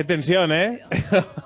Qué 0.00 0.04
tensión, 0.04 0.52
¿eh? 0.52 0.80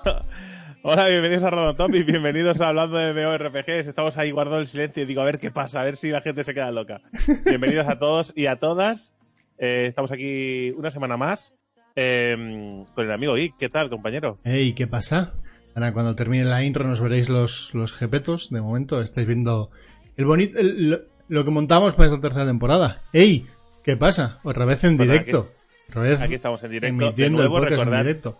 Hola, 0.82 1.09
bienvenidos 1.09 1.43
a 1.45 1.50
Rodotop 1.50 1.95
y 1.95 2.03
bienvenidos 2.03 2.61
a 2.61 2.68
Hablando 2.68 2.98
de 2.98 3.12
MMORPGs. 3.12 3.89
Estamos 3.89 4.18
ahí 4.18 4.30
guardando 4.30 4.61
el 4.61 4.68
silencio 4.68 5.02
y 5.02 5.07
digo, 5.07 5.23
a 5.23 5.25
ver 5.25 5.39
qué 5.39 5.50
pasa, 5.50 5.80
a 5.80 5.84
ver 5.84 5.96
si 5.96 6.11
la 6.11 6.21
gente 6.21 6.45
se 6.45 6.55
queda 6.55 6.71
loca. 6.71 7.00
Bienvenidos 7.46 7.89
a 7.89 7.98
todos 7.98 8.32
y 8.36 8.46
a 8.46 8.57
todas. 8.57 9.14
Eh, 9.59 9.86
estamos 9.89 10.12
aquí 10.12 10.71
una 10.77 10.91
semana 10.91 11.16
más 11.16 11.55
eh, 11.96 12.85
con 12.94 13.07
el 13.07 13.13
amigo 13.13 13.36
Ick. 13.36 13.57
¿Qué 13.57 13.68
tal, 13.71 13.89
compañero? 13.89 14.39
Ey, 14.44 14.75
¿qué 14.75 14.86
pasa? 14.86 15.35
Ahora, 15.75 15.93
cuando 15.93 16.14
termine 16.14 16.45
la 16.45 16.63
intro 16.63 16.85
nos 16.87 17.01
veréis 17.01 17.29
los, 17.29 17.75
los 17.75 17.93
jepetos. 17.93 18.51
De 18.51 18.61
momento 18.61 19.01
estáis 19.01 19.27
viendo 19.27 19.71
el 20.17 20.25
bonito, 20.25 20.59
el- 20.59 20.91
lo, 20.91 20.99
lo 21.29 21.45
que 21.45 21.50
montamos 21.50 21.95
para 21.95 22.07
esta 22.09 22.21
tercera 22.21 22.47
temporada. 22.47 23.00
Ey, 23.13 23.47
¿qué 23.83 23.97
pasa? 23.97 24.39
Otra 24.45 24.64
vez 24.64 24.85
en 24.85 24.97
directo. 24.97 25.50
Otra 25.89 26.03
vez 26.03 26.21
Aquí 26.21 26.35
estamos 26.35 26.63
en 26.63 26.71
directo. 26.71 26.99
De 26.99 27.07
emitiendo 27.07 27.39
nuevo, 27.39 27.59
el 27.59 27.64
recordad, 27.67 28.00
en 28.00 28.07
directo. 28.07 28.39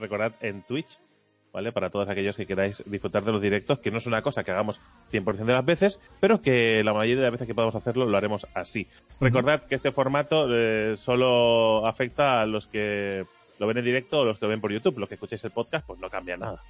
recordad 0.00 0.32
en 0.40 0.62
Twitch, 0.62 0.98
¿vale? 1.52 1.70
Para 1.72 1.90
todos 1.90 2.08
aquellos 2.08 2.36
que 2.36 2.46
queráis 2.46 2.82
disfrutar 2.86 3.24
de 3.24 3.32
los 3.32 3.42
directos, 3.42 3.78
que 3.80 3.90
no 3.90 3.98
es 3.98 4.06
una 4.06 4.22
cosa 4.22 4.42
que 4.44 4.50
hagamos 4.50 4.80
100% 5.12 5.44
de 5.44 5.52
las 5.52 5.64
veces, 5.64 6.00
pero 6.20 6.40
que 6.40 6.82
la 6.84 6.92
mayoría 6.94 7.16
de 7.16 7.22
las 7.22 7.32
veces 7.32 7.46
que 7.46 7.54
podamos 7.54 7.74
hacerlo 7.74 8.06
lo 8.06 8.16
haremos 8.16 8.46
así. 8.54 8.86
Recordad 9.20 9.62
que 9.64 9.74
este 9.74 9.92
formato 9.92 10.46
eh, 10.50 10.94
solo 10.96 11.86
afecta 11.86 12.40
a 12.40 12.46
los 12.46 12.66
que 12.66 13.24
lo 13.60 13.66
ven 13.66 13.76
en 13.76 13.84
directo 13.84 14.20
o 14.20 14.24
los 14.24 14.38
que 14.38 14.46
lo 14.46 14.48
ven 14.48 14.60
por 14.60 14.72
YouTube. 14.72 14.98
Los 14.98 15.08
que 15.08 15.14
escucháis 15.16 15.44
el 15.44 15.50
podcast, 15.50 15.86
pues 15.86 16.00
no 16.00 16.08
cambia 16.08 16.36
nada. 16.36 16.60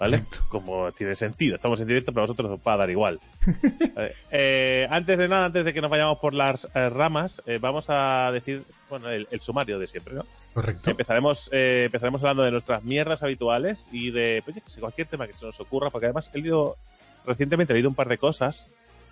¿Vale? 0.00 0.18
Correcto. 0.18 0.38
Como 0.48 0.90
tiene 0.92 1.14
sentido. 1.14 1.54
Estamos 1.54 1.80
en 1.80 1.86
directo, 1.86 2.10
pero 2.10 2.24
a 2.24 2.26
vosotros 2.26 2.50
os 2.50 2.60
va 2.66 2.72
a 2.72 2.76
dar 2.78 2.90
igual. 2.90 3.20
Vale. 3.94 4.14
Eh, 4.32 4.88
antes 4.90 5.16
de 5.16 5.28
nada, 5.28 5.44
antes 5.44 5.64
de 5.64 5.72
que 5.72 5.80
nos 5.80 5.90
vayamos 5.90 6.18
por 6.18 6.34
las 6.34 6.68
eh, 6.74 6.90
ramas, 6.90 7.40
eh, 7.46 7.58
vamos 7.60 7.86
a 7.88 8.32
decir, 8.32 8.64
bueno, 8.88 9.08
el, 9.10 9.28
el 9.30 9.40
sumario 9.40 9.78
de 9.78 9.86
siempre, 9.86 10.14
¿no? 10.14 10.26
Correcto. 10.52 10.90
Empezaremos, 10.90 11.50
eh, 11.52 11.84
empezaremos 11.86 12.20
hablando 12.22 12.42
de 12.42 12.50
nuestras 12.50 12.82
mierdas 12.82 13.22
habituales 13.22 13.88
y 13.92 14.10
de 14.10 14.42
pues, 14.44 14.60
cualquier 14.80 15.06
tema 15.06 15.28
que 15.28 15.34
se 15.34 15.46
nos 15.46 15.60
ocurra, 15.60 15.90
porque 15.90 16.06
además 16.06 16.32
he 16.34 16.38
leído, 16.38 16.76
recientemente 17.24 17.72
he 17.72 17.74
leído 17.74 17.90
un 17.90 17.94
par 17.94 18.08
de 18.08 18.18
cosas, 18.18 18.66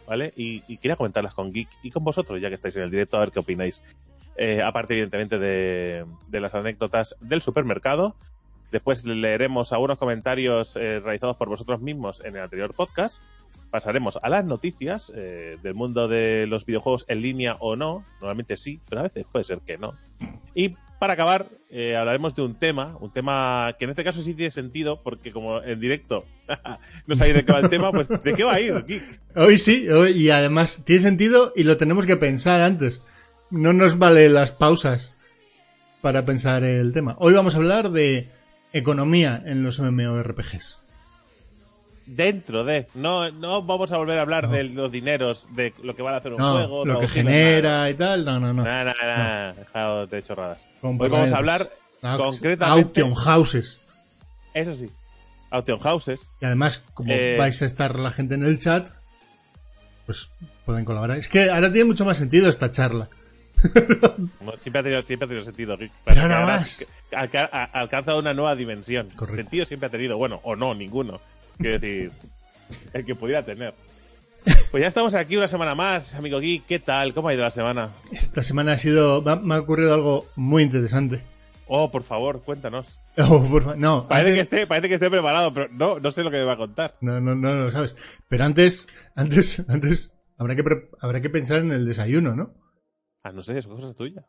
¿vale? 0.09 0.33
Y, 0.37 0.65
y 0.67 0.79
quería 0.79 0.97
comentarlas 0.97 1.35
con 1.35 1.53
Geek 1.53 1.69
y 1.85 1.93
con 1.93 2.03
vosotros, 2.03 2.41
ya 2.41 2.49
que 2.49 2.57
estáis 2.57 2.75
en 2.75 2.83
el 2.83 2.91
directo, 2.91 3.17
a 3.17 3.21
ver 3.21 3.31
qué 3.31 3.39
opináis. 3.39 3.83
Eh, 4.39 4.63
aparte, 4.63 4.95
evidentemente, 4.95 5.39
de, 5.39 6.07
las 6.31 6.55
anécdotas 6.55 7.19
del 7.21 7.43
supermercado. 7.43 8.17
Después 8.71 9.05
leeremos 9.05 9.73
algunos 9.73 9.99
comentarios 9.99 10.77
eh, 10.77 11.01
realizados 11.01 11.37
por 11.37 11.49
vosotros 11.49 11.81
mismos 11.81 12.25
en 12.25 12.37
el 12.37 12.43
anterior 12.43 12.73
podcast. 12.73 13.23
Pasaremos 13.71 14.19
a 14.23 14.29
las 14.29 14.45
noticias 14.45 15.13
eh, 15.17 15.59
del 15.63 15.75
mundo 15.75 16.07
de 16.07 16.47
los 16.47 16.65
videojuegos 16.65 17.05
en 17.09 17.21
línea 17.21 17.57
o 17.59 17.77
no. 17.77 18.05
Normalmente 18.21 18.57
sí, 18.57 18.81
pero 18.89 19.01
a 19.01 19.05
veces 19.05 19.27
puede 19.31 19.45
ser 19.45 19.59
que 19.61 19.77
no. 19.77 19.95
Y 20.55 20.77
para 21.01 21.15
acabar, 21.15 21.49
eh, 21.71 21.97
hablaremos 21.97 22.35
de 22.35 22.43
un 22.43 22.55
tema, 22.55 22.97
un 23.01 23.13
tema 23.13 23.75
que 23.79 23.85
en 23.87 23.91
este 23.91 24.05
caso 24.05 24.23
sí 24.23 24.35
tiene 24.35 24.51
sentido, 24.51 25.03
porque 25.03 25.33
como 25.33 25.63
en 25.63 25.81
directo 25.81 26.25
no 27.07 27.17
sabéis 27.17 27.37
de 27.37 27.45
qué 27.45 27.53
va 27.53 27.61
el 27.61 27.71
tema, 27.71 27.91
pues 27.91 28.09
¿de 28.09 28.35
qué 28.35 28.45
va 28.45 28.55
a 28.55 28.61
ir, 28.61 28.85
Geek? 28.85 29.21
Hoy 29.37 29.59
sí, 29.59 29.87
y 30.15 30.31
además 30.31 30.83
tiene 30.85 31.03
sentido 31.03 31.53
y 31.57 31.65
lo 31.65 31.77
tenemos 31.77 32.07
que 32.07 32.17
pensar 32.17 32.61
antes. 32.61 33.03
No 33.51 33.73
nos 33.73 33.99
vale 33.99 34.29
las 34.29 34.53
pausas 34.53 35.15
para 36.03 36.25
pensar 36.25 36.65
el 36.65 36.93
tema. 36.93 37.17
Hoy 37.19 37.33
vamos 37.35 37.55
a 37.55 37.59
hablar 37.59 37.91
de 37.91 38.29
economía 38.73 39.43
en 39.47 39.63
los 39.63 39.81
MMORPGs. 39.81 40.79
Dentro 42.07 42.65
de. 42.65 42.87
No, 42.95 43.31
no 43.31 43.63
vamos 43.63 43.93
a 43.93 43.99
volver 43.99 44.19
a 44.19 44.23
hablar 44.23 44.49
de 44.49 44.65
los 44.65 44.91
dineros, 44.91 45.49
de 45.55 45.75
lo 45.83 45.95
que 45.95 46.03
van 46.03 46.15
a 46.15 46.19
hacer 46.19 46.33
un 46.33 46.39
No, 46.39 46.53
juego. 46.55 46.87
lo 46.87 47.01
que 47.01 47.09
genera 47.09 47.89
y 47.91 47.95
tal, 47.95 48.25
no, 48.25 48.41
no, 48.41 48.53
no. 48.55 48.63
Nada, 48.65 48.95
nada, 49.01 49.17
nada. 49.19 49.53
Dejado 49.55 50.07
de 50.07 50.23
chorradas. 50.23 50.67
Hoy 50.83 50.97
vamos 51.09 51.33
a 51.33 51.37
hablar 51.37 51.71
concretamente. 52.01 53.01
Auction 53.03 53.15
houses. 53.15 53.81
Eso 54.55 54.75
sí. 54.75 54.89
Auction 55.51 55.79
Houses. 55.79 56.31
Y 56.41 56.45
además, 56.47 56.83
como 56.93 57.11
Eh, 57.13 57.37
vais 57.39 57.61
a 57.63 57.65
estar 57.67 57.99
la 57.99 58.11
gente 58.11 58.35
en 58.35 58.43
el 58.43 58.59
chat, 58.59 58.89
pues 60.05 60.29
pueden 60.67 60.85
colaborar. 60.85 61.17
Es 61.19 61.29
que 61.29 61.51
ahora 61.51 61.73
tiene 61.73 61.87
mucho 61.87 62.05
más 62.05 62.19
sentido 62.19 62.49
esta 62.51 62.71
charla. 62.71 63.09
No, 64.45 64.53
Siempre 64.57 64.81
ha 64.81 64.83
tenido, 64.83 65.03
siempre 65.03 65.25
ha 65.27 65.29
tenido 65.29 65.45
sentido, 65.45 65.77
Geek. 65.77 65.93
Pero 66.05 66.23
ahora 66.23 66.47
más. 66.47 66.85
alca- 67.13 67.45
alcanza 67.73 68.17
una 68.17 68.35
nueva 68.35 68.55
dimensión. 68.57 69.09
Correcto. 69.17 69.37
Sentido 69.43 69.65
siempre 69.65 69.87
ha 69.87 69.91
tenido. 69.91 70.17
Bueno, 70.17 70.41
o 70.45 70.57
no, 70.57 70.75
ninguno. 70.75 71.21
Quiero 71.59 71.79
decir, 71.79 72.13
el 72.93 73.05
que 73.05 73.15
pudiera 73.15 73.43
tener. 73.45 73.75
Pues 74.71 74.81
ya 74.83 74.89
estamos 74.89 75.15
aquí 75.15 75.37
una 75.37 75.49
semana 75.49 75.75
más, 75.75 76.15
amigo 76.15 76.41
Geek. 76.41 76.65
¿Qué 76.67 76.79
tal? 76.79 77.13
¿Cómo 77.15 77.29
ha 77.29 77.35
ido 77.35 77.43
la 77.43 77.51
semana? 77.51 77.91
Esta 78.13 78.43
semana 78.43 78.73
ha 78.73 78.79
sido, 78.79 79.23
me 79.43 79.55
ha- 79.55 79.61
ocurrido 79.61 79.93
algo 79.95 80.27
muy 80.37 80.63
interesante. 80.63 81.21
Oh, 81.67 81.91
por 81.91 82.03
favor, 82.03 82.43
cuéntanos. 82.43 82.99
Oh, 83.21 83.45
por 83.51 83.65
fa- 83.65 83.75
no, 83.77 84.07
Parece 84.07 84.35
que, 84.37 84.41
esté, 84.41 84.67
parece 84.69 84.87
que 84.89 84.95
esté 84.95 85.11
preparado, 85.11 85.53
pero 85.53 85.67
no, 85.73 85.99
no 85.99 86.11
sé 86.13 86.23
lo 86.23 86.31
que 86.31 86.37
me 86.37 86.45
va 86.45 86.53
a 86.53 86.57
contar. 86.57 86.95
no, 87.01 87.21
no, 87.21 87.35
no, 87.35 87.53
lo 87.57 87.71
sabes. 87.73 87.97
Pero 88.29 88.45
antes, 88.45 88.87
antes, 89.17 89.65
antes, 89.69 90.13
habrá 90.39 90.55
que, 90.55 90.63
habrá 91.01 91.21
que 91.21 91.29
pensar 91.29 91.59
en 91.59 91.73
el 91.73 91.85
desayuno, 91.85 92.37
¿no? 92.37 92.55
Ah, 93.23 93.33
no 93.33 93.43
sé, 93.43 93.59
es 93.59 93.67
cosa 93.67 93.93
tuya. 93.95 94.25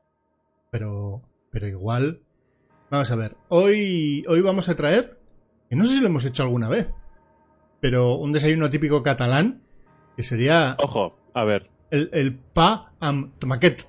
Pero, 0.72 1.22
pero 1.52 1.68
igual, 1.68 2.22
vamos 2.90 3.10
a 3.12 3.16
ver. 3.16 3.36
Hoy, 3.50 4.24
hoy 4.28 4.42
vamos 4.42 4.70
a 4.70 4.76
traer, 4.76 5.18
que 5.70 5.76
no 5.76 5.86
sé 5.86 5.96
si 5.96 6.02
lo 6.02 6.08
hemos 6.08 6.26
hecho 6.26 6.44
alguna 6.44 6.70
vez, 6.70 6.96
pero 7.80 8.16
un 8.16 8.32
desayuno 8.34 8.70
típico 8.70 9.04
catalán, 9.04 9.62
que 10.16 10.24
sería 10.24 10.76
Ojo, 10.80 11.18
a 11.34 11.44
ver, 11.46 11.70
el, 11.92 12.10
el 12.14 12.36
pa 12.36 12.92
am 13.00 13.32
tomaquet. 13.40 13.88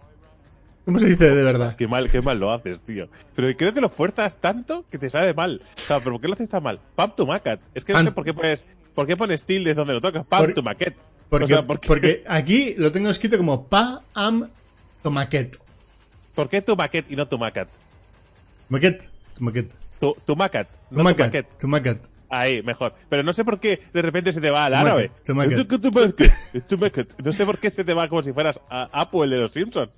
¿Cómo 0.85 0.99
se 0.99 1.07
dice 1.09 1.35
de 1.35 1.45
verdad? 1.45 1.77
qué 1.77 1.87
mal, 1.87 2.11
qué 2.11 2.21
mal 2.23 2.39
lo 2.41 2.51
haces, 2.51 2.81
tío. 2.83 3.09
Pero 3.35 3.55
creo 3.57 3.75
que 3.75 3.81
lo 3.81 3.89
fuerzas 3.91 4.37
tanto 4.41 4.85
que 4.91 4.99
te 4.99 5.11
sabe 5.11 5.35
mal. 5.35 5.61
O 5.77 5.81
sea, 5.81 5.99
¿pero 5.99 6.13
por 6.13 6.21
qué 6.23 6.29
lo 6.29 6.35
haces 6.35 6.49
tan 6.49 6.63
mal? 6.63 6.81
Pam 6.97 7.13
to 7.15 7.27
macat. 7.27 7.61
Es 7.75 7.85
que 7.85 7.93
no 7.93 7.99
Pan- 7.99 8.07
sé 8.07 8.13
por 8.13 8.25
qué 8.25 8.35
pones, 8.35 8.67
por 8.95 9.07
qué 9.07 9.17
pones 9.17 9.45
tildes 9.45 9.77
donde 9.77 9.93
lo 9.93 10.01
tocas. 10.01 10.25
Pam 10.27 10.41
Por- 10.47 10.55
to 10.55 10.63
maquet. 10.63 10.97
Porque, 11.29 11.45
o 11.45 11.49
sea, 11.49 11.65
¿por 11.67 11.79
qué, 11.79 11.87
porque 11.87 12.25
aquí 12.27 12.75
lo 12.77 12.91
tengo 12.91 13.09
escrito 13.11 13.37
como 13.37 13.69
pa 13.69 14.03
am 14.15 14.49
tomaquet. 15.03 15.59
¿por 16.35 16.49
qué 16.49 16.63
tu 16.63 16.77
maquet 16.77 17.11
y 17.11 17.17
no 17.17 17.27
tu 17.29 17.39
macat? 17.39 17.69
Tomaquet, 18.69 19.09
tomaquet. 19.37 19.71
Tu, 19.99 20.15
tu 20.25 20.37
macat, 20.37 20.69
no 20.71 20.89
tu 20.91 20.97
Tomaquet, 20.97 21.27
maquet. 21.27 21.59
tomaquet. 21.59 22.07
Ahí, 22.33 22.63
mejor. 22.63 22.95
Pero 23.09 23.23
no 23.25 23.33
sé 23.33 23.45
por 23.45 23.59
qué 23.59 23.83
de 23.93 24.03
repente 24.03 24.33
se 24.33 24.41
te 24.41 24.51
va 24.51 24.65
al 24.67 24.75
árabe. 24.75 25.11
Tomaquet, 25.25 25.81
tomaquet. 26.69 27.23
No 27.25 27.33
sé 27.33 27.45
por 27.45 27.59
qué 27.59 27.71
se 27.71 27.85
te 27.85 27.93
va 27.93 28.09
como 28.09 28.23
si 28.23 28.33
fueras 28.33 28.61
a 28.71 28.89
Apu, 28.93 29.25
el 29.25 29.31
de 29.31 29.39
los 29.39 29.53
Simpsons. 29.53 29.91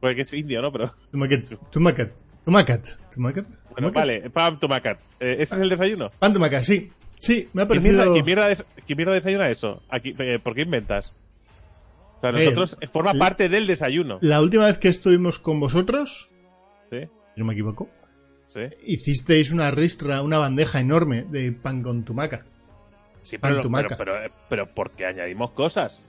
Porque 0.00 0.22
es 0.22 0.32
indio, 0.34 0.60
¿no? 0.62 0.72
Pero. 0.72 0.92
Tomaquet, 1.12 1.48
tomaquet, 1.70 2.12
tomaquet, 2.44 2.96
tomaquet. 3.14 3.46
Bueno, 3.70 3.92
vale, 3.92 4.28
pam 4.30 4.58
to 4.58 4.66
macat. 4.66 4.98
Eh, 5.20 5.36
¿Ese 5.38 5.54
es 5.54 5.60
el 5.60 5.68
desayuno? 5.68 6.10
Pan 6.18 6.32
tomaquet, 6.32 6.64
sí. 6.64 6.90
Sí, 7.18 7.48
me 7.52 7.62
ha 7.62 7.68
¿Qué 7.68 7.78
mierda, 7.80 7.98
parecido... 7.98 8.14
qué 8.14 8.22
mierda 8.22 8.48
des- 8.48 8.64
qué 8.86 8.96
mierda 8.96 9.12
desayuna 9.12 9.48
eso? 9.50 9.82
Aquí, 9.90 10.14
eh, 10.18 10.38
¿Por 10.42 10.54
qué 10.54 10.62
inventas? 10.62 11.12
Sea, 12.20 12.30
Eh, 12.30 12.32
nosotros 12.44 12.76
eh, 12.80 12.86
forma 12.86 13.14
parte 13.14 13.48
del 13.48 13.66
desayuno. 13.66 14.18
La 14.20 14.40
última 14.40 14.66
vez 14.66 14.78
que 14.78 14.88
estuvimos 14.88 15.38
con 15.38 15.58
vosotros, 15.60 16.28
¿Sí? 16.90 17.00
si 17.34 17.40
no 17.40 17.44
me 17.46 17.54
equivoco, 17.54 17.88
Sí. 18.46 18.60
hicisteis 18.84 19.52
una 19.52 19.70
ristra, 19.70 20.22
una 20.22 20.38
bandeja 20.38 20.80
enorme 20.80 21.22
de 21.22 21.52
pan 21.52 21.82
con 21.82 22.04
tumaca. 22.04 22.44
Sí, 23.22 23.38
Pan 23.38 23.52
pero, 23.52 23.62
tumaca. 23.62 23.96
pero, 23.96 24.12
pero, 24.22 24.34
pero 24.48 24.74
porque 24.74 25.06
añadimos 25.06 25.50
cosas. 25.52 26.04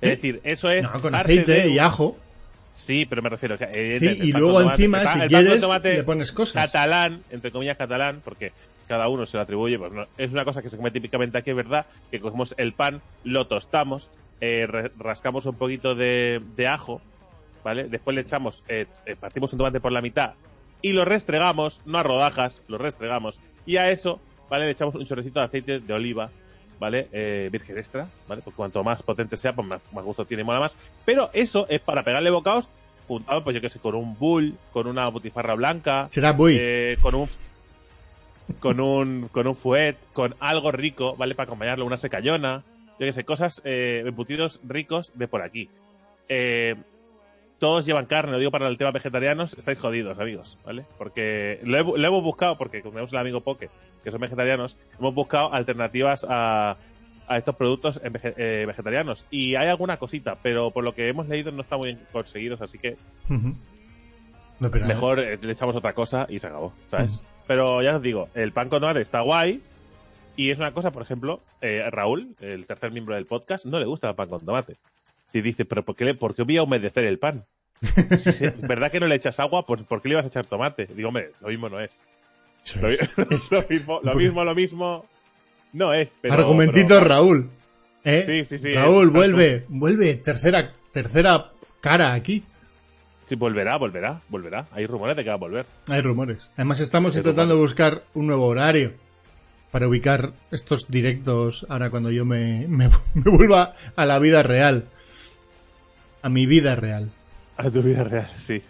Es 0.00 0.10
decir, 0.10 0.40
eso 0.44 0.70
es. 0.70 0.90
No, 0.92 1.00
con 1.02 1.14
aceite 1.14 1.50
de- 1.52 1.68
y 1.70 1.78
ajo. 1.78 2.16
Sí, 2.74 3.04
pero 3.08 3.20
me 3.22 3.28
refiero. 3.30 3.58
que, 3.58 3.98
Sí, 3.98 4.18
y 4.22 4.32
luego 4.32 4.60
tomate- 4.60 4.70
encima, 4.74 5.02
pan- 5.02 5.22
si 5.22 5.28
quieres, 5.28 5.60
tomate 5.60 5.94
le 5.96 6.02
pones 6.04 6.30
cosas. 6.30 6.66
Catalán, 6.66 7.20
entre 7.30 7.50
comillas 7.50 7.76
catalán, 7.76 8.20
porque 8.24 8.52
cada 8.86 9.08
uno 9.08 9.26
se 9.26 9.36
lo 9.36 9.42
atribuye. 9.42 9.76
Pues 9.78 9.92
no, 9.92 10.06
es 10.16 10.30
una 10.30 10.44
cosa 10.44 10.62
que 10.62 10.68
se 10.68 10.76
come 10.76 10.92
típicamente 10.92 11.36
aquí, 11.38 11.50
es 11.50 11.56
verdad, 11.56 11.86
que 12.12 12.20
cogemos 12.20 12.54
el 12.58 12.72
pan, 12.74 13.02
lo 13.24 13.48
tostamos, 13.48 14.10
eh, 14.40 14.66
rascamos 14.98 15.46
un 15.46 15.56
poquito 15.56 15.94
de, 15.94 16.40
de 16.56 16.68
ajo, 16.68 17.00
¿vale? 17.64 17.84
Después 17.84 18.14
le 18.14 18.20
echamos, 18.22 18.64
eh, 18.68 18.86
eh, 19.06 19.16
partimos 19.16 19.52
un 19.52 19.58
tomate 19.58 19.80
por 19.80 19.92
la 19.92 20.00
mitad 20.02 20.34
y 20.82 20.92
lo 20.92 21.04
restregamos, 21.04 21.82
no 21.86 21.98
a 21.98 22.02
rodajas, 22.02 22.62
lo 22.68 22.78
restregamos. 22.78 23.40
Y 23.66 23.76
a 23.76 23.90
eso, 23.90 24.20
¿vale? 24.48 24.64
Le 24.66 24.70
echamos 24.72 24.94
un 24.94 25.04
chorrecito 25.06 25.40
de 25.40 25.46
aceite 25.46 25.80
de 25.80 25.92
oliva, 25.92 26.30
¿vale? 26.78 27.08
Eh, 27.12 27.48
virgen 27.50 27.76
extra, 27.78 28.06
¿vale? 28.28 28.42
Pues 28.42 28.54
cuanto 28.54 28.82
más 28.84 29.02
potente 29.02 29.36
sea, 29.36 29.52
pues 29.54 29.66
más, 29.66 29.80
más 29.92 30.04
gusto 30.04 30.24
tiene 30.24 30.42
y 30.42 30.44
mola 30.44 30.60
más. 30.60 30.76
Pero 31.04 31.30
eso 31.32 31.66
es 31.68 31.80
para 31.80 32.04
pegarle 32.04 32.30
bocados 32.30 32.68
juntado, 33.08 33.42
pues 33.42 33.54
yo 33.54 33.60
que 33.62 33.70
sé, 33.70 33.78
con 33.80 33.94
un 33.94 34.16
bull, 34.18 34.54
con 34.72 34.86
una 34.86 35.08
butifarra 35.08 35.54
blanca, 35.54 36.08
Será 36.12 36.32
buey. 36.32 36.56
eh, 36.60 36.98
con 37.00 37.14
un 37.14 37.26
con 38.60 38.80
un 38.80 39.28
con 39.32 39.46
un 39.46 39.56
fuet, 39.56 39.96
con 40.12 40.34
algo 40.40 40.70
rico, 40.72 41.16
¿vale? 41.16 41.34
Para 41.34 41.46
acompañarlo, 41.46 41.84
una 41.84 41.96
secayona, 41.98 42.62
yo 42.98 43.06
que 43.06 43.12
sé, 43.12 43.24
cosas, 43.24 43.62
eh, 43.64 44.02
embutidos 44.06 44.60
ricos 44.66 45.12
de 45.18 45.28
por 45.28 45.42
aquí. 45.42 45.68
Eh, 46.28 46.76
todos 47.58 47.86
llevan 47.86 48.06
carne, 48.06 48.32
lo 48.32 48.38
digo 48.38 48.50
para 48.52 48.68
el 48.68 48.78
tema 48.78 48.92
vegetarianos, 48.92 49.54
estáis 49.58 49.78
jodidos, 49.80 50.18
amigos, 50.18 50.58
¿vale? 50.64 50.84
Porque 50.96 51.58
lo, 51.64 51.76
he- 51.78 51.98
lo 51.98 52.06
hemos 52.08 52.22
buscado, 52.22 52.56
porque 52.56 52.82
tenemos 52.82 53.12
el 53.12 53.18
amigo 53.18 53.40
Poke, 53.40 53.68
que 54.04 54.10
son 54.12 54.20
vegetarianos, 54.20 54.76
hemos 54.98 55.12
buscado 55.14 55.52
alternativas 55.52 56.24
a, 56.28 56.76
a 57.26 57.36
estos 57.38 57.56
productos 57.56 58.00
eh, 58.04 58.64
vegetarianos. 58.66 59.26
Y 59.30 59.56
hay 59.56 59.66
alguna 59.68 59.96
cosita, 59.96 60.38
pero 60.40 60.70
por 60.70 60.84
lo 60.84 60.94
que 60.94 61.08
hemos 61.08 61.26
leído 61.28 61.50
no 61.50 61.62
está 61.62 61.76
muy 61.76 61.94
bien 61.94 62.06
conseguidos, 62.12 62.60
así 62.62 62.78
que. 62.78 62.96
No, 64.60 64.70
mejor 64.86 65.18
eh, 65.20 65.38
le 65.40 65.52
echamos 65.52 65.74
otra 65.76 65.92
cosa 65.94 66.26
y 66.28 66.38
se 66.38 66.46
acabó, 66.48 66.72
¿sabes? 66.90 67.22
Pero 67.46 67.80
ya 67.82 67.96
os 67.96 68.02
digo, 68.02 68.28
el 68.34 68.52
pan 68.52 68.68
con 68.68 68.84
está 68.98 69.20
guay. 69.20 69.60
Y 70.38 70.50
es 70.50 70.58
una 70.58 70.72
cosa, 70.72 70.92
por 70.92 71.02
ejemplo, 71.02 71.42
eh, 71.60 71.82
Raúl, 71.90 72.34
el 72.40 72.64
tercer 72.66 72.92
miembro 72.92 73.14
del 73.16 73.26
podcast, 73.26 73.66
no 73.66 73.78
le 73.80 73.86
gusta 73.86 74.08
el 74.10 74.14
pan 74.14 74.28
con 74.28 74.40
tomate. 74.44 74.76
Y 75.32 75.40
dice, 75.40 75.64
¿pero 75.64 75.84
por 75.84 75.96
qué, 75.96 76.04
le- 76.04 76.14
por 76.14 76.34
qué 76.34 76.42
voy 76.44 76.56
a 76.56 76.62
humedecer 76.62 77.04
el 77.04 77.18
pan? 77.18 77.44
Si 78.18 78.44
es 78.44 78.60
¿Verdad 78.60 78.90
que 78.92 79.00
no 79.00 79.06
le 79.08 79.16
echas 79.16 79.40
agua? 79.40 79.66
Pues 79.66 79.82
¿por 79.82 80.00
qué 80.00 80.08
le 80.08 80.12
ibas 80.14 80.24
a 80.24 80.28
echar 80.28 80.46
tomate? 80.46 80.86
Digo, 80.86 81.08
hombre, 81.08 81.32
lo 81.40 81.48
mismo 81.48 81.68
no 81.68 81.80
es. 81.80 82.00
Lo, 82.80 82.88
es. 82.88 83.00
mi- 83.16 83.24
lo 83.50 83.64
mismo, 83.68 84.00
lo 84.02 84.14
mismo, 84.14 84.44
lo 84.44 84.54
mismo 84.54 85.06
no 85.72 85.92
es. 85.92 86.16
Pero, 86.20 86.34
Argumentito 86.34 86.94
pero- 86.94 87.04
Raúl. 87.08 87.50
¿Eh? 88.04 88.22
Sí, 88.24 88.44
sí, 88.44 88.58
sí, 88.58 88.74
Raúl, 88.74 89.08
es- 89.08 89.12
vuelve, 89.12 89.64
vuelve, 89.68 90.14
tercera, 90.16 90.72
tercera 90.92 91.50
cara 91.80 92.12
aquí. 92.14 92.44
Sí, 93.26 93.34
volverá, 93.34 93.76
volverá, 93.76 94.20
volverá. 94.28 94.66
Hay 94.72 94.86
rumores 94.86 95.16
de 95.16 95.24
que 95.24 95.28
va 95.30 95.34
a 95.34 95.38
volver. 95.38 95.66
Hay 95.88 96.00
rumores. 96.00 96.48
Además 96.54 96.78
estamos 96.80 97.14
Hay 97.16 97.18
intentando 97.20 97.54
rumores. 97.54 97.72
buscar 97.72 98.02
un 98.14 98.26
nuevo 98.28 98.46
horario 98.46 98.92
para 99.70 99.88
ubicar 99.88 100.32
estos 100.50 100.88
directos 100.88 101.66
ahora 101.68 101.90
cuando 101.90 102.10
yo 102.10 102.24
me, 102.24 102.66
me, 102.68 102.88
me 103.14 103.30
vuelva 103.30 103.74
a 103.96 104.06
la 104.06 104.18
vida 104.18 104.42
real. 104.42 104.86
A 106.22 106.28
mi 106.28 106.46
vida 106.46 106.74
real. 106.74 107.10
A 107.56 107.70
tu 107.70 107.82
vida 107.82 108.04
real, 108.04 108.28
sí. 108.36 108.62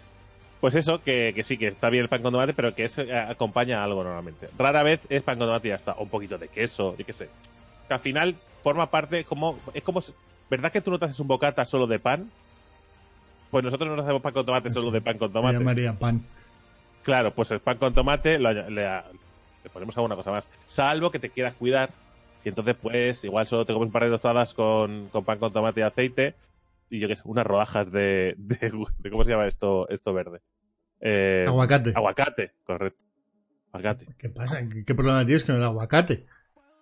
Pues 0.59 0.75
eso, 0.75 1.01
que, 1.01 1.31
que 1.33 1.43
sí, 1.43 1.57
que 1.57 1.67
está 1.67 1.89
bien 1.89 2.03
el 2.03 2.09
pan 2.09 2.21
con 2.21 2.33
tomate, 2.33 2.53
pero 2.53 2.75
que 2.75 2.83
eso 2.83 3.01
eh, 3.01 3.17
acompaña 3.17 3.79
a 3.79 3.85
algo 3.85 4.03
normalmente. 4.03 4.49
Rara 4.57 4.83
vez 4.83 4.99
es 5.09 5.21
pan 5.23 5.37
con 5.37 5.47
tomate 5.47 5.69
y 5.69 5.71
ya 5.71 5.75
está. 5.75 5.93
O 5.93 6.03
un 6.03 6.09
poquito 6.09 6.37
de 6.37 6.49
queso, 6.49 6.95
yo 6.97 7.05
qué 7.05 7.13
sé. 7.13 7.29
Que 7.87 7.93
al 7.93 7.99
final 7.99 8.35
forma 8.61 8.89
parte 8.89 9.23
como... 9.23 9.57
Es 9.73 9.83
como... 9.83 10.01
¿Verdad 10.49 10.71
que 10.71 10.81
tú 10.81 10.91
no 10.91 10.99
te 10.99 11.05
haces 11.05 11.19
un 11.19 11.27
bocata 11.27 11.63
solo 11.63 11.87
de 11.87 11.99
pan? 11.99 12.29
Pues 13.51 13.63
nosotros 13.63 13.89
no 13.89 13.95
nos 13.95 14.03
hacemos 14.03 14.21
pan 14.21 14.33
con 14.33 14.45
tomate 14.45 14.69
solo 14.69 14.91
de 14.91 15.01
pan 15.01 15.17
con 15.17 15.29
Me 15.29 15.33
tomate. 15.33 15.57
llamaría 15.59 15.93
pan. 15.93 16.23
Claro, 17.03 17.33
pues 17.33 17.51
el 17.51 17.61
pan 17.61 17.77
con 17.77 17.93
tomate 17.93 18.37
lo 18.37 18.51
le, 18.51 18.85
ponemos 19.69 19.95
alguna 19.97 20.15
cosa 20.15 20.31
más. 20.31 20.49
Salvo 20.65 21.11
que 21.11 21.19
te 21.19 21.29
quieras 21.29 21.53
cuidar. 21.53 21.89
Y 22.43 22.49
entonces, 22.49 22.75
pues, 22.81 23.23
igual 23.25 23.47
solo 23.47 23.65
te 23.65 23.73
comes 23.73 23.87
un 23.87 23.91
par 23.91 24.03
de 24.05 24.09
tostadas 24.09 24.53
con, 24.53 25.09
con 25.09 25.23
pan 25.25 25.39
con 25.39 25.51
tomate 25.51 25.81
y 25.81 25.83
aceite. 25.83 26.35
Y 26.89 26.99
yo 26.99 27.07
qué 27.07 27.15
sé, 27.15 27.23
unas 27.25 27.45
rodajas 27.45 27.91
de, 27.91 28.33
de, 28.37 28.71
de- 28.99 29.11
¿cómo 29.11 29.23
se 29.23 29.31
llama 29.31 29.45
esto, 29.47 29.87
esto 29.89 30.13
verde? 30.13 30.41
Eh, 31.01 31.45
Aguacate. 31.47 31.91
Aguacate, 31.95 32.53
correcto. 32.63 33.05
Aguacate. 33.71 34.07
¿Qué 34.17 34.29
pasa? 34.29 34.61
¿Qué, 34.67 34.83
qué 34.85 34.95
problema 34.95 35.25
tienes 35.25 35.43
con 35.43 35.55
el 35.55 35.63
aguacate? 35.63 36.25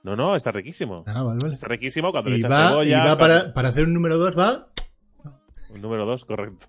No, 0.03 0.15
no, 0.15 0.35
está 0.35 0.51
riquísimo. 0.51 1.03
Ah, 1.07 1.23
vale, 1.23 1.39
vale. 1.41 1.53
Está 1.55 1.67
riquísimo 1.67 2.11
cuando 2.11 2.29
le 2.29 2.37
Y 2.37 2.39
echas 2.39 2.51
va, 2.51 2.65
y 2.65 2.69
cebolla. 2.69 2.97
va 2.99 3.17
cuando- 3.17 3.17
para, 3.41 3.53
para 3.53 3.69
hacer 3.69 3.85
un 3.85 3.93
número 3.93 4.17
2, 4.17 4.37
va, 4.37 4.69
Un 5.69 5.81
número 5.81 6.05
dos, 6.05 6.23
correcto. 6.23 6.67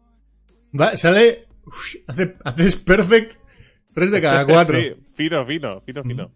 va, 0.79 0.97
sale, 0.97 1.47
uff, 1.65 1.95
hace, 2.09 2.37
haces 2.45 2.77
perfect 2.77 3.37
3 3.95 4.11
de 4.11 4.21
cada 4.21 4.45
4. 4.47 4.79
sí, 4.79 4.95
fino, 5.19 5.45
fino, 5.45 5.81
fino, 5.83 6.03
fino. 6.03 6.31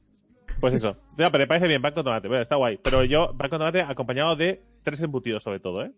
Pues 0.60 0.74
eso. 0.74 0.96
Ya, 1.16 1.30
pero 1.30 1.42
me 1.42 1.46
parece 1.46 1.68
bien, 1.68 1.80
pan 1.80 1.94
con 1.94 2.04
tomate. 2.04 2.28
Bueno, 2.28 2.42
está 2.42 2.56
guay. 2.56 2.78
Pero 2.82 3.04
yo, 3.04 3.34
pan 3.38 3.48
con 3.48 3.58
tomate 3.58 3.80
acompañado 3.80 4.36
de 4.36 4.60
tres 4.82 5.00
embutidos, 5.00 5.42
sobre 5.42 5.60
todo, 5.60 5.84
¿eh? 5.84 5.92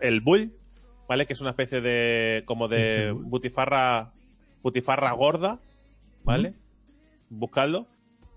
El 0.00 0.20
bull, 0.22 0.52
¿vale? 1.08 1.26
Que 1.26 1.34
es 1.34 1.40
una 1.42 1.50
especie 1.50 1.80
de. 1.82 2.42
como 2.46 2.68
¿Qué 2.68 2.76
es 2.76 3.04
de 3.06 3.12
butifarra. 3.12 4.12
butifarra 4.62 5.12
gorda, 5.12 5.58
¿vale? 6.24 6.54
Buscadlo. 7.28 7.86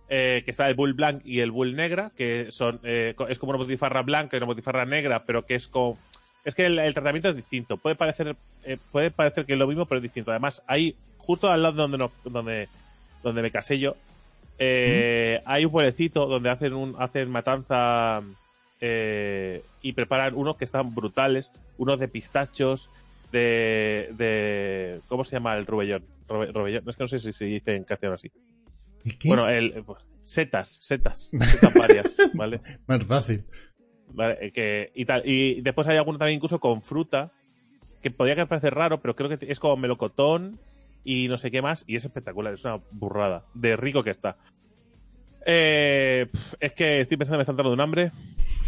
Eh, 0.10 0.42
que 0.46 0.52
está 0.52 0.68
el 0.70 0.76
bull 0.76 0.94
blanc 0.94 1.22
y 1.26 1.40
el 1.40 1.52
bull 1.52 1.76
negra, 1.76 2.12
que 2.16 2.48
son. 2.52 2.80
eh, 2.84 3.16
es 3.30 3.40
como 3.40 3.52
una 3.52 3.64
butifarra 3.64 4.02
blanca 4.02 4.36
y 4.36 4.40
una 4.40 4.46
butifarra 4.48 4.86
negra, 4.86 5.24
pero 5.26 5.46
que 5.46 5.56
es 5.56 5.68
como. 5.68 5.98
Es 6.44 6.56
que 6.56 6.66
el, 6.66 6.78
el 6.78 6.94
tratamiento 6.94 7.30
es 7.30 7.36
distinto. 7.38 7.78
Puede 7.78 7.96
parecer, 7.96 8.36
eh, 8.66 8.78
puede 8.92 9.10
parecer 9.12 9.46
que 9.46 9.54
es 9.54 9.60
lo 9.60 9.68
mismo, 9.68 9.86
pero 9.86 10.00
es 10.00 10.04
distinto. 10.04 10.32
Además, 10.32 10.64
hay 10.68 10.98
justo 11.18 11.50
al 11.50 11.64
lado 11.64 11.78
donde, 11.78 11.98
nos- 11.98 12.12
donde, 12.26 12.68
donde 13.24 13.42
me 13.42 13.52
casé 13.52 13.80
yo, 13.80 13.96
eh, 14.60 15.42
hay 15.46 15.66
un 15.66 15.72
pueblecito 15.72 16.28
donde 16.28 16.50
hacen 16.50 16.74
un 16.74 16.96
hacen 17.00 17.30
matanza 17.32 18.22
eh, 18.82 19.64
y 19.82 19.94
preparan 19.94 20.36
unos 20.36 20.58
que 20.58 20.66
están 20.66 20.94
brutales, 20.94 21.52
unos 21.78 22.00
de 22.00 22.08
pistachos, 22.08 22.92
de, 23.32 24.10
de 24.18 25.00
¿cómo 25.08 25.24
se 25.24 25.38
llama 25.38 25.56
el 25.58 25.66
rubellón? 25.66 26.04
Robe- 26.28 26.52
rubellón, 26.52 26.88
es 26.88 26.96
que 26.96 27.04
no 27.04 27.08
sé 27.08 27.20
si 27.20 27.32
se 27.34 27.46
dice 27.46 27.76
en 27.76 27.84
castellano 27.84 28.16
así. 28.16 28.32
¿Y 29.04 29.14
qué? 29.18 29.28
Bueno, 29.28 29.50
el, 29.50 29.78
eh, 29.78 29.84
pues, 29.86 30.04
setas, 30.22 30.78
setas, 30.82 31.32
setas 31.32 31.74
varias, 31.74 32.18
¿vale? 32.34 32.62
Más 32.88 33.04
fácil. 33.06 33.44
Vale, 34.14 34.38
eh, 34.40 34.52
que, 34.52 34.92
y 34.96 35.06
tal. 35.06 35.24
Y 35.26 35.62
después 35.62 35.88
hay 35.88 35.98
alguno 35.98 36.18
también 36.20 36.38
incluso 36.38 36.60
con 36.60 36.84
fruta, 36.84 37.32
que 38.02 38.12
podría 38.12 38.36
que 38.36 38.46
parecer 38.46 38.76
raro, 38.76 39.02
pero 39.02 39.16
creo 39.16 39.30
que 39.30 39.46
es 39.50 39.60
como 39.60 39.78
melocotón 39.78 40.60
y 41.04 41.28
no 41.28 41.38
sé 41.38 41.52
qué 41.52 41.62
más, 41.62 41.84
y 41.88 41.96
es 41.96 42.06
espectacular, 42.06 42.54
es 42.54 42.64
una 42.64 42.80
burrada, 42.92 43.46
de 43.54 43.76
rico 43.76 44.04
que 44.04 44.12
está. 44.12 44.38
Eh, 45.46 46.28
es 46.60 46.74
que 46.74 47.02
estoy 47.02 47.18
pensando, 47.18 47.38
me 47.38 47.44
está 47.44 47.52
entrando 47.52 47.74
un 47.74 47.82
hambre. 47.82 48.12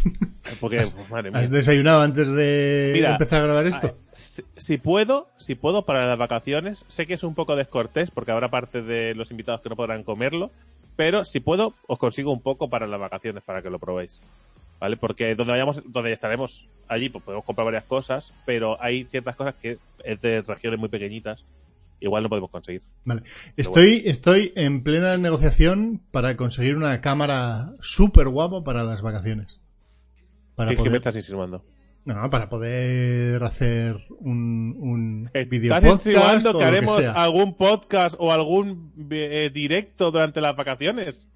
Porque, 0.60 0.78
pues, 0.78 1.10
madre 1.10 1.32
mía. 1.32 1.40
¿Has 1.40 1.50
desayunado 1.50 2.02
antes 2.02 2.28
de 2.30 2.92
Mira, 2.94 3.12
empezar 3.12 3.42
a 3.42 3.46
grabar 3.46 3.66
esto? 3.66 3.98
Si, 4.12 4.44
si 4.56 4.78
puedo, 4.78 5.30
si 5.38 5.56
puedo 5.56 5.86
para 5.86 6.06
las 6.06 6.18
vacaciones, 6.18 6.86
sé 6.88 7.08
que 7.08 7.16
es 7.16 7.24
un 7.24 7.34
poco 7.34 7.56
descortés 7.56 8.12
porque 8.12 8.32
habrá 8.32 8.50
parte 8.50 8.82
de 8.84 9.16
los 9.16 9.32
invitados 9.32 9.62
que 9.62 9.70
no 9.70 9.76
podrán 9.76 10.04
comerlo, 10.04 10.52
pero 10.96 11.26
si 11.26 11.40
puedo, 11.40 11.74
os 11.88 11.98
consigo 11.98 12.32
un 12.32 12.42
poco 12.42 12.70
para 12.70 12.88
las 12.88 13.00
vacaciones 13.00 13.44
para 13.44 13.62
que 13.62 13.70
lo 13.70 13.80
probéis. 13.80 14.22
¿Vale? 14.80 14.98
Porque 14.98 15.36
donde 15.36 15.52
vayamos, 15.52 15.82
donde 15.92 16.12
estaremos 16.12 16.68
allí, 16.88 17.10
pues 17.10 17.24
podemos 17.24 17.46
comprar 17.46 17.66
varias 17.66 17.86
cosas, 17.86 18.34
pero 18.46 18.78
hay 18.82 19.06
ciertas 19.06 19.36
cosas 19.36 19.56
que 19.56 19.78
es 20.04 20.22
de 20.22 20.42
regiones 20.42 20.80
muy 20.80 20.90
pequeñitas, 20.90 21.46
igual 22.00 22.24
no 22.24 22.30
podemos 22.30 22.50
conseguir. 22.50 22.84
Vale. 23.04 23.24
Estoy, 23.58 24.04
estoy 24.06 24.54
en 24.56 24.84
plena 24.84 25.18
negociación 25.18 26.02
para 26.12 26.36
conseguir 26.38 26.76
una 26.76 27.02
cámara 27.02 27.74
súper 27.82 28.30
guapa 28.30 28.64
para 28.64 28.84
las 28.84 29.02
vacaciones. 29.02 29.60
Para 30.56 30.70
¿Qué 30.70 30.76
es 30.76 30.82
que 30.82 30.90
me 30.90 30.98
estás 30.98 31.16
insinuando? 31.16 31.64
no, 32.06 32.30
para 32.30 32.50
poder 32.50 33.44
hacer 33.44 33.98
un, 34.20 34.76
un 34.78 35.30
video 35.50 35.74
¿Estás 35.76 35.92
podcast 35.92 36.08
insinuando 36.08 36.52
o 36.52 36.58
que 36.60 36.64
haremos 36.64 37.06
algún 37.06 37.58
podcast 37.58 38.16
o 38.20 38.32
algún 38.32 38.94
eh, 39.10 39.50
directo 39.54 40.12
durante 40.12 40.40
las 40.40 40.56
vacaciones? 40.56 41.30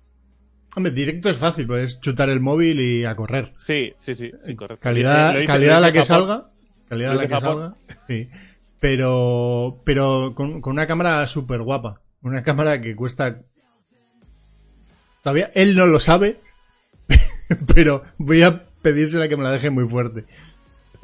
Hombre, 0.75 0.91
directo 0.91 1.29
es 1.29 1.37
fácil, 1.37 1.65
puedes 1.65 1.99
chutar 1.99 2.29
el 2.29 2.39
móvil 2.39 2.79
y 2.79 3.03
a 3.03 3.15
correr. 3.15 3.53
Sí, 3.57 3.93
sí, 3.97 4.13
sí, 4.13 4.31
correcto. 4.55 4.83
Calidad, 4.83 5.35
calidad 5.47 5.77
a 5.77 5.79
la 5.79 5.91
que 5.91 6.03
Japón. 6.03 6.27
salga. 6.27 6.49
Calidad 6.87 7.11
a 7.11 7.15
la 7.15 7.21
que 7.27 7.33
Japón. 7.33 7.75
salga. 7.87 7.97
Sí. 8.07 8.29
Pero, 8.79 9.81
pero 9.85 10.33
con, 10.35 10.61
con 10.61 10.71
una 10.73 10.87
cámara 10.87 11.25
súper 11.27 11.61
guapa. 11.61 11.99
Una 12.21 12.43
cámara 12.43 12.81
que 12.81 12.95
cuesta. 12.95 13.37
Todavía 15.23 15.51
él 15.55 15.75
no 15.75 15.85
lo 15.85 15.99
sabe. 15.99 16.37
pero 17.73 18.03
voy 18.17 18.43
a 18.43 18.63
pedírsela 18.81 19.27
que 19.27 19.35
me 19.37 19.43
la 19.43 19.51
deje 19.51 19.69
muy 19.69 19.87
fuerte. 19.87 20.25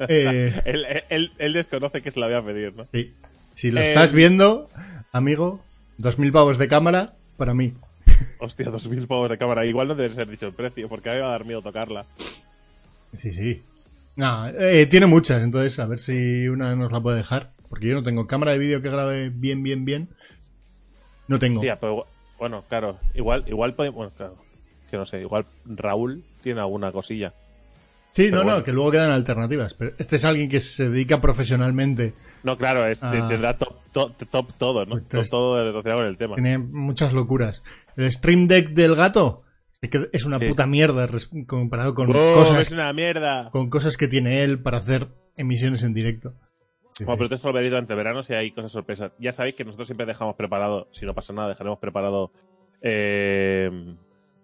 Eh, 0.07 0.61
Él, 0.65 0.85
él- 1.09 1.31
él 1.37 1.53
desconoce 1.53 2.01
que 2.01 2.11
se 2.11 2.19
la 2.19 2.27
voy 2.27 2.35
a 2.35 2.45
pedir, 2.45 2.73
¿no? 2.75 2.85
sí. 2.91 3.13
Si 3.53 3.71
lo 3.71 3.79
Eh, 3.79 3.87
estás 3.87 4.11
viendo, 4.11 4.69
amigo, 5.13 5.63
dos 5.97 6.19
mil 6.19 6.33
pavos 6.33 6.57
de 6.57 6.67
cámara 6.67 7.13
para 7.37 7.53
mí. 7.53 7.73
Hostia, 8.39 8.67
2.000 8.67 9.07
pavos 9.07 9.29
de 9.29 9.37
cámara. 9.37 9.65
Igual 9.65 9.87
no 9.87 9.95
debe 9.95 10.13
ser 10.13 10.29
dicho 10.29 10.45
el 10.47 10.53
precio, 10.53 10.87
porque 10.89 11.09
a 11.09 11.13
mí 11.13 11.17
me 11.17 11.21
va 11.23 11.29
a 11.29 11.31
dar 11.31 11.45
miedo 11.45 11.61
tocarla. 11.61 12.05
Sí, 13.15 13.31
sí. 13.33 13.63
No, 14.17 14.47
eh, 14.47 14.85
tiene 14.87 15.05
muchas, 15.05 15.41
entonces 15.41 15.77
a 15.79 15.85
ver 15.85 15.99
si 15.99 16.47
una 16.49 16.75
nos 16.75 16.91
la 16.91 16.99
puede 17.01 17.17
dejar. 17.17 17.51
Porque 17.75 17.89
yo 17.89 17.95
no 17.95 18.03
tengo 18.03 18.25
cámara 18.25 18.53
de 18.53 18.57
vídeo 18.59 18.81
que 18.81 18.89
grabe 18.89 19.29
bien, 19.31 19.61
bien, 19.61 19.83
bien. 19.83 20.07
No 21.27 21.39
tengo. 21.39 21.59
Tía, 21.59 21.77
pero 21.77 22.05
bueno, 22.39 22.63
claro, 22.69 22.97
igual, 23.13 23.43
igual 23.47 23.73
podemos. 23.73 23.95
Bueno, 23.97 24.11
claro, 24.15 24.35
que 24.89 24.95
no 24.95 25.05
sé, 25.05 25.19
igual 25.19 25.45
Raúl 25.65 26.23
tiene 26.41 26.61
alguna 26.61 26.93
cosilla. 26.93 27.33
Sí, 28.13 28.27
Pero 28.29 28.45
no, 28.45 28.51
no, 28.59 28.63
que 28.63 28.71
luego 28.71 28.91
quedan 28.91 29.11
alternativas. 29.11 29.73
Pero 29.73 29.91
este 29.97 30.15
es 30.15 30.23
alguien 30.23 30.47
que 30.47 30.61
se 30.61 30.89
dedica 30.89 31.19
profesionalmente. 31.19 32.13
No, 32.43 32.57
claro, 32.57 32.87
es, 32.87 33.03
Ah. 33.03 33.11
tendrá 33.11 33.57
top, 33.57 33.75
top, 33.91 34.13
top 34.31 34.53
todo, 34.57 34.85
¿no? 34.85 34.91
Pues 34.91 35.01
Top 35.03 35.11
entonces- 35.11 35.29
todo 35.31 35.61
relacionado 35.61 35.99
con 35.99 36.07
el 36.07 36.17
tema. 36.17 36.35
Tiene 36.35 36.57
muchas 36.59 37.11
locuras. 37.11 37.61
El 37.97 38.09
Stream 38.09 38.47
Deck 38.47 38.69
del 38.69 38.95
gato 38.95 39.43
es 40.13 40.23
una 40.23 40.39
Sí. 40.39 40.47
puta 40.47 40.65
mierda 40.65 41.09
comparado 41.45 41.93
con 41.93 42.09
¡Oh, 42.11 42.35
cosas 42.35 42.61
es 42.61 42.71
una 42.71 42.93
mierda! 42.93 43.49
con 43.51 43.69
cosas 43.69 43.97
que 43.97 44.07
tiene 44.07 44.43
él 44.43 44.59
para 44.59 44.77
hacer 44.77 45.09
emisiones 45.35 45.83
en 45.83 45.93
directo. 45.93 46.35
Sí, 46.97 47.03
Bueno, 47.03 47.17
pero 47.17 47.35
esto 47.35 47.47
lo 47.49 47.53
veréis 47.53 47.71
durante 47.71 47.93
verano 47.95 48.23
si 48.23 48.33
hay 48.33 48.51
cosas 48.51 48.71
sorpresas. 48.71 49.11
Ya 49.19 49.31
sabéis 49.33 49.55
que 49.55 49.65
nosotros 49.65 49.87
siempre 49.87 50.05
dejamos 50.05 50.35
preparado, 50.35 50.87
si 50.91 51.05
no 51.05 51.13
pasa 51.13 51.33
nada, 51.33 51.49
dejaremos 51.49 51.77
preparado 51.79 52.31
eh, 52.81 53.69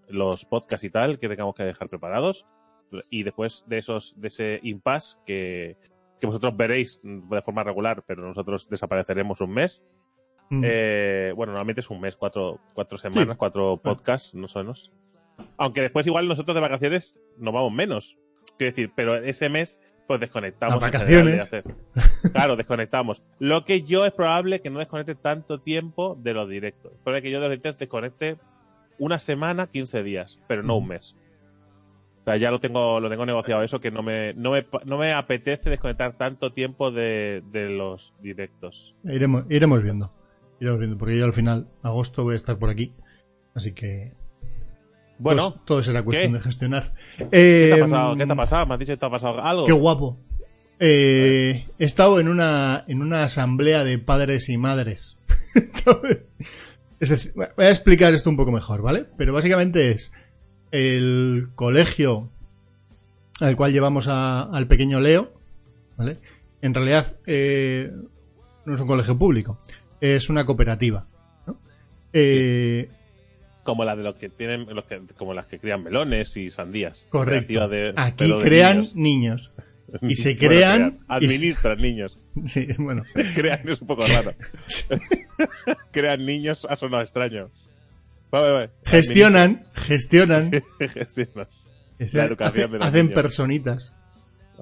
los 0.09 0.45
podcasts 0.45 0.83
y 0.83 0.89
tal 0.89 1.17
que 1.17 1.29
tengamos 1.29 1.55
que 1.55 1.63
dejar 1.63 1.87
preparados. 1.87 2.45
Y 3.09 3.23
después 3.23 3.63
de 3.67 3.77
esos, 3.77 4.19
de 4.19 4.27
ese 4.27 4.59
impasse 4.63 5.17
que, 5.25 5.77
que 6.19 6.27
vosotros 6.27 6.57
veréis 6.57 6.99
de 7.03 7.41
forma 7.41 7.63
regular, 7.63 8.03
pero 8.05 8.27
nosotros 8.27 8.69
desapareceremos 8.69 9.39
un 9.39 9.51
mes. 9.51 9.85
Mm. 10.49 10.61
Eh, 10.65 11.33
bueno, 11.37 11.53
normalmente 11.53 11.79
es 11.79 11.89
un 11.89 12.01
mes, 12.01 12.17
cuatro, 12.17 12.59
cuatro 12.73 12.97
semanas, 12.97 13.35
Sí. 13.35 13.37
cuatro 13.37 13.77
podcasts, 13.77 14.35
no 14.35 14.47
menos. 14.53 14.91
Aunque 15.57 15.79
después 15.81 16.05
igual 16.05 16.27
nosotros 16.27 16.53
de 16.53 16.59
vacaciones 16.61 17.17
nos 17.37 17.53
vamos 17.53 17.71
menos. 17.71 18.17
Quiero 18.57 18.75
decir, 18.75 18.91
pero 18.93 19.15
ese 19.15 19.47
mes 19.47 19.81
pues 20.11 20.19
desconectamos. 20.21 20.81
Las 20.81 20.91
general 20.91 21.07
de 21.25 21.37
vacaciones. 21.37 21.43
hacer- 21.43 22.31
Claro, 22.31 22.55
desconectamos. 22.55 23.21
Lo 23.39 23.63
que 23.65 23.83
yo 23.83 24.05
es 24.05 24.11
probable 24.13 24.61
que 24.61 24.69
no 24.69 24.79
desconecte 24.79 25.15
tanto 25.15 25.59
tiempo 25.59 26.17
de 26.21 26.33
los 26.33 26.47
directos. 26.49 26.91
Es 26.93 26.97
probable 26.99 27.21
que 27.23 27.31
yo 27.31 27.39
de 27.41 27.47
los 27.47 27.57
directos 27.57 27.79
desconecte 27.79 28.37
una 28.99 29.19
semana, 29.19 29.67
15 29.67 30.03
días, 30.03 30.39
pero 30.47 30.63
no 30.63 30.77
un 30.77 30.87
mes. 30.89 31.17
O 32.21 32.23
sea, 32.23 32.37
ya 32.37 32.51
lo 32.51 32.59
tengo, 32.59 32.99
lo 32.99 33.09
tengo 33.09 33.25
negociado 33.25 33.63
eso, 33.63 33.81
que 33.81 33.89
no 33.89 34.03
me, 34.03 34.33
no 34.35 34.51
me, 34.51 34.65
no 34.85 34.97
me 34.99 35.11
apetece 35.11 35.71
desconectar 35.71 36.15
tanto 36.17 36.53
tiempo 36.53 36.91
de, 36.91 37.41
de 37.51 37.69
los 37.69 38.13
directos. 38.21 38.95
Iremos, 39.03 39.45
iremos 39.49 39.81
viendo. 39.81 40.13
Iremos 40.59 40.77
viendo, 40.79 40.97
porque 40.99 41.17
yo 41.17 41.25
al 41.25 41.33
final, 41.33 41.67
agosto 41.81 42.23
voy 42.23 42.33
a 42.33 42.35
estar 42.35 42.59
por 42.59 42.69
aquí. 42.69 42.91
Así 43.55 43.71
que 43.73 44.13
Bueno, 45.21 45.51
todo, 45.51 45.61
todo 45.65 45.83
será 45.83 46.03
cuestión 46.03 46.31
¿qué? 46.33 46.37
de 46.37 46.43
gestionar. 46.43 46.93
¿qué 47.17 47.25
te 47.25 47.73
ha 47.73 47.75
Eh, 47.77 47.79
pasado? 47.81 48.17
¿Qué 48.17 48.25
te 48.25 48.33
ha 48.33 48.35
pasado? 48.35 48.65
¿Me 48.65 48.73
has 48.73 48.79
dicho 48.79 48.93
que 48.93 48.97
te 48.97 49.05
ha 49.05 49.09
pasado 49.09 49.41
algo? 49.43 49.65
Qué 49.65 49.71
guapo. 49.71 50.17
Eh, 50.79 51.65
he 51.77 51.85
estado 51.85 52.19
en 52.19 52.27
una, 52.27 52.83
en 52.87 53.01
una 53.01 53.23
asamblea 53.23 53.83
de 53.83 53.99
padres 53.99 54.49
y 54.49 54.57
madres. 54.57 55.17
es 56.99 57.09
decir, 57.09 57.33
voy 57.35 57.45
a 57.65 57.69
explicar 57.69 58.13
esto 58.13 58.29
un 58.29 58.37
poco 58.37 58.51
mejor, 58.51 58.81
¿vale? 58.81 59.05
Pero 59.17 59.33
básicamente 59.33 59.91
es 59.91 60.11
el 60.71 61.49
colegio 61.55 62.29
al 63.41 63.55
cual 63.55 63.71
llevamos 63.73 64.07
a- 64.07 64.43
al 64.43 64.67
pequeño 64.67 64.99
Leo, 64.99 65.33
¿vale? 65.97 66.17
En 66.61 66.73
realidad 66.73 67.15
eh, 67.25 67.91
no 68.65 68.75
es 68.75 68.81
un 68.81 68.87
colegio 68.87 69.17
público, 69.17 69.59
es 69.99 70.29
una 70.29 70.45
cooperativa. 70.45 71.05
¿no? 71.47 71.57
Eh, 72.13 72.89
Como 73.63 73.83
la 73.85 73.95
de 73.95 74.03
los 74.03 74.15
que 74.15 74.29
tienen, 74.29 74.65
los 74.73 74.85
que, 74.85 75.01
como 75.17 75.33
las 75.33 75.45
que 75.45 75.59
crían 75.59 75.83
melones 75.83 76.35
y 76.37 76.49
sandías. 76.49 77.05
correcto. 77.09 77.67
De- 77.67 77.93
Aquí 77.95 78.31
de 78.31 78.39
crean 78.39 78.77
niños. 78.77 78.95
niños. 78.95 79.53
Y 80.01 80.15
se 80.15 80.35
Bueno, 80.35 80.47
crean. 80.49 80.93
y 80.93 80.97
Administran 81.09 81.77
niños. 81.79 82.17
sí, 82.45 82.65
bueno. 82.77 83.03
crean 83.35 83.67
es 83.67 83.81
un 83.81 83.87
poco 83.87 84.05
raro. 84.07 84.33
crean 85.91 86.25
niños 86.25 86.65
ha 86.69 86.75
sonado 86.75 87.03
extraño. 87.03 87.49
Vale, 88.31 88.51
vale. 88.51 88.69
Gestionan, 88.85 89.63
gestionan 89.73 90.51
Gestionan. 90.79 91.47
Es 91.99 92.13
La 92.13 92.23
educación 92.25 92.69
hace- 92.69 92.77
de 92.79 92.83
hacen 92.85 93.05
niños. 93.07 93.21
personitas. 93.21 93.93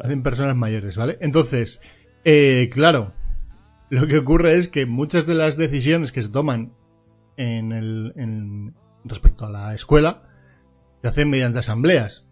Hacen 0.02 0.24
personas 0.24 0.56
mayores, 0.56 0.96
¿vale? 0.98 1.18
Entonces, 1.22 1.80
eh, 2.26 2.70
claro, 2.74 3.14
lo 3.90 4.08
que 4.08 4.18
ocurre 4.18 4.56
es 4.58 4.68
que 4.70 4.86
muchas 4.86 5.26
de 5.28 5.36
las 5.36 5.58
decisiones 5.58 6.12
que 6.12 6.22
se 6.24 6.30
toman 6.30 6.74
en 7.38 7.72
el, 7.72 8.14
en- 8.16 8.74
respecto 9.04 9.46
a 9.46 9.50
la 9.50 9.74
escuela 9.74 10.24
se 11.02 11.08
hacen 11.08 11.30
mediante 11.30 11.60
asambleas. 11.60 12.26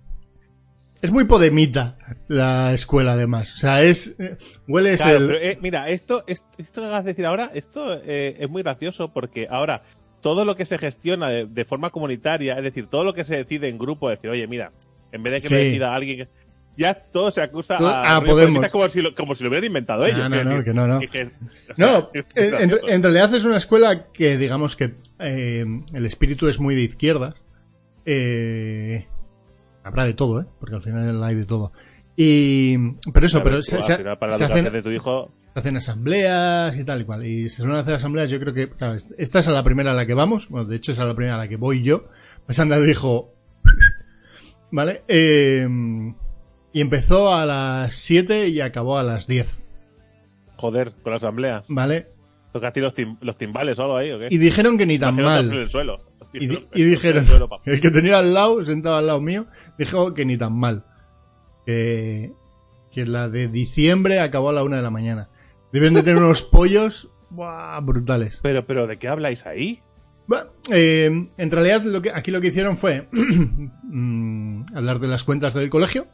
Es 1.02 1.12
muy 1.12 1.26
podemita 1.26 1.98
la 2.28 2.74
escuela, 2.74 3.14
además. 3.14 3.54
O 3.54 3.58
sea, 3.58 3.84
es. 3.84 4.20
eh, 4.20 4.36
hueles 4.68 5.00
Claro, 5.02 5.18
el. 5.18 5.28
pero, 5.28 5.40
eh, 5.40 5.60
mira, 5.62 5.90
esto, 5.90 6.24
esto, 6.28 6.48
esto 6.58 6.82
que 6.82 6.88
acabas 6.88 7.06
de 7.06 7.12
decir 7.12 7.26
ahora, 7.28 7.52
esto 7.54 8.02
eh, 8.04 8.36
es 8.40 8.50
muy 8.50 8.64
gracioso 8.64 9.14
porque 9.14 9.48
ahora 9.50 9.84
todo 10.22 10.44
lo 10.44 10.56
que 10.56 10.66
se 10.66 10.80
gestiona 10.80 11.30
de, 11.30 11.46
de 11.46 11.66
forma 11.66 11.92
comunitaria, 11.92 12.58
es 12.58 12.64
decir, 12.64 12.88
todo 12.88 13.04
lo 13.04 13.14
que 13.14 13.24
se 13.24 13.38
decide 13.38 13.68
en 13.70 13.78
grupo, 13.78 14.10
decir, 14.10 14.30
oye, 14.32 14.48
mira, 14.48 14.72
en 15.12 15.22
vez 15.22 15.34
de 15.34 15.42
que 15.42 15.48
Sí. 15.50 15.54
me 15.54 15.60
decida 15.66 15.94
alguien, 15.96 16.28
ya 16.76 16.96
todo 16.96 17.30
se 17.30 17.42
acusa 17.44 17.78
Todo- 17.78 17.90
a, 17.90 18.16
a 18.16 18.20
Podemos. 18.20 18.42
comunista 18.46 18.70
como 18.70 18.90
si, 18.90 19.02
lo, 19.02 19.14
como 19.14 19.36
si 19.36 19.44
lo 19.44 19.50
hubieran 19.50 19.66
inventado 19.68 20.04
ellos. 20.06 20.28
no, 20.28 20.44
no, 20.44 20.64
que 20.64 20.74
no, 20.74 20.88
no. 20.88 21.00
que- 21.00 21.08
que- 21.08 21.24
o 21.72 21.76
sea, 21.76 21.86
No, 22.00 22.10
es 22.14 22.26
muy 22.36 22.54
en, 22.64 22.90
en 22.90 23.04
realidad 23.04 23.34
es 23.36 23.46
una 23.46 23.58
escuela 23.58 24.12
que 24.12 24.36
digamos 24.38 24.76
que 24.76 24.96
eh, 25.20 25.66
el 25.94 26.06
espíritu 26.06 26.48
es 26.48 26.60
muy 26.60 26.76
de 26.76 26.84
izquierdas. 26.84 27.36
Eh, 28.06 29.06
habrá 29.84 30.06
de 30.06 30.14
todo, 30.14 30.42
¿eh? 30.42 30.46
Porque 30.60 30.76
al 30.76 30.82
final 30.82 31.24
hay 31.24 31.36
de 31.36 31.46
todo. 31.46 31.72
Y, 32.16 32.78
pero 33.12 33.26
eso, 33.26 33.44
pero 33.44 33.62
se, 33.62 33.78
hacen, 33.78 34.72
de 34.72 34.82
tu 34.82 34.90
hijo, 34.90 35.32
se 35.54 35.60
hacen 35.60 35.78
asambleas 35.78 36.76
y 36.78 36.84
tal 36.84 37.02
y 37.02 37.06
cual. 37.06 37.26
Y 37.26 37.50
se 37.50 37.58
suelen 37.58 37.78
hacer 37.78 37.96
asambleas, 37.96 38.30
yo 38.30 38.40
creo 38.40 38.54
que, 38.54 38.70
claro, 38.70 38.98
esta 39.18 39.40
es 39.40 39.48
a 39.48 39.52
la 39.52 39.64
primera 39.64 39.92
a 39.92 39.94
la 39.94 40.06
que 40.06 40.16
vamos. 40.16 40.50
Bueno, 40.50 40.66
de 40.68 40.78
hecho 40.78 40.92
es 40.92 41.00
a 41.00 41.06
la 41.06 41.14
primera 41.14 41.36
a 41.36 41.40
la 41.40 41.48
que 41.48 41.58
voy 41.58 41.84
yo. 41.84 42.06
Pues 42.46 42.60
anda 42.60 42.80
dijo, 42.80 43.34
¿vale? 44.72 45.04
Eh, 45.08 45.68
y 46.74 46.82
empezó 46.82 47.34
a 47.34 47.46
las 47.46 47.96
7 47.96 48.50
y 48.50 48.62
acabó 48.62 48.98
a 48.98 49.04
las 49.04 49.28
10, 49.28 49.48
joder, 50.58 50.92
con 51.04 51.12
la 51.12 51.18
asamblea. 51.18 51.64
¿vale? 51.68 52.06
Toca 52.52 52.70
a 52.70 52.74
ti 52.74 52.80
los, 52.80 52.94
tim- 52.94 53.18
los 53.22 53.38
timbales 53.38 53.78
o 53.80 53.84
algo 53.84 53.98
ahí, 53.98 54.12
¿o 54.12 54.20
qué? 54.20 54.28
Y 54.32 54.38
dijeron 54.38 54.78
que 54.78 54.86
ni 54.86 54.98
tan 54.98 55.16
mal. 55.16 55.46
en 55.52 55.54
el 55.60 55.70
suelo. 55.70 55.98
Y, 56.34 56.48
di- 56.48 56.56
En 56.56 56.68
y 56.74 56.82
el 56.84 56.90
dijeron, 56.92 57.26
suelo, 57.26 57.50
el 57.66 57.82
que 57.82 57.92
tenía 57.92 58.20
al 58.20 58.34
lado, 58.34 58.66
sentado 58.66 58.96
al 58.96 59.08
lado 59.08 59.22
mío, 59.22 59.46
dijo 59.78 60.14
que 60.14 60.26
ni 60.26 60.38
tan 60.38 60.54
mal. 60.58 60.84
Que, 61.66 62.32
que 62.92 63.06
la 63.06 63.30
de 63.30 63.48
diciembre 63.48 64.20
acabó 64.20 64.50
a 64.50 64.54
la 64.54 64.64
una 64.64 64.78
de 64.78 64.82
la 64.84 64.90
mañana. 64.90 65.28
Deben 65.74 65.94
de 65.94 66.04
tener 66.04 66.22
unos 66.24 66.44
pollos 66.44 67.10
buah, 67.30 67.80
brutales. 67.82 68.40
Pero, 68.42 68.66
pero, 68.66 68.88
¿de 68.88 68.98
qué 68.98 69.08
habláis 69.08 69.46
ahí? 69.46 69.82
Bueno, 70.28 70.46
eh, 70.72 71.28
en 71.38 71.52
realidad 71.52 71.84
lo 71.84 72.02
que, 72.02 72.12
aquí 72.12 72.32
lo 72.32 72.42
que 72.42 72.48
hicieron 72.48 72.78
fue 72.78 73.08
mm, 73.84 74.76
hablar 74.76 75.00
de 75.00 75.08
las 75.08 75.24
cuentas 75.24 75.54
del 75.54 75.70
colegio, 75.70 76.06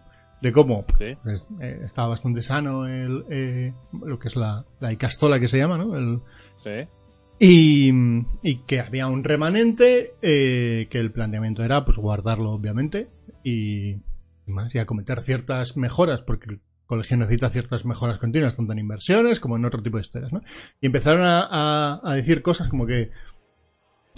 de 0.44 0.52
cómo 0.52 0.86
Sí. 0.98 1.16
pues, 1.24 1.48
eh, 1.62 1.80
estaba 1.84 2.10
bastante 2.10 2.42
sano 2.42 2.86
el, 2.86 3.24
eh, 3.30 3.74
lo 4.06 4.20
que 4.20 4.28
es 4.28 4.36
la, 4.36 4.66
la 4.80 4.92
icastola 4.94 5.40
que 5.40 5.48
se 5.48 5.58
llama, 5.58 5.78
¿no? 5.78 5.96
El, 5.98 6.20
Sí. 6.64 6.88
y, 7.40 7.92
y 8.44 8.56
que 8.68 8.80
había 8.82 9.08
un 9.08 9.24
remanente, 9.24 10.14
eh, 10.22 10.88
que 10.92 11.00
el 11.00 11.12
planteamiento 11.12 11.64
era 11.64 11.84
pues 11.86 11.98
guardarlo 11.98 12.52
obviamente 12.52 13.10
y, 13.44 13.92
y 13.92 14.02
más, 14.52 14.76
y 14.76 14.80
acometer 14.80 15.22
ciertas 15.22 15.78
mejoras, 15.78 16.22
porque 16.22 16.52
el 16.52 16.60
colegio 16.86 17.16
necesita 17.18 17.50
ciertas 17.50 17.86
mejoras 17.86 18.20
continuas, 18.20 18.56
tanto 18.56 18.74
en 18.74 18.80
inversiones 18.80 19.40
como 19.40 19.56
en 19.56 19.66
otro 19.66 19.82
tipo 19.82 19.98
de 19.98 20.02
historias, 20.02 20.32
¿no? 20.34 20.42
Y 20.82 20.86
empezaron 20.88 21.24
a, 21.24 21.48
a- 21.50 22.02
a 22.04 22.16
decir 22.16 22.42
cosas 22.42 22.68
como 22.70 22.86
que... 22.86 23.12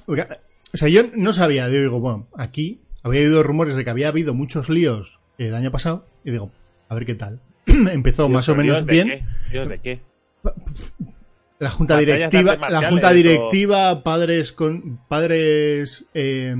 Oiga, 0.07 0.39
O 0.73 0.77
sea, 0.77 0.87
yo 0.89 1.03
no 1.15 1.33
sabía, 1.33 1.69
yo 1.69 1.79
digo, 1.81 1.99
bueno, 1.99 2.27
aquí 2.37 2.81
había 3.03 3.21
oído 3.21 3.43
rumores 3.43 3.75
de 3.75 3.83
que 3.83 3.89
había 3.91 4.07
habido 4.09 4.33
muchos 4.33 4.69
líos 4.69 5.19
el 5.37 5.53
año 5.55 5.71
pasado, 5.71 6.05
y 6.23 6.31
digo, 6.31 6.51
a 6.89 6.95
ver 6.95 7.05
qué 7.05 7.15
tal. 7.15 7.39
Empezó 7.65 8.29
más 8.29 8.47
o 8.49 8.53
¿Pero 8.53 8.63
menos 8.63 8.85
de 8.85 8.91
bien. 8.91 9.07
qué? 9.07 9.23
¿Líos 9.51 9.69
de 9.69 9.79
qué? 9.79 9.99
La 11.57 11.71
junta 11.71 11.93
Batallas 11.95 12.29
de 12.31 12.37
directiva, 12.37 12.69
la 12.69 12.89
junta 12.89 13.09
o- 13.09 13.13
directiva, 13.13 14.03
padres 14.03 14.51
con 14.51 14.99
padres 15.07 16.05
eh, 16.13 16.53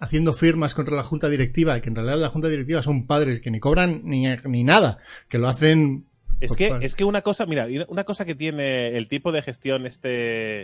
haciendo 0.00 0.32
firmas 0.32 0.74
contra 0.74 0.96
la 0.96 1.04
junta 1.04 1.28
directiva, 1.28 1.80
que 1.80 1.88
en 1.90 1.94
realidad 1.94 2.18
la 2.18 2.28
junta 2.28 2.48
directiva 2.48 2.82
son 2.82 3.06
padres 3.06 3.40
que 3.40 3.52
ni 3.52 3.60
cobran 3.60 4.00
ni, 4.04 4.26
ni 4.44 4.64
nada, 4.64 4.98
que 5.28 5.38
lo 5.38 5.46
hacen. 5.46 6.06
Es 6.40 6.56
que, 6.56 6.76
es 6.82 6.96
que 6.96 7.04
una 7.04 7.22
cosa, 7.22 7.46
mira, 7.46 7.66
una 7.88 8.02
cosa 8.04 8.24
que 8.24 8.34
tiene 8.34 8.96
el 8.96 9.06
tipo 9.06 9.30
de 9.30 9.42
gestión 9.42 9.86
este 9.86 10.62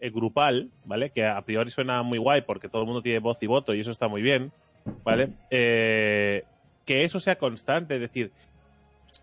eh, 0.00 0.10
grupal, 0.10 0.70
¿vale? 0.86 1.10
Que 1.10 1.26
a 1.26 1.42
priori 1.44 1.70
suena 1.70 2.02
muy 2.02 2.16
guay 2.18 2.40
porque 2.42 2.70
todo 2.70 2.80
el 2.80 2.86
mundo 2.86 3.02
tiene 3.02 3.18
voz 3.18 3.42
y 3.42 3.46
voto 3.46 3.74
y 3.74 3.80
eso 3.80 3.90
está 3.90 4.08
muy 4.08 4.22
bien, 4.22 4.52
¿vale? 5.04 5.28
Eh, 5.50 6.44
que 6.84 7.04
eso 7.04 7.20
sea 7.20 7.36
constante, 7.36 7.94
es 7.94 8.00
decir, 8.00 8.32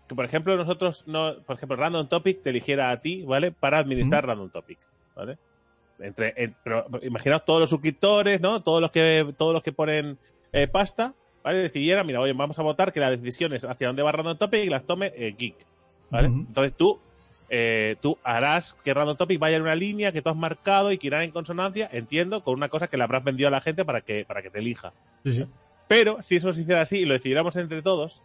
que 0.08 0.14
por 0.14 0.24
ejemplo 0.24 0.56
nosotros, 0.56 1.04
no, 1.06 1.34
por 1.46 1.56
ejemplo, 1.56 1.76
Random 1.76 2.08
Topic 2.08 2.42
te 2.42 2.50
eligiera 2.50 2.90
a 2.90 3.00
ti, 3.00 3.22
¿vale? 3.22 3.50
Para 3.52 3.78
administrar 3.78 4.26
Random 4.26 4.50
Topic, 4.50 4.78
¿vale? 5.16 5.38
Entre, 5.98 6.32
en- 6.36 6.56
pero 6.64 6.86
imaginaos 7.02 7.44
todos 7.44 7.60
los 7.60 7.70
suscriptores, 7.70 8.40
¿no? 8.40 8.62
Todos 8.62 8.80
los 8.80 8.90
que, 8.90 9.34
todos 9.36 9.52
los 9.52 9.62
que 9.62 9.72
ponen 9.72 10.18
eh, 10.52 10.66
pasta, 10.68 11.14
¿vale? 11.42 11.58
Decidieran, 11.58 12.06
mira, 12.06 12.20
oye, 12.20 12.32
vamos 12.32 12.58
a 12.58 12.62
votar 12.62 12.92
que 12.92 13.00
las 13.00 13.20
decisiones 13.20 13.64
hacia 13.64 13.88
dónde 13.88 14.02
va 14.02 14.12
Random 14.12 14.38
Topic 14.38 14.64
y 14.64 14.68
las 14.70 14.86
tome 14.86 15.12
eh, 15.16 15.34
Geek, 15.36 15.56
¿vale? 16.10 16.28
Entonces 16.48 16.74
tú, 16.76 16.98
eh, 17.50 17.96
tú 18.00 18.16
harás 18.22 18.74
que 18.84 18.94
Random 18.94 19.16
Topic 19.16 19.38
vaya 19.40 19.56
en 19.56 19.62
una 19.62 19.74
línea 19.74 20.12
que 20.12 20.22
tú 20.22 20.30
has 20.30 20.36
marcado 20.36 20.90
y 20.92 20.98
que 20.98 21.08
irán 21.08 21.22
en 21.22 21.32
consonancia, 21.32 21.88
entiendo, 21.92 22.42
con 22.44 22.54
una 22.54 22.68
cosa 22.68 22.86
que 22.88 22.96
le 22.96 23.02
habrás 23.02 23.24
vendido 23.24 23.48
a 23.48 23.50
la 23.50 23.60
gente 23.60 23.84
para 23.84 24.00
que, 24.00 24.24
para 24.24 24.40
que 24.40 24.50
te 24.50 24.60
elija. 24.60 24.92
Sí, 25.24 25.34
sí. 25.34 25.46
Pero 25.90 26.18
si 26.22 26.36
eso 26.36 26.52
se 26.52 26.62
hiciera 26.62 26.82
así 26.82 26.98
y 26.98 27.04
lo 27.04 27.14
decidiéramos 27.14 27.56
entre 27.56 27.82
todos, 27.82 28.22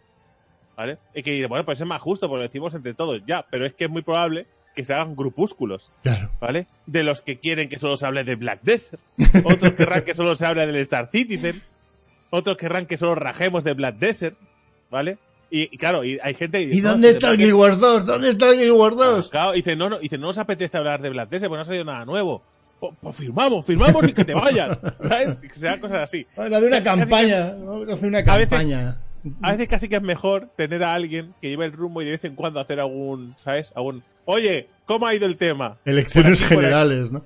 ¿vale? 0.76 0.98
Y 1.16 1.24
que 1.24 1.32
diré, 1.32 1.48
bueno, 1.48 1.64
pues 1.64 1.80
es 1.80 1.86
más 1.86 2.00
justo 2.00 2.28
porque 2.28 2.38
lo 2.38 2.42
decimos 2.44 2.72
entre 2.76 2.94
todos, 2.94 3.22
ya, 3.26 3.44
pero 3.50 3.66
es 3.66 3.74
que 3.74 3.86
es 3.86 3.90
muy 3.90 4.02
probable 4.02 4.46
que 4.72 4.84
se 4.84 4.94
hagan 4.94 5.16
grupúsculos, 5.16 5.90
Claro. 6.04 6.30
¿vale? 6.40 6.68
De 6.86 7.02
los 7.02 7.22
que 7.22 7.40
quieren 7.40 7.68
que 7.68 7.80
solo 7.80 7.96
se 7.96 8.06
hable 8.06 8.22
de 8.22 8.36
Black 8.36 8.60
Desert, 8.62 9.02
otros 9.44 9.72
querrán 9.72 10.04
que 10.04 10.14
solo 10.14 10.36
se 10.36 10.46
hable 10.46 10.64
del 10.64 10.76
Star 10.76 11.08
Citizen, 11.10 11.60
otros 12.30 12.56
querrán 12.56 12.86
que 12.86 12.98
solo 12.98 13.16
rajemos 13.16 13.64
de 13.64 13.74
Black 13.74 13.96
Desert, 13.96 14.38
¿vale? 14.88 15.18
Y, 15.50 15.62
y 15.74 15.76
claro, 15.76 16.04
y 16.04 16.20
hay 16.22 16.34
gente... 16.34 16.62
¿Y 16.62 16.80
no, 16.82 16.90
dónde 16.90 17.08
de 17.08 17.14
está 17.14 17.30
el 17.32 17.36
Guild 17.36 17.54
Wars 17.54 17.80
2? 17.80 18.06
¿Dónde 18.06 18.28
está 18.28 18.48
el 18.50 18.60
Guild 18.60 18.72
Wars 18.78 18.96
2? 18.96 19.28
Claro, 19.30 19.54
y 19.54 19.56
dice, 19.56 19.74
no, 19.74 19.88
no, 19.90 19.98
dice, 19.98 20.18
no 20.18 20.28
nos 20.28 20.38
apetece 20.38 20.76
hablar 20.76 21.02
de 21.02 21.10
Black 21.10 21.30
Desert 21.30 21.48
porque 21.48 21.56
no 21.58 21.62
ha 21.62 21.64
salido 21.64 21.84
nada 21.84 22.04
nuevo. 22.04 22.44
Pues, 22.80 22.92
pues 23.00 23.16
firmamos, 23.16 23.64
firmamos 23.64 24.06
y 24.08 24.12
que 24.12 24.24
te 24.24 24.34
vayas. 24.34 24.78
¿Sabes? 25.02 25.36
Que 25.38 25.48
sean 25.50 25.80
cosas 25.80 26.02
así. 26.04 26.26
Habla 26.36 26.60
de 26.60 26.66
una 26.68 26.82
Casi 26.84 27.00
que- 27.00 27.00
campaña. 27.08 27.36
A 27.46 27.94
hacer 27.94 28.08
una 28.08 28.18
A 28.18 28.36
veces- 28.36 28.48
campaña. 28.48 28.98
a 29.42 29.52
veces 29.52 29.68
casi 29.68 29.88
que 29.88 29.96
es 29.96 30.02
mejor 30.02 30.50
tener 30.56 30.84
a 30.84 30.94
alguien 30.94 31.34
que 31.40 31.48
lleve 31.48 31.64
el 31.64 31.72
rumbo 31.72 32.02
y 32.02 32.04
de 32.04 32.12
vez 32.12 32.24
en 32.24 32.34
cuando 32.34 32.60
hacer 32.60 32.78
algún, 32.80 33.34
¿sabes? 33.38 33.72
Algún, 33.74 34.04
oye, 34.26 34.68
¿cómo 34.84 35.06
ha 35.06 35.14
ido 35.14 35.26
el 35.26 35.36
tema? 35.36 35.78
Elecciones 35.84 36.40
aquí, 36.44 36.54
generales, 36.54 37.10
¿no? 37.10 37.24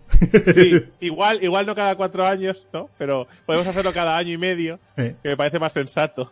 Sí, 0.55 0.85
igual, 1.01 1.43
igual 1.43 1.67
no 1.67 1.75
cada 1.75 1.95
cuatro 1.97 2.27
años, 2.27 2.67
¿no? 2.73 2.89
Pero 2.97 3.27
podemos 3.45 3.67
hacerlo 3.67 3.93
cada 3.93 4.17
año 4.17 4.33
y 4.33 4.39
medio, 4.39 4.79
Eh, 4.97 5.15
que 5.23 5.29
me 5.31 5.37
parece 5.37 5.59
más 5.59 5.73
sensato. 5.73 6.31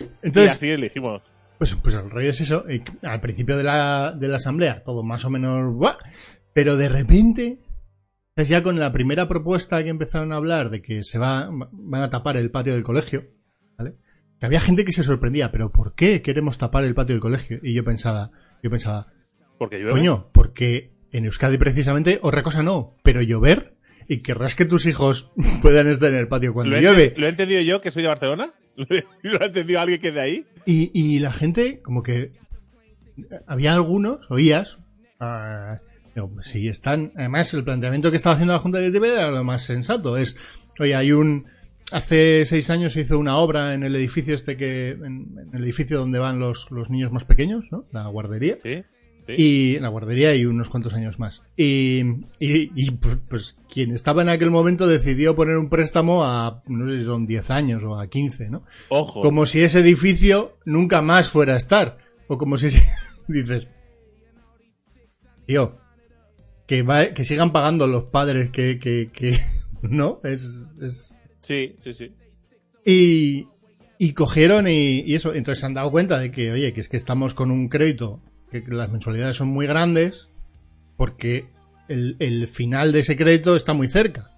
y 0.00 0.26
Entonces, 0.26 0.52
así 0.52 0.68
elegimos. 0.70 1.22
Pues, 1.56 1.74
pues 1.82 1.94
el 1.94 2.10
rollo 2.10 2.30
es 2.30 2.40
eso. 2.40 2.64
eh, 2.68 2.82
Al 3.02 3.20
principio 3.20 3.56
de 3.56 3.64
la, 3.64 4.12
de 4.12 4.28
la 4.28 4.36
asamblea, 4.36 4.82
todo 4.84 5.02
más 5.02 5.24
o 5.24 5.30
menos. 5.30 5.72
¡buah! 5.74 5.96
Pero 6.52 6.76
de 6.76 6.88
repente. 6.88 7.58
Es 8.38 8.48
ya 8.48 8.62
con 8.62 8.78
la 8.78 8.92
primera 8.92 9.26
propuesta 9.26 9.82
que 9.82 9.90
empezaron 9.90 10.32
a 10.32 10.36
hablar 10.36 10.70
de 10.70 10.80
que 10.80 11.02
se 11.02 11.18
va, 11.18 11.48
van 11.50 12.02
a 12.02 12.08
tapar 12.08 12.36
el 12.36 12.52
patio 12.52 12.72
del 12.72 12.84
colegio. 12.84 13.26
¿Vale? 13.76 13.94
Que 14.38 14.46
había 14.46 14.60
gente 14.60 14.84
que 14.84 14.92
se 14.92 15.02
sorprendía, 15.02 15.50
pero 15.50 15.72
¿por 15.72 15.96
qué 15.96 16.22
queremos 16.22 16.56
tapar 16.56 16.84
el 16.84 16.94
patio 16.94 17.16
del 17.16 17.20
colegio? 17.20 17.58
Y 17.64 17.74
yo 17.74 17.82
pensaba, 17.82 18.30
yo 18.62 18.70
pensaba, 18.70 19.08
Porque 19.58 19.78
llueve. 19.78 19.90
coño, 19.90 20.28
porque 20.32 20.92
en 21.10 21.24
Euskadi 21.24 21.58
precisamente, 21.58 22.20
otra 22.22 22.44
cosa 22.44 22.62
no, 22.62 22.96
pero 23.02 23.22
llover 23.22 23.74
y 24.06 24.18
querrás 24.18 24.54
que 24.54 24.66
tus 24.66 24.86
hijos 24.86 25.32
puedan 25.60 25.88
estar 25.88 26.12
en 26.12 26.18
el 26.18 26.28
patio 26.28 26.54
cuando 26.54 26.70
¿Lo 26.70 26.76
he, 26.76 26.82
llueve. 26.82 27.14
¿Lo 27.16 27.26
he 27.26 27.30
entendido 27.30 27.60
yo, 27.62 27.80
que 27.80 27.90
soy 27.90 28.02
de 28.02 28.08
Barcelona? 28.08 28.52
¿Lo 29.22 29.42
ha 29.42 29.46
entendido 29.46 29.80
alguien 29.80 30.00
que 30.00 30.08
es 30.08 30.14
de 30.14 30.20
ahí? 30.20 30.46
Y, 30.64 30.92
y 30.94 31.18
la 31.18 31.32
gente, 31.32 31.80
como 31.82 32.04
que 32.04 32.30
había 33.48 33.74
algunos, 33.74 34.30
oías, 34.30 34.78
ah, 35.18 35.80
si 36.42 36.68
están, 36.68 37.12
además 37.16 37.52
el 37.54 37.64
planteamiento 37.64 38.10
que 38.10 38.16
estaba 38.16 38.34
haciendo 38.34 38.54
la 38.54 38.60
Junta 38.60 38.78
Directiva 38.78 39.08
era 39.08 39.30
lo 39.30 39.44
más 39.44 39.62
sensato, 39.62 40.16
es, 40.16 40.36
oye, 40.78 40.94
hay 40.94 41.12
un, 41.12 41.46
hace 41.92 42.44
seis 42.46 42.70
años 42.70 42.92
se 42.92 43.02
hizo 43.02 43.18
una 43.18 43.36
obra 43.36 43.74
en 43.74 43.82
el 43.82 43.94
edificio 43.96 44.34
este 44.34 44.56
que, 44.56 44.90
en, 44.90 45.34
en 45.38 45.50
el 45.52 45.64
edificio 45.64 45.98
donde 45.98 46.18
van 46.18 46.38
los, 46.38 46.70
los 46.70 46.90
niños 46.90 47.12
más 47.12 47.24
pequeños, 47.24 47.66
¿no? 47.70 47.86
La 47.92 48.06
guardería. 48.06 48.58
Sí. 48.62 48.82
sí. 49.26 49.34
Y 49.36 49.76
en 49.76 49.82
la 49.82 49.88
guardería 49.88 50.34
y 50.34 50.44
unos 50.44 50.68
cuantos 50.68 50.94
años 50.94 51.18
más. 51.18 51.44
Y, 51.56 52.00
y, 52.38 52.72
y, 52.74 52.90
pues, 52.92 53.18
pues 53.28 53.56
quien 53.72 53.92
estaba 53.92 54.22
en 54.22 54.28
aquel 54.28 54.50
momento 54.50 54.86
decidió 54.86 55.34
poner 55.34 55.56
un 55.56 55.68
préstamo 55.68 56.24
a, 56.24 56.62
no 56.66 56.90
sé 56.90 56.98
si 56.98 57.04
son 57.04 57.26
10 57.26 57.50
años 57.50 57.84
o 57.84 57.98
a 57.98 58.06
15, 58.06 58.50
¿no? 58.50 58.64
Ojo. 58.88 59.22
como 59.22 59.46
si 59.46 59.60
ese 59.60 59.80
edificio 59.80 60.58
nunca 60.64 61.02
más 61.02 61.28
fuera 61.28 61.54
a 61.54 61.58
estar. 61.58 61.98
O 62.28 62.36
como 62.36 62.58
si 62.58 62.68
dices, 63.28 63.68
tío, 65.46 65.78
que, 66.68 66.82
va, 66.82 67.06
que 67.06 67.24
sigan 67.24 67.50
pagando 67.50 67.88
los 67.88 68.04
padres 68.04 68.50
que, 68.50 68.78
que, 68.78 69.10
que 69.10 69.36
no, 69.82 70.20
es, 70.22 70.68
es... 70.80 71.16
Sí, 71.40 71.74
sí, 71.80 71.92
sí. 71.94 72.12
Y, 72.84 73.48
y 73.98 74.12
cogieron 74.12 74.68
y, 74.68 75.00
y 75.00 75.14
eso, 75.14 75.34
entonces 75.34 75.60
se 75.60 75.66
han 75.66 75.74
dado 75.74 75.90
cuenta 75.90 76.18
de 76.18 76.30
que, 76.30 76.52
oye, 76.52 76.72
que 76.72 76.82
es 76.82 76.88
que 76.88 76.98
estamos 76.98 77.32
con 77.32 77.50
un 77.50 77.68
crédito, 77.68 78.20
que 78.50 78.62
las 78.68 78.90
mensualidades 78.90 79.36
son 79.36 79.48
muy 79.48 79.66
grandes, 79.66 80.30
porque 80.96 81.46
el, 81.88 82.16
el 82.18 82.46
final 82.48 82.92
de 82.92 83.00
ese 83.00 83.16
crédito 83.16 83.56
está 83.56 83.72
muy 83.72 83.88
cerca. 83.88 84.30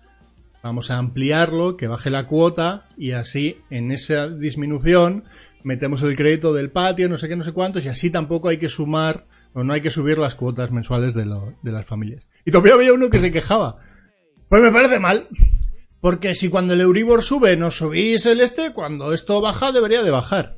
Vamos 0.63 0.91
a 0.93 0.99
ampliarlo, 0.99 1.77
que 1.77 1.89
baje 1.89 2.11
la 2.11 2.29
cuota 2.29 2.87
y 2.97 3.11
así 3.11 3.59
en 3.71 3.91
esa 3.91 4.29
disminución 4.29 5.25
metemos 5.65 6.03
el 6.03 6.17
crédito 6.17 6.53
del 6.55 6.71
patio, 6.71 7.09
no 7.09 7.19
sé 7.19 7.29
qué, 7.29 7.35
no 7.35 7.45
sé 7.45 7.53
cuántos, 7.53 7.85
y 7.85 7.89
así 7.89 8.11
tampoco 8.11 8.49
hay 8.49 8.59
que 8.59 8.69
sumar 8.69 9.27
o 9.55 9.65
no 9.65 9.73
hay 9.73 9.81
que 9.81 9.91
subir 9.91 10.19
las 10.19 10.35
cuotas 10.35 10.71
mensuales 10.71 11.15
de, 11.15 11.27
lo- 11.27 11.55
de 11.63 11.73
las 11.73 11.87
familias. 11.87 12.27
Y 12.45 12.51
todavía 12.51 12.75
había 12.75 12.93
uno 12.93 13.11
que 13.11 13.19
se 13.19 13.33
quejaba. 13.33 13.79
Pues 14.49 14.63
me 14.63 14.73
parece 14.73 14.99
mal. 14.99 15.29
Porque 16.01 16.35
si 16.35 16.49
cuando 16.49 16.73
el 16.75 16.81
Euribor 16.81 17.23
sube 17.23 17.57
no 17.57 17.71
subís 17.71 18.25
el 18.27 18.41
este, 18.41 18.73
cuando 18.73 19.13
esto 19.13 19.41
baja 19.41 19.71
debería 19.73 20.03
de 20.03 20.11
bajar. 20.11 20.57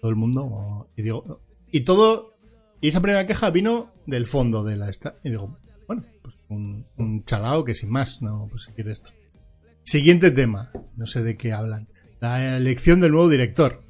Todo 0.00 0.10
el 0.10 0.16
mundo. 0.16 0.88
Y 0.96 1.02
digo, 1.02 1.40
y 1.70 1.80
todo. 1.82 2.32
Y 2.80 2.88
esa 2.88 3.00
primera 3.02 3.26
queja 3.26 3.50
vino 3.50 3.92
del 4.06 4.26
fondo 4.26 4.64
de 4.64 4.76
la 4.76 4.88
esta. 4.88 5.16
Y 5.22 5.28
digo, 5.30 5.56
bueno, 5.86 6.04
pues 6.22 6.36
un, 6.48 6.86
un 6.96 7.24
chalao 7.24 7.64
que 7.64 7.74
sin 7.74 7.90
más, 7.90 8.22
no, 8.22 8.48
pues 8.50 8.64
si 8.64 8.72
quiere 8.72 8.92
esto. 8.92 9.10
Siguiente 9.82 10.30
tema. 10.30 10.70
No 10.96 11.06
sé 11.06 11.22
de 11.22 11.36
qué 11.36 11.52
hablan. 11.52 11.88
La 12.20 12.56
elección 12.56 13.00
del 13.00 13.12
nuevo 13.12 13.28
director. 13.28 13.82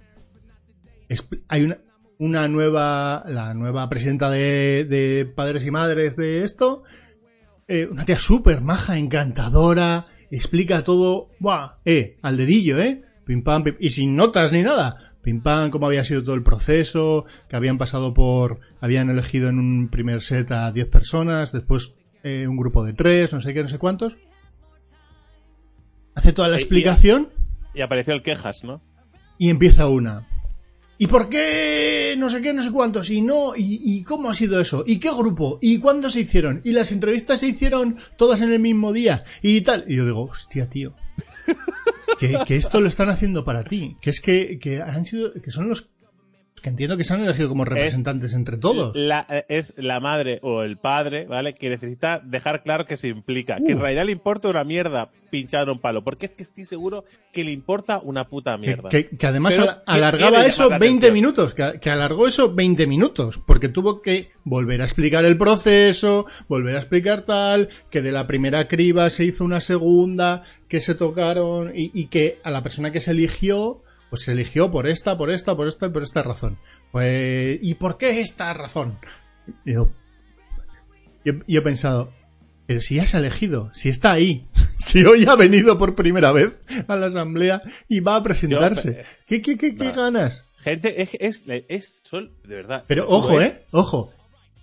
Hay 1.49 1.63
una, 1.65 1.79
una 2.21 2.47
nueva, 2.49 3.25
la 3.27 3.55
nueva 3.55 3.89
presidenta 3.89 4.31
de, 4.31 4.85
de 4.89 5.25
padres 5.27 5.67
y 5.67 5.71
madres 5.73 6.15
de 6.17 6.45
esto. 6.45 6.85
Eh, 7.67 7.89
una 7.91 8.05
tía 8.05 8.19
súper 8.19 8.61
maja, 8.61 8.99
encantadora, 8.99 10.07
explica 10.31 10.85
todo, 10.85 11.31
¡buah! 11.41 11.79
Eh, 11.85 12.19
al 12.23 12.37
dedillo, 12.37 12.79
¿eh? 12.79 13.03
Pim 13.25 13.43
pam, 13.43 13.65
pim- 13.65 13.77
y 13.81 13.91
sin 13.91 14.15
notas 14.17 14.53
ni 14.53 14.63
nada. 14.63 15.13
Pim 15.23 15.41
pam, 15.41 15.71
cómo 15.71 15.87
había 15.87 16.05
sido 16.05 16.23
todo 16.23 16.35
el 16.35 16.43
proceso, 16.43 17.25
que 17.49 17.57
habían 17.57 17.79
pasado 17.79 18.13
por, 18.13 18.61
habían 18.81 19.09
elegido 19.11 19.49
en 19.49 19.59
un 19.59 19.89
primer 19.89 20.21
set 20.23 20.51
a 20.53 20.71
10 20.73 20.89
personas, 20.89 21.53
después 21.53 21.95
eh, 22.23 22.47
un 22.47 22.57
grupo 22.57 22.85
de 22.85 22.93
3, 22.93 23.33
no 23.33 23.41
sé 23.41 23.55
qué, 23.55 23.63
no 23.63 23.69
sé 23.69 23.79
cuántos. 23.79 24.17
Hace 26.15 26.33
toda 26.33 26.49
la 26.49 26.57
y- 26.59 26.61
explicación 26.61 27.29
Y 27.75 27.81
apareció 27.83 28.13
el 28.15 28.23
quejas, 28.23 28.63
¿no? 28.65 28.83
y 29.39 29.49
empieza 29.49 29.89
una. 29.89 30.27
¿Y 31.03 31.07
por 31.07 31.31
qué 31.31 32.15
no 32.19 32.29
sé 32.29 32.43
qué, 32.43 32.53
no 32.53 32.61
sé 32.61 32.71
cuántos? 32.71 33.09
¿Y 33.09 33.23
no? 33.23 33.57
¿Y, 33.57 33.81
y 33.83 34.05
cómo 34.05 34.29
ha 34.29 34.35
sido 34.35 34.61
eso? 34.61 34.85
¿Y 34.87 34.99
qué 34.99 35.11
grupo? 35.11 35.59
¿Y 35.63 35.79
cuándo 35.79 36.11
se 36.11 36.21
hicieron? 36.21 36.61
¿Y 36.63 36.73
las 36.73 36.93
entrevistas 36.93 37.41
se 37.41 37.47
hicieron 37.47 37.97
todas 38.19 38.43
en 38.43 38.53
el 38.53 38.59
mismo 38.59 38.93
día? 38.93 39.25
Y 39.41 39.63
tal. 39.63 39.87
Y 39.89 39.97
yo 39.97 40.05
digo, 40.05 40.25
hostia, 40.25 40.69
tío. 40.69 40.95
Que, 42.19 42.39
que 42.47 42.57
esto 42.57 42.83
lo 42.83 42.89
están 42.89 43.09
haciendo 43.09 43.47
para 43.47 43.65
ti. 43.65 43.97
Que 44.03 44.11
es 44.11 44.21
que, 44.21 44.59
que 44.59 44.83
han 44.83 45.07
sido, 45.07 45.33
que 45.33 45.51
son 45.51 45.71
los 45.71 45.89
que 46.61 46.69
entiendo 46.69 46.97
que 46.97 47.05
se 47.05 47.15
han 47.15 47.23
elegido 47.23 47.49
como 47.49 47.65
representantes 47.65 48.35
entre 48.35 48.57
todos. 48.57 48.97
La- 48.97 49.27
eh, 49.29 49.45
es 49.49 49.75
la 49.77 50.01
madre 50.01 50.39
o 50.43 50.63
el 50.63 50.77
padre, 50.77 51.27
¿vale? 51.27 51.55
Que 51.55 51.69
necesita 51.71 52.21
dejar 52.21 52.63
claro 52.63 52.85
que 52.85 52.97
se 52.97 53.09
implica. 53.09 53.57
Que 53.65 53.73
en 53.73 53.79
Uh. 53.79 53.83
realidad 53.83 54.05
le 54.07 54.13
importa 54.13 54.49
una 54.49 54.65
mierda 54.65 55.11
pinchar 55.31 55.71
un 55.71 55.79
palo. 55.79 56.03
Porque 56.03 56.27
es 56.27 56.33
que 56.33 56.43
estoy 56.43 56.65
seguro 56.65 57.05
que 57.33 57.45
le 57.45 57.53
importa 57.53 58.01
una 58.03 58.27
puta 58.29 58.57
mierda. 58.59 58.89
que- 58.89 59.09
que 59.09 59.27
además 59.27 59.55
Pero 59.57 59.71
alargaba 59.87 60.45
eso 60.45 60.65
llamar 60.65 60.71
la 60.73 60.79
20 60.79 61.07
atención. 61.07 61.15
minutos, 61.15 61.55
que, 61.55 61.79
que 61.81 61.91
alargó 61.91 62.27
eso 62.27 62.53
20 62.55 62.87
minutos, 62.87 63.41
porque 63.47 63.69
tuvo 63.69 64.03
que 64.03 64.31
volver 64.45 64.83
a 64.83 64.85
explicar 64.85 65.25
el 65.25 65.39
proceso, 65.39 66.27
volver 66.49 66.75
a 66.77 66.81
explicar 66.81 67.23
tal, 67.25 67.69
que 67.91 68.03
de 68.03 68.11
la 68.13 68.27
primera 68.27 68.67
criba 68.69 69.09
se 69.11 69.25
hizo 69.25 69.45
una 69.45 69.61
segunda, 69.61 70.43
que 70.69 70.81
se 70.81 70.95
tocaron 70.95 71.73
y, 71.77 71.91
y 71.95 72.07
que 72.07 72.41
a 72.43 72.51
la 72.51 72.63
persona 72.63 72.91
que 72.91 73.01
se 73.01 73.13
eligió, 73.13 73.83
pues 74.11 74.25
se 74.25 74.33
eligió 74.33 74.71
por 74.71 74.89
esta, 74.89 75.17
por 75.17 75.31
esta, 75.31 75.57
por 75.57 75.69
esta 75.69 75.87
y 75.87 75.91
por 75.91 76.03
esta 76.03 76.23
razón. 76.23 76.59
Pues, 76.91 77.59
¿y 77.63 77.75
por 77.75 77.97
qué 77.97 78.21
esta 78.21 78.53
razón? 78.53 78.99
Yo, 79.65 79.91
yo, 81.25 81.35
yo 81.47 81.61
he 81.61 81.63
pensado, 81.63 82.13
pero 82.67 82.81
si 82.81 82.97
ya 82.97 83.07
se 83.07 83.17
ha 83.17 83.21
elegido, 83.21 83.71
si 83.73 83.89
está 83.89 84.13
ahí, 84.13 84.49
si 84.79 85.05
hoy 85.05 85.25
ha 85.27 85.37
venido 85.37 85.79
por 85.79 85.95
primera 85.95 86.33
vez 86.33 86.61
a 86.89 86.97
la 86.97 87.07
asamblea 87.07 87.63
y 87.89 88.01
va 88.01 88.17
a 88.17 88.23
presentarse, 88.23 88.97
Yo, 88.97 89.03
¿qué, 89.27 89.43
qué, 89.43 89.57
qué, 89.57 89.71
ganas? 89.93 90.45
Gente, 90.59 91.01
es, 91.01 91.11
es, 91.21 91.45
es, 91.69 92.03
son, 92.05 92.33
de 92.45 92.57
verdad. 92.57 92.85
Pero 92.87 93.09
ojo, 93.09 93.41
eh, 93.41 93.63
ojo. 93.71 94.13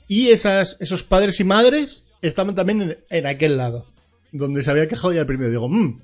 Y 0.08 0.30
esas, 0.30 0.78
esos 0.80 1.04
padres 1.04 1.40
y 1.40 1.44
madres 1.44 2.04
estaban 2.22 2.54
también 2.54 2.82
en, 2.82 2.98
en 3.10 3.26
aquel 3.26 3.58
lado, 3.58 3.88
donde 4.32 4.62
se 4.62 4.72
había 4.72 4.88
quejado 4.88 5.14
ya 5.14 5.22
el 5.22 5.26
primero. 5.26 5.50
Digo, 5.50 5.68
mmm, 5.70 6.00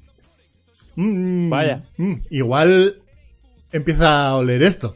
mm, 0.95 1.49
Vaya. 1.49 1.83
mm, 1.97 2.13
igual 2.31 3.02
empieza 3.73 4.27
a 4.27 4.35
oler 4.37 4.63
esto. 4.63 4.95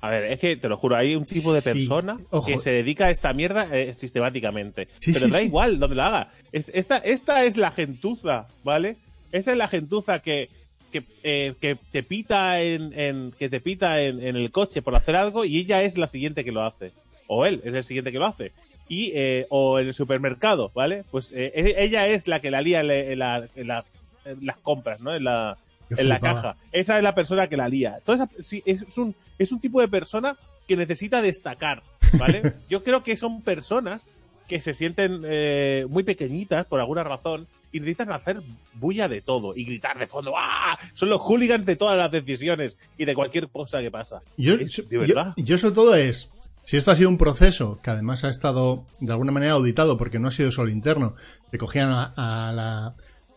A 0.00 0.08
ver, 0.10 0.24
es 0.24 0.38
que 0.38 0.56
te 0.56 0.68
lo 0.68 0.76
juro, 0.76 0.96
hay 0.96 1.16
un 1.16 1.24
tipo 1.24 1.52
de 1.54 1.60
persona 1.62 2.18
que 2.46 2.58
se 2.58 2.70
dedica 2.70 3.06
a 3.06 3.10
esta 3.10 3.32
mierda 3.32 3.68
eh, 3.72 3.94
sistemáticamente. 3.94 4.88
Sí, 5.00 5.12
Pero 5.14 5.26
sí, 5.26 5.32
da 5.32 5.42
igual 5.42 5.78
donde 5.78 5.96
la 5.96 6.06
haga. 6.08 6.32
Es, 6.52 6.70
esta, 6.74 6.98
esta 6.98 7.44
es 7.44 7.56
la 7.56 7.70
gentuza, 7.70 8.46
¿vale? 8.64 8.96
Esta 9.32 9.52
es 9.52 9.56
la 9.56 9.66
gentuza 9.66 10.18
que, 10.20 10.50
que, 10.92 11.04
eh, 11.22 11.54
que 11.58 11.76
te 11.90 12.02
pita 12.02 12.60
en, 12.60 12.92
en- 12.98 13.32
que 13.38 13.48
te 13.48 13.60
pita 13.60 14.02
en, 14.02 14.22
en 14.22 14.36
el 14.36 14.50
coche 14.50 14.82
por 14.82 14.94
hacer 14.94 15.16
algo 15.16 15.46
y 15.46 15.56
ella 15.58 15.82
es 15.82 15.96
la 15.96 16.06
siguiente 16.06 16.44
que 16.44 16.52
lo 16.52 16.62
hace. 16.62 16.92
O 17.26 17.46
él 17.46 17.62
es 17.64 17.74
el 17.74 17.82
siguiente 17.82 18.12
que 18.12 18.18
lo 18.18 18.26
hace. 18.26 18.52
Y, 18.90 19.12
eh, 19.14 19.46
o 19.48 19.78
en 19.78 19.86
el 19.86 19.94
supermercado, 19.94 20.70
¿vale? 20.74 21.04
Pues 21.10 21.32
eh, 21.32 21.50
e- 21.54 21.82
ella 21.82 22.06
es 22.08 22.28
la 22.28 22.40
que 22.40 22.50
la 22.50 22.60
lía 22.60 22.80
en, 22.80 22.88
la- 22.88 22.98
en 22.98 23.18
la- 23.18 23.48
en 23.56 23.66
la- 23.68 23.84
en 24.26 24.44
las 24.44 24.58
compras, 24.58 25.00
¿no? 25.00 25.14
En 25.14 25.24
la, 25.24 25.56
Qué 25.88 26.00
en 26.02 26.08
la 26.08 26.20
caja. 26.20 26.56
Esa 26.72 26.96
es 26.98 27.02
la 27.04 27.14
persona 27.14 27.48
que 27.48 27.56
la 27.56 27.68
lía. 27.68 27.96
Entonces, 27.98 28.28
sí, 28.46 28.62
es, 28.66 28.96
un, 28.98 29.14
es 29.38 29.52
un 29.52 29.60
tipo 29.60 29.80
de 29.80 29.88
persona 29.88 30.36
que 30.66 30.76
necesita 30.76 31.20
destacar, 31.22 31.82
¿vale? 32.18 32.54
Yo 32.70 32.82
creo 32.82 33.02
que 33.02 33.16
son 33.16 33.42
personas 33.42 34.08
que 34.48 34.60
se 34.60 34.74
sienten 34.74 35.22
eh, 35.24 35.86
muy 35.88 36.02
pequeñitas 36.02 36.66
por 36.66 36.78
alguna 36.80 37.02
razón 37.02 37.46
y 37.72 37.80
necesitan 37.80 38.12
hacer 38.12 38.40
bulla 38.74 39.08
de 39.08 39.20
todo 39.22 39.54
y 39.56 39.64
gritar 39.64 39.98
de 39.98 40.06
fondo. 40.06 40.34
¡Ah! 40.36 40.78
Son 40.92 41.08
los 41.08 41.20
hooligans 41.20 41.64
de 41.66 41.76
todas 41.76 41.96
las 41.98 42.10
decisiones 42.10 42.76
y 42.98 43.04
de 43.04 43.14
cualquier 43.14 43.48
cosa 43.48 43.80
que 43.80 43.90
pasa. 43.90 44.22
Yo, 44.36 44.54
Es- 44.54 44.76
de 44.88 44.94
yo- 44.96 45.00
verdad. 45.00 45.32
yo 45.36 45.58
sobre 45.58 45.74
todo 45.74 45.94
es, 45.94 46.30
si 46.64 46.76
esto 46.76 46.90
ha 46.90 46.96
sido 46.96 47.08
un 47.08 47.18
proceso 47.18 47.80
que 47.82 47.90
además 47.90 48.24
ha 48.24 48.28
estado 48.28 48.84
de 49.00 49.12
alguna 49.12 49.32
manera 49.32 49.52
auditado 49.54 49.96
porque 49.98 50.18
no 50.18 50.28
ha 50.28 50.30
sido 50.30 50.52
solo 50.52 50.70
interno, 50.70 51.14
te 51.50 51.58
cogían 51.58 51.90
a, 51.90 52.12
a 52.48 52.52
la 52.52 52.94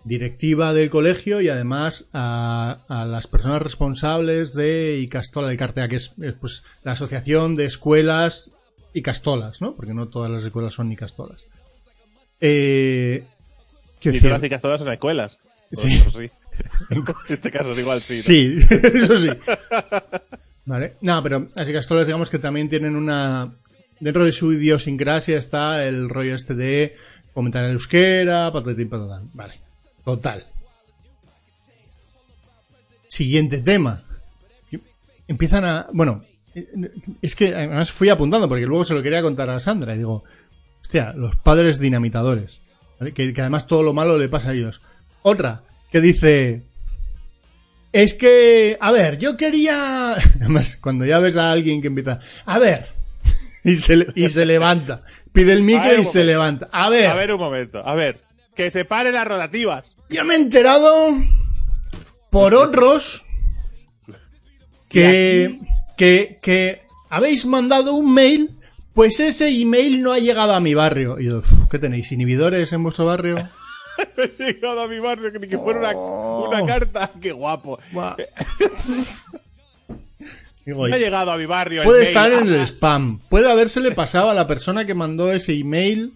directiva 0.08 0.74
del 0.74 0.90
colegio 0.90 1.42
y 1.42 1.50
además 1.50 2.06
a, 2.14 2.80
a 2.88 3.06
las 3.06 3.28
personas 3.28 3.62
responsables 3.62 4.54
de 4.54 5.00
Icastola 5.02 5.48
de 5.50 5.58
Cartea, 5.58 5.88
que 5.88 5.98
es, 5.98 6.14
es, 6.22 6.34
pues 6.34 6.64
la 6.84 6.94
asociación 6.94 7.56
de 7.56 7.66
escuelas 7.66 8.52
Icastolas, 8.94 9.62
¿no? 9.62 9.76
Porque 9.76 9.94
no 9.94 10.08
todas 10.08 10.32
las 10.32 10.44
escuelas 10.44 10.74
son 10.74 10.92
Icastolas. 10.92 11.44
Eh, 12.42 13.24
Ni 14.04 14.12
decir- 14.12 14.22
todas 14.22 14.32
las 14.34 14.42
chicas 14.42 14.62
todas 14.62 14.80
son 14.82 14.92
escuelas. 14.92 15.38
Sí. 15.72 16.02
Pues 16.04 16.16
sí. 16.16 16.32
en 16.90 17.04
este 17.30 17.52
caso 17.52 17.72
es 17.72 17.80
igual, 17.80 18.00
sí. 18.00 18.16
¿no? 18.16 18.68
Sí, 18.68 18.76
eso 18.98 19.18
sí. 19.18 19.30
Vale. 20.66 20.94
No, 21.02 21.22
pero 21.24 21.48
las 21.56 21.70
Icastolas 21.70 22.08
digamos 22.08 22.30
que 22.30 22.40
también 22.40 22.70
tienen 22.70 22.96
una... 22.96 23.52
Dentro 24.00 24.26
de 24.26 24.32
su 24.32 24.54
idiosincrasia 24.54 25.38
está 25.38 25.86
el 25.86 26.08
rollo 26.10 26.36
este 26.36 26.54
de 26.56 26.96
fomentar 27.34 27.66
el 27.66 27.72
euskera, 27.72 28.52
patatín, 28.54 28.90
patatán. 28.90 29.30
Vale. 29.34 29.60
Total. 30.08 30.42
Siguiente 33.10 33.62
tema. 33.62 34.02
Empiezan 35.28 35.66
a... 35.66 35.88
Bueno, 35.92 36.24
es 37.22 37.36
que 37.36 37.54
además 37.54 37.92
fui 37.92 38.08
apuntando 38.08 38.48
porque 38.48 38.66
luego 38.66 38.86
se 38.86 38.94
lo 38.94 39.04
quería 39.04 39.22
contar 39.22 39.50
a 39.50 39.60
Sandra 39.60 39.96
y 39.96 39.98
digo, 39.98 40.24
hostia, 40.82 41.12
los 41.12 41.36
padres 41.36 41.80
dinamitadores. 41.80 42.62
¿vale? 42.98 43.14
Que, 43.14 43.34
que 43.34 43.42
además 43.42 43.68
todo 43.68 43.84
lo 43.84 43.94
malo 43.94 44.18
le 44.18 44.30
pasa 44.30 44.52
a 44.52 44.54
ellos. 44.54 44.80
Otra, 45.24 45.64
que 45.92 46.00
dice... 46.00 46.64
Es 47.92 48.14
que, 48.14 48.78
a 48.80 48.94
ver, 48.94 49.18
yo 49.18 49.36
quería... 49.36 50.14
Además, 50.40 50.78
cuando 50.78 51.06
ya 51.06 51.20
ves 51.20 51.36
a 51.36 51.52
alguien 51.52 51.82
que 51.82 51.88
empieza... 51.88 52.22
A 52.46 52.60
ver. 52.60 52.96
Y 53.66 53.76
se, 53.76 54.08
y 54.16 54.30
se 54.30 54.46
levanta. 54.46 55.04
Pide 55.34 55.52
el 55.52 55.64
micro 55.64 55.90
ver, 55.90 56.00
y 56.00 56.06
se 56.06 56.24
levanta. 56.24 56.70
A 56.72 56.88
ver. 56.88 57.08
A 57.08 57.16
ver 57.16 57.34
un 57.34 57.40
momento, 57.42 57.86
a 57.86 57.94
ver. 57.94 58.27
Que 58.58 58.70
se 58.72 58.84
paren 58.86 59.14
las 59.14 59.26
rotativas. 59.28 59.96
Yo 60.10 60.26
me 60.26 60.34
he 60.34 60.38
enterado 60.38 60.92
por 62.32 62.54
otros 62.56 63.24
que, 64.90 65.60
que, 65.96 66.38
que 66.42 66.82
habéis 67.10 67.46
mandado 67.46 67.94
un 67.94 68.14
mail, 68.14 68.58
pues 68.94 69.20
ese 69.20 69.50
email 69.50 70.02
no 70.02 70.12
ha 70.14 70.20
llegado 70.20 70.54
a 70.54 70.60
mi 70.60 70.74
barrio. 70.74 71.20
Y 71.20 71.26
yo, 71.26 71.44
¿qué 71.70 71.78
tenéis? 71.80 72.12
¿Inhibidores 72.12 72.74
en 72.74 72.82
vuestro 72.84 73.06
barrio? 73.06 73.38
He 74.18 74.54
llegado 74.54 74.82
a 74.82 74.88
mi 74.88 75.00
barrio 75.00 75.32
que 75.32 75.40
ni 75.40 75.48
que 75.48 75.58
fuera 75.58 75.80
una, 75.80 75.92
Oh. 75.96 76.48
una 76.50 76.66
carta. 76.66 77.12
Qué 77.22 77.32
guapo. 77.32 77.80
Me 80.66 80.94
ha 80.94 80.98
llegado 80.98 81.32
a 81.32 81.38
mi 81.38 81.46
barrio. 81.46 81.82
el 81.82 81.86
puede 81.88 82.00
mail. 82.06 82.08
estar 82.10 82.32
en 82.32 82.48
el 82.48 82.62
spam. 82.68 83.20
Puede 83.30 83.50
habérsele 83.52 83.92
pasado 83.92 84.30
a 84.30 84.34
la 84.34 84.48
persona 84.48 84.86
que 84.86 84.94
mandó 84.94 85.32
ese 85.32 85.54
email. 85.54 86.14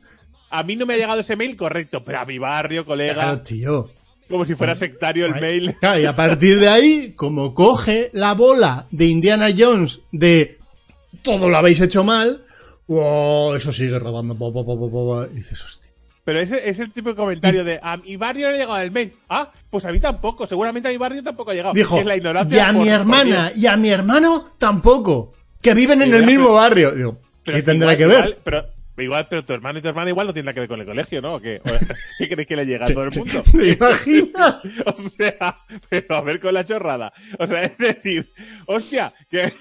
A 0.51 0.63
mí 0.63 0.75
no 0.75 0.85
me 0.85 0.93
ha 0.93 0.97
llegado 0.97 1.19
ese 1.21 1.35
mail 1.35 1.55
correcto, 1.55 2.03
pero 2.05 2.19
a 2.19 2.25
mi 2.25 2.37
barrio, 2.37 2.85
colega. 2.85 3.13
Claro, 3.13 3.41
tío. 3.41 3.89
Como 4.29 4.45
si 4.45 4.55
fuera 4.55 4.75
sectario 4.75 5.25
el 5.25 5.35
mail. 5.41 5.73
Claro, 5.79 5.99
y 5.99 6.05
a 6.05 6.15
partir 6.15 6.59
de 6.59 6.69
ahí, 6.69 7.13
como 7.15 7.53
coge 7.53 8.09
la 8.13 8.33
bola 8.33 8.87
de 8.91 9.05
Indiana 9.07 9.47
Jones 9.57 10.01
de 10.11 10.57
todo 11.21 11.49
lo 11.49 11.57
habéis 11.57 11.81
hecho 11.81 12.03
mal, 12.03 12.45
wow, 12.87 13.55
eso 13.55 13.73
sigue 13.73 13.99
rodando. 13.99 14.35
po, 14.37 14.53
po, 14.53 14.65
po, 14.65 14.77
po, 14.79 14.89
po, 14.89 15.25
y 15.25 15.35
dices, 15.37 15.61
hostia. 15.63 15.89
Pero 16.23 16.39
ese 16.39 16.69
es 16.69 16.79
el 16.79 16.91
tipo 16.91 17.09
de 17.09 17.15
comentario 17.15 17.63
de 17.63 17.79
a 17.81 17.97
mi 17.97 18.15
barrio 18.15 18.47
no 18.49 18.55
ha 18.55 18.57
llegado 18.57 18.79
el 18.79 18.91
mail. 18.91 19.13
Ah, 19.27 19.51
pues 19.69 19.85
a 19.85 19.91
mí 19.91 19.99
tampoco. 19.99 20.45
Seguramente 20.45 20.87
a 20.87 20.91
mi 20.91 20.97
barrio 20.97 21.23
tampoco 21.23 21.49
ha 21.51 21.53
llegado. 21.55 21.73
Dijo, 21.73 21.97
Es 21.97 22.05
la 22.05 22.15
ignorancia 22.15 22.57
y 22.57 22.59
a 22.59 22.71
por- 22.73 22.83
mi 22.83 22.89
hermana 22.89 23.51
y 23.55 23.65
a 23.65 23.75
mi 23.75 23.89
hermano 23.89 24.51
tampoco, 24.59 25.33
que 25.61 25.73
viven 25.73 26.01
en 26.03 26.13
el 26.13 26.25
mismo 26.25 26.53
barrio. 26.53 26.91
Digo, 26.91 27.17
¿qué 27.43 27.63
tendrá 27.63 27.93
igual- 27.93 27.97
que 27.97 28.05
ver? 28.05 28.17
igual- 28.19 28.37
pero, 28.43 28.65
igual, 29.01 29.27
pero 29.29 29.43
tu 29.45 29.53
hermano 29.53 29.79
y 29.79 29.81
tu 29.81 29.87
hermana 29.87 30.09
igual 30.09 30.27
no 30.27 30.33
tienen 30.33 30.45
nada 30.45 30.53
que 30.53 30.59
ver 30.61 30.69
con 30.69 30.79
el 30.79 30.85
colegio, 30.85 31.21
¿no? 31.21 31.35
¿O 31.35 31.39
qué, 31.41 31.61
¿O 31.63 31.69
¿Qué 32.17 32.29
crees 32.29 32.47
que 32.47 32.55
le 32.55 32.65
llega 32.65 32.85
a 32.85 32.87
todo 32.89 33.03
el 33.03 33.11
mundo? 33.11 33.43
¿Te 33.51 33.69
imaginas? 33.69 34.65
O 34.85 34.97
sea, 35.09 35.57
pero 35.89 36.15
a 36.15 36.21
ver 36.21 36.39
con 36.39 36.53
la 36.53 36.65
chorrada. 36.65 37.11
O 37.39 37.47
sea, 37.47 37.63
es 37.63 37.77
decir, 37.77 38.29
hostia, 38.67 39.13
que. 39.29 39.51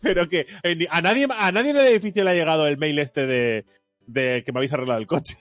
pero 0.00 0.28
que 0.28 0.46
eh, 0.62 0.86
a 0.90 1.00
nadie, 1.02 1.26
a 1.30 1.52
nadie 1.52 1.70
en 1.70 1.76
el 1.76 1.86
edificio 1.86 2.24
le 2.24 2.30
ha 2.30 2.34
llegado 2.34 2.66
el 2.66 2.78
mail 2.78 2.98
este 2.98 3.26
de, 3.26 3.64
de 4.06 4.42
que 4.44 4.52
me 4.52 4.58
habéis 4.58 4.72
arreglado 4.72 5.00
el 5.00 5.06
coche. 5.06 5.36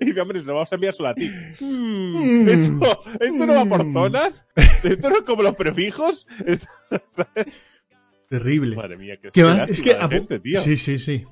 y 0.00 0.04
dice, 0.06 0.20
hombre, 0.20 0.42
lo 0.42 0.54
vamos 0.54 0.72
a 0.72 0.74
enviar 0.74 0.94
solo 0.94 1.08
a 1.10 1.14
ti. 1.14 1.30
Hmm, 1.60 2.48
esto, 2.48 3.02
esto 3.20 3.46
no 3.46 3.54
va 3.54 3.64
por 3.66 3.92
zonas. 3.92 4.46
Esto 4.84 5.10
no 5.10 5.16
es 5.16 5.22
como 5.22 5.42
los 5.42 5.56
prefijos. 5.56 6.26
Esto- 6.44 6.66
¿sabes? 7.10 7.46
Terrible. 8.28 8.74
Madre 8.76 8.96
mía, 8.96 9.16
qué, 9.20 9.30
Es 9.68 9.80
que 9.80 9.94
gente, 9.94 10.40
tío. 10.40 10.60
Sí, 10.60 10.76
sí, 10.76 10.98
sí. 10.98 11.24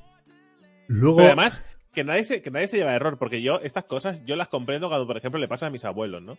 Luego, 0.88 1.16
Pero 1.18 1.28
además, 1.28 1.64
que 1.92 2.04
nadie, 2.04 2.24
se, 2.24 2.42
que 2.42 2.50
nadie 2.50 2.66
se 2.68 2.76
lleva 2.78 2.90
a 2.90 2.94
error, 2.94 3.18
porque 3.18 3.40
yo 3.42 3.60
estas 3.62 3.84
cosas 3.84 4.24
yo 4.24 4.36
las 4.36 4.48
comprendo 4.48 4.88
cuando, 4.88 5.06
por 5.06 5.16
ejemplo, 5.16 5.40
le 5.40 5.48
pasa 5.48 5.66
a 5.66 5.70
mis 5.70 5.84
abuelos, 5.84 6.22
¿no? 6.22 6.36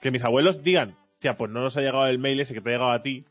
Que 0.00 0.10
mis 0.10 0.24
abuelos 0.24 0.62
digan, 0.62 0.94
tía, 1.20 1.36
pues 1.36 1.50
no 1.50 1.60
nos 1.60 1.76
ha 1.76 1.80
llegado 1.80 2.06
el 2.06 2.18
mail 2.18 2.40
ese 2.40 2.54
que 2.54 2.60
te 2.60 2.70
ha 2.70 2.72
llegado 2.72 2.90
a 2.90 3.02
ti, 3.02 3.24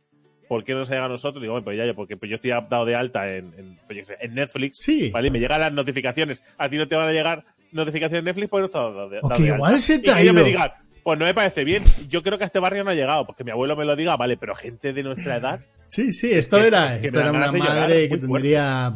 ¿por 0.47 0.63
qué 0.63 0.73
no 0.73 0.79
nos 0.79 0.89
ha 0.89 0.93
llegado 0.93 1.07
a 1.09 1.13
nosotros? 1.13 1.41
Digo, 1.41 1.53
bueno, 1.53 1.65
pues 1.65 1.77
ya, 1.77 1.85
ya, 1.85 1.93
porque 1.93 2.15
pues 2.17 2.29
yo 2.29 2.35
estoy 2.35 2.51
dado 2.51 2.85
de 2.85 2.95
alta 2.95 3.29
en, 3.35 3.53
en, 3.57 3.77
pues 3.87 4.13
en 4.19 4.33
Netflix, 4.35 4.77
Sí. 4.77 5.09
¿vale? 5.11 5.27
Y 5.27 5.31
me 5.31 5.39
llegan 5.39 5.59
las 5.61 5.73
notificaciones. 5.73 6.41
A 6.57 6.69
ti 6.69 6.77
no 6.77 6.87
te 6.87 6.95
van 6.95 7.07
a 7.07 7.11
llegar 7.11 7.43
notificaciones 7.71 8.23
de 8.23 8.29
Netflix 8.31 8.49
porque 8.49 8.61
no 8.61 8.65
estás 8.67 8.81
dado 8.95 9.09
de, 9.09 9.15
dado 9.17 9.29
que 9.35 9.43
de 9.43 9.49
igual 9.49 9.73
alta. 9.73 9.85
se 9.85 9.95
Y 9.95 10.01
te 10.01 10.11
ha 10.11 10.15
que 10.15 10.21
ellos 10.23 10.33
me 10.35 10.43
digan, 10.43 10.71
pues 11.03 11.19
no 11.19 11.25
me 11.25 11.33
parece 11.33 11.63
bien. 11.63 11.83
Yo 12.09 12.23
creo 12.23 12.37
que 12.37 12.43
a 12.45 12.47
este 12.47 12.59
barrio 12.59 12.83
no 12.83 12.91
ha 12.91 12.95
llegado, 12.95 13.25
porque 13.25 13.43
mi 13.43 13.51
abuelo 13.51 13.75
me 13.75 13.85
lo 13.85 13.95
diga, 13.95 14.15
vale, 14.17 14.37
pero 14.37 14.55
gente 14.55 14.93
de 14.93 15.03
nuestra 15.03 15.37
edad. 15.37 15.59
Sí, 15.89 16.13
sí, 16.13 16.31
esto 16.31 16.57
es- 16.59 16.65
era, 16.67 16.93
es 16.93 16.97
que 16.97 17.07
esto 17.07 17.19
era 17.19 17.31
una 17.31 17.51
madre 17.51 18.09
que 18.09 18.17
tendría 18.17 18.93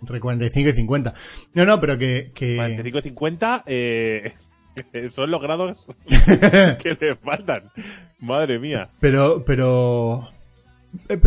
entre 0.00 0.20
45 0.20 0.68
y 0.70 0.72
50. 0.72 1.14
No, 1.54 1.64
no, 1.64 1.80
pero 1.80 1.98
que, 1.98 2.30
que 2.34 2.56
45 2.56 2.98
y 2.98 3.02
50 3.02 3.64
eh, 3.66 4.32
son 5.10 5.30
los 5.30 5.40
grados 5.42 5.86
que 6.82 6.96
le 7.00 7.16
faltan. 7.16 7.70
Madre 8.18 8.58
mía. 8.58 8.88
pero, 9.00 9.44
pero, 9.44 10.28
eh, 11.08 11.18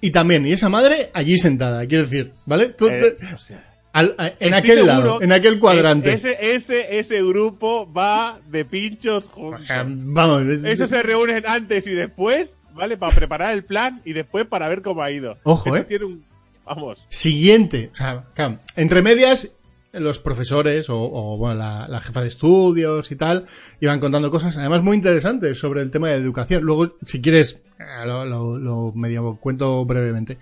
y 0.00 0.10
también, 0.10 0.46
y 0.46 0.52
esa 0.52 0.68
madre 0.68 1.10
allí 1.14 1.38
sentada, 1.38 1.86
quiero 1.86 2.04
decir, 2.04 2.32
¿vale? 2.44 2.74
Eh, 2.80 3.16
o 3.34 3.38
sea, 3.38 3.64
al- 3.92 4.14
a- 4.18 4.32
en 4.40 4.52
aquel 4.54 4.84
lado, 4.86 5.22
en 5.22 5.32
aquel 5.32 5.58
cuadrante. 5.58 6.12
Ese, 6.12 6.54
ese, 6.54 6.98
ese 6.98 7.22
grupo 7.22 7.90
va 7.92 8.38
de 8.50 8.64
pinchos 8.64 9.28
juntos. 9.28 9.62
Vamos, 9.86 10.42
Eso 10.64 10.86
se 10.86 11.02
reúnen 11.02 11.44
antes 11.46 11.86
y 11.86 11.92
después, 11.92 12.60
¿vale? 12.74 12.96
Para 12.96 13.14
preparar 13.14 13.54
el 13.54 13.64
plan 13.64 14.02
y 14.04 14.12
después 14.12 14.44
para 14.46 14.68
ver 14.68 14.82
cómo 14.82 15.02
ha 15.02 15.10
ido. 15.10 15.38
Ojo, 15.44 15.68
Eso 15.70 15.78
¿eh? 15.78 15.84
tiene 15.84 16.04
un. 16.06 16.24
Vamos. 16.74 17.04
siguiente, 17.08 17.90
o 17.92 17.96
sea, 17.96 18.24
claro, 18.34 18.58
entre 18.76 19.02
medias, 19.02 19.52
los 19.92 20.18
profesores 20.18 20.88
o, 20.88 20.98
o, 21.00 21.36
bueno, 21.36 21.54
la, 21.56 21.86
la 21.88 22.00
jefa 22.00 22.22
de 22.22 22.28
estudios 22.28 23.10
y 23.10 23.16
tal, 23.16 23.46
iban 23.80 24.00
contando 24.00 24.30
cosas, 24.30 24.56
además 24.56 24.82
muy 24.82 24.96
interesantes 24.96 25.58
sobre 25.58 25.82
el 25.82 25.90
tema 25.90 26.08
de 26.08 26.14
educación. 26.14 26.62
Luego, 26.62 26.96
si 27.04 27.20
quieres, 27.20 27.60
eh, 27.78 28.06
lo, 28.06 28.24
lo- 28.24 28.58
lo 28.58 28.92
medio 28.94 29.36
cuento 29.36 29.84
brevemente. 29.84 30.38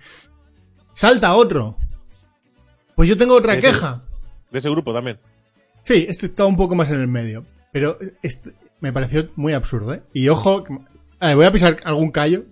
Salta 0.93 1.33
otro. 1.33 1.75
Pues 2.95 3.09
yo 3.09 3.17
tengo 3.17 3.35
otra 3.35 3.53
Ese- 3.55 3.67
queja. 3.67 4.03
De 4.51 4.59
ese 4.59 4.69
grupo 4.69 4.93
también. 4.93 5.17
Sí, 5.83 6.05
este 6.07 6.27
está 6.27 6.45
un 6.45 6.55
poco 6.55 6.75
más 6.75 6.89
en 6.91 7.01
el 7.01 7.07
medio. 7.07 7.45
Pero 7.73 7.97
este 8.21 8.51
me 8.79 8.93
pareció 8.93 9.27
muy 9.35 9.53
absurdo, 9.53 9.93
¿eh? 9.93 10.01
Y 10.13 10.27
ojo, 10.29 10.63
a 11.19 11.27
ver, 11.27 11.35
voy 11.35 11.45
a 11.45 11.51
pisar 11.51 11.77
algún 11.83 12.11
callo 12.11 12.43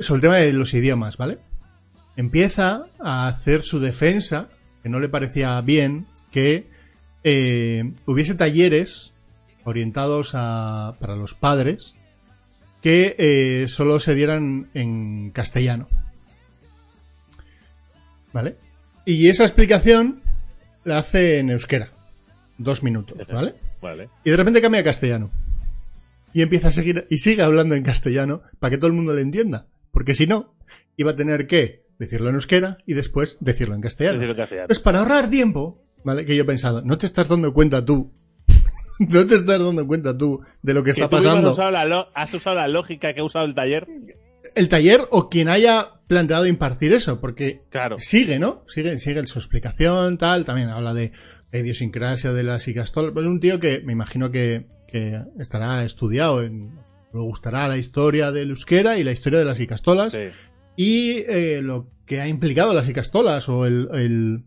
sobre 0.00 0.16
el 0.18 0.22
tema 0.22 0.36
de 0.36 0.52
los 0.52 0.72
idiomas, 0.74 1.16
¿vale? 1.16 1.38
Empieza 2.16 2.86
a 2.98 3.28
hacer 3.28 3.62
su 3.62 3.78
defensa, 3.78 4.48
que 4.82 4.88
no 4.88 5.00
le 5.00 5.08
parecía 5.08 5.60
bien, 5.60 6.06
que 6.30 6.66
eh, 7.24 7.92
hubiese 8.06 8.34
talleres 8.34 9.12
orientados 9.64 10.30
a, 10.34 10.94
para 11.00 11.16
los 11.16 11.34
padres 11.34 11.94
que 12.80 13.16
eh, 13.18 13.66
solo 13.68 13.98
se 13.98 14.14
dieran 14.14 14.68
en 14.72 15.30
castellano. 15.30 15.88
¿Vale? 18.32 18.56
Y 19.04 19.28
esa 19.28 19.44
explicación 19.44 20.22
la 20.84 20.98
hace 20.98 21.38
en 21.38 21.50
euskera. 21.50 21.90
Dos 22.58 22.82
minutos, 22.82 23.26
¿vale? 23.32 23.54
Vale. 23.82 24.08
Y 24.24 24.30
de 24.30 24.36
repente 24.36 24.62
cambia 24.62 24.82
a 24.82 24.84
castellano. 24.84 25.30
Y 26.32 26.42
empieza 26.42 26.68
a 26.68 26.72
seguir, 26.72 27.06
y 27.10 27.18
sigue 27.18 27.42
hablando 27.42 27.74
en 27.74 27.82
castellano 27.82 28.42
para 28.60 28.70
que 28.70 28.78
todo 28.78 28.86
el 28.86 28.92
mundo 28.92 29.14
le 29.14 29.22
entienda. 29.22 29.66
Porque 29.90 30.14
si 30.14 30.26
no, 30.26 30.54
iba 30.96 31.10
a 31.10 31.16
tener 31.16 31.46
que 31.46 31.85
decirlo 31.98 32.28
en 32.28 32.34
euskera 32.36 32.78
y 32.86 32.94
después 32.94 33.38
decirlo 33.40 33.74
en 33.74 33.80
castellano. 33.80 34.14
Decir 34.18 34.28
lo 34.28 34.36
que 34.36 34.42
hacía. 34.42 34.66
Pues 34.66 34.80
para 34.80 34.98
ahorrar 35.00 35.28
tiempo, 35.30 35.82
¿vale? 36.04 36.24
Que 36.24 36.36
yo 36.36 36.42
he 36.42 36.46
pensado, 36.46 36.82
no 36.82 36.98
te 36.98 37.06
estás 37.06 37.28
dando 37.28 37.52
cuenta 37.52 37.84
tú. 37.84 38.12
no 38.98 39.26
te 39.26 39.36
estás 39.36 39.46
dando 39.62 39.86
cuenta 39.86 40.16
tú 40.16 40.40
de 40.62 40.74
lo 40.74 40.82
que 40.82 40.92
Que 40.92 41.00
está 41.02 41.08
tú 41.08 41.16
pasando. 41.16 41.48
Has 41.48 41.54
usado, 41.54 41.70
la 41.70 41.84
lo- 41.84 42.08
has 42.14 42.32
usado 42.34 42.56
la 42.56 42.68
lógica 42.68 43.12
que 43.12 43.20
ha 43.20 43.24
usado 43.24 43.44
el 43.46 43.54
taller. 43.54 43.86
El 44.54 44.68
taller 44.68 45.02
o 45.10 45.28
quien 45.28 45.48
haya 45.48 45.90
planteado 46.06 46.46
impartir 46.46 46.92
eso, 46.92 47.20
porque 47.20 47.62
Claro. 47.70 47.96
sigue, 47.98 48.38
¿no? 48.38 48.62
Sigue, 48.68 48.98
sigue 48.98 49.18
en 49.20 49.26
su 49.26 49.38
explicación, 49.40 50.18
tal, 50.18 50.44
también 50.44 50.68
habla 50.68 50.94
de 50.94 51.10
la 51.50 51.58
idiosincrasia 51.58 52.32
de 52.32 52.44
las 52.44 52.68
icastolas. 52.68 53.12
Pues 53.12 53.26
un 53.26 53.40
tío 53.40 53.58
que 53.58 53.80
me 53.84 53.92
imagino 53.92 54.30
que, 54.30 54.66
que 54.86 55.20
estará 55.40 55.84
estudiado, 55.84 56.42
en, 56.44 56.76
le 57.12 57.20
gustará 57.20 57.66
la 57.66 57.76
historia 57.76 58.30
del 58.30 58.50
euskera 58.50 58.98
y 58.98 59.04
la 59.04 59.10
historia 59.10 59.40
de 59.40 59.44
las 59.46 59.58
icastolas 59.58 60.12
Sí. 60.12 60.28
Y 60.76 61.24
eh, 61.28 61.60
lo 61.62 61.90
que 62.06 62.20
ha 62.20 62.28
implicado 62.28 62.72
las 62.74 62.88
icastolas 62.88 63.48
o 63.48 63.66
el, 63.66 63.88
el, 63.94 64.44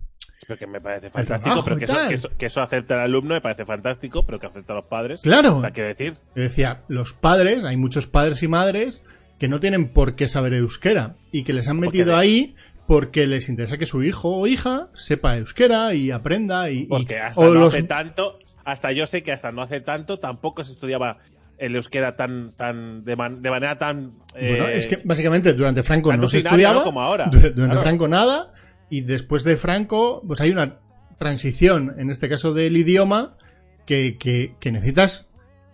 que 0.57 0.65
me 0.67 0.81
parece 0.81 1.09
fantástico, 1.11 1.61
pero 1.63 1.77
que 1.77 1.85
eso, 1.85 1.97
que, 2.07 2.13
eso, 2.15 2.29
que 2.37 2.45
eso 2.47 2.61
acepte 2.61 2.93
al 2.93 3.01
alumno 3.01 3.35
me 3.35 3.41
parece 3.41 3.65
fantástico, 3.65 4.25
pero 4.25 4.39
que 4.39 4.47
acepte 4.47 4.71
a 4.71 4.75
los 4.75 4.85
padres. 4.85 5.21
Claro. 5.21 5.57
O 5.57 5.61
sea, 5.61 5.71
quiero 5.71 5.89
decir, 5.89 6.13
Yo 6.35 6.41
decía, 6.43 6.81
los 6.87 7.13
padres, 7.13 7.63
hay 7.65 7.77
muchos 7.77 8.07
padres 8.07 8.41
y 8.43 8.47
madres 8.47 9.03
que 9.37 9.47
no 9.47 9.59
tienen 9.59 9.89
por 9.89 10.15
qué 10.15 10.27
saber 10.27 10.53
euskera 10.53 11.15
y 11.31 11.43
que 11.43 11.53
les 11.53 11.67
han 11.67 11.79
metido 11.79 12.17
ahí 12.17 12.55
porque 12.87 13.27
les 13.27 13.47
interesa 13.49 13.77
que 13.77 13.85
su 13.85 14.03
hijo 14.03 14.35
o 14.37 14.47
hija 14.47 14.87
sepa 14.95 15.37
euskera 15.37 15.93
y 15.93 16.09
aprenda 16.11 16.71
y, 16.71 16.85
porque 16.87 17.19
hasta 17.19 17.41
o 17.41 17.53
no 17.53 17.59
los- 17.59 17.73
hace 17.75 17.83
tanto, 17.83 18.33
hasta 18.65 18.91
yo 18.91 19.05
sé 19.05 19.21
que 19.21 19.31
hasta 19.31 19.51
no 19.51 19.61
hace 19.61 19.79
tanto 19.81 20.17
tampoco 20.19 20.65
se 20.65 20.71
estudiaba 20.71 21.19
el 21.59 21.75
euskera 21.75 22.15
tan, 22.15 22.51
tan, 22.55 23.03
de, 23.03 23.15
man- 23.15 23.41
de 23.41 23.49
manera 23.49 23.77
tan. 23.77 24.13
Bueno, 24.33 24.67
eh, 24.67 24.77
es 24.77 24.87
que 24.87 24.99
básicamente 25.03 25.53
durante 25.53 25.83
Franco 25.83 26.15
no 26.15 26.27
se 26.29 26.39
estudiaba, 26.39 26.75
¿no? 26.75 26.83
Como 26.83 27.01
ahora. 27.01 27.25
du- 27.27 27.37
durante 27.39 27.55
Claro. 27.65 27.81
Franco 27.81 28.07
nada, 28.07 28.51
y 28.89 29.01
después 29.01 29.43
de 29.43 29.55
Franco, 29.57 30.23
pues 30.25 30.41
hay 30.41 30.51
una 30.51 30.77
transición, 31.17 31.95
en 31.97 32.09
este 32.09 32.29
caso 32.29 32.53
del 32.53 32.75
idioma, 32.77 33.37
que, 33.85 34.17
que, 34.17 34.55
que 34.59 34.71
necesitas 34.71 35.28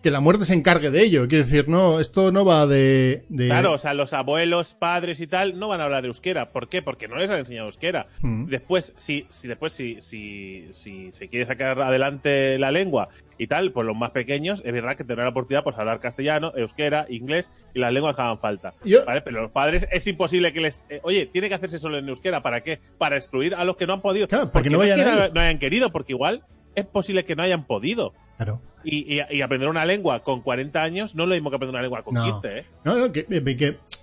que 0.06 0.12
la 0.12 0.20
muerte 0.20 0.46
se 0.46 0.54
encargue 0.54 0.92
de 0.92 1.02
ello. 1.02 1.28
Quiero 1.28 1.44
decir, 1.46 1.68
no, 1.68 2.00
esto 2.00 2.32
no 2.32 2.46
va 2.46 2.68
de... 2.68 3.26
de- 3.30 3.48
Claro, 3.48 3.74
o 3.74 3.78
sea, 3.80 3.96
los 3.96 4.14
abuelos, 4.14 4.76
padres 4.76 5.20
y 5.20 5.26
tal 5.26 5.58
no 5.58 5.68
van 5.68 5.82
a 5.82 5.86
hablar 5.86 6.04
de 6.04 6.10
euskera. 6.10 6.52
¿Por 6.52 6.70
qué? 6.70 6.84
Porque 6.84 7.08
no 7.08 7.16
les 7.16 7.32
han 7.32 7.40
enseñado 7.40 7.66
euskera. 7.66 8.06
Mm. 8.22 8.46
Después, 8.46 8.94
si, 8.98 9.26
si 9.30 9.48
después 9.48 9.74
si, 9.74 10.00
si, 10.02 10.68
si 10.72 11.12
se 11.12 11.28
quiere 11.28 11.48
sacar 11.48 11.82
adelante 11.82 12.60
la 12.60 12.70
lengua 12.72 13.10
y 13.40 13.48
tal, 13.48 13.72
pues 13.72 13.88
los 13.88 13.98
más 13.98 14.12
pequeños, 14.12 14.62
es 14.64 14.72
verdad 14.74 14.92
que 14.96 15.04
tendrán 15.04 15.26
la 15.26 15.32
oportunidad 15.32 15.64
pues 15.64 15.76
hablar 15.76 16.00
castellano, 16.00 16.54
euskera, 16.56 17.08
inglés 17.10 17.52
y 17.74 17.80
las 17.80 17.92
lenguas 17.92 18.16
que 18.16 18.22
hagan 18.22 18.38
falta. 18.38 18.76
Yo- 18.84 19.06
¿Vale? 19.06 19.22
Pero 19.24 19.42
los 19.42 19.50
padres 19.52 19.88
es 19.92 20.06
imposible 20.06 20.54
que 20.54 20.62
les 20.62 20.86
eh, 20.90 21.00
oye, 21.02 21.26
tiene 21.26 21.50
que 21.50 21.56
hacerse 21.56 21.80
solo 21.80 21.98
en 21.98 22.08
euskera, 22.08 22.44
¿para 22.44 22.62
qué? 22.62 22.80
Para 23.00 23.18
excluir 23.18 23.56
a 23.56 23.66
los 23.66 23.76
que 23.76 23.88
no 23.88 23.94
han 23.94 24.02
podido. 24.02 24.28
Claro, 24.28 24.52
para 24.52 24.62
que 24.62 24.70
no 24.70 24.78
vayan 24.78 25.34
no 25.34 25.42
hayan 25.42 25.58
querido, 25.58 25.92
porque 25.92 26.14
igual 26.14 26.44
es 26.76 26.86
posible 26.86 27.26
que 27.26 27.36
no 27.36 27.42
hayan 27.42 27.66
podido. 27.66 28.14
Claro. 28.38 28.62
Y, 28.84 29.16
y- 29.16 29.22
y 29.38 29.42
aprender 29.42 29.70
una 29.70 29.86
lengua 29.86 30.24
con 30.24 30.42
40 30.42 30.82
años 30.84 31.16
no 31.16 31.24
es 31.24 31.30
lo 31.30 31.36
mismo 31.36 31.50
que 31.50 31.56
aprender 31.56 31.74
una 31.76 31.82
lengua 31.82 32.04
con 32.04 32.14
No. 32.16 32.24
15, 32.42 32.60
¿eh? 32.60 32.66
No, 32.84 32.98
no, 32.98 33.12
que, 33.12 33.26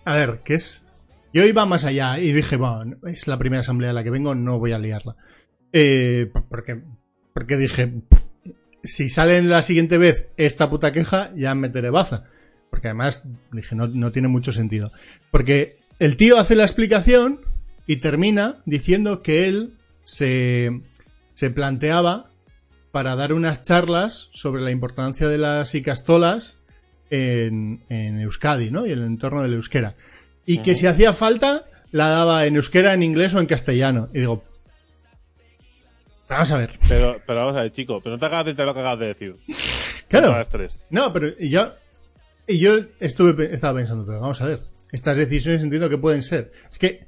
a 0.05 0.15
ver, 0.15 0.41
que 0.45 0.55
es... 0.55 0.87
Yo 1.35 1.45
iba 1.47 1.65
más 1.67 1.85
allá 1.85 2.19
y 2.19 2.33
dije, 2.33 2.57
bueno, 2.57 2.97
es 3.07 3.27
la 3.27 3.39
primera 3.39 3.61
asamblea 3.61 3.91
a 3.91 3.95
la 3.95 4.05
que 4.05 4.11
vengo, 4.11 4.35
no 4.35 4.59
voy 4.59 4.73
a 4.73 4.79
liarla. 4.79 5.17
Eh, 5.73 6.31
porque, 6.51 6.83
porque 7.33 7.57
dije, 7.57 7.87
"Pff, 7.87 8.21
si 8.85 9.09
sale 9.09 9.41
la 9.43 9.63
siguiente 9.63 9.97
vez 9.97 10.29
esta 10.37 10.69
puta 10.69 10.93
queja, 10.93 11.31
ya 11.35 11.55
meteré 11.55 11.89
baza. 11.91 12.25
Porque 12.69 12.89
además, 12.89 13.27
dije, 13.53 13.75
no, 13.77 13.87
no 13.87 14.13
tiene 14.13 14.29
mucho 14.29 14.53
sentido. 14.53 14.93
Porque 15.31 15.79
el 15.99 16.17
tío 16.19 16.39
hace 16.39 16.55
la 16.57 16.65
explicación 16.65 17.41
y 17.87 17.97
termina 17.97 18.57
diciendo 18.67 19.23
que 19.23 19.47
él 19.47 19.75
se, 20.05 20.83
se 21.35 21.51
planteaba 21.51 22.31
para 22.93 23.17
dar 23.17 23.33
unas 23.33 23.63
charlas 23.63 24.29
sobre 24.33 24.63
la 24.63 24.71
importancia 24.71 25.27
de 25.27 25.39
las 25.39 25.75
icastolas 25.75 26.59
en, 27.11 27.83
en 27.89 28.21
Euskadi, 28.21 28.71
¿no? 28.71 28.87
Y 28.87 28.93
en 28.93 29.01
el 29.01 29.07
entorno 29.07 29.43
del 29.43 29.55
euskera. 29.55 29.97
Y 30.47 30.59
que 30.59 30.75
si 30.75 30.87
hacía 30.87 31.13
falta, 31.13 31.65
la 31.91 32.09
daba 32.09 32.47
en 32.47 32.57
euskera, 32.57 32.95
en 32.95 33.03
inglés 33.03 33.35
o 33.35 33.41
en 33.41 33.47
castellano. 33.47 34.09
Y 34.13 34.21
digo, 34.21 34.45
vamos 36.29 36.51
a 36.51 36.57
ver. 36.57 36.79
Pero, 36.89 37.17
pero 37.27 37.41
vamos 37.41 37.57
a 37.57 37.63
ver, 37.63 37.73
chico, 37.73 38.01
pero 38.03 38.17
no 38.17 38.21
te 38.21 38.27
acabas 38.27 38.45
de 38.57 38.65
lo 38.65 38.75
que 38.75 38.81
acabas 38.81 38.99
de 39.01 39.07
decir. 39.07 39.37
Claro. 40.09 40.27
Son 40.27 40.37
las 40.37 40.49
tres. 40.51 40.83
No, 40.91 41.11
pero 41.11 41.29
y 41.39 41.49
yo, 41.49 41.73
y 42.47 42.59
yo 42.59 42.75
estuve, 43.01 43.55
estaba 43.55 43.79
pensando, 43.79 44.05
pero 44.05 44.21
vamos 44.21 44.43
a 44.43 44.45
ver. 44.45 44.61
Estas 44.91 45.17
decisiones 45.17 45.63
entiendo 45.63 45.89
que 45.89 45.97
pueden 45.97 46.23
ser. 46.23 46.53
Es 46.71 46.79
que 46.79 47.07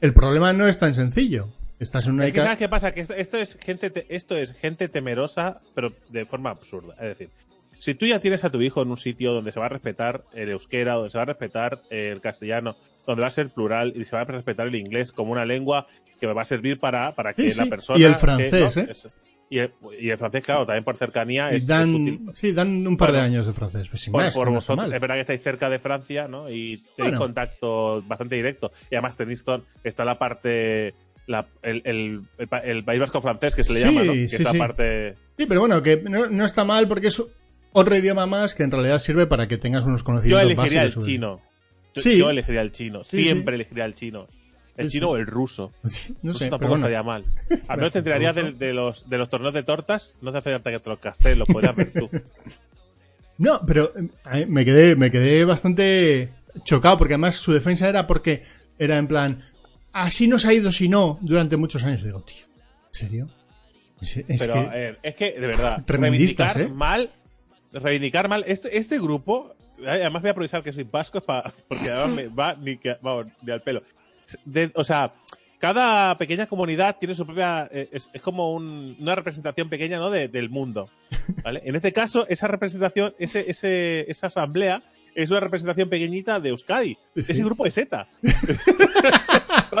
el 0.00 0.14
problema 0.14 0.54
no 0.54 0.66
es 0.66 0.78
tan 0.78 0.94
sencillo. 0.94 1.52
Estás 1.78 2.06
en 2.06 2.14
una 2.14 2.24
Es 2.24 2.32
que 2.32 2.40
¿sabes 2.40 2.56
qué 2.56 2.68
pasa? 2.68 2.92
Que 2.92 3.00
esto, 3.02 3.14
esto 3.14 3.36
es 3.36 3.58
gente 3.62 3.90
te- 3.90 4.06
esto 4.14 4.36
es 4.36 4.52
gente 4.58 4.88
temerosa, 4.88 5.60
pero 5.74 5.92
de 6.08 6.24
forma 6.24 6.50
absurda. 6.50 6.94
Es 6.94 7.08
decir, 7.10 7.30
si 7.78 7.94
tú 7.94 8.06
ya 8.06 8.18
tienes 8.20 8.44
a 8.44 8.50
tu 8.50 8.62
hijo 8.62 8.80
en 8.82 8.90
un 8.90 8.96
sitio 8.96 9.32
donde 9.34 9.52
se 9.52 9.60
va 9.60 9.66
a 9.66 9.68
respetar 9.68 10.24
el 10.32 10.48
euskera, 10.50 10.94
donde 10.94 11.10
se 11.10 11.18
va 11.18 11.22
a 11.22 11.26
respetar 11.26 11.82
el 11.90 12.20
castellano, 12.22 12.76
donde 13.06 13.20
va 13.20 13.28
a 13.28 13.32
ser 13.32 13.50
plural 13.50 13.92
y 13.94 14.04
se 14.04 14.16
va 14.16 14.22
a 14.22 14.24
respetar 14.24 14.66
el 14.68 14.74
inglés 14.74 15.12
como 15.12 15.32
una 15.32 15.44
lengua 15.44 15.86
que 16.18 16.26
va 16.26 16.40
a 16.40 16.46
servir 16.46 16.80
para, 16.80 17.14
para 17.14 17.34
que 17.34 17.50
Sí, 17.50 17.58
la 17.58 17.64
sí. 17.64 17.70
persona... 17.70 17.98
Y 17.98 18.04
el 18.04 18.12
que- 18.14 18.18
francés, 18.18 18.76
¿no? 18.76 18.82
¿eh? 18.82 18.88
Es- 18.90 19.08
y, 19.48 19.58
el, 19.58 19.72
y 20.00 20.10
el 20.10 20.18
francés, 20.18 20.42
claro, 20.44 20.66
también 20.66 20.82
por 20.82 20.96
cercanía 20.96 21.50
es, 21.50 21.62
es 21.62 21.66
dan, 21.68 21.94
útil. 21.94 22.20
sí, 22.34 22.50
dan 22.52 22.84
un 22.84 22.96
par 22.96 23.12
de 23.12 23.18
Bueno, 23.18 23.26
años 23.34 23.46
de 23.46 23.52
francés. 23.52 23.86
Pues 23.88 24.08
por, 24.08 24.22
más, 24.24 24.34
por 24.34 24.48
no 24.48 24.54
vosotros, 24.54 24.92
es 24.92 25.00
verdad 25.00 25.14
que 25.14 25.20
estáis 25.20 25.40
cerca 25.42 25.70
de 25.70 25.78
Francia, 25.78 26.26
¿no? 26.26 26.50
Y 26.50 26.78
tenéis 26.96 27.12
Bueno. 27.12 27.18
contacto 27.18 28.02
bastante 28.08 28.34
directo. 28.34 28.72
Y 28.90 28.96
además 28.96 29.16
tenéis 29.16 29.44
está 29.84 30.04
la 30.04 30.18
parte, 30.18 30.94
la- 31.26 31.48
el, 31.62 31.82
el, 31.84 32.22
el 32.38 32.48
pa- 32.48 32.58
el 32.58 32.84
País 32.84 33.00
Vasco 33.00 33.20
francés 33.20 33.54
que 33.54 33.64
se 33.64 33.72
le 33.72 33.80
Sí, 33.80 33.84
llama, 33.86 34.04
¿no? 34.04 34.12
Que 34.12 34.28
sí, 34.28 34.36
es 34.36 34.42
la 34.42 34.52
sí. 34.52 34.58
parte. 34.58 35.16
Sí, 35.38 35.46
pero 35.46 35.60
bueno, 35.60 35.82
que 35.82 35.96
no, 36.08 36.26
no 36.30 36.44
está 36.44 36.64
mal 36.64 36.88
porque 36.88 37.08
es 37.08 37.22
otro 37.72 37.96
idioma 37.96 38.26
más 38.26 38.54
que 38.54 38.62
en 38.62 38.70
realidad 38.70 38.98
sirve 38.98 39.26
para 39.26 39.48
que 39.48 39.58
tengas 39.58 39.84
unos 39.84 40.00
Yo 40.00 40.04
conocimientos 40.06 40.44
elegiría 40.44 40.82
el 40.82 40.92
sobre- 40.92 41.06
chino. 41.06 41.40
Yo, 41.94 42.02
Sí. 42.02 42.18
yo 42.18 42.30
elegiría 42.30 42.60
el 42.62 42.72
chino. 42.72 43.04
Siempre 43.04 43.54
elegiría 43.54 43.84
el 43.84 43.94
chino. 43.94 44.28
El 44.76 44.90
chino 44.90 45.08
o 45.10 45.16
el 45.16 45.26
ruso. 45.26 45.72
No 46.22 46.32
Eso 46.32 46.38
sé, 46.38 46.44
pero 46.46 46.50
tampoco 46.50 46.68
bueno. 46.68 46.76
estaría 46.76 47.02
mal. 47.02 47.24
Al 47.68 47.76
menos 47.78 47.92
te 47.92 47.98
enterarías 47.98 48.34
de, 48.34 48.72
los, 48.74 49.08
de 49.08 49.18
los 49.18 49.28
torneos 49.30 49.54
de 49.54 49.62
tortas. 49.62 50.14
No 50.20 50.32
te 50.32 50.38
hace 50.38 50.52
falta 50.52 50.70
que 50.70 50.78
te 50.80 50.90
los 50.90 50.98
castes, 50.98 51.36
los 51.36 51.48
podrías 51.48 51.74
ver 51.74 51.92
tú. 51.92 52.10
No, 53.38 53.60
pero 53.66 53.92
eh, 54.32 54.46
me 54.48 54.64
quedé, 54.64 54.96
me 54.96 55.10
quedé 55.10 55.44
bastante 55.44 56.30
chocado 56.64 56.96
porque 56.96 57.14
además 57.14 57.36
su 57.36 57.52
defensa 57.52 57.86
era 57.88 58.06
porque 58.06 58.44
era 58.78 58.96
en 58.96 59.06
plan, 59.08 59.44
así 60.04 60.28
nos 60.28 60.44
ha 60.44 60.52
ido 60.52 60.70
si 60.72 60.88
no 60.88 61.18
durante 61.22 61.56
muchos 61.56 61.82
años. 61.84 62.02
Digo, 62.02 62.22
tío, 62.22 62.44
¿en 62.88 62.94
serio? 62.94 63.28
Es, 64.00 64.16
es 64.16 64.24
Pero 64.40 64.54
que, 64.54 64.68
eh, 64.74 64.96
es 65.02 65.14
que, 65.16 65.32
de 65.32 65.46
verdad, 65.46 65.82
reivindicar 65.86 66.60
¿eh? 66.60 66.68
mal, 66.68 67.10
reivindicar 67.72 68.28
mal, 68.28 68.44
este, 68.46 68.76
este 68.76 68.98
grupo, 68.98 69.54
además 69.86 70.22
voy 70.22 70.28
a 70.28 70.32
aprovechar 70.32 70.62
que 70.62 70.72
soy 70.72 70.84
vasco 70.84 71.20
pa- 71.20 71.50
porque 71.68 71.90
además 71.90 72.14
me 72.14 72.28
va 72.28 72.54
ni, 72.54 72.76
que, 72.76 72.96
vamos, 73.00 73.26
ni 73.42 73.52
al 73.52 73.62
pelo. 73.62 73.82
De- 74.44 74.70
o 74.74 74.84
sea, 74.84 75.14
cada 75.58 76.16
pequeña 76.18 76.46
comunidad 76.46 76.96
tiene 76.98 77.14
su 77.14 77.24
propia, 77.24 77.68
eh, 77.72 77.88
es, 77.92 78.10
es 78.12 78.20
como 78.20 78.52
un- 78.52 78.96
una 79.00 79.14
representación 79.14 79.70
pequeña, 79.70 79.98
¿no? 79.98 80.10
De- 80.10 80.28
del 80.28 80.50
mundo, 80.50 80.90
¿vale? 81.42 81.62
En 81.64 81.74
este 81.74 81.92
caso, 81.92 82.26
esa 82.28 82.48
representación, 82.48 83.14
ese, 83.18 83.50
ese, 83.50 84.04
esa 84.10 84.26
asamblea 84.26 84.82
es 85.16 85.30
una 85.30 85.40
representación 85.40 85.88
pequeñita 85.88 86.38
de 86.38 86.50
Euskadi. 86.50 86.96
Sí. 87.16 87.22
Ese 87.26 87.42
grupo 87.42 87.66
es 87.66 87.76
ETA. 87.78 88.08
¿Te 88.22 88.30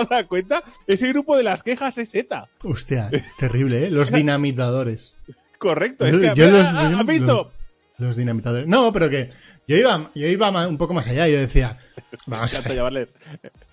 has 0.00 0.08
dado 0.08 0.26
cuenta? 0.28 0.64
Ese 0.86 1.08
grupo 1.08 1.36
de 1.36 1.44
las 1.44 1.62
quejas 1.62 1.96
es 1.98 2.14
ETA. 2.14 2.48
hostia, 2.64 3.10
terrible, 3.38 3.86
¿eh? 3.86 3.90
Los 3.90 4.10
dinamitadores. 4.12 5.14
Correcto. 5.58 6.04
Es 6.06 6.12
Yo- 6.14 6.20
que, 6.20 6.32
yo 6.34 6.50
los- 6.50 6.66
¿has 6.66 6.90
yo- 6.90 7.04
visto? 7.04 7.52
Los, 7.98 8.08
los 8.08 8.16
dinamitadores. 8.16 8.66
No, 8.66 8.92
pero 8.92 9.08
que 9.10 9.30
yo 9.68 9.76
iba, 9.76 10.10
yo 10.14 10.26
iba 10.26 10.66
un 10.68 10.78
poco 10.78 10.94
más 10.94 11.06
allá. 11.06 11.28
Yo 11.28 11.38
decía, 11.38 11.78
vamos 12.26 12.52
a 12.54 12.60
llamarles 12.72 13.14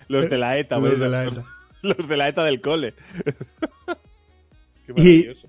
los 0.08 0.28
de 0.30 0.38
la 0.38 0.56
ETA, 0.58 0.78
Los 0.78 1.00
de 1.00 1.08
la 1.08 1.24
los, 1.24 1.38
ETA. 1.38 1.46
los 1.82 2.08
de 2.08 2.16
la 2.16 2.28
ETA 2.28 2.44
del 2.44 2.60
cole. 2.60 2.94
Qué 4.86 4.92
Y- 4.96 5.18
maravilloso. 5.24 5.48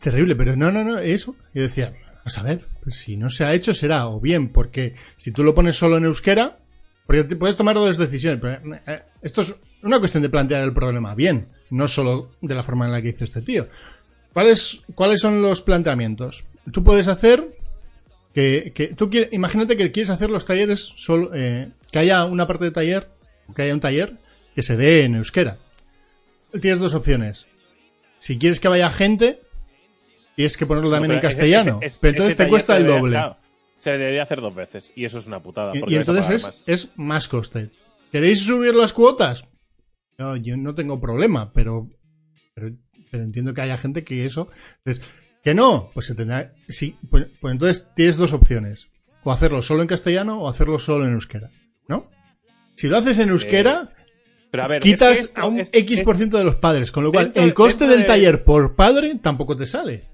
terrible, 0.00 0.36
pero 0.36 0.56
no, 0.56 0.70
no, 0.70 0.84
no, 0.84 0.98
eso. 0.98 1.34
Yo 1.54 1.62
decía, 1.62 1.92
vamos 2.18 2.38
a 2.38 2.42
ver, 2.42 2.64
pues 2.82 2.96
si 2.96 3.16
no 3.16 3.30
se 3.30 3.44
ha 3.44 3.54
hecho 3.54 3.74
será 3.74 4.08
o 4.08 4.20
bien 4.20 4.48
porque 4.48 4.94
si 5.16 5.32
tú 5.32 5.44
lo 5.44 5.54
pones 5.54 5.76
solo 5.76 5.96
en 5.96 6.04
euskera, 6.04 6.58
porque 7.06 7.24
puedes 7.36 7.56
tomar 7.56 7.74
dos 7.74 7.96
decisiones, 7.96 8.40
pero 8.40 8.76
eh, 8.86 9.02
esto 9.22 9.42
es 9.42 9.54
una 9.82 9.98
cuestión 9.98 10.22
de 10.22 10.28
plantear 10.28 10.62
el 10.62 10.72
problema 10.72 11.14
bien, 11.14 11.48
no 11.70 11.88
solo 11.88 12.32
de 12.40 12.54
la 12.54 12.62
forma 12.62 12.86
en 12.86 12.92
la 12.92 13.02
que 13.02 13.08
hizo 13.08 13.24
este 13.24 13.42
tío. 13.42 13.68
¿Cuáles, 14.32 14.82
cuáles 14.94 15.20
son 15.20 15.42
los 15.42 15.60
planteamientos? 15.60 16.44
Tú 16.72 16.84
puedes 16.84 17.08
hacer 17.08 17.58
que, 18.34 18.72
que 18.74 18.88
tú 18.88 19.10
quieres, 19.10 19.32
imagínate 19.32 19.76
que 19.76 19.90
quieres 19.90 20.10
hacer 20.10 20.30
los 20.30 20.46
talleres 20.46 20.92
solo, 20.96 21.32
eh, 21.34 21.70
que 21.90 21.98
haya 21.98 22.24
una 22.26 22.46
parte 22.46 22.66
de 22.66 22.70
taller, 22.70 23.08
que 23.54 23.62
haya 23.62 23.74
un 23.74 23.80
taller 23.80 24.16
que 24.54 24.62
se 24.62 24.76
dé 24.76 25.04
en 25.04 25.16
euskera. 25.16 25.58
Tienes 26.60 26.80
dos 26.80 26.94
opciones. 26.94 27.46
Si 28.18 28.38
quieres 28.38 28.60
que 28.60 28.68
vaya 28.68 28.90
gente, 28.90 29.40
tienes 30.40 30.56
que 30.56 30.66
ponerlo 30.66 30.90
también 30.90 31.10
No, 31.10 31.14
en 31.16 31.20
castellano. 31.20 31.78
ese- 31.80 31.86
ese- 31.86 31.98
pero 32.00 32.10
entonces 32.12 32.36
te 32.36 32.48
cuesta 32.48 32.76
el 32.76 32.82
debería- 32.84 33.00
doble. 33.00 33.12
claro, 33.12 33.36
se 33.78 33.90
debería 33.98 34.22
hacer 34.22 34.40
dos 34.40 34.54
veces. 34.54 34.92
Y 34.96 35.04
eso 35.04 35.18
es 35.18 35.26
una 35.26 35.42
putada. 35.42 35.72
Y- 35.74 35.94
entonces 35.94 36.28
es, 36.30 36.42
más. 36.42 36.64
es 36.66 36.90
más 36.96 37.28
coste. 37.28 37.70
¿Queréis 38.12 38.44
subir 38.44 38.74
las 38.74 38.92
cuotas? 38.92 39.44
No, 40.18 40.36
yo 40.36 40.56
no 40.56 40.74
tengo 40.74 41.00
problema, 41.00 41.52
pero, 41.52 41.88
pero, 42.54 42.74
pero 43.10 43.22
entiendo 43.24 43.54
que 43.54 43.60
haya 43.62 43.78
gente 43.78 44.04
que 44.04 44.26
eso. 44.26 44.48
Entonces, 44.84 45.04
que 45.42 45.54
no, 45.54 45.90
pues 45.94 46.06
se 46.06 46.14
tendrá. 46.14 46.50
Sí, 46.68 46.96
pues, 47.08 47.26
pues 47.40 47.52
entonces 47.52 47.86
tienes 47.94 48.16
dos 48.16 48.32
opciones. 48.32 48.88
O 49.24 49.32
hacerlo 49.32 49.62
solo 49.62 49.82
en 49.82 49.88
castellano 49.88 50.40
o 50.42 50.48
hacerlo 50.48 50.78
solo 50.78 51.06
en 51.06 51.12
euskera. 51.14 51.50
¿No? 51.88 52.10
Si 52.76 52.88
lo 52.88 52.96
haces 52.98 53.18
en 53.18 53.28
euskera, 53.30 53.92
Pero 54.50 54.62
a 54.64 54.66
ver, 54.68 54.82
quitas 54.82 55.12
es 55.12 55.18
que 55.18 55.24
esto- 55.26 55.40
a 55.40 55.46
un 55.46 55.60
es- 55.60 55.70
X% 55.72 56.00
es- 56.00 56.04
por 56.04 56.16
ciento 56.16 56.36
de 56.38 56.44
los 56.44 56.56
padres. 56.56 56.90
Con 56.92 57.04
lo 57.04 57.12
cual, 57.12 57.30
el 57.34 57.54
coste 57.54 57.86
del 57.86 58.00
de- 58.00 58.04
taller 58.06 58.44
por 58.44 58.74
padre 58.76 59.14
tampoco 59.22 59.56
te 59.56 59.64
sale. 59.66 60.09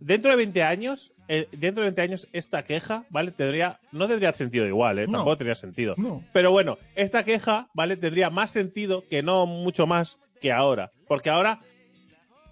Dentro 0.00 0.30
de 0.30 0.36
20 0.36 0.62
años, 0.62 1.12
eh, 1.28 1.48
dentro 1.52 1.82
de 1.82 1.90
20 1.90 2.02
años, 2.02 2.28
esta 2.32 2.64
queja, 2.64 3.04
¿vale? 3.10 3.30
Tendría, 3.30 3.78
no 3.92 4.08
tendría 4.08 4.32
sentido 4.32 4.66
igual, 4.66 4.98
¿eh? 4.98 5.06
No. 5.06 5.18
Tampoco 5.18 5.38
tendría 5.38 5.54
sentido. 5.54 5.94
No. 5.96 6.24
Pero 6.32 6.50
bueno, 6.50 6.78
esta 6.94 7.24
queja, 7.24 7.68
¿vale? 7.74 7.96
Tendría 7.96 8.30
más 8.30 8.50
sentido 8.50 9.04
que 9.08 9.22
no 9.22 9.46
mucho 9.46 9.86
más 9.86 10.18
que 10.40 10.52
ahora. 10.52 10.90
Porque 11.06 11.30
ahora 11.30 11.58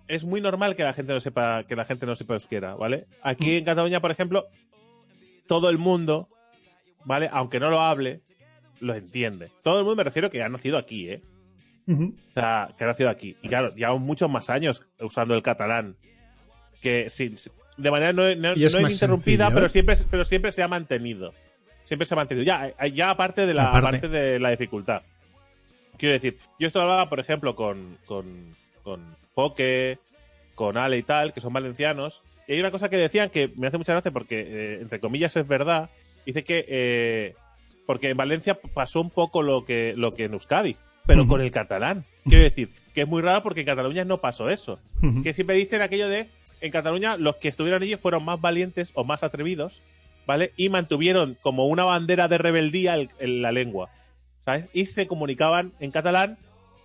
es 0.09 0.25
muy 0.25 0.41
normal 0.41 0.77
que 0.77 0.85
la 0.85 0.93
gente 0.93 1.13
no 1.13 1.21
sepa 1.21 1.65
que 1.65 1.77
la 1.77 1.85
gente 1.85 2.07
no 2.07 2.17
sepa 2.17 2.35
euskera, 2.35 2.75
¿vale? 2.75 3.05
Aquí 3.23 3.57
en 3.57 3.65
Cataluña, 3.65 4.01
por 4.01 4.11
ejemplo, 4.11 4.47
todo 5.47 5.71
el 5.71 5.79
mundo, 5.79 6.29
¿vale? 7.05 7.29
Aunque 7.33 7.61
no 7.61 7.71
lo 7.71 7.81
hable, 7.81 8.21
lo 8.81 8.95
entiende. 8.95 9.51
Todo 9.63 9.79
el 9.79 9.85
mundo 9.85 9.97
me 9.97 10.05
refiero 10.05 10.31
que 10.31 10.43
ha 10.43 10.49
nacido 10.49 10.79
aquí, 10.79 11.09
¿eh? 11.09 11.23
O 11.89 12.33
sea, 12.35 12.75
que 12.77 12.83
ha 12.85 12.89
nacido 12.89 13.11
aquí. 13.11 13.37
Y 13.43 13.49
claro, 13.49 13.73
lleva 13.75 13.97
muchos 13.97 14.29
más 14.29 14.51
años 14.51 14.83
usando 15.01 15.35
el 15.35 15.43
catalán. 15.43 15.97
Que 16.83 17.09
sí, 17.11 17.33
sí, 17.37 17.51
de 17.77 17.91
manera 17.91 18.13
no, 18.13 18.35
no, 18.35 18.55
no 18.55 18.91
sencillo, 18.91 19.49
pero 19.53 19.67
¿eh? 19.67 19.69
siempre, 19.69 19.97
pero 20.11 20.25
siempre 20.25 20.53
se 20.53 20.63
ha 20.63 20.69
mantenido. 20.69 21.35
Siempre 21.85 22.07
se 22.07 22.15
ha 22.15 22.17
mantenido. 22.17 22.45
Ya, 22.45 22.69
eh, 22.69 22.93
ya 22.93 23.11
aparte 23.11 23.47
de 23.47 23.55
la, 23.55 23.69
Aparte. 23.69 23.99
aparte 23.99 24.09
de 24.09 24.39
la 24.41 24.51
dificultad. 24.51 25.03
Quiero 25.97 26.13
decir, 26.13 26.37
yo 26.59 26.67
esto 26.67 26.81
hablaba, 26.81 27.09
por 27.09 27.21
ejemplo, 27.21 27.57
con, 27.57 27.97
con, 28.05 28.55
con 28.83 29.01
Poke, 29.35 29.99
con 30.55 30.77
Ale 30.77 30.99
y 30.99 31.03
tal, 31.03 31.33
que 31.33 31.41
son 31.41 31.53
valencianos. 31.53 32.23
Y 32.49 32.53
hay 32.53 32.61
una 32.61 32.71
cosa 32.71 32.89
que 32.89 32.97
decían 32.97 33.31
que 33.31 33.51
me 33.57 33.67
hace 33.67 33.79
mucha 33.79 33.93
gracia 33.93 34.11
porque, 34.11 34.41
eh, 34.41 34.79
entre 34.81 35.01
comillas, 35.01 35.37
es 35.37 35.47
verdad. 35.47 35.91
Dice 36.25 36.45
que. 36.45 36.65
eh, 36.69 37.35
porque 37.87 38.11
en 38.11 38.17
Valencia 38.17 38.59
pasó 38.75 39.01
un 39.01 39.11
poco 39.11 39.43
lo 39.43 39.65
que, 39.65 39.95
lo 39.97 40.11
que 40.11 40.25
en 40.25 40.33
Euskadi, 40.33 40.77
pero 41.07 41.27
con 41.29 41.41
el 41.41 41.53
catalán. 41.53 42.05
Quiero 42.25 42.43
decir, 42.43 42.69
que 42.95 43.03
es 43.03 43.09
muy 43.09 43.23
raro 43.23 43.45
porque 43.45 43.61
en 43.61 43.67
Cataluña 43.67 44.05
no 44.05 44.21
pasó 44.21 44.51
eso. 44.51 44.81
Que 45.23 45.33
siempre 45.33 45.55
dicen 45.57 45.83
aquello 45.83 46.09
de. 46.09 46.29
En 46.61 46.73
Cataluña, 46.73 47.17
los 47.17 47.37
que 47.37 47.49
estuvieron 47.49 47.83
allí 47.83 47.97
fueron 47.97 48.25
más 48.25 48.41
valientes 48.41 48.93
o 48.95 49.05
más 49.05 49.23
atrevidos, 49.23 49.83
¿vale? 50.27 50.53
Y 50.57 50.69
mantuvieron 50.69 51.37
como 51.43 51.67
una 51.67 51.85
bandera 51.85 52.29
de 52.29 52.39
rebeldía 52.39 52.95
el- 52.95 53.11
el- 53.19 53.43
la 53.43 53.53
lengua, 53.53 53.91
¿sabes? 54.45 54.67
Y 54.73 54.87
se 54.87 55.07
comunicaban 55.07 55.73
en 55.81 55.91
catalán 55.91 56.39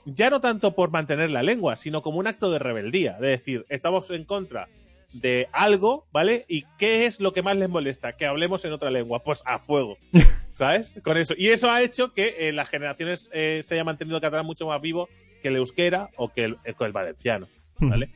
ya 0.05 0.29
no 0.31 0.41
tanto 0.41 0.73
por 0.73 0.89
mantener 0.89 1.29
la 1.29 1.43
lengua, 1.43 1.77
sino 1.77 2.01
como 2.01 2.17
un 2.19 2.25
acto 2.27 2.51
de 2.51 2.57
rebeldía. 2.59 3.13
De 3.19 3.27
decir, 3.29 3.65
estamos 3.69 4.09
en 4.09 4.25
contra 4.25 4.67
de 5.13 5.47
algo, 5.51 6.05
¿vale? 6.11 6.45
¿Y 6.47 6.63
qué 6.79 7.05
es 7.05 7.19
lo 7.19 7.33
que 7.33 7.43
más 7.43 7.55
les 7.55 7.69
molesta? 7.69 8.13
Que 8.13 8.25
hablemos 8.25 8.65
en 8.65 8.71
otra 8.71 8.89
lengua. 8.89 9.19
Pues 9.23 9.43
a 9.45 9.59
fuego. 9.59 9.97
¿Sabes? 10.53 10.95
Con 11.03 11.17
eso. 11.17 11.33
Y 11.37 11.47
eso 11.49 11.69
ha 11.69 11.81
hecho 11.83 12.13
que 12.13 12.47
eh, 12.47 12.51
las 12.51 12.69
generaciones 12.69 13.29
eh, 13.31 13.61
se 13.63 13.75
haya 13.75 13.83
mantenido 13.83 14.17
el 14.17 14.21
catalán 14.21 14.45
mucho 14.45 14.65
más 14.67 14.81
vivo 14.81 15.07
que 15.43 15.49
el 15.49 15.55
euskera 15.57 16.09
o 16.15 16.29
que 16.29 16.45
el, 16.45 16.57
eh, 16.65 16.73
que 16.77 16.83
el 16.83 16.91
valenciano. 16.91 17.47
¿Vale? 17.79 18.09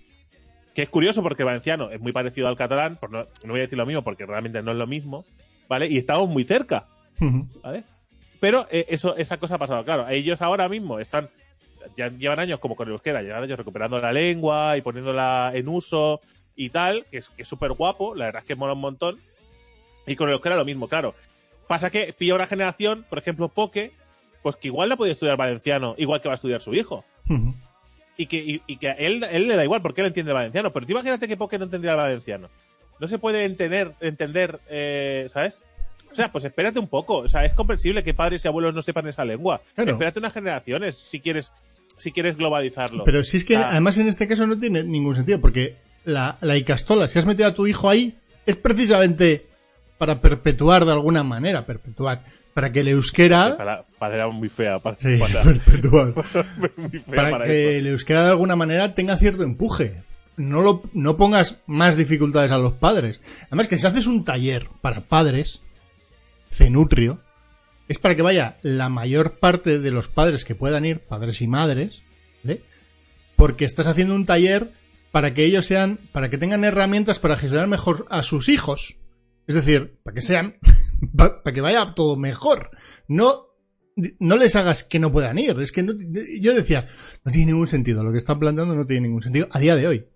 Que 0.76 0.84
es 0.84 0.90
curioso 0.90 1.24
porque 1.24 1.44
valenciano 1.44 1.90
es 1.90 2.00
muy 2.02 2.12
parecido 2.12 2.48
al 2.48 2.58
catalán, 2.58 2.98
por 2.98 3.10
no, 3.10 3.26
no 3.44 3.52
voy 3.52 3.60
a 3.60 3.64
decir 3.64 3.78
lo 3.78 3.86
mismo 3.86 4.04
porque 4.04 4.26
realmente 4.26 4.62
no 4.62 4.72
es 4.72 4.78
lo 4.78 4.86
mismo, 4.86 5.26
¿vale? 5.68 5.88
Y 5.88 5.98
estamos 5.98 6.30
muy 6.30 6.44
cerca. 6.44 6.86
¿vale? 7.64 7.84
Pero 8.40 8.68
eh, 8.70 8.86
eso, 8.90 9.16
esa 9.16 9.38
cosa 9.38 9.56
ha 9.56 9.58
pasado. 9.58 9.84
Claro, 9.84 10.08
ellos 10.10 10.42
ahora 10.42 10.70
mismo 10.70 11.00
están, 11.00 11.30
ya 11.98 12.10
llevan 12.10 12.40
años 12.40 12.60
como 12.60 12.76
con 12.76 12.88
el 12.88 12.92
euskera, 12.92 13.22
llevan 13.22 13.44
años 13.44 13.58
recuperando 13.58 14.00
la 14.00 14.14
lengua 14.14 14.78
y 14.78 14.82
poniéndola 14.82 15.52
en 15.54 15.68
uso 15.68 16.22
y 16.56 16.70
tal, 16.70 17.06
que 17.10 17.18
es 17.18 17.30
que 17.30 17.46
súper 17.46 17.72
guapo, 17.72 18.14
la 18.14 18.26
verdad 18.26 18.42
es 18.42 18.48
que 18.48 18.56
mola 18.56 18.74
un 18.74 18.82
montón. 18.82 19.18
Y 20.06 20.16
con 20.16 20.28
el 20.28 20.34
euskera 20.34 20.56
lo 20.56 20.66
mismo, 20.66 20.88
claro. 20.88 21.16
Pasa 21.68 21.90
que 21.90 22.14
pilla 22.14 22.36
una 22.36 22.48
generación, 22.48 23.06
por 23.10 23.18
ejemplo, 23.18 23.48
Poke, 23.48 23.92
pues 24.44 24.58
que 24.58 24.68
igual 24.68 24.90
no 24.90 24.98
puede 24.98 25.14
estudiar 25.14 25.38
valenciano, 25.38 25.96
igual 25.98 26.22
que 26.22 26.28
va 26.28 26.34
a 26.34 26.36
estudiar 26.36 26.62
su 26.62 26.74
hijo. 26.76 27.04
Y 28.18 28.28
que, 28.28 28.38
y, 28.38 28.62
y 28.68 28.78
que 28.78 28.90
a 28.90 28.94
él, 28.94 29.26
él 29.30 29.48
le 29.48 29.56
da 29.56 29.64
igual 29.64 29.82
porque 29.82 30.02
él 30.02 30.08
entiende 30.08 30.32
el 30.32 30.36
valenciano. 30.36 30.72
Pero 30.72 30.86
tú 30.86 30.92
imagínate 30.94 31.28
que 31.28 31.36
Poke 31.38 31.58
no 31.58 31.66
entendía 31.66 31.92
el 31.92 31.98
valenciano. 31.98 32.50
No 33.00 33.08
se 33.08 33.18
puede 33.20 33.44
entender, 33.44 33.94
entender 34.00 34.60
eh, 34.70 35.26
¿sabes? 35.30 35.64
O 36.12 36.16
sea, 36.16 36.32
pues 36.32 36.46
espérate 36.46 36.80
un 36.80 36.88
poco. 36.88 37.18
O 37.18 37.28
sea, 37.28 37.44
es 37.44 37.54
comprensible 37.54 38.04
que 38.04 38.14
padres 38.14 38.46
y 38.46 38.48
abuelos 38.48 38.74
no 38.74 38.82
sepan 38.82 39.06
esa 39.08 39.26
lengua. 39.26 39.60
Claro. 39.76 39.92
Espérate 39.92 40.20
unas 40.20 40.34
generaciones 40.34 40.96
si 40.98 41.20
quieres, 41.20 41.52
si 41.98 42.14
quieres 42.14 42.38
globalizarlo. 42.38 43.04
Pero 43.04 43.22
si 43.24 43.36
es 43.38 43.44
que 43.44 43.58
Ah. 43.58 43.72
además 43.72 43.98
en 43.98 44.08
este 44.08 44.28
caso 44.30 44.48
no 44.48 44.58
tiene 44.58 44.84
ningún 44.84 45.16
sentido, 45.18 45.42
porque 45.42 45.76
la, 46.06 46.38
la 46.40 46.56
Icastola, 46.56 47.10
si 47.10 47.20
has 47.20 47.26
metido 47.26 47.50
a 47.50 47.54
tu 47.54 47.68
hijo 47.68 47.90
ahí, 47.90 48.16
es 48.46 48.56
precisamente 48.56 49.46
para 49.98 50.22
perpetuar 50.22 50.86
de 50.86 50.92
alguna 50.94 51.24
manera, 51.24 51.66
perpetuar, 51.66 52.24
para 52.56 52.72
que 52.72 52.80
el 52.80 52.88
euskera... 52.88 53.58
Para, 54.00 54.28
muy 54.30 54.48
fea. 54.50 54.80
Para, 54.80 54.98
Sí, 54.98 55.18
para- 55.20 55.44
perpetuar. 55.44 56.14
muy 56.78 56.90
fea 56.90 57.16
para, 57.16 57.30
para 57.32 57.46
que 57.46 57.70
eso. 57.70 57.80
el 57.80 57.88
euskera 57.88 58.24
de 58.24 58.30
alguna 58.32 58.56
manera 58.56 58.96
tenga 58.96 59.18
cierto 59.18 59.44
empuje. 59.44 60.02
No, 60.38 60.62
lo, 60.62 60.82
no 60.94 61.18
pongas 61.18 61.58
más 61.68 61.98
dificultades 61.98 62.52
a 62.52 62.58
los 62.58 62.74
padres. 62.74 63.20
Además 63.48 63.68
que 63.68 63.78
si 63.78 63.86
haces 63.86 64.08
un 64.08 64.24
taller 64.24 64.68
para 64.82 65.02
padres, 65.02 65.62
cenutrio, 66.50 67.20
es 67.88 68.00
para 68.00 68.16
que 68.16 68.22
vaya 68.22 68.58
la 68.62 68.90
mayor 68.90 69.34
parte 69.40 69.80
de 69.80 69.92
los 69.92 70.08
padres 70.08 70.46
que 70.46 70.56
puedan 70.56 70.86
ir, 70.86 71.00
padres 71.00 71.42
y 71.42 71.48
madres, 71.48 72.04
¿vale? 72.44 72.62
Porque 73.36 73.66
estás 73.66 73.88
haciendo 73.88 74.16
un 74.16 74.26
taller 74.26 74.72
para 75.12 75.34
que 75.34 75.44
ellos 75.46 75.66
sean, 75.66 76.00
para 76.14 76.30
que 76.30 76.38
tengan 76.38 76.64
herramientas 76.64 77.20
para 77.20 77.36
gestionar 77.38 77.68
mejor 77.68 78.06
a 78.10 78.24
sus 78.24 78.50
hijos. 78.50 78.96
Es 79.48 79.56
decir, 79.56 79.96
para 80.04 80.16
que 80.16 80.22
sean, 80.22 80.56
pa- 81.16 81.42
para 81.44 81.54
que 81.54 81.62
vaya 81.62 81.94
todo 81.96 82.18
mejor. 82.18 82.72
No, 83.08 83.48
no 84.20 84.36
les 84.38 84.56
hagas 84.56 84.84
que 84.84 85.00
no 85.00 85.12
puedan 85.12 85.38
ir. 85.40 85.60
Es 85.60 85.72
que 85.72 85.84
no, 85.84 85.94
yo 86.42 86.54
decía, 86.54 86.88
no 87.24 87.32
tiene 87.32 87.52
ningún 87.52 87.68
sentido. 87.68 88.04
Lo 88.04 88.12
que 88.12 88.18
están 88.18 88.40
planteando 88.40 88.76
no 88.76 88.86
tiene 88.86 89.08
ningún 89.08 89.22
sentido 89.22 89.48
a 89.52 89.60
día 89.60 89.76
de 89.76 89.88
hoy. 89.88 90.08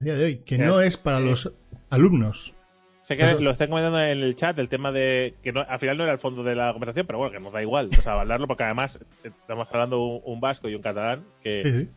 A 0.00 0.04
día 0.04 0.14
de 0.16 0.24
hoy. 0.24 0.36
Que 0.44 0.58
no 0.58 0.80
es 0.80 0.96
para 0.96 1.20
los 1.20 1.52
alumnos. 1.90 2.54
Sé 3.02 3.16
que 3.16 3.22
Eso- 3.24 3.40
lo 3.40 3.50
están 3.52 3.68
comentando 3.70 4.00
en 4.02 4.18
el 4.20 4.34
chat 4.34 4.58
el 4.58 4.68
tema 4.68 4.92
de 4.92 5.34
que 5.42 5.52
no, 5.52 5.64
al 5.66 5.78
final 5.78 5.96
no 5.96 6.02
era 6.04 6.12
el 6.12 6.18
fondo 6.18 6.42
de 6.42 6.54
la 6.54 6.72
conversación, 6.72 7.06
pero 7.06 7.18
bueno, 7.18 7.32
que 7.32 7.40
nos 7.42 7.52
da 7.52 7.62
igual. 7.62 7.88
O 7.96 8.02
sea, 8.02 8.20
hablarlo 8.20 8.46
porque 8.46 8.64
además 8.64 9.00
estamos 9.24 9.66
hablando 9.72 10.04
un, 10.04 10.20
un 10.24 10.40
vasco 10.40 10.68
y 10.68 10.74
un 10.74 10.82
catalán 10.82 11.24
que 11.42 11.62
Sí, 11.64 11.72
sí. 11.72 11.88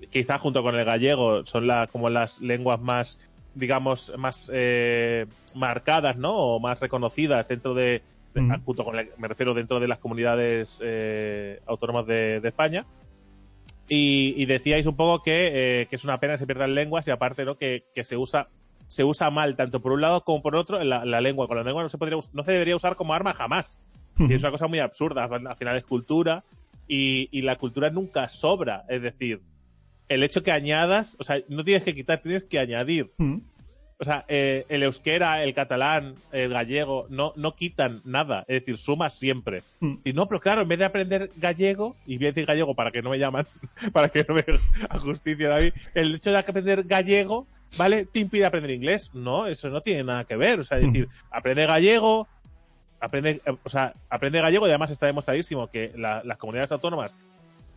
qui- 0.00 0.08
quizá 0.10 0.38
junto 0.38 0.62
con 0.62 0.76
el 0.76 0.84
gallego 0.84 1.44
son 1.44 1.66
la, 1.66 1.88
como 1.90 2.08
las 2.08 2.40
lenguas 2.40 2.80
más, 2.80 3.18
digamos, 3.54 4.12
más 4.16 4.50
eh, 4.52 5.26
marcadas, 5.54 6.16
¿no? 6.16 6.32
O 6.34 6.60
más 6.60 6.80
reconocidas 6.80 7.46
dentro 7.48 7.74
de, 7.74 8.02
de- 8.34 8.40
Mm. 8.40 8.64
junto 8.64 8.84
con, 8.84 8.96
el- 8.98 9.10
me 9.18 9.26
refiero 9.28 9.54
dentro 9.54 9.80
de 9.80 9.88
las 9.88 9.98
comunidades 9.98 10.78
eh, 10.82 11.60
autónomas 11.66 12.06
de, 12.06 12.40
de 12.40 12.48
España. 12.48 12.86
Y, 13.88 14.34
y 14.36 14.46
decíais 14.46 14.86
un 14.86 14.94
poco 14.96 15.22
que, 15.22 15.80
eh, 15.82 15.86
que 15.86 15.96
es 15.96 16.04
una 16.04 16.20
pena 16.20 16.34
que 16.34 16.38
se 16.38 16.46
pierdan 16.46 16.74
lenguas 16.74 17.08
y 17.08 17.10
aparte, 17.10 17.44
¿no? 17.44 17.56
Que, 17.58 17.84
que 17.94 18.04
se 18.04 18.16
usa 18.16 18.48
se 18.86 19.04
usa 19.04 19.30
mal 19.30 19.54
tanto 19.54 19.80
por 19.80 19.92
un 19.92 20.00
lado 20.00 20.24
como 20.24 20.42
por 20.42 20.56
otro 20.56 20.82
la, 20.82 21.04
la 21.04 21.20
lengua. 21.20 21.46
Con 21.46 21.56
la 21.56 21.62
lengua 21.62 21.82
no 21.82 21.88
se 21.88 21.96
podría 21.98 22.18
no 22.32 22.44
se 22.44 22.52
debería 22.52 22.74
usar 22.76 22.96
como 22.96 23.14
arma 23.14 23.32
jamás. 23.34 23.78
Y 24.18 24.32
es 24.34 24.42
una 24.42 24.50
cosa 24.50 24.66
muy 24.66 24.80
absurda. 24.80 25.24
Al 25.24 25.56
final 25.56 25.76
es 25.76 25.84
cultura 25.84 26.44
y, 26.88 27.28
y 27.30 27.42
la 27.42 27.56
cultura 27.56 27.90
nunca 27.90 28.28
sobra. 28.28 28.84
Es 28.88 29.00
decir, 29.02 29.40
el 30.10 30.22
hecho 30.22 30.42
que 30.42 30.52
añadas, 30.52 31.16
o 31.18 31.24
sea, 31.24 31.40
no 31.48 31.64
tienes 31.64 31.84
que 31.84 31.94
quitar, 31.94 32.18
tienes 32.20 32.44
que 32.44 32.58
añadir. 32.58 33.12
Mm. 33.16 33.38
O 33.98 34.04
sea, 34.04 34.24
eh, 34.28 34.64
el 34.70 34.82
euskera, 34.82 35.42
el 35.42 35.52
catalán, 35.54 36.14
el 36.32 36.48
gallego, 36.50 37.06
no, 37.10 37.32
no 37.36 37.54
quitan 37.54 38.00
nada. 38.04 38.44
Es 38.48 38.60
decir, 38.60 38.76
sumas 38.78 39.18
siempre. 39.18 39.62
Mm. 39.80 39.94
Y 40.04 40.12
no, 40.14 40.26
pero 40.26 40.40
claro, 40.40 40.62
en 40.62 40.68
vez 40.68 40.78
de 40.78 40.86
aprender 40.86 41.30
gallego, 41.36 41.96
y 42.06 42.16
voy 42.16 42.26
a 42.26 42.30
decir 42.30 42.46
gallego 42.46 42.74
para 42.74 42.90
que 42.90 43.02
no 43.02 43.10
me 43.10 43.18
llaman, 43.18 43.46
para 43.92 44.08
que 44.08 44.24
no 44.28 44.34
me 44.34 44.44
a 44.88 44.98
justicia 44.98 45.48
David, 45.48 45.72
el 45.94 46.14
hecho 46.14 46.30
de 46.32 46.38
aprender 46.38 46.84
gallego, 46.84 47.46
¿vale? 47.76 48.06
Te 48.06 48.20
impide 48.20 48.46
aprender 48.46 48.70
inglés. 48.72 49.10
No, 49.14 49.46
eso 49.46 49.68
no 49.68 49.80
tiene 49.80 50.02
nada 50.04 50.24
que 50.24 50.36
ver. 50.36 50.60
O 50.60 50.64
sea, 50.64 50.78
es 50.78 50.84
decir, 50.86 51.08
aprende 51.30 51.66
gallego, 51.66 52.26
aprende, 53.00 53.40
eh, 53.44 53.56
o 53.62 53.68
sea, 53.68 53.94
aprende 54.08 54.40
gallego 54.40 54.66
y 54.66 54.70
además 54.70 54.90
está 54.90 55.06
demostradísimo 55.06 55.70
que 55.70 55.92
la- 55.94 56.22
las 56.24 56.38
comunidades 56.38 56.72
autónomas 56.72 57.14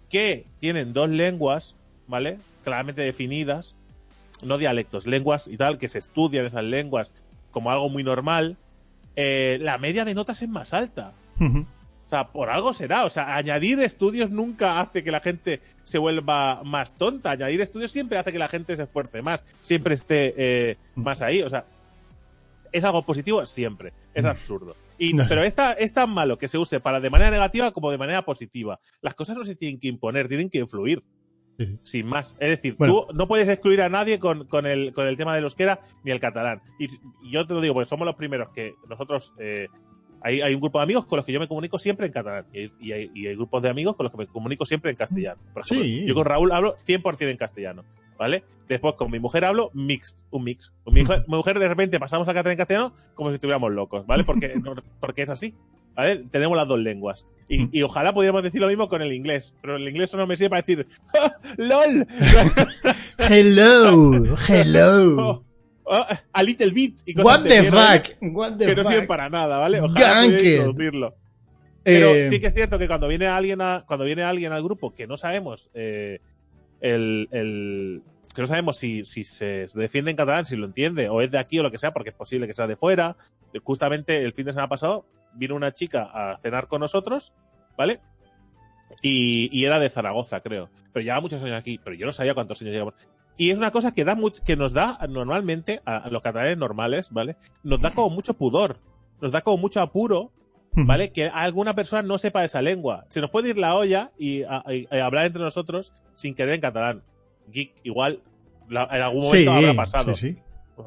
que 0.09 0.45
tienen 0.59 0.93
dos 0.93 1.09
lenguas, 1.09 1.75
¿vale? 2.07 2.37
Claramente 2.63 3.01
definidas, 3.01 3.75
no 4.43 4.57
dialectos, 4.57 5.07
lenguas 5.07 5.47
y 5.47 5.57
tal, 5.57 5.77
que 5.77 5.89
se 5.89 5.99
estudian 5.99 6.45
esas 6.45 6.63
lenguas 6.63 7.11
como 7.51 7.71
algo 7.71 7.89
muy 7.89 8.03
normal, 8.03 8.57
eh, 9.15 9.57
la 9.61 9.77
media 9.77 10.05
de 10.05 10.15
notas 10.15 10.41
es 10.41 10.49
más 10.49 10.73
alta. 10.73 11.13
O 11.39 12.09
sea, 12.09 12.27
por 12.29 12.49
algo 12.49 12.73
será. 12.73 13.05
O 13.05 13.09
sea, 13.09 13.35
añadir 13.35 13.79
estudios 13.81 14.29
nunca 14.29 14.79
hace 14.79 15.03
que 15.03 15.11
la 15.11 15.19
gente 15.19 15.61
se 15.83 15.97
vuelva 15.97 16.61
más 16.63 16.97
tonta. 16.97 17.31
Añadir 17.31 17.61
estudios 17.61 17.91
siempre 17.91 18.17
hace 18.17 18.31
que 18.31 18.39
la 18.39 18.47
gente 18.49 18.75
se 18.75 18.83
esfuerce 18.83 19.21
más, 19.21 19.43
siempre 19.61 19.95
esté 19.95 20.33
eh, 20.37 20.77
más 20.95 21.21
ahí. 21.21 21.41
O 21.43 21.49
sea, 21.49 21.65
es 22.71 22.83
algo 22.83 23.03
positivo 23.03 23.45
siempre. 23.45 23.93
Es 24.13 24.25
absurdo. 24.25 24.75
Y, 24.97 25.13
No. 25.13 25.25
pero 25.27 25.43
es 25.43 25.55
tan, 25.55 25.75
es 25.79 25.93
tan 25.93 26.09
malo 26.11 26.37
que 26.37 26.47
se 26.47 26.57
use 26.57 26.79
para 26.79 26.99
de 26.99 27.09
manera 27.09 27.31
negativa 27.31 27.71
como 27.71 27.89
de 27.91 27.97
manera 27.97 28.23
positiva. 28.23 28.79
Las 29.01 29.15
cosas 29.15 29.37
no 29.37 29.43
se 29.43 29.55
tienen 29.55 29.79
que 29.79 29.87
imponer, 29.87 30.27
tienen 30.27 30.49
que 30.49 30.59
influir 30.59 31.03
Sí, 31.57 31.77
sin 31.83 32.07
más. 32.07 32.35
Es 32.39 32.49
decir, 32.49 32.75
Bueno. 32.77 33.05
tú 33.07 33.13
no 33.15 33.27
puedes 33.27 33.47
excluir 33.49 33.81
a 33.81 33.89
nadie 33.89 34.19
con, 34.19 34.45
con, 34.47 34.65
el, 34.65 34.91
con 34.93 35.07
el 35.07 35.15
tema 35.17 35.35
del 35.35 35.43
euskera 35.43 35.79
ni 36.03 36.11
el 36.11 36.19
catalán. 36.19 36.61
Y, 36.79 36.87
yo 37.29 37.45
te 37.45 37.53
lo 37.53 37.61
digo, 37.61 37.73
porque 37.75 37.87
somos 37.89 38.05
los 38.05 38.15
primeros 38.15 38.49
que 38.49 38.73
nosotros. 38.89 39.33
eh, 39.39 39.67
hay, 40.25 40.39
hay 40.41 40.55
un 40.55 40.61
grupo 40.61 40.79
de 40.79 40.83
amigos 40.83 41.05
con 41.05 41.17
los 41.17 41.25
que 41.25 41.33
yo 41.33 41.39
me 41.39 41.47
comunico 41.49 41.77
siempre 41.77 42.05
en 42.05 42.11
catalán. 42.13 42.45
Y, 42.53 42.71
y 42.79 42.91
hay, 42.93 43.11
y 43.13 43.27
hay 43.27 43.35
grupos 43.35 43.61
de 43.61 43.69
amigos 43.69 43.95
con 43.95 44.05
los 44.05 44.11
que 44.11 44.17
me 44.19 44.27
comunico 44.27 44.65
siempre 44.65 44.89
en 44.89 44.95
castellano. 44.97 45.41
Por 45.53 45.63
ejemplo, 45.63 45.83
Sí. 45.85 46.05
yo 46.07 46.15
con 46.15 46.25
Raúl 46.25 46.51
hablo 46.53 46.75
100% 46.77 47.29
en 47.29 47.37
castellano. 47.37 47.83
¿Vale? 48.17 48.43
Después 48.69 48.93
con 48.93 49.09
mi 49.11 49.19
mujer 49.19 49.43
hablo 49.43 49.69
mixed, 49.73 50.19
un 50.29 50.43
mix. 50.45 50.71
Con 50.83 50.93
mi, 50.93 51.01
mujer- 51.01 51.25
mi 51.27 51.35
mujer 51.35 51.59
de 51.59 51.67
repente 51.67 51.99
pasamos 51.99 52.27
a 52.29 52.33
catalán 52.33 52.53
en 52.53 52.57
castellano 52.59 52.93
como 53.15 53.29
si 53.29 53.35
estuviéramos 53.35 53.71
locos, 53.73 54.05
¿vale? 54.07 54.23
Porque, 54.23 54.53
porque 55.01 55.23
es 55.23 55.29
así. 55.29 55.55
¿Vale? 55.95 56.17
Tenemos 56.31 56.55
las 56.57 56.67
dos 56.67 56.79
lenguas. 56.79 57.25
Y, 57.49 57.77
y 57.77 57.81
ojalá 57.83 58.13
pudiéramos 58.13 58.41
decir 58.43 58.61
lo 58.61 58.67
mismo 58.67 58.87
con 58.87 59.01
el 59.01 59.11
inglés, 59.13 59.53
pero 59.61 59.75
el 59.75 59.87
inglés 59.87 60.09
solo 60.11 60.25
me 60.25 60.35
sirve 60.37 60.49
para 60.51 60.61
decir 60.61 60.87
¡Ah, 61.13 61.31
¡LOL! 61.57 62.07
Hello, 63.17 64.37
hello. 64.47 65.43
Oh, 65.85 65.95
oh, 65.99 66.05
a 66.31 66.43
little 66.43 66.71
bit. 66.71 66.99
Y 67.05 67.13
cosas 67.13 67.25
What 67.41 67.43
the 67.43 67.61
mierda 67.61 67.91
fuck? 68.03 68.15
What 68.33 68.53
the 68.57 68.65
Que 68.67 68.75
no 68.75 68.83
sirven 68.83 68.99
fuck? 69.01 69.07
para 69.09 69.29
nada, 69.29 69.57
¿vale? 69.57 69.81
Ojalá 69.81 70.25
introducirlo. 70.25 71.13
Pero 71.83 72.07
Eh, 72.15 72.27
sí 72.29 72.39
que 72.39 72.47
es 72.47 72.53
cierto 72.53 72.79
que 72.79 72.87
cuando 72.87 73.09
viene 73.09 73.27
alguien 73.27 73.59
a, 73.61 73.83
cuando 73.85 74.05
viene 74.05 74.23
alguien 74.23 74.53
al 74.53 74.63
grupo 74.63 74.95
que 74.95 75.07
no 75.07 75.17
sabemos 75.17 75.69
eh, 75.73 76.19
el, 76.79 77.27
el- 77.31 78.01
que 78.33 78.41
no 78.41 78.47
sabemos 78.47 78.77
si, 78.77 79.03
si 79.03 79.25
se 79.25 79.67
defiende 79.75 80.09
en 80.11 80.15
catalán, 80.17 80.45
si 80.45 80.55
lo 80.55 80.65
entiende, 80.65 81.09
o 81.09 81.21
es 81.21 81.29
de 81.31 81.37
aquí 81.37 81.59
o 81.59 81.63
lo 81.63 81.69
que 81.69 81.77
sea, 81.77 81.91
porque 81.91 82.09
es 82.11 82.15
posible 82.15 82.47
que 82.47 82.53
sea 82.53 82.65
de 82.65 82.77
fuera. 82.77 83.17
Justamente 83.63 84.23
el 84.23 84.31
fin 84.33 84.45
de 84.45 84.53
semana 84.53 84.69
pasado 84.69 85.05
vino 85.35 85.55
una 85.55 85.71
chica 85.73 86.09
a 86.11 86.37
cenar 86.39 86.67
con 86.67 86.81
nosotros, 86.81 87.33
¿vale? 87.77 87.99
Y, 89.01 89.49
y 89.51 89.65
era 89.65 89.79
de 89.79 89.89
Zaragoza, 89.89 90.39
creo. 90.41 90.69
Pero 90.91 91.03
lleva 91.03 91.19
muchos 91.21 91.43
años 91.43 91.55
aquí, 91.57 91.79
pero 91.83 91.95
yo 91.95 92.05
no 92.05 92.11
sabía 92.11 92.33
cuántos 92.33 92.61
años 92.61 92.73
llevamos. 92.73 92.93
Y 93.37 93.49
es 93.49 93.57
una 93.57 93.71
cosa 93.71 93.93
que 93.93 94.05
da 94.05 94.15
much- 94.15 94.41
que 94.43 94.55
nos 94.55 94.73
da 94.73 94.99
normalmente 95.09 95.81
a, 95.85 95.97
a 95.97 96.09
los 96.09 96.21
catalanes 96.21 96.57
normales, 96.57 97.07
¿vale? 97.11 97.35
Nos 97.63 97.81
da 97.81 97.93
como 97.93 98.11
mucho 98.11 98.35
pudor, 98.35 98.77
nos 99.21 99.31
da 99.31 99.41
como 99.41 99.57
mucho 99.57 99.81
apuro 99.81 100.31
¿vale? 100.75 101.11
Que 101.11 101.27
alguna 101.27 101.75
persona 101.75 102.01
no 102.01 102.17
sepa 102.17 102.43
esa 102.43 102.59
lengua. 102.63 103.05
Se 103.09 103.21
nos 103.21 103.29
puede 103.29 103.49
ir 103.49 103.59
la 103.59 103.75
olla 103.75 104.11
y, 104.17 104.41
a- 104.41 104.63
y- 104.71 104.87
hablar 104.97 105.25
entre 105.27 105.43
nosotros 105.43 105.93
sin 106.15 106.33
querer 106.33 106.55
en 106.55 106.61
catalán. 106.61 107.03
Geek, 107.51 107.75
igual, 107.83 108.21
la- 108.69 108.87
en 108.91 109.01
algún 109.03 109.23
Sí, 109.25 109.45
momento 109.45 109.51
habrá 109.53 109.73
pasado. 109.75 110.15
sí, 110.15 110.31
sí. 110.31 110.39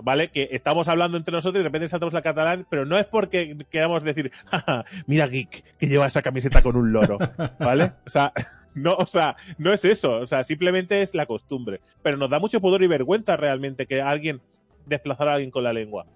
¿Vale? 0.02 0.28
Que 0.28 0.48
estamos 0.50 0.88
hablando 0.88 1.16
entre 1.16 1.32
nosotros 1.32 1.56
y 1.56 1.62
de 1.62 1.68
repente 1.68 1.88
saltamos 1.88 2.12
la 2.12 2.22
catalán, 2.22 2.66
pero 2.68 2.84
no 2.84 2.98
es 2.98 3.06
porque 3.06 3.56
queramos 3.70 4.02
decir, 4.04 4.32
"Jaja, 4.46 4.84
mira 5.06 5.26
Geek, 5.28 5.76
que 5.78 5.86
lleva 5.86 6.06
esa 6.06 6.22
camiseta 6.22 6.60
con 6.62 6.76
un 6.76 6.92
loro. 6.92 7.18
¿Vale? 7.60 7.92
O 8.06 8.10
sea, 8.10 8.32
no, 8.74 8.94
o 8.94 9.06
sea, 9.06 9.36
no 9.58 9.72
es 9.72 9.84
eso. 9.84 10.12
O 10.18 10.26
sea, 10.26 10.42
simplemente 10.44 11.02
es 11.02 11.14
la 11.14 11.26
costumbre. 11.26 11.80
Pero 12.02 12.16
nos 12.16 12.30
da 12.30 12.38
mucho 12.40 12.60
pudor 12.60 12.82
y 12.82 12.88
vergüenza 12.88 13.36
realmente 13.36 13.86
que 13.86 14.02
alguien 14.02 14.40
desplazara 14.86 15.32
a 15.32 15.34
alguien 15.34 15.50
con 15.50 15.64
la 15.64 15.72
lengua 15.72 16.06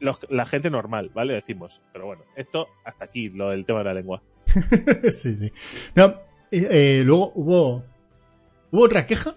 los- 0.00 0.20
la 0.28 0.44
gente 0.46 0.70
normal, 0.70 1.10
¿vale? 1.14 1.34
Decimos. 1.34 1.80
Pero 1.92 2.06
bueno, 2.06 2.22
esto 2.36 2.68
hasta 2.84 3.04
aquí, 3.06 3.30
lo 3.30 3.50
del 3.50 3.64
tema 3.64 3.78
de 3.78 3.84
la 3.86 3.94
lengua. 3.94 4.22
sí, 5.12 5.36
sí. 5.36 5.52
No, 5.94 6.04
eh, 6.50 6.68
eh, 6.70 7.02
luego 7.04 7.32
hubo, 7.34 7.84
hubo 8.70 8.82
otra 8.84 9.06
queja. 9.06 9.34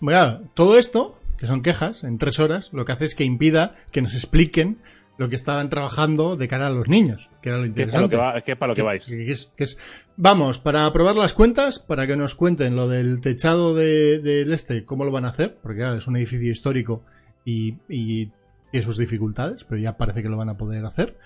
Bueno, 0.00 0.40
todo 0.54 0.78
esto, 0.78 1.18
que 1.38 1.46
son 1.46 1.62
quejas, 1.62 2.04
en 2.04 2.18
tres 2.18 2.38
horas, 2.40 2.70
lo 2.72 2.84
que 2.84 2.92
hace 2.92 3.04
es 3.06 3.14
que 3.14 3.24
impida 3.24 3.76
que 3.92 4.02
nos 4.02 4.14
expliquen 4.14 4.78
lo 5.16 5.28
que 5.28 5.36
estaban 5.36 5.70
trabajando 5.70 6.36
de 6.36 6.48
cara 6.48 6.66
a 6.66 6.70
los 6.70 6.88
niños, 6.88 7.30
que 7.40 7.50
era 7.50 7.58
lo 7.58 7.72
Que 7.72 7.82
es 7.82 7.88
para 7.92 8.00
lo 8.00 8.06
interesante. 8.06 8.10
que, 8.10 8.16
va, 8.16 8.38
es 8.38 8.56
para 8.56 8.70
lo 8.72 8.74
que 8.74 8.82
vais. 8.82 9.06
Que- 9.06 9.16
que 9.26 9.30
es- 9.32 9.52
que 9.56 9.64
es- 9.64 9.78
vamos, 10.16 10.58
para 10.58 10.92
probar 10.92 11.14
las 11.14 11.34
cuentas, 11.34 11.78
para 11.78 12.06
que 12.08 12.16
nos 12.16 12.34
cuenten 12.34 12.74
lo 12.74 12.88
del 12.88 13.20
techado 13.20 13.74
de- 13.76 14.18
del 14.18 14.52
este, 14.52 14.84
cómo 14.84 15.04
lo 15.04 15.12
van 15.12 15.24
a 15.24 15.28
hacer, 15.28 15.56
porque 15.62 15.78
claro, 15.78 15.96
es 15.98 16.06
un 16.08 16.16
edificio 16.16 16.50
histórico 16.50 17.04
y, 17.44 17.76
y 17.88 18.30
tiene 18.72 18.84
sus 18.84 18.98
dificultades, 18.98 19.62
pero 19.62 19.80
ya 19.80 19.96
parece 19.96 20.20
que 20.22 20.28
lo 20.28 20.36
van 20.36 20.48
a 20.48 20.56
poder 20.56 20.84
hacer. 20.84 21.16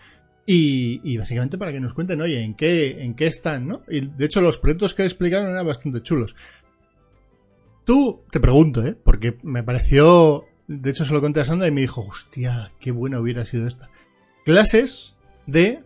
Y, 0.44 1.00
y 1.04 1.16
básicamente 1.18 1.56
para 1.58 1.72
que 1.72 1.80
nos 1.80 1.92
cuenten, 1.94 2.20
oye, 2.22 2.42
en 2.42 2.54
qué, 2.54 3.02
en 3.02 3.14
qué 3.14 3.26
están, 3.26 3.68
¿no? 3.68 3.82
Y 3.88 4.00
de 4.00 4.24
hecho 4.26 4.40
los 4.40 4.58
proyectos 4.58 4.94
que 4.94 5.04
explicaron 5.04 5.50
eran 5.50 5.66
bastante 5.66 6.02
chulos. 6.02 6.36
Tú, 7.88 8.20
te 8.30 8.38
pregunto, 8.38 8.84
¿eh? 8.84 8.94
Porque 9.02 9.38
me 9.42 9.62
pareció, 9.62 10.44
de 10.66 10.90
hecho 10.90 11.06
se 11.06 11.14
lo 11.14 11.22
conté 11.22 11.40
a 11.40 11.46
Sandra 11.46 11.68
y 11.68 11.70
me 11.70 11.80
dijo, 11.80 12.02
hostia, 12.06 12.70
qué 12.80 12.90
buena 12.90 13.18
hubiera 13.18 13.46
sido 13.46 13.66
esta. 13.66 13.88
Clases 14.44 15.14
de 15.46 15.80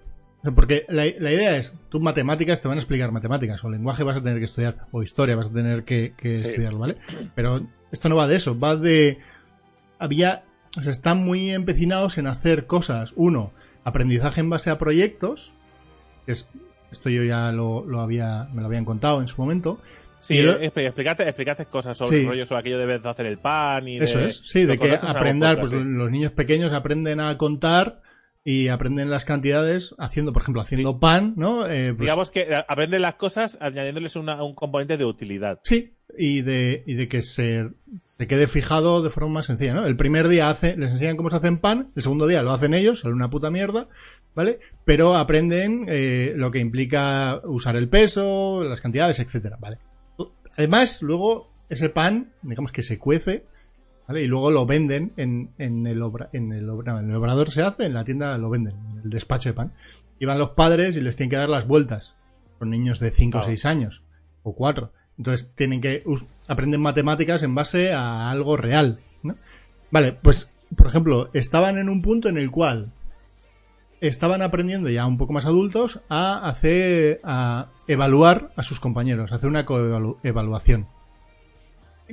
Porque 0.56 0.84
la, 0.88 1.04
la 1.20 1.30
idea 1.30 1.56
es, 1.56 1.74
tú 1.90 2.00
matemáticas 2.00 2.60
te 2.60 2.66
van 2.66 2.76
a 2.78 2.80
explicar 2.80 3.12
matemáticas, 3.12 3.62
o 3.62 3.70
lenguaje 3.70 4.02
vas 4.02 4.16
a 4.16 4.20
tener 4.20 4.40
que 4.40 4.46
estudiar, 4.46 4.88
o 4.90 5.04
historia 5.04 5.36
vas 5.36 5.50
a 5.50 5.52
tener 5.52 5.84
que, 5.84 6.14
que 6.16 6.34
Sí. 6.34 6.42
estudiar, 6.42 6.74
¿vale? 6.74 6.96
Pero 7.36 7.68
esto 7.92 8.08
no 8.08 8.16
va 8.16 8.26
de 8.26 8.34
eso, 8.34 8.58
va 8.58 8.74
de... 8.74 9.18
Había... 10.00 10.42
O 10.76 10.82
sea, 10.82 10.90
están 10.90 11.22
muy 11.22 11.50
empecinados 11.50 12.18
en 12.18 12.26
hacer 12.26 12.66
cosas. 12.66 13.12
Uno, 13.14 13.52
aprendizaje 13.84 14.40
en 14.40 14.50
base 14.50 14.70
a 14.70 14.78
proyectos, 14.78 15.52
que 16.26 16.32
es, 16.32 16.48
esto 16.90 17.10
yo 17.10 17.22
ya 17.22 17.52
lo, 17.52 17.84
lo 17.86 18.00
había, 18.00 18.48
me 18.52 18.60
lo 18.60 18.66
habían 18.66 18.84
contado 18.84 19.20
en 19.20 19.28
su 19.28 19.40
momento. 19.40 19.78
Sí, 20.22 20.40
lo- 20.40 20.60
expli- 20.60 20.86
explícate, 20.86 21.24
explícate 21.24 21.66
cosas 21.66 21.96
sobre 21.96 22.16
Sí. 22.16 22.22
el 22.22 22.28
rollo, 22.28 22.46
sobre 22.46 22.60
aquello 22.60 22.78
de 22.78 23.08
hacer 23.08 23.26
el 23.26 23.38
pan 23.38 23.88
y 23.88 23.98
Eso 23.98 24.20
es, 24.20 24.40
sí, 24.44 24.64
de 24.64 24.78
que 24.78 24.92
aprender, 24.94 25.58
pues 25.58 25.70
sí. 25.70 25.76
los 25.82 26.10
niños 26.10 26.32
pequeños 26.32 26.72
aprenden 26.72 27.18
a 27.20 27.36
contar 27.36 28.00
y 28.44 28.68
aprenden 28.68 29.10
las 29.10 29.24
cantidades 29.24 29.94
haciendo, 29.98 30.32
por 30.32 30.42
ejemplo, 30.42 30.62
haciendo 30.62 30.98
pan, 31.00 31.34
¿no? 31.36 31.66
Eh, 31.66 31.88
pues- 31.94 32.00
Digamos 32.06 32.30
que 32.30 32.42
eh, 32.42 32.64
aprenden 32.68 33.02
las 33.02 33.14
cosas 33.14 33.58
añadiéndoles 33.60 34.16
una- 34.16 34.42
un 34.42 34.54
componente 34.54 34.96
de 34.96 35.04
utilidad. 35.04 35.58
Sí, 35.64 35.94
y 36.16 36.42
de, 36.42 36.82
y 36.86 36.94
de 36.94 37.08
que 37.08 37.22
se, 37.22 37.70
se 38.18 38.26
quede 38.28 38.46
fijado 38.46 39.02
de 39.02 39.10
forma 39.10 39.30
más 39.34 39.46
sencilla, 39.46 39.74
¿no? 39.74 39.86
El 39.86 39.96
primer 39.96 40.28
día 40.28 40.50
hace, 40.50 40.76
les 40.76 40.92
enseñan 40.92 41.16
cómo 41.16 41.30
se 41.30 41.36
hacen 41.36 41.58
pan, 41.58 41.90
el 41.96 42.02
segundo 42.02 42.26
día 42.28 42.42
lo 42.42 42.52
hacen 42.52 42.74
ellos, 42.74 43.00
sale 43.00 43.14
una 43.14 43.30
puta 43.30 43.50
mierda, 43.50 43.88
¿vale? 44.34 44.60
Pero 44.84 45.16
aprenden 45.16 45.86
eh, 45.88 46.32
lo 46.36 46.50
que 46.52 46.58
implica 46.60 47.40
usar 47.44 47.74
el 47.76 47.88
peso, 47.88 48.62
las 48.64 48.80
cantidades, 48.80 49.18
etcétera, 49.18 49.56
¿vale? 49.60 49.78
Además, 50.56 51.02
luego 51.02 51.50
ese 51.68 51.88
pan, 51.88 52.32
digamos 52.42 52.72
que 52.72 52.82
se 52.82 52.98
cuece, 52.98 53.46
¿vale? 54.06 54.22
Y 54.22 54.26
luego 54.26 54.50
lo 54.50 54.66
venden 54.66 55.12
en, 55.16 55.50
en 55.58 55.86
el 55.86 56.02
obra, 56.02 56.28
en 56.32 56.52
el 56.52 56.68
obra, 56.68 56.94
no, 56.94 57.00
en 57.00 57.10
el 57.10 57.16
obrador 57.16 57.50
se 57.50 57.62
hace, 57.62 57.86
en 57.86 57.94
la 57.94 58.04
tienda 58.04 58.36
lo 58.38 58.50
venden, 58.50 58.74
en 58.92 59.00
el 59.04 59.10
despacho 59.10 59.48
de 59.48 59.54
pan. 59.54 59.72
Y 60.18 60.26
van 60.26 60.38
los 60.38 60.50
padres 60.50 60.96
y 60.96 61.00
les 61.00 61.16
tienen 61.16 61.30
que 61.30 61.36
dar 61.36 61.48
las 61.48 61.66
vueltas. 61.66 62.16
Son 62.58 62.70
niños 62.70 63.00
de 63.00 63.10
5 63.10 63.38
o 63.38 63.40
Claro. 63.40 63.46
6 63.46 63.66
años, 63.66 64.02
o 64.42 64.54
4. 64.54 64.92
Entonces 65.18 65.52
tienen 65.54 65.80
que 65.80 66.04
aprenden 66.46 66.80
matemáticas 66.80 67.42
en 67.42 67.54
base 67.54 67.92
a 67.92 68.30
algo 68.30 68.56
real, 68.56 69.00
¿no? 69.22 69.36
Vale, 69.90 70.12
pues, 70.12 70.50
por 70.76 70.86
ejemplo, 70.86 71.30
estaban 71.32 71.78
en 71.78 71.88
un 71.88 72.02
punto 72.02 72.28
en 72.28 72.38
el 72.38 72.50
cual 72.50 72.92
estaban 74.02 74.42
aprendiendo 74.42 74.90
ya 74.90 75.06
un 75.06 75.16
poco 75.16 75.32
más 75.32 75.46
adultos 75.46 76.00
a 76.08 76.48
hacer, 76.48 77.20
a 77.22 77.68
evaluar 77.86 78.50
a 78.56 78.64
sus 78.64 78.80
compañeros, 78.80 79.30
a 79.30 79.36
hacer 79.36 79.48
una 79.48 79.64
coevaluación. 79.64 80.88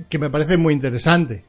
Que 0.08 0.20
me 0.20 0.30
parece 0.30 0.58
muy 0.58 0.74
interesante. 0.74 1.46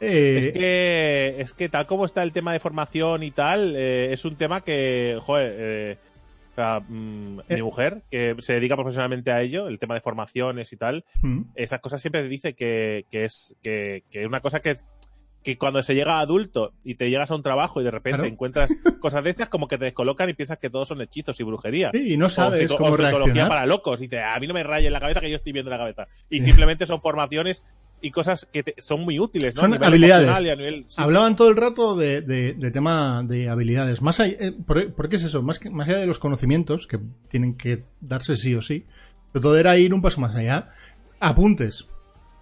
Eh, 0.00 0.38
Es 0.38 0.52
que, 0.52 1.36
es 1.38 1.52
que 1.52 1.68
tal 1.68 1.86
como 1.86 2.04
está 2.04 2.24
el 2.24 2.32
tema 2.32 2.52
de 2.52 2.58
formación 2.58 3.22
y 3.22 3.30
tal, 3.30 3.76
eh, 3.76 4.12
es 4.12 4.24
un 4.24 4.34
tema 4.34 4.62
que, 4.62 5.18
joder, 5.22 5.54
eh, 5.56 5.96
o 6.50 6.54
sea, 6.56 6.80
mm, 6.80 7.42
mi 7.48 7.62
mujer, 7.62 8.02
que 8.10 8.34
se 8.40 8.54
dedica 8.54 8.74
profesionalmente 8.74 9.30
a 9.30 9.42
ello, 9.42 9.68
el 9.68 9.78
tema 9.78 9.94
de 9.94 10.00
formaciones 10.00 10.72
y 10.72 10.76
tal, 10.76 11.04
mm, 11.22 11.42
esas 11.54 11.78
cosas 11.78 12.00
siempre 12.00 12.26
dice 12.26 12.54
que, 12.54 13.06
que 13.12 13.26
es 13.26 13.56
que, 13.62 14.02
que 14.10 14.22
es 14.22 14.26
una 14.26 14.40
cosa 14.40 14.58
que 14.58 14.74
que 15.42 15.58
cuando 15.58 15.82
se 15.82 15.94
llega 15.94 16.18
a 16.18 16.20
adulto 16.20 16.72
y 16.84 16.94
te 16.94 17.10
llegas 17.10 17.30
a 17.30 17.34
un 17.34 17.42
trabajo 17.42 17.80
y 17.80 17.84
de 17.84 17.90
repente 17.90 18.18
Claro. 18.18 18.32
encuentras 18.32 18.70
cosas 19.00 19.24
de 19.24 19.30
estas 19.30 19.48
como 19.48 19.66
que 19.68 19.76
te 19.78 19.86
descolocan 19.86 20.28
y 20.28 20.34
piensas 20.34 20.58
que 20.58 20.70
todos 20.70 20.88
son 20.88 21.00
hechizos 21.00 21.38
y 21.40 21.42
brujería. 21.42 21.90
sí, 21.92 22.12
y 22.12 22.16
no 22.16 22.26
O 22.26 22.28
sabes 22.30 22.60
psico- 22.60 22.76
cómo 22.78 22.90
o 22.92 22.96
psicología 22.96 23.48
para 23.48 23.66
locos. 23.66 24.00
Dice, 24.00 24.20
a 24.22 24.38
mí 24.38 24.46
no 24.46 24.54
me 24.54 24.62
rayes 24.62 24.92
la 24.92 25.00
cabeza 25.00 25.20
que 25.20 25.30
yo 25.30 25.36
estoy 25.36 25.52
viendo 25.52 25.70
la 25.70 25.78
cabeza. 25.78 26.06
Y 26.30 26.40
simplemente 26.40 26.86
son 26.86 27.00
formaciones 27.02 27.64
y 28.04 28.10
cosas 28.10 28.48
que 28.52 28.62
te- 28.64 28.74
son 28.78 29.02
muy 29.04 29.20
útiles, 29.20 29.54
¿no? 29.54 29.60
Son 29.62 29.72
a 29.72 29.76
nivel 29.76 29.88
habilidades. 29.88 30.26
emocional 30.28 30.46
y 30.46 30.50
a 30.50 30.56
nivel- 30.56 30.84
sí, 30.88 30.96
sí. 30.96 31.02
Hablaban 31.02 31.36
todo 31.36 31.48
el 31.50 31.56
rato 31.56 31.94
de, 31.96 32.20
de- 32.20 32.54
de 32.54 32.70
tema 32.70 33.22
de 33.24 33.48
habilidades. 33.48 34.02
Más 34.02 34.18
allá, 34.20 34.36
eh, 34.40 34.52
¿por, 34.52 34.92
por 34.92 35.08
qué 35.08 35.16
es 35.16 35.24
eso? 35.24 35.42
Más, 35.42 35.58
que, 35.58 35.70
más 35.70 35.88
allá 35.88 35.98
de 35.98 36.06
los 36.06 36.18
conocimientos, 36.18 36.86
que 36.86 36.98
tienen 37.28 37.56
que 37.56 37.84
darse 38.00 38.36
sí 38.36 38.54
o 38.54 38.62
sí, 38.62 38.86
todo 39.32 39.56
era 39.56 39.76
ir 39.78 39.92
un 39.94 40.02
paso 40.02 40.20
más 40.20 40.34
allá. 40.34 40.70
Apuntes. 41.20 41.86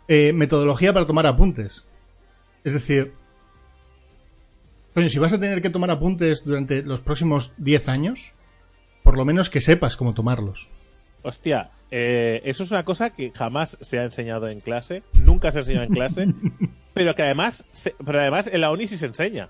Eh, 0.09 0.33
metodología 0.33 0.93
para 0.93 1.07
tomar 1.07 1.27
apuntes. 1.27 1.87
Es 2.65 2.75
decir, 2.75 3.13
coño, 4.95 5.09
si 5.09 5.19
vas 5.19 5.33
a 5.33 5.41
tener 5.41 5.63
que 5.63 5.71
tomar 5.71 5.91
apuntes 5.91 6.45
durante 6.45 6.83
los 6.83 7.01
próximos 7.01 7.53
10 7.59 7.89
años, 7.89 8.33
por 9.03 9.17
lo 9.17 9.25
menos 9.25 9.51
que 9.51 9.61
sepas 9.61 9.97
cómo 9.97 10.15
tomarlos. 10.15 10.69
Hostia, 11.23 11.71
eh, 11.91 12.41
eso 12.45 12.63
es 12.65 12.71
una 12.71 12.85
cosa 12.85 13.11
que 13.11 13.31
jamás 13.35 13.77
se 13.81 13.99
ha 13.99 14.05
enseñado 14.05 14.49
en 14.49 14.61
clase, 14.61 15.03
nunca 15.13 15.53
se 15.53 15.59
ha 15.59 15.61
enseñado 15.63 15.85
en 15.87 15.93
clase, 15.93 16.27
pero 16.95 17.15
que 17.15 17.23
además, 17.23 17.67
se- 17.73 17.95
pero 18.05 18.21
además 18.21 18.49
en 18.53 18.61
la 18.61 18.71
uni 18.71 18.87
sí 18.89 18.97
se 18.97 19.07
enseña. 19.07 19.49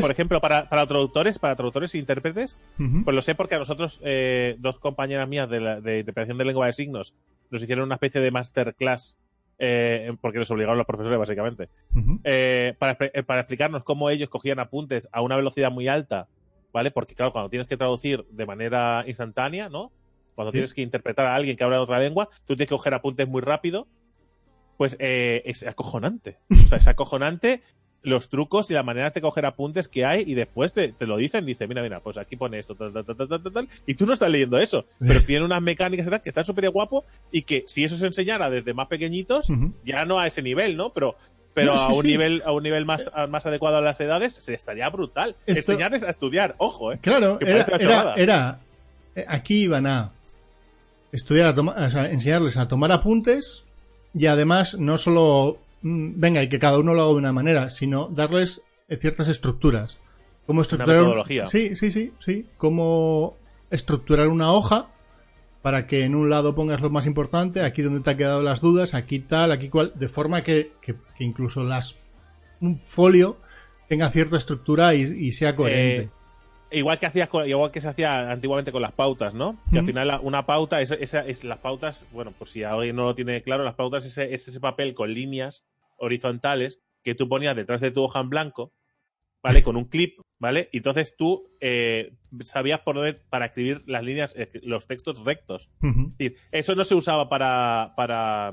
Por 0.00 0.10
ejemplo, 0.10 0.40
para, 0.40 0.68
para 0.68 0.86
traductores, 0.88 1.38
para 1.38 1.54
traductores 1.54 1.94
e 1.94 1.98
intérpretes, 1.98 2.58
pues 3.04 3.14
lo 3.14 3.22
sé 3.22 3.36
porque 3.36 3.54
a 3.54 3.58
nosotros, 3.58 4.00
eh, 4.02 4.56
dos 4.58 4.80
compañeras 4.80 5.28
mías 5.28 5.48
de, 5.48 5.60
la, 5.60 5.80
de 5.80 6.00
interpretación 6.00 6.36
de 6.36 6.44
lengua 6.44 6.66
de 6.66 6.72
signos, 6.72 7.14
nos 7.50 7.62
hicieron 7.62 7.84
una 7.84 7.94
especie 7.94 8.20
de 8.20 8.32
masterclass, 8.32 9.18
eh, 9.64 10.12
porque 10.20 10.40
nos 10.40 10.50
obligaron 10.50 10.76
los 10.76 10.86
profesores, 10.88 11.16
básicamente, 11.20 11.68
eh, 12.24 12.74
para, 12.80 12.96
eh, 13.00 13.22
para 13.22 13.42
explicarnos 13.42 13.84
cómo 13.84 14.10
ellos 14.10 14.28
cogían 14.28 14.58
apuntes 14.58 15.08
a 15.12 15.22
una 15.22 15.36
velocidad 15.36 15.70
muy 15.70 15.86
alta, 15.86 16.26
¿vale? 16.72 16.90
Porque, 16.90 17.14
claro, 17.14 17.30
cuando 17.32 17.48
tienes 17.48 17.68
que 17.68 17.76
traducir 17.76 18.24
de 18.30 18.44
manera 18.44 19.04
instantánea, 19.06 19.68
¿no? 19.68 19.92
Cuando 20.34 20.50
Sí. 20.50 20.54
tienes 20.56 20.74
que 20.74 20.82
interpretar 20.82 21.26
a 21.26 21.36
alguien 21.36 21.56
que 21.56 21.62
habla 21.62 21.76
de 21.76 21.82
otra 21.84 22.00
lengua, 22.00 22.28
tú 22.44 22.56
tienes 22.56 22.66
que 22.68 22.74
coger 22.74 22.92
apuntes 22.94 23.28
muy 23.28 23.40
rápido, 23.40 23.86
pues 24.78 24.96
eh, 24.98 25.42
es 25.44 25.64
acojonante. 25.64 26.38
O 26.66 26.68
sea, 26.68 26.78
es 26.78 26.88
acojonante 26.88 27.62
los 28.04 28.28
trucos 28.28 28.70
y 28.70 28.74
las 28.74 28.84
maneras 28.84 29.14
de 29.14 29.20
coger 29.20 29.46
apuntes 29.46 29.86
que 29.88 30.04
hay 30.04 30.24
y 30.26 30.34
después 30.34 30.72
te, 30.72 30.92
te 30.92 31.06
lo 31.06 31.16
dicen, 31.16 31.46
dice, 31.46 31.68
mira, 31.68 31.82
mira, 31.82 32.00
pues 32.00 32.18
aquí 32.18 32.34
pone 32.36 32.58
esto, 32.58 32.74
tal, 32.74 32.92
tal, 32.92 33.04
tal, 33.04 33.16
tal, 33.16 33.28
tal, 33.28 33.52
tal, 33.52 33.68
y 33.86 33.94
tú 33.94 34.06
no 34.06 34.12
estás 34.12 34.28
leyendo 34.30 34.58
eso, 34.58 34.84
pero 34.98 35.20
tiene 35.20 35.44
unas 35.44 35.62
mecánicas 35.62 36.06
y 36.06 36.10
tal 36.10 36.20
que 36.22 36.28
están 36.30 36.44
súper 36.44 36.68
guapo 36.70 37.04
y 37.30 37.42
que 37.42 37.64
si 37.68 37.84
eso 37.84 37.96
se 37.96 38.06
enseñara 38.06 38.50
desde 38.50 38.74
más 38.74 38.88
pequeñitos, 38.88 39.46
ya 39.84 40.04
no 40.04 40.18
a 40.18 40.26
ese 40.26 40.42
nivel, 40.42 40.76
¿no? 40.76 40.90
Pero 40.90 41.16
pero 41.54 41.74
No, 41.74 41.78
sí, 41.78 41.84
a 41.92 41.96
un 41.96 42.02
sí. 42.02 42.08
nivel 42.08 42.42
a 42.46 42.52
un 42.52 42.62
nivel 42.62 42.86
más, 42.86 43.10
más 43.28 43.44
adecuado 43.44 43.76
a 43.76 43.80
las 43.82 44.00
edades 44.00 44.32
se 44.34 44.54
estaría 44.54 44.88
brutal. 44.88 45.36
Esto- 45.46 45.72
Enseñarles 45.72 46.02
a 46.02 46.08
estudiar, 46.10 46.54
ojo, 46.56 46.92
eh. 46.94 46.98
Claro, 47.02 47.38
era, 47.42 47.66
era, 47.78 48.14
era- 48.14 48.60
eh, 49.14 49.26
aquí 49.28 49.64
iban 49.64 49.86
a 49.86 50.12
estudiar, 51.12 51.46
a 51.48 51.54
toma- 51.54 51.74
o 51.76 51.90
sea, 51.90 52.10
enseñarles 52.10 52.56
a 52.56 52.68
tomar 52.68 52.90
apuntes 52.90 53.64
y 54.14 54.26
además 54.26 54.76
no 54.78 54.96
solo, 54.98 55.58
venga, 55.82 56.42
y 56.42 56.48
que 56.48 56.58
cada 56.58 56.78
uno 56.78 56.94
lo 56.94 57.02
haga 57.02 57.10
de 57.12 57.16
una 57.18 57.32
manera, 57.32 57.70
sino 57.70 58.08
darles 58.08 58.62
eh, 58.88 58.96
ciertas 58.96 59.28
estructuras. 59.28 59.98
Cómo 60.46 60.62
estructurar 60.62 60.96
un- 60.98 61.02
metodología. 61.04 61.46
Sí, 61.46 61.76
sí, 61.76 61.90
sí, 61.90 62.12
sí. 62.20 62.46
Cómo 62.56 63.36
estructurar 63.70 64.28
una 64.28 64.52
hoja 64.52 64.88
para 65.62 65.86
que 65.86 66.04
en 66.04 66.14
un 66.16 66.28
lado 66.28 66.54
pongas 66.54 66.80
lo 66.80 66.90
más 66.90 67.06
importante, 67.06 67.62
aquí 67.62 67.82
donde 67.82 68.00
te 68.00 68.10
han 68.10 68.16
quedado 68.16 68.42
las 68.42 68.60
dudas, 68.60 68.94
aquí 68.94 69.20
tal, 69.20 69.52
aquí 69.52 69.68
cual, 69.68 69.92
de 69.94 70.08
forma 70.08 70.42
que, 70.42 70.72
que- 70.80 70.96
que 71.16 71.24
incluso 71.24 71.62
las 71.62 71.98
un 72.60 72.80
folio 72.80 73.38
tenga 73.88 74.08
cierta 74.10 74.36
estructura 74.36 74.94
y, 74.94 75.02
y 75.02 75.32
sea 75.32 75.54
coherente. 75.56 76.10
Eh, 76.70 76.78
igual 76.78 76.98
que 76.98 77.06
hacías 77.06 77.28
con- 77.28 77.48
igual 77.48 77.70
que 77.70 77.80
se 77.80 77.88
hacía 77.88 78.30
antiguamente 78.30 78.72
con 78.72 78.82
las 78.82 78.92
pautas, 78.92 79.34
¿no? 79.34 79.58
Que 79.70 79.78
al 79.78 79.84
final 79.84 80.08
la- 80.08 80.20
una 80.20 80.46
pauta 80.46 80.80
es, 80.80 80.90
esa- 80.90 81.24
es 81.26 81.44
las 81.44 81.58
pautas, 81.58 82.06
bueno, 82.12 82.32
por 82.36 82.48
si 82.48 82.64
alguien 82.64 82.96
no 82.96 83.04
lo 83.04 83.14
tiene 83.14 83.42
claro, 83.42 83.62
las 83.64 83.74
pautas 83.74 84.04
es 84.04 84.12
ese, 84.18 84.34
es 84.34 84.48
ese 84.48 84.58
papel 84.60 84.94
con 84.94 85.12
líneas 85.14 85.64
horizontales 86.02 86.80
que 87.02 87.14
tú 87.14 87.28
ponías 87.28 87.56
detrás 87.56 87.80
de 87.80 87.90
tu 87.90 88.02
hoja 88.02 88.20
en 88.20 88.28
blanco, 88.28 88.72
¿vale? 89.42 89.62
Con 89.62 89.76
un 89.76 89.84
clip, 89.84 90.18
¿vale? 90.38 90.68
Y 90.72 90.78
entonces 90.78 91.14
tú 91.16 91.48
eh, 91.60 92.12
sabías 92.44 92.80
por 92.80 92.96
dónde 92.96 93.14
para 93.14 93.46
escribir 93.46 93.82
las 93.86 94.02
líneas, 94.02 94.34
los 94.62 94.86
textos 94.86 95.24
rectos. 95.24 95.70
Ujú. 95.82 96.12
Es 96.18 96.18
decir, 96.18 96.36
eso 96.50 96.74
no 96.74 96.84
se 96.84 96.94
usaba 96.94 97.28
para 97.28 97.92
para 97.96 98.52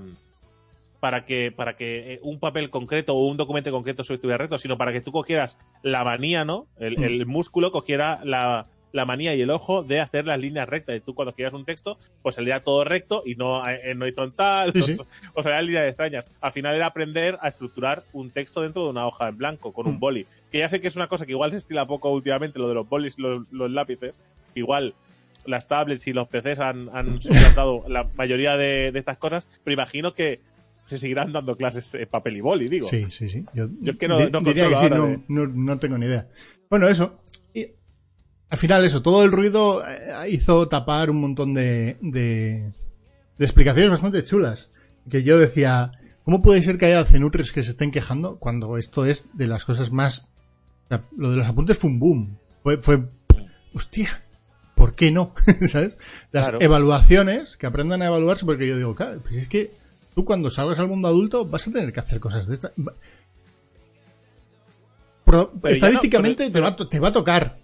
para 1.00 1.26
que 1.26 1.52
para 1.52 1.76
que 1.76 2.14
eh, 2.14 2.20
un 2.24 2.40
papel 2.40 2.70
concreto 2.70 3.16
o 3.16 3.28
un 3.28 3.38
documento 3.38 3.72
concreto 3.72 4.04
se 4.04 4.14
estuviera 4.14 4.38
recto, 4.38 4.58
sino 4.58 4.78
para 4.78 4.92
que 4.92 5.02
tú 5.02 5.12
cogieras 5.12 5.58
la 5.82 6.04
manía, 6.04 6.46
¿no? 6.46 6.68
El, 6.78 7.02
el 7.02 7.26
músculo 7.26 7.72
cogiera 7.72 8.20
la, 8.24 8.68
la 8.92 9.06
manía 9.06 9.36
y 9.36 9.42
el 9.42 9.50
ojo 9.52 9.84
de 9.84 10.00
hacer 10.00 10.26
las 10.26 10.40
líneas 10.40 10.68
rectas. 10.68 10.96
Y 10.98 11.00
tú 11.00 11.14
cuando 11.16 11.30
escribías 11.30 11.54
un 11.54 11.66
texto, 11.66 11.98
pues 12.22 12.36
salía 12.36 12.60
todo 12.62 12.84
recto 12.84 13.22
y 13.26 13.36
no 13.36 13.68
eh, 13.70 13.92
en 13.92 14.02
horizontal, 14.02 14.72
Sí, 14.74 14.82
sí. 14.82 14.94
o, 15.00 15.06
o 15.40 15.44
sea, 15.44 15.52
eran 15.54 15.66
líneas 15.68 15.88
extrañas. 15.88 16.28
Al 16.42 16.52
final 16.52 16.76
era 16.76 16.88
aprender 16.88 17.38
a 17.42 17.50
estructurar 17.50 18.04
un 18.14 18.30
texto 18.32 18.62
dentro 18.62 18.84
de 18.86 18.90
una 18.90 19.06
hoja 19.08 19.28
en 19.28 19.38
blanco, 19.38 19.72
con 19.74 19.88
un 19.88 19.96
Mm. 19.96 20.00
boli. 20.00 20.26
Que 20.52 20.60
ya 20.60 20.70
sé 20.70 20.80
que 20.80 20.88
es 20.88 20.96
una 20.96 21.08
cosa 21.08 21.26
que 21.26 21.34
igual 21.34 21.52
se 21.52 21.58
estila 21.58 21.86
poco 21.86 22.10
últimamente, 22.12 22.58
lo 22.60 22.68
de 22.68 22.74
los 22.76 22.90
bolis 22.90 23.20
y 23.20 23.22
los, 23.22 23.52
los 23.52 23.70
lápices. 23.72 24.20
Igual 24.56 24.96
las 25.46 25.68
tablets 25.68 26.06
y 26.08 26.14
los 26.14 26.28
PCs 26.28 26.60
han, 26.60 26.90
han 26.92 27.22
suplantado 27.22 27.84
la 27.88 28.04
mayoría 28.16 28.58
de, 28.58 28.92
de 28.92 29.00
estas 29.00 29.18
cosas, 29.18 29.48
pero 29.64 29.74
imagino 29.74 30.14
que 30.14 30.42
se 30.84 30.98
seguirán 30.98 31.32
dando 31.32 31.56
clases 31.56 31.94
en 31.94 32.08
papel 32.08 32.38
y 32.38 32.42
boli, 32.42 32.68
digo. 32.68 32.88
Sí, 32.90 33.06
sí, 33.12 33.30
sí. 33.30 33.46
Yo, 33.54 33.68
Yo 33.82 33.92
es 33.92 33.98
que 34.00 34.08
no- 34.08 34.18
no 34.30 34.40
diría 34.42 34.68
que 34.68 34.74
controlo 34.74 34.78
sí, 34.78 34.84
ahora 34.86 34.98
no, 34.98 35.06
de- 35.08 35.20
no, 35.28 35.46
no 35.48 35.78
tengo 35.78 35.98
ni 36.00 36.08
idea. 36.08 36.28
Bueno, 36.70 36.88
eso. 36.88 37.22
Al 38.50 38.58
final 38.58 38.84
eso, 38.86 39.02
todo 39.02 39.24
el 39.24 39.32
ruido 39.32 39.84
eh, 39.88 40.30
hizo 40.32 40.68
tapar 40.68 41.10
un 41.12 41.18
montón 41.22 41.54
de, 41.54 41.98
de, 42.02 42.72
de 43.38 43.46
explicaciones 43.46 43.92
bastante 43.92 44.24
chulas. 44.26 44.70
Que 45.10 45.24
yo 45.24 45.38
decía, 45.38 45.92
¿cómo 46.26 46.42
puede 46.42 46.62
ser 46.64 46.78
que 46.78 46.86
haya 46.88 47.06
cenutres 47.06 47.52
que 47.52 47.62
se 47.64 47.72
estén 47.72 47.92
quejando 47.92 48.38
cuando 48.38 48.78
esto 48.78 49.06
es 49.06 49.28
de 49.38 49.48
las 49.48 49.66
cosas 49.66 49.92
más... 49.92 50.26
o 50.86 50.88
sea, 50.90 51.04
lo 51.18 51.30
de 51.32 51.38
los 51.38 51.48
apuntes 51.48 51.78
fue 51.78 51.90
un 51.92 52.00
boom. 52.00 52.38
Fue, 52.64 52.78
fue 52.78 53.04
hostia, 53.74 54.24
¿por 54.76 54.96
qué 54.96 55.12
no? 55.12 55.34
¿Sabes? 55.68 55.96
Las 56.32 56.50
Claro. 56.50 56.62
evaluaciones, 56.66 57.56
que 57.56 57.68
aprendan 57.68 58.02
a 58.02 58.08
evaluarse, 58.08 58.46
porque 58.46 58.68
yo 58.68 58.78
digo, 58.78 58.96
claro, 58.96 59.20
pues 59.22 59.36
es 59.36 59.48
que 59.48 59.72
tú 60.16 60.26
cuando 60.26 60.50
salgas 60.50 60.80
al 60.80 60.88
mundo 60.88 61.08
adulto 61.08 61.46
vas 61.46 61.68
a 61.68 61.72
tener 61.72 61.94
que 61.94 62.00
hacer 62.00 62.20
cosas 62.20 62.48
de 62.48 62.56
estas. 62.56 62.72
Pro- 65.24 65.52
estadísticamente 65.66 66.50
va, 66.60 66.76
te 66.76 67.00
va 67.00 67.10
a 67.10 67.14
tocar. 67.14 67.58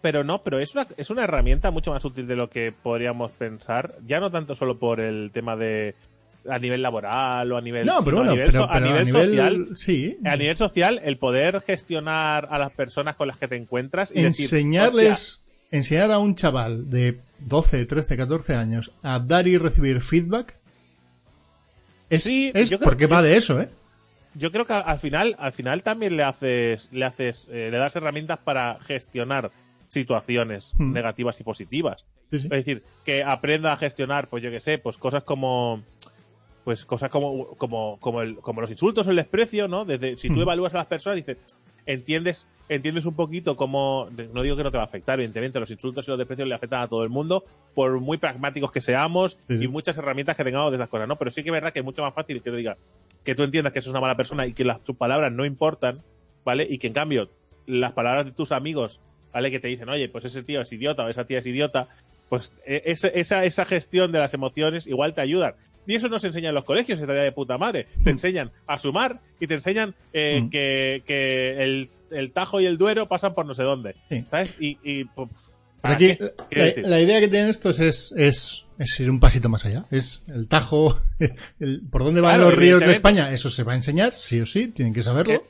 Pero 0.00 0.24
no, 0.24 0.42
pero 0.42 0.58
es 0.58 0.74
una, 0.74 0.86
es 0.96 1.10
una 1.10 1.24
herramienta 1.24 1.70
mucho 1.70 1.92
más 1.92 2.04
útil 2.04 2.26
de 2.26 2.36
lo 2.36 2.48
que 2.48 2.72
podríamos 2.72 3.32
pensar. 3.32 3.92
Ya 4.06 4.18
no 4.20 4.30
tanto 4.30 4.54
solo 4.54 4.78
por 4.78 5.00
el 5.00 5.30
tema 5.32 5.56
de 5.56 5.94
a 6.48 6.58
nivel 6.58 6.80
laboral 6.80 7.52
o 7.52 7.58
a 7.58 7.60
nivel, 7.60 7.84
No, 7.84 7.98
sino 7.98 8.04
pero 8.04 8.16
bueno, 8.16 8.30
a 8.30 8.34
nivel, 8.34 8.50
pero, 8.50 8.64
so- 8.64 8.70
a 8.70 8.72
pero 8.74 8.86
nivel 8.86 9.08
social. 9.08 9.66
sí. 9.76 10.16
A 10.24 10.36
nivel 10.36 10.56
social, 10.56 11.00
el 11.04 11.18
poder 11.18 11.60
gestionar 11.60 12.48
a 12.50 12.58
las 12.58 12.70
personas 12.72 13.14
con 13.16 13.28
las 13.28 13.36
que 13.36 13.46
te 13.46 13.56
encuentras 13.56 14.10
y 14.10 14.22
decir, 14.22 14.44
enseñarles, 14.46 15.44
enseñar 15.70 16.10
a 16.12 16.18
un 16.18 16.34
chaval 16.36 16.88
de 16.88 17.20
12, 17.40 17.84
13, 17.84 18.16
14 18.16 18.54
años 18.54 18.92
a 19.02 19.18
dar 19.18 19.46
y 19.48 19.58
recibir 19.58 20.00
feedback 20.00 20.56
es, 22.08 22.22
Sí, 22.24 22.50
es 22.54 22.70
porque 22.78 23.06
va 23.06 23.22
de 23.22 23.36
eso, 23.36 23.60
¿eh? 23.60 23.68
yo 24.34 24.50
creo 24.50 24.64
que 24.64 24.72
al 24.72 24.98
final, 24.98 25.36
al 25.38 25.52
final 25.52 25.82
también 25.82 26.16
le 26.16 26.22
haces, 26.24 26.88
le 26.92 27.04
haces, 27.04 27.48
eh, 27.52 27.68
le 27.70 27.78
das 27.78 27.94
herramientas 27.96 28.38
para 28.38 28.78
gestionar 28.80 29.50
situaciones 29.90 30.72
Hmm. 30.78 30.92
negativas 30.92 31.38
y 31.40 31.44
positivas. 31.44 32.06
Sí, 32.30 32.38
sí. 32.38 32.44
Es 32.46 32.50
decir, 32.64 32.82
que 33.04 33.24
aprenda 33.24 33.72
a 33.72 33.76
gestionar, 33.76 34.28
pues 34.28 34.42
yo 34.42 34.50
qué 34.50 34.60
sé, 34.60 34.78
pues 34.78 34.96
cosas 34.96 35.24
como 35.24 35.82
pues 36.64 36.84
cosas 36.84 37.10
como 37.10 37.48
como 37.56 37.98
como, 38.00 38.22
el, 38.22 38.36
como 38.36 38.60
los 38.60 38.70
insultos 38.70 39.06
o 39.06 39.10
el 39.10 39.16
desprecio, 39.16 39.66
¿no? 39.68 39.84
Desde 39.84 40.16
si 40.16 40.28
tú 40.28 40.34
Hmm. 40.36 40.42
evalúas 40.42 40.74
a 40.74 40.78
las 40.78 40.86
personas 40.86 41.16
dices, 41.16 41.38
entiendes 41.86 42.46
entiendes 42.68 43.04
un 43.04 43.14
poquito 43.14 43.56
cómo 43.56 44.08
no 44.32 44.42
digo 44.42 44.56
que 44.56 44.62
no 44.62 44.70
te 44.70 44.76
va 44.76 44.84
a 44.84 44.86
afectar, 44.86 45.18
evidentemente 45.18 45.58
los 45.58 45.70
insultos 45.72 46.06
y 46.06 46.10
los 46.12 46.18
desprecios 46.18 46.46
le 46.46 46.54
afectan 46.54 46.82
a 46.82 46.86
todo 46.88 47.02
el 47.02 47.10
mundo 47.10 47.44
por 47.74 47.98
muy 48.00 48.16
pragmáticos 48.18 48.70
que 48.70 48.80
seamos 48.80 49.38
Sí, 49.48 49.54
y 49.64 49.66
muchas 49.68 49.98
herramientas 49.98 50.36
que 50.36 50.44
tengamos 50.44 50.70
de 50.70 50.76
esas 50.76 50.88
cosas, 50.88 51.08
¿no? 51.08 51.16
Pero 51.16 51.32
sí 51.32 51.42
que 51.42 51.48
es 51.48 51.52
verdad 51.52 51.72
que 51.72 51.80
es 51.80 51.84
mucho 51.84 52.02
más 52.02 52.14
fácil 52.14 52.40
que 52.40 52.50
te 52.50 52.56
diga 52.56 52.76
que 53.24 53.34
tú 53.34 53.42
entiendas 53.42 53.72
que 53.72 53.80
eso 53.80 53.88
es 53.88 53.92
una 53.92 54.00
mala 54.00 54.16
persona 54.16 54.46
y 54.46 54.52
que 54.52 54.64
las, 54.64 54.78
sus 54.86 54.94
palabras 54.96 55.32
no 55.32 55.44
importan, 55.44 56.00
¿vale? 56.44 56.64
Y 56.70 56.78
que 56.78 56.86
en 56.86 56.92
cambio 56.92 57.28
las 57.66 57.92
palabras 57.92 58.24
de 58.26 58.32
tus 58.32 58.52
amigos, 58.52 59.00
¿vale? 59.32 59.50
Que 59.50 59.60
te 59.60 59.68
dicen, 59.68 59.88
oye, 59.88 60.08
pues 60.08 60.24
ese 60.24 60.42
tío 60.42 60.60
es 60.60 60.72
idiota 60.72 61.04
o 61.04 61.08
esa 61.08 61.24
tía 61.26 61.38
es 61.38 61.46
idiota, 61.46 61.88
pues 62.28 62.54
e- 62.66 62.82
esa, 62.86 63.42
esa, 63.44 63.64
gestión 63.64 64.12
de 64.12 64.18
las 64.18 64.34
emociones 64.34 64.86
igual 64.86 65.14
te 65.14 65.20
ayudan. 65.20 65.54
Y 65.86 65.94
eso 65.94 66.08
no 66.08 66.18
se 66.18 66.28
enseña 66.28 66.50
en 66.50 66.54
los 66.54 66.64
colegios, 66.64 67.00
estaría 67.00 67.22
de 67.22 67.32
puta 67.32 67.58
madre. 67.58 67.86
Te 68.04 68.10
enseñan 68.10 68.50
a 68.66 68.78
sumar 68.78 69.20
y 69.40 69.46
te 69.46 69.54
enseñan 69.54 69.94
eh, 70.12 70.40
Mm. 70.42 70.50
que, 70.50 71.02
que 71.06 71.64
el, 71.64 71.90
el 72.10 72.30
Tajo 72.32 72.60
y 72.60 72.66
el 72.66 72.78
Duero 72.78 73.08
pasan 73.08 73.34
por 73.34 73.46
no 73.46 73.54
sé 73.54 73.62
dónde. 73.64 73.96
Sí. 74.08 74.24
¿Sabes? 74.30 74.54
Y, 74.60 74.78
y 74.84 75.04
pues, 75.06 75.28
¿para 75.80 75.94
aquí 75.94 76.16
la, 76.84 77.00
idea 77.00 77.18
que 77.20 77.28
tienen 77.28 77.48
estos 77.48 77.80
es, 77.80 78.12
es, 78.16 78.66
es 78.78 79.00
ir 79.00 79.10
un 79.10 79.18
pasito 79.18 79.48
más 79.48 79.64
allá. 79.64 79.86
Es 79.90 80.22
el 80.28 80.46
Tajo, 80.46 80.96
el- 81.58 81.80
por 81.90 82.04
dónde 82.04 82.20
van 82.20 82.36
Claro, 82.36 82.50
los 82.50 82.58
ríos 82.58 82.80
de. 82.80 82.92
España. 82.92 83.32
Eso 83.32 83.48
se 83.50 83.64
va 83.64 83.72
a 83.72 83.76
enseñar, 83.76 84.12
sí 84.12 84.40
o 84.40 84.46
sí, 84.46 84.68
tienen 84.68 84.92
que 84.94 85.02
saberlo. 85.02 85.42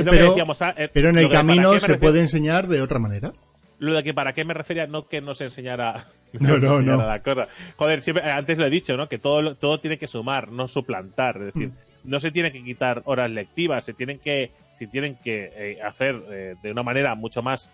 Eh, 0.00 0.44
ah, 0.60 0.74
eh, 0.76 0.88
pero 0.92 1.08
en 1.10 1.16
el 1.18 1.22
que- 1.28 1.34
¿para 1.34 1.40
camino 1.46 1.72
se 1.74 1.78
refiero? 1.80 2.00
puede 2.00 2.20
enseñar 2.20 2.68
de 2.68 2.80
otra 2.82 2.98
manera. 2.98 3.32
Lo 3.80 3.92
de 3.94 4.02
que 4.04 4.14
para 4.14 4.32
qué 4.32 4.44
me 4.44 4.54
refería, 4.54 4.86
no 4.86 5.08
que 5.08 5.18
enseñara, 5.18 6.04
No, 6.32 6.58
no, 6.58 6.76
enseñara 6.78 6.96
no. 7.02 7.06
la 7.06 7.22
cosa. 7.22 7.48
Joder, 7.76 8.02
siempre, 8.02 8.30
antes 8.30 8.56
lo 8.58 8.66
he 8.66 8.70
dicho, 8.70 8.96
¿no? 8.96 9.08
Que 9.08 9.18
todo, 9.18 9.54
todo 9.56 9.78
tiene 9.80 9.98
que 9.98 10.06
sumar, 10.06 10.50
no 10.50 10.68
suplantar. 10.68 11.36
Es 11.38 11.54
decir, 11.54 11.68
Mm. 11.68 11.72
no 12.10 12.20
se 12.20 12.30
tiene 12.30 12.52
que 12.52 12.62
quitar 12.62 13.02
horas 13.04 13.30
lectivas, 13.30 13.84
se 13.84 13.92
tienen 13.94 14.18
que, 14.18 14.50
se 14.78 14.86
tienen 14.86 15.16
que 15.16 15.52
eh, 15.56 15.78
hacer 15.82 16.16
eh, 16.30 16.54
de 16.62 16.70
una 16.70 16.82
manera 16.82 17.14
mucho 17.14 17.42
más 17.42 17.72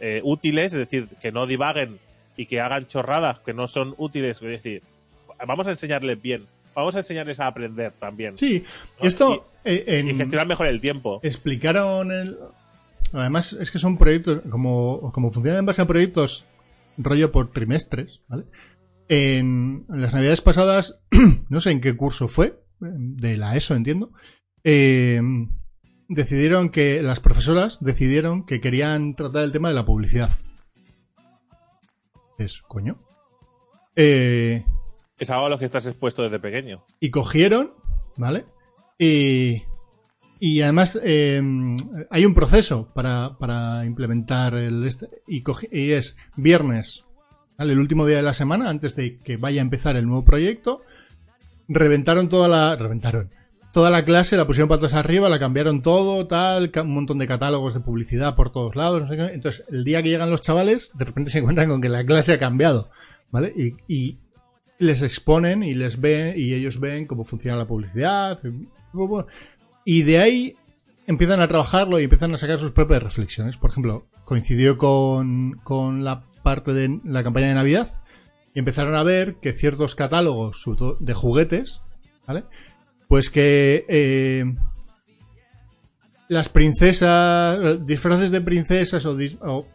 eh, 0.00 0.20
útiles, 0.24 0.72
es 0.72 0.78
decir, 0.78 1.08
que 1.20 1.30
no 1.32 1.46
divaguen 1.46 1.98
y 2.36 2.46
que 2.46 2.60
hagan 2.60 2.86
chorradas 2.86 3.38
que 3.40 3.54
no 3.54 3.68
son 3.68 3.94
útiles. 3.96 4.38
Es 4.42 4.48
decir, 4.48 4.82
vamos 5.46 5.66
a 5.68 5.70
enseñarles 5.70 6.20
bien, 6.20 6.44
vamos 6.74 6.96
a 6.96 7.00
enseñarles 7.00 7.40
a 7.40 7.46
aprender 7.46 7.92
también. 7.92 8.36
Sí, 8.38 8.64
No, 9.00 9.06
esto 9.06 9.46
eh, 9.64 9.84
en- 9.86 10.08
Y 10.10 10.14
gestionar 10.14 10.46
mejor 10.46 10.66
el 10.68 10.80
tiempo. 10.80 11.20
explicaron 11.22 12.10
el... 12.12 12.36
Además, 13.12 13.52
es 13.52 13.70
que 13.70 13.78
son 13.78 13.96
proyectos, 13.96 14.42
como, 14.50 15.12
como 15.12 15.30
funcionan 15.30 15.60
en 15.60 15.66
base 15.66 15.82
a 15.82 15.86
proyectos 15.86 16.44
rollo 16.98 17.30
por 17.32 17.50
trimestres, 17.52 18.22
¿vale? 18.28 18.44
En, 19.08 19.84
en 19.88 20.00
las 20.02 20.14
navidades 20.14 20.40
pasadas, 20.40 21.00
no 21.48 21.60
sé 21.60 21.70
en 21.70 21.80
qué 21.80 21.96
curso 21.96 22.26
fue, 22.28 22.60
de 22.80 23.36
la 23.36 23.56
ESO 23.56 23.74
entiendo, 23.74 24.10
eh, 24.64 25.20
decidieron 26.08 26.70
que, 26.70 27.02
las 27.02 27.20
profesoras 27.20 27.82
decidieron 27.84 28.44
que 28.46 28.60
querían 28.60 29.14
tratar 29.14 29.44
el 29.44 29.52
tema 29.52 29.68
de 29.68 29.74
la 29.74 29.84
publicidad. 29.84 30.30
Es, 32.38 32.62
coño. 32.62 32.98
Eh, 33.96 34.64
Es 35.18 35.30
algo 35.30 35.46
a 35.46 35.48
lo 35.48 35.58
que 35.58 35.64
estás 35.64 35.86
expuesto 35.86 36.22
desde 36.22 36.40
pequeño. 36.40 36.84
y 37.00 37.10
cogieron, 37.10 37.72
¿vale? 38.16 38.44
Y, 38.98 39.62
y 40.40 40.60
además 40.60 40.98
eh, 41.02 41.40
hay 42.10 42.24
un 42.24 42.34
proceso 42.34 42.88
para, 42.94 43.36
para 43.38 43.84
implementar 43.86 44.54
el 44.54 44.84
este, 44.84 45.08
y, 45.28 45.42
y 45.72 45.92
es 45.92 46.16
viernes, 46.36 47.04
¿vale? 47.58 47.72
El 47.72 47.78
último 47.78 48.06
día 48.06 48.16
de 48.16 48.22
la 48.22 48.34
semana, 48.34 48.68
antes 48.68 48.96
de 48.96 49.18
que 49.18 49.36
vaya 49.36 49.60
a 49.60 49.64
empezar 49.64 49.96
el 49.96 50.06
nuevo 50.06 50.24
proyecto, 50.24 50.82
reventaron 51.68 52.28
toda 52.28 52.48
la... 52.48 52.76
reventaron. 52.76 53.30
toda 53.72 53.90
la 53.90 54.04
clase 54.04 54.36
la 54.36 54.46
pusieron 54.46 54.68
patas 54.68 54.94
arriba, 54.94 55.28
la 55.28 55.38
cambiaron 55.38 55.80
todo, 55.80 56.26
tal, 56.26 56.72
un 56.82 56.94
montón 56.94 57.18
de 57.18 57.28
catálogos 57.28 57.74
de 57.74 57.80
publicidad 57.80 58.34
por 58.34 58.50
todos 58.50 58.76
lados, 58.76 59.02
no 59.02 59.08
sé 59.08 59.16
qué. 59.16 59.26
Entonces, 59.32 59.64
el 59.70 59.84
día 59.84 60.02
que 60.02 60.10
llegan 60.10 60.30
los 60.30 60.42
chavales, 60.42 60.90
de 60.94 61.04
repente 61.04 61.30
se 61.30 61.38
encuentran 61.38 61.68
con 61.68 61.80
que 61.80 61.88
la 61.88 62.04
clase 62.04 62.32
ha 62.32 62.38
cambiado, 62.38 62.90
¿vale? 63.30 63.52
Y 63.88 64.18
les 64.78 65.02
exponen 65.02 65.62
y 65.62 65.74
les 65.74 66.00
ven, 66.00 66.34
y 66.36 66.54
ellos 66.54 66.80
ven 66.80 67.06
cómo 67.06 67.24
funciona 67.24 67.56
la 67.56 67.66
publicidad. 67.66 68.40
Y 69.84 70.02
de 70.02 70.18
ahí 70.18 70.56
empiezan 71.06 71.40
a 71.40 71.48
trabajarlo 71.48 72.00
y 72.00 72.04
empiezan 72.04 72.34
a 72.34 72.38
sacar 72.38 72.58
sus 72.58 72.72
propias 72.72 73.02
reflexiones. 73.02 73.56
Por 73.56 73.70
ejemplo, 73.70 74.06
coincidió 74.24 74.78
con, 74.78 75.52
con 75.62 76.04
la 76.04 76.22
parte 76.42 76.72
de 76.72 77.00
la 77.04 77.22
campaña 77.22 77.48
de 77.48 77.54
Navidad 77.54 77.88
y 78.54 78.58
empezaron 78.58 78.94
a 78.94 79.02
ver 79.02 79.36
que 79.36 79.52
ciertos 79.52 79.94
catálogos 79.94 80.64
de 81.00 81.14
juguetes, 81.14 81.80
¿vale? 82.26 82.44
Pues 83.08 83.30
que 83.30 83.84
eh, 83.88 84.44
las 86.28 86.48
princesas, 86.48 87.84
disfraces 87.86 88.30
de 88.30 88.40
princesas 88.40 89.04
o, 89.06 89.16
o 89.42 89.66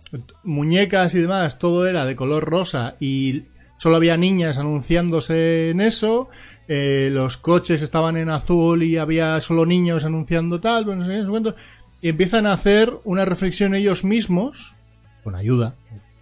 muñecas 0.44 1.14
y 1.16 1.20
demás, 1.20 1.60
todo 1.60 1.88
era 1.88 2.06
de 2.06 2.16
color 2.16 2.46
rosa 2.46 2.96
y 3.00 3.44
solo 3.80 3.96
había 3.96 4.16
niñas 4.18 4.60
anunciándose 4.60 5.72
en 5.72 5.82
eso. 5.82 6.30
eh, 6.68 7.10
los 7.12 7.38
coches 7.38 7.82
estaban 7.82 8.16
en 8.16 8.30
azul 8.30 8.84
y 8.84 8.98
había 8.98 9.42
solo 9.42 9.66
niños 9.66 10.06
anunciando 10.06 10.60
tal, 10.60 10.86
no 10.86 11.04
sé 11.04 11.10
qué, 11.12 11.18
no 11.18 11.24
sé 11.26 11.30
cuánto. 11.32 11.56
Y 12.02 12.10
empiezan 12.10 12.46
a 12.46 12.54
hacer 12.54 12.94
una 13.06 13.26
reflexión 13.26 13.74
ellos 13.74 14.04
mismos, 14.04 14.76
con 15.24 15.34
ayuda, 15.36 15.74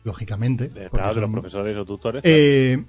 lógicamente. 0.05 0.69
De, 0.69 0.89
porque 0.89 1.03
claro, 1.03 1.15
de 1.15 1.21
los 1.21 1.31
profesores 1.31 1.75
o 1.75 1.83
tutores. 1.85 2.21
eh, 2.25 2.81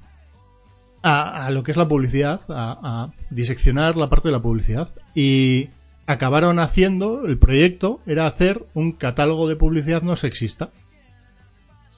a, 1.02 1.46
a 1.46 1.50
lo 1.50 1.64
que 1.64 1.72
es 1.72 1.76
la 1.76 1.88
publicidad, 1.88 2.40
a, 2.48 2.78
a 2.82 3.12
diseccionar 3.30 3.96
la 3.96 4.08
parte 4.08 4.28
de 4.28 4.32
la 4.32 4.40
publicidad. 4.42 4.90
Y 5.14 5.68
acabaron 6.06 6.60
haciendo, 6.60 7.26
el 7.26 7.38
proyecto 7.38 8.00
era 8.06 8.26
hacer 8.26 8.64
un 8.74 8.92
catálogo 8.92 9.48
de 9.48 9.56
publicidad 9.56 10.02
no 10.02 10.14
sexista. 10.14 10.70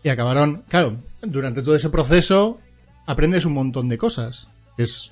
Y 0.02 0.08
acabaron, 0.08 0.62
claro, 0.68 0.96
durante 1.22 1.62
todo 1.62 1.76
ese 1.76 1.90
proceso 1.90 2.58
aprendes 3.06 3.44
un 3.44 3.52
montón 3.54 3.88
de 3.88 3.98
cosas. 3.98 4.48
Es 4.78 5.10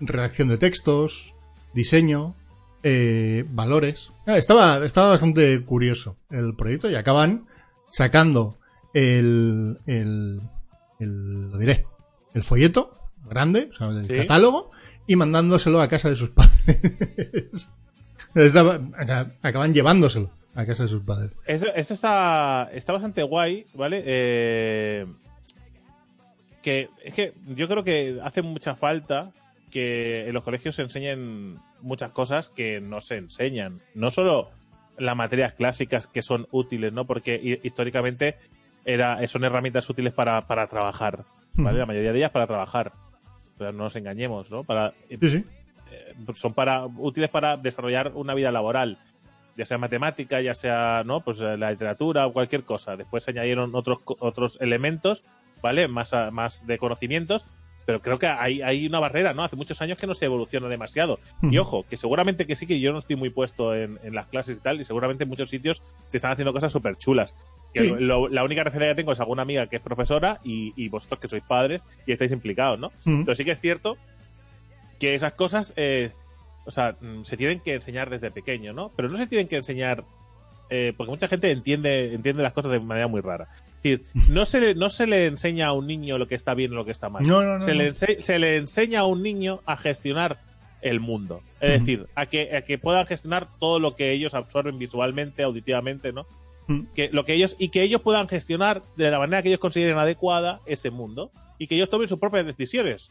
redacción 0.00 0.48
de 0.48 0.58
textos, 0.58 1.34
diseño, 1.74 2.34
eh, 2.82 3.44
valores. 3.48 4.10
Ah, 4.26 4.36
Estaba, 4.36 4.84
estaba 4.84 5.10
bastante 5.10 5.62
curioso 5.64 6.16
el 6.30 6.54
proyecto 6.56 6.90
y 6.90 6.96
acaban 6.96 7.46
sacando 7.90 8.58
el, 8.92 9.78
el, 9.86 10.40
el- 10.98 11.50
lo 11.52 11.58
diré, 11.58 11.86
el 12.34 12.42
folleto 12.42 12.92
grande, 13.28 13.68
o 13.72 13.74
sea, 13.74 13.88
el 13.88 14.04
Sí. 14.06 14.16
catálogo, 14.16 14.70
y 15.06 15.16
mandándoselo 15.16 15.80
a 15.80 15.88
casa 15.88 16.08
de 16.08 16.16
sus 16.16 16.30
padres. 16.30 17.70
Estaba- 18.34 18.76
o 19.02 19.06
sea, 19.06 19.32
acaban 19.42 19.72
llevándoselo 19.72 20.30
a 20.54 20.64
casa 20.66 20.84
de 20.84 20.88
sus 20.88 21.02
padres. 21.02 21.30
Esto, 21.46 21.66
esto 21.74 21.94
está, 21.94 22.70
está 22.72 22.92
bastante 22.92 23.22
guay, 23.22 23.66
¿vale? 23.74 24.02
Eh, 24.04 25.06
que 26.62 26.88
es 27.04 27.14
que 27.14 27.32
yo 27.56 27.68
creo 27.68 27.84
que 27.84 28.18
hace 28.22 28.42
mucha 28.42 28.74
falta 28.74 29.30
que 29.70 30.26
en 30.28 30.32
los 30.34 30.44
colegios 30.44 30.76
se 30.76 30.82
enseñen 30.82 31.56
muchas 31.82 32.10
cosas 32.12 32.48
que 32.48 32.80
no 32.80 33.00
se 33.00 33.16
enseñan. 33.16 33.80
No 33.94 34.10
solo 34.10 34.50
las 34.96 35.16
materias 35.16 35.52
clásicas 35.52 36.06
que 36.06 36.22
son 36.22 36.46
útiles, 36.52 36.92
¿no? 36.92 37.04
Porque 37.04 37.40
hi- 37.42 37.60
históricamente 37.66 38.36
era, 38.84 39.26
son 39.28 39.44
herramientas 39.44 39.88
útiles 39.90 40.12
para, 40.12 40.46
para 40.46 40.66
trabajar, 40.68 41.24
¿vale? 41.56 41.78
La 41.78 41.86
mayoría 41.86 42.12
de 42.12 42.18
ellas 42.18 42.30
para 42.30 42.46
trabajar. 42.46 42.92
Pero 43.58 43.72
no 43.72 43.84
nos 43.84 43.96
engañemos, 43.96 44.50
¿no? 44.50 44.62
Para, 44.64 44.92
Sí, 45.08 45.18
sí. 45.30 45.44
son 46.34 46.54
para 46.54 46.86
útiles 46.86 47.28
para 47.28 47.56
desarrollar 47.56 48.12
una 48.14 48.34
vida 48.34 48.50
laboral 48.52 48.96
ya 49.56 49.64
sea 49.64 49.78
matemática 49.78 50.40
ya 50.40 50.54
sea 50.54 51.02
no 51.06 51.20
pues 51.20 51.40
eh, 51.40 51.56
la 51.56 51.70
literatura 51.70 52.26
o 52.26 52.32
cualquier 52.32 52.64
cosa. 52.64 52.96
Después 52.96 53.24
se 53.24 53.30
añadieron 53.30 53.74
otros 53.74 53.98
otros 54.06 54.58
elementos 54.60 55.22
vale 55.62 55.88
más 55.88 56.12
a- 56.14 56.30
más 56.30 56.66
de 56.66 56.78
conocimientos 56.78 57.46
pero 57.86 58.00
creo 58.00 58.18
que 58.18 58.26
hay, 58.26 58.62
hay 58.62 58.86
una 58.86 58.98
barrera 58.98 59.34
no 59.34 59.44
hace 59.44 59.56
muchos 59.56 59.82
años 59.82 59.98
que 59.98 60.06
no 60.06 60.14
se 60.14 60.24
evoluciona 60.24 60.68
demasiado. 60.68 61.18
Y 61.42 61.58
Ujú. 61.58 61.60
ojo 61.60 61.82
que 61.88 61.98
seguramente 61.98 62.46
que 62.46 62.56
sí 62.56 62.66
que 62.66 62.80
yo 62.80 62.92
no 62.92 62.98
estoy 62.98 63.16
muy 63.16 63.28
puesto 63.28 63.74
en, 63.74 63.98
en 64.02 64.14
las 64.14 64.26
clases 64.26 64.56
y 64.56 64.60
tal 64.60 64.80
y 64.80 64.84
seguramente 64.84 65.24
en 65.24 65.28
muchos 65.30 65.50
sitios 65.50 65.82
te 66.10 66.16
están 66.16 66.30
haciendo 66.32 66.52
cosas 66.52 66.72
súper 66.72 66.96
chulas 66.96 67.34
Sí. 67.74 67.92
lo- 67.98 68.28
la 68.28 68.44
única 68.44 68.62
referencia 68.64 68.92
que 68.94 69.02
tengo 69.02 69.10
es 69.12 69.18
alguna 69.20 69.42
amiga 69.42 69.66
que 69.66 69.76
es 69.76 69.82
profesora 69.82 70.38
y, 70.44 70.72
y 70.76 70.88
vosotros 70.88 71.18
que 71.20 71.28
sois 71.28 71.42
padres 71.42 71.82
y 72.06 72.12
estáis 72.12 72.30
implicados 72.30 72.78
no 72.78 72.86
Ujú. 73.04 73.24
pero 73.24 73.34
sí 73.34 73.44
que 73.44 73.50
es 73.50 73.60
cierto 73.60 73.98
que 75.00 75.14
esas 75.16 75.32
cosas, 75.32 75.74
eh, 75.76 76.10
o 76.64 76.70
sea, 76.70 76.96
mm, 77.00 77.22
se 77.24 77.36
tienen 77.36 77.60
que 77.60 77.74
enseñar 77.74 78.10
desde 78.10 78.30
pequeño, 78.30 78.72
¿no? 78.72 78.92
Pero 78.96 79.08
no 79.08 79.16
se 79.16 79.26
tienen 79.26 79.48
que 79.48 79.56
enseñar, 79.56 80.04
eh, 80.70 80.92
porque 80.96 81.10
mucha 81.10 81.28
gente 81.28 81.50
entiende, 81.50 82.14
entiende 82.14 82.42
las 82.42 82.52
cosas 82.52 82.72
de 82.72 82.80
manera 82.80 83.08
muy 83.08 83.20
rara. 83.20 83.48
Es 83.82 83.82
decir, 83.82 84.04
no 84.28 84.46
se, 84.46 84.60
le, 84.60 84.74
no 84.74 84.88
se 84.88 85.06
le 85.06 85.26
enseña 85.26 85.68
a 85.68 85.72
un 85.72 85.86
niño 85.86 86.16
lo 86.16 86.26
que 86.26 86.34
está 86.34 86.54
bien 86.54 86.72
o 86.72 86.74
lo 86.74 86.84
que 86.84 86.92
está 86.92 87.10
mal. 87.10 87.22
No, 87.26 87.42
no, 87.42 87.58
no, 87.58 87.60
se. 87.60 87.74
Le 87.74 87.94
se 87.94 88.38
le 88.38 88.56
enseña 88.56 89.00
a 89.00 89.06
un 89.06 89.22
niño 89.22 89.60
a 89.66 89.76
gestionar 89.76 90.38
el 90.84 91.00
mundo. 91.00 91.42
Es 91.60 91.80
decir, 91.80 92.06
a 92.14 92.26
que, 92.26 92.54
a 92.56 92.60
que 92.60 92.76
puedan 92.76 93.06
gestionar 93.06 93.48
todo 93.58 93.78
lo 93.78 93.96
que 93.96 94.12
ellos 94.12 94.34
absorben 94.34 94.78
visualmente, 94.78 95.42
auditivamente, 95.42 96.12
¿no? 96.12 96.26
Que 96.94 97.10
lo 97.10 97.24
que 97.24 97.34
ellos 97.34 97.56
y 97.58 97.68
que 97.68 97.82
ellos 97.82 98.00
puedan 98.02 98.28
gestionar 98.28 98.82
de 98.96 99.10
la 99.10 99.18
manera 99.18 99.42
que 99.42 99.48
ellos 99.48 99.60
consideren 99.60 99.98
adecuada 99.98 100.60
ese 100.66 100.90
mundo 100.90 101.30
y 101.58 101.66
que 101.66 101.74
ellos 101.74 101.90
tomen 101.90 102.08
sus 102.08 102.18
propias 102.18 102.46
decisiones. 102.46 103.10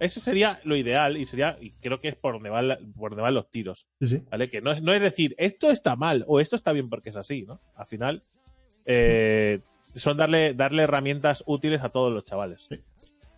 Ese 0.00 0.20
sería 0.20 0.60
lo 0.64 0.76
ideal 0.76 1.16
y 1.16 1.26
sería 1.26 1.56
y 1.60 1.72
creo 1.72 2.00
que 2.00 2.08
es 2.08 2.16
por 2.16 2.34
donde 2.34 2.50
van 2.50 2.68
la- 2.68 2.78
por 2.96 3.10
donde 3.10 3.22
van 3.22 3.34
los 3.34 3.50
tiros, 3.50 3.86
Sí, 4.00 4.08
sí. 4.08 4.22
¿vale? 4.30 4.48
Que 4.48 4.60
no 4.60 4.70
es 4.72 4.82
no 4.82 4.92
es 4.92 5.02
decir 5.02 5.34
esto 5.38 5.70
está 5.70 5.96
mal 5.96 6.24
o 6.28 6.40
esto 6.40 6.54
está 6.56 6.72
bien 6.72 6.88
porque 6.88 7.10
es 7.10 7.16
así, 7.16 7.44
¿no? 7.46 7.60
Al 7.74 7.86
final 7.86 8.22
eh, 8.84 9.60
son 9.94 10.16
darle 10.16 10.54
darle 10.54 10.84
herramientas 10.84 11.42
útiles 11.46 11.82
a 11.82 11.88
todos 11.88 12.12
los 12.12 12.24
chavales. 12.24 12.68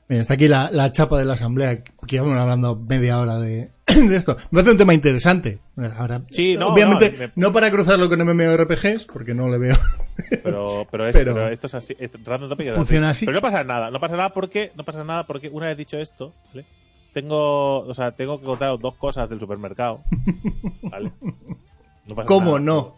Mira, 0.08 0.22
está 0.22 0.34
aquí 0.34 0.48
la, 0.48 0.70
la 0.72 0.90
chapa 0.92 1.18
de 1.18 1.24
la 1.24 1.34
asamblea, 1.34 1.82
que 1.84 1.92
llevamos 2.08 2.36
hablando 2.38 2.76
media 2.76 3.18
hora 3.20 3.38
de, 3.38 3.70
de 4.08 4.16
esto. 4.16 4.36
Me 4.50 4.56
parece 4.58 4.72
un 4.72 4.78
tema 4.78 4.94
interesante. 4.94 5.58
Ahora, 5.96 6.22
Sí, 6.30 6.56
no, 6.56 6.68
obviamente, 6.68 7.12
no, 7.12 7.18
me- 7.18 7.32
no 7.36 7.52
para 7.52 7.70
cruzarlo 7.70 8.08
con 8.08 8.20
MMORPGs, 8.20 9.06
porque 9.06 9.34
no 9.34 9.48
le 9.48 9.58
veo. 9.58 9.76
Pero 10.42 10.86
pero 10.90 11.06
es 11.08 11.16
Pero- 11.16 11.32
pero 11.34 11.48
esto 11.48 11.66
es 11.66 11.74
así, 11.74 11.96
es- 11.98 12.10
Random 12.24 12.56
Funciona 12.74 13.10
así. 13.10 13.24
Pero 13.24 13.36
no 13.36 13.42
pasa 13.42 13.64
nada, 13.64 13.90
no 13.90 13.98
pasa 14.00 14.16
nada 14.16 14.28
porque 14.34 14.70
no 14.76 14.84
pasa 14.84 15.02
nada 15.02 15.26
porque 15.26 15.48
una 15.48 15.68
vez 15.68 15.76
dicho 15.78 15.96
esto, 15.98 16.34
¿vale? 16.48 16.66
Tengo, 17.14 17.78
o 17.78 17.94
sea, 17.94 18.12
tengo 18.12 18.38
que 18.38 18.44
contaros 18.46 18.78
dos 18.80 18.94
cosas 18.96 19.28
del 19.30 19.40
supermercado. 19.40 20.02
¿Vale? 20.82 21.10
No 22.06 22.14
pasa 22.14 22.26
¿Cómo 22.26 22.58
nada. 22.58 22.60
no? 22.60 22.96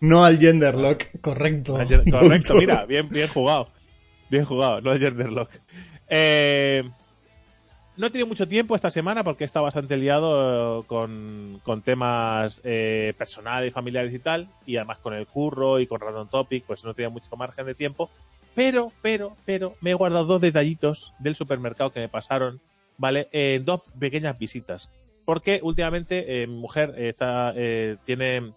No 0.00 0.24
al 0.24 0.38
genderlock, 0.38 1.04
correcto. 1.20 1.72
Correcto, 1.72 2.54
mira, 2.58 2.84
bien, 2.84 3.08
bien 3.08 3.28
jugado. 3.28 3.68
Bien 4.30 4.44
jugado, 4.44 4.80
no 4.82 4.92
es 4.92 5.00
Genderlock. 5.00 5.50
Eh, 6.08 6.84
no 7.98 8.10
tenido 8.10 8.28
mucho 8.28 8.46
tiempo 8.46 8.76
esta 8.76 8.90
semana 8.90 9.24
porque 9.24 9.44
estado 9.44 9.64
bastante 9.64 9.96
liado 9.96 10.80
eh, 10.80 10.84
con, 10.86 11.60
con 11.64 11.82
temas 11.82 12.62
eh, 12.64 13.12
personales, 13.18 13.74
familiares 13.74 14.14
y 14.14 14.20
tal. 14.20 14.48
Y 14.64 14.76
además 14.76 14.98
con 14.98 15.14
el 15.14 15.26
curro 15.26 15.80
y 15.80 15.86
con 15.88 16.00
Random 16.00 16.28
Topic, 16.28 16.64
pues 16.64 16.84
no 16.84 16.94
tenía 16.94 17.10
mucho 17.10 17.36
margen 17.36 17.66
de 17.66 17.74
tiempo. 17.74 18.08
Pero, 18.54 18.92
pero, 19.02 19.36
pero, 19.44 19.74
me 19.80 19.90
he 19.90 19.94
guardado 19.94 20.24
dos 20.24 20.40
detallitos 20.40 21.12
del 21.18 21.34
supermercado 21.34 21.92
que 21.92 22.00
me 22.00 22.08
pasaron, 22.08 22.60
¿vale? 22.96 23.28
En 23.32 23.64
dos 23.64 23.82
pequeñas 23.98 24.38
visitas. 24.38 24.90
Porque 25.24 25.58
últimamente 25.62 26.42
eh, 26.42 26.46
mi 26.46 26.56
mujer 26.56 26.94
eh, 26.96 27.08
está, 27.08 27.52
eh, 27.56 27.96
tiene, 28.04 28.52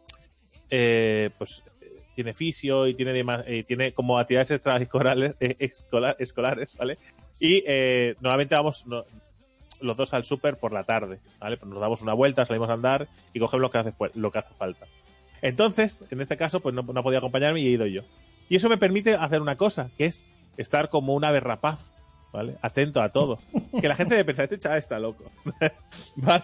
eh, 0.69 1.31
pues, 1.37 1.63
eh, 1.81 1.97
tiene 2.13 2.35
fisio 2.35 2.87
y 2.87 2.93
tiene, 2.93 3.25
eh, 3.47 3.63
tiene 3.63 3.91
como 3.91 4.19
actividades 4.19 4.51
extraescolares, 4.51 5.35
eh, 5.39 5.55
escolar- 5.59 6.15
escolares, 6.19 6.77
¿vale? 6.77 6.99
Y 7.39 7.63
eh, 7.65 8.15
normalmente 8.21 8.53
vamos 8.53 8.85
los 9.81 9.97
dos 9.97 10.13
al 10.13 10.23
súper 10.23 10.57
por 10.57 10.73
la 10.73 10.83
tarde, 10.83 11.19
¿vale? 11.39 11.57
Pues 11.57 11.69
nos 11.69 11.79
damos 11.79 12.01
una 12.01 12.13
vuelta, 12.13 12.45
salimos 12.45 12.69
a 12.69 12.73
andar 12.73 13.07
y 13.33 13.39
cogemos 13.39 13.61
lo 14.15 14.31
que 14.31 14.37
hace, 14.39 14.53
falta. 14.53 14.87
Entonces, 15.41 16.03
en 16.11 16.21
este 16.21 16.37
caso, 16.37 16.59
pues 16.59 16.75
no, 16.75 16.85
podía 16.85 17.17
acompañarme 17.17 17.59
y 17.59 17.67
he 17.67 17.71
ido 17.71 17.85
yo. 17.87 18.03
Y 18.49 18.55
eso 18.55 18.69
me 18.69 18.77
permite 18.77 19.15
hacer 19.15 19.41
una 19.41 19.55
cosa, 19.55 19.89
que 19.97 20.05
es 20.05 20.27
estar 20.57 20.89
como 20.89 21.13
un 21.15 21.23
ave 21.23 21.39
rapaz, 21.39 21.93
¿vale? 22.31 22.57
Atento 22.61 23.01
a 23.01 23.09
todo. 23.09 23.39
Que 23.79 23.87
la 23.87 23.95
gente 23.95 24.15
debe 24.15 24.25
pensar, 24.25 24.43
este 24.43 24.59
chaval 24.59 24.79
está 24.79 24.99
loco. 24.99 25.23
¿Vale? 26.15 26.43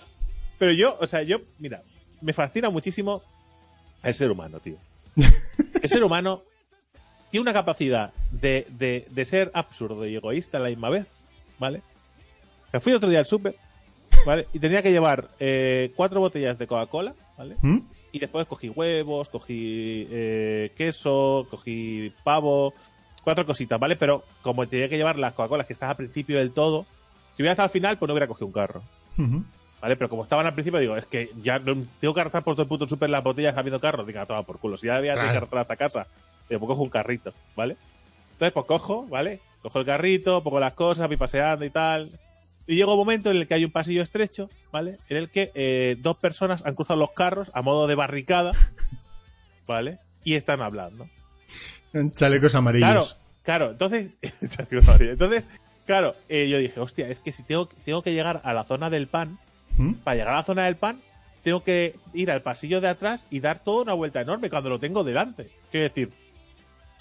Pero 0.58 0.72
yo, 0.72 0.98
o 1.00 1.06
sea, 1.06 1.22
yo, 1.24 1.42
mira, 1.60 1.84
me 2.22 2.34
fascina 2.34 2.70
muchísimo 2.70 3.22
el 4.04 4.16
ser 4.16 4.32
humano, 4.32 4.60
tío. 4.60 4.78
El 5.82 5.90
ser 5.90 6.04
humano 6.04 6.44
tiene 7.30 7.42
una 7.42 7.54
capacidad 7.54 8.14
de, 8.32 8.66
de, 8.70 9.06
de 9.10 9.26
ser 9.26 9.52
absurdo 9.54 10.08
y 10.08 10.16
egoísta 10.16 10.58
a 10.58 10.62
la 10.62 10.70
misma 10.70 10.90
vez, 10.90 11.08
¿vale? 11.60 11.82
Me 12.74 12.80
fui 12.80 12.93
otro 12.93 13.09
día 13.09 13.20
al 13.20 13.26
súper, 13.26 13.55
¿vale? 14.26 14.47
Y 14.53 14.59
tenía 14.59 14.82
que 14.84 14.91
llevar 14.91 15.30
eh, 15.39 15.91
cuatro 15.95 16.20
botellas 16.20 16.57
de 16.57 16.68
Coca-Cola, 16.68 17.13
¿vale? 17.38 17.55
¿Mm? 17.61 17.80
Y 18.11 18.20
después 18.20 18.45
cogí 18.47 18.70
huevos, 18.70 19.30
cogí 19.30 20.07
eh, 20.09 20.72
queso, 20.76 21.47
cogí 21.49 22.11
pavo, 22.24 22.74
cuatro 23.24 23.45
cositas, 23.45 23.80
¿vale? 23.80 23.95
Pero 23.95 24.24
como 24.41 24.68
tenía 24.68 24.89
que 24.89 24.97
llevar 24.97 25.18
las 25.20 25.34
Coca-Colas 25.34 25.65
que 25.68 25.74
están 25.74 25.89
al 25.89 25.95
principio 25.97 26.38
del 26.38 26.51
todo, 26.51 26.86
si 27.34 27.41
hubiera 27.43 27.53
estado 27.53 27.65
al 27.65 27.70
final, 27.72 27.97
pues 27.97 28.07
no 28.07 28.13
hubiera 28.13 28.28
cogido 28.28 28.47
un 28.47 28.53
carro. 28.53 28.84
¿Vale? 29.80 29.95
Pero 29.95 30.09
como 30.09 30.24
estaban 30.24 30.45
al 30.47 30.53
principio, 30.55 30.80
digo, 30.80 30.97
es 30.97 31.05
que 31.05 31.30
ya 31.41 31.59
no- 31.59 31.86
tengo 31.99 32.13
que 32.13 32.20
arrastrar 32.22 32.43
por 32.43 32.55
todo 32.55 32.63
el 32.63 32.68
puto 32.68 32.88
super 32.88 33.09
las 33.11 33.24
botellas 33.24 33.55
habiendo 33.57 33.80
carros. 33.80 34.07
Diga, 34.07 34.26
toma 34.26 34.41
por 34.43 34.57
culo. 34.59 34.76
Si 34.76 34.88
ya 34.88 34.95
había 34.95 35.13
Claro. 35.13 35.32
que 35.32 35.38
arrastrar 35.38 35.61
hasta 35.61 35.76
casa, 35.76 36.07
digo, 36.49 36.59
pues 36.61 36.70
cojo 36.70 36.82
un 36.84 36.89
carrito, 36.89 37.32
¿vale? 37.55 37.78
Entonces, 38.34 38.53
pues 38.53 38.65
cojo, 38.65 39.05
¿vale? 39.07 39.39
Cojo 39.61 39.80
el 39.80 39.86
carrito, 39.86 40.41
pongo 40.43 40.59
las 40.59 40.74
cosas, 40.74 41.07
voy 41.07 41.18
paseando 41.18 41.63
y 41.63 41.70
tal. 41.70 42.09
Y 42.68 42.76
llega 42.76 42.91
un 42.91 42.97
momento 42.97 43.32
en 43.32 43.38
el 43.38 43.47
que 43.47 43.53
hay 43.53 43.65
un 43.65 43.72
pasillo 43.72 44.01
estrecho, 44.01 44.49
¿vale? 44.72 44.97
En 45.09 45.18
el 45.18 45.30
que 45.30 45.51
eh, 45.55 45.95
dos 45.99 46.18
personas 46.18 46.65
han 46.65 46.76
cruzado 46.76 46.99
los 46.99 47.11
carros 47.11 47.49
a 47.53 47.61
modo 47.61 47.88
de 47.88 47.95
barricada, 47.95 48.51
¿vale? 49.65 49.99
Y 50.26 50.36
están 50.36 50.61
hablando. 50.61 51.07
Chalecos 52.13 52.55
amarillos. 52.55 52.89
Claro, 52.89 53.07
claro. 53.43 53.72
Entonces, 53.72 54.11
entonces 54.99 55.47
claro, 55.86 56.15
eh, 56.28 56.49
yo 56.49 56.57
dije, 56.57 56.80
hostia, 56.80 57.07
es 57.07 57.22
que 57.22 57.32
si 57.32 57.43
tengo, 57.43 57.70
tengo 57.86 58.03
que 58.03 58.13
llegar 58.13 58.41
a 58.43 58.53
la 58.53 58.65
zona 58.65 58.89
del 58.89 59.07
pan, 59.07 59.39
¿Mm? 59.78 59.93
para 59.95 60.18
llegar 60.18 60.34
a 60.34 60.38
la 60.38 60.43
zona 60.43 60.65
del 60.65 60.76
pan, 60.76 61.01
tengo 61.43 61.63
que 61.63 61.95
ir 62.13 62.30
al 62.30 62.41
pasillo 62.41 62.82
de 62.82 62.89
atrás 62.89 63.26
y 63.32 63.39
dar 63.39 63.63
toda 63.63 63.84
una 63.84 63.93
vuelta 63.93 64.20
enorme 64.20 64.49
cuando 64.49 64.70
lo 64.70 64.80
tengo 64.80 65.05
delante. 65.05 65.49
Quiero 65.72 65.86
decir, 65.86 66.11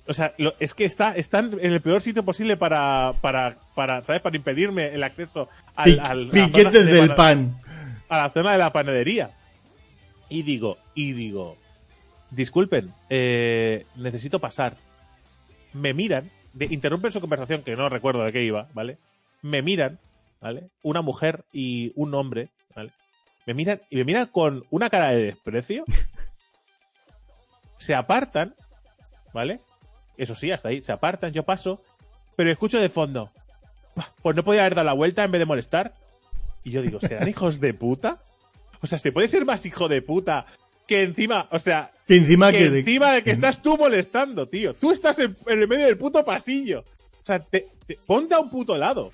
o 0.09 0.15
sea, 0.15 0.35
lo- 0.39 0.55
es 0.61 0.75
que 0.75 0.85
está, 0.85 1.17
están 1.17 1.59
en 1.61 1.73
el 1.73 1.81
peor 1.81 2.01
sitio 2.01 2.25
posible 2.25 2.57
para, 2.57 3.15
para, 3.21 3.59
para 3.75 4.05
¿sabes? 4.05 4.23
Para 4.23 4.37
impedirme 4.37 4.87
el 4.95 5.03
acceso 5.03 5.49
al, 5.75 5.85
Pi- 5.85 5.99
al- 5.99 6.09
a 6.09 6.15
la 6.15 6.31
piquetes 6.33 6.87
del 6.87 7.15
pan. 7.15 7.61
a 8.09 8.19
la 8.19 8.31
zona 8.31 8.53
de 8.53 8.59
la 8.59 8.73
panadería. 8.73 9.31
Y 10.29 10.43
digo, 10.43 10.77
y 10.95 11.13
digo, 11.13 11.57
disculpen, 12.31 12.93
eh, 13.11 13.85
necesito 13.97 14.39
pasar. 14.41 14.77
Me 15.73 15.93
miran, 15.95 16.31
de- 16.53 16.67
interrumpen 16.67 17.13
su 17.13 17.21
conversación, 17.21 17.63
que 17.63 17.77
no 17.77 17.89
recuerdo 17.89 18.25
de 18.25 18.33
qué 18.33 18.43
iba, 18.45 18.69
¿vale? 18.75 18.99
Me 19.43 19.63
miran, 19.63 19.99
¿vale? 20.41 20.69
Una 20.83 21.03
mujer 21.03 21.45
y 21.53 21.93
un 21.97 22.15
hombre, 22.15 22.49
¿vale? 22.75 22.93
Me 23.47 23.55
miran 23.55 23.81
y 23.91 23.97
me 23.97 24.05
miran 24.05 24.27
con 24.27 24.65
una 24.71 24.89
cara 24.91 25.11
de 25.11 25.23
desprecio. 25.25 25.85
Se 27.79 27.95
apartan, 27.95 28.55
¿vale? 29.33 29.61
Eso 30.17 30.35
sí, 30.35 30.51
hasta 30.51 30.69
ahí, 30.69 30.83
se 30.83 30.93
apartan, 30.93 31.33
yo 31.33 31.43
paso, 31.43 31.81
pero 32.37 32.51
escucho 32.51 32.81
de 32.81 32.89
fondo. 32.89 33.31
"Bah, 33.95 34.13
Pues 34.23 34.37
no 34.37 34.45
podía 34.45 34.63
haber 34.63 34.75
dado 34.75 34.87
la 34.87 34.93
vuelta 34.93 35.25
en 35.25 35.31
vez 35.33 35.39
de 35.41 35.47
molestar. 35.47 35.95
Y 36.65 36.71
yo 36.71 36.83
digo, 36.83 37.01
¿serán 37.01 37.29
hijos 37.29 37.61
de 37.61 37.75
puta? 37.75 38.23
O 38.83 38.87
sea, 38.87 38.99
¿se 38.99 39.13
puede 39.13 39.29
ser 39.29 39.45
más 39.45 39.65
hijo 39.67 39.89
de 39.89 40.03
puta 40.03 40.47
que 40.87 41.03
encima, 41.03 41.49
o 41.51 41.59
sea, 41.59 41.91
Que 42.07 42.17
encima 42.17 42.53
que 42.53 42.59
que... 42.59 42.71
de- 42.71 42.79
encima 42.81 43.13
de 43.13 43.23
que 43.23 43.31
estás 43.31 43.63
tú 43.63 43.77
molestando, 43.77 44.47
tío? 44.47 44.75
Tú 44.75 44.93
estás 44.93 45.19
en, 45.19 45.37
en 45.47 45.61
el 45.63 45.69
medio 45.69 45.87
del 45.87 45.99
puto 45.99 46.25
pasillo. 46.25 46.81
O 46.81 47.25
sea, 47.27 47.39
te, 47.41 47.69
te- 47.87 47.99
ponte 48.07 48.35
a 48.35 48.39
un 48.41 48.51
puto 48.51 48.77
lado. 48.77 49.13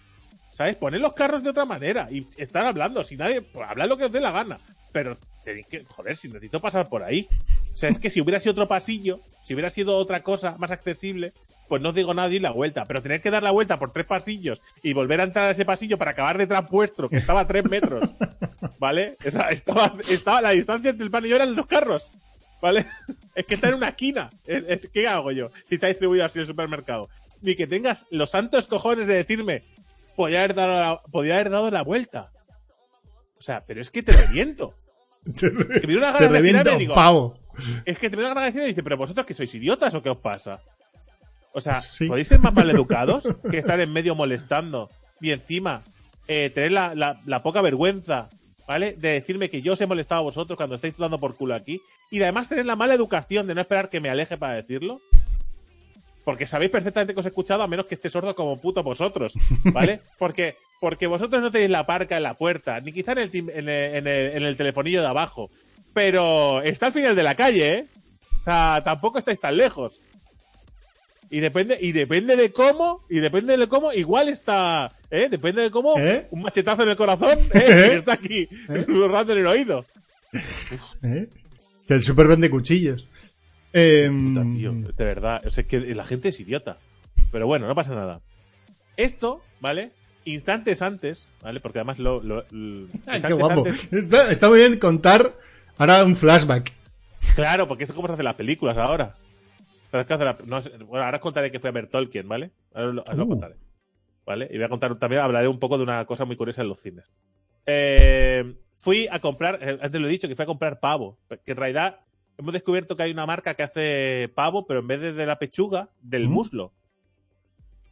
¿Sabes? 0.53 0.77
Poned 0.77 1.01
los 1.01 1.15
carros 1.15 1.43
de 1.43 1.49
otra 1.49 1.65
manera 1.65 2.09
y 2.11 2.27
estar 2.37 2.67
hablando. 2.67 3.03
Si 3.05 3.17
nadie, 3.17 3.41
pues 3.41 3.67
hablad 3.67 3.89
lo 3.89 3.97
que 3.97 4.05
os 4.05 4.13
dé 4.13 4.21
la 4.21 4.33
gana. 4.33 4.59
Pero 4.93 5.17
tenéis 5.45 5.67
que, 5.67 5.83
joder, 5.83 6.15
si 6.15 6.29
necesito 6.29 6.61
pasar 6.61 6.91
por 6.91 7.03
ahí. 7.03 7.27
O 7.73 7.77
sea, 7.77 7.89
es 7.89 7.99
que 7.99 8.11
si 8.11 8.21
hubiera 8.21 8.39
sido 8.39 8.53
otro 8.53 8.69
pasillo, 8.69 9.21
si 9.45 9.55
hubiera 9.55 9.71
sido 9.71 9.97
otra 9.97 10.21
cosa 10.23 10.57
más 10.59 10.71
accesible, 10.71 11.33
pues 11.69 11.81
no 11.81 11.89
os 11.91 11.95
digo 11.95 12.13
nada 12.13 12.29
y 12.29 12.39
la 12.39 12.51
vuelta. 12.51 12.87
Pero 12.87 13.03
tener 13.03 13.21
que 13.23 13.31
dar 13.31 13.43
la 13.43 13.51
vuelta 13.51 13.79
por 13.79 13.93
tres 13.93 14.07
pasillos 14.07 14.61
y 14.83 14.93
volver 14.93 15.21
a 15.21 15.25
entrar 15.25 15.47
a 15.47 15.51
ese 15.53 15.65
pasillo 15.65 15.97
para 15.99 16.11
acabar 16.13 16.37
detrás 16.39 16.69
vuestro, 16.69 17.09
que 17.09 17.17
estaba 17.17 17.41
a 17.41 17.47
tres 17.47 17.65
metros, 17.65 18.13
¿vale? 18.79 19.17
Esa- 19.25 19.51
estaba, 19.51 19.93
estaba 20.09 20.41
la 20.43 20.51
distancia 20.51 20.91
entre 20.91 21.05
el 21.05 21.11
pan 21.11 21.25
y 21.25 21.29
yo 21.31 21.37
eran 21.37 21.55
los 21.57 21.67
carros, 21.67 22.11
¿vale? 22.61 22.85
Es 23.35 23.47
que 23.47 23.55
está 23.55 23.69
en 23.69 23.75
una 23.75 23.89
esquina. 23.89 24.29
Es- 24.47 24.65
es- 24.69 24.91
¿Qué 24.93 25.09
hago 25.09 25.31
yo 25.33 25.51
si 25.69 25.77
está 25.77 25.87
distribuido 25.87 26.25
así 26.27 26.39
el 26.41 26.47
supermercado? 26.47 27.09
Ni 27.41 27.55
que 27.57 27.67
tengas 27.67 28.07
los 28.11 28.31
santos 28.31 28.67
cojones 28.67 29.07
de 29.07 29.15
decirme, 29.15 29.63
podía 30.17 30.41
haber 30.41 30.55
dado 30.55 30.69
la, 30.81 31.01
podía 31.11 31.35
haber 31.37 31.49
dado 31.51 31.71
la 31.71 31.83
vuelta. 31.83 32.29
O 33.39 33.43
sea, 33.43 33.65
pero 33.67 33.81
es 33.81 33.91
que 33.91 34.03
te 34.03 34.13
reviento. 34.13 34.75
te, 35.39 35.47
Es 35.73 35.81
que 35.81 35.87
me 35.87 35.93
dio 35.95 35.99
una 35.99 36.13
te 36.17 36.25
gana 36.25 36.39
de 36.41 36.47
girarme 36.47 36.71
y 36.71 36.75
un 36.75 36.79
digo, 36.81 36.95
pavo. 36.95 37.39
Es 37.85 37.99
que 37.99 38.11
te 38.11 38.17
de 38.17 38.35
decir 38.35 38.63
y 38.63 38.67
dice, 38.67 38.83
pero 38.83 38.97
vosotros 38.97 39.27
que 39.27 39.35
sois 39.35 39.55
idiotas 39.55 39.95
o 39.95 40.03
qué 40.03 40.11
os 40.11 40.19
pasa. 40.19 40.61
O 41.53 41.61
sea, 41.61 41.81
Sí. 41.81 42.07
¿podéis 42.07 42.29
ser 42.29 42.39
más 42.39 42.55
maleducados 42.55 43.29
que 43.51 43.59
estar 43.59 43.79
en 43.81 43.93
medio 43.93 44.15
molestando 44.15 44.91
y 45.21 45.31
encima 45.33 45.83
eh, 46.29 46.51
tener 46.55 46.73
la, 46.73 46.95
la- 46.95 47.21
la 47.27 47.43
poca 47.43 47.61
vergüenza, 47.61 48.31
¿vale? 48.67 48.93
De 48.93 49.11
decirme 49.11 49.51
que 49.51 49.61
yo 49.63 49.75
os 49.75 49.81
he 49.81 49.87
molestado 49.87 50.21
a 50.21 50.25
vosotros 50.25 50.57
cuando 50.57 50.77
estáis 50.77 50.97
dando 50.97 51.19
por 51.21 51.37
culo 51.37 51.55
aquí 51.55 51.81
y 52.11 52.19
de 52.19 52.25
además 52.25 52.49
tener 52.49 52.65
la 52.67 52.77
mala 52.77 52.95
educación 52.95 53.47
de 53.47 53.55
no 53.55 53.61
esperar 53.61 53.91
que 53.91 54.01
me 54.01 54.09
aleje 54.09 54.39
para 54.39 54.55
decirlo. 54.55 55.01
Porque 56.25 56.47
sabéis 56.47 56.71
perfectamente 56.71 57.15
que 57.15 57.21
os 57.21 57.27
he 57.27 57.31
escuchado 57.31 57.65
a 57.65 57.67
menos 57.69 57.87
que 57.87 57.97
esté 57.97 58.09
sordo 58.09 58.37
como 58.37 58.57
puto 58.61 58.85
vosotros, 58.85 59.35
¿vale? 59.65 60.01
Porque, 60.19 60.55
porque 60.81 61.09
vosotros 61.09 61.43
no 61.43 61.51
tenéis 61.51 61.71
la 61.71 61.85
parca 61.85 62.17
en 62.17 62.23
la 62.23 62.35
puerta, 62.35 62.81
ni 62.81 62.93
quizá 62.93 63.13
en 63.13 63.19
el, 63.19 63.31
en 63.35 63.49
el, 63.51 63.69
en 63.69 64.07
el- 64.07 64.33
en 64.37 64.43
el 64.45 64.57
telefonillo 64.57 65.01
de 65.03 65.09
abajo. 65.09 65.51
Pero 65.95 66.63
está 66.63 66.87
al 66.87 66.93
final 66.93 67.15
de 67.17 67.23
la 67.23 67.35
calle, 67.35 67.75
¿eh? 67.75 67.87
O 68.41 68.45
sea, 68.45 68.83
tampoco 68.85 69.19
estáis 69.19 69.39
tan 69.41 69.57
lejos. 69.57 70.01
Y 71.31 71.41
depende, 71.41 71.79
y 71.81 71.93
depende 71.93 72.37
de 72.37 72.53
cómo, 72.53 73.05
y 73.09 73.19
depende 73.21 73.57
de 73.57 73.67
cómo, 73.67 73.93
igual 73.93 74.29
está, 74.29 74.93
¿eh? 75.11 75.29
Depende 75.31 75.63
de 75.63 75.71
cómo, 75.71 75.99
¿Eh? 75.99 76.27
un 76.31 76.43
machetazo 76.43 76.83
en 76.83 76.91
el 76.91 76.97
corazón, 76.97 77.39
¿eh? 77.55 77.91
Y 77.93 77.97
está 77.97 78.13
aquí, 78.15 78.49
susurrando 78.67 79.33
en 79.33 79.39
el 79.39 79.47
oído. 79.47 79.85
¿eh? 81.03 81.29
Que 81.89 81.95
el 81.95 82.03
super 82.03 82.27
vende 82.27 82.51
cuchillos. 82.51 83.07
Em, 83.73 84.35
Puta, 84.35 84.51
tío, 84.51 84.73
de 84.73 85.05
verdad. 85.05 85.41
O 85.47 85.51
sea, 85.51 85.63
es 85.63 85.69
que 85.69 85.81
la 85.95 86.05
gente 86.05 86.29
es 86.29 86.41
idiota. 86.41 86.77
Pero 87.31 87.47
bueno, 87.47 87.67
no 87.67 87.75
pasa 87.75 87.95
nada. 87.95 88.21
Esto, 88.99 89.43
¿vale? 89.61 89.91
Instantes 90.27 90.83
antes, 90.83 91.25
¿vale? 91.43 91.61
Porque 91.61 91.79
además 91.79 91.99
lo. 91.99 92.23
lo- 92.23 92.45
lo- 92.51 92.89
Ay, 93.07 93.17
instantes 93.17 93.27
qué 93.29 93.33
guapo. 93.33 93.65
antes- 93.67 93.93
Está, 93.93 94.31
está 94.31 94.49
muy 94.51 94.59
bien 94.59 94.77
contar 94.79 95.33
ahora 95.83 96.05
un 96.05 96.17
flashback. 96.17 96.73
claro, 97.35 97.69
porque 97.69 97.85
eso 97.85 97.93
es 97.93 97.97
como 97.97 98.09
se 98.09 98.15
hacen 98.15 98.25
las 98.25 98.35
películas 98.35 98.77
ahora. 98.77 99.15
¿Sabes 99.91 100.07
qué 100.07 100.15
hace 100.15 100.25
la- 100.25 100.37
no 100.47 100.61
bueno, 100.87 101.05
ahora 101.05 101.19
os 101.19 101.23
contaré 101.23 101.51
que 101.51 101.61
fui 101.61 101.69
a 101.69 101.73
ver 101.73 101.87
Tolkien, 101.87 102.27
¿vale? 102.29 102.51
Ahora 102.75 102.93
lo, 102.93 103.03
ahora 103.03 103.15
lo 103.17 103.25
Uh. 103.25 103.29
contaré. 103.29 103.57
¿Vale? 104.25 104.49
Y 104.51 104.57
voy 104.57 104.65
a 104.65 104.69
contar 104.69 104.97
también, 104.97 105.21
hablaré 105.23 105.49
un 105.49 105.59
poco 105.59 105.77
de 105.77 105.83
una 105.85 106.05
cosa 106.07 106.25
muy 106.25 106.37
curiosa 106.37 106.63
en 106.63 106.69
los 106.69 106.81
cines. 106.81 107.05
Eh, 107.67 108.55
fui 108.77 109.09
a 109.11 109.19
comprar, 109.19 109.59
eh, 109.61 109.79
antes 109.83 110.01
lo 110.01 110.07
he 110.07 110.11
dicho, 110.11 110.29
que 110.29 110.37
fui 110.37 110.43
a 110.45 110.47
comprar 110.47 110.79
pavo. 110.81 111.19
Que 111.45 111.51
en 111.53 111.57
realidad 111.57 112.01
hemos 112.39 112.53
descubierto 112.53 112.97
que 112.97 113.03
hay 113.03 113.11
una 113.13 113.27
marca 113.27 113.55
que 113.55 113.65
hace 113.65 114.31
pavo, 114.35 114.67
pero 114.67 114.81
en 114.81 114.87
vez 114.87 115.01
de, 115.01 115.13
de 115.13 115.27
la 115.27 115.39
pechuga, 115.39 115.91
del 116.01 116.29
Mm. 116.29 116.33
muslo. 116.33 116.73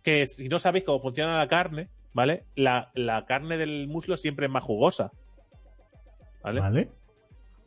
Que 0.02 0.26
si 0.26 0.48
no 0.48 0.58
sabéis 0.58 0.84
cómo 0.84 1.00
funciona 1.00 1.36
la 1.36 1.48
carne, 1.48 1.90
¿vale? 2.14 2.44
La, 2.54 2.90
la 2.94 3.26
carne 3.26 3.58
del 3.58 3.88
muslo 3.88 4.16
siempre 4.16 4.46
es 4.46 4.52
más 4.52 4.62
jugosa. 4.64 5.10
¿Vale? 6.42 6.60
¿Vale? 6.60 6.90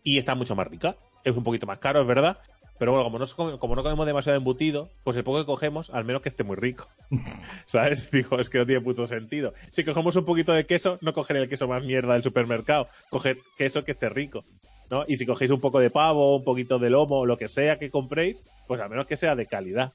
Y 0.03 0.17
está 0.17 0.35
mucho 0.35 0.55
más 0.55 0.67
rica. 0.67 0.97
Es 1.23 1.35
un 1.35 1.43
poquito 1.43 1.65
más 1.65 1.79
caro, 1.79 2.01
es 2.01 2.07
verdad. 2.07 2.39
Pero 2.79 2.91
bueno, 2.91 3.05
como 3.05 3.19
no, 3.19 3.59
como 3.59 3.75
no 3.75 3.83
comemos 3.83 4.05
demasiado 4.05 4.37
embutido, 4.37 4.89
pues 5.03 5.15
el 5.15 5.23
poco 5.23 5.39
que 5.39 5.45
cogemos, 5.45 5.91
al 5.91 6.05
menos 6.05 6.21
que 6.21 6.29
esté 6.29 6.43
muy 6.43 6.55
rico. 6.55 6.89
¿Sabes? 7.65 8.11
Digo, 8.11 8.39
es 8.39 8.49
que 8.49 8.57
no 8.57 8.65
tiene 8.65 8.81
puto 8.81 9.05
sentido. 9.05 9.53
Si 9.71 9.83
cogemos 9.83 10.15
un 10.15 10.25
poquito 10.25 10.53
de 10.53 10.65
queso, 10.65 10.97
no 11.01 11.13
coger 11.13 11.37
el 11.37 11.47
queso 11.47 11.67
más 11.67 11.83
mierda 11.83 12.13
del 12.13 12.23
supermercado. 12.23 12.87
Coger 13.09 13.37
queso 13.57 13.83
que 13.83 13.91
esté 13.91 14.09
rico. 14.09 14.43
¿No? 14.89 15.05
Y 15.07 15.17
si 15.17 15.25
cogéis 15.25 15.49
un 15.49 15.61
poco 15.61 15.79
de 15.79 15.89
pavo, 15.89 16.35
un 16.35 16.43
poquito 16.43 16.77
de 16.77 16.89
lomo, 16.89 17.25
lo 17.25 17.37
que 17.37 17.47
sea 17.47 17.79
que 17.79 17.89
compréis, 17.89 18.45
pues 18.67 18.81
al 18.81 18.89
menos 18.89 19.07
que 19.07 19.17
sea 19.17 19.35
de 19.35 19.45
calidad. 19.45 19.91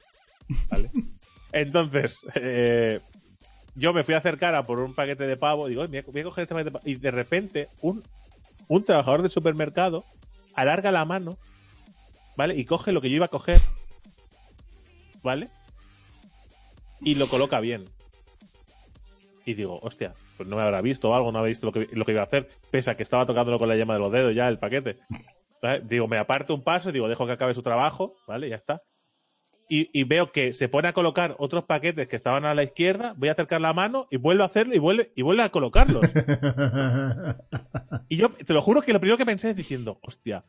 ¿Vale? 0.71 0.91
Entonces, 1.53 2.25
eh, 2.35 3.01
yo 3.75 3.93
me 3.93 4.03
fui 4.03 4.15
a 4.15 4.19
acercar 4.19 4.55
a 4.55 4.67
por 4.67 4.81
un 4.81 4.95
paquete 4.95 5.27
de 5.27 5.37
pavo, 5.37 5.69
digo, 5.69 5.83
"Oye, 5.83 5.89
voy 5.89 5.99
a, 5.99 6.03
voy 6.11 6.21
a 6.21 6.25
coger 6.25 6.43
este 6.43 6.55
paquete 6.55 6.71
de 6.71 6.73
pavo. 6.73 6.89
Y 6.89 6.95
de 6.97 7.11
repente, 7.11 7.69
un, 7.83 8.03
un 8.69 8.85
trabajador 8.85 9.23
del 9.23 9.31
supermercado 9.31 10.05
alarga 10.55 10.93
la 10.93 11.05
mano, 11.05 11.39
¿vale? 12.37 12.57
Y 12.57 12.65
coge 12.65 12.93
lo 12.93 13.01
que 13.01 13.11
yo 13.11 13.17
iba 13.17 13.27
a 13.27 13.31
coger, 13.31 13.61
¿vale? 15.23 15.49
Y 17.01 17.15
lo 17.15 17.29
coloca 17.29 17.61
bien. 17.61 17.89
Y 19.45 19.55
digo, 19.55 19.79
hostia, 19.83 20.15
pues 20.37 20.49
no 20.49 20.57
me 20.57 20.63
habrá 20.63 20.81
visto 20.83 21.15
algo, 21.15 21.33
no 21.33 21.39
habrá 21.39 21.49
visto 21.49 21.67
lo 21.67 21.73
que, 21.73 22.13
iba 22.13 22.21
a 22.21 22.25
hacer, 22.25 22.49
pese 22.71 22.91
a 22.91 22.97
que 22.97 23.03
estaba 23.03 23.25
tocándolo 23.25 23.59
con 23.59 23.69
la 23.69 23.77
llama 23.77 23.95
de 23.95 24.01
los 24.01 24.13
dedos 24.13 24.35
ya 24.35 24.49
el 24.49 24.59
paquete. 24.59 24.99
Digo, 25.85 26.07
me 26.07 26.19
aparto 26.19 26.55
un 26.55 26.63
paso, 26.63 26.93
digo, 26.93 27.09
dejo 27.09 27.27
que 27.27 27.33
acabe 27.33 27.55
su 27.55 27.63
trabajo, 27.63 28.15
¿vale? 28.27 28.49
Ya 28.49 28.57
está. 28.57 28.81
Y, 29.69 29.91
y 29.93 30.05
veo 30.05 30.33
que 30.33 30.55
se 30.55 30.69
pone 30.69 30.89
a 30.89 30.95
colocar 30.95 31.37
otros 31.39 31.65
paquetes 31.65 32.09
que 32.09 32.17
estaban 32.17 32.47
a 32.47 32.55
la 32.55 32.63
izquierda, 32.63 33.15
voy 33.19 33.29
a 33.29 33.33
acercar 33.33 33.61
la 33.61 33.75
mano 33.75 34.07
y 34.11 34.17
vuelve 34.17 34.43
a 34.43 34.47
hacerlo 34.47 34.75
y 34.75 34.79
vuelve, 34.79 35.13
y 35.15 35.23
vuelve 35.23 35.43
a 35.43 35.51
colocarlos. 35.51 36.07
Y 38.09 38.17
yo 38.17 38.31
te 38.31 38.55
lo 38.55 38.63
juro 38.63 38.81
que 38.81 38.93
lo 38.93 39.01
primero 39.01 39.19
que 39.19 39.27
pensé 39.27 39.51
es 39.51 39.57
diciendo, 39.57 39.99
hostia, 40.03 40.45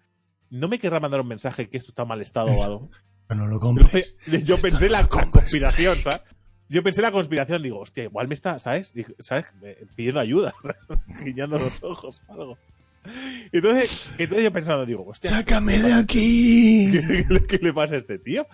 no 0.50 0.68
me 0.68 0.80
querrá 0.80 1.00
mandar 1.00 1.22
un 1.22 1.28
mensaje 1.28 1.70
que 1.70 1.78
esto 1.78 1.92
está 1.92 2.06
mal 2.06 2.22
estado 2.22 2.52
o 2.52 2.64
algo. 2.64 2.90
no 3.30 3.48
lo 3.48 3.60
compres. 3.60 4.16
yo 4.46 4.58
pensé 4.58 4.90
la, 4.90 5.06
conspiración, 5.08 5.98
¿sabes? 6.02 6.22
Yo 6.70 6.84
pensé 6.84 7.02
la 7.02 7.12
conspiración, 7.12 7.62
digo, 7.62 7.80
hostia, 7.80 8.06
igual 8.06 8.28
me 8.28 8.36
está, 8.36 8.60
¿sabes? 8.60 8.94
¿Sabes? 9.20 9.54
Pidiendo 9.96 10.20
ayuda, 10.20 10.54
guiñando 11.24 11.60
los 11.60 11.84
ojos 11.84 12.22
o 12.28 12.34
algo. 12.34 12.58
Entonces, 13.52 14.12
entonces 14.18 14.44
yo 14.44 14.54
pensando, 14.54 14.86
digo, 14.86 15.06
hostia, 15.08 15.32
¡Sácame 15.32 15.80
de 15.80 15.94
aquí! 15.94 16.92
¿qué, 16.92 17.48
qué 17.48 17.58
le 17.58 17.74
pasa 17.74 17.96
a 17.96 17.98
este 17.98 18.20
tío? 18.20 18.46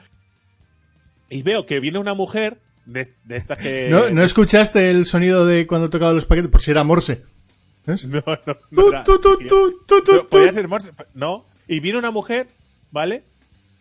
Y 1.30 1.42
veo 1.44 1.66
que 1.66 1.80
viene 1.80 2.00
una 2.00 2.14
mujer 2.14 2.60
de, 2.86 3.08
de 3.24 3.38
estas 3.38 3.58
que... 3.58 3.88
¿No, 3.90 4.10
¿No 4.10 4.24
escuchaste 4.24 4.92
el 4.92 5.06
sonido 5.06 5.46
de 5.46 5.66
cuando 5.68 5.90
tocaba 5.90 6.14
los 6.14 6.26
paquetes? 6.26 6.52
Por 6.52 6.62
si 6.62 6.72
era 6.72 6.84
Morse. 6.84 7.24
¿Ves? 7.86 8.06
No, 8.08 8.22
no, 8.26 8.58
no. 8.72 8.88
Era- 8.92 9.04
podía 10.30 10.54
ser 10.54 10.68
Morse. 10.68 10.92
No. 11.14 11.46
Y 11.68 11.80
vino 11.80 11.98
una 12.00 12.12
mujer, 12.12 12.48
¿vale? 12.92 13.24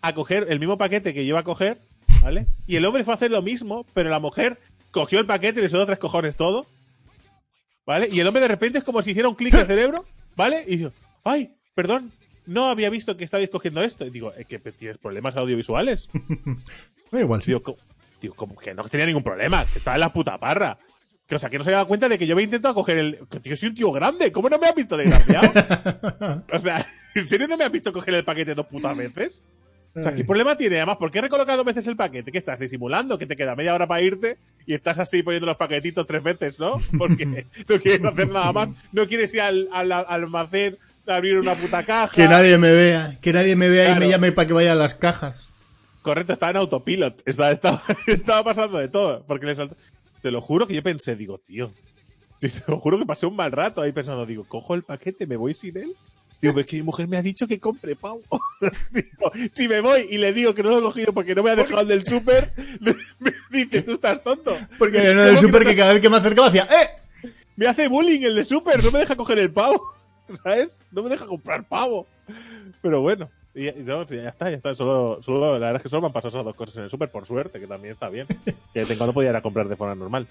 A 0.02 0.14
coger 0.14 0.46
el 0.50 0.58
mismo 0.60 0.78
paquete 0.78 1.12
que 1.14 1.24
yo 1.24 1.30
iba 1.30 1.40
a 1.40 1.44
coger, 1.44 1.78
¿vale? 2.22 2.46
Y 2.66 2.76
el 2.76 2.84
hombre 2.86 3.04
fue 3.04 3.12
a 3.14 3.16
hacer 3.16 3.30
lo 3.30 3.42
mismo, 3.42 3.86
pero 3.94 4.10
la 4.10 4.20
mujer 4.20 4.58
cogió 4.90 5.18
el 5.20 5.26
paquete 5.26 5.60
y 5.60 5.62
le 5.62 5.68
sonó 5.68 5.86
tres 5.86 5.98
cojones 5.98 6.36
todo. 6.36 6.66
¿Vale? 7.86 8.08
Y 8.10 8.20
el 8.20 8.26
hombre 8.26 8.40
de 8.40 8.48
repente 8.48 8.78
es 8.78 8.84
como 8.84 9.02
si 9.02 9.10
hiciera 9.10 9.28
un 9.28 9.34
clic 9.34 9.54
de 9.54 9.64
cerebro, 9.66 10.04
¿vale? 10.36 10.64
Y 10.66 10.76
dijo, 10.78 10.92
ay, 11.22 11.54
perdón, 11.74 12.12
no 12.46 12.66
había 12.68 12.90
visto 12.90 13.16
que 13.16 13.24
estabais 13.24 13.50
cogiendo 13.50 13.82
esto. 13.82 14.06
Y 14.06 14.10
digo, 14.10 14.32
es 14.34 14.46
que 14.46 14.58
tienes 14.58 14.98
problemas 14.98 15.36
audiovisuales. 15.36 16.08
Da 17.10 17.20
igual. 17.20 17.40
Digo, 17.40 17.76
digo, 18.20 18.34
como 18.34 18.56
que 18.56 18.74
no 18.74 18.82
tenía 18.84 19.06
ningún 19.06 19.22
problema, 19.22 19.66
que 19.66 19.78
estaba 19.78 19.96
en 19.96 20.00
la 20.00 20.12
puta 20.12 20.38
parra. 20.38 20.78
Que, 21.26 21.36
o 21.36 21.38
sea, 21.38 21.48
que 21.48 21.56
no 21.56 21.64
se 21.64 21.70
había 21.70 21.78
dado 21.78 21.88
cuenta 21.88 22.08
de 22.08 22.18
que 22.18 22.26
yo 22.26 22.34
había 22.34 22.44
intentado 22.44 22.74
coger 22.74 22.98
el. 22.98 23.18
Que 23.30 23.40
tío, 23.40 23.56
soy 23.56 23.70
un 23.70 23.74
tío 23.74 23.90
grande, 23.92 24.30
¿cómo 24.30 24.50
no 24.50 24.58
me 24.58 24.66
has 24.66 24.74
visto, 24.74 24.96
desgraciado? 24.96 26.44
o 26.52 26.58
sea, 26.58 26.84
¿en 27.14 27.26
serio 27.26 27.48
no 27.48 27.56
me 27.56 27.64
has 27.64 27.72
visto 27.72 27.92
coger 27.92 28.14
el 28.14 28.24
paquete 28.24 28.54
dos 28.54 28.66
putas 28.66 28.94
veces? 28.96 29.42
O 29.96 30.02
sea, 30.02 30.12
¿qué 30.12 30.24
problema 30.24 30.56
tiene? 30.56 30.76
Además, 30.78 30.96
¿por 30.96 31.08
qué 31.12 31.20
he 31.20 31.22
recolocado 31.22 31.58
dos 31.58 31.66
veces 31.66 31.86
el 31.86 31.94
paquete? 31.96 32.32
¿Qué 32.32 32.38
estás 32.38 32.58
disimulando? 32.58 33.16
Que 33.16 33.26
te 33.26 33.36
queda 33.36 33.54
media 33.54 33.72
hora 33.74 33.86
para 33.86 34.02
irte 34.02 34.38
y 34.66 34.74
estás 34.74 34.98
así 34.98 35.22
poniendo 35.22 35.46
los 35.46 35.56
paquetitos 35.56 36.04
tres 36.04 36.20
veces, 36.20 36.58
¿no? 36.58 36.78
Porque 36.98 37.24
no 37.24 37.78
quieres 37.80 38.04
hacer 38.04 38.28
nada 38.28 38.52
más. 38.52 38.68
No 38.90 39.06
quieres 39.06 39.32
ir 39.34 39.42
al, 39.42 39.68
al- 39.72 39.92
al 39.92 40.04
almacén 40.08 40.78
abrir 41.06 41.38
una 41.38 41.54
puta 41.54 41.82
caja. 41.82 42.14
Que 42.14 42.28
nadie 42.28 42.58
me 42.58 42.72
vea, 42.72 43.18
que 43.20 43.32
nadie 43.32 43.56
me 43.56 43.68
vea 43.68 43.96
y 43.96 43.98
me 43.98 44.08
llame 44.08 44.32
para 44.32 44.46
que 44.46 44.54
vaya 44.54 44.72
a 44.72 44.76
las 44.76 44.94
cajas. 44.94 45.48
Correcto, 46.02 46.34
estaba 46.34 46.50
en 46.50 46.56
autopilot. 46.58 47.22
Estaba, 47.24 47.50
estaba, 47.50 47.80
estaba 48.06 48.44
pasando 48.44 48.78
de 48.78 48.88
todo. 48.88 49.24
Porque 49.26 49.46
le 49.46 49.54
saltó. 49.54 49.76
Te 50.20 50.30
lo 50.30 50.40
juro 50.40 50.66
que 50.66 50.74
yo 50.74 50.82
pensé, 50.82 51.16
digo, 51.16 51.38
tío. 51.38 51.72
Te 52.40 52.50
lo 52.68 52.78
juro 52.78 52.98
que 52.98 53.06
pasé 53.06 53.26
un 53.26 53.36
mal 53.36 53.52
rato 53.52 53.80
ahí 53.80 53.92
pensando, 53.92 54.26
digo, 54.26 54.44
cojo 54.44 54.74
el 54.74 54.82
paquete, 54.82 55.26
me 55.26 55.36
voy 55.36 55.54
sin 55.54 55.76
él. 55.78 55.96
Digo, 56.40 56.60
es 56.60 56.66
que 56.66 56.76
mi 56.76 56.82
mujer 56.82 57.08
me 57.08 57.16
ha 57.16 57.22
dicho 57.22 57.46
que 57.48 57.58
compre 57.58 57.96
pavo. 57.96 58.20
digo, 58.90 59.32
si 59.54 59.66
me 59.66 59.80
voy 59.80 60.06
y 60.10 60.18
le 60.18 60.32
digo 60.34 60.54
que 60.54 60.62
no 60.62 60.70
lo 60.70 60.78
he 60.78 60.82
cogido 60.82 61.14
porque 61.14 61.34
no 61.34 61.42
me 61.42 61.50
ha 61.50 61.56
dejado 61.56 61.80
el 61.80 61.88
del 61.88 62.06
súper, 62.06 62.52
me 63.20 63.32
dice, 63.50 63.80
tú 63.80 63.92
estás 63.92 64.22
tonto. 64.22 64.54
Porque 64.78 64.98
¿Cómo 64.98 65.14
no 65.14 65.22
del 65.22 65.36
que 65.36 65.40
súper 65.40 65.64
no 65.64 65.70
que 65.70 65.76
cada 65.76 65.92
vez 65.92 66.02
que 66.02 66.10
me 66.10 66.16
acercaba 66.16 66.48
hacía 66.48 66.64
¡Eh! 66.64 67.30
me 67.56 67.66
hace 67.66 67.88
bullying 67.88 68.22
el 68.22 68.34
de 68.34 68.44
súper, 68.44 68.82
no 68.82 68.90
me 68.90 68.98
deja 68.98 69.16
coger 69.16 69.38
el 69.38 69.52
pavo, 69.52 69.80
¿sabes? 70.42 70.80
No 70.90 71.02
me 71.02 71.10
deja 71.10 71.26
comprar 71.26 71.64
pavo. 71.68 72.06
Pero 72.82 73.00
bueno, 73.00 73.28
y, 73.54 73.68
y 73.68 73.82
no, 73.84 74.04
ya 74.06 74.28
está, 74.30 74.50
ya 74.50 74.56
está. 74.56 74.74
Solo, 74.74 75.22
solo, 75.22 75.52
la 75.58 75.66
verdad 75.66 75.76
es 75.76 75.82
que 75.82 75.88
solo 75.88 76.02
me 76.02 76.06
han 76.08 76.12
pasado 76.12 76.28
esas 76.30 76.44
dos 76.44 76.54
cosas 76.56 76.76
en 76.78 76.84
el 76.84 76.90
súper, 76.90 77.10
por 77.10 77.26
suerte, 77.26 77.60
que 77.60 77.66
también 77.66 77.94
está 77.94 78.08
bien. 78.08 78.26
Que 78.72 78.84
de 78.84 78.96
cuando 78.96 79.12
podía 79.12 79.30
ir 79.30 79.36
a 79.36 79.42
comprar 79.42 79.68
de 79.68 79.76
forma 79.76 79.94
normal. 79.94 80.26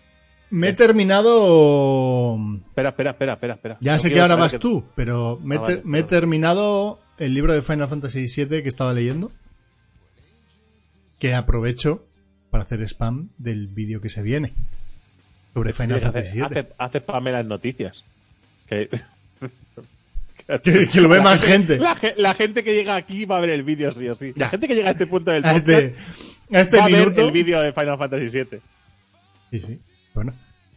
Me 0.49 0.69
he 0.69 0.73
terminado. 0.73 2.37
Espera, 2.67 2.89
espera, 2.89 3.11
espera, 3.11 3.33
espera. 3.33 3.53
espera. 3.55 3.77
Ya 3.81 3.93
No 3.93 3.99
sé 3.99 4.11
que 4.11 4.19
ahora 4.19 4.35
vas 4.35 4.53
que- 4.53 4.59
tú, 4.59 4.83
pero 4.95 5.39
me, 5.41 5.55
he 5.55 5.57
Ah, 5.59 5.63
ter- 5.65 5.75
vale, 5.77 5.87
me 5.87 5.99
he 5.99 6.03
perdón. 6.03 6.19
terminado 6.19 6.99
el 7.17 7.33
libro 7.33 7.53
de 7.53 7.61
Final 7.61 7.87
Fantasy 7.87 8.25
VII 8.27 8.61
que 8.61 8.69
estaba 8.69 8.93
leyendo. 8.93 9.31
Que 11.19 11.33
aprovecho 11.33 12.05
para 12.49 12.65
hacer 12.65 12.81
spam 12.83 13.29
del 13.37 13.67
vídeo 13.67 14.01
que 14.01 14.09
se 14.09 14.21
viene. 14.21 14.53
Sobre 15.53 15.73
Final 15.73 16.01
Fantasy 16.01 16.33
VII. 16.39 16.41
hace, 16.43 16.67
hace 16.77 17.01
Pamela 17.01 17.39
en 17.39 17.47
noticias. 17.47 18.03
Que, 18.67 18.89
Que, 20.63 20.87
que 20.87 21.01
lo 21.01 21.09
ve 21.09 21.17
La 21.17 21.23
más 21.23 21.41
gente. 21.43 21.77
La, 21.77 21.95
ge- 21.95 22.13
la 22.17 22.33
gente 22.33 22.63
que 22.63 22.73
llega 22.75 22.95
aquí 22.95 23.25
va 23.25 23.37
a 23.37 23.41
ver 23.41 23.51
el 23.51 23.63
vídeo 23.63 23.91
sí 23.91 24.07
o 24.09 24.15
sí. 24.15 24.33
Ya. 24.35 24.45
La 24.45 24.49
gente 24.49 24.67
que 24.67 24.75
llega 24.75 24.89
a 24.89 24.91
este 24.91 25.07
punto 25.07 25.31
del 25.31 25.43
A 25.45 25.53
podcast 25.53 25.69
este, 25.69 25.95
a 26.51 26.59
este 26.61 26.77
va 26.77 26.83
a 26.85 26.87
ver 26.89 26.99
minuto. 26.99 27.21
el 27.21 27.31
vídeo 27.31 27.61
de 27.61 27.71
Final 27.73 27.97
Fantasy 27.97 28.25
VII. 28.29 28.59
Sí, 29.51 29.59
sí. 29.61 29.79
Bueno. 30.13 30.33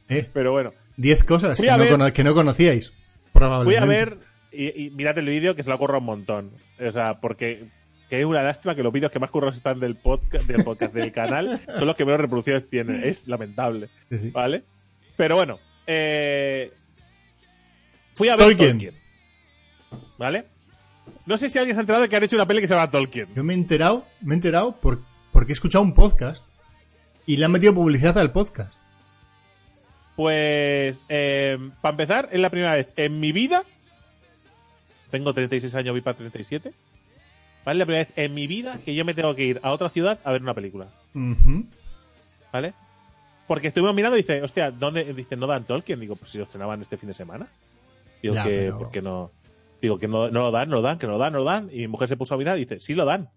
Eh, 0.08 0.28
Pero 0.32 0.52
bueno, 0.52 0.72
10 0.96 1.24
cosas 1.24 1.60
que 1.60 1.68
a 1.68 1.76
no, 1.76 2.12
que 2.12 2.22
no 2.24 2.34
conocíais. 2.34 2.90
Fui 2.90 2.96
Probablemente. 3.32 3.82
a 3.82 3.86
ver 3.86 4.18
y, 4.52 4.84
y 4.86 4.90
mirad 4.90 5.18
el 5.18 5.26
vídeo 5.26 5.56
que 5.56 5.62
se 5.62 5.68
lo 5.68 5.74
ocurra 5.74 5.98
un 5.98 6.04
montón. 6.04 6.52
O 6.80 6.92
sea, 6.92 7.20
porque 7.20 7.64
que 8.08 8.20
es 8.20 8.24
una 8.24 8.42
lástima 8.44 8.76
que 8.76 8.84
los 8.84 8.92
vídeos 8.92 9.10
que 9.10 9.18
más 9.18 9.30
curros 9.30 9.56
están 9.56 9.80
del 9.80 9.96
podcast, 9.96 10.46
del 10.46 10.62
podcast 10.62 10.94
del 10.94 11.10
canal 11.10 11.60
son 11.76 11.88
los 11.88 11.96
que 11.96 12.04
menos 12.04 12.20
reproducciones 12.20 12.70
tienen. 12.70 13.02
Es 13.02 13.26
lamentable, 13.26 13.88
Sí, 14.10 14.18
sí. 14.20 14.30
¿vale? 14.30 14.62
Pero 15.16 15.34
bueno, 15.34 15.58
eh, 15.88 16.70
fui 18.14 18.28
a 18.28 18.36
ver 18.36 18.46
Tolkien. 18.46 18.70
Tolkien. 18.78 18.94
¿Vale? 20.18 20.46
No 21.24 21.36
sé 21.36 21.48
si 21.48 21.58
alguien 21.58 21.74
se 21.76 21.80
ha 21.80 21.82
enterado 21.82 22.02
de 22.02 22.08
que 22.08 22.16
han 22.16 22.24
hecho 22.24 22.36
una 22.36 22.46
peli 22.46 22.60
que 22.60 22.66
se 22.66 22.74
llama 22.74 22.90
Tolkien. 22.90 23.28
Yo 23.34 23.44
me 23.44 23.52
he 23.52 23.56
enterado, 23.56 24.06
me 24.22 24.34
he 24.34 24.36
enterado 24.36 24.76
por- 24.76 25.00
porque 25.32 25.52
he 25.52 25.54
escuchado 25.54 25.82
un 25.84 25.94
podcast 25.94 26.46
y 27.26 27.36
le 27.36 27.44
han 27.44 27.52
metido 27.52 27.74
publicidad 27.74 28.16
al 28.18 28.32
podcast. 28.32 28.74
Pues, 30.16 31.04
para 31.08 31.90
empezar, 31.92 32.28
es 32.32 32.40
la 32.40 32.50
primera 32.50 32.72
vez 32.74 32.88
en 32.96 33.20
mi 33.20 33.32
vida. 33.32 33.64
Tengo 35.10 35.34
36 35.34 35.74
años, 35.74 35.92
voy 35.92 36.00
para 36.00 36.16
37. 36.16 36.72
¿Vale? 37.64 37.78
La 37.78 37.84
primera 37.84 38.04
vez 38.04 38.12
en 38.16 38.32
mi 38.34 38.46
vida 38.46 38.78
que 38.84 38.94
yo 38.94 39.04
me 39.04 39.12
tengo 39.14 39.34
que 39.34 39.44
ir 39.44 39.60
a 39.62 39.72
otra 39.72 39.88
ciudad 39.90 40.18
a 40.24 40.32
ver 40.32 40.42
una 40.42 40.54
película. 40.54 40.88
¿Vale? 42.52 42.72
Porque 43.46 43.68
estuvimos 43.68 43.94
mirando 43.94 44.16
y 44.16 44.22
dice, 44.22 44.42
hostia, 44.42 44.70
¿dónde? 44.70 45.12
Dice, 45.14 45.36
¿no 45.36 45.46
dan 45.46 45.64
Tolkien? 45.64 46.00
Digo, 46.00 46.16
pues 46.16 46.30
si 46.32 46.38
lo 46.38 46.46
cenaban 46.46 46.80
este 46.80 46.96
fin 46.96 47.08
de 47.08 47.14
semana. 47.14 47.46
Digo, 48.22 48.34
Ya, 48.34 48.44
que, 48.44 48.50
pero- 48.50 48.78
¿por 48.78 48.90
qué 48.90 49.02
no? 49.02 49.30
Digo, 49.80 49.98
que 49.98 50.08
no, 50.08 50.30
no 50.30 50.40
lo 50.40 50.50
dan, 50.50 50.68
no 50.70 50.76
lo 50.76 50.82
dan, 50.82 50.98
que 50.98 51.06
no 51.06 51.12
lo 51.12 51.18
dan, 51.18 51.32
no 51.32 51.38
lo 51.40 51.44
dan. 51.44 51.68
Y 51.72 51.78
mi 51.78 51.88
mujer 51.88 52.08
se 52.08 52.16
puso 52.16 52.34
a 52.34 52.38
mirar 52.38 52.56
y 52.56 52.60
dice, 52.62 52.80
sí 52.80 52.94
lo 52.94 53.04
dan. 53.04 53.30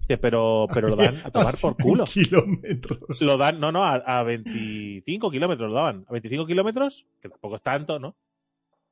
Dice, 0.00 0.18
pero, 0.18 0.66
pero 0.72 0.88
lo 0.88 0.96
dan 0.96 1.16
a 1.24 1.30
tomar 1.30 1.54
por 1.58 1.76
culo. 1.76 2.04
Kilómetros. 2.12 3.20
Lo 3.22 3.36
dan, 3.36 3.58
no, 3.60 3.72
no, 3.72 3.84
a, 3.84 3.94
a 3.94 4.22
25 4.22 5.30
kilómetros 5.30 5.68
lo 5.68 5.74
daban. 5.76 6.04
A 6.08 6.12
25 6.12 6.46
kilómetros, 6.46 7.06
que 7.20 7.28
tampoco 7.28 7.56
es 7.56 7.62
tanto, 7.62 7.98
¿no? 7.98 8.16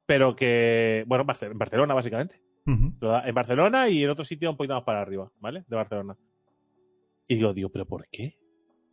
Pero 0.06 0.34
que, 0.36 1.04
bueno, 1.06 1.22
en 1.22 1.28
Barce- 1.28 1.50
en 1.50 1.58
Barcelona, 1.58 1.94
básicamente. 1.94 2.40
Ujú. 2.66 2.92
Lo 3.00 3.08
da- 3.10 3.26
en 3.28 3.34
Barcelona 3.34 3.88
y 3.88 4.02
en 4.04 4.10
otro 4.10 4.24
sitio 4.24 4.50
un 4.50 4.56
poquito 4.56 4.74
más 4.74 4.84
para 4.84 5.00
arriba, 5.00 5.30
¿vale? 5.40 5.64
De 5.68 5.76
Barcelona. 5.76 6.16
Y 7.28 7.36
digo, 7.36 7.52
digo, 7.54 7.68
¿pero 7.70 7.86
por 7.86 8.06
qué? 8.08 8.36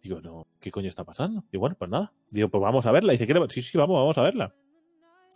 Digo, 0.01 0.21
no, 0.21 0.47
¿qué 0.61 0.71
coño 0.71 0.87
está 0.87 1.03
pasando? 1.03 1.43
Y 1.51 1.57
bueno, 1.57 1.75
pues 1.77 1.91
nada. 1.91 2.13
Digo, 2.29 2.47
pues 2.49 2.61
vamos 2.61 2.85
a 2.85 2.91
verla. 2.91 3.13
Y 3.13 3.17
dice. 3.17 3.33
Sí, 3.49 3.61
sí, 3.61 3.77
vamos, 3.77 3.95
vamos 3.97 4.17
a 4.17 4.21
verla. 4.21 4.55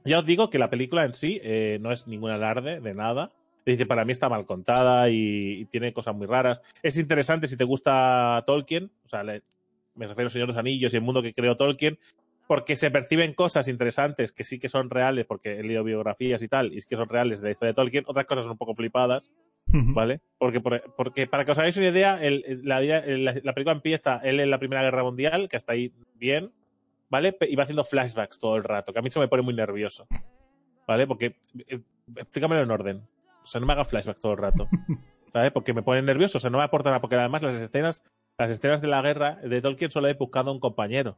Ya 0.05 0.19
os 0.19 0.25
digo 0.25 0.49
que 0.49 0.59
la 0.59 0.69
película 0.69 1.05
en 1.05 1.13
sí 1.13 1.39
eh, 1.43 1.77
no 1.81 1.91
es 1.91 2.07
ningún 2.07 2.31
alarde 2.31 2.79
de 2.81 2.93
nada. 2.93 3.31
Dice, 3.65 3.85
para 3.85 4.03
mí 4.03 4.11
está 4.11 4.27
mal 4.27 4.45
contada 4.45 5.09
y, 5.09 5.61
y 5.61 5.65
tiene 5.65 5.93
cosas 5.93 6.13
muy 6.15 6.27
raras. 6.27 6.61
Es 6.81 6.97
interesante 6.97 7.47
si 7.47 7.55
te 7.55 7.63
gusta 7.63 8.43
Tolkien, 8.45 8.91
o 9.05 9.09
sea, 9.09 9.23
le- 9.23 9.43
me 9.95 10.07
refiero 10.07 10.27
a 10.27 10.29
Señor 10.31 10.47
de 10.47 10.53
los 10.53 10.59
Anillos 10.59 10.91
y 10.93 10.97
el 10.97 11.01
mundo 11.03 11.21
que 11.21 11.33
creó 11.33 11.55
Tolkien, 11.55 11.97
porque 12.47 12.75
se 12.75 12.91
perciben 12.91 13.33
cosas 13.33 13.69
interesantes 13.69 14.33
que 14.33 14.43
sí 14.43 14.59
que 14.59 14.67
son 14.67 14.89
reales, 14.89 15.25
porque 15.25 15.59
he 15.59 15.63
leído 15.63 15.85
biografías 15.85 16.41
y 16.43 16.49
tal, 16.49 16.73
y 16.73 16.79
es 16.79 16.85
que 16.85 16.97
son 16.97 17.07
reales 17.07 17.39
de 17.39 17.47
la 17.47 17.51
historia 17.51 17.69
de 17.71 17.75
Tolkien. 17.75 18.03
Otras 18.05 18.25
cosas 18.25 18.43
son 18.43 18.51
un 18.51 18.57
poco 18.57 18.75
flipadas, 18.75 19.23
Ujú. 19.73 19.93
¿vale? 19.93 20.19
Porque, 20.37 20.59
por- 20.59 20.93
porque 20.97 21.25
para 21.27 21.45
que 21.45 21.51
os 21.53 21.57
hagáis 21.59 21.77
una 21.77 21.87
idea, 21.87 22.21
el- 22.21 22.43
el- 22.45 22.61
la, 22.65 22.81
el- 22.81 23.23
la- 23.23 23.39
la 23.41 23.53
película 23.53 23.73
empieza 23.75 24.19
él 24.25 24.41
en 24.41 24.49
la 24.49 24.59
Primera 24.59 24.81
Guerra 24.81 25.03
Mundial, 25.03 25.47
que 25.47 25.55
hasta 25.55 25.71
ahí 25.71 25.93
bien, 26.15 26.51
¿vale? 27.09 27.37
Y 27.41 27.55
va 27.55 27.63
haciendo 27.63 27.83
flashbacks 27.83 28.39
todo 28.39 28.55
el 28.55 28.63
rato, 28.63 28.93
que 28.93 28.99
a 28.99 29.01
mí 29.01 29.09
se 29.09 29.19
me 29.19 29.27
pone 29.27 29.43
muy 29.43 29.53
nervioso, 29.53 30.07
¿vale? 30.87 31.07
Porque, 31.07 31.37
eh, 31.67 31.81
explícamelo 32.15 32.61
en 32.61 32.71
orden. 32.71 33.07
O 33.43 33.47
sea, 33.47 33.59
no 33.59 33.67
me 33.67 33.73
haga 33.73 33.85
flashbacks 33.85 34.19
todo 34.19 34.33
el 34.33 34.37
rato, 34.37 34.67
¿sabes? 35.33 35.51
Porque 35.51 35.73
me 35.73 35.83
pone 35.83 36.01
nervioso, 36.01 36.37
o 36.37 36.41
sea, 36.41 36.49
no 36.49 36.57
me 36.57 36.63
aporta 36.63 36.89
nada, 36.89 37.01
porque 37.01 37.15
además 37.15 37.43
las 37.43 37.59
escenas, 37.59 38.05
las 38.37 38.51
escenas 38.51 38.81
de 38.81 38.87
la 38.87 39.01
guerra 39.01 39.35
de 39.35 39.61
Tolkien 39.61 39.91
solo 39.91 40.07
he 40.07 40.13
buscado 40.13 40.51
a 40.51 40.53
un 40.53 40.59
compañero. 40.59 41.17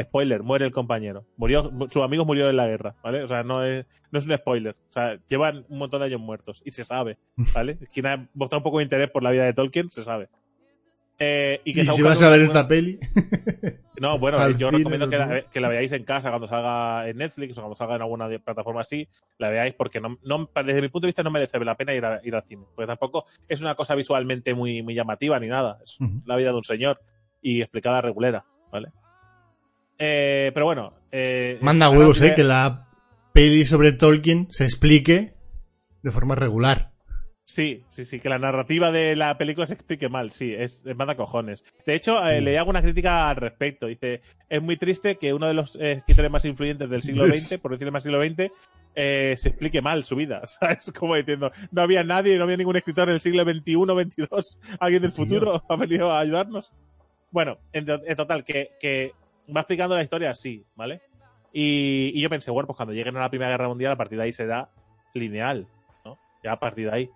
Spoiler, 0.00 0.42
muere 0.42 0.64
el 0.64 0.72
compañero. 0.72 1.26
Murió, 1.36 1.70
su 1.90 2.02
amigo 2.02 2.24
murió 2.24 2.48
en 2.48 2.56
la 2.56 2.66
guerra, 2.66 2.94
¿vale? 3.02 3.22
O 3.22 3.28
sea, 3.28 3.42
no 3.42 3.64
es, 3.64 3.84
no 4.10 4.18
es 4.18 4.26
un 4.26 4.34
spoiler. 4.34 4.74
O 4.88 4.92
sea, 4.92 5.18
llevan 5.28 5.66
un 5.68 5.78
montón 5.78 6.00
de 6.00 6.06
años 6.06 6.20
muertos 6.20 6.62
y 6.64 6.70
se 6.70 6.84
sabe, 6.84 7.18
¿vale? 7.54 7.78
Quien 7.92 8.06
ha 8.06 8.28
mostrado 8.34 8.60
un 8.60 8.64
poco 8.64 8.78
de 8.78 8.84
interés 8.84 9.10
por 9.10 9.22
la 9.22 9.30
vida 9.30 9.44
de 9.44 9.52
Tolkien, 9.52 9.90
se 9.90 10.04
sabe. 10.04 10.30
Eh, 11.20 11.60
y 11.64 11.74
que 11.74 11.84
Sí, 11.84 11.92
si 11.94 12.02
vas 12.02 12.22
a 12.22 12.28
ver 12.30 12.40
esta 12.42 12.66
peli. 12.68 12.98
No, 14.00 14.16
bueno, 14.16 14.38
al 14.38 14.56
yo 14.56 14.70
recomiendo 14.70 15.10
que 15.10 15.18
la, 15.18 15.40
que 15.50 15.58
la 15.60 15.68
veáis 15.68 15.90
en 15.90 16.04
casa 16.04 16.28
cuando 16.28 16.46
salga 16.46 17.08
en 17.08 17.16
Netflix 17.16 17.58
o 17.58 17.62
cuando 17.62 17.74
salga 17.74 17.96
en 17.96 18.02
alguna 18.02 18.28
plataforma 18.38 18.82
así, 18.82 19.08
la 19.38 19.50
veáis 19.50 19.74
porque 19.74 20.00
no, 20.00 20.16
no- 20.22 20.48
desde 20.64 20.80
mi 20.80 20.86
punto 20.88 21.06
de 21.06 21.08
vista 21.08 21.24
no 21.24 21.32
merece 21.32 21.58
la 21.64 21.76
pena 21.76 21.92
ir, 21.94 22.04
a- 22.04 22.20
ir 22.22 22.32
al 22.36 22.44
cine. 22.44 22.62
Porque 22.76 22.86
tampoco 22.86 23.26
es 23.48 23.60
una 23.60 23.74
cosa 23.74 23.96
visualmente 23.96 24.54
muy, 24.54 24.84
muy 24.84 24.94
llamativa 24.94 25.40
ni 25.40 25.48
nada. 25.48 25.80
Es 25.82 25.98
la 26.26 26.36
vida 26.36 26.50
de 26.50 26.56
un 26.58 26.62
señor 26.62 27.00
y 27.42 27.60
explicada 27.60 28.00
regulera, 28.00 28.44
¿vale? 28.70 28.90
Eh, 29.98 30.52
pero 30.54 30.66
bueno. 30.66 30.94
Eh, 31.10 31.58
Manda 31.60 31.90
huevos, 31.90 32.20
eh, 32.22 32.34
que 32.36 32.44
la 32.44 32.86
peli 33.32 33.64
sobre 33.64 33.90
Tolkien 33.92 34.46
se 34.50 34.62
explique 34.62 35.34
de 36.04 36.10
forma 36.12 36.36
regular. 36.36 36.92
Sí, 37.50 37.82
sí, 37.88 38.04
sí, 38.04 38.20
que 38.20 38.28
la 38.28 38.38
narrativa 38.38 38.90
de 38.92 39.16
la 39.16 39.38
película 39.38 39.66
se 39.66 39.72
explique 39.72 40.10
mal, 40.10 40.30
sí, 40.32 40.52
es, 40.54 40.84
es 40.84 40.94
manda 40.94 41.16
cojones. 41.16 41.64
De 41.86 41.94
hecho, 41.94 42.22
eh, 42.28 42.42
Mm. 42.42 42.44
le 42.44 42.58
hago 42.58 42.68
una 42.68 42.82
crítica 42.82 43.26
al 43.30 43.36
respecto. 43.36 43.86
Dice, 43.86 44.20
es 44.50 44.60
muy 44.62 44.76
triste 44.76 45.16
que 45.16 45.32
uno 45.32 45.46
de 45.46 45.54
los 45.54 45.74
eh, 45.76 45.92
escritores 45.92 46.30
más 46.30 46.44
influyentes 46.44 46.90
del 46.90 47.00
siglo. 47.00 47.24
XX, 47.26 47.58
por 47.58 47.70
decirle 47.70 47.90
más 47.90 48.02
siglo 48.02 48.22
XX, 48.22 48.52
eh, 48.94 49.34
se 49.38 49.48
explique 49.48 49.80
mal 49.80 50.04
su 50.04 50.14
vida. 50.14 50.42
¿Sabes? 50.46 50.92
Como 50.92 51.14
diciendo, 51.16 51.50
no 51.70 51.80
había 51.80 52.04
nadie, 52.04 52.36
no 52.36 52.44
había 52.44 52.58
ningún 52.58 52.76
escritor 52.76 53.08
del 53.08 53.18
siglo 53.18 53.44
XXI, 53.44 53.72
XXII, 53.72 54.26
alguien 54.78 55.00
del 55.00 55.10
futuro 55.12 55.64
ha 55.66 55.76
venido 55.76 56.12
a 56.12 56.20
ayudarnos. 56.20 56.70
Bueno, 57.30 57.56
en, 57.72 57.86
to- 57.86 58.02
en 58.06 58.14
total, 58.16 58.44
que, 58.44 58.72
que 58.78 59.14
va 59.56 59.62
explicando 59.62 59.94
la 59.96 60.02
historia 60.02 60.28
así, 60.32 60.66
¿vale? 60.76 61.00
Y, 61.50 62.12
y 62.14 62.20
yo 62.20 62.28
pensé, 62.28 62.50
bueno, 62.50 62.66
pues 62.66 62.76
cuando 62.76 62.92
lleguen 62.92 63.16
a 63.16 63.20
la 63.20 63.30
Primera 63.30 63.50
Guerra 63.52 63.68
Mundial, 63.68 63.92
a 63.92 63.96
partir 63.96 64.18
de 64.18 64.24
ahí 64.24 64.32
será 64.32 64.68
lineal, 65.14 65.66
¿no? 66.04 66.18
Ya 66.44 66.52
a 66.52 66.60
partir 66.60 66.90
de 66.90 66.94
ahí. 66.94 67.10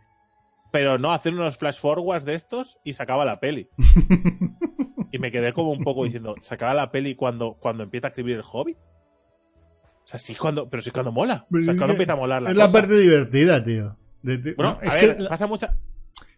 Pero 0.73 0.99
no, 0.99 1.13
hacer 1.13 1.33
unos 1.35 1.57
flash 1.59 1.79
forwards 1.79 2.25
de 2.25 2.35
estos 2.35 2.79
y 2.83 2.95
se 2.95 3.03
acaba 3.03 3.25
la 3.25 3.39
peli. 3.39 3.69
y 5.13 5.19
me 5.19 5.31
quedé 5.31 5.53
como 5.53 5.71
un 5.71 5.85
poco 5.85 6.05
diciendo, 6.05 6.35
¿se 6.43 6.55
acaba 6.55 6.75
la 6.75 6.91
peli 6.91 7.15
cuando, 7.15 7.55
cuando 7.61 7.85
empieza 7.85 8.07
a 8.07 8.11
escribir 8.11 8.37
el 8.37 8.43
hobby? 8.43 8.73
O 8.73 10.07
sea, 10.07 10.19
sí 10.19 10.35
cuando, 10.35 10.69
pero 10.69 10.83
sí 10.83 10.91
cuando 10.91 11.13
mola. 11.13 11.47
O 11.53 11.63
sea, 11.63 11.73
es 11.73 11.79
cuando 11.79 11.93
empieza 11.93 12.15
a 12.15 12.17
molar 12.17 12.43
la 12.43 12.51
es 12.51 12.57
la 12.57 12.69
parte 12.69 12.97
divertida, 12.99 13.63
tío. 13.63 13.97
De- 14.23 14.39
de- 14.39 14.55
Bueno, 14.55 14.73
no, 14.73 14.79
a 14.81 14.95
es 14.95 14.95
ver, 15.07 15.17
que. 15.19 15.25
pasa 15.25 15.47
mucha, 15.47 15.77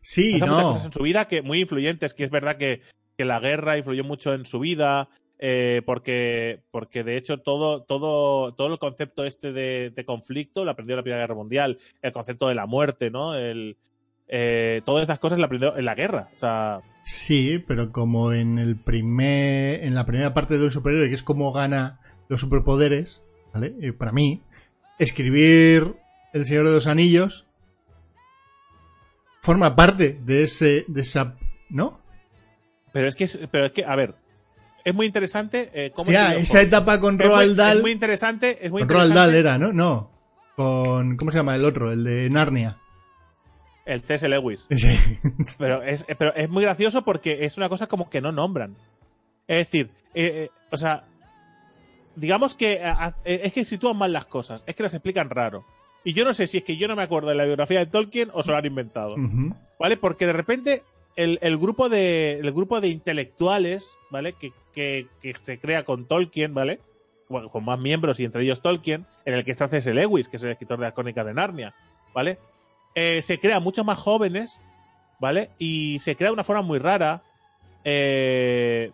Sí, 0.01 0.32
pasa 0.35 0.47
muchas 0.47 0.62
no. 0.62 0.68
cosas 0.68 0.85
en 0.87 0.93
su 0.93 1.03
vida 1.03 1.26
que 1.28 1.41
muy 1.43 1.61
influyentes, 1.61 2.12
que 2.12 2.24
es 2.24 2.30
verdad 2.30 2.57
que, 2.57 2.82
que 3.16 3.24
la 3.24 3.41
guerra 3.41 3.78
influyó 3.78 4.05
mucho 4.05 4.35
en 4.35 4.45
su 4.45 4.59
vida, 4.61 5.09
eh, 5.39 5.80
porque, 5.87 6.62
porque 6.70 7.05
de 7.05 7.16
hecho 7.16 7.39
todo, 7.41 7.82
todo, 7.85 8.53
todo 8.55 8.72
el 8.72 8.78
concepto 8.78 9.24
este 9.24 9.53
de, 9.53 9.91
de 9.95 10.05
conflicto 10.05 10.64
lo 10.64 10.70
aprendió 10.72 10.95
en 10.95 10.99
la 10.99 11.03
Primera 11.03 11.22
Guerra 11.22 11.35
Mundial, 11.37 11.78
el 12.03 12.12
concepto 12.12 12.49
de 12.49 12.55
la 12.55 12.66
muerte, 12.66 13.11
¿no? 13.11 13.35
El, 13.35 13.78
eh, 14.29 14.83
todas 14.85 15.03
estas 15.03 15.18
cosas 15.18 15.39
en 15.77 15.85
la 15.85 15.95
guerra. 15.95 16.29
O 16.35 16.39
sea, 16.39 16.81
Sí, 17.05 17.62
pero 17.66 17.93
como 17.93 18.33
en 18.33 18.59
el 18.59 18.77
primer, 18.77 19.85
en 19.85 19.95
la 19.95 20.07
primera 20.07 20.33
parte 20.33 20.57
del 20.59 20.72
superhéroe, 20.72 21.09
que 21.11 21.14
es 21.14 21.22
como 21.22 21.53
gana 21.53 22.01
los 22.29 22.41
superpoderes, 22.41 23.22
¿vale? 23.53 23.75
Eh, 23.83 23.93
para 23.93 24.11
mí, 24.12 24.41
escribir 24.99 25.95
El 26.33 26.47
Señor 26.47 26.66
de 26.66 26.72
los 26.75 26.87
Anillos 26.87 27.47
forma 29.43 29.77
parte 29.77 30.16
de 30.25 30.45
ese, 30.45 30.85
de 30.89 31.03
esa, 31.03 31.37
¿no? 31.68 32.01
pero 32.93 33.09
es 33.09 33.14
que, 33.16 33.29
pero 33.51 33.66
es 33.66 33.72
que, 33.72 33.85
a 33.85 33.97
ver, 33.97 34.14
es 34.85 34.95
muy 34.95 35.05
interesante 35.07 35.70
eh, 35.75 35.91
cómo 35.95 36.09
Hostia, 36.09 36.31
se- 36.31 36.39
esa 36.41 36.62
etapa 36.62 37.01
con 37.01 37.20
es 37.20 37.27
Roald 37.27 37.57
Dahl, 37.57 37.77
Es 37.79 37.83
muy 37.83 37.91
interesante, 37.91 38.64
es 38.64 38.70
muy 38.70 38.83
con 38.83 38.89
Roald. 38.89 39.12
Dahl 39.14 39.35
era, 39.35 39.59
¿no? 39.59 39.72
No, 39.72 40.11
con, 40.57 41.16
¿cómo 41.16 41.31
se 41.33 41.39
llama 41.39 41.57
el 41.57 41.64
otro? 41.64 41.91
El 41.93 42.05
de 42.05 42.31
Narnia. 42.31 42.79
El 43.85 44.01
C.S. 44.01 44.28
Lewis. 44.28 44.66
Sí. 44.76 45.18
Pero 45.59 45.82
es, 45.82 46.05
pero 46.18 46.35
es 46.35 46.49
muy 46.49 46.62
gracioso 46.64 47.03
porque 47.03 47.45
es 47.45 47.57
una 47.57 47.68
cosa 47.68 47.87
como 47.87 48.09
que 48.09 48.20
no 48.20 48.32
nombran. 48.32 48.76
Es 49.47 49.59
decir, 49.59 49.91
eh, 50.14 50.47
eh, 50.47 50.51
o 50.70 50.76
sea, 50.76 51.05
digamos 52.16 52.55
que 52.55 52.74
eh, 52.74 52.95
eh, 53.24 53.41
es 53.45 53.53
que 53.53 53.64
sitúan 53.64 53.97
mal 53.97 54.12
las 54.12 54.26
cosas, 54.26 54.64
es 54.66 54.74
que 54.74 54.82
las 54.82 54.95
explican 54.95 55.30
raro. 55.30 55.64
Y 56.05 56.12
yo 56.12 56.24
no 56.24 56.35
sé 56.35 56.47
si 56.47 56.59
es 56.59 56.64
que 56.64 56.76
yo 56.76 56.87
no 56.87 56.97
me 56.97 57.03
acuerdo 57.03 57.30
de 57.30 57.35
la 57.35 57.45
biografía 57.45 57.78
de 57.78 57.87
Tolkien 57.87 58.30
o 58.35 58.43
se 58.43 58.51
lo 58.51 58.59
han 58.59 58.66
inventado. 58.66 59.16
¿Vale? 59.78 59.97
Porque 59.97 60.26
de 60.26 60.35
repente 60.35 60.82
el, 61.16 61.39
el 61.41 61.57
grupo 61.57 61.89
de 61.89 62.39
el 62.41 62.53
grupo 62.53 62.80
de 62.80 62.89
intelectuales, 62.89 63.97
¿vale? 64.11 64.35
Que, 64.35 64.53
que, 64.72 65.07
que 65.22 65.35
se 65.35 65.59
crea 65.59 65.85
con 65.85 66.07
Tolkien, 66.07 66.53
¿vale? 66.53 66.80
Bueno, 67.30 67.49
con 67.49 67.64
más 67.64 67.78
miembros 67.78 68.20
y 68.20 68.24
entre 68.24 68.43
ellos 68.43 68.61
Tolkien, 68.61 69.07
en 69.24 69.35
el 69.35 69.45
que 69.45 69.51
está 69.51 69.66
C.S. 69.66 69.95
Lewis, 69.95 70.28
que 70.28 70.37
es 70.37 70.43
el 70.43 70.51
escritor 70.51 70.78
de 70.78 70.85
la 70.85 70.93
crónica 70.93 71.24
de 71.24 71.32
Narnia, 71.32 71.74
¿vale? 72.12 72.39
Eh, 72.95 73.22
se 73.22 73.38
crea 73.38 73.61
mucho 73.61 73.84
más 73.84 73.99
jóvenes, 73.99 74.61
¿vale? 75.20 75.51
Y 75.59 75.99
se 75.99 76.16
crea 76.16 76.28
de 76.28 76.34
una 76.34 76.45
forma 76.45 76.62
muy 76.62 76.78
rara. 76.78 77.22
Eh, 77.84 78.90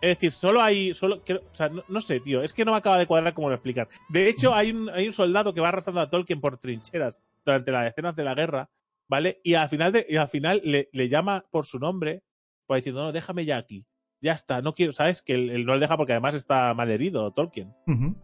es 0.00 0.08
decir, 0.16 0.32
solo 0.32 0.62
hay. 0.62 0.94
Solo, 0.94 1.16
o 1.16 1.54
sea, 1.54 1.70
no, 1.88 2.00
sé, 2.00 2.20
tío. 2.20 2.42
Es 2.42 2.52
que 2.52 2.64
no 2.64 2.72
me 2.72 2.78
acaba 2.78 2.98
de 2.98 3.06
cuadrar 3.06 3.34
cómo 3.34 3.48
lo 3.48 3.54
explicar. 3.54 3.88
De 4.08 4.28
hecho, 4.28 4.54
hay 4.54 4.70
un, 4.70 4.90
hay 4.90 5.06
un 5.06 5.12
soldado 5.12 5.54
que 5.54 5.60
va 5.60 5.68
arrastrando 5.68 6.00
a 6.00 6.10
Tolkien 6.10 6.40
por 6.40 6.58
trincheras 6.58 7.22
durante 7.44 7.70
las 7.70 7.86
escenas 7.86 8.16
de 8.16 8.24
la 8.24 8.34
guerra, 8.34 8.70
¿vale? 9.08 9.40
Y 9.44 9.54
al 9.54 9.68
final, 9.68 10.04
y 10.08 10.16
al 10.16 10.28
final 10.28 10.60
le, 10.64 10.88
le 10.92 11.08
llama 11.08 11.44
por 11.50 11.66
su 11.66 11.78
nombre, 11.78 12.22
pues 12.66 12.80
diciendo, 12.80 13.04
no, 13.04 13.12
déjame 13.12 13.44
ya 13.44 13.58
aquí. 13.58 13.84
Ya 14.22 14.32
está, 14.34 14.62
no 14.62 14.72
quiero, 14.72 14.92
¿sabes? 14.92 15.20
Que 15.20 15.34
él, 15.34 15.50
él 15.50 15.66
no 15.66 15.74
le 15.74 15.80
deja 15.80 15.96
porque 15.96 16.12
además 16.12 16.34
está 16.36 16.72
mal 16.74 16.90
herido, 16.90 17.32
Tolkien. 17.32 17.74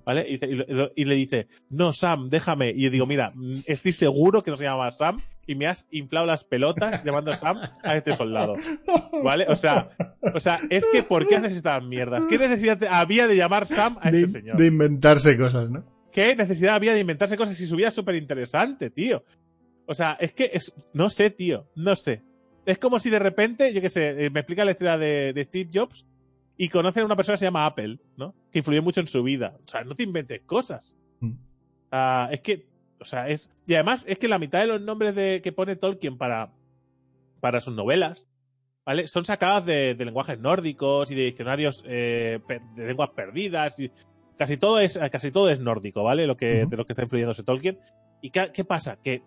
¿Vale? 0.06 0.24
Y, 0.28 0.32
dice- 0.34 0.46
y 0.48 0.54
lo- 0.54 0.90
y 0.94 1.04
le 1.04 1.14
dice, 1.16 1.48
no, 1.70 1.92
Sam, 1.92 2.28
déjame. 2.28 2.70
Y 2.70 2.82
yo 2.84 2.90
digo, 2.90 3.04
mira, 3.06 3.32
mm, 3.34 3.54
estoy 3.66 3.90
seguro 3.92 4.42
que 4.44 4.52
no 4.52 4.56
se 4.56 4.64
llama 4.64 4.90
Sam 4.92 5.20
y 5.46 5.56
me 5.56 5.66
has 5.66 5.88
inflado 5.90 6.24
las 6.26 6.44
pelotas 6.44 7.02
llamando 7.02 7.34
Sam 7.34 7.58
a 7.82 7.96
este 7.96 8.12
soldado. 8.14 8.54
¿Vale? 9.24 9.46
O 9.48 9.56
sea, 9.56 9.90
o 10.34 10.38
sea, 10.40 10.60
es 10.70 10.86
que 10.92 11.02
¿por 11.02 11.26
qué 11.26 11.36
haces 11.36 11.56
estas 11.56 11.82
mierdas? 11.82 12.26
¿Qué 12.26 12.38
necesidad 12.38 12.78
había 12.90 13.26
de 13.26 13.36
llamar 13.36 13.66
Sam 13.66 13.98
a 14.00 14.10
De, 14.10 14.20
este 14.22 14.40
señor? 14.40 14.56
de 14.56 14.66
inventarse 14.66 15.36
cosas, 15.36 15.68
¿no? 15.68 15.84
¿Qué 16.12 16.36
necesidad 16.36 16.74
había 16.76 16.94
de 16.94 17.00
inventarse 17.00 17.36
cosas 17.36 17.56
si 17.56 17.66
su 17.66 17.74
vida 17.76 17.88
es 17.88 17.94
súper 17.94 18.14
interesante, 18.14 18.90
tío? 18.90 19.24
O 19.86 19.94
sea, 19.94 20.16
es 20.20 20.32
que 20.32 20.50
es, 20.52 20.74
no 20.92 21.10
sé, 21.10 21.30
tío, 21.30 21.68
no 21.74 21.96
sé. 21.96 22.22
Es 22.68 22.78
como 22.78 23.00
si 23.00 23.08
de 23.08 23.18
repente, 23.18 23.72
yo 23.72 23.80
qué 23.80 23.88
sé, 23.88 24.26
eh, 24.26 24.28
me 24.28 24.40
explica 24.40 24.62
la 24.62 24.72
historia 24.72 24.98
de, 24.98 25.32
de 25.32 25.44
Steve 25.44 25.70
Jobs 25.72 26.06
y 26.58 26.68
conocen 26.68 27.02
a 27.02 27.06
una 27.06 27.16
persona 27.16 27.36
que 27.36 27.38
se 27.38 27.44
llama 27.46 27.64
Apple, 27.64 27.98
¿no? 28.18 28.34
Que 28.52 28.58
influyó 28.58 28.82
mucho 28.82 29.00
en 29.00 29.06
su 29.06 29.22
vida. 29.22 29.56
O 29.64 29.68
sea, 29.68 29.84
no 29.84 29.94
te 29.94 30.02
inventes 30.02 30.42
cosas. 30.44 30.94
Mm. 31.20 31.32
Es 32.30 32.40
que, 32.42 32.66
o 33.00 33.06
sea, 33.06 33.26
es. 33.26 33.50
Y 33.66 33.72
además, 33.72 34.04
es 34.06 34.18
que 34.18 34.28
la 34.28 34.38
mitad 34.38 34.60
de 34.60 34.66
los 34.66 34.82
nombres 34.82 35.14
de, 35.14 35.40
que 35.42 35.50
pone 35.50 35.76
Tolkien 35.76 36.18
para, 36.18 36.52
para 37.40 37.62
sus 37.62 37.74
novelas, 37.74 38.26
¿vale? 38.84 39.08
Son 39.08 39.24
sacadas 39.24 39.64
de, 39.64 39.94
de 39.94 40.04
lenguajes 40.04 40.38
nórdicos 40.38 41.10
y 41.10 41.14
de 41.14 41.24
diccionarios 41.24 41.82
eh, 41.86 42.38
de 42.74 42.86
lenguas 42.86 43.08
perdidas. 43.16 43.80
Y 43.80 43.90
casi 44.36 44.58
todo 44.58 44.78
es, 44.78 44.98
casi 45.10 45.30
todo 45.30 45.48
es 45.48 45.58
nórdico, 45.58 46.02
¿vale? 46.02 46.26
Lo 46.26 46.36
que. 46.36 46.66
De 46.66 46.76
lo 46.76 46.84
que 46.84 46.92
está 46.92 47.04
influyéndose 47.04 47.44
Tolkien. 47.44 47.78
¿Y 48.20 48.28
qué, 48.28 48.50
qué 48.52 48.64
pasa? 48.64 48.98
Que, 49.02 49.22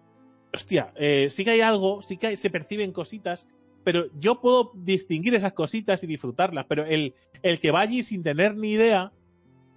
hostia, 0.54 0.94
eh, 0.96 1.28
sí 1.30 1.44
que 1.44 1.52
hay 1.52 1.62
algo, 1.62 2.02
sí 2.02 2.18
que 2.18 2.28
hay- 2.28 2.38
se 2.38 2.50
perciben 2.50 2.92
cositas, 2.92 3.48
pero 3.84 4.06
yo 4.20 4.42
puedo 4.42 4.72
distinguir 4.76 5.34
esas 5.36 5.54
cositas 5.54 6.04
y 6.04 6.08
disfrutarlas, 6.08 6.66
pero 6.68 6.86
el, 6.86 7.16
el 7.42 7.60
que 7.60 7.72
va 7.72 7.82
allí 7.82 8.04
sin 8.04 8.22
tener 8.24 8.56
ni 8.56 8.72
idea, 8.72 9.12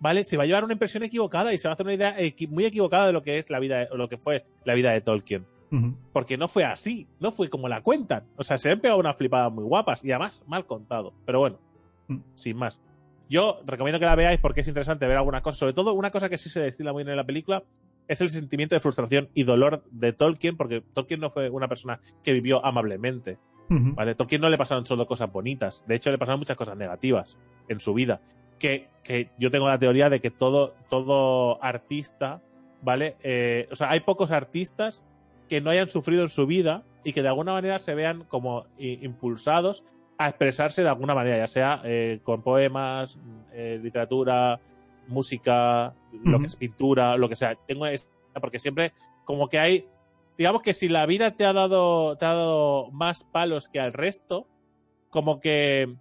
¿vale? 0.01 0.25
Se 0.25 0.37
va 0.37 0.43
a 0.43 0.47
llevar 0.47 0.65
una 0.65 0.75
impresión 0.75 1.03
equivocada 1.03 1.53
y 1.55 1.59
se 1.59 1.69
va 1.69 1.73
a 1.73 1.75
hacer 1.75 1.87
una 1.87 1.95
idea 1.95 2.19
equi- 2.19 2.49
muy 2.49 2.65
equivocada 2.67 3.07
de 3.07 3.13
lo 3.13 3.23
que 3.23 3.39
es 3.39 3.49
la 3.51 3.59
vida, 3.61 3.89
o 3.91 3.97
lo 3.97 4.09
que 4.09 4.19
fue 4.19 4.45
la 4.65 4.75
vida 4.75 4.93
de 4.93 5.01
Tolkien. 5.01 5.47
Porque 6.13 6.37
no 6.39 6.47
fue 6.47 6.63
así, 6.63 7.09
no 7.19 7.33
fue 7.33 7.49
como 7.51 7.69
la 7.69 7.83
cuentan. 7.83 8.29
O 8.37 8.45
sea, 8.45 8.59
se 8.59 8.71
han 8.71 8.81
pegado 8.81 9.01
unas 9.01 9.17
flipadas 9.17 9.51
muy 9.53 9.65
guapas 9.65 10.05
y 10.05 10.13
además 10.13 10.41
mal 10.47 10.67
contado. 10.67 11.13
Pero 11.27 11.41
bueno, 11.41 11.59
Mm. 12.07 12.19
sin 12.37 12.57
más. 12.57 12.81
Yo 13.29 13.59
recomiendo 13.67 13.99
que 13.99 14.05
la 14.05 14.15
veáis 14.15 14.39
porque 14.39 14.61
es 14.61 14.69
interesante 14.69 15.09
ver 15.09 15.17
algunas 15.17 15.41
cosas. 15.43 15.59
Sobre 15.59 15.73
todo, 15.73 15.95
una 15.95 16.13
cosa 16.13 16.29
que 16.29 16.39
sí 16.39 16.49
se 16.49 16.61
destila 16.61 16.93
muy 16.93 17.03
bien 17.03 17.11
en 17.13 17.17
la 17.17 17.25
película 17.27 17.65
es 18.09 18.21
el 18.21 18.31
sentimiento 18.31 18.75
de 18.75 18.81
frustración 18.81 19.29
y 19.35 19.45
dolor 19.45 19.85
de 19.91 20.13
Tolkien, 20.13 20.57
porque 20.57 20.81
Tolkien 20.81 21.21
no 21.21 21.31
fue 21.31 21.51
una 21.51 21.69
persona 21.69 22.01
que 22.23 22.33
vivió 22.33 22.65
amablemente. 22.65 23.39
¿vale? 23.69 24.15
Tolkien 24.15 24.41
no 24.41 24.49
le 24.49 24.59
pasaron 24.59 24.87
solo 24.87 25.07
cosas 25.07 25.33
bonitas. 25.33 25.85
De 25.87 25.95
hecho, 25.95 26.11
le 26.11 26.19
pasaron 26.19 26.39
muchas 26.39 26.57
cosas 26.57 26.77
negativas 26.77 27.39
en 27.69 27.81
su 27.81 27.95
vida. 27.95 28.21
Que, 28.59 28.89
que 29.03 29.31
yo 29.39 29.51
tengo 29.51 29.69
la 29.69 29.79
teoría 29.79 30.11
de 30.11 30.21
que 30.21 30.31
todo, 30.31 30.75
todo 30.89 31.63
artista, 31.63 32.43
¿vale? 32.83 33.17
Eh, 33.23 33.69
o 33.71 33.77
sea, 33.77 33.91
hay 33.91 34.01
pocos 34.01 34.31
artistas 34.31 35.05
que 35.49 35.61
no 35.61 35.71
hayan 35.71 35.89
sufrido 35.89 36.23
en 36.23 36.29
su 36.29 36.47
vida 36.47 36.85
y 37.05 37.13
que 37.13 37.23
de 37.23 37.29
alguna 37.29 37.53
manera 37.53 37.79
se 37.79 37.95
vean 37.95 38.25
como 38.25 38.67
impulsados 38.79 39.85
a 40.19 40.29
expresarse 40.29 40.83
de 40.83 40.89
alguna 40.89 41.15
manera, 41.15 41.37
ya 41.37 41.49
sea 41.49 41.81
eh, 41.85 42.21
con 42.23 42.43
poemas, 42.43 43.19
eh, 43.53 43.81
literatura, 43.83 44.61
música, 45.09 45.95
lo 46.23 46.39
que 46.41 46.47
es 46.47 46.57
pintura, 46.57 47.17
lo 47.17 47.29
que 47.29 47.37
sea. 47.37 47.55
Tengo 47.67 47.87
esa- 47.87 48.11
porque 48.41 48.59
siempre 48.59 48.93
como 49.25 49.49
que 49.49 49.59
hay 49.59 49.87
digamos 50.37 50.63
que 50.63 50.75
si 50.75 50.89
la 50.89 51.07
vida 51.07 51.37
te 51.37 51.45
ha 51.45 51.53
dado 51.53 52.17
te 52.17 52.25
ha 52.27 52.35
dado 52.35 52.91
más 52.91 53.25
palos 53.25 53.69
que 53.69 53.79
al 53.81 53.93
resto, 53.93 54.49
como 55.11 55.41
que 55.41 55.95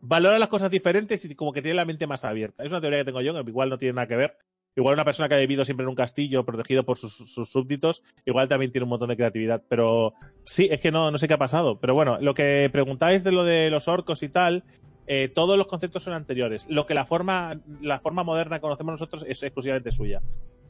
valora 0.00 0.38
las 0.38 0.48
cosas 0.48 0.70
diferentes 0.70 1.24
y 1.24 1.34
como 1.34 1.52
que 1.52 1.62
tiene 1.62 1.76
la 1.76 1.84
mente 1.84 2.06
más 2.06 2.24
abierta. 2.24 2.62
Es 2.64 2.70
una 2.70 2.80
teoría 2.80 2.98
que 3.00 3.06
tengo 3.06 3.20
yo, 3.22 3.32
que 3.44 3.50
igual 3.50 3.70
no 3.70 3.78
tiene 3.78 3.94
nada 3.94 4.06
que 4.06 4.16
ver. 4.16 4.36
Igual 4.78 4.92
una 4.92 5.06
persona 5.06 5.26
que 5.26 5.34
ha 5.34 5.38
vivido 5.38 5.64
siempre 5.64 5.84
en 5.84 5.88
un 5.88 5.94
castillo 5.94 6.44
protegido 6.44 6.84
por 6.84 6.98
sus, 6.98 7.14
sus 7.16 7.48
súbditos, 7.48 8.02
igual 8.26 8.46
también 8.46 8.70
tiene 8.70 8.82
un 8.84 8.90
montón 8.90 9.08
de 9.08 9.16
creatividad. 9.16 9.62
Pero 9.70 10.12
sí, 10.44 10.68
es 10.70 10.82
que 10.82 10.92
no, 10.92 11.10
no 11.10 11.16
sé 11.16 11.26
qué 11.26 11.32
ha 11.34 11.38
pasado. 11.38 11.80
Pero 11.80 11.94
bueno, 11.94 12.18
lo 12.20 12.34
que 12.34 12.68
preguntáis 12.70 13.24
de 13.24 13.32
lo 13.32 13.42
de 13.42 13.70
los 13.70 13.88
orcos 13.88 14.22
y 14.22 14.28
tal, 14.28 14.64
eh, 15.06 15.28
todos 15.34 15.56
los 15.58 15.66
conceptos 15.66 16.02
son 16.02 16.12
anteriores. 16.14 16.66
Lo 16.68 16.86
que 16.86 16.94
la 16.94 17.06
forma, 17.06 17.60
la 17.80 18.00
forma 18.00 18.22
moderna 18.24 18.56
que 18.56 18.62
conocemos 18.62 18.92
nosotros 18.92 19.24
es 19.28 19.42
exclusivamente 19.42 19.90
suya. 19.92 20.20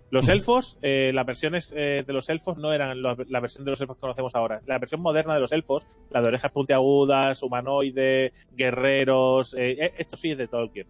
Los 0.08 0.28
elfos, 0.28 0.78
eh, 0.82 1.10
las 1.14 1.26
versiones 1.26 1.74
eh, 1.76 2.04
de 2.06 2.12
los 2.12 2.28
elfos 2.28 2.58
no 2.58 2.72
eran 2.72 3.02
la 3.02 3.40
versión 3.40 3.64
de 3.64 3.72
los 3.72 3.80
elfos 3.80 3.96
que 3.96 4.00
conocemos 4.02 4.36
ahora. 4.36 4.62
La 4.64 4.78
versión 4.78 5.00
moderna 5.00 5.34
de 5.34 5.40
los 5.40 5.50
elfos, 5.50 5.84
la 6.10 6.22
de 6.22 6.28
orejas 6.28 6.52
puntiagudas, 6.52 7.42
humanoide, 7.42 8.32
guerreros, 8.56 9.54
eh, 9.58 9.92
esto 9.98 10.16
sí 10.16 10.30
es 10.32 10.38
de 10.38 10.48
Tolkien. 10.48 10.86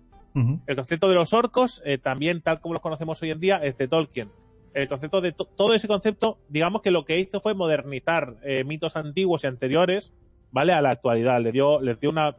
El 0.67 0.77
concepto 0.77 1.09
de 1.09 1.15
los 1.15 1.33
orcos, 1.33 1.83
también 2.03 2.43
tal 2.43 2.61
como 2.61 2.75
los 2.75 2.83
conocemos 2.83 3.23
hoy 3.23 3.31
en 3.31 3.41
día, 3.41 3.57
es 3.57 3.79
de 3.79 3.89
Tolkien. 3.89 4.31
El 4.75 4.87
concepto 4.87 5.23
de 5.23 5.33
to- 5.33 5.47
todo 5.47 5.73
ese 5.73 5.89
concepto, 5.89 6.39
digamos 6.51 6.83
que 6.83 6.91
lo 6.91 7.07
que 7.07 7.19
hizo 7.19 7.41
fue 7.41 7.55
modernizar 7.55 8.37
mitos 8.67 8.97
antiguos 8.97 9.45
y 9.45 9.47
anteriores, 9.47 10.13
¿vale? 10.51 10.75
A 10.75 10.83
la 10.83 10.91
actualidad. 10.91 11.41
Le 11.41 11.53
dio, 11.53 11.81
les 11.81 11.99
dio 11.99 12.11
una. 12.11 12.37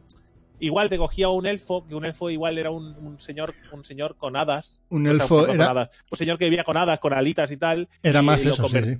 Igual 0.59 0.89
te 0.89 0.97
cogía 0.97 1.29
un 1.29 1.45
elfo, 1.45 1.85
que 1.85 1.95
un 1.95 2.05
elfo 2.05 2.29
igual 2.29 2.57
era 2.57 2.71
un, 2.71 2.95
un 2.95 3.19
señor, 3.19 3.53
un 3.71 3.83
señor 3.85 4.15
con 4.17 4.35
hadas. 4.35 4.81
Un 4.89 5.07
O 5.07 5.13
sea, 5.13 5.23
elfo 5.23 5.45
con 5.45 5.55
era, 5.55 5.71
hadas. 5.71 5.89
Un 6.11 6.17
señor 6.17 6.37
que 6.37 6.45
vivía 6.45 6.63
con 6.63 6.77
hadas, 6.77 6.99
con 6.99 7.13
alitas 7.13 7.51
y 7.51 7.57
tal. 7.57 7.89
era 8.01 8.21
y 8.21 8.25
más 8.25 8.43
lo 8.43 8.51
eso, 8.51 8.67
sí. 8.67 8.97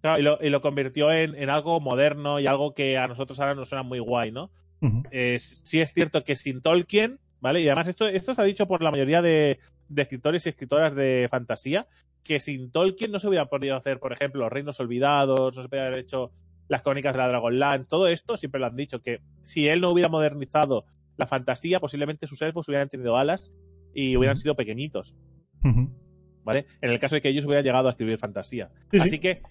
Claro, 0.00 0.20
y, 0.20 0.22
lo, 0.22 0.38
y 0.40 0.50
lo 0.50 0.60
convirtió 0.60 1.10
en, 1.10 1.34
en 1.34 1.50
algo 1.50 1.80
moderno 1.80 2.38
y 2.38 2.46
algo 2.46 2.74
que 2.74 2.96
a 2.96 3.08
nosotros 3.08 3.40
ahora 3.40 3.54
nos 3.54 3.68
suena 3.68 3.82
muy 3.82 3.98
guay, 3.98 4.30
¿no? 4.30 4.50
Eh, 5.10 5.38
sí 5.40 5.80
es 5.80 5.92
cierto 5.92 6.22
que 6.22 6.36
sin 6.36 6.60
Tolkien, 6.60 7.18
¿vale? 7.40 7.60
Y 7.60 7.66
además 7.66 7.88
esto, 7.88 8.06
esto 8.06 8.34
se 8.34 8.40
ha 8.40 8.44
dicho 8.44 8.68
por 8.68 8.82
la 8.82 8.92
mayoría 8.92 9.20
de, 9.20 9.58
de 9.88 10.02
escritores 10.02 10.46
y 10.46 10.50
escritoras 10.50 10.94
de 10.94 11.26
fantasía 11.28 11.88
que 12.26 12.40
sin 12.40 12.70
Tolkien 12.70 13.12
no 13.12 13.18
se 13.18 13.28
hubiera 13.28 13.46
podido 13.46 13.76
hacer, 13.76 14.00
por 14.00 14.12
ejemplo, 14.12 14.42
Los 14.42 14.52
Reinos 14.52 14.80
Olvidados, 14.80 15.56
no 15.56 15.62
se 15.62 15.68
hubiera 15.68 15.96
hecho 15.96 16.32
las 16.68 16.82
crónicas 16.82 17.12
de 17.14 17.18
la 17.18 17.28
Dragonland, 17.28 17.86
todo 17.86 18.08
esto 18.08 18.36
siempre 18.36 18.60
lo 18.60 18.66
han 18.66 18.76
dicho, 18.76 19.00
que 19.00 19.20
si 19.42 19.68
él 19.68 19.80
no 19.80 19.90
hubiera 19.90 20.08
modernizado 20.08 20.84
la 21.16 21.26
fantasía, 21.26 21.80
posiblemente 21.80 22.26
sus 22.26 22.42
elfos 22.42 22.68
hubieran 22.68 22.88
tenido 22.88 23.16
alas 23.16 23.54
y 23.94 24.16
hubieran 24.16 24.36
sido 24.36 24.56
pequeñitos. 24.56 25.16
¿vale? 26.46 26.66
En 26.80 26.90
el 26.90 26.98
caso 26.98 27.16
de 27.16 27.20
que 27.20 27.28
ellos 27.28 27.44
hubieran 27.44 27.64
llegado 27.64 27.88
a 27.88 27.90
escribir 27.90 28.18
fantasía. 28.18 28.70
Sí, 28.92 29.00
sí. 29.00 29.06
Así 29.08 29.18
que 29.18 29.42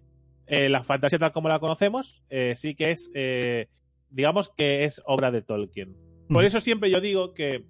eh, 0.47 0.69
la 0.69 0.83
fantasía 0.83 1.19
tal 1.19 1.33
como 1.33 1.49
la 1.49 1.59
conocemos, 1.59 2.23
eh, 2.29 2.53
sí 2.55 2.73
que 2.73 2.91
es, 2.91 3.11
eh, 3.15 3.67
digamos 4.09 4.49
que 4.49 4.85
es 4.85 5.01
obra 5.05 5.31
de 5.31 5.41
Tolkien. 5.41 5.97
Por 6.29 6.45
eso 6.45 6.59
siempre 6.59 6.89
yo 6.89 7.01
digo 7.01 7.33
que 7.33 7.65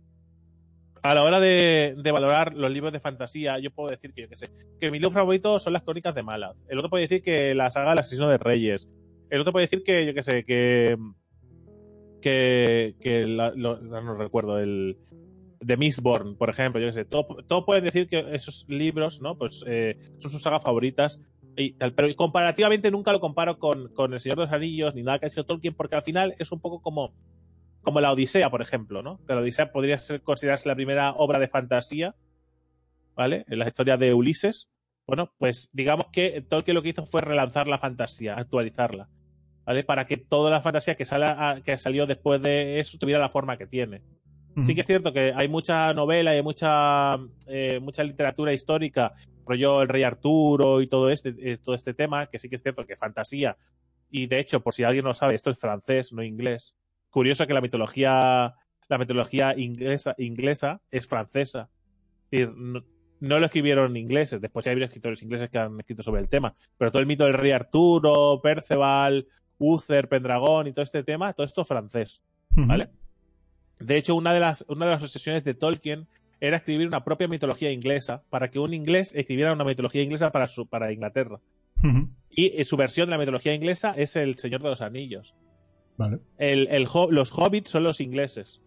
a 1.01 1.13
la 1.13 1.23
hora 1.23 1.39
de, 1.39 1.95
de 1.97 2.11
valorar 2.11 2.53
los 2.53 2.71
libros 2.71 2.93
de 2.93 2.99
fantasía, 2.99 3.59
yo 3.59 3.71
puedo 3.71 3.89
decir 3.89 4.13
que, 4.13 4.23
yo 4.23 4.29
qué 4.29 4.37
sé, 4.37 4.49
que 4.79 4.91
mi 4.91 4.99
libro 4.99 5.11
favorito 5.11 5.59
son 5.59 5.73
las 5.73 5.83
crónicas 5.83 6.15
de 6.15 6.23
Malaz. 6.23 6.63
El 6.69 6.77
otro 6.77 6.89
puede 6.89 7.03
decir 7.03 7.21
que 7.21 7.53
la 7.55 7.71
saga 7.71 7.93
El 7.93 7.99
asesino 7.99 8.29
de 8.29 8.37
Reyes. 8.37 8.89
El 9.35 9.41
otro 9.41 9.53
puede 9.53 9.65
decir 9.65 9.83
que, 9.83 10.05
yo 10.05 10.13
qué 10.13 10.23
sé, 10.23 10.43
que. 10.43 10.97
que. 12.21 12.95
que 13.01 13.25
no, 13.27 14.15
recuerdo, 14.17 14.59
el. 14.59 14.97
de 15.59 15.77
Mistborn, 15.77 16.35
por 16.37 16.49
ejemplo, 16.49 16.79
yo 16.81 16.87
qué 16.87 16.93
sé. 16.93 17.05
Todo- 17.05 17.43
Todos 17.47 17.65
pueden 17.65 17.83
decir 17.83 18.07
que 18.07 18.19
esos 18.33 18.65
libros, 18.69 19.21
¿no? 19.21 19.37
Pues 19.37 19.63
eh, 19.67 19.97
son 20.17 20.31
sus 20.31 20.41
sagas 20.41 20.63
favoritas. 20.63 21.19
Y 21.57 21.71
tal, 21.73 21.93
pero 21.93 22.13
comparativamente 22.17 22.91
nunca 22.91 23.13
lo 23.13 23.21
comparo 23.21 23.59
con, 23.59 23.87
con 23.93 24.11
El 24.11 24.19
Señor 24.19 24.37
de 24.39 24.43
los 24.43 24.51
Anillos 24.51 24.93
ni 24.93 25.03
nada 25.03 25.19
que 25.19 25.27
ha 25.27 25.29
hecho 25.29 25.45
Tolkien, 25.45 25.73
porque 25.73 25.95
al 25.95 26.01
final 26.01 26.35
es 26.37 26.51
un 26.51 26.59
poco 26.59 26.81
como 26.81 27.13
como 27.81 28.01
la 28.01 28.11
Odisea, 28.11 28.49
por 28.49 28.61
ejemplo, 28.63 29.01
¿no? 29.03 29.19
Que 29.25 29.35
la 29.35 29.41
Odisea 29.41 29.71
podría 29.71 29.99
ser, 29.99 30.21
considerarse 30.21 30.67
la 30.67 30.75
primera 30.75 31.11
obra 31.13 31.37
de 31.39 31.47
fantasía, 31.47 32.15
¿vale? 33.15 33.45
En 33.47 33.59
la 33.59 33.67
historia 33.67 33.95
de 33.95 34.13
Ulises. 34.13 34.69
Bueno, 35.07 35.31
pues 35.37 35.69
digamos 35.71 36.07
que 36.11 36.41
Tolkien 36.41 36.73
lo 36.75 36.81
que 36.81 36.89
hizo 36.89 37.05
fue 37.05 37.21
relanzar 37.21 37.67
la 37.67 37.77
fantasía, 37.77 38.33
actualizarla, 38.33 39.07
¿vale? 39.65 39.83
Para 39.83 40.05
que 40.05 40.17
toda 40.17 40.51
la 40.51 40.61
fantasía 40.61 40.95
que, 40.95 41.05
sale 41.05 41.25
a- 41.25 41.61
que 41.63 41.77
salió 41.77 42.05
después 42.05 42.41
de 42.41 42.79
eso 42.79 42.97
tuviera 42.97 43.19
la 43.19 43.29
forma 43.29 43.57
que 43.57 43.67
tiene. 43.67 44.01
Sí 44.63 44.73
que 44.73 44.81
es 44.81 44.87
cierto 44.87 45.11
que 45.11 45.33
hay 45.35 45.49
mucha 45.49 45.93
novela 45.93 46.33
y 46.33 46.37
hay 46.37 46.43
mucha, 46.43 47.17
eh, 47.49 47.81
mucha 47.81 48.05
literatura 48.05 48.53
histórica, 48.53 49.13
rollo 49.45 49.81
El 49.81 49.89
Rey 49.89 50.03
Arturo 50.03 50.79
y 50.81 50.87
todo 50.87 51.09
este, 51.09 51.33
eh, 51.41 51.57
todo 51.57 51.75
este 51.75 51.93
tema, 51.93 52.27
que 52.27 52.39
sí 52.39 52.47
que 52.47 52.55
es 52.55 52.61
cierto 52.63 52.85
que 52.85 52.95
fantasía. 52.95 53.57
Y 54.09 54.27
de 54.27 54.39
hecho, 54.39 54.61
por 54.61 54.73
si 54.73 54.85
alguien 54.85 55.03
no 55.03 55.09
lo 55.09 55.13
sabe, 55.13 55.35
esto 55.35 55.49
es 55.49 55.59
francés, 55.59 56.13
no 56.13 56.23
inglés. 56.23 56.77
Curioso 57.09 57.45
que 57.47 57.53
la 57.53 57.59
mitología, 57.59 58.53
la 58.87 58.97
mitología 58.97 59.53
inglesa, 59.57 60.15
inglesa 60.17 60.81
es 60.89 61.05
francesa. 61.05 61.69
Es 62.23 62.31
decir, 62.31 62.53
no, 62.55 62.81
no 63.19 63.39
lo 63.39 63.45
escribieron 63.47 63.97
ingleses, 63.97 64.39
después 64.39 64.63
ya 64.63 64.71
ha 64.71 64.73
habido 64.73 64.85
escritores 64.85 65.21
ingleses 65.21 65.49
que 65.49 65.57
han 65.57 65.77
escrito 65.81 66.01
sobre 66.01 66.21
el 66.21 66.29
tema. 66.29 66.55
Pero 66.77 66.91
todo 66.91 67.01
el 67.01 67.07
mito 67.07 67.25
del 67.25 67.33
Rey 67.33 67.51
Arturo, 67.51 68.39
Perceval, 68.41 69.27
Uther, 69.57 70.07
Pendragón 70.07 70.67
y 70.67 70.73
todo 70.73 70.83
este 70.83 71.03
tema, 71.03 71.33
todo 71.33 71.45
esto 71.45 71.61
es 71.61 71.67
francés. 71.67 72.21
¿vale? 72.49 72.89
De 73.79 73.97
hecho, 73.97 74.15
una 74.15 74.33
de 74.33 74.39
las, 74.39 74.65
una 74.69 74.85
de 74.85 74.91
las 74.91 75.03
obsesiones 75.03 75.43
de 75.43 75.53
Tolkien 75.53 76.07
era 76.39 76.57
escribir 76.57 76.87
una 76.87 77.03
propia 77.03 77.27
mitología 77.27 77.71
inglesa 77.71 78.23
para 78.29 78.49
que 78.49 78.59
un 78.59 78.73
inglés 78.73 79.13
escribiera 79.15 79.53
una 79.53 79.63
mitología 79.63 80.03
inglesa 80.03 80.31
para, 80.31 80.47
su, 80.47 80.67
para 80.67 80.91
Inglaterra. 80.91 81.39
Y 82.29 82.59
eh, 82.59 82.65
su 82.65 82.77
versión 82.77 83.07
de 83.07 83.11
la 83.11 83.17
mitología 83.19 83.53
inglesa 83.53 83.93
es 83.95 84.15
El 84.15 84.37
Señor 84.37 84.63
de 84.63 84.69
los 84.69 84.81
Anillos. 84.81 85.35
Vale. 85.97 86.19
El, 86.37 86.67
el 86.69 86.87
los 87.11 87.31
hobbits 87.31 87.69
son 87.69 87.83
los 87.83 88.01
ingleses. 88.01 88.61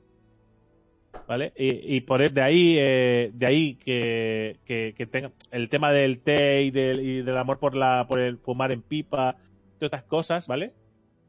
¿Vale? 1.27 1.53
Y, 1.57 1.97
y 1.97 2.01
por 2.03 2.31
de 2.31 2.41
ahí, 2.43 2.77
eh, 2.79 3.31
de 3.35 3.47
ahí 3.47 3.75
que, 3.75 4.59
que, 4.65 4.95
que 4.97 5.07
tenga 5.07 5.33
el 5.51 5.69
tema 5.69 5.91
del 5.91 6.21
té 6.21 6.63
y 6.63 6.71
del, 6.71 7.01
y 7.01 7.23
del 7.23 7.37
amor 7.37 7.59
por 7.59 7.75
la 7.75 8.07
por 8.07 8.21
el 8.21 8.39
fumar 8.39 8.73
en 8.73 8.83
pipa, 8.83 9.37
todas 9.79 9.93
estas 9.93 10.09
cosas, 10.09 10.47
¿vale? 10.47 10.75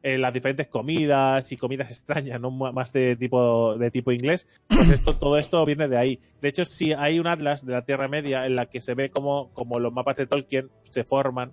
Eh, 0.02 0.16
las 0.16 0.32
diferentes 0.32 0.66
comidas 0.66 1.52
y 1.52 1.58
comidas 1.58 1.90
extrañas, 1.90 2.40
no 2.40 2.50
más 2.50 2.92
de 2.92 3.16
tipo 3.16 3.76
de 3.76 3.90
tipo 3.90 4.12
inglés, 4.12 4.48
pues 4.68 4.88
esto 4.90 5.16
todo 5.16 5.36
esto 5.36 5.64
viene 5.66 5.88
de 5.88 5.98
ahí. 5.98 6.20
De 6.40 6.48
hecho, 6.48 6.64
sí 6.64 6.92
hay 6.92 7.18
un 7.18 7.26
atlas 7.26 7.66
de 7.66 7.74
la 7.74 7.84
Tierra 7.84 8.08
Media 8.08 8.46
en 8.46 8.56
la 8.56 8.66
que 8.66 8.80
se 8.80 8.94
ve 8.94 9.10
como, 9.10 9.52
como 9.52 9.78
los 9.78 9.92
mapas 9.92 10.16
de 10.16 10.26
Tolkien 10.26 10.70
se 10.90 11.04
forman 11.04 11.52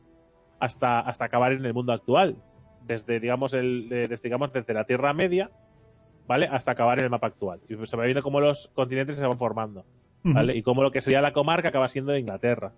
hasta, 0.60 1.00
hasta 1.00 1.26
acabar 1.26 1.52
en 1.52 1.66
el 1.66 1.74
mundo 1.74 1.92
actual. 1.92 2.38
Desde, 2.86 3.20
digamos, 3.20 3.54
el, 3.54 3.90
desde, 3.90 4.24
digamos, 4.24 4.54
desde 4.54 4.74
la 4.74 4.86
Tierra 4.86 5.14
Media, 5.14 5.52
¿vale? 6.26 6.48
Hasta 6.50 6.72
acabar 6.72 7.00
en 7.00 7.06
el 7.06 7.12
mapa 7.12 7.28
actual. 7.28 7.60
Y 7.68 7.86
se 7.86 7.98
va 7.98 8.06
viendo 8.06 8.24
cómo 8.24 8.40
los 8.40 8.70
continentes 8.70 9.18
se 9.18 9.28
van 9.28 9.38
formando. 9.38 9.86
¿vale? 10.24 10.56
Y 10.56 10.62
cómo 10.62 10.84
lo 10.84 10.92
que 10.92 11.02
sería 11.02 11.22
la 11.22 11.34
comarca 11.34 11.70
acaba 11.70 11.88
siendo 11.88 12.12
de 12.12 12.20
Inglaterra. 12.20 12.74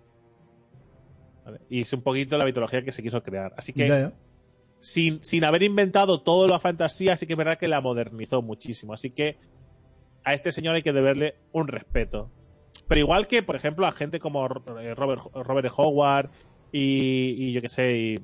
¿Vale? 1.44 1.60
Y 1.68 1.82
es 1.82 1.92
un 1.92 2.02
poquito 2.02 2.36
la 2.38 2.44
mitología 2.44 2.82
que 2.82 2.92
se 2.92 3.02
quiso 3.02 3.22
crear. 3.22 3.52
Así 3.56 3.72
que, 3.72 3.88
Ya, 3.88 3.98
ya. 4.00 4.12
sin, 4.78 5.22
sin 5.22 5.44
haber 5.44 5.62
inventado 5.62 6.20
toda 6.22 6.48
la 6.48 6.58
fantasía, 6.58 7.16
sí 7.16 7.26
que 7.26 7.34
es 7.34 7.36
verdad 7.38 7.58
que 7.58 7.68
la 7.68 7.80
modernizó 7.80 8.42
muchísimo. 8.42 8.92
Así 8.94 9.10
que 9.10 9.36
a 10.24 10.34
este 10.34 10.52
señor 10.52 10.74
hay 10.74 10.82
que 10.82 10.92
deberle 10.92 11.34
un 11.52 11.68
respeto. 11.68 12.30
Pero 12.88 13.00
igual 13.00 13.26
que, 13.26 13.42
por 13.42 13.56
ejemplo, 13.56 13.86
a 13.86 13.92
gente 13.92 14.18
como 14.18 14.44
eh, 14.80 14.94
Robert, 14.94 15.22
Robert 15.34 15.66
E. 15.66 15.70
Howard 15.76 16.30
y, 16.72 17.34
y 17.38 17.52
yo 17.52 17.62
qué 17.62 17.68
sé, 17.68 17.96
y, 17.96 18.20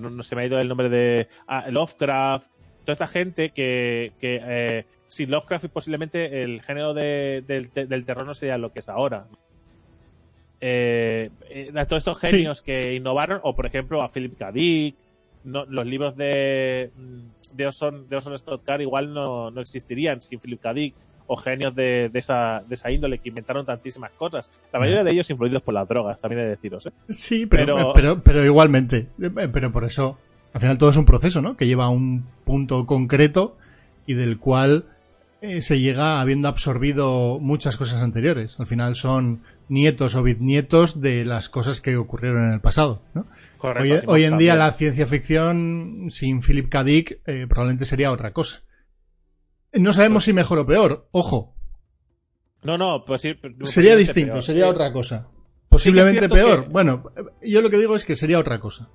no, 0.00 0.10
no 0.10 0.22
se 0.22 0.36
me 0.36 0.42
ha 0.42 0.46
ido 0.46 0.58
el 0.60 0.68
nombre 0.68 0.88
de 0.88 1.28
ah, 1.46 1.66
Lovecraft, 1.70 2.50
toda 2.84 2.92
esta 2.92 3.06
gente 3.06 3.50
que, 3.50 4.12
que 4.20 4.40
eh, 4.44 4.84
sin 5.06 5.30
Lovecraft 5.30 5.66
posiblemente 5.66 6.42
el 6.42 6.60
género 6.62 6.92
de- 6.94 7.42
del, 7.46 7.70
del 7.72 8.04
terror 8.06 8.26
no 8.26 8.34
sería 8.34 8.58
lo 8.58 8.72
que 8.72 8.80
es 8.80 8.88
ahora. 8.88 9.26
Eh, 10.60 11.30
eh, 11.50 11.70
a 11.76 11.84
todos 11.86 12.00
estos 12.00 12.18
Sí. 12.18 12.28
genios 12.28 12.62
que 12.62 12.94
innovaron, 12.94 13.40
o 13.42 13.54
por 13.54 13.66
ejemplo 13.66 14.02
a 14.02 14.08
Philip 14.08 14.36
K. 14.38 14.52
Dick, 14.52 14.96
no, 15.44 15.64
los 15.66 15.86
libros 15.86 16.16
de, 16.16 16.90
de 17.54 17.66
Orson, 17.66 18.08
de 18.08 18.16
Orson 18.16 18.36
Scott 18.38 18.64
Card 18.64 18.80
igual 18.80 19.12
no, 19.12 19.50
no 19.50 19.60
existirían 19.60 20.20
sin 20.20 20.40
Philip 20.40 20.60
K. 20.60 20.72
Dick, 20.74 20.94
o 21.28 21.36
genios 21.36 21.74
de, 21.74 22.08
de 22.12 22.18
esa, 22.20 22.62
de 22.68 22.74
esa 22.76 22.90
índole 22.90 23.18
que 23.18 23.28
inventaron 23.28 23.66
tantísimas 23.66 24.12
cosas. 24.12 24.48
La 24.72 24.78
mayoría 24.78 25.02
de 25.04 25.10
ellos 25.10 25.28
influidos 25.28 25.60
por 25.62 25.74
las 25.74 25.86
drogas, 25.88 26.20
también 26.20 26.40
he 26.40 26.44
de 26.44 26.50
deciros. 26.50 26.86
¿eh? 26.86 26.90
Sí, 27.08 27.46
pero, 27.46 27.74
Pero- 27.76 27.92
pero, 27.94 28.22
pero, 28.22 28.44
igualmente. 28.44 29.08
Eh, 29.20 29.30
Pero 29.52 29.72
por 29.72 29.84
eso, 29.84 30.18
al 30.52 30.60
final 30.60 30.78
todo 30.78 30.90
es 30.90 30.96
un 30.96 31.04
proceso, 31.04 31.42
¿no? 31.42 31.56
Que 31.56 31.66
lleva 31.66 31.86
a 31.86 31.88
un 31.90 32.24
punto 32.44 32.86
concreto 32.86 33.56
y 34.06 34.14
del 34.14 34.38
cual 34.38 34.84
eh, 35.42 35.62
se 35.62 35.80
llega 35.80 36.20
habiendo 36.20 36.46
absorbido 36.48 37.38
muchas 37.40 37.76
cosas 37.76 38.02
anteriores. 38.02 38.58
Al 38.60 38.66
final 38.66 38.94
son 38.94 39.42
nietos 39.68 40.14
o 40.14 40.22
bisnietos 40.22 41.00
de 41.00 41.24
las 41.24 41.48
cosas 41.48 41.80
que 41.80 41.96
ocurrieron 41.96 42.46
en 42.48 42.52
el 42.54 42.60
pasado, 42.60 43.02
¿no? 43.14 43.26
Correcto, 43.58 44.10
Hoy, 44.10 44.24
en 44.24 44.36
día 44.38 44.54
la 44.54 44.70
ciencia 44.70 45.06
ficción 45.06 46.06
sin 46.10 46.42
Philip 46.42 46.68
K. 46.68 46.84
Dick 46.84 47.20
eh, 47.26 47.46
probablemente 47.48 47.84
sería 47.86 48.12
otra 48.12 48.32
cosa. 48.32 48.62
No 49.72 49.92
sabemos 49.92 50.24
si 50.24 50.32
mejor 50.32 50.58
o 50.58 50.66
peor, 50.66 51.08
ojo, 51.10 51.54
No, 52.62 52.76
no, 52.78 53.04
pues 53.04 53.22
sí. 53.22 53.34
sería 53.64 53.96
distinto, 53.96 54.32
peor. 54.34 54.42
sería 54.44 54.68
otra 54.68 54.92
cosa. 54.92 55.28
Posiblemente 55.68 56.28
peor. 56.28 56.64
que- 56.64 56.68
Bueno, 56.70 57.10
yo 57.42 57.60
lo 57.62 57.70
que 57.70 57.78
digo 57.78 57.96
es 57.96 58.04
que 58.04 58.14
sería 58.16 58.38
otra 58.38 58.60
cosa. 58.60 58.88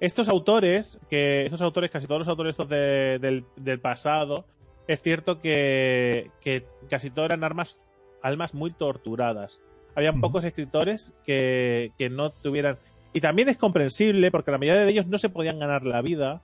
estos 0.00 0.28
autores, 0.30 0.98
que 1.10 1.44
estos 1.44 1.60
autores, 1.62 1.90
casi 1.90 2.06
todos 2.06 2.20
los 2.20 2.28
autores 2.28 2.50
estos 2.52 2.68
de- 2.68 3.18
del, 3.20 3.44
del 3.56 3.80
pasado, 3.80 4.46
es 4.88 5.02
cierto 5.02 5.40
que, 5.40 6.30
que 6.40 6.66
casi 6.88 7.10
todos 7.10 7.26
eran 7.26 7.44
armas, 7.44 7.80
almas 8.22 8.54
muy 8.54 8.70
torturadas. 8.72 9.62
Habían 9.94 10.20
pocos 10.20 10.44
escritores 10.44 11.12
que, 11.24 11.92
que 11.98 12.10
no 12.10 12.30
tuvieran. 12.30 12.78
Y 13.12 13.20
también 13.20 13.48
es 13.48 13.58
comprensible 13.58 14.30
porque 14.30 14.50
la 14.52 14.58
mayoría 14.58 14.84
de 14.84 14.90
ellos 14.90 15.06
no 15.06 15.18
se 15.18 15.28
podían 15.28 15.58
ganar 15.58 15.84
la 15.84 16.00
vida 16.00 16.42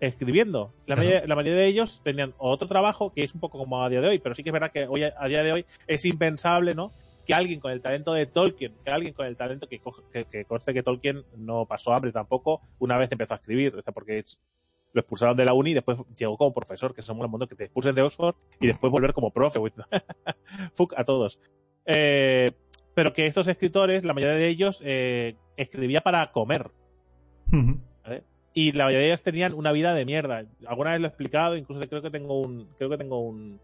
escribiendo. 0.00 0.72
La, 0.86 0.96
mayoría, 0.96 1.26
la 1.26 1.34
mayoría 1.36 1.58
de 1.60 1.66
ellos 1.66 2.00
tenían 2.02 2.34
otro 2.38 2.68
trabajo 2.68 3.12
que 3.12 3.22
es 3.24 3.34
un 3.34 3.40
poco 3.40 3.58
como 3.58 3.82
a 3.82 3.88
día 3.88 4.00
de 4.00 4.08
hoy, 4.08 4.18
pero 4.18 4.34
sí 4.34 4.42
que 4.42 4.50
es 4.50 4.52
verdad 4.52 4.70
que 4.70 4.86
hoy, 4.86 5.02
a 5.04 5.28
día 5.28 5.42
de 5.42 5.52
hoy 5.52 5.66
es 5.86 6.04
impensable, 6.04 6.74
¿no? 6.74 6.90
Que 7.26 7.34
alguien 7.34 7.60
con 7.60 7.72
el 7.72 7.80
talento 7.80 8.12
de 8.12 8.26
Tolkien, 8.26 8.72
que 8.84 8.90
alguien 8.90 9.12
con 9.12 9.26
el 9.26 9.36
talento 9.36 9.66
que, 9.68 9.80
coge- 9.80 10.02
que, 10.12 10.24
que 10.26 10.44
conste 10.44 10.72
que 10.72 10.82
Tolkien 10.82 11.24
no 11.36 11.66
pasó 11.66 11.92
hambre 11.92 12.12
tampoco 12.12 12.60
una 12.78 12.96
vez 12.98 13.10
empezó 13.10 13.34
a 13.34 13.38
escribir, 13.38 13.74
o 13.74 13.82
sea, 13.82 13.92
porque 13.92 14.22
lo 14.96 15.00
expulsaron 15.00 15.36
de 15.36 15.44
la 15.44 15.52
uni 15.52 15.72
y 15.72 15.74
después 15.74 15.98
llegó 16.16 16.36
como 16.36 16.52
profesor, 16.52 16.94
que 16.94 17.02
somos 17.02 17.24
el 17.24 17.30
mundo 17.30 17.46
que 17.46 17.54
te 17.54 17.64
expulsen 17.64 17.94
de 17.94 18.02
Oxford 18.02 18.34
y 18.58 18.66
después 18.66 18.90
volver 18.90 19.12
como 19.12 19.30
profe. 19.30 19.60
Fuck 20.74 20.94
a 20.96 21.04
todos. 21.04 21.38
Eh, 21.84 22.50
pero 22.94 23.12
que 23.12 23.26
estos 23.26 23.46
escritores, 23.46 24.04
la 24.06 24.14
mayoría 24.14 24.36
de 24.36 24.48
ellos, 24.48 24.82
eh, 24.84 25.36
escribía 25.56 26.00
para 26.00 26.32
comer. 26.32 26.70
Y 28.54 28.72
la 28.72 28.86
mayoría 28.86 29.00
de 29.00 29.12
ellos 29.12 29.22
tenían 29.22 29.52
una 29.52 29.70
vida 29.70 29.92
de 29.92 30.06
mierda. 30.06 30.46
Alguna 30.66 30.92
vez 30.92 31.00
lo 31.00 31.06
he 31.06 31.08
explicado, 31.08 31.56
incluso 31.56 31.86
creo 31.86 32.00
que 32.00 32.10
tengo 32.10 32.40
un, 32.40 32.70
creo 32.78 32.88
que 32.88 32.96
tengo 32.96 33.20
un, 33.20 33.60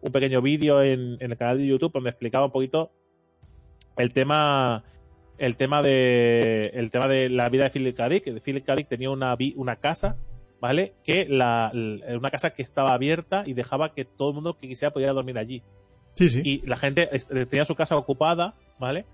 un 0.00 0.12
pequeño 0.12 0.40
vídeo 0.40 0.82
en, 0.82 1.18
en 1.20 1.30
el 1.30 1.36
canal 1.36 1.58
de 1.58 1.66
YouTube 1.66 1.92
donde 1.92 2.08
explicaba 2.08 2.46
un 2.46 2.52
poquito 2.52 2.90
el 3.98 4.14
tema, 4.14 4.82
el 5.36 5.58
tema 5.58 5.82
de, 5.82 6.70
el 6.72 6.90
tema 6.90 7.06
de 7.06 7.28
la 7.28 7.50
vida 7.50 7.64
de 7.64 7.70
Philip 7.70 7.94
K. 7.94 8.08
Dick. 8.08 8.42
Philip 8.42 8.64
K. 8.64 8.76
Dick 8.76 8.88
tenía 8.88 9.10
una, 9.10 9.36
una 9.56 9.76
casa, 9.76 10.16
¿vale? 10.60 10.92
Que 11.04 11.26
la, 11.28 11.70
una 11.74 12.30
casa 12.30 12.50
que 12.50 12.62
estaba 12.62 12.92
abierta 12.92 13.44
y 13.46 13.54
dejaba 13.54 13.92
que 13.94 14.04
todo 14.04 14.28
el 14.30 14.34
mundo 14.34 14.56
que 14.56 14.68
quisiera 14.68 14.92
pudiera 14.92 15.12
dormir 15.12 15.38
allí. 15.38 15.62
Sí, 16.14 16.28
sí. 16.28 16.42
y 16.44 16.66
la 16.66 16.76
gente 16.76 17.08
est- 17.12 17.30
tenía 17.48 17.64
su 17.64 17.74
casa 17.74 17.96
ocupada, 17.96 18.54
¿vale? 18.78 19.06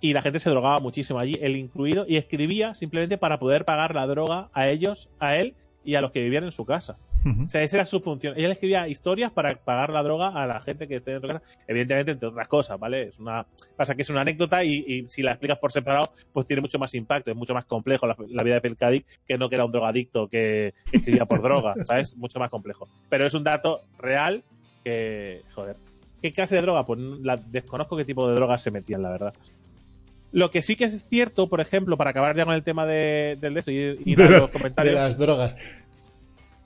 Y 0.00 0.12
la 0.12 0.22
gente 0.22 0.38
se 0.40 0.50
drogaba 0.50 0.80
muchísimo 0.80 1.18
allí, 1.20 1.38
él 1.40 1.56
incluido, 1.56 2.04
y 2.08 2.16
escribía 2.16 2.74
simplemente 2.74 3.16
para 3.18 3.38
poder 3.38 3.64
pagar 3.64 3.94
la 3.94 4.06
droga 4.06 4.50
a 4.52 4.68
ellos, 4.68 5.08
a 5.20 5.36
él 5.36 5.54
y 5.84 5.94
a 5.94 6.00
los 6.00 6.10
que 6.10 6.20
vivían 6.22 6.42
en 6.44 6.52
su 6.52 6.64
casa. 6.66 6.96
O 7.24 7.48
sea, 7.48 7.62
esa 7.62 7.76
era 7.76 7.84
su 7.84 8.00
función. 8.00 8.34
Ella 8.36 8.48
le 8.48 8.54
escribía 8.54 8.88
historias 8.88 9.30
para 9.30 9.54
pagar 9.54 9.90
la 9.90 10.02
droga 10.02 10.28
a 10.28 10.46
la 10.46 10.60
gente 10.60 10.88
que 10.88 11.00
tenía 11.00 11.18
en 11.18 11.28
casa. 11.28 11.42
Evidentemente, 11.68 12.12
entre 12.12 12.28
otras 12.28 12.48
cosas, 12.48 12.78
¿vale? 12.78 13.02
Es 13.04 13.18
una, 13.18 13.46
pasa 13.76 13.94
que 13.94 14.02
es 14.02 14.10
una 14.10 14.22
anécdota 14.22 14.64
y, 14.64 14.84
y 14.86 15.08
si 15.08 15.22
la 15.22 15.32
explicas 15.32 15.58
por 15.58 15.70
separado, 15.70 16.10
pues 16.32 16.46
tiene 16.46 16.62
mucho 16.62 16.78
más 16.78 16.94
impacto, 16.94 17.30
es 17.30 17.36
mucho 17.36 17.54
más 17.54 17.64
complejo 17.64 18.06
la, 18.06 18.16
la 18.28 18.42
vida 18.42 18.58
de. 18.58 18.72
Dick 18.90 19.06
que 19.26 19.38
no 19.38 19.48
que 19.48 19.54
era 19.54 19.64
un 19.64 19.72
drogadicto 19.72 20.28
que 20.28 20.74
escribía 20.90 21.26
por 21.26 21.42
droga, 21.42 21.74
¿sabes? 21.84 22.16
Mucho 22.16 22.38
más 22.38 22.50
complejo. 22.50 22.88
Pero 23.08 23.26
es 23.26 23.34
un 23.34 23.44
dato 23.44 23.82
real 23.98 24.42
que, 24.84 25.42
joder. 25.54 25.76
¿Qué 26.20 26.32
clase 26.32 26.54
de 26.54 26.62
droga? 26.62 26.86
Pues 26.86 27.00
la, 27.00 27.36
desconozco 27.36 27.96
qué 27.96 28.04
tipo 28.04 28.28
de 28.28 28.34
drogas 28.34 28.62
se 28.62 28.70
metían, 28.70 29.02
la 29.02 29.10
verdad. 29.10 29.34
Lo 30.30 30.50
que 30.50 30.62
sí 30.62 30.76
que 30.76 30.84
es 30.84 31.08
cierto, 31.08 31.48
por 31.48 31.60
ejemplo, 31.60 31.96
para 31.96 32.10
acabar 32.10 32.34
ya 32.36 32.44
con 32.44 32.54
el 32.54 32.62
tema 32.62 32.86
de, 32.86 33.36
del 33.40 33.54
de 33.54 33.60
esto 33.60 33.70
y 33.70 33.76
ir 34.04 34.16
De 34.16 34.38
los 34.38 34.50
comentarios. 34.50 34.94
de 34.94 35.00
las 35.00 35.18
drogas. 35.18 35.56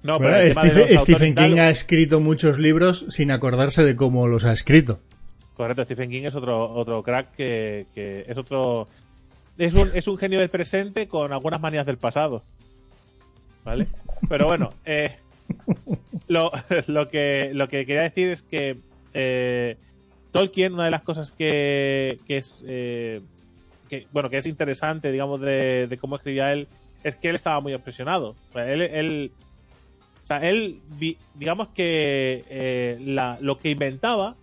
No, 0.02 0.18
pero 0.18 0.31
Bueno, 0.31 1.01
Stephen, 1.01 1.35
tal, 1.35 1.48
King 1.51 1.59
ha 1.59 1.70
escrito 1.70 2.20
muchos 2.20 2.59
libros 2.59 3.06
sin 3.09 3.31
acordarse 3.31 3.82
de 3.85 3.97
cómo 3.97 4.28
los 4.28 4.44
ha 4.44 4.52
escrito. 4.52 5.01
Correcto, 5.56 5.85
Stephen 5.85 6.10
King 6.10 6.24
es 6.24 6.35
otro, 6.35 6.70
otro 6.73 7.02
crack 7.02 7.35
que, 7.35 7.86
que 7.94 8.24
es 8.28 8.36
otro. 8.36 8.86
Es 9.59 9.73
un, 9.74 9.90
es 9.94 10.06
un 10.06 10.18
genio 10.18 10.39
del 10.39 10.51
presente 10.51 11.09
con 11.09 11.32
algunas 11.32 11.60
manías 11.60 11.86
del 11.86 11.97
pasado. 11.97 12.44
¿Vale? 13.64 13.86
Pero 14.28 14.47
bueno, 14.47 14.73
eh, 14.85 15.16
lo, 16.28 16.52
lo, 16.86 17.09
que, 17.09 17.51
lo 17.55 17.66
que 17.68 17.86
quería 17.86 18.02
decir 18.02 18.28
es 18.28 18.43
que 18.43 18.77
eh, 19.14 19.77
Tolkien, 20.31 20.74
una 20.74 20.85
de 20.85 20.90
las 20.90 21.02
cosas 21.02 21.32
que, 21.32 22.18
que 22.27 22.36
es. 22.36 22.64
eh, 22.68 23.23
que, 23.89 24.06
bueno, 24.12 24.28
que 24.28 24.39
es 24.39 24.47
interesante, 24.47 25.10
digamos, 25.10 25.40
de, 25.40 25.86
de 25.86 25.97
cómo 25.97 26.16
escribía 26.16 26.52
él, 26.52 26.68
es 27.02 27.16
que 27.16 27.28
él 27.28 27.35
estaba 27.36 27.60
muy 27.60 27.73
obsesionado. 27.73 28.35
Él- 28.55 29.31
o 30.27 30.28
sea, 30.28 30.39
él, 30.39 30.81
digamos 31.36 31.69
que 31.69 32.44
eh, 32.48 33.39
lo 33.40 33.61
que 33.61 33.70
inventaba 33.70 34.35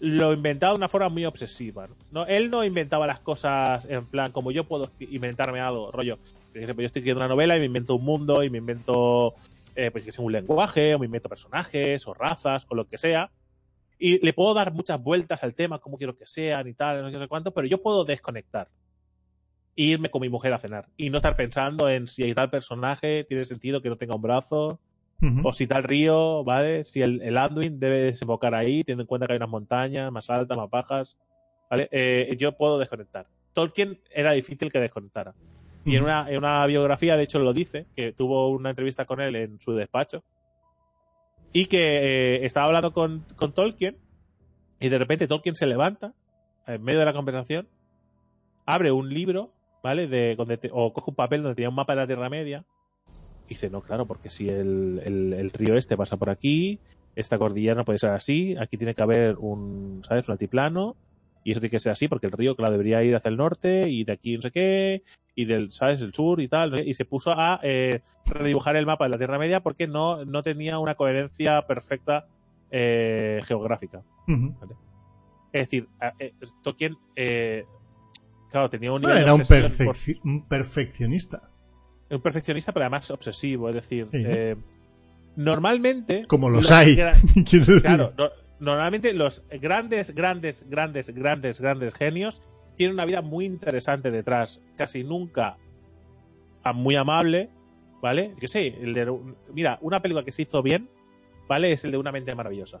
lo 0.00 0.32
inventaba 0.32 0.72
de 0.72 0.78
una 0.78 0.88
forma 0.88 1.08
muy 1.10 1.24
obsesiva. 1.26 1.86
¿no? 1.86 1.94
No, 2.10 2.26
él 2.26 2.50
no 2.50 2.64
inventaba 2.64 3.06
las 3.06 3.20
cosas 3.20 3.86
en 3.88 4.04
plan 4.06 4.32
como 4.32 4.50
yo 4.50 4.64
puedo 4.64 4.90
inventarme 4.98 5.60
algo, 5.60 5.92
rollo. 5.92 6.18
Pues 6.52 6.66
yo 6.66 6.72
estoy 6.72 6.86
escribiendo 6.86 7.20
una 7.20 7.28
novela 7.28 7.56
y 7.56 7.60
me 7.60 7.66
invento 7.66 7.94
un 7.94 8.04
mundo 8.04 8.42
y 8.42 8.50
me 8.50 8.58
invento 8.58 9.36
eh, 9.76 9.92
pues, 9.92 10.04
que 10.04 10.10
sea 10.10 10.24
un 10.24 10.32
lenguaje, 10.32 10.96
o 10.96 10.98
me 10.98 11.06
invento 11.06 11.28
personajes, 11.28 12.08
o 12.08 12.12
razas, 12.14 12.66
o 12.68 12.74
lo 12.74 12.88
que 12.88 12.98
sea. 12.98 13.30
Y 13.96 14.18
le 14.26 14.32
puedo 14.32 14.54
dar 14.54 14.72
muchas 14.72 15.00
vueltas 15.00 15.44
al 15.44 15.54
tema, 15.54 15.78
como 15.78 15.98
quiero 15.98 16.16
que 16.16 16.26
sean 16.26 16.66
y 16.66 16.74
tal, 16.74 17.12
no 17.12 17.16
sé 17.16 17.28
cuánto, 17.28 17.52
pero 17.52 17.68
yo 17.68 17.80
puedo 17.80 18.04
desconectar. 18.04 18.68
Irme 19.82 20.10
con 20.10 20.20
mi 20.20 20.28
mujer 20.28 20.52
a 20.52 20.58
cenar. 20.58 20.88
Y 20.96 21.08
no 21.08 21.18
estar 21.18 21.36
pensando 21.36 21.88
en 21.88 22.06
si 22.06 22.22
hay 22.22 22.34
tal 22.34 22.50
personaje 22.50 23.24
tiene 23.24 23.44
sentido 23.44 23.80
que 23.80 23.88
no 23.88 23.96
tenga 23.96 24.14
un 24.14 24.22
brazo, 24.22 24.78
o 25.42 25.52
si 25.52 25.66
tal 25.66 25.84
río, 25.84 26.44
¿vale? 26.44 26.82
Si 26.84 27.02
el, 27.02 27.20
el 27.20 27.36
Anduin 27.36 27.78
debe 27.78 28.00
desembocar 28.00 28.54
ahí, 28.54 28.84
teniendo 28.84 29.02
en 29.02 29.06
cuenta 29.06 29.26
que 29.26 29.34
hay 29.34 29.36
unas 29.36 29.50
montañas 29.50 30.10
más 30.10 30.30
altas, 30.30 30.56
más 30.56 30.70
bajas, 30.70 31.18
¿vale? 31.70 31.88
Eh, 31.92 32.36
yo 32.38 32.56
puedo 32.56 32.78
desconectar. 32.78 33.26
Tolkien 33.52 34.00
era 34.10 34.32
difícil 34.32 34.72
que 34.72 34.80
desconectara. 34.80 35.34
Y 35.84 35.96
en 35.96 36.04
una, 36.04 36.30
en 36.30 36.38
una 36.38 36.64
biografía, 36.66 37.16
de 37.16 37.24
hecho, 37.24 37.38
lo 37.38 37.52
dice, 37.52 37.86
que 37.96 38.12
tuvo 38.12 38.48
una 38.48 38.70
entrevista 38.70 39.04
con 39.06 39.20
él 39.20 39.36
en 39.36 39.60
su 39.60 39.74
despacho, 39.74 40.24
y 41.52 41.66
que 41.66 41.98
eh, 42.36 42.44
estaba 42.46 42.66
hablando 42.66 42.92
con, 42.92 43.24
con 43.36 43.52
Tolkien, 43.52 43.98
y 44.78 44.88
de 44.88 44.98
repente 44.98 45.26
Tolkien 45.26 45.54
se 45.54 45.66
levanta, 45.66 46.14
en 46.66 46.82
medio 46.82 46.98
de 46.98 47.06
la 47.06 47.12
conversación, 47.12 47.68
abre 48.66 48.92
un 48.92 49.08
libro, 49.08 49.52
¿vale? 49.82 50.06
De, 50.06 50.36
donde 50.36 50.56
te- 50.56 50.70
o 50.72 50.92
coge 50.92 51.10
un 51.10 51.16
papel 51.16 51.42
donde 51.42 51.54
tenía 51.54 51.68
un 51.68 51.74
mapa 51.74 51.94
de 51.94 52.00
la 52.00 52.06
Tierra 52.06 52.28
Media, 52.30 52.64
y 53.46 53.50
dice, 53.50 53.68
no, 53.70 53.80
claro, 53.82 54.06
porque 54.06 54.30
si 54.30 54.48
el, 54.48 55.00
el, 55.04 55.32
el 55.32 55.50
río 55.50 55.76
este 55.76 55.96
pasa 55.96 56.16
por 56.16 56.30
aquí, 56.30 56.78
esta 57.16 57.38
cordillera 57.38 57.74
no 57.74 57.84
puede 57.84 57.98
ser 57.98 58.10
así, 58.10 58.56
aquí 58.58 58.76
tiene 58.76 58.94
que 58.94 59.02
haber 59.02 59.36
un, 59.38 60.02
¿sabes? 60.04 60.28
Un 60.28 60.32
altiplano, 60.32 60.96
y 61.42 61.50
eso 61.52 61.60
tiene 61.60 61.70
que 61.70 61.80
ser 61.80 61.92
así 61.92 62.06
porque 62.06 62.26
el 62.26 62.32
río, 62.32 62.54
claro, 62.54 62.72
debería 62.72 63.02
ir 63.02 63.16
hacia 63.16 63.28
el 63.28 63.36
norte, 63.36 63.88
y 63.88 64.04
de 64.04 64.12
aquí 64.12 64.36
no 64.36 64.42
sé 64.42 64.50
qué, 64.52 65.02
y 65.34 65.46
del, 65.46 65.72
¿sabes? 65.72 66.00
El 66.02 66.12
sur 66.12 66.40
y 66.40 66.48
tal, 66.48 66.70
no 66.70 66.76
sé 66.76 66.84
y 66.84 66.94
se 66.94 67.04
puso 67.04 67.32
a 67.32 67.58
eh, 67.62 68.02
redibujar 68.26 68.76
el 68.76 68.86
mapa 68.86 69.06
de 69.06 69.10
la 69.10 69.18
Tierra 69.18 69.38
Media 69.38 69.62
porque 69.62 69.88
no, 69.88 70.24
no 70.24 70.42
tenía 70.42 70.78
una 70.78 70.94
coherencia 70.94 71.66
perfecta 71.66 72.26
eh, 72.70 73.40
geográfica. 73.44 74.02
Es 75.52 75.62
decir, 75.62 75.88
eh, 76.18 76.32
Tolkien, 76.62 76.96
eh, 77.16 77.64
claro, 78.50 78.68
tenía 78.70 78.92
un 78.92 79.00
nivel 79.00 79.16
era 79.18 79.26
de 79.26 79.32
un, 79.32 79.38
por- 79.38 79.46
perfeccionista. 80.48 81.50
un 82.10 82.20
perfeccionista, 82.20 82.72
pero 82.72 82.84
además 82.84 83.10
obsesivo. 83.10 83.68
Es 83.68 83.74
decir, 83.76 84.08
Sí. 84.12 84.22
eh, 84.26 84.56
normalmente. 85.36 86.24
Como 86.26 86.50
los 86.50 86.62
los 86.64 86.70
hay. 86.72 86.96
Claro, 87.82 88.12
no- 88.18 88.30
normalmente 88.58 89.12
los 89.14 89.44
grandes, 89.60 90.14
grandes, 90.14 90.68
grandes, 90.68 91.14
grandes, 91.14 91.60
grandes 91.60 91.94
genios 91.94 92.42
tienen 92.76 92.94
una 92.94 93.04
vida 93.04 93.22
muy 93.22 93.44
interesante 93.46 94.10
detrás. 94.10 94.60
Casi 94.76 95.04
nunca 95.04 95.56
muy 96.74 96.96
amable, 96.96 97.50
¿vale? 98.02 98.34
Yo 98.40 98.48
sé, 98.48 98.68
el 98.80 98.92
de, 98.94 99.10
mira, 99.54 99.78
una 99.82 100.00
película 100.02 100.24
que 100.24 100.32
se 100.32 100.42
hizo 100.42 100.62
bien, 100.62 100.88
¿vale? 101.48 101.72
Es 101.72 101.84
el 101.84 101.90
de 101.92 101.98
Una 101.98 102.12
mente 102.12 102.34
maravillosa. 102.34 102.80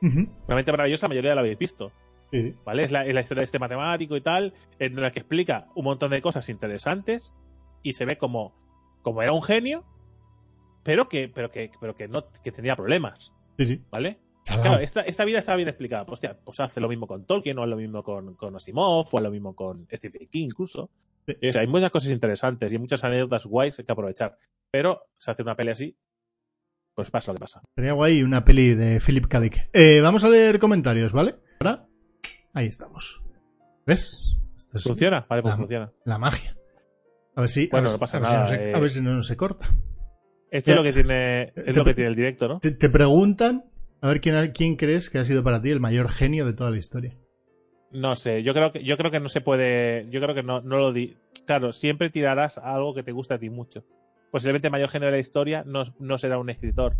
Una 0.00 0.54
mente 0.54 0.70
maravillosa, 0.70 1.06
la 1.06 1.08
mayoría 1.10 1.34
la 1.34 1.40
habéis 1.40 1.58
visto. 1.58 1.92
Sí. 2.30 2.54
¿vale? 2.64 2.82
Es 2.84 2.92
la, 2.92 3.06
es 3.06 3.14
la 3.14 3.20
historia 3.22 3.40
de 3.40 3.46
este 3.46 3.58
matemático 3.58 4.16
y 4.16 4.20
tal, 4.20 4.54
en 4.78 5.00
la 5.00 5.10
que 5.10 5.20
explica 5.20 5.68
un 5.74 5.84
montón 5.84 6.10
de 6.10 6.20
cosas 6.20 6.48
interesantes 6.48 7.34
y 7.82 7.94
se 7.94 8.04
ve 8.04 8.18
como, 8.18 8.54
como 9.02 9.22
era 9.22 9.32
un 9.32 9.42
genio, 9.42 9.84
pero 10.82 11.08
que, 11.08 11.28
pero 11.28 11.50
que, 11.50 11.70
pero 11.80 11.94
que 11.94 12.08
no, 12.08 12.26
que 12.42 12.52
tenía 12.52 12.76
problemas, 12.76 13.32
Sí, 13.58 13.66
sí. 13.66 13.82
¿vale? 13.90 14.18
Salado. 14.44 14.62
Claro, 14.68 14.82
esta, 14.82 15.00
esta 15.02 15.24
vida 15.24 15.40
estaba 15.40 15.56
bien 15.56 15.68
explicada. 15.68 16.06
Pues, 16.06 16.14
hostia, 16.14 16.38
pues 16.42 16.58
hace 16.60 16.80
lo 16.80 16.88
mismo 16.88 17.06
con 17.06 17.26
Tolkien, 17.26 17.58
o 17.58 17.62
hace 17.62 17.70
lo 17.70 17.76
mismo 17.76 18.02
con, 18.02 18.34
con 18.34 18.56
Asimov, 18.56 19.06
o 19.12 19.18
hace 19.18 19.20
lo 19.20 19.30
mismo 19.30 19.54
con 19.54 19.86
Stephen 19.92 20.28
King 20.28 20.44
incluso. 20.46 20.90
Sí. 21.26 21.34
O 21.48 21.52
sea, 21.52 21.60
hay 21.62 21.66
muchas 21.66 21.90
cosas 21.90 22.10
interesantes 22.10 22.72
y 22.72 22.76
hay 22.76 22.80
muchas 22.80 23.04
anécdotas 23.04 23.44
guays 23.46 23.76
que 23.84 23.92
aprovechar. 23.92 24.38
Pero 24.70 25.02
se 25.18 25.30
hace 25.30 25.42
una 25.42 25.54
pelea 25.56 25.72
así, 25.74 25.96
pues 26.94 27.10
pasa 27.10 27.32
lo 27.32 27.36
que 27.36 27.40
pasa. 27.42 27.62
Sería 27.74 27.92
guay 27.92 28.22
una 28.22 28.44
peli 28.44 28.74
de 28.74 29.00
Philip 29.00 29.26
K. 29.26 29.40
Dick. 29.40 29.68
Eh, 29.72 30.00
vamos 30.00 30.24
a 30.24 30.30
leer 30.30 30.58
comentarios, 30.58 31.12
¿vale? 31.12 31.36
Ahora, 31.60 31.86
ahí 32.54 32.66
estamos. 32.66 33.22
¿Ves? 33.86 34.20
Esto 34.56 34.78
es 34.78 34.84
¿Funciona? 34.84 35.26
Vale, 35.28 35.42
pues 35.42 35.54
Ah. 35.54 35.56
funciona. 35.56 35.92
la 36.04 36.18
magia. 36.18 36.56
A 37.34 37.40
ver 37.42 37.50
si, 37.50 37.68
a 37.70 37.76
ver 37.76 37.82
no 37.84 37.88
si- 37.90 37.98
pasa 37.98 38.16
a 38.16 38.20
ver 38.20 38.28
nada, 38.28 38.46
si 38.46 38.52
no 38.54 38.58
se- 38.58 38.70
eh. 38.70 38.74
a 38.74 38.78
ver 38.80 38.90
si 38.90 39.02
no 39.02 39.22
se 39.22 39.36
corta. 39.36 39.74
Esto 40.50 40.68
Ya. 40.70 40.72
es 40.72 40.76
lo 40.78 40.82
que 40.84 40.92
tiene, 40.92 41.42
es 41.54 41.64
Te- 41.66 41.72
lo 41.74 41.84
que 41.84 41.94
tiene 41.94 42.08
el 42.10 42.16
directo, 42.16 42.48
¿no? 42.48 42.58
Te, 42.60 42.70
te 42.72 42.88
preguntan 42.88 43.64
a 44.00 44.08
ver 44.08 44.20
quién, 44.20 44.52
quién 44.52 44.76
crees 44.76 45.10
que 45.10 45.18
ha 45.18 45.24
sido 45.24 45.42
para 45.44 45.60
ti 45.62 45.70
el 45.70 45.80
mayor 45.80 46.08
genio 46.08 46.46
de 46.46 46.52
toda 46.52 46.70
la 46.70 46.78
historia. 46.78 47.16
No 47.90 48.16
sé, 48.16 48.42
yo 48.42 48.52
creo 48.54 48.72
que, 48.72 48.82
yo 48.82 48.96
creo 48.98 49.10
que 49.10 49.20
no 49.20 49.28
se 49.28 49.40
puede, 49.40 50.06
yo 50.10 50.20
creo 50.20 50.34
que 50.34 50.42
no, 50.42 50.60
no 50.60 50.76
lo 50.78 50.92
di. 50.92 51.16
Claro, 51.46 51.72
siempre 51.72 52.10
tirarás 52.10 52.58
a 52.58 52.74
algo 52.74 52.94
que 52.94 53.02
te 53.02 53.12
gusta 53.12 53.36
a 53.36 53.38
ti 53.38 53.48
mucho. 53.50 53.84
Posiblemente 54.30 54.68
el 54.68 54.72
mayor 54.72 54.90
genio 54.90 55.06
de 55.06 55.12
la 55.12 55.18
historia 55.18 55.62
no, 55.66 55.84
no 55.98 56.18
será 56.18 56.38
un 56.38 56.50
escritor. 56.50 56.96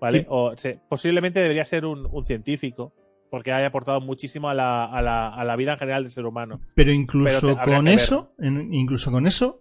¿Vale? 0.00 0.24
O 0.30 0.54
se- 0.56 0.80
posiblemente 0.88 1.40
debería 1.40 1.64
ser 1.66 1.84
un, 1.84 2.06
un 2.10 2.24
científico, 2.24 2.94
porque 3.30 3.52
haya 3.52 3.66
aportado 3.68 4.00
muchísimo 4.00 4.48
a 4.48 4.54
la, 4.54 4.84
a, 4.84 5.00
la, 5.02 5.28
a 5.28 5.44
la 5.44 5.56
vida 5.56 5.72
en 5.74 5.78
general 5.78 6.02
del 6.02 6.12
ser 6.12 6.26
humano. 6.26 6.60
Pero 6.74 6.92
incluso 6.92 7.40
Pero 7.40 7.54
te- 7.54 7.60
habría 7.60 7.76
con 7.76 7.88
eso, 7.88 8.34
en- 8.38 8.74
incluso 8.74 9.10
con 9.10 9.26
eso. 9.26 9.60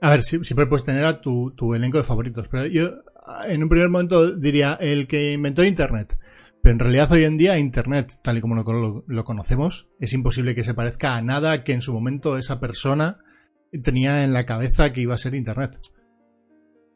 A 0.00 0.10
ver, 0.10 0.22
si- 0.22 0.42
siempre 0.44 0.66
puedes 0.66 0.84
tener 0.84 1.04
a 1.04 1.20
tu, 1.20 1.52
tu 1.52 1.74
elenco 1.74 1.98
de 1.98 2.04
favoritos. 2.04 2.48
Pero 2.48 2.66
yo, 2.66 2.88
en 3.48 3.62
un 3.62 3.68
primer 3.68 3.88
momento, 3.88 4.32
diría 4.36 4.76
el 4.80 5.06
que 5.06 5.32
inventó 5.32 5.64
Internet. 5.64 6.18
Pero 6.62 6.74
en 6.74 6.78
realidad, 6.78 7.10
hoy 7.12 7.24
en 7.24 7.36
día, 7.36 7.58
Internet, 7.58 8.12
tal 8.22 8.38
y 8.38 8.40
como 8.40 8.54
lo- 8.54 9.04
lo 9.06 9.24
conocemos, 9.24 9.88
es 10.00 10.12
imposible 10.12 10.54
que 10.54 10.64
se 10.64 10.74
parezca 10.74 11.16
a 11.16 11.22
nada 11.22 11.64
que 11.64 11.72
en 11.72 11.82
su 11.82 11.92
momento 11.92 12.36
esa 12.38 12.60
persona 12.60 13.18
tenía 13.82 14.22
en 14.24 14.32
la 14.32 14.44
cabeza 14.44 14.92
que 14.92 15.00
iba 15.00 15.14
a 15.14 15.18
ser 15.18 15.34
Internet. 15.34 15.78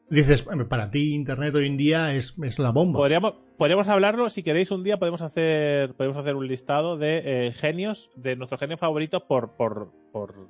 Dices, 0.08 0.44
"Bueno, 0.44 0.68
para 0.68 0.90
ti, 0.90 1.14
Internet 1.14 1.54
hoy 1.56 1.66
en 1.66 1.76
día 1.76 2.14
es, 2.14 2.36
es 2.42 2.58
la 2.60 2.70
bomba. 2.70 2.98
Podríamos, 2.98 3.34
podríamos 3.58 3.88
hablarlo, 3.88 4.30
si 4.30 4.42
queréis 4.44 4.70
un 4.70 4.84
día 4.84 4.98
podemos 4.98 5.20
hacer, 5.20 5.94
podemos 5.94 6.16
hacer 6.16 6.36
un 6.36 6.46
listado 6.46 6.96
de 6.96 7.22
eh, 7.48 7.52
genios, 7.52 8.10
de 8.14 8.36
nuestros 8.36 8.60
genios 8.60 8.78
favoritos 8.78 9.22
por, 9.24 9.56
por, 9.56 9.90
por, 10.12 10.48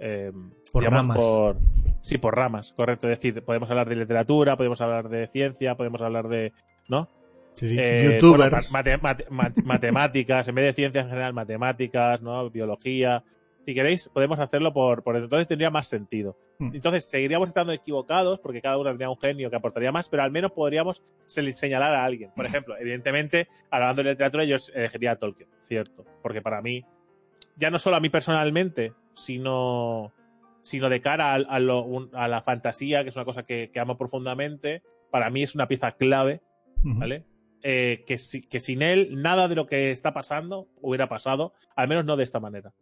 eh, 0.00 0.32
Por 0.72 0.84
ramas. 0.84 1.18
por- 1.18 1.58
sí, 2.00 2.16
por 2.16 2.34
ramas, 2.34 2.72
correcto. 2.72 3.08
Es 3.10 3.20
decir, 3.20 3.42
podemos 3.44 3.68
hablar 3.68 3.88
de 3.90 3.96
literatura, 3.96 4.56
podemos 4.56 4.80
hablar 4.80 5.10
de 5.10 5.28
ciencia, 5.28 5.76
podemos 5.76 6.00
hablar 6.00 6.28
de, 6.28 6.54
¿no? 6.88 7.10
Sí, 7.54 7.68
sí. 7.68 7.76
Eh, 7.78 8.20
Youtubers. 8.22 8.50
bueno, 8.50 8.66
mate- 8.70 8.98
mate- 8.98 9.26
mate- 9.28 9.62
matemáticas, 9.64 10.48
en 10.48 10.54
vez 10.54 10.64
de 10.64 10.72
ciencias 10.72 11.04
en 11.04 11.10
general, 11.10 11.34
matemáticas, 11.34 12.22
¿no? 12.22 12.48
Biología. 12.48 13.22
Si 13.68 13.74
queréis, 13.74 14.08
podemos 14.08 14.40
hacerlo 14.40 14.72
por, 14.72 15.02
por 15.02 15.14
entonces 15.16 15.46
tendría 15.46 15.68
más 15.68 15.86
sentido. 15.86 16.38
Hmm. 16.58 16.70
Entonces, 16.72 17.04
seguiríamos 17.04 17.50
estando 17.50 17.70
equivocados 17.70 18.38
porque 18.40 18.62
cada 18.62 18.78
uno 18.78 18.88
tendría 18.88 19.10
un 19.10 19.18
genio 19.18 19.50
que 19.50 19.56
aportaría 19.56 19.92
más, 19.92 20.08
pero 20.08 20.22
al 20.22 20.30
menos 20.30 20.52
podríamos 20.52 21.02
se- 21.26 21.52
señalar 21.52 21.94
a 21.94 22.02
alguien. 22.02 22.30
Por 22.34 22.46
ejemplo, 22.46 22.78
evidentemente, 22.78 23.46
hablando 23.70 24.02
de 24.02 24.08
literatura, 24.12 24.44
yo 24.44 24.56
elegiría 24.74 25.10
a 25.10 25.16
Tolkien, 25.16 25.50
cierto. 25.60 26.06
Porque 26.22 26.40
para 26.40 26.62
mí, 26.62 26.86
ya 27.56 27.70
no 27.70 27.78
solo 27.78 27.96
a 27.96 28.00
mí 28.00 28.08
personalmente, 28.08 28.94
sino, 29.12 30.14
sino 30.62 30.88
de 30.88 31.02
cara 31.02 31.32
a, 31.32 31.34
a 31.34 31.60
lo- 31.60 31.82
un- 31.84 32.08
a 32.14 32.26
la 32.26 32.40
fantasía, 32.40 33.02
que 33.02 33.10
es 33.10 33.16
una 33.16 33.26
cosa 33.26 33.42
que, 33.42 33.70
que 33.70 33.80
amo 33.80 33.98
profundamente, 33.98 34.82
para 35.10 35.28
mí 35.28 35.42
es 35.42 35.54
una 35.54 35.68
pieza 35.68 35.92
clave. 35.92 36.40
¿vale? 36.82 37.24
Eh, 37.62 38.02
que, 38.06 38.16
si- 38.16 38.40
que 38.40 38.60
sin 38.60 38.80
él 38.80 39.20
nada 39.20 39.46
de 39.46 39.56
lo 39.56 39.66
que 39.66 39.90
está 39.90 40.14
pasando 40.14 40.68
hubiera 40.80 41.06
pasado, 41.08 41.52
al 41.76 41.86
menos 41.88 42.06
no 42.06 42.16
de 42.16 42.24
esta 42.24 42.40
manera. 42.40 42.72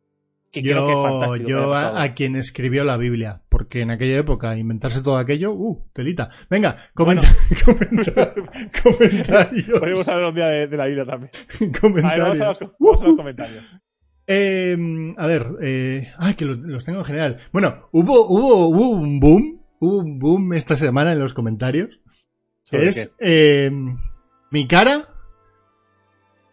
Que 0.53 0.63
creo 0.63 0.87
que 0.87 0.93
es 0.93 0.99
Yo, 0.99 1.03
fantástico. 1.03 1.49
yo 1.51 1.75
a, 1.75 2.03
a 2.03 2.15
quien 2.15 2.35
escribió 2.37 2.85
la 2.85 2.97
Biblia, 2.97 3.43
porque 3.49 3.83
en 3.83 3.91
aquella 3.91 4.17
época 4.19 4.57
inventarse 4.57 5.03
todo 5.03 5.19
aquello, 5.19 5.53
uh, 5.53 5.85
telita. 5.93 6.31
Venga, 6.49 6.89
comenta, 6.95 7.27
comenta- 7.65 8.35
comentarios. 8.83 9.79
Podemos 9.81 10.09
hablar 10.09 10.29
un 10.31 10.35
día 10.35 10.47
de, 10.47 10.67
de 10.69 10.77
la 10.77 10.87
vida 10.87 11.05
también. 11.05 11.31
A 11.51 11.59
ver, 11.61 11.81
comentarios. 11.81 12.39
vamos 12.39 12.41
a 12.41 12.47
los, 12.65 12.73
vamos 12.79 13.03
a 13.03 13.07
los 13.09 13.17
comentarios. 13.17 13.65
Eh, 14.29 14.77
a 15.19 15.27
ver, 15.27 15.47
eh, 15.63 16.13
ay, 16.19 16.35
que 16.35 16.45
lo- 16.47 16.55
los, 16.55 16.85
tengo 16.85 17.01
en 17.01 17.05
general. 17.05 17.39
Bueno, 17.53 17.89
hubo, 17.93 18.27
hubo, 18.27 18.69
hubo 18.69 18.89
un 18.91 19.21
boom, 19.21 19.63
hubo 19.79 19.99
un 19.99 20.19
boom 20.19 20.53
esta 20.55 20.75
semana 20.75 21.13
en 21.13 21.19
los 21.19 21.35
comentarios. 21.35 21.91
Que 22.71 22.79
¿Sobre 22.79 22.89
es 22.89 23.15
eh, 23.21 23.71
mi 24.51 24.67
cara 24.67 25.03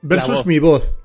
versus 0.01 0.35
voz. 0.37 0.45
mi 0.45 0.59
voz. 0.59 0.99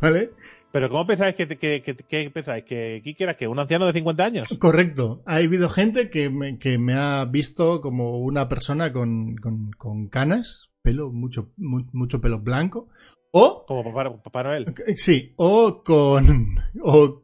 ¿Vale? 0.00 0.30
Pero 0.72 0.88
¿cómo 0.88 1.06
pensáis 1.06 1.34
que, 1.34 1.48
que, 1.48 1.82
que, 1.82 1.94
que 1.96 2.30
pensáis? 2.30 2.64
¿Que 2.64 3.00
Kiki 3.02 3.24
era 3.24 3.36
que 3.36 3.48
un 3.48 3.58
anciano 3.58 3.86
de 3.86 3.92
50 3.92 4.24
años? 4.24 4.48
Correcto. 4.58 5.22
Ha 5.26 5.36
habido 5.36 5.68
gente 5.68 6.10
que 6.10 6.30
me, 6.30 6.58
que 6.58 6.78
me 6.78 6.94
ha 6.94 7.24
visto 7.24 7.80
como 7.80 8.18
una 8.18 8.48
persona 8.48 8.92
con, 8.92 9.36
con, 9.38 9.72
con 9.72 10.06
canas, 10.08 10.70
pelo, 10.82 11.10
mucho, 11.10 11.50
mu- 11.56 11.86
mucho 11.92 12.20
pelo 12.20 12.38
blanco. 12.40 12.88
O, 13.32 13.64
Como 13.66 13.82
Papá, 13.84 14.22
Papá 14.22 14.42
Noel. 14.44 14.74
eh, 14.86 14.94
sí, 14.96 15.32
o 15.36 15.82
con, 15.84 16.56
o, 16.82 17.22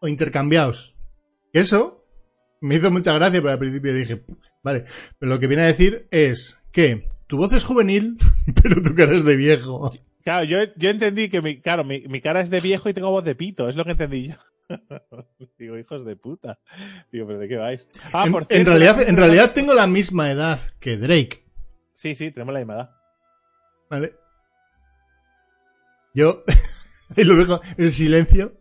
o 0.00 0.08
intercambiados. 0.08 0.96
Eso 1.52 2.02
me 2.62 2.76
hizo 2.76 2.90
mucha 2.90 3.12
gracia, 3.12 3.40
pero 3.40 3.52
al 3.52 3.58
principio 3.58 3.94
dije, 3.94 4.22
vale, 4.62 4.84
pero 5.18 5.30
lo 5.32 5.38
que 5.40 5.46
viene 5.46 5.62
a 5.64 5.66
decir 5.66 6.08
es 6.10 6.58
que 6.72 7.06
tu 7.26 7.36
voz 7.38 7.52
es 7.52 7.64
juvenil, 7.64 8.16
pero 8.62 8.82
tu 8.82 8.94
cara 8.94 9.12
es 9.14 9.24
de 9.26 9.36
viejo. 9.36 9.90
Claro, 10.26 10.44
yo, 10.44 10.58
yo 10.74 10.90
entendí 10.90 11.28
que 11.28 11.40
mi, 11.40 11.60
claro, 11.60 11.84
mi, 11.84 12.00
mi 12.08 12.20
cara 12.20 12.40
es 12.40 12.50
de 12.50 12.60
viejo 12.60 12.88
y 12.88 12.92
tengo 12.94 13.12
voz 13.12 13.24
de 13.24 13.36
pito, 13.36 13.68
es 13.68 13.76
lo 13.76 13.84
que 13.84 13.92
entendí 13.92 14.26
yo. 14.30 14.34
Digo, 15.56 15.78
hijos 15.78 16.04
de 16.04 16.16
puta. 16.16 16.58
Digo, 17.12 17.28
¿pero 17.28 17.38
de 17.38 17.46
qué 17.46 17.54
vais? 17.54 17.86
Ah, 18.12 18.24
en, 18.26 18.32
por 18.32 18.42
en 18.42 18.48
cierto, 18.48 18.70
realidad, 18.72 18.96
¿no? 18.96 19.02
en 19.04 19.16
realidad 19.16 19.52
tengo 19.52 19.72
la 19.72 19.86
misma 19.86 20.28
edad 20.28 20.58
que 20.80 20.96
Drake. 20.96 21.44
Sí, 21.94 22.16
sí, 22.16 22.32
tenemos 22.32 22.54
la 22.54 22.58
misma 22.58 22.74
edad. 22.74 22.90
¿Vale? 23.88 24.14
Yo 26.12 26.42
ahí 27.16 27.22
lo 27.22 27.36
dejo 27.36 27.60
en 27.78 27.90
silencio. 27.92 28.58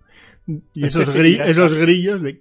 Y 0.75 0.85
esos, 0.85 1.09
gri- 1.15 1.41
esos 1.43 1.73
grillos 1.73 2.21
de... 2.21 2.37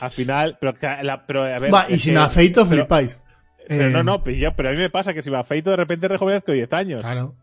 Al 0.00 0.10
final, 0.10 0.58
pero, 0.60 0.74
la- 1.02 1.26
pero 1.26 1.44
a 1.44 1.58
ver. 1.58 1.72
Va, 1.72 1.86
y 1.88 1.98
si 1.98 2.10
que- 2.10 2.14
me 2.16 2.20
afeito, 2.20 2.68
pero- 2.68 2.82
flipáis. 2.82 3.22
Pero 3.68 3.86
Eh, 3.86 3.90
no, 3.90 4.02
no, 4.02 4.22
pero, 4.24 4.36
yo- 4.36 4.54
pero 4.56 4.68
a 4.68 4.72
mí 4.72 4.78
me 4.78 4.90
pasa 4.90 5.14
que 5.14 5.22
si 5.22 5.30
me 5.30 5.38
afeito 5.38 5.70
de 5.70 5.76
repente 5.76 6.08
rejuvenezco 6.08 6.52
10 6.52 6.72
años. 6.74 7.00
Claro. 7.00 7.36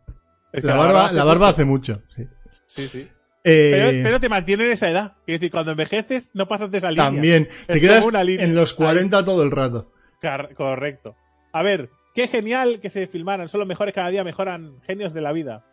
Es 0.54 0.62
que 0.62 0.68
La 0.68 0.76
barba, 0.78 1.06
hace 1.06 1.16
la 1.16 1.24
barba 1.24 1.50
hace 1.50 1.66
mucho. 1.66 2.02
Sí. 2.16 2.24
Sí, 2.66 2.88
sí. 2.88 3.08
Eh, 3.44 3.72
Pero, 3.72 4.04
pero 4.04 4.20
te 4.20 4.30
mantiene 4.30 4.66
en 4.66 4.72
esa 4.72 4.90
edad. 4.90 5.14
Es 5.26 5.40
decir, 5.40 5.50
cuando 5.52 5.72
envejeces 5.72 6.32
no 6.34 6.48
pasas 6.48 6.70
de 6.72 6.78
esa 6.80 6.92
línea. 6.92 7.06
también. 7.06 7.48
Te 7.68 7.74
Es 7.76 7.82
quedas 7.82 8.06
una 8.06 8.24
línea. 8.24 8.46
en 8.46 8.54
los 8.56 8.74
40 8.74 9.24
todo 9.26 9.44
el 9.44 9.52
rato. 9.52 9.92
Car- 10.22 10.54
correcto. 10.54 11.16
A 11.54 11.64
ver, 11.64 11.90
qué 12.14 12.28
genial 12.28 12.80
que 12.82 12.90
se 12.90 13.08
filmaran. 13.08 13.48
Son 13.50 13.60
los 13.60 13.68
mejores 13.68 13.94
cada 13.94 14.10
día, 14.10 14.24
mejoran 14.24 14.82
genios 14.86 15.14
de 15.14 15.22
la 15.22 15.32
vida. 15.32 15.66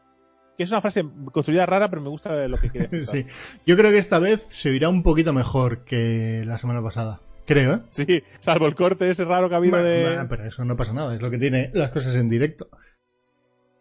Que 0.57 0.63
es 0.63 0.71
una 0.71 0.81
frase 0.81 1.05
construida 1.33 1.67
rara, 1.67 1.91
pero 1.91 2.01
me 2.01 2.09
gusta 2.09 2.47
lo 2.49 2.59
que 2.59 2.71
quiere. 2.71 3.03
Sí. 3.07 3.27
Yo 3.67 3.77
creo 3.77 3.91
que 3.91 3.99
esta 3.99 4.19
vez 4.21 4.43
se 4.43 4.71
oirá 4.71 4.89
un 4.89 5.03
poquito 5.03 5.33
mejor 5.33 5.85
que 5.85 6.45
la 6.47 6.57
semana 6.59 6.83
pasada. 6.83 7.21
Creo, 7.47 7.75
¿eh? 7.75 7.81
Sí, 7.91 8.23
salvo 8.41 8.67
el 8.67 8.75
corte 8.75 9.09
ese 9.11 9.25
raro 9.25 9.49
que 9.49 9.55
ha 9.55 9.59
habido 9.59 9.73
Bueno, 9.77 9.87
de. 9.89 10.03
bueno, 10.05 10.27
pero 10.29 10.47
eso 10.47 10.65
no 10.65 10.77
pasa 10.77 10.93
nada, 10.95 11.15
es 11.15 11.23
lo 11.23 11.31
que 11.31 11.39
tiene 11.39 11.71
las 11.75 11.91
cosas 11.91 12.17
en 12.17 12.29
directo. 12.29 12.69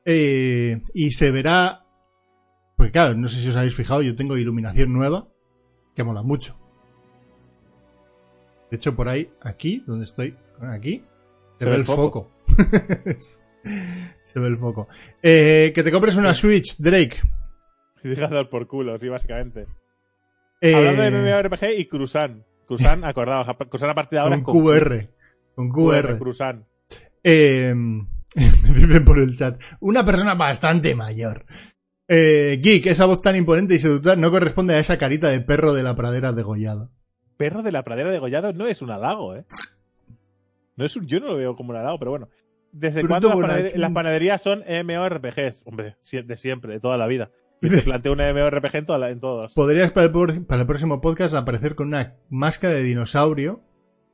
Eh, 0.05 0.81
y 0.93 1.11
se 1.11 1.31
verá. 1.31 1.85
Porque 2.77 2.91
claro, 2.91 3.15
no 3.15 3.27
sé 3.27 3.41
si 3.41 3.49
os 3.49 3.55
habéis 3.55 3.75
fijado, 3.75 4.01
yo 4.01 4.15
tengo 4.15 4.37
iluminación 4.37 4.93
nueva 4.93 5.27
que 5.95 6.03
mola 6.03 6.21
mucho. 6.21 6.59
De 8.69 8.77
hecho, 8.77 8.95
por 8.95 9.07
ahí, 9.07 9.31
aquí, 9.41 9.83
donde 9.87 10.05
estoy, 10.05 10.35
aquí, 10.61 11.03
se, 11.59 11.69
ve 11.69 11.75
el 11.75 11.85
foco. 11.85 12.31
se 14.25 14.39
ve 14.39 14.47
el 14.47 14.57
foco. 14.57 14.87
Eh, 15.21 15.71
que 15.73 15.83
te 15.83 15.91
compres 15.91 16.17
una 16.17 16.33
Switch, 16.33 16.77
Drake. 16.77 17.21
Deja 18.03 18.27
de 18.27 18.35
dar 18.35 18.49
por 18.49 18.67
culo, 18.67 18.99
sí, 18.99 19.07
básicamente. 19.07 19.67
Eh, 20.61 20.75
Hablando 20.75 21.01
de 21.01 21.11
MMORPG 21.11 21.79
y 21.79 21.85
Cruzan. 21.85 22.45
Cruzan, 22.67 23.03
acordaos, 23.05 23.47
Cruzan 23.69 23.91
a 23.91 23.95
partir 23.95 24.17
de 24.17 24.23
ahora 24.23 24.43
con 24.43 24.61
QR. 24.61 25.07
Con 25.55 25.69
QR. 25.69 26.17
Cruzan. 26.17 26.67
Eh, 27.23 27.73
me 28.63 28.69
dicen 28.79 29.05
por 29.05 29.19
el 29.19 29.35
chat. 29.37 29.59
Una 29.79 30.05
persona 30.05 30.35
bastante 30.35 30.95
mayor. 30.95 31.45
Eh, 32.07 32.59
Geek, 32.61 32.85
esa 32.87 33.05
voz 33.05 33.21
tan 33.21 33.35
imponente 33.35 33.73
y 33.75 33.79
seductora 33.79 34.15
no 34.15 34.29
corresponde 34.29 34.75
a 34.75 34.79
esa 34.79 34.97
carita 34.97 35.29
de 35.29 35.41
perro 35.41 35.73
de 35.73 35.83
la 35.83 35.95
pradera 35.95 36.33
degollado. 36.33 36.91
Perro 37.37 37.63
de 37.63 37.71
la 37.71 37.83
pradera 37.83 38.11
de 38.11 38.19
Gollado 38.19 38.53
no 38.53 38.65
es 38.65 38.81
un 38.81 38.91
halago, 38.91 39.35
¿eh? 39.35 39.45
No 40.77 40.85
es 40.85 40.95
un, 40.95 41.05
yo 41.05 41.19
no 41.19 41.27
lo 41.27 41.35
veo 41.37 41.55
como 41.55 41.71
un 41.71 41.77
halago, 41.77 41.99
pero 41.99 42.11
bueno. 42.11 42.29
¿Desde 42.71 43.05
cuándo 43.07 43.29
las, 43.29 43.35
bonachón. 43.35 43.65
panader- 43.65 43.75
las 43.75 43.91
panaderías 43.91 44.41
son 44.41 44.59
MMORPGs? 44.67 45.63
Hombre, 45.65 45.97
de 46.25 46.37
siempre, 46.37 46.73
de 46.73 46.79
toda 46.79 46.97
la 46.97 47.07
vida. 47.07 47.31
Se 47.61 47.81
plantea 47.81 48.11
un 48.11 48.19
MMORPG 48.19 48.75
en, 48.75 48.85
toda 48.85 49.09
en 49.09 49.19
todos. 49.19 49.53
Podrías 49.53 49.91
para 49.91 50.07
el, 50.07 50.45
para 50.45 50.61
el 50.61 50.67
próximo 50.67 51.01
podcast 51.01 51.35
aparecer 51.35 51.75
con 51.75 51.87
una 51.87 52.15
máscara 52.29 52.73
de 52.73 52.83
dinosaurio 52.83 53.59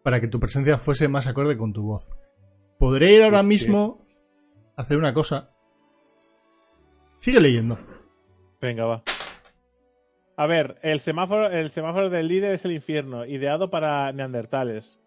para 0.04 0.20
que 0.22 0.28
tu 0.28 0.40
presencia 0.40 0.78
fuese 0.78 1.08
más 1.08 1.28
acorde 1.28 1.58
con 1.58 1.74
tu 1.74 1.84
voz. 1.84 2.10
Podré 2.80 3.14
ir 3.14 3.24
ahora 3.24 3.44
mismo 3.44 3.98
hacer 4.76 4.98
una 4.98 5.14
cosa. 5.14 5.50
Sigue 7.20 7.40
leyendo. 7.40 7.78
Venga, 8.60 8.86
va. 8.86 9.04
A 10.38 10.48
ver, 10.48 10.78
el 10.82 11.00
semáforo, 11.00 11.48
el 11.50 11.70
semáforo 11.70 12.10
del 12.10 12.28
líder 12.28 12.54
es 12.54 12.66
el 12.66 12.72
infierno, 12.72 13.26
ideado 13.26 13.70
para 13.70 14.12
neandertales. 14.12 15.00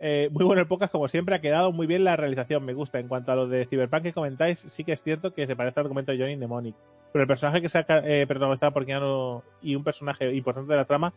Eh, 0.00 0.30
muy 0.32 0.44
bueno 0.44 0.62
el 0.62 0.66
podcast, 0.66 0.90
como 0.90 1.08
siempre, 1.08 1.34
ha 1.34 1.40
quedado 1.40 1.72
muy 1.72 1.86
bien 1.86 2.04
la 2.04 2.16
realización, 2.16 2.64
me 2.64 2.72
gusta. 2.72 2.98
En 2.98 3.06
cuanto 3.06 3.32
a 3.32 3.36
lo 3.36 3.46
de 3.46 3.66
Cyberpunk 3.66 4.02
que 4.02 4.12
comentáis, 4.12 4.58
sí 4.58 4.82
que 4.82 4.92
es 4.92 5.02
cierto 5.02 5.34
que 5.34 5.46
se 5.46 5.54
parece 5.54 5.78
al 5.78 5.84
documento 5.84 6.10
de 6.10 6.18
Johnny 6.18 6.36
Mnemonic. 6.36 6.74
Pero 7.12 7.22
el 7.22 7.28
personaje 7.28 7.60
que 7.60 7.68
se 7.68 7.78
ha 7.78 7.84
eh, 7.88 8.26
protagonizado 8.26 8.72
por 8.72 8.86
Keanu 8.86 9.42
y 9.62 9.74
un 9.74 9.84
personaje 9.84 10.32
importante 10.34 10.72
de 10.72 10.76
la 10.78 10.84
trama, 10.84 11.12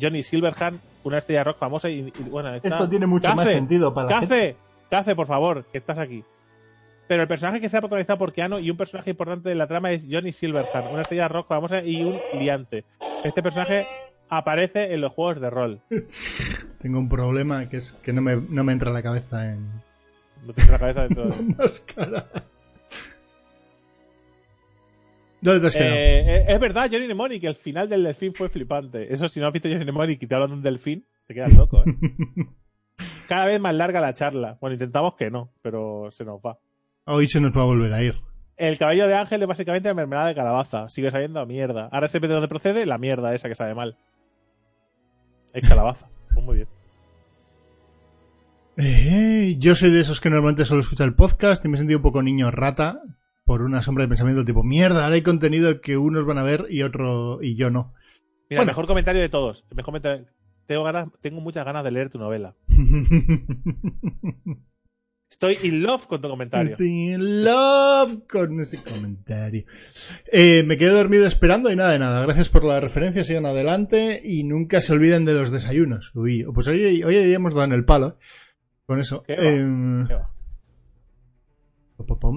Johnny 0.00 0.22
Silverhand, 0.22 0.78
una 1.04 1.18
estrella 1.18 1.44
rock 1.44 1.58
famosa 1.58 1.88
y, 1.88 2.12
y, 2.16 2.22
bueno, 2.24 2.52
está... 2.54 2.68
Esto 2.68 2.88
tiene 2.88 3.06
mucho 3.06 3.28
Cace, 3.28 3.36
más 3.36 3.48
sentido 3.48 3.94
para 3.94 4.10
la 4.10 4.18
gente. 4.20 4.56
Cace, 4.90 5.16
por 5.16 5.26
favor, 5.26 5.64
que 5.64 5.78
estás 5.78 5.98
aquí. 5.98 6.22
Pero 7.06 7.22
el 7.22 7.28
personaje 7.28 7.60
que 7.60 7.68
se 7.68 7.76
ha 7.76 7.80
protagonizado 7.80 8.18
por 8.18 8.32
Keanu 8.32 8.58
y 8.58 8.70
un 8.70 8.76
personaje 8.76 9.10
importante 9.10 9.48
de 9.48 9.54
la 9.54 9.66
trama 9.66 9.90
es 9.90 10.08
Johnny 10.10 10.32
Silverhand, 10.32 10.90
una 10.90 11.02
estrella 11.02 11.28
rock 11.28 11.48
famosa 11.48 11.82
y 11.84 12.02
un 12.02 12.18
liante. 12.38 12.84
Este 13.24 13.42
personaje 13.42 13.86
aparece 14.28 14.94
en 14.94 15.00
los 15.00 15.12
juegos 15.12 15.40
de 15.40 15.50
rol. 15.50 15.80
Tengo 16.80 16.98
un 16.98 17.08
problema 17.08 17.68
que 17.68 17.76
es 17.78 17.92
que 17.92 18.12
no 18.12 18.22
me, 18.22 18.36
no 18.36 18.64
me 18.64 18.72
entra 18.72 18.90
la 18.90 19.02
cabeza 19.02 19.52
en 19.52 19.68
No 20.46 20.52
tienes 20.52 20.70
la 20.70 20.78
cabeza 20.78 21.02
dentro 21.02 21.26
de... 21.26 21.54
máscara. 21.58 22.26
¿Dónde 25.40 25.60
te 25.60 25.66
has 25.66 25.76
quedado? 25.76 25.94
Eh, 25.94 26.44
es 26.48 26.60
verdad, 26.60 26.88
Johnny 26.90 27.04
Mnemonic, 27.04 27.44
el 27.44 27.54
final 27.54 27.86
del 27.86 28.02
delfín 28.02 28.34
fue 28.34 28.48
flipante. 28.48 29.12
Eso, 29.12 29.28
si 29.28 29.40
no 29.40 29.46
has 29.46 29.52
visto 29.52 29.68
Johnny 29.68 29.84
Mnemonic 29.84 30.22
y 30.22 30.26
te 30.26 30.34
hablan 30.34 30.50
de 30.50 30.56
un 30.56 30.62
delfín, 30.62 31.04
te 31.26 31.34
quedas 31.34 31.52
loco, 31.52 31.84
¿eh? 31.84 31.94
Cada 33.28 33.46
vez 33.46 33.60
más 33.60 33.74
larga 33.74 34.00
la 34.00 34.14
charla. 34.14 34.56
Bueno, 34.60 34.74
intentamos 34.74 35.14
que 35.16 35.30
no, 35.30 35.50
pero 35.60 36.08
se 36.10 36.24
nos 36.24 36.40
va. 36.40 36.58
Hoy 37.06 37.28
se 37.28 37.40
nos 37.40 37.56
va 37.56 37.62
a 37.62 37.66
volver 37.66 37.92
a 37.92 38.02
ir. 38.02 38.20
El 38.56 38.78
cabello 38.78 39.06
de 39.08 39.16
ángel 39.16 39.42
es 39.42 39.48
básicamente 39.48 39.88
la 39.88 39.94
mermelada 39.94 40.28
de 40.28 40.34
calabaza. 40.34 40.88
Sigue 40.88 41.10
sabiendo 41.10 41.40
a 41.40 41.46
mierda. 41.46 41.88
Ahora 41.92 42.08
se 42.08 42.18
ve 42.18 42.28
de 42.28 42.34
dónde 42.34 42.48
procede 42.48 42.86
la 42.86 42.98
mierda 42.98 43.34
esa 43.34 43.48
que 43.48 43.54
sabe 43.54 43.74
mal. 43.74 43.96
Es 45.52 45.62
calabaza. 45.68 46.08
Pues 46.32 46.44
muy 46.44 46.56
bien. 46.56 46.68
Eh, 48.76 49.56
yo 49.58 49.74
soy 49.74 49.90
de 49.90 50.00
esos 50.00 50.20
que 50.20 50.30
normalmente 50.30 50.64
solo 50.64 50.80
escucha 50.80 51.04
el 51.04 51.14
podcast 51.14 51.64
y 51.64 51.68
me 51.68 51.74
he 51.76 51.78
sentido 51.78 51.98
un 51.98 52.02
poco 52.02 52.22
niño 52.22 52.50
rata 52.50 53.00
por 53.44 53.62
una 53.62 53.82
sombra 53.82 54.04
de 54.04 54.08
pensamiento 54.08 54.44
tipo, 54.44 54.64
mierda, 54.64 55.04
ahora 55.04 55.14
hay 55.16 55.22
contenido 55.22 55.80
que 55.80 55.96
unos 55.98 56.24
van 56.26 56.38
a 56.38 56.42
ver 56.42 56.66
y 56.70 56.82
otro 56.82 57.40
y 57.42 57.56
yo 57.56 57.70
no. 57.70 57.92
Mira, 58.48 58.60
Bueno. 58.60 58.62
el 58.62 58.66
mejor 58.68 58.86
comentario 58.86 59.20
de 59.20 59.28
todos. 59.28 59.64
El 59.70 59.76
mejor 59.76 59.92
comentario- 59.92 60.26
Tengo, 60.66 60.82
ganas, 60.82 61.08
tengo 61.20 61.40
muchas 61.42 61.64
ganas 61.64 61.84
de 61.84 61.90
leer 61.90 62.08
tu 62.10 62.18
novela. 62.18 62.54
Estoy 65.34 65.58
in 65.64 65.82
love 65.82 66.06
con 66.06 66.20
tu 66.20 66.28
comentario. 66.28 66.70
Estoy 66.70 67.12
in 67.12 67.42
love 67.42 68.20
con 68.30 68.60
ese 68.60 68.80
comentario. 68.80 69.64
Eh, 70.30 70.62
me 70.64 70.78
quedo 70.78 70.94
dormido 70.94 71.26
esperando 71.26 71.72
y 71.72 71.76
nada 71.76 71.90
de 71.90 71.98
nada. 71.98 72.22
Gracias 72.22 72.48
por 72.48 72.62
la 72.62 72.78
referencia, 72.78 73.24
sigan 73.24 73.44
adelante 73.44 74.20
y 74.22 74.44
nunca 74.44 74.80
se 74.80 74.92
olviden 74.92 75.24
de 75.24 75.34
los 75.34 75.50
desayunos. 75.50 76.12
Uy, 76.14 76.46
pues 76.54 76.68
hoy, 76.68 77.02
hoy 77.02 77.34
hemos 77.34 77.52
dado 77.52 77.64
en 77.64 77.72
el 77.72 77.84
palo. 77.84 78.16
Con 78.86 79.00
eso. 79.00 79.24
¿Qué 79.24 79.34
va? 79.34 79.44
Em, 79.44 80.06
¿Qué 80.06 80.14
va? 80.14 80.33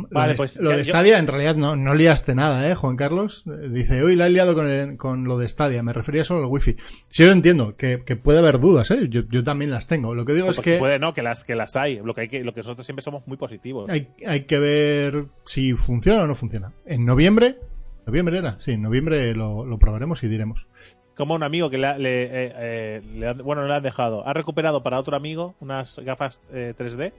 Lo 0.10 0.28
de- 0.28 0.36
pues, 0.36 0.60
lo 0.60 0.72
ya- 0.72 0.78
de 0.78 0.84
yo- 0.84 0.94
Stadia, 0.94 1.20
en 1.20 1.28
realidad 1.28 1.56
no, 1.56 1.76
no 1.76 1.94
liaste 1.94 2.36
nada, 2.36 2.70
¿eh, 2.70 2.76
Juan 2.76 2.96
Carlos? 2.96 3.44
Dice, 3.72 4.02
hoy 4.04 4.16
la 4.16 4.28
he 4.28 4.30
liado 4.30 4.56
con, 4.56 4.68
el- 4.68 4.98
con 4.98 5.26
lo 5.26 5.38
de 5.38 5.48
Stadia, 5.50 5.84
me 5.84 5.94
refería 5.94 6.24
solo 6.24 6.42
al 6.42 6.46
wifi. 6.48 6.76
Sí, 7.10 7.24
yo 7.24 7.32
entiendo 7.32 7.76
que, 7.76 8.04
que 8.06 8.16
puede 8.16 8.40
haber 8.40 8.60
dudas, 8.60 8.90
¿eh? 8.92 9.08
Yo, 9.10 9.22
yo 9.30 9.44
también 9.44 9.72
las 9.72 9.88
tengo. 9.88 10.16
Lo 10.16 10.26
que 10.26 10.34
digo 10.34 10.50
es 10.50 10.60
que 10.60 10.78
puede 10.78 11.00
no, 11.00 11.14
que 11.14 11.22
las, 11.24 11.44
que 11.44 11.56
las 11.56 11.76
hay. 11.76 12.00
Lo 12.04 12.14
que 12.14 12.22
hay 12.22 12.28
que, 12.30 12.44
lo 12.44 12.54
que 12.54 12.62
nosotros 12.62 12.86
siempre 12.86 13.04
somos 13.04 13.28
muy 13.28 13.38
positivos. 13.38 13.90
hay, 13.90 14.10
hay 14.26 14.42
que 14.46 14.60
ver 14.60 15.26
si 15.46 15.74
funciona 15.74 16.24
o 16.24 16.28
no 16.28 16.36
funciona. 16.36 16.74
En 16.86 17.06
noviembre, 17.06 17.58
noviembre 18.06 18.38
era, 18.38 18.58
sí, 18.60 18.72
en 18.72 18.82
noviembre 18.82 19.34
lo, 19.36 19.66
lo 19.66 19.78
probaremos 19.80 20.24
y 20.24 20.28
diremos. 20.28 20.68
Como 21.16 21.34
un 21.34 21.42
amigo 21.42 21.72
que 21.72 21.80
le, 21.80 21.98
le, 21.98 22.24
eh, 22.26 22.30
eh, 22.56 23.02
le 23.16 23.28
han- 23.28 23.40
bueno, 23.40 23.66
le 23.66 23.74
han 23.74 23.82
dejado. 23.82 24.28
Ha 24.28 24.34
recuperado 24.34 24.84
para 24.84 25.00
otro 25.00 25.18
amigo 25.18 25.56
unas 25.60 25.98
gafas 26.06 26.44
eh, 26.54 26.76
3D, 26.78 27.12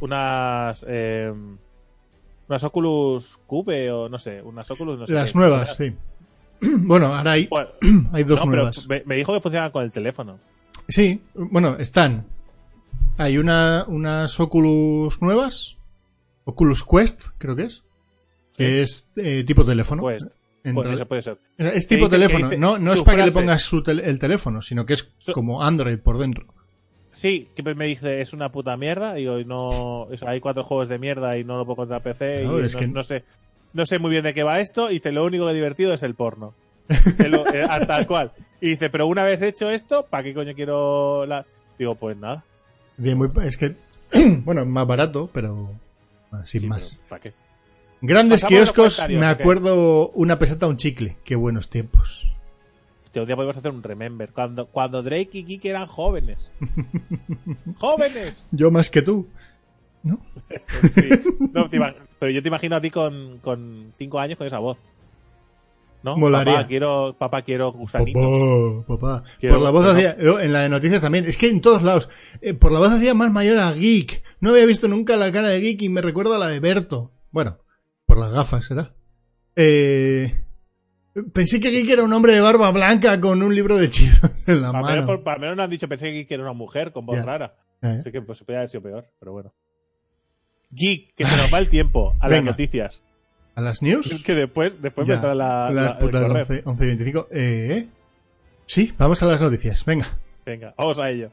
unas 0.00 0.84
eh, 0.88 1.32
unas 2.48 2.64
Oculus 2.64 3.38
Cube 3.46 3.90
o 3.90 4.08
no 4.08 4.18
sé, 4.18 4.40
unas 4.42 4.70
Oculus 4.70 4.98
no 5.00 5.06
sé 5.06 5.12
Las 5.12 5.32
qué. 5.32 5.38
nuevas, 5.38 5.76
sí. 5.76 5.92
bueno, 6.60 7.06
ahora 7.14 7.32
hay, 7.32 7.46
Bueno, 7.48 7.68
hay 8.12 8.24
dos 8.24 8.40
no, 8.40 8.46
nuevas. 8.52 8.88
me, 8.88 9.02
me 9.06 9.16
dijo 9.16 9.32
que 9.34 9.40
funcionaban 9.40 9.72
con 9.72 9.84
el 9.84 9.92
teléfono. 9.92 10.38
Sí, 10.88 11.20
bueno, 11.34 11.76
están. 11.78 12.26
Hay 13.18 13.38
una, 13.38 13.84
unas 13.88 14.38
Oculus 14.38 15.20
nuevas, 15.22 15.76
Oculus 16.44 16.84
Quest, 16.84 17.22
creo 17.38 17.56
que 17.56 17.64
es, 17.64 17.84
que 18.56 18.82
es 18.82 19.10
eh, 19.16 19.42
tipo 19.44 19.64
teléfono. 19.64 20.02
En 20.64 20.74
pues 20.74 20.94
eso 20.94 21.06
puede 21.06 21.22
ser. 21.22 21.38
Es 21.58 21.86
tipo 21.86 22.06
dice- 22.08 22.10
teléfono, 22.18 22.50
no, 22.58 22.78
no 22.78 22.92
es 22.92 23.02
para 23.02 23.18
que 23.18 23.26
le 23.26 23.32
pongas 23.32 23.62
su 23.62 23.82
tel- 23.82 24.00
el 24.00 24.18
teléfono, 24.18 24.60
sino 24.62 24.84
que 24.84 24.94
es 24.94 25.12
como 25.32 25.62
Android 25.62 25.98
por 25.98 26.18
dentro. 26.18 26.46
Sí, 27.16 27.48
que 27.56 27.62
me 27.74 27.86
dice 27.86 28.20
es 28.20 28.34
una 28.34 28.52
puta 28.52 28.76
mierda. 28.76 29.14
Digo, 29.14 29.38
y 29.38 29.46
no, 29.46 30.02
o 30.02 30.16
sea, 30.18 30.30
hay 30.32 30.40
cuatro 30.40 30.62
juegos 30.64 30.90
de 30.90 30.98
mierda 30.98 31.38
y 31.38 31.44
no 31.44 31.56
lo 31.56 31.64
puedo 31.64 31.76
contra 31.76 32.00
PC. 32.00 32.42
Claro, 32.42 32.60
y 32.60 32.66
es 32.66 32.74
no, 32.74 32.80
que- 32.80 32.88
no 32.88 33.02
sé, 33.02 33.24
no 33.72 33.86
sé 33.86 33.98
muy 33.98 34.10
bien 34.10 34.22
de 34.22 34.34
qué 34.34 34.42
va 34.42 34.60
esto. 34.60 34.90
Y 34.90 34.94
dice, 34.94 35.12
lo 35.12 35.24
único 35.24 35.46
que 35.46 35.54
divertido 35.54 35.94
es 35.94 36.02
el 36.02 36.14
porno. 36.14 36.52
Eh, 37.18 37.66
ah, 37.68 37.80
tal 37.86 38.06
cual. 38.06 38.32
Y 38.60 38.68
dice, 38.68 38.90
pero 38.90 39.06
una 39.06 39.24
vez 39.24 39.40
hecho 39.40 39.70
esto, 39.70 40.04
¿para 40.10 40.24
qué 40.24 40.34
coño 40.34 40.52
quiero 40.54 41.24
la...? 41.24 41.46
Digo, 41.78 41.94
pues 41.94 42.18
nada. 42.18 42.44
Bien, 42.98 43.16
muy- 43.16 43.30
es 43.44 43.56
que, 43.56 43.76
bueno, 44.44 44.60
es 44.60 44.66
más 44.66 44.86
barato, 44.86 45.30
pero 45.32 45.70
ah, 46.32 46.42
sin 46.44 46.60
Sí, 46.60 46.66
más. 46.66 47.00
¿Para 47.08 47.22
qué? 47.22 47.32
Grandes 48.02 48.42
Pasamos 48.42 48.72
kioscos, 48.72 49.08
me 49.08 49.24
acuerdo 49.24 50.10
una 50.10 50.38
peseta, 50.38 50.66
un 50.66 50.76
chicle. 50.76 51.16
Qué 51.24 51.34
buenos 51.34 51.70
tiempos. 51.70 52.30
Hostia, 53.16 53.22
un 53.22 53.26
día 53.28 53.36
podemos 53.36 53.56
hacer 53.56 53.72
un 53.72 53.82
remember. 53.82 54.30
Cuando, 54.32 54.66
cuando 54.66 55.02
Drake 55.02 55.30
y 55.32 55.44
Kiki 55.44 55.68
eran 55.68 55.86
jóvenes. 55.86 56.52
¡Jóvenes! 57.78 58.44
Yo 58.50 58.70
más 58.70 58.90
que 58.90 59.00
tú. 59.02 59.26
¿No? 60.02 60.20
Sí. 60.90 61.08
No, 61.54 61.68
te 61.70 61.78
ima- 61.78 61.94
pero 62.18 62.30
yo 62.30 62.42
te 62.42 62.48
imagino 62.48 62.76
a 62.76 62.80
ti 62.80 62.90
con, 62.90 63.38
con 63.38 63.92
cinco 63.98 64.18
años 64.20 64.36
con 64.36 64.46
esa 64.46 64.58
voz. 64.58 64.78
¿No? 66.02 66.16
Molaría. 66.18 66.54
Papá, 66.56 66.68
quiero, 66.68 67.16
papá, 67.18 67.42
quiero 67.42 67.72
gusanito. 67.72 68.84
Papá, 68.86 68.98
papá. 69.22 69.24
Quiero- 69.40 69.54
por 69.56 69.64
la 69.64 69.70
voz 69.70 69.86
hacía, 69.86 70.14
en 70.18 70.52
la 70.52 70.60
de 70.60 70.68
noticias 70.68 71.00
también, 71.02 71.24
es 71.24 71.38
que 71.38 71.48
en 71.48 71.60
todos 71.62 71.82
lados, 71.82 72.10
eh, 72.42 72.52
por 72.54 72.70
la 72.70 72.78
voz 72.80 72.90
hacía 72.90 73.14
más 73.14 73.32
mayor 73.32 73.58
a 73.58 73.72
Geek. 73.72 74.22
No 74.40 74.50
había 74.50 74.66
visto 74.66 74.88
nunca 74.88 75.16
la 75.16 75.32
cara 75.32 75.48
de 75.48 75.60
Geek 75.60 75.80
y 75.82 75.88
me 75.88 76.02
recuerda 76.02 76.36
a 76.36 76.38
la 76.38 76.48
de 76.48 76.60
Berto. 76.60 77.12
Bueno, 77.30 77.58
por 78.04 78.18
las 78.18 78.30
gafas 78.30 78.66
será. 78.66 78.94
Eh, 79.56 80.44
pensé 81.32 81.60
que 81.60 81.70
Geek 81.70 81.88
era 81.90 82.02
un 82.04 82.12
hombre 82.12 82.32
de 82.32 82.40
barba 82.40 82.70
blanca 82.70 83.20
con 83.20 83.42
un 83.42 83.54
libro 83.54 83.76
de 83.76 83.86
hechizos 83.86 84.30
en 84.46 84.62
la 84.62 84.72
menos, 84.72 85.06
mano. 85.06 85.06
por- 85.22 85.28
al 85.32 85.40
menos 85.40 85.56
no 85.56 85.62
han 85.62 85.70
dicho, 85.70 85.88
pensé 85.88 86.06
que 86.06 86.12
Geek 86.18 86.30
era 86.32 86.42
una 86.42 86.52
mujer 86.52 86.92
con 86.92 87.06
voz 87.06 87.24
rara. 87.24 87.54
Eh, 87.82 87.96
Así 88.00 88.10
que 88.12 88.22
pues, 88.22 88.38
podría 88.40 88.58
haber 88.60 88.70
sido 88.70 88.82
peor, 88.82 89.06
pero 89.18 89.32
bueno. 89.32 89.52
Geek, 90.70 91.14
que 91.14 91.24
se 91.24 91.36
nos 91.36 91.52
va 91.52 91.58
el 91.58 91.68
tiempo 91.68 92.16
a 92.20 92.28
las 92.28 92.38
Venga. 92.38 92.50
noticias. 92.52 93.02
¿A 93.54 93.60
las 93.60 93.80
news? 93.82 94.10
Es 94.10 94.22
que 94.22 94.34
después, 94.34 94.82
después 94.82 95.06
vendrá 95.06 95.34
la, 95.34 95.70
las 95.70 95.74
la- 95.84 95.90
el 95.92 95.98
putas 95.98 96.22
correo. 96.22 96.42
11, 96.42 96.62
11 96.64 96.84
y 96.84 96.86
25. 96.88 97.28
Eh, 97.30 97.86
sí, 98.66 98.92
vamos 98.98 99.22
a 99.22 99.26
las 99.26 99.40
noticias. 99.40 99.84
Venga. 99.84 100.06
Venga, 100.44 100.74
vamos 100.76 100.98
a 100.98 101.08
ello. 101.10 101.30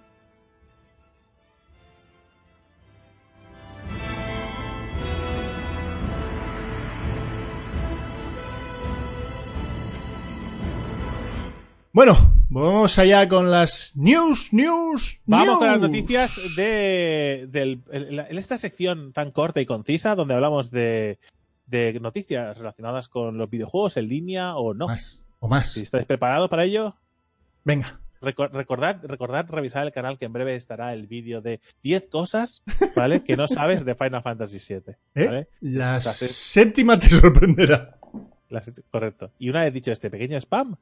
Bueno, 11.95 12.33
vamos 12.49 12.97
allá 12.97 13.29
con 13.29 13.51
las 13.51 13.91
news, 13.95 14.51
news, 14.51 15.21
Vamos 15.25 15.57
con 15.59 15.67
las 15.67 15.79
noticias 15.79 16.39
de, 16.55 17.41
en 17.91 18.37
esta 18.37 18.57
sección 18.57 19.13
tan 19.13 19.29
corta 19.31 19.61
y 19.61 19.67
concisa 19.67 20.15
donde 20.15 20.33
hablamos 20.33 20.71
de, 20.71 21.19
de 21.67 21.99
noticias 22.01 22.57
relacionadas 22.57 23.09
con 23.09 23.37
los 23.37 23.47
videojuegos 23.47 23.97
en 23.97 24.07
línea 24.09 24.55
o 24.55 24.73
no. 24.73 24.87
Más, 24.87 25.23
o 25.39 25.47
más. 25.47 25.73
Si 25.73 25.81
estáis 25.81 26.05
preparados 26.05 26.49
para 26.49 26.63
ello, 26.65 26.95
Venga. 27.63 27.99
Reco- 28.21 28.49
recordad, 28.51 28.99
recordad 29.03 29.45
revisar 29.49 29.85
el 29.85 29.91
canal 29.91 30.17
que 30.17 30.25
en 30.25 30.33
breve 30.33 30.55
estará 30.55 30.93
el 30.93 31.05
vídeo 31.07 31.41
de 31.41 31.61
10 31.83 32.07
cosas, 32.07 32.63
¿vale? 32.95 33.23
que 33.23 33.37
no 33.37 33.47
sabes 33.47 33.85
de 33.85 33.93
Final 33.95 34.23
Fantasy 34.23 34.57
VII. 34.73 34.95
¿eh? 35.15 35.25
¿vale? 35.27 35.47
La 35.61 36.01
sea, 36.01 36.11
sí. 36.13 36.25
séptima 36.27 36.97
te 36.97 37.09
sorprenderá. 37.09 37.99
Las- 38.49 38.71
correcto. 38.89 39.31
Y 39.37 39.49
una 39.49 39.61
vez 39.61 39.73
dicho 39.73 39.91
este 39.91 40.09
pequeño 40.09 40.37
spam, 40.39 40.75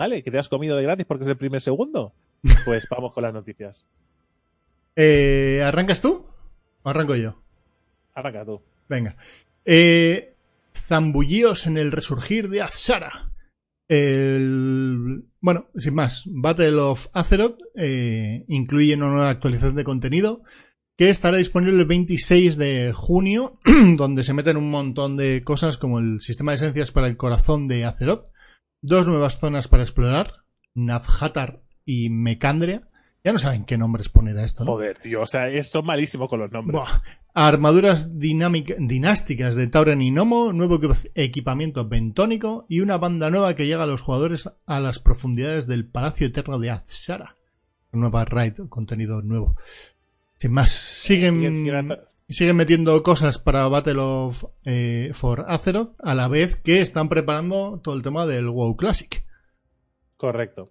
¿vale? 0.00 0.22
Que 0.22 0.30
te 0.30 0.38
has 0.38 0.48
comido 0.48 0.78
de 0.78 0.82
gratis 0.82 1.04
porque 1.04 1.24
es 1.24 1.28
el 1.28 1.36
primer 1.36 1.60
segundo. 1.60 2.14
Pues 2.64 2.86
vamos 2.90 3.12
con 3.12 3.22
las 3.22 3.34
noticias. 3.34 3.84
Eh, 4.96 5.60
¿Arrancas 5.62 6.00
tú? 6.00 6.26
¿O 6.82 6.88
arranco 6.88 7.14
yo? 7.14 7.34
Arranca 8.14 8.46
tú. 8.46 8.62
Venga. 8.88 9.14
Eh, 9.62 10.32
zambullíos 10.74 11.66
en 11.66 11.76
el 11.76 11.92
resurgir 11.92 12.48
de 12.48 12.62
Azara. 12.62 13.30
El, 13.88 15.24
bueno, 15.42 15.66
sin 15.76 15.94
más, 15.94 16.22
Battle 16.26 16.76
of 16.76 17.08
Azeroth 17.12 17.58
eh, 17.76 18.44
incluye 18.48 18.94
una 18.94 19.10
nueva 19.10 19.28
actualización 19.28 19.76
de 19.76 19.84
contenido 19.84 20.40
que 20.96 21.10
estará 21.10 21.36
disponible 21.36 21.78
el 21.78 21.86
26 21.86 22.56
de 22.56 22.92
junio, 22.94 23.58
donde 23.96 24.24
se 24.24 24.32
meten 24.32 24.56
un 24.56 24.70
montón 24.70 25.18
de 25.18 25.42
cosas 25.44 25.76
como 25.76 25.98
el 25.98 26.22
sistema 26.22 26.52
de 26.52 26.56
esencias 26.56 26.90
para 26.90 27.06
el 27.06 27.18
corazón 27.18 27.68
de 27.68 27.84
Azeroth, 27.84 28.30
dos 28.82 29.06
nuevas 29.06 29.38
zonas 29.38 29.68
para 29.68 29.82
explorar, 29.82 30.44
Navhatar 30.74 31.62
y 31.84 32.10
Mecandria. 32.10 32.88
Ya 33.22 33.32
no 33.32 33.38
saben 33.38 33.64
qué 33.64 33.76
nombres 33.76 34.08
poner 34.08 34.38
a 34.38 34.44
esto. 34.44 34.64
¿no? 34.64 34.72
Joder, 34.72 34.96
tío. 34.98 35.20
O 35.22 35.26
sea, 35.26 35.48
es- 35.48 35.68
son 35.70 35.84
malísimos 35.84 36.28
con 36.28 36.40
los 36.40 36.50
nombres. 36.50 36.80
Buah. 36.80 37.02
Armaduras 37.34 38.18
dinámica- 38.18 38.74
dinásticas 38.78 39.54
de 39.54 39.66
Tauren 39.68 40.00
y 40.02 40.10
Nomo, 40.10 40.52
nuevo 40.52 40.80
equi- 40.80 41.10
equipamiento 41.14 41.86
bentónico 41.86 42.64
y 42.68 42.80
una 42.80 42.96
banda 42.98 43.30
nueva 43.30 43.54
que 43.54 43.66
llega 43.66 43.84
a 43.84 43.86
los 43.86 44.00
jugadores 44.00 44.50
a 44.66 44.80
las 44.80 44.98
profundidades 44.98 45.66
del 45.66 45.86
Palacio 45.86 46.26
Eterno 46.26 46.58
de 46.58 46.70
Azshara. 46.70 47.36
Nueva 47.92 48.24
raid, 48.24 48.54
contenido 48.68 49.20
nuevo. 49.22 49.52
Sin 50.40 50.52
más, 50.52 50.70
siguen, 50.70 51.34
Siguen- 51.40 51.56
siguen 51.56 51.98
at- 52.30 52.34
siguen 52.34 52.56
metiendo 52.56 53.02
cosas 53.02 53.38
para 53.38 53.66
Battle 53.68 53.98
of 53.98 54.44
eh, 54.64 55.10
for 55.12 55.44
Azeroth, 55.48 55.94
a 56.00 56.14
la 56.14 56.28
vez 56.28 56.56
que 56.56 56.80
están 56.80 57.08
preparando 57.08 57.80
todo 57.82 57.94
el 57.94 58.02
tema 58.02 58.26
del 58.26 58.48
WoW 58.48 58.76
Classic. 58.76 59.24
Correcto. 60.16 60.70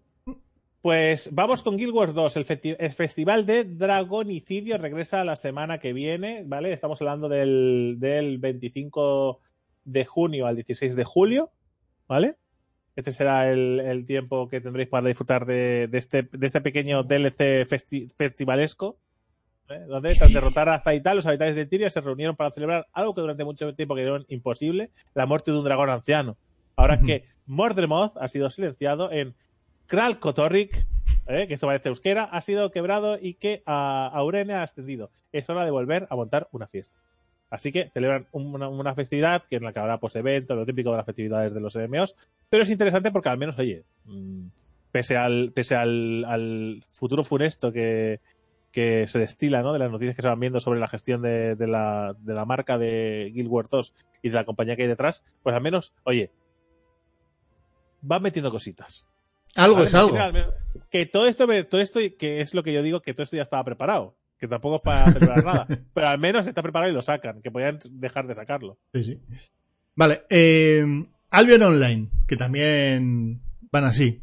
Pues 0.81 1.30
vamos 1.34 1.61
con 1.61 1.76
Guild 1.76 1.94
Wars 1.94 2.14
2. 2.14 2.38
El, 2.38 2.45
festi- 2.45 2.76
el 2.80 2.91
festival 2.94 3.45
de 3.45 3.65
Dragonicidio 3.65 4.77
regresa 4.77 5.26
la 5.26 5.36
semana 5.36 5.80
que 5.80 5.91
viene, 5.91 6.44
¿vale? 6.45 6.72
Estamos 6.72 7.02
hablando 7.02 7.27
del, 7.27 7.98
del 7.99 8.38
25 8.38 9.41
de 9.84 10.06
junio 10.06 10.48
al 10.48 10.56
16 10.56 10.95
de 10.95 11.03
julio, 11.03 11.52
¿vale? 12.07 12.38
Este 12.95 13.11
será 13.11 13.52
el, 13.52 13.80
el 13.81 14.06
tiempo 14.06 14.48
que 14.48 14.61
tendréis 14.61 14.88
para 14.90 15.07
disfrutar 15.07 15.45
de, 15.45 15.90
este, 15.91 16.23
de 16.23 16.48
este 16.48 16.61
pequeño 16.61 17.03
DLC 17.03 17.65
festi- 17.68 18.10
festivalesco, 18.15 18.99
¿eh? 19.70 19.86
donde 19.88 20.14
tras 20.14 20.34
derrotar 20.34 20.70
a 20.70 20.80
Zaital, 20.80 21.18
los 21.18 21.26
habitantes 21.26 21.56
de 21.56 21.66
Tiria 21.66 21.90
se 21.90 22.02
reunieron 22.02 22.36
para 22.36 22.52
celebrar 22.52 22.88
algo 22.94 23.14
que 23.14 23.22
durante 23.22 23.44
mucho 23.44 23.74
tiempo 23.76 23.96
creyeron 23.96 24.26
imposible, 24.30 24.91
la 25.14 25.26
muerte 25.26 25.52
de 25.52 25.58
un 25.58 25.64
dragón 25.64 25.90
anciano. 25.90 26.38
Ahora 26.76 27.00
que 27.02 27.26
Mordremoth 27.46 28.16
ha 28.18 28.30
sido 28.30 28.50
silenciado 28.50 29.12
en 29.12 29.36
Kral 29.88 30.20
Kotorrik, 30.20 30.86
¿eh? 31.28 31.48
que 31.48 31.54
esto 31.54 31.68
parece 31.68 31.90
euskera, 31.90 32.24
ha 32.24 32.41
sido 32.41 32.72
quebrado 32.72 33.18
y 33.22 33.34
que 33.34 33.64
a 33.66 34.08
Aurene 34.14 34.54
ha 34.54 34.64
ascendido. 34.64 35.12
Es 35.32 35.50
hora 35.50 35.66
de 35.66 35.72
volver 35.72 36.08
a 36.10 36.16
montar 36.16 36.48
una 36.52 36.68
fiesta. 36.68 36.96
Así 37.50 37.72
que 37.72 37.90
celebran 37.94 38.28
una, 38.32 38.70
una 38.70 38.94
festividad 38.94 39.44
que 39.44 39.56
en 39.56 39.64
la 39.64 39.74
que 39.74 39.80
habrá 39.80 40.00
pues 40.00 40.16
eventos, 40.16 40.56
lo 40.56 40.66
típico 40.66 40.91
de 40.91 40.98
las 40.98 41.06
festividades 41.06 41.54
de 41.54 41.60
los 41.60 41.76
MMOs, 41.76 42.16
pero 42.50 42.64
es 42.64 42.70
interesante 42.70 43.12
porque 43.12 43.30
al 43.30 43.40
menos, 43.40 43.58
oye, 43.58 43.84
mm, 44.06 44.48
pese 44.91 45.18
al, 45.18 45.52
pese 45.52 45.76
al, 45.76 46.26
al 46.26 46.84
futuro 46.91 47.24
funesto 47.24 47.72
que, 47.72 48.20
que 48.72 49.08
se 49.08 49.20
destila, 49.20 49.62
¿no? 49.62 49.74
De 49.74 49.80
las 49.80 49.91
noticias 49.91 50.16
que 50.16 50.22
se 50.22 50.28
van 50.28 50.40
viendo 50.40 50.60
sobre 50.60 50.80
la 50.80 50.88
gestión 50.88 51.22
de, 51.22 51.56
de 51.56 51.68
la, 51.68 52.16
de 52.20 52.34
la 52.34 52.46
marca 52.46 52.78
de 52.78 53.32
Guild 53.34 53.50
Wars 53.50 53.70
2 53.70 53.96
y 54.22 54.30
de 54.30 54.36
la 54.36 54.46
compañía 54.46 54.76
que 54.76 54.84
hay 54.84 54.88
detrás, 54.88 55.24
pues 55.44 55.56
al 55.56 55.62
menos, 55.62 55.94
oye, 56.04 56.32
van 58.02 58.22
metiendo 58.22 58.52
cositas. 58.52 59.08
Algo 59.56 59.76
Vale, 59.76 59.88
es 59.88 59.96
algo. 59.96 60.18
Que 60.90 61.06
todo 61.06 61.28
esto, 61.28 61.48
todo 61.66 61.82
esto, 61.82 62.00
que 62.18 62.41
es 62.41 62.54
lo 62.54 62.64
que 62.64 62.74
yo 62.74 62.84
digo, 62.84 63.02
que 63.02 63.14
todo 63.14 63.24
esto 63.24 63.36
ya 63.36 63.44
estaba 63.44 63.64
preparado. 63.64 64.16
Que 64.38 64.48
tampoco 64.48 64.78
es 64.78 64.82
para 64.82 65.12
celebrar 65.12 65.44
nada. 65.44 65.68
Pero 65.94 66.08
al 66.08 66.20
menos 66.20 66.48
está 66.48 66.62
preparado 66.62 66.91
y 66.91 66.96
lo 66.96 67.02
sacan. 67.02 67.41
Que 67.41 67.52
podían 67.52 67.80
dejar 67.91 68.28
de 68.28 68.36
sacarlo. 68.36 68.78
Sí, 68.94 69.04
sí. 69.04 69.20
Vale, 69.96 70.24
eh, 70.30 70.86
Albion 71.30 71.64
Online, 71.64 72.10
que 72.28 72.38
también 72.38 73.41
van 73.72 73.84
así. 73.84 74.22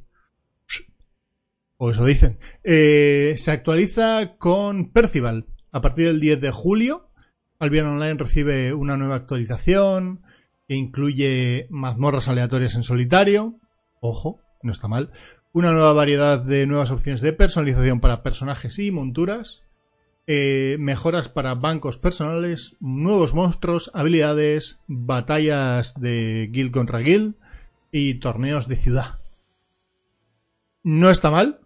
O 1.78 1.90
eso 1.90 2.04
dicen. 2.04 2.38
Eh, 2.64 3.34
se 3.36 3.50
actualiza 3.50 4.36
con 4.38 4.90
Percival. 4.90 5.46
A 5.72 5.80
partir 5.80 6.06
del 6.06 6.20
10 6.20 6.40
de 6.40 6.50
julio, 6.50 7.10
Albion 7.58 7.86
Online 7.86 8.14
recibe 8.14 8.72
una 8.72 8.96
nueva 8.96 9.16
actualización 9.16 10.22
que 10.68 10.74
incluye 10.74 11.66
mazmorras 11.70 12.28
aleatorias 12.28 12.74
en 12.74 12.84
solitario. 12.84 13.60
Ojo, 14.00 14.40
no 14.62 14.72
está 14.72 14.88
mal. 14.88 15.12
Una 15.52 15.72
nueva 15.72 15.92
variedad 15.92 16.38
de 16.38 16.66
nuevas 16.66 16.90
opciones 16.90 17.20
de 17.20 17.32
personalización 17.32 18.00
para 18.00 18.22
personajes 18.22 18.78
y 18.78 18.90
monturas. 18.90 19.62
Eh, 20.26 20.76
mejoras 20.80 21.28
para 21.28 21.54
bancos 21.54 21.98
personales, 21.98 22.76
nuevos 22.80 23.32
monstruos, 23.32 23.92
habilidades, 23.94 24.80
batallas 24.88 25.94
de 26.00 26.48
guild 26.50 26.72
contra 26.72 26.98
guild 26.98 27.36
y 27.92 28.14
torneos 28.14 28.66
de 28.66 28.76
ciudad. 28.76 29.20
No 30.82 31.10
está 31.10 31.30
mal. 31.30 31.60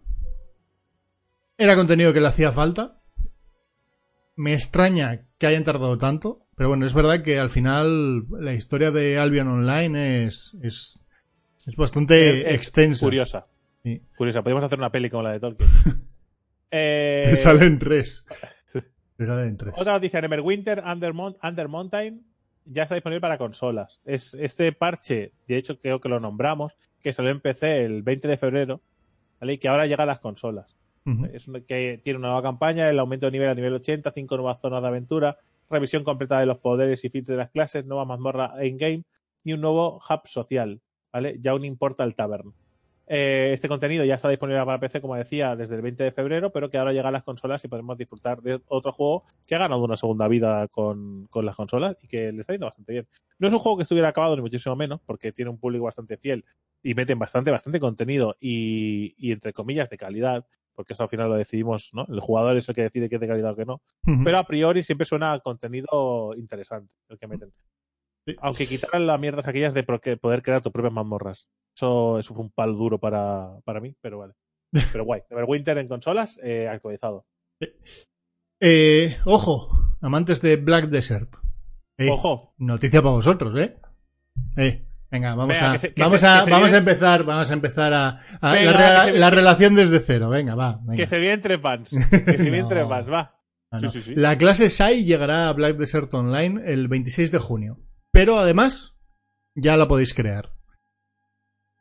Era 1.60 1.76
contenido 1.76 2.12
que 2.12 2.20
le 2.20 2.26
hacía 2.28 2.52
falta. 2.52 2.90
Me 4.36 4.54
extraña 4.54 5.26
que 5.38 5.46
hayan 5.46 5.64
tardado 5.64 5.98
tanto, 5.98 6.46
pero 6.56 6.68
bueno, 6.70 6.86
es 6.86 6.94
verdad 6.94 7.22
que 7.22 7.38
al 7.38 7.50
final 7.50 8.24
la 8.30 8.54
historia 8.54 8.90
de 8.90 9.18
Albion 9.18 9.48
Online 9.48 10.24
es, 10.24 10.56
es, 10.62 11.04
es 11.66 11.76
bastante 11.76 12.48
Es 12.48 12.54
extensa. 12.54 13.04
Curiosa. 13.06 13.46
Sí. 13.82 14.02
Curiosa. 14.16 14.42
Podríamos 14.42 14.64
hacer 14.64 14.78
una 14.78 14.90
peli 14.90 15.10
como 15.10 15.22
la 15.24 15.32
de 15.32 15.40
Tolkien. 15.40 15.68
Eh, 16.72 17.22
Te 17.28 17.36
salen 17.36 17.80
tres. 17.80 18.24
Te 19.16 19.26
salen 19.26 19.56
tres. 19.56 19.74
Otra 19.76 19.94
noticia, 19.94 20.20
Neverwinter 20.20 20.80
Under, 20.86 21.12
Mon- 21.12 21.36
Under 21.42 21.66
Mountain 21.66 22.24
ya 22.64 22.84
está 22.84 22.94
disponible 22.94 23.20
para 23.20 23.38
consolas. 23.38 24.00
Es 24.04 24.34
este 24.34 24.70
parche, 24.70 25.32
de 25.48 25.56
hecho 25.56 25.80
creo 25.80 26.00
que 26.00 26.08
lo 26.08 26.20
nombramos, 26.20 26.74
que 27.02 27.12
salió 27.12 27.32
en 27.32 27.40
PC 27.40 27.84
el 27.84 28.04
20 28.04 28.28
de 28.28 28.36
febrero, 28.36 28.82
¿vale? 29.40 29.54
y 29.54 29.58
que 29.58 29.66
ahora 29.66 29.86
llega 29.86 30.04
a 30.04 30.06
las 30.06 30.20
consolas. 30.20 30.76
Es 31.32 31.50
que 31.66 31.98
tiene 32.02 32.18
una 32.18 32.28
nueva 32.28 32.42
campaña, 32.42 32.88
el 32.88 32.98
aumento 32.98 33.26
de 33.26 33.32
nivel 33.32 33.48
a 33.48 33.54
nivel 33.54 33.74
80, 33.74 34.10
cinco 34.12 34.36
nuevas 34.36 34.60
zonas 34.60 34.82
de 34.82 34.88
aventura, 34.88 35.38
revisión 35.68 36.04
completa 36.04 36.38
de 36.38 36.46
los 36.46 36.58
poderes 36.58 37.04
y 37.04 37.08
feats 37.08 37.28
de 37.28 37.36
las 37.36 37.50
clases, 37.50 37.86
nueva 37.86 38.04
mazmorra 38.04 38.52
in-game 38.64 39.04
y 39.44 39.52
un 39.52 39.60
nuevo 39.60 39.96
hub 39.96 40.20
social, 40.26 40.80
¿vale? 41.12 41.38
Ya 41.40 41.54
un 41.54 41.64
Importal 41.64 42.14
Tavern. 42.14 42.52
Eh, 43.12 43.50
este 43.52 43.66
contenido 43.66 44.04
ya 44.04 44.14
está 44.14 44.28
disponible 44.28 44.64
para 44.64 44.78
PC, 44.78 45.00
como 45.00 45.16
decía, 45.16 45.56
desde 45.56 45.74
el 45.74 45.82
20 45.82 46.04
de 46.04 46.12
febrero, 46.12 46.52
pero 46.52 46.70
que 46.70 46.78
ahora 46.78 46.92
llega 46.92 47.08
a 47.08 47.12
las 47.12 47.24
consolas 47.24 47.64
y 47.64 47.68
podemos 47.68 47.98
disfrutar 47.98 48.40
de 48.40 48.60
otro 48.68 48.92
juego 48.92 49.24
que 49.48 49.56
ha 49.56 49.58
ganado 49.58 49.82
una 49.82 49.96
segunda 49.96 50.28
vida 50.28 50.68
con, 50.68 51.26
con 51.26 51.44
las 51.44 51.56
consolas 51.56 51.96
y 52.04 52.06
que 52.06 52.30
le 52.30 52.40
está 52.40 52.52
yendo 52.52 52.66
bastante 52.66 52.92
bien. 52.92 53.08
No 53.40 53.48
es 53.48 53.52
un 53.52 53.58
juego 53.58 53.78
que 53.78 53.82
estuviera 53.82 54.06
acabado, 54.06 54.36
ni 54.36 54.42
muchísimo 54.42 54.76
menos, 54.76 55.00
porque 55.04 55.32
tiene 55.32 55.50
un 55.50 55.58
público 55.58 55.86
bastante 55.86 56.18
fiel 56.18 56.44
y 56.84 56.94
meten 56.94 57.18
bastante, 57.18 57.50
bastante 57.50 57.80
contenido 57.80 58.36
y, 58.40 59.12
y 59.18 59.32
entre 59.32 59.52
comillas 59.52 59.90
de 59.90 59.96
calidad, 59.96 60.46
porque 60.80 60.94
eso 60.94 61.02
al 61.02 61.10
final 61.10 61.28
lo 61.28 61.36
decidimos, 61.36 61.90
¿no? 61.92 62.06
El 62.08 62.20
jugador 62.20 62.56
es 62.56 62.66
el 62.66 62.74
que 62.74 62.80
decide 62.80 63.10
qué 63.10 63.16
es 63.16 63.20
de 63.20 63.28
calidad 63.28 63.52
o 63.52 63.56
qué 63.56 63.66
no. 63.66 63.82
Pero 64.24 64.38
a 64.38 64.44
priori 64.44 64.82
siempre 64.82 65.04
suena 65.04 65.34
a 65.34 65.40
contenido 65.40 66.32
interesante 66.38 66.94
el 67.10 67.18
que 67.18 67.26
meten. 67.26 67.52
Sí. 68.26 68.34
Aunque 68.40 68.66
quitaran 68.66 69.06
las 69.06 69.20
mierdas 69.20 69.46
aquellas 69.46 69.74
de 69.74 69.82
poder 69.82 70.40
crear 70.40 70.62
tus 70.62 70.72
propias 70.72 70.94
mazmorras. 70.94 71.50
Eso, 71.76 72.18
eso 72.18 72.32
fue 72.34 72.44
un 72.44 72.50
pal 72.50 72.78
duro 72.78 72.98
para, 72.98 73.60
para 73.62 73.78
mí, 73.78 73.94
pero 74.00 74.20
vale. 74.20 74.32
Pero 74.90 75.04
guay. 75.04 75.20
Neverwinter 75.28 75.76
en 75.76 75.88
consolas, 75.88 76.40
eh, 76.42 76.66
actualizado. 76.66 77.26
Eh, 78.58 79.18
ojo, 79.26 79.96
amantes 80.00 80.40
de 80.40 80.56
Black 80.56 80.86
Desert. 80.86 81.36
Eh, 81.98 82.08
Ojo, 82.08 82.54
Noticia 82.56 83.02
para 83.02 83.16
vosotros, 83.16 83.54
¿eh? 83.56 83.76
Eh, 84.56 84.86
venga, 85.10 85.34
vamos 85.34 85.54
Venga, 85.54 85.70
a, 85.70 85.72
que 85.72 85.78
se- 85.78 85.94
que 85.94 86.02
vamos 86.02 86.20
se- 86.20 86.26
a, 86.26 86.44
vamos 86.44 86.72
a 86.72 86.76
empezar, 86.78 87.24
vamos 87.24 87.50
a 87.50 87.54
empezar 87.54 87.92
a, 87.94 88.08
a 88.40 88.52
Venga, 88.52 88.72
la, 89.12 89.28
se- 89.28 89.30
relación 89.30 89.74
desde 89.74 90.00
cero. 90.00 90.28
Venga, 90.30 90.54
va. 90.54 90.78
venga. 90.82 90.96
que 90.96 91.06
se 91.06 91.18
viene 91.18 91.34
entre 91.34 91.58
fans. 91.58 91.90
Que 91.90 92.38
se 92.38 92.42
viene 92.50 92.58
No. 92.58 92.64
entre 92.64 92.86
fans, 92.86 93.10
va. 93.10 93.36
Ah, 93.72 93.78
sí, 93.78 93.84
no. 93.86 93.90
sí, 93.92 94.02
sí. 94.02 94.14
La 94.16 94.36
clase 94.36 94.68
SAI 94.70 95.04
llegará 95.04 95.48
a 95.48 95.52
Black 95.52 95.76
Desert 95.76 96.12
Online 96.14 96.60
el 96.66 96.88
26 96.88 97.30
de 97.30 97.38
junio. 97.38 97.78
Pero 98.12 98.38
además, 98.38 98.96
ya 99.54 99.76
la 99.76 99.86
podéis 99.86 100.12
crear. 100.14 100.52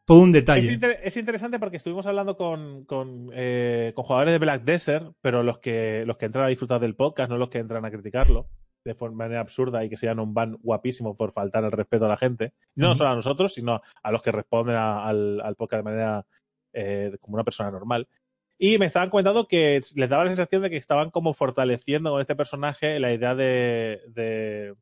Todo 0.05 0.19
un 0.21 0.29
Es, 0.29 0.33
detalle. 0.33 0.71
inter- 0.73 0.99
es 1.03 1.17
interesante 1.17 1.59
porque 1.59 1.77
estuvimos 1.77 2.05
hablando 2.07 2.35
con, 2.35 2.85
con, 2.85 3.29
eh, 3.33 3.93
con 3.95 4.05
jugadores 4.05 4.33
de 4.33 4.39
Black 4.39 4.63
Desert, 4.63 5.13
pero 5.21 5.43
los 5.43 5.59
que, 5.59 6.03
los 6.05 6.17
que 6.17 6.25
entran 6.25 6.45
a 6.45 6.47
disfrutar 6.47 6.79
del 6.79 6.95
podcast, 6.95 7.29
no 7.29 7.37
los 7.37 7.49
que 7.49 7.59
entran 7.59 7.85
a 7.85 7.91
criticarlo 7.91 8.49
de 8.85 8.95
forma- 8.95 9.17
manera 9.25 9.41
absurda 9.41 9.83
y 9.83 9.89
que 9.89 9.97
se 9.97 10.05
llevan 10.05 10.19
un 10.19 10.33
ban 10.33 10.57
guapísimo 10.61 11.15
por 11.15 11.31
faltar 11.31 11.63
el 11.63 11.71
respeto 11.71 12.05
a 12.05 12.09
la 12.09 12.17
gente. 12.17 12.53
No 12.75 12.95
solo 12.95 13.09
a 13.09 13.15
nosotros, 13.15 13.53
sino 13.53 13.81
a 14.03 14.11
los 14.11 14.21
que 14.21 14.31
responden 14.31 14.75
a- 14.75 15.05
al, 15.07 15.41
al 15.41 15.55
podcast 15.55 15.79
de 15.79 15.91
manera 15.91 16.25
eh, 16.73 17.17
como 17.19 17.35
una 17.35 17.43
persona 17.43 17.71
normal. 17.71 18.07
Y 18.57 18.77
me 18.77 18.85
estaban 18.87 19.09
comentando 19.09 19.47
que 19.47 19.79
les 19.95 20.09
daba 20.09 20.23
la 20.25 20.29
sensación 20.31 20.61
de 20.61 20.69
que 20.69 20.77
estaban 20.77 21.09
como 21.11 21.33
fortaleciendo 21.33 22.11
con 22.11 22.19
este 22.21 22.35
personaje 22.35 22.99
la 22.99 23.13
idea 23.13 23.33
de, 23.35 24.01
de- 24.09 24.75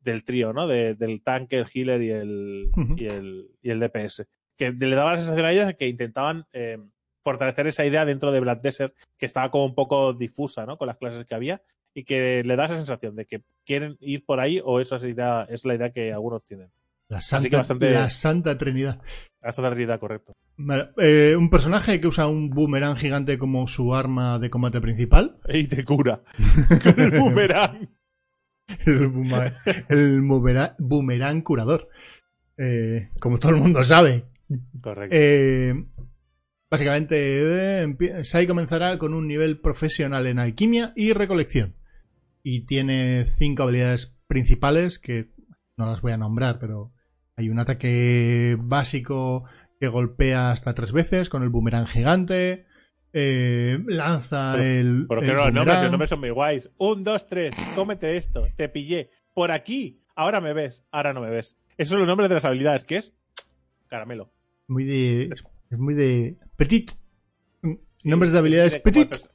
del 0.00 0.24
trío, 0.24 0.52
¿no? 0.52 0.66
De- 0.66 0.94
del 0.94 1.22
tanque, 1.22 1.58
el 1.58 1.66
healer 1.72 2.02
y 2.02 2.10
el, 2.10 2.70
y 2.96 3.06
el, 3.06 3.50
y 3.62 3.70
el 3.70 3.80
DPS. 3.80 4.26
Que 4.56 4.70
le 4.72 4.94
daba 4.96 5.12
la 5.12 5.18
sensación 5.18 5.46
a 5.46 5.52
ellos 5.52 5.66
de 5.66 5.76
que 5.76 5.88
intentaban 5.88 6.46
eh, 6.52 6.78
fortalecer 7.22 7.66
esa 7.66 7.84
idea 7.86 8.04
dentro 8.04 8.30
de 8.32 8.40
Black 8.40 8.60
Desert, 8.62 8.94
que 9.18 9.26
estaba 9.26 9.50
como 9.50 9.64
un 9.64 9.74
poco 9.74 10.12
difusa, 10.12 10.66
¿no? 10.66 10.76
Con 10.76 10.88
las 10.88 10.96
clases 10.98 11.24
que 11.24 11.34
había, 11.34 11.62
y 11.94 12.04
que 12.04 12.42
le 12.44 12.56
da 12.56 12.66
esa 12.66 12.76
sensación 12.76 13.16
de 13.16 13.24
que 13.24 13.42
quieren 13.64 13.96
ir 14.00 14.24
por 14.26 14.40
ahí 14.40 14.60
o 14.62 14.80
esa 14.80 14.96
es, 14.96 15.02
la 15.04 15.08
idea, 15.08 15.46
es 15.48 15.64
la 15.64 15.74
idea 15.74 15.92
que 15.92 16.12
algunos 16.12 16.44
tienen. 16.44 16.70
La 17.08 17.18
que 17.18 17.22
Santa, 17.22 17.56
bastante- 17.58 17.90
la 17.90 18.10
Santa 18.10 18.58
Trinidad. 18.58 19.00
La 19.40 19.50
realidad, 19.70 20.00
correcto. 20.00 20.32
Vale, 20.56 20.90
eh, 20.98 21.36
un 21.36 21.50
personaje 21.50 22.00
que 22.00 22.06
usa 22.06 22.26
un 22.26 22.48
boomerang 22.50 22.96
gigante 22.96 23.38
como 23.38 23.66
su 23.66 23.94
arma 23.94 24.38
de 24.38 24.50
combate 24.50 24.80
principal. 24.80 25.38
Y 25.48 25.68
te 25.68 25.84
cura 25.84 26.22
con 26.82 27.00
el 27.00 27.10
boomerang. 27.18 27.90
El, 28.86 30.22
boomerang 30.78 31.42
curador. 31.42 31.88
Eh, 32.56 33.10
como 33.20 33.38
todo 33.38 33.52
el 33.52 33.58
mundo 33.58 33.84
sabe. 33.84 34.24
Correcto. 34.80 35.14
Eh, 35.14 35.74
básicamente, 36.70 37.96
Sai 38.24 38.46
comenzará 38.46 38.98
con 38.98 39.12
un 39.12 39.28
nivel 39.28 39.60
profesional 39.60 40.26
en 40.26 40.38
alquimia 40.38 40.92
y 40.96 41.12
recolección. 41.12 41.74
Y 42.44 42.66
tiene 42.66 43.24
cinco 43.26 43.64
habilidades 43.64 44.14
principales 44.28 44.98
que 45.00 45.30
no 45.76 45.86
las 45.86 46.00
voy 46.02 46.12
a 46.12 46.16
nombrar, 46.18 46.58
pero 46.60 46.92
hay 47.36 47.48
un 47.48 47.58
ataque 47.58 48.56
básico 48.60 49.44
que 49.80 49.88
golpea 49.88 50.50
hasta 50.52 50.74
tres 50.74 50.92
veces 50.92 51.28
con 51.30 51.42
el 51.42 51.48
boomerang 51.48 51.86
gigante. 51.86 52.66
eh, 53.16 53.78
lanza 53.86 54.54
Pero- 54.56 54.64
el. 54.80 55.06
¿Por 55.06 55.20
qué 55.20 55.26
el 55.26 55.32
no? 55.34 55.44
Los 55.44 55.52
nombres, 55.54 55.82
los 55.82 55.90
nombres 55.92 56.10
son 56.10 56.20
muy 56.20 56.30
guays. 56.30 56.70
Un, 56.78 57.02
dos, 57.04 57.26
tres. 57.28 57.54
Cómete 57.76 58.16
esto. 58.16 58.46
Te 58.56 58.68
pillé. 58.68 59.10
Por 59.34 59.50
aquí. 59.52 60.02
Ahora 60.16 60.40
me 60.40 60.52
ves. 60.52 60.84
Ahora 60.90 61.12
no 61.12 61.20
me 61.20 61.30
ves. 61.30 61.56
Esos 61.78 61.90
son 61.92 62.00
los 62.00 62.08
nombres 62.08 62.28
de 62.28 62.34
las 62.36 62.44
habilidades. 62.44 62.84
¿Qué 62.84 62.96
es? 62.96 63.14
Caramelo. 63.88 64.32
Muy 64.68 64.84
de. 64.84 65.30
Es 65.70 65.78
muy 65.78 65.94
de. 65.94 66.36
Petit. 66.56 66.90
Sí, 67.62 68.08
Nombres 68.08 68.32
de 68.32 68.38
habilidades 68.38 68.80
como 68.82 68.96
el 69.00 69.08
petit. 69.08 69.26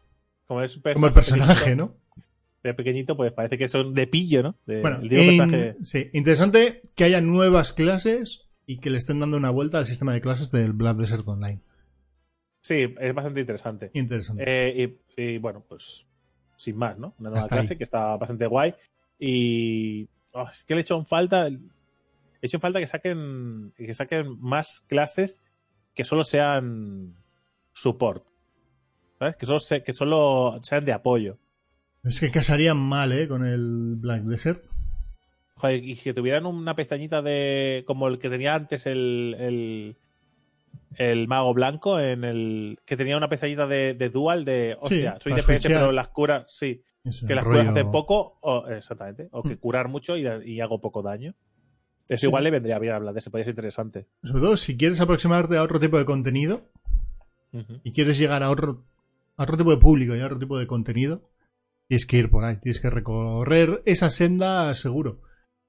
Como, 0.46 0.62
es 0.62 0.76
un 0.76 0.84
Como 0.84 1.08
el 1.08 1.14
personaje, 1.14 1.76
¿no? 1.78 1.96
De 2.64 2.74
pequeñito, 2.74 3.16
pues 3.16 3.32
parece 3.32 3.58
que 3.58 3.70
son 3.70 3.94
de 3.94 4.06
pillo, 4.08 4.44
¿no? 4.44 4.56
De, 4.66 4.82
Bueno, 4.82 4.98
el 5.02 5.12
in- 5.14 5.38
personaje- 5.38 5.76
sí, 5.84 6.10
interesante 6.14 6.82
que 6.96 7.06
haya 7.06 7.22
nuevas 7.22 7.72
clases 7.74 8.48
y 8.66 8.80
que 8.80 8.90
le 8.90 8.98
estén 8.98 9.20
dando 9.22 9.38
una 9.38 9.50
vuelta 9.50 9.78
al 9.80 9.88
sistema 9.88 10.14
de 10.14 10.20
clases 10.22 10.52
del 10.52 10.74
Black 10.74 10.98
Desert 10.98 11.26
Online. 11.28 11.62
Sí, 12.62 12.94
es 13.00 13.14
bastante 13.16 13.40
interesante. 13.40 13.92
Interesante. 13.94 14.44
Eh, 14.46 14.98
y, 15.18 15.22
y, 15.24 15.38
bueno, 15.38 15.64
pues 15.68 16.06
sin 16.58 16.76
más, 16.76 16.98
¿no? 16.98 17.16
Una 17.20 17.30
nueva 17.30 17.40
Hasta 17.46 17.56
clase 17.56 17.74
ahí. 17.74 17.78
que 17.78 17.84
está 17.86 18.18
bastante 18.18 18.46
guay. 18.46 18.76
Y 19.18 20.10
oh, 20.34 20.48
es 20.52 20.66
que 20.66 20.76
le 20.76 20.82
he 20.82 20.84
hecho 20.84 20.98
en 20.98 21.06
falta. 21.06 21.50
Le 21.50 21.56
he 22.42 22.46
hecho 22.48 22.58
en 22.58 22.62
falta 22.62 22.80
que 22.82 22.88
saquen, 22.88 23.74
que 23.78 23.94
saquen 23.94 24.38
más 24.42 24.84
clases 24.88 25.42
que 25.96 26.04
solo 26.04 26.26
sean 26.26 27.16
support. 27.72 28.26
¿Sabes? 29.18 29.38
Que 29.38 29.46
solo, 29.46 29.60
se- 29.60 29.82
que 29.84 29.94
solo 29.94 30.60
sean 30.62 30.84
de 30.84 30.92
apoyo. 30.92 31.38
Es 32.04 32.20
que 32.20 32.32
casarían 32.32 32.78
mal, 32.78 33.12
¿eh? 33.12 33.28
Con 33.28 33.46
el 33.46 33.96
Black 33.98 34.24
Desert. 34.24 34.64
Joder, 35.56 35.84
y 35.84 35.96
si 35.96 36.14
tuvieran 36.14 36.46
una 36.46 36.76
pestañita 36.76 37.22
de. 37.22 37.84
como 37.86 38.08
el 38.08 38.20
que 38.20 38.30
tenía 38.30 38.56
antes 38.56 38.86
el. 38.86 39.36
el 39.40 39.96
el 40.98 41.28
mago 41.28 41.54
blanco 41.54 42.00
en 42.00 42.24
el 42.24 42.80
que 42.86 42.98
tenía 42.98 43.16
una 43.16 43.30
pesadilla 43.30 43.68
de, 43.68 43.94
de 43.94 44.10
dual 44.10 44.44
de 44.44 44.76
hostia, 44.82 45.18
soy 45.22 45.32
para 45.34 45.44
DPS 45.44 45.46
switchear. 45.62 45.80
pero 45.82 45.92
las 45.92 46.08
curas 46.10 46.44
sí, 46.48 46.82
Eso, 47.04 47.28
que 47.28 47.36
las 47.36 47.44
rollo- 47.46 47.60
curas 47.62 47.70
hace 47.78 47.86
poco 47.86 48.38
o, 48.42 48.68
exactamente, 48.68 49.28
o 49.32 49.44
que 49.44 49.54
Mm. 49.54 49.58
curar 49.60 49.88
mucho 49.88 50.18
y, 50.18 50.26
y 50.46 50.62
hago 50.62 50.82
poco 50.82 51.02
daño. 51.04 51.36
Eso 52.08 52.26
igual 52.26 52.44
le 52.44 52.52
vendría 52.52 52.80
bien 52.80 52.94
hablar 52.94 53.14
de 53.14 53.20
ese, 53.20 53.30
podría 53.30 53.46
ser 53.46 53.52
interesante. 53.52 54.08
Sobre 54.24 54.42
todo 54.42 54.58
si 54.58 54.78
quieres 54.78 55.00
aproximarte 55.00 55.58
a 55.58 55.64
otro 55.64 55.80
tipo 55.80 55.98
de 56.00 56.06
contenido 56.06 56.62
y 57.84 57.92
quieres 57.92 58.18
llegar 58.18 58.42
a 58.42 58.50
otro, 58.50 58.84
a 59.38 59.44
otro 59.44 59.58
tipo 59.58 59.70
de 59.72 59.78
público 59.78 60.16
y 60.16 60.22
a 60.22 60.26
otro 60.26 60.40
tipo 60.40 60.58
de 60.58 60.66
contenido, 60.66 61.29
tienes 61.90 62.06
que 62.06 62.18
ir 62.18 62.30
por 62.30 62.46
ahí, 62.46 62.58
tienes 62.62 62.80
que 62.80 62.90
recorrer 62.92 63.82
esa 63.86 64.10
senda 64.12 64.74
seguro. 64.76 65.22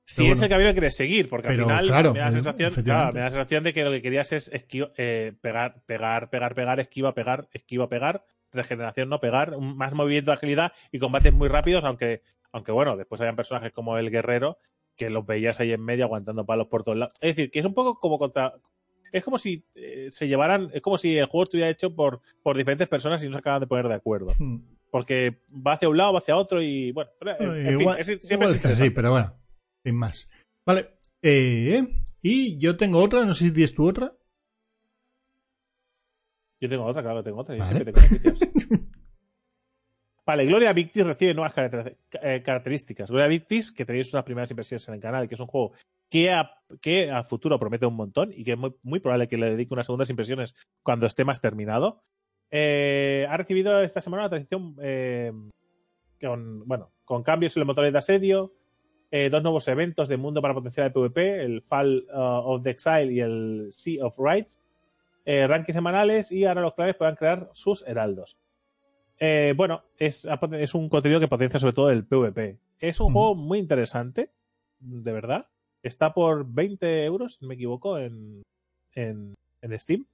Si 0.05 0.23
Pero 0.23 0.33
es 0.35 0.39
bueno. 0.41 0.45
el 0.45 0.51
camino 0.51 0.69
que 0.71 0.75
quieres 0.75 0.97
seguir, 0.97 1.29
porque 1.29 1.49
al 1.49 1.57
final 1.57 1.87
claro, 1.87 2.13
me, 2.13 2.19
da 2.19 2.25
la 2.27 2.31
eh, 2.31 2.35
sensación, 2.35 2.73
efectivamente. 2.73 2.85
claro, 2.85 3.15
me 3.15 3.21
da 3.21 3.25
la 3.27 3.31
sensación 3.31 3.65
de 3.65 3.73
que 3.73 3.85
lo 3.85 3.91
que 3.91 4.03
querías 4.03 4.33
es 4.33 4.53
esquiva- 4.53 4.93
eh, 4.99 5.33
pegar, 5.41 5.83
pegar, 5.87 6.29
pegar, 6.31 6.55
pegar, 6.55 6.79
esquiva, 6.81 7.15
pegar, 7.15 7.49
esquiva, 7.53 7.89
pegar, 7.89 8.25
regeneración, 8.53 9.09
no 9.09 9.19
pegar, 9.21 9.57
más 9.59 9.95
movimiento, 9.95 10.33
agilidad 10.33 10.73
y 10.93 10.99
combates 10.99 11.33
muy 11.33 11.49
rápidos, 11.49 11.85
aunque, 11.85 12.23
aunque 12.53 12.73
bueno, 12.73 12.97
después 12.97 13.21
hayan 13.23 13.37
personajes 13.37 13.73
como 13.73 13.97
el 13.97 14.11
guerrero 14.11 14.59
que 14.97 15.09
los 15.09 15.25
veías 15.25 15.59
ahí 15.61 15.73
en 15.73 15.83
medio 15.83 16.05
aguantando 16.05 16.45
palos 16.45 16.67
por 16.67 16.83
todos 16.83 16.99
lados. 16.99 17.15
Es 17.23 17.35
decir, 17.37 17.51
que 17.51 17.61
es 17.61 17.65
un 17.65 17.73
poco 17.73 17.99
como 17.99 18.19
contra. 18.19 18.55
Es 19.13 19.25
como 19.25 19.39
si 19.39 19.65
eh, 19.75 20.09
se 20.11 20.29
llevaran. 20.29 20.69
Es 20.75 20.83
como 20.83 20.99
si 20.99 21.17
el 21.17 21.27
juego 21.27 21.45
estuviera 21.45 21.71
hecho 21.71 21.95
por, 21.95 22.21
por 22.43 22.57
diferentes 22.57 22.89
personas 22.89 23.25
y 23.25 23.29
no 23.29 23.33
se 23.35 23.39
acaban 23.39 23.61
de 23.61 23.67
poner 23.67 23.89
de 23.89 23.95
acuerdo. 23.95 24.35
Hmm. 24.39 24.59
Porque 24.91 25.43
va 25.51 25.75
hacia 25.75 25.89
un 25.89 25.97
lado, 25.97 26.13
va 26.13 26.19
hacia 26.19 26.37
otro 26.37 26.61
y 26.63 26.93
bueno. 26.93 27.11
en- 27.21 27.39
en 27.67 27.73
fin, 27.73 27.81
igual 27.81 27.99
es- 28.01 28.07
siempre 28.07 28.35
igual 28.35 28.49
es 28.51 28.55
es 28.57 28.61
que 28.61 28.69
sí, 28.69 28.73
interesante. 28.73 28.91
pero 28.95 29.11
bueno, 29.13 29.35
sin 29.85 29.95
más. 29.97 30.31
Vale. 30.67 30.91
Eh, 31.23 31.87
y 32.23 32.59
yo 32.59 32.77
tengo 32.77 32.99
otra, 33.03 33.25
no 33.25 33.35
sé 33.35 33.45
si 33.45 33.53
tienes 33.53 33.75
tú 33.75 33.89
otra. 33.89 34.13
Yo 36.61 36.69
tengo 36.69 36.85
otra, 36.85 37.03
claro, 37.03 37.23
tengo 37.23 37.39
otra. 37.41 37.55
Yo 37.57 37.63
Vale. 37.63 37.75
siempre 37.85 37.93
tengo 37.93 38.37
vale, 40.27 40.45
Gloria 40.47 40.73
Victis 40.73 41.05
recibe 41.07 41.35
nuevas 41.35 41.55
caracter- 41.55 41.97
eh, 42.23 42.43
características. 42.45 43.11
Gloria 43.11 43.27
Victis, 43.29 43.73
que 43.73 43.85
tenéis 43.85 44.13
unas 44.13 44.25
primeras 44.25 44.51
impresiones 44.51 44.87
en 44.89 44.95
el 44.95 45.01
canal, 45.01 45.27
que 45.29 45.35
es 45.35 45.41
un 45.41 45.47
juego 45.47 45.73
que 46.11 46.31
a, 46.31 46.51
que 46.81 47.11
a 47.11 47.23
futuro 47.25 47.59
promete 47.59 47.87
un 47.87 47.95
montón 47.97 48.31
y 48.35 48.45
que 48.45 48.53
es 48.53 48.59
muy, 48.59 48.75
muy 48.83 49.01
probable 49.01 49.29
que 49.29 49.39
le 49.39 49.51
dedique 49.51 49.73
unas 49.75 49.87
segundas 49.87 50.11
impresiones 50.11 50.55
cuando 50.83 51.07
esté 51.07 51.25
más 51.25 51.41
terminado. 51.41 52.03
Eh, 52.51 53.27
ha 53.29 53.37
recibido 53.37 53.81
esta 53.81 54.01
semana 54.01 54.25
una 54.25 54.31
transición 54.31 54.77
eh, 54.83 55.33
con, 56.21 56.67
bueno, 56.67 56.91
con 57.05 57.23
cambios 57.23 57.57
en 57.57 57.61
los 57.61 57.67
motores 57.67 57.93
de 57.93 57.99
asedio, 57.99 58.53
eh, 59.11 59.31
dos 59.31 59.43
nuevos 59.43 59.69
eventos 59.69 60.09
de 60.09 60.17
mundo 60.17 60.43
para 60.43 60.55
potenciar 60.55 60.87
el 60.87 60.93
PvP, 60.93 61.45
el 61.45 61.63
Fall 61.63 62.07
uh, 62.13 62.19
of 62.19 62.63
the 62.63 62.71
Exile 62.71 63.13
y 63.13 63.21
el 63.21 63.69
Sea 63.71 64.05
of 64.05 64.19
Rights, 64.19 64.61
rankings 65.27 65.75
semanales 65.75 66.33
y 66.33 66.45
ahora 66.45 66.63
los 66.63 66.75
claves 66.75 66.97
puedan 66.97 67.15
crear 67.15 67.51
sus 67.53 67.87
heraldos. 67.87 68.37
Bueno, 69.55 69.85
es, 69.97 70.27
es 70.53 70.75
un 70.75 70.89
contenido 70.89 71.21
que 71.21 71.29
potencia 71.29 71.61
sobre 71.61 71.75
todo 71.75 71.91
el 71.91 72.05
PvP. 72.05 72.59
Es 72.81 73.01
un 73.01 73.13
juego 73.13 73.37
muy 73.37 73.59
interesante, 73.61 74.33
de 74.81 75.13
verdad. 75.13 75.47
Está 75.85 76.13
por 76.15 76.47
20 76.47 77.05
euros, 77.05 77.37
si 77.37 77.45
no 77.45 77.49
me 77.51 77.55
equivoco, 77.55 77.97
en, 77.99 78.43
en, 78.95 79.35
en 79.63 79.79
Steam. 79.79 80.07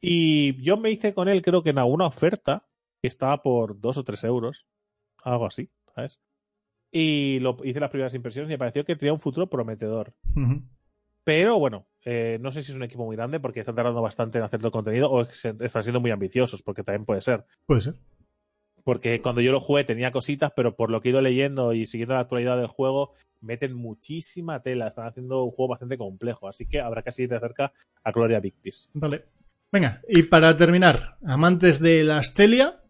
Y 0.00 0.62
yo 0.62 0.76
me 0.76 0.90
hice 0.90 1.12
con 1.14 1.28
él, 1.28 1.42
creo 1.42 1.62
que 1.62 1.70
en 1.70 1.78
alguna 1.78 2.06
oferta, 2.06 2.66
que 3.02 3.08
estaba 3.08 3.42
por 3.42 3.80
2 3.80 3.96
o 3.98 4.04
3 4.04 4.22
euros. 4.24 4.66
Algo 5.24 5.46
así, 5.46 5.70
¿sabes? 5.94 6.20
Y 6.92 7.38
lo 7.40 7.56
hice 7.64 7.80
las 7.80 7.90
primeras 7.90 8.14
impresiones 8.14 8.48
y 8.48 8.54
me 8.54 8.58
pareció 8.58 8.84
que 8.84 8.96
tenía 8.96 9.12
un 9.12 9.20
futuro 9.20 9.48
prometedor. 9.50 10.14
Pero 11.24 11.58
bueno, 11.58 11.86
eh, 12.04 12.38
no 12.40 12.52
sé 12.52 12.62
si 12.62 12.72
es 12.72 12.76
un 12.76 12.84
equipo 12.84 13.04
muy 13.04 13.16
grande 13.16 13.40
porque 13.40 13.60
están 13.60 13.74
tardando 13.74 14.00
bastante 14.00 14.38
en 14.38 14.44
hacer 14.44 14.60
todo 14.60 14.68
el 14.68 14.72
contenido 14.72 15.10
o 15.10 15.22
es- 15.22 15.44
están 15.44 15.82
siendo 15.82 16.00
muy 16.00 16.10
ambiciosos, 16.10 16.62
porque 16.62 16.82
también 16.82 17.04
puede 17.04 17.20
ser. 17.20 17.44
Puede 17.66 17.82
ser. 17.82 17.94
Porque 18.84 19.20
cuando 19.20 19.42
yo 19.42 19.52
lo 19.52 19.60
jugué 19.60 19.84
tenía 19.84 20.12
cositas, 20.12 20.52
pero 20.56 20.74
por 20.76 20.90
lo 20.90 21.00
que 21.02 21.08
he 21.08 21.12
ido 21.12 21.20
leyendo 21.20 21.74
y 21.74 21.84
siguiendo 21.84 22.14
la 22.14 22.20
actualidad 22.20 22.56
del 22.56 22.68
juego, 22.68 23.12
meten 23.40 23.74
muchísima 23.74 24.62
tela. 24.62 24.88
Están 24.88 25.06
haciendo 25.06 25.44
un 25.44 25.50
juego 25.50 25.68
bastante 25.72 25.98
complejo. 25.98 26.48
Así 26.48 26.66
que 26.66 26.80
habrá 26.80 27.02
que 27.02 27.12
seguir 27.12 27.28
de 27.28 27.40
cerca 27.40 27.72
a 28.02 28.12
Gloria 28.12 28.40
Victis. 28.40 28.90
Vale. 28.94 29.24
Venga, 29.70 30.00
y 30.08 30.22
para 30.24 30.56
terminar, 30.56 31.18
amantes 31.26 31.78
de 31.78 32.02
la 32.02 32.18
Astelia, 32.18 32.80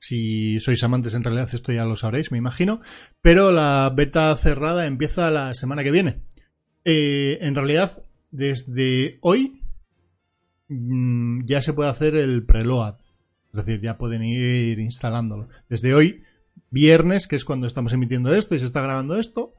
si 0.00 0.58
sois 0.58 0.82
amantes 0.82 1.14
en 1.14 1.22
realidad 1.22 1.48
esto 1.52 1.72
ya 1.72 1.84
lo 1.84 1.94
sabréis, 1.94 2.32
me 2.32 2.38
imagino, 2.38 2.80
pero 3.20 3.52
la 3.52 3.92
beta 3.94 4.34
cerrada 4.36 4.86
empieza 4.86 5.30
la 5.30 5.54
semana 5.54 5.84
que 5.84 5.92
viene. 5.92 6.22
Eh, 6.84 7.38
en 7.42 7.54
realidad, 7.54 8.04
desde 8.32 9.18
hoy 9.20 9.62
mm, 10.68 11.44
ya 11.44 11.62
se 11.62 11.74
puede 11.74 11.90
hacer 11.90 12.16
el 12.16 12.44
preload, 12.44 12.96
es 13.52 13.64
decir, 13.64 13.80
ya 13.80 13.96
pueden 13.96 14.24
ir 14.24 14.80
instalándolo. 14.80 15.48
Desde 15.68 15.94
hoy, 15.94 16.24
viernes, 16.70 17.28
que 17.28 17.36
es 17.36 17.44
cuando 17.44 17.68
estamos 17.68 17.92
emitiendo 17.92 18.34
esto 18.34 18.56
y 18.56 18.58
se 18.58 18.66
está 18.66 18.80
grabando 18.80 19.16
esto, 19.16 19.54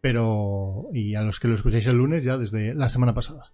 pero 0.00 0.88
y 0.94 1.14
a 1.14 1.22
los 1.22 1.40
que 1.40 1.48
lo 1.48 1.56
escucháis 1.56 1.86
el 1.88 1.96
lunes 1.96 2.24
ya 2.24 2.38
desde 2.38 2.74
la 2.74 2.88
semana 2.88 3.12
pasada. 3.12 3.52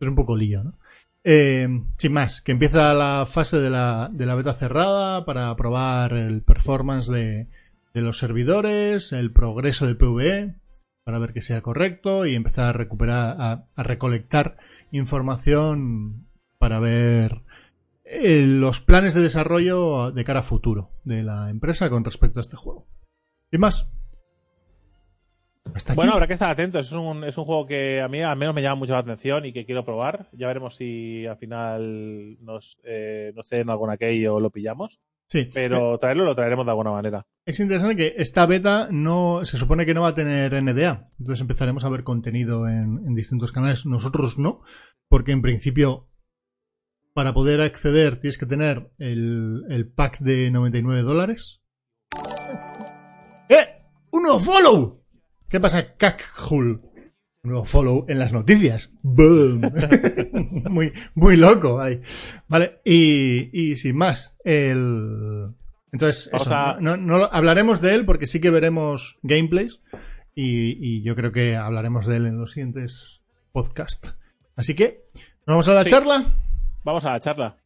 Es 0.00 0.06
un 0.06 0.14
poco 0.14 0.36
lío, 0.36 0.62
¿no? 0.62 0.74
Eh, 1.24 1.68
sin 1.96 2.12
más, 2.12 2.40
que 2.40 2.52
empieza 2.52 2.94
la 2.94 3.26
fase 3.26 3.58
de 3.58 3.70
la, 3.70 4.08
de 4.12 4.26
la 4.26 4.34
beta 4.34 4.54
cerrada 4.54 5.24
para 5.24 5.54
probar 5.56 6.12
el 6.12 6.42
performance 6.42 7.08
de, 7.08 7.48
los 7.94 8.18
servidores, 8.18 9.12
el 9.12 9.32
progreso 9.32 9.86
del 9.86 9.96
PvE, 9.96 10.54
para 11.04 11.18
ver 11.18 11.32
que 11.32 11.40
sea 11.40 11.62
correcto 11.62 12.26
y 12.26 12.36
empezar 12.36 12.66
a 12.66 12.72
recuperar, 12.72 13.36
a, 13.40 13.66
a 13.74 13.82
recolectar 13.82 14.56
información 14.92 16.28
para 16.58 16.78
ver 16.78 17.42
eh, 18.04 18.44
los 18.46 18.80
planes 18.80 19.14
de 19.14 19.20
desarrollo 19.20 20.12
de 20.12 20.24
cara 20.24 20.40
a 20.40 20.42
futuro 20.42 20.90
de 21.04 21.22
la 21.22 21.50
empresa 21.50 21.90
con 21.90 22.04
respecto 22.04 22.40
a 22.40 22.42
este 22.42 22.56
juego. 22.56 22.86
Sin 23.50 23.60
más. 23.60 23.90
Hasta 25.74 25.92
aquí. 25.92 25.96
Bueno, 25.96 26.12
habrá 26.12 26.26
que 26.26 26.34
estar 26.34 26.50
atentos. 26.50 26.86
Es 26.86 26.92
un, 26.92 27.24
es 27.24 27.36
un 27.38 27.44
juego 27.44 27.66
que 27.66 28.00
a 28.00 28.08
mí 28.08 28.20
al 28.20 28.36
menos 28.36 28.54
me 28.54 28.62
llama 28.62 28.76
mucho 28.76 28.92
la 28.92 29.00
atención 29.00 29.44
y 29.44 29.52
que 29.52 29.64
quiero 29.64 29.84
probar. 29.84 30.28
Ya 30.32 30.46
veremos 30.46 30.76
si 30.76 31.26
al 31.26 31.36
final 31.36 32.36
nos, 32.40 32.78
eh, 32.84 33.32
nos 33.34 33.48
ceden 33.48 33.70
alguna 33.70 33.96
key 33.96 34.26
o 34.26 34.40
lo 34.40 34.50
pillamos. 34.50 35.00
sí, 35.28 35.50
Pero 35.52 35.98
traerlo 35.98 36.24
lo 36.24 36.34
traeremos 36.34 36.64
de 36.64 36.70
alguna 36.70 36.90
manera. 36.90 37.26
Es 37.46 37.60
interesante 37.60 37.96
que 37.96 38.14
esta 38.18 38.44
beta 38.46 38.88
no 38.90 39.44
se 39.44 39.56
supone 39.56 39.86
que 39.86 39.94
no 39.94 40.02
va 40.02 40.08
a 40.08 40.14
tener 40.14 40.52
NDA. 40.62 41.08
Entonces 41.18 41.40
empezaremos 41.40 41.84
a 41.84 41.88
ver 41.88 42.02
contenido 42.04 42.68
en, 42.68 43.02
en 43.06 43.14
distintos 43.14 43.52
canales. 43.52 43.86
Nosotros 43.86 44.38
no, 44.38 44.60
porque 45.08 45.32
en 45.32 45.42
principio 45.42 46.08
para 47.14 47.32
poder 47.34 47.60
acceder 47.60 48.20
tienes 48.20 48.38
que 48.38 48.46
tener 48.46 48.92
el, 48.98 49.64
el 49.70 49.90
pack 49.90 50.20
de 50.20 50.50
99 50.52 51.02
dólares. 51.02 51.62
¡Eh! 53.48 53.82
¡Un 54.12 54.22
nuevo 54.22 54.38
follow! 54.38 54.97
¿Qué 55.48 55.60
pasa, 55.60 55.94
Cakhul? 55.96 56.82
Un 57.44 57.50
nuevo 57.50 57.64
follow 57.64 58.04
en 58.08 58.18
las 58.18 58.32
noticias. 58.32 58.90
¡Boom! 59.02 59.62
muy, 60.70 60.92
muy 61.14 61.36
loco 61.36 61.80
ahí. 61.80 62.00
Vale, 62.48 62.80
y, 62.84 63.48
y 63.52 63.76
sin 63.76 63.96
más, 63.96 64.36
el... 64.44 65.54
Entonces, 65.92 66.28
Vamos 66.32 66.46
eso, 66.46 66.54
a- 66.54 66.76
no, 66.80 66.96
no 66.98 67.16
lo- 67.18 67.32
hablaremos 67.32 67.80
de 67.80 67.94
él 67.94 68.04
porque 68.04 68.26
sí 68.26 68.40
que 68.40 68.50
veremos 68.50 69.18
gameplays 69.22 69.80
y, 70.34 70.76
y 70.86 71.02
yo 71.02 71.14
creo 71.16 71.32
que 71.32 71.56
hablaremos 71.56 72.04
de 72.06 72.16
él 72.16 72.26
en 72.26 72.38
los 72.38 72.52
siguientes 72.52 73.22
podcasts. 73.52 74.16
Así 74.56 74.74
que, 74.74 75.06
¿nos 75.46 75.54
vamos 75.54 75.68
a 75.68 75.72
la 75.74 75.84
Sí. 75.84 75.90
charla? 75.90 76.34
Vamos 76.84 77.04
a 77.06 77.12
la 77.12 77.20
charla. 77.20 77.56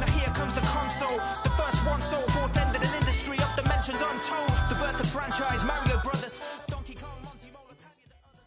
Now 0.00 0.06
here 0.06 0.32
comes 0.34 0.52
the 0.54 0.61
console, 1.02 1.18
the 1.42 1.50
first 1.50 1.86
one 1.86 2.02
so 2.02 2.18
portended 2.38 2.82
an 2.82 2.94
industry 3.00 3.36
of 3.38 3.54
dimensions 3.56 4.02
untold. 4.02 4.50
The 4.68 4.74
birth 4.74 5.00
of 5.00 5.06
franchise, 5.06 5.64
Mario 5.64 6.00
Brothers, 6.02 6.40
Donkey 6.66 6.94
Kong, 6.94 7.22
Monty 7.24 7.50
Mole, 7.52 7.74
Tanya 7.80 8.06
the 8.08 8.14
others. 8.24 8.46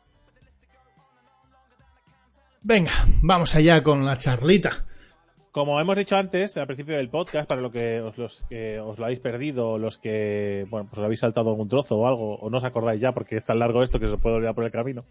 Venga, 2.61 2.91
vamos 3.22 3.56
allá 3.56 3.84
con 3.84 4.06
la 4.06 4.18
charlita. 4.18 4.86
Como 5.52 5.80
hemos 5.80 5.95
dicho 5.95 6.18
antes, 6.18 6.57
al 6.57 6.68
principio 6.68 6.98
del 6.98 7.10
podcast, 7.10 7.48
para 7.48 7.61
lo 7.61 7.72
que 7.72 8.02
os, 8.02 8.18
los 8.18 8.44
que 8.49 8.80
os 8.80 8.99
lo 8.99 9.06
habéis 9.06 9.22
perdido, 9.22 9.69
o 9.72 9.77
los 9.77 9.98
que, 9.98 10.65
bueno, 10.69 10.88
pues 10.90 10.98
lo 10.98 11.06
habéis 11.06 11.22
saltado 11.22 11.52
algún 11.52 11.69
trozo 11.69 11.98
o 11.98 12.07
algo, 12.07 12.36
o 12.36 12.49
no 12.49 12.57
os 12.57 12.64
acordáis 12.65 12.99
ya 12.99 13.14
porque 13.14 13.38
es 13.38 13.44
tan 13.45 13.60
largo 13.60 13.82
esto 13.82 13.99
que 13.99 14.07
se 14.07 14.15
os 14.15 14.22
puede 14.22 14.36
olvidar 14.36 14.53
por 14.53 14.65
el 14.65 14.72
camino. 14.72 15.06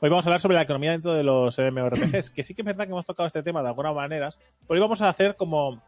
Hoy 0.00 0.10
vamos 0.10 0.26
a 0.26 0.28
hablar 0.28 0.40
sobre 0.40 0.56
la 0.56 0.62
economía 0.62 0.90
dentro 0.90 1.14
de 1.14 1.22
los 1.22 1.56
MMORPGs, 1.58 2.30
que 2.30 2.42
sí 2.42 2.54
que 2.54 2.62
es 2.62 2.66
verdad 2.66 2.86
que 2.86 2.90
hemos 2.90 3.06
tocado 3.06 3.28
este 3.28 3.44
tema 3.44 3.62
de 3.62 3.68
algunas 3.68 3.94
maneras, 3.94 4.40
pero 4.66 4.74
hoy 4.74 4.80
vamos 4.80 5.00
a 5.00 5.08
hacer 5.08 5.36
como, 5.36 5.80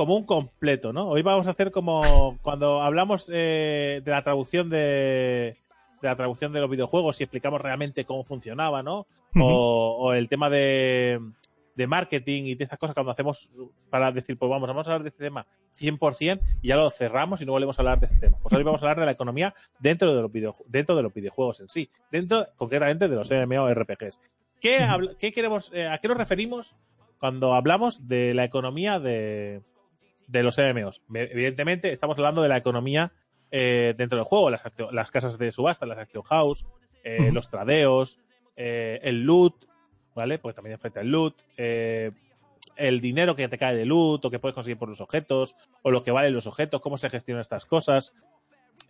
como 0.00 0.16
un 0.16 0.24
completo, 0.24 0.94
¿no? 0.94 1.08
Hoy 1.10 1.20
vamos 1.20 1.46
a 1.46 1.50
hacer 1.50 1.70
como 1.70 2.38
cuando 2.40 2.80
hablamos 2.80 3.30
eh, 3.30 4.00
de 4.02 4.10
la 4.10 4.24
traducción 4.24 4.70
de, 4.70 4.78
de 6.00 6.08
la 6.08 6.16
traducción 6.16 6.54
de 6.54 6.60
los 6.62 6.70
videojuegos 6.70 7.20
y 7.20 7.24
explicamos 7.24 7.60
realmente 7.60 8.06
cómo 8.06 8.24
funcionaba, 8.24 8.82
¿no? 8.82 9.06
o, 9.44 9.96
o 10.00 10.12
el 10.14 10.30
tema 10.30 10.48
de, 10.48 11.20
de 11.76 11.86
marketing 11.86 12.44
y 12.44 12.54
de 12.54 12.64
estas 12.64 12.78
cosas 12.78 12.94
cuando 12.94 13.12
hacemos 13.12 13.54
para 13.90 14.10
decir, 14.10 14.38
pues 14.38 14.48
vamos, 14.48 14.66
vamos 14.66 14.88
a 14.88 14.90
hablar 14.92 15.02
de 15.02 15.10
este 15.10 15.22
tema 15.22 15.46
100% 15.78 16.40
y 16.62 16.68
ya 16.68 16.76
lo 16.76 16.88
cerramos 16.88 17.42
y 17.42 17.44
no 17.44 17.52
volvemos 17.52 17.78
a 17.78 17.82
hablar 17.82 18.00
de 18.00 18.06
este 18.06 18.18
tema. 18.20 18.38
Pues 18.42 18.54
hoy 18.54 18.62
vamos 18.62 18.80
a 18.82 18.86
hablar 18.86 19.00
de 19.00 19.04
la 19.04 19.12
economía 19.12 19.54
dentro 19.80 20.14
de 20.16 20.22
los, 20.22 20.30
videoju- 20.32 20.64
dentro 20.66 20.96
de 20.96 21.02
los 21.02 21.12
videojuegos 21.12 21.60
en 21.60 21.68
sí, 21.68 21.90
dentro 22.10 22.46
concretamente 22.56 23.06
de 23.06 23.16
los 23.16 23.30
MMORPGs. 23.30 24.18
¿Qué, 24.62 24.78
qué 25.18 25.30
queremos, 25.30 25.70
eh, 25.74 25.86
¿A 25.88 25.98
qué 25.98 26.08
nos 26.08 26.16
referimos 26.16 26.78
cuando 27.18 27.52
hablamos 27.52 28.08
de 28.08 28.32
la 28.32 28.44
economía 28.44 28.98
de, 28.98 29.60
de 30.30 30.42
los 30.42 30.58
MMOs? 30.58 31.02
Me- 31.08 31.22
Evidentemente, 31.22 31.92
estamos 31.92 32.16
hablando 32.18 32.42
de 32.42 32.48
la 32.48 32.56
economía 32.56 33.12
eh, 33.50 33.94
dentro 33.96 34.16
del 34.16 34.24
juego, 34.24 34.50
las, 34.50 34.62
las 34.92 35.10
casas 35.10 35.38
de 35.38 35.50
subasta, 35.52 35.86
las 35.86 35.98
action 35.98 36.22
house, 36.24 36.66
eh, 37.04 37.30
los 37.32 37.48
tradeos, 37.48 38.20
eh, 38.56 39.00
el 39.02 39.24
loot, 39.24 39.54
¿vale? 40.14 40.38
Porque 40.38 40.54
también 40.56 40.74
afecta 40.74 41.00
el 41.00 41.10
loot, 41.10 41.34
el 42.76 43.00
dinero 43.00 43.36
que 43.36 43.48
te 43.48 43.58
cae 43.58 43.76
de 43.76 43.84
loot 43.86 44.24
o 44.24 44.30
que 44.30 44.38
puedes 44.38 44.54
conseguir 44.54 44.78
por 44.78 44.88
los 44.88 45.00
objetos, 45.00 45.54
o 45.82 45.90
lo 45.90 46.02
que 46.04 46.10
valen 46.12 46.32
los 46.32 46.46
objetos, 46.46 46.80
cómo 46.80 46.96
se 46.96 47.10
gestionan 47.10 47.40
estas 47.40 47.66
cosas. 47.66 48.12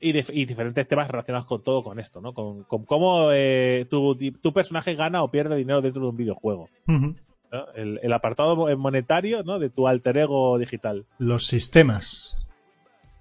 Y, 0.03 0.13
dif- 0.15 0.31
y 0.33 0.47
diferentes 0.47 0.89
temas 0.89 1.11
relacionados 1.11 1.47
con 1.47 1.63
todo 1.63 1.83
con 1.85 1.99
esto, 2.01 2.21
¿no? 2.23 2.33
Con, 2.33 2.65
con 2.65 2.85
cómo 2.87 3.29
tu, 3.91 4.17
tu 4.17 4.53
personaje 4.53 4.95
gana 4.95 5.23
o 5.23 5.31
pierde 5.31 5.57
dinero 5.57 5.83
dentro 5.83 6.03
de 6.03 6.09
un 6.09 6.17
videojuego. 6.17 6.71
Ujú. 6.89 7.17
¿No? 7.53 7.67
El, 7.75 8.01
el 8.03 8.13
apartado 8.13 8.57
mo- 8.57 8.77
monetario, 8.77 9.43
¿no? 9.43 9.59
De 9.59 9.71
tu 9.71 9.89
alter 9.89 10.19
ego 10.19 10.59
digital. 10.59 11.07
Los 11.19 11.47
sistemas. 11.47 12.37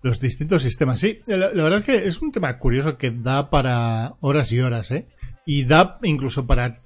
Los 0.01 0.19
distintos 0.21 0.63
sistemas. 0.63 0.99
Sí, 1.01 1.19
la, 1.27 1.37
la 1.53 1.63
verdad 1.63 1.79
es 1.79 1.85
que 1.85 2.07
es 2.07 2.21
un 2.21 2.31
tema 2.31 2.57
curioso 2.57 2.97
que 2.97 3.11
da 3.11 3.49
para 3.49 4.13
horas 4.21 4.51
y 4.53 4.59
horas, 4.61 4.91
¿eh? 4.91 5.05
Y 5.45 5.65
da 5.65 5.99
incluso 6.03 6.45
para 6.47 6.79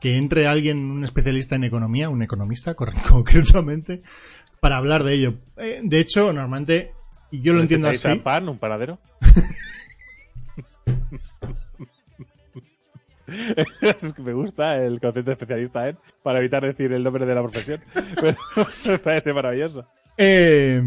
que 0.00 0.16
entre 0.16 0.48
alguien, 0.48 0.78
un 0.90 1.04
especialista 1.04 1.54
en 1.54 1.64
economía, 1.64 2.08
un 2.08 2.22
economista, 2.22 2.74
concretamente, 3.08 4.02
para 4.60 4.76
hablar 4.78 5.04
de 5.04 5.14
ello. 5.14 5.34
Eh, 5.56 5.80
de 5.84 6.00
hecho, 6.00 6.32
normalmente, 6.32 6.92
y 7.30 7.40
yo 7.42 7.52
lo 7.52 7.60
entiendo 7.60 7.86
¿Necesitáis 7.88 8.16
así. 8.16 8.22
pan, 8.24 8.48
un 8.48 8.58
paradero? 8.58 8.98
me 14.24 14.32
gusta 14.32 14.82
el 14.82 15.00
concepto 15.00 15.30
de 15.30 15.32
especialista 15.32 15.88
en 15.88 15.98
para 16.22 16.38
evitar 16.38 16.62
decir 16.64 16.92
el 16.92 17.02
nombre 17.02 17.26
de 17.26 17.34
la 17.34 17.42
profesión. 17.42 17.80
Me 18.86 18.98
parece 18.98 19.32
maravilloso. 19.32 19.86
Eh, 20.16 20.80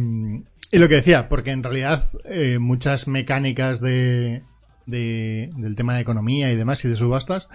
y 0.71 0.77
lo 0.77 0.87
que 0.87 0.95
decía, 0.95 1.29
porque 1.29 1.51
en 1.51 1.63
realidad 1.63 2.09
eh, 2.25 2.59
muchas 2.59 3.07
mecánicas 3.07 3.79
de, 3.81 4.43
de- 4.85 5.49
del 5.57 5.75
tema 5.75 5.95
de 5.95 6.01
economía 6.01 6.51
y 6.51 6.55
demás 6.55 6.83
y 6.85 6.87
de 6.89 6.95
subastas 6.95 7.47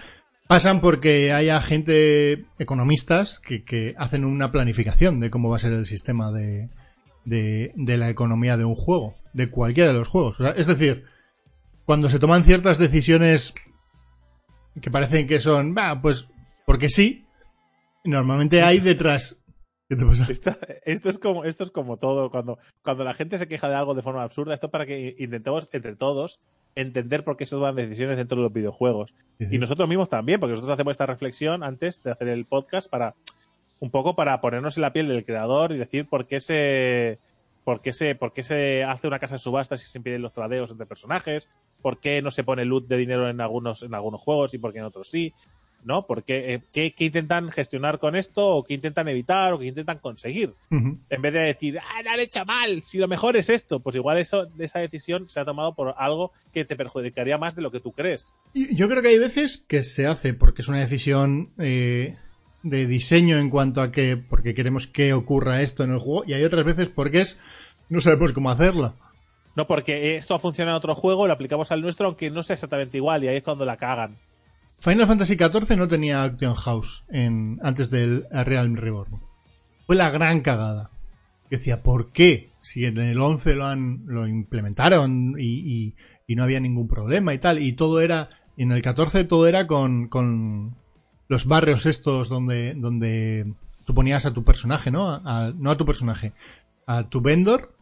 pasan 0.47 0.81
porque 0.81 1.31
haya 1.31 1.61
gente, 1.61 2.45
economistas, 2.59 3.39
que, 3.39 3.63
que 3.63 3.93
hacen 3.97 4.25
una 4.25 4.51
planificación 4.51 5.17
de 5.17 5.29
cómo 5.29 5.49
va 5.49 5.55
a 5.55 5.59
ser 5.59 5.71
el 5.71 5.85
sistema 5.85 6.31
de, 6.31 6.69
de, 7.23 7.71
de 7.75 7.97
la 7.97 8.09
economía 8.09 8.57
de 8.57 8.65
un 8.65 8.75
juego, 8.75 9.15
de 9.33 9.49
cualquiera 9.49 9.93
de 9.93 9.99
los 9.99 10.09
juegos. 10.09 10.37
Es 10.57 10.67
decir, 10.67 11.05
cuando 11.85 12.09
se 12.09 12.19
toman 12.19 12.43
ciertas 12.43 12.79
decisiones 12.79 13.53
que 14.79 14.91
parecen 14.91 15.27
que 15.27 15.39
son, 15.39 15.75
va, 15.75 16.01
pues, 16.01 16.29
porque 16.65 16.89
sí, 16.89 17.25
normalmente 18.03 18.61
hay 18.61 18.79
detrás... 18.79 19.43
¿Qué 19.89 19.97
te 19.97 20.05
pasa? 20.05 20.25
Esto, 20.29 20.57
esto 20.85 21.09
es 21.09 21.19
como, 21.19 21.43
esto 21.43 21.65
es 21.65 21.71
como 21.71 21.97
todo. 21.97 22.31
Cuando, 22.31 22.57
cuando 22.81 23.03
la 23.03 23.13
gente 23.13 23.37
se 23.37 23.49
queja 23.49 23.67
de 23.67 23.75
algo 23.75 23.93
de 23.93 24.01
forma 24.01 24.23
absurda, 24.23 24.53
esto 24.53 24.67
es 24.67 24.71
para 24.71 24.85
que 24.85 25.15
intentemos 25.19 25.67
entre 25.73 25.97
todos 25.97 26.39
entender 26.75 27.23
por 27.23 27.37
qué 27.37 27.45
se 27.45 27.55
toman 27.55 27.75
decisiones 27.75 28.17
dentro 28.17 28.37
de 28.37 28.43
los 28.43 28.53
videojuegos. 28.53 29.13
Y 29.39 29.57
nosotros 29.57 29.89
mismos 29.89 30.07
también, 30.07 30.39
porque 30.39 30.51
nosotros 30.51 30.73
hacemos 30.73 30.91
esta 30.91 31.05
reflexión 31.05 31.63
antes 31.63 32.03
de 32.03 32.11
hacer 32.11 32.27
el 32.29 32.45
podcast 32.45 32.89
para 32.89 33.15
un 33.79 33.89
poco 33.89 34.15
para 34.15 34.39
ponernos 34.41 34.77
en 34.77 34.83
la 34.83 34.93
piel 34.93 35.07
del 35.07 35.23
creador 35.23 35.71
y 35.71 35.77
decir 35.77 36.07
por 36.07 36.27
qué 36.27 36.39
se 36.39 37.19
por 37.63 37.81
qué 37.81 37.93
se 37.93 38.15
por 38.15 38.33
qué 38.33 38.43
se 38.43 38.83
hace 38.83 39.07
una 39.07 39.19
casa 39.19 39.35
de 39.35 39.39
subastas 39.39 39.83
y 39.83 39.87
se 39.87 39.97
impiden 39.97 40.21
los 40.21 40.33
tradeos 40.33 40.71
entre 40.71 40.85
personajes, 40.85 41.49
por 41.81 41.99
qué 41.99 42.21
no 42.21 42.31
se 42.31 42.43
pone 42.43 42.65
loot 42.65 42.87
de 42.87 42.97
dinero 42.97 43.29
en 43.29 43.41
algunos 43.41 43.83
en 43.83 43.93
algunos 43.93 44.21
juegos 44.21 44.53
y 44.53 44.57
por 44.57 44.73
qué 44.73 44.79
en 44.79 44.85
otros 44.85 45.09
sí, 45.09 45.33
¿no? 45.83 46.05
Porque 46.07 46.53
eh, 46.53 46.61
¿qué, 46.71 46.93
qué 46.93 47.05
intentan 47.05 47.49
gestionar 47.51 47.99
con 47.99 48.15
esto 48.15 48.47
o 48.47 48.63
qué 48.63 48.73
intentan 48.73 49.07
evitar 49.07 49.53
o 49.53 49.59
qué 49.59 49.67
intentan 49.67 49.99
conseguir 49.99 50.53
en 50.69 51.21
vez 51.21 51.33
de 51.33 51.39
decir, 51.39 51.79
ah, 51.79 52.01
lo 52.03 52.11
han 52.11 52.19
hecho 52.19 52.45
mal, 52.45 52.83
si 52.85 52.97
lo 52.97 53.07
mejor 53.07 53.35
es 53.35 53.49
esto, 53.49 53.79
pues 53.79 53.95
igual 53.95 54.17
eso, 54.17 54.47
esa 54.59 54.79
decisión 54.79 55.29
se 55.29 55.39
ha 55.39 55.45
tomado 55.45 55.75
por 55.75 55.93
algo 55.97 56.31
que 56.53 56.65
te 56.65 56.75
perjudicaría 56.75 57.37
más 57.37 57.55
de 57.55 57.61
lo 57.61 57.71
que 57.71 57.79
tú 57.79 57.91
crees. 57.91 58.33
Yo 58.53 58.87
creo 58.89 59.01
que 59.01 59.09
hay 59.09 59.19
veces 59.19 59.57
que 59.57 59.83
se 59.83 60.07
hace 60.07 60.33
porque 60.33 60.61
es 60.61 60.67
una 60.67 60.79
decisión 60.79 61.51
eh, 61.57 62.17
de 62.63 62.85
diseño 62.87 63.37
en 63.37 63.49
cuanto 63.49 63.81
a 63.81 63.91
que 63.91 64.17
porque 64.17 64.53
queremos 64.53 64.87
que 64.87 65.13
ocurra 65.13 65.61
esto 65.61 65.83
en 65.83 65.91
el 65.91 65.99
juego 65.99 66.23
y 66.27 66.33
hay 66.33 66.43
otras 66.43 66.63
veces 66.65 66.87
porque 66.89 67.21
es 67.21 67.39
no 67.89 68.01
sabemos 68.01 68.31
cómo 68.33 68.49
hacerlo. 68.51 68.95
No, 69.55 69.67
porque 69.67 70.15
esto 70.15 70.33
ha 70.33 70.39
funcionado 70.39 70.75
en 70.77 70.79
otro 70.79 70.95
juego, 70.95 71.27
lo 71.27 71.33
aplicamos 71.33 71.71
al 71.71 71.81
nuestro, 71.81 72.05
aunque 72.07 72.31
no 72.31 72.41
sea 72.43 72.53
exactamente 72.53 72.97
igual, 72.97 73.23
y 73.23 73.27
ahí 73.27 73.37
es 73.37 73.43
cuando 73.43 73.65
la 73.65 73.75
cagan. 73.75 74.17
Final 74.79 75.05
Fantasy 75.07 75.35
XIV 75.35 75.75
no 75.77 75.87
tenía 75.89 76.23
Action 76.23 76.55
House 76.55 77.03
en, 77.09 77.59
antes 77.61 77.89
del 77.91 78.25
Realm 78.31 78.75
Reborn. 78.77 79.19
Fue 79.85 79.95
la 79.97 80.09
gran 80.09 80.39
cagada. 80.39 80.89
Yo 81.51 81.57
decía, 81.57 81.83
¿por 81.83 82.11
qué? 82.13 82.49
Si 82.61 82.85
en 82.85 82.97
el 82.97 83.19
11 83.19 83.55
lo 83.55 83.65
han 83.65 84.03
lo 84.05 84.25
implementaron 84.27 85.35
y, 85.37 85.43
y- 85.87 85.95
y 86.27 86.35
no 86.35 86.43
había 86.43 86.61
ningún 86.61 86.87
problema 86.87 87.33
y 87.33 87.39
tal, 87.39 87.59
y 87.61 87.73
todo 87.73 87.99
era, 87.99 88.29
en 88.55 88.71
el 88.71 88.81
14 88.81 89.25
todo 89.25 89.47
era 89.47 89.67
con, 89.67 90.07
con 90.07 90.77
los 91.31 91.45
barrios 91.45 91.85
estos 91.85 92.27
donde, 92.27 92.73
donde 92.73 93.53
tú 93.85 93.95
ponías 93.95 94.25
a 94.25 94.33
tu 94.33 94.43
personaje, 94.43 94.91
¿no? 94.91 95.09
A- 95.09 95.53
no 95.57 95.71
a 95.71 95.77
tu 95.77 95.85
personaje, 95.85 96.33
a 96.85 97.07
tu 97.07 97.21
vendor, 97.21 97.73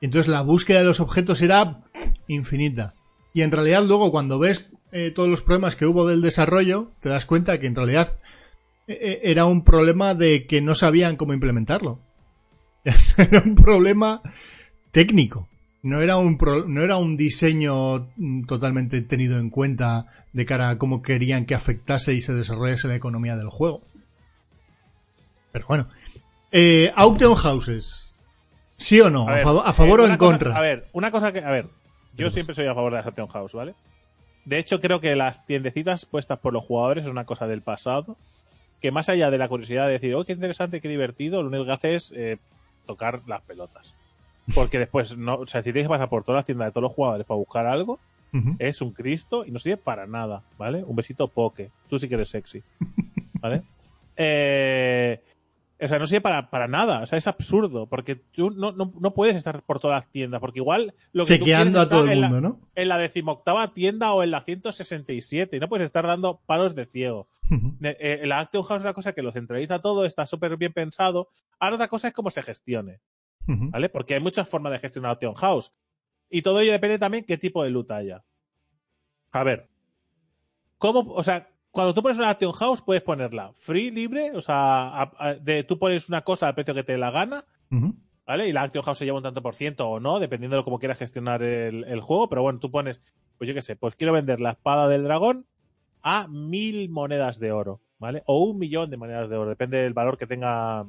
entonces 0.00 0.26
la 0.26 0.40
búsqueda 0.40 0.78
de 0.78 0.86
los 0.86 1.00
objetos 1.00 1.42
era 1.42 1.82
infinita. 2.28 2.94
Y 3.34 3.42
en 3.42 3.50
realidad 3.52 3.84
luego 3.84 4.10
cuando 4.10 4.38
ves 4.38 4.70
eh, 4.90 5.10
todos 5.10 5.28
los 5.28 5.42
problemas 5.42 5.76
que 5.76 5.84
hubo 5.84 6.06
del 6.06 6.22
desarrollo, 6.22 6.92
te 7.00 7.10
das 7.10 7.26
cuenta 7.26 7.60
que 7.60 7.66
en 7.66 7.74
realidad 7.74 8.18
eh, 8.86 8.98
eh, 8.98 9.20
era 9.24 9.44
un 9.44 9.64
problema 9.64 10.14
de 10.14 10.46
que 10.46 10.62
no 10.62 10.74
sabían 10.74 11.16
cómo 11.16 11.34
implementarlo. 11.34 12.00
era 13.18 13.42
un 13.44 13.54
problema 13.54 14.22
técnico. 14.92 15.46
No 15.82 16.00
era 16.00 16.16
un 16.16 16.38
no 16.68 16.80
era 16.80 16.96
un 16.96 17.18
diseño 17.18 18.08
mm, 18.16 18.44
totalmente 18.44 19.02
tenido 19.02 19.38
en 19.38 19.50
cuenta 19.50 20.06
de 20.34 20.44
cara 20.46 20.68
a 20.68 20.78
cómo 20.78 21.00
querían 21.00 21.46
que 21.46 21.54
afectase 21.54 22.12
y 22.12 22.20
se 22.20 22.34
desarrollase 22.34 22.88
la 22.88 22.96
economía 22.96 23.36
del 23.36 23.48
juego. 23.48 23.80
Pero 25.52 25.66
bueno. 25.66 25.88
Eh, 26.52 26.92
Auction 26.94 27.34
Houses. 27.34 28.14
¿Sí 28.76 29.00
o 29.00 29.08
no? 29.10 29.28
¿A, 29.28 29.32
ver, 29.34 29.46
a 29.46 29.72
favor 29.72 30.00
eh, 30.00 30.02
o 30.02 30.06
en 30.06 30.16
cosa- 30.16 30.30
contra? 30.30 30.56
A 30.56 30.60
ver, 30.60 30.88
una 30.92 31.10
cosa 31.10 31.32
que. 31.32 31.38
A 31.40 31.50
ver, 31.50 31.68
yo 32.16 32.26
pasa? 32.26 32.34
siempre 32.34 32.54
soy 32.54 32.66
a 32.66 32.74
favor 32.74 32.92
de 32.92 33.00
la 33.00 33.08
Action 33.08 33.28
House, 33.28 33.52
¿vale? 33.54 33.74
De 34.44 34.58
hecho, 34.58 34.80
creo 34.80 35.00
que 35.00 35.16
las 35.16 35.46
tiendecitas 35.46 36.04
puestas 36.04 36.38
por 36.38 36.52
los 36.52 36.64
jugadores 36.64 37.04
es 37.04 37.10
una 37.10 37.24
cosa 37.24 37.46
del 37.46 37.62
pasado. 37.62 38.16
Que 38.82 38.90
más 38.90 39.08
allá 39.08 39.30
de 39.30 39.38
la 39.38 39.48
curiosidad 39.48 39.86
de 39.86 39.92
decir, 39.92 40.14
oh, 40.14 40.24
qué 40.26 40.32
interesante, 40.34 40.82
qué 40.82 40.88
divertido, 40.88 41.42
lo 41.42 41.48
único 41.48 41.64
que 41.64 41.72
hace 41.72 41.94
es 41.94 42.12
eh, 42.14 42.36
tocar 42.86 43.22
las 43.26 43.40
pelotas. 43.42 43.94
Porque 44.54 44.78
después, 44.78 45.16
no, 45.16 45.36
o 45.36 45.46
sea, 45.46 45.62
si 45.62 45.72
tienes 45.72 45.86
que 45.88 45.94
pasar 45.94 46.10
por 46.10 46.22
toda 46.22 46.38
la 46.38 46.42
tienda 46.44 46.66
de 46.66 46.70
todos 46.72 46.82
los 46.82 46.92
jugadores 46.92 47.26
para 47.26 47.38
buscar 47.38 47.64
algo, 47.66 47.98
Es 48.58 48.80
un 48.82 48.92
Cristo 48.92 49.44
y 49.46 49.50
no 49.50 49.58
sirve 49.58 49.76
para 49.76 50.06
nada, 50.06 50.42
¿vale? 50.58 50.82
Un 50.84 50.96
besito 50.96 51.28
poke. 51.28 51.70
Tú 51.88 51.98
sí 51.98 52.08
que 52.08 52.14
eres 52.16 52.30
sexy, 52.30 52.62
¿vale? 53.40 53.62
Eh, 54.16 55.20
o 55.80 55.88
sea, 55.88 55.98
no 55.98 56.06
sirve 56.06 56.20
para, 56.20 56.50
para 56.50 56.66
nada. 56.68 57.02
O 57.02 57.06
sea, 57.06 57.18
es 57.18 57.26
absurdo. 57.26 57.86
Porque 57.86 58.14
tú 58.16 58.50
no, 58.50 58.72
no, 58.72 58.92
no 58.98 59.12
puedes 59.14 59.34
estar 59.36 59.62
por 59.62 59.80
todas 59.80 60.02
las 60.02 60.10
tiendas. 60.10 60.40
Porque 60.40 60.60
igual 60.60 60.94
lo 61.12 61.26
que 61.26 61.38
tú 61.38 61.44
Chequeando 61.44 61.72
quieres 61.80 61.86
a 61.86 61.88
todo 61.90 62.04
el 62.04 62.10
en 62.12 62.20
la- 62.20 62.28
mundo, 62.28 62.48
¿no? 62.48 62.60
En 62.74 62.88
la 62.88 62.96
decimoctava 62.98 63.74
tienda 63.74 64.12
o 64.14 64.22
en 64.22 64.30
la 64.30 64.40
167. 64.40 65.56
Y 65.56 65.60
no 65.60 65.68
puedes 65.68 65.84
estar 65.86 66.06
dando 66.06 66.40
palos 66.46 66.74
de 66.74 66.86
ciego. 66.86 67.28
De- 67.50 67.96
eh, 68.00 68.26
la 68.26 68.38
Action 68.40 68.62
House 68.62 68.78
es 68.78 68.84
una 68.84 68.94
cosa 68.94 69.12
que 69.12 69.22
lo 69.22 69.30
centraliza 69.32 69.80
todo, 69.80 70.04
está 70.04 70.26
súper 70.26 70.56
bien 70.56 70.72
pensado. 70.72 71.28
Ahora 71.58 71.74
otra 71.76 71.88
cosa 71.88 72.08
es 72.08 72.14
cómo 72.14 72.30
se 72.30 72.42
gestione. 72.42 73.00
¿vale? 73.46 73.90
Porque 73.90 74.14
hay 74.14 74.20
muchas 74.20 74.48
formas 74.48 74.72
de 74.72 74.78
gestionar 74.78 75.10
Action 75.12 75.34
House. 75.34 75.72
Y 76.36 76.42
todo 76.42 76.60
ello 76.60 76.72
depende 76.72 76.98
también 76.98 77.24
qué 77.24 77.38
tipo 77.38 77.62
de 77.62 77.70
loot 77.70 77.90
haya. 77.92 78.24
A 79.32 79.44
ver. 79.44 79.68
¿Cómo, 80.78 81.12
o 81.12 81.22
sea, 81.22 81.48
cuando 81.70 81.94
tú 81.94 82.02
pones 82.02 82.18
una 82.18 82.30
Action 82.30 82.52
House 82.52 82.82
puedes 82.82 83.02
ponerla 83.02 83.52
free, 83.54 83.90
libre, 83.90 84.32
o 84.34 84.40
sea, 84.40 84.88
a- 85.02 85.12
a- 85.18 85.34
de, 85.34 85.64
tú 85.64 85.78
pones 85.78 86.08
una 86.08 86.22
cosa 86.22 86.48
al 86.48 86.54
precio 86.54 86.74
que 86.74 86.82
te 86.84 86.92
dé 86.92 86.98
la 86.98 87.10
gana. 87.10 87.44
¿vale? 88.26 88.48
Y 88.48 88.52
la 88.52 88.62
Action 88.62 88.82
House 88.84 88.98
se 88.98 89.04
lleva 89.04 89.18
un 89.18 89.22
tanto 89.22 89.42
por 89.42 89.54
ciento 89.54 89.88
o 89.88 90.00
no, 90.00 90.18
dependiendo 90.18 90.56
de 90.56 90.64
cómo 90.64 90.78
quieras 90.78 90.98
gestionar 90.98 91.42
el, 91.42 91.84
el 91.84 92.00
juego, 92.00 92.28
pero 92.28 92.42
bueno, 92.42 92.58
tú 92.58 92.70
pones, 92.70 93.00
pues 93.38 93.48
yo 93.48 93.54
qué 93.54 93.62
sé, 93.62 93.76
pues 93.76 93.96
quiero 93.96 94.12
vender 94.12 94.40
la 94.40 94.50
espada 94.52 94.88
del 94.88 95.04
dragón 95.04 95.46
a 96.02 96.26
mil 96.28 96.88
monedas 96.90 97.38
de 97.38 97.52
oro, 97.52 97.80
¿vale? 97.98 98.22
O 98.26 98.44
un 98.44 98.58
millón 98.58 98.90
de 98.90 98.96
monedas 98.96 99.28
de 99.28 99.36
oro, 99.36 99.50
depende 99.50 99.78
del 99.78 99.92
valor 99.94 100.16
que 100.18 100.26
tenga, 100.26 100.86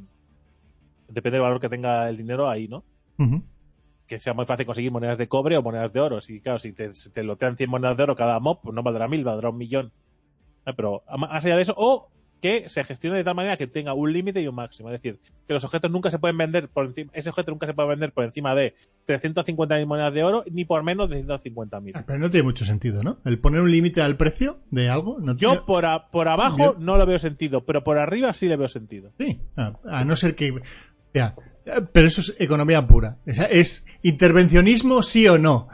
depende 1.08 1.36
del 1.38 1.44
valor 1.44 1.60
que 1.60 1.70
tenga 1.70 2.10
el 2.10 2.18
dinero 2.18 2.50
ahí, 2.50 2.68
¿no? 2.68 2.84
Ujú. 3.20 3.44
Que 4.08 4.20
sea 4.20 4.34
muy 4.34 4.46
fácil 4.46 4.66
conseguir 4.66 4.92
monedas 4.92 5.18
de 5.18 5.28
cobre 5.28 5.58
o 5.58 5.64
monedas 5.64 5.92
de 5.94 6.00
oro. 6.00 6.22
Si, 6.22 6.40
claro, 6.42 6.60
si 6.60 6.74
te, 6.74 6.90
te 7.14 7.24
lotean 7.24 7.58
100 7.58 7.70
monedas 7.70 7.98
de 7.98 8.04
oro 8.04 8.16
cada 8.16 8.40
mob, 8.40 8.62
pues 8.62 8.74
no 8.76 8.84
valdrá 8.84 9.08
mil, 9.08 9.24
valdrá 9.24 9.50
un 9.50 9.58
millón. 9.58 9.92
Eh, 10.66 10.74
Pero 10.76 11.04
más 11.18 11.44
allá 11.44 11.56
de 11.56 11.62
eso, 11.64 11.74
o 11.78 12.10
que 12.42 12.70
se 12.70 12.84
gestione 12.84 13.18
de 13.18 13.24
tal 13.24 13.34
manera 13.34 13.58
que 13.58 13.66
tenga 13.66 13.94
un 13.94 14.14
límite 14.14 14.40
y 14.42 14.48
un 14.48 14.54
máximo. 14.54 14.90
Es 14.92 15.02
decir, 15.02 15.20
que 15.48 15.54
los 15.54 15.64
objetos 15.64 15.90
nunca 15.90 16.12
se 16.12 16.20
pueden 16.20 16.38
vender 16.38 16.70
por 16.70 16.86
encima, 16.86 17.10
ese 17.16 17.30
objeto 17.30 17.50
nunca 17.52 17.66
se 17.66 17.74
puede 17.74 17.90
vender 17.90 18.12
por 18.12 18.24
encima 18.24 18.54
de 18.54 18.76
350.000 19.08 19.86
monedas 19.88 20.14
de 20.14 20.24
oro 20.24 20.44
ni 20.52 20.66
por 20.66 20.84
menos 20.84 21.10
de 21.10 21.26
150.000. 21.26 21.92
Ah, 21.96 22.04
Pero 22.06 22.20
no 22.20 22.30
tiene 22.30 22.44
mucho 22.44 22.66
sentido, 22.66 23.02
¿no? 23.02 23.18
El 23.26 23.40
poner 23.40 23.62
un 23.62 23.72
límite 23.72 24.02
al 24.02 24.18
precio 24.18 24.60
de 24.70 24.90
algo. 24.90 25.18
No 25.20 25.36
tiene- 25.36 25.56
Yo 25.56 25.66
por, 25.66 25.86
a- 25.86 26.10
por 26.12 26.28
abajo 26.28 26.58
Yo- 26.58 26.76
no 26.78 26.98
lo 26.98 27.06
veo 27.08 27.18
sentido, 27.18 27.66
pero 27.66 27.84
por 27.84 27.98
arriba 27.98 28.34
sí 28.36 28.48
le 28.48 28.58
veo 28.58 28.68
sentido. 28.68 29.12
Sí, 29.18 29.40
a, 29.56 29.74
a 29.86 30.06
no 30.06 30.16
ser 30.16 30.36
que... 30.36 30.54
Ya, 31.14 31.34
pero 31.92 32.08
eso 32.08 32.22
es 32.22 32.36
economía 32.40 32.86
pura. 32.88 33.18
Es, 33.26 33.40
es 33.40 33.86
intervencionismo 34.04 35.04
sí 35.04 35.28
o 35.28 35.38
no. 35.38 35.68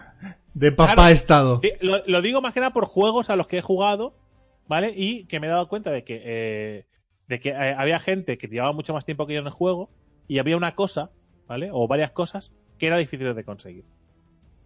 De 0.54 0.72
papá 0.72 0.94
Claro. 0.94 1.10
Estado. 1.14 1.62
Lo, 1.80 2.04
lo 2.06 2.22
digo 2.22 2.42
más 2.42 2.54
que 2.54 2.60
nada 2.60 2.74
por 2.74 2.86
juegos 2.86 3.30
a 3.30 3.36
los 3.36 3.48
que 3.48 3.60
he 3.60 3.62
jugado, 3.62 4.16
¿vale? 4.68 4.94
Y 4.96 5.26
que 5.26 5.40
me 5.40 5.48
he 5.48 5.50
dado 5.50 5.68
cuenta 5.70 5.92
de 5.92 6.04
que, 6.04 6.22
eh, 6.24 6.86
de 7.28 7.40
que 7.40 7.50
eh, 7.50 7.76
había 7.78 8.00
gente 8.00 8.38
que 8.38 8.48
llevaba 8.48 8.74
mucho 8.74 8.94
más 8.94 9.06
tiempo 9.06 9.26
que 9.28 9.34
yo 9.34 9.40
en 9.40 9.46
el 9.48 9.54
juego 9.54 9.90
y 10.28 10.40
había 10.40 10.58
una 10.58 10.76
cosa, 10.76 11.12
¿vale? 11.48 11.70
O 11.72 11.88
varias 11.88 12.12
cosas 12.12 12.52
que 12.78 12.88
era 12.88 12.98
difícil 12.98 13.34
de 13.34 13.44
conseguir. 13.44 13.86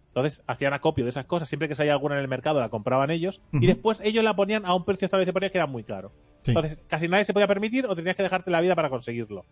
Entonces 0.08 0.42
hacían 0.46 0.72
acopio 0.72 1.04
de 1.04 1.10
esas 1.10 1.26
cosas, 1.26 1.48
siempre 1.48 1.68
que 1.68 1.74
salía 1.74 1.92
alguna 1.92 2.14
en 2.16 2.22
el 2.22 2.28
mercado 2.28 2.58
la 2.58 2.70
compraban 2.70 3.10
ellos 3.10 3.42
y 3.52 3.66
después 3.66 4.00
ellos 4.02 4.24
la 4.24 4.34
ponían 4.34 4.64
a 4.64 4.74
un 4.74 4.84
precio 4.86 5.04
establecido 5.04 5.34
por 5.34 5.44
ellos 5.44 5.52
que 5.52 5.58
era 5.58 5.66
muy 5.66 5.84
caro. 5.84 6.10
Sí. 6.42 6.52
Entonces 6.52 6.78
casi 6.88 7.06
nadie 7.06 7.26
se 7.26 7.34
podía 7.34 7.46
permitir 7.46 7.84
o 7.86 7.94
tenías 7.94 8.16
que 8.16 8.22
dejarte 8.22 8.50
la 8.50 8.62
vida 8.62 8.74
para 8.74 8.88
conseguirlo. 8.88 9.44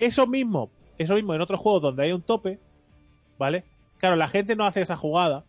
Eso 0.00 0.26
mismo, 0.26 0.72
eso 0.98 1.14
mismo 1.14 1.34
en 1.34 1.40
otros 1.40 1.60
juegos 1.60 1.82
donde 1.82 2.04
hay 2.04 2.12
un 2.12 2.22
tope, 2.22 2.58
¿vale? 3.38 3.64
Claro, 3.98 4.16
la 4.16 4.28
gente 4.28 4.56
no 4.56 4.64
hace 4.64 4.80
esa 4.80 4.96
jugada 4.96 5.44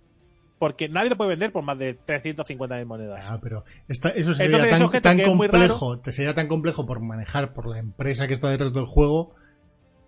porque 0.60 0.88
nadie 0.88 1.10
lo 1.10 1.18
puede 1.18 1.32
vender 1.32 1.52
por 1.52 1.64
más 1.64 1.78
de 1.78 1.98
350.000 1.98 2.86
monedas. 2.86 3.26
Ah, 3.30 3.40
pero 3.42 3.66
esta- 3.90 4.10
eso 4.10 4.34
sería 4.34 4.58
Entonces, 4.64 5.02
tan, 5.02 5.20
complejo, 5.22 6.00
te 6.00 6.12
sería 6.12 6.34
tan 6.34 6.48
complejo 6.48 6.86
por 6.86 7.00
manejar 7.02 7.54
por 7.54 7.68
la 7.68 7.80
empresa 7.80 8.28
que 8.28 8.34
está 8.34 8.50
detrás 8.50 8.74
del 8.74 8.86
juego 8.86 9.34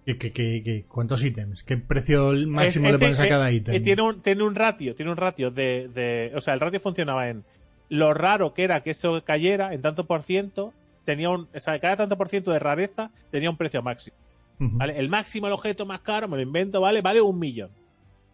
que, 0.06 0.18
que, 0.18 0.32
que- 0.32 0.62
que- 0.64 0.86
¿cuántos 0.88 1.24
ítems? 1.24 1.64
¿Qué 1.64 1.78
precio 1.78 2.32
máximo 2.48 2.86
Es- 2.88 2.92
le 2.92 2.96
ese- 2.98 3.06
pones 3.06 3.20
a 3.20 3.26
eh, 3.26 3.30
cada 3.30 3.50
eh, 3.50 3.56
ítem? 3.56 3.84
tiene, 3.84 4.02
un, 4.04 4.22
tiene 4.22 4.44
un 4.44 4.56
ratio, 4.56 4.96
tiene 4.96 5.12
un 5.12 5.18
ratio 5.18 5.52
de, 5.52 5.90
de- 5.94 6.32
O 6.36 6.42
sea, 6.42 6.54
el 6.54 6.60
ratio 6.60 6.80
funcionaba 6.80 7.28
en 7.28 7.44
lo 7.90 8.14
raro 8.14 8.54
que 8.54 8.64
era 8.64 8.82
que 8.82 8.92
eso 8.92 9.24
cayera 9.26 9.74
en 9.74 9.82
tanto 9.82 10.06
por 10.06 10.22
ciento, 10.24 10.74
tenía 11.04 11.30
un. 11.30 11.48
O 11.54 11.60
sea, 11.60 11.80
cada 11.80 11.98
tanto 11.98 12.18
por 12.18 12.30
ciento 12.30 12.52
de 12.52 12.60
rareza 12.60 13.12
tenía 13.32 13.50
un 13.50 13.58
precio 13.58 13.82
máximo. 13.84 14.16
¿Vale? 14.60 14.98
El 14.98 15.10
máximo, 15.10 15.48
el 15.48 15.54
objeto 15.54 15.86
más 15.86 16.00
caro, 16.02 16.28
me 16.28 16.38
lo 16.38 16.44
invento, 16.44 16.80
¿vale? 16.82 17.02
Vale 17.02 17.22
un 17.22 17.38
millón. 17.40 17.70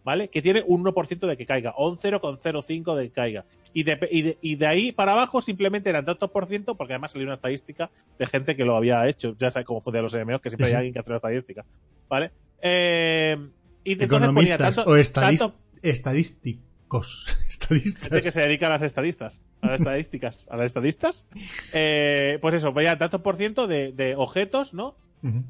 ¿Vale? 0.04 0.28
Que 0.28 0.42
tiene 0.42 0.64
un 0.66 0.82
1% 0.84 1.26
de 1.28 1.36
que 1.36 1.46
caiga, 1.46 1.74
o 1.76 1.88
un 1.88 1.96
0,05 1.96 2.96
de 2.96 3.04
que 3.04 3.12
caiga. 3.12 3.44
Y 3.72 3.84
de, 3.84 3.98
y, 4.10 4.22
de, 4.22 4.38
y 4.42 4.56
de 4.56 4.66
ahí 4.66 4.90
para 4.92 5.12
abajo 5.12 5.40
simplemente 5.40 5.90
eran 5.90 6.04
tantos 6.04 6.28
por 6.30 6.46
ciento, 6.46 6.74
porque 6.76 6.94
además 6.94 7.12
salió 7.12 7.26
una 7.26 7.34
estadística 7.36 7.88
de 8.18 8.26
gente 8.26 8.56
que 8.56 8.64
lo 8.64 8.76
había 8.76 9.06
hecho. 9.06 9.36
Ya 9.38 9.50
sabes 9.52 9.64
cómo 9.66 9.80
funcionan 9.80 10.02
los 10.02 10.14
MMOs, 10.14 10.40
que 10.40 10.50
siempre 10.50 10.66
Sí, 10.66 10.72
hay 10.72 10.76
alguien 10.78 10.92
que 10.92 10.98
hace 10.98 11.10
una 11.10 11.16
estadística. 11.18 11.64
¿Vale? 12.08 12.32
Eh, 12.60 13.36
y 13.84 13.94
de- 13.94 14.04
Economistas 14.06 14.58
tanto- 14.74 14.90
o 14.90 14.96
tanto- 15.12 15.54
estadísticos. 15.82 17.26
Estadistas. 17.48 18.02
gente 18.08 18.22
que 18.22 18.30
se 18.32 18.40
dedica 18.40 18.66
a 18.66 18.70
las 18.70 18.82
estadistas, 18.82 19.40
a 19.60 19.68
las 19.68 19.80
estadísticas, 19.80 20.48
a 20.50 20.56
las 20.56 20.66
estadistas. 20.66 21.26
Eh, 21.74 22.38
pues 22.42 22.54
eso, 22.54 22.74
ponía 22.74 22.98
tantos 22.98 23.20
por 23.22 23.36
ciento 23.36 23.66
de, 23.66 23.92
de 23.92 24.14
objetos, 24.16 24.74
¿no? 24.74 24.94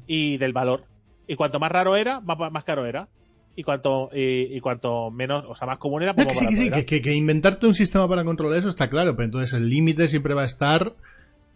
Y 0.07 0.37
del 0.37 0.53
valor. 0.53 0.85
Y 1.27 1.35
cuanto 1.35 1.59
más 1.59 1.71
raro 1.71 1.95
era, 1.95 2.19
más, 2.21 2.37
más 2.51 2.63
caro 2.63 2.85
era. 2.85 3.07
Y 3.55 3.63
cuanto, 3.63 4.09
y, 4.13 4.55
y 4.55 4.59
cuanto 4.61 5.11
menos, 5.11 5.45
o 5.47 5.55
sea, 5.55 5.67
más 5.67 5.77
común 5.77 6.01
era, 6.03 6.13
No, 6.13 6.23
pues 6.23 6.27
más 6.27 6.37
sí, 6.39 6.47
que 6.47 6.55
sí, 6.55 6.67
era. 6.67 6.83
que, 6.83 7.13
inventarte 7.13 7.67
un 7.67 7.75
sistema 7.75 8.07
para 8.07 8.23
controlar 8.23 8.57
eso 8.59 8.69
está 8.69 8.89
claro, 8.89 9.15
pero 9.15 9.25
entonces 9.25 9.53
el 9.53 9.69
límite 9.69 10.07
siempre 10.07 10.33
va 10.33 10.41
a 10.41 10.45
estar. 10.45 10.95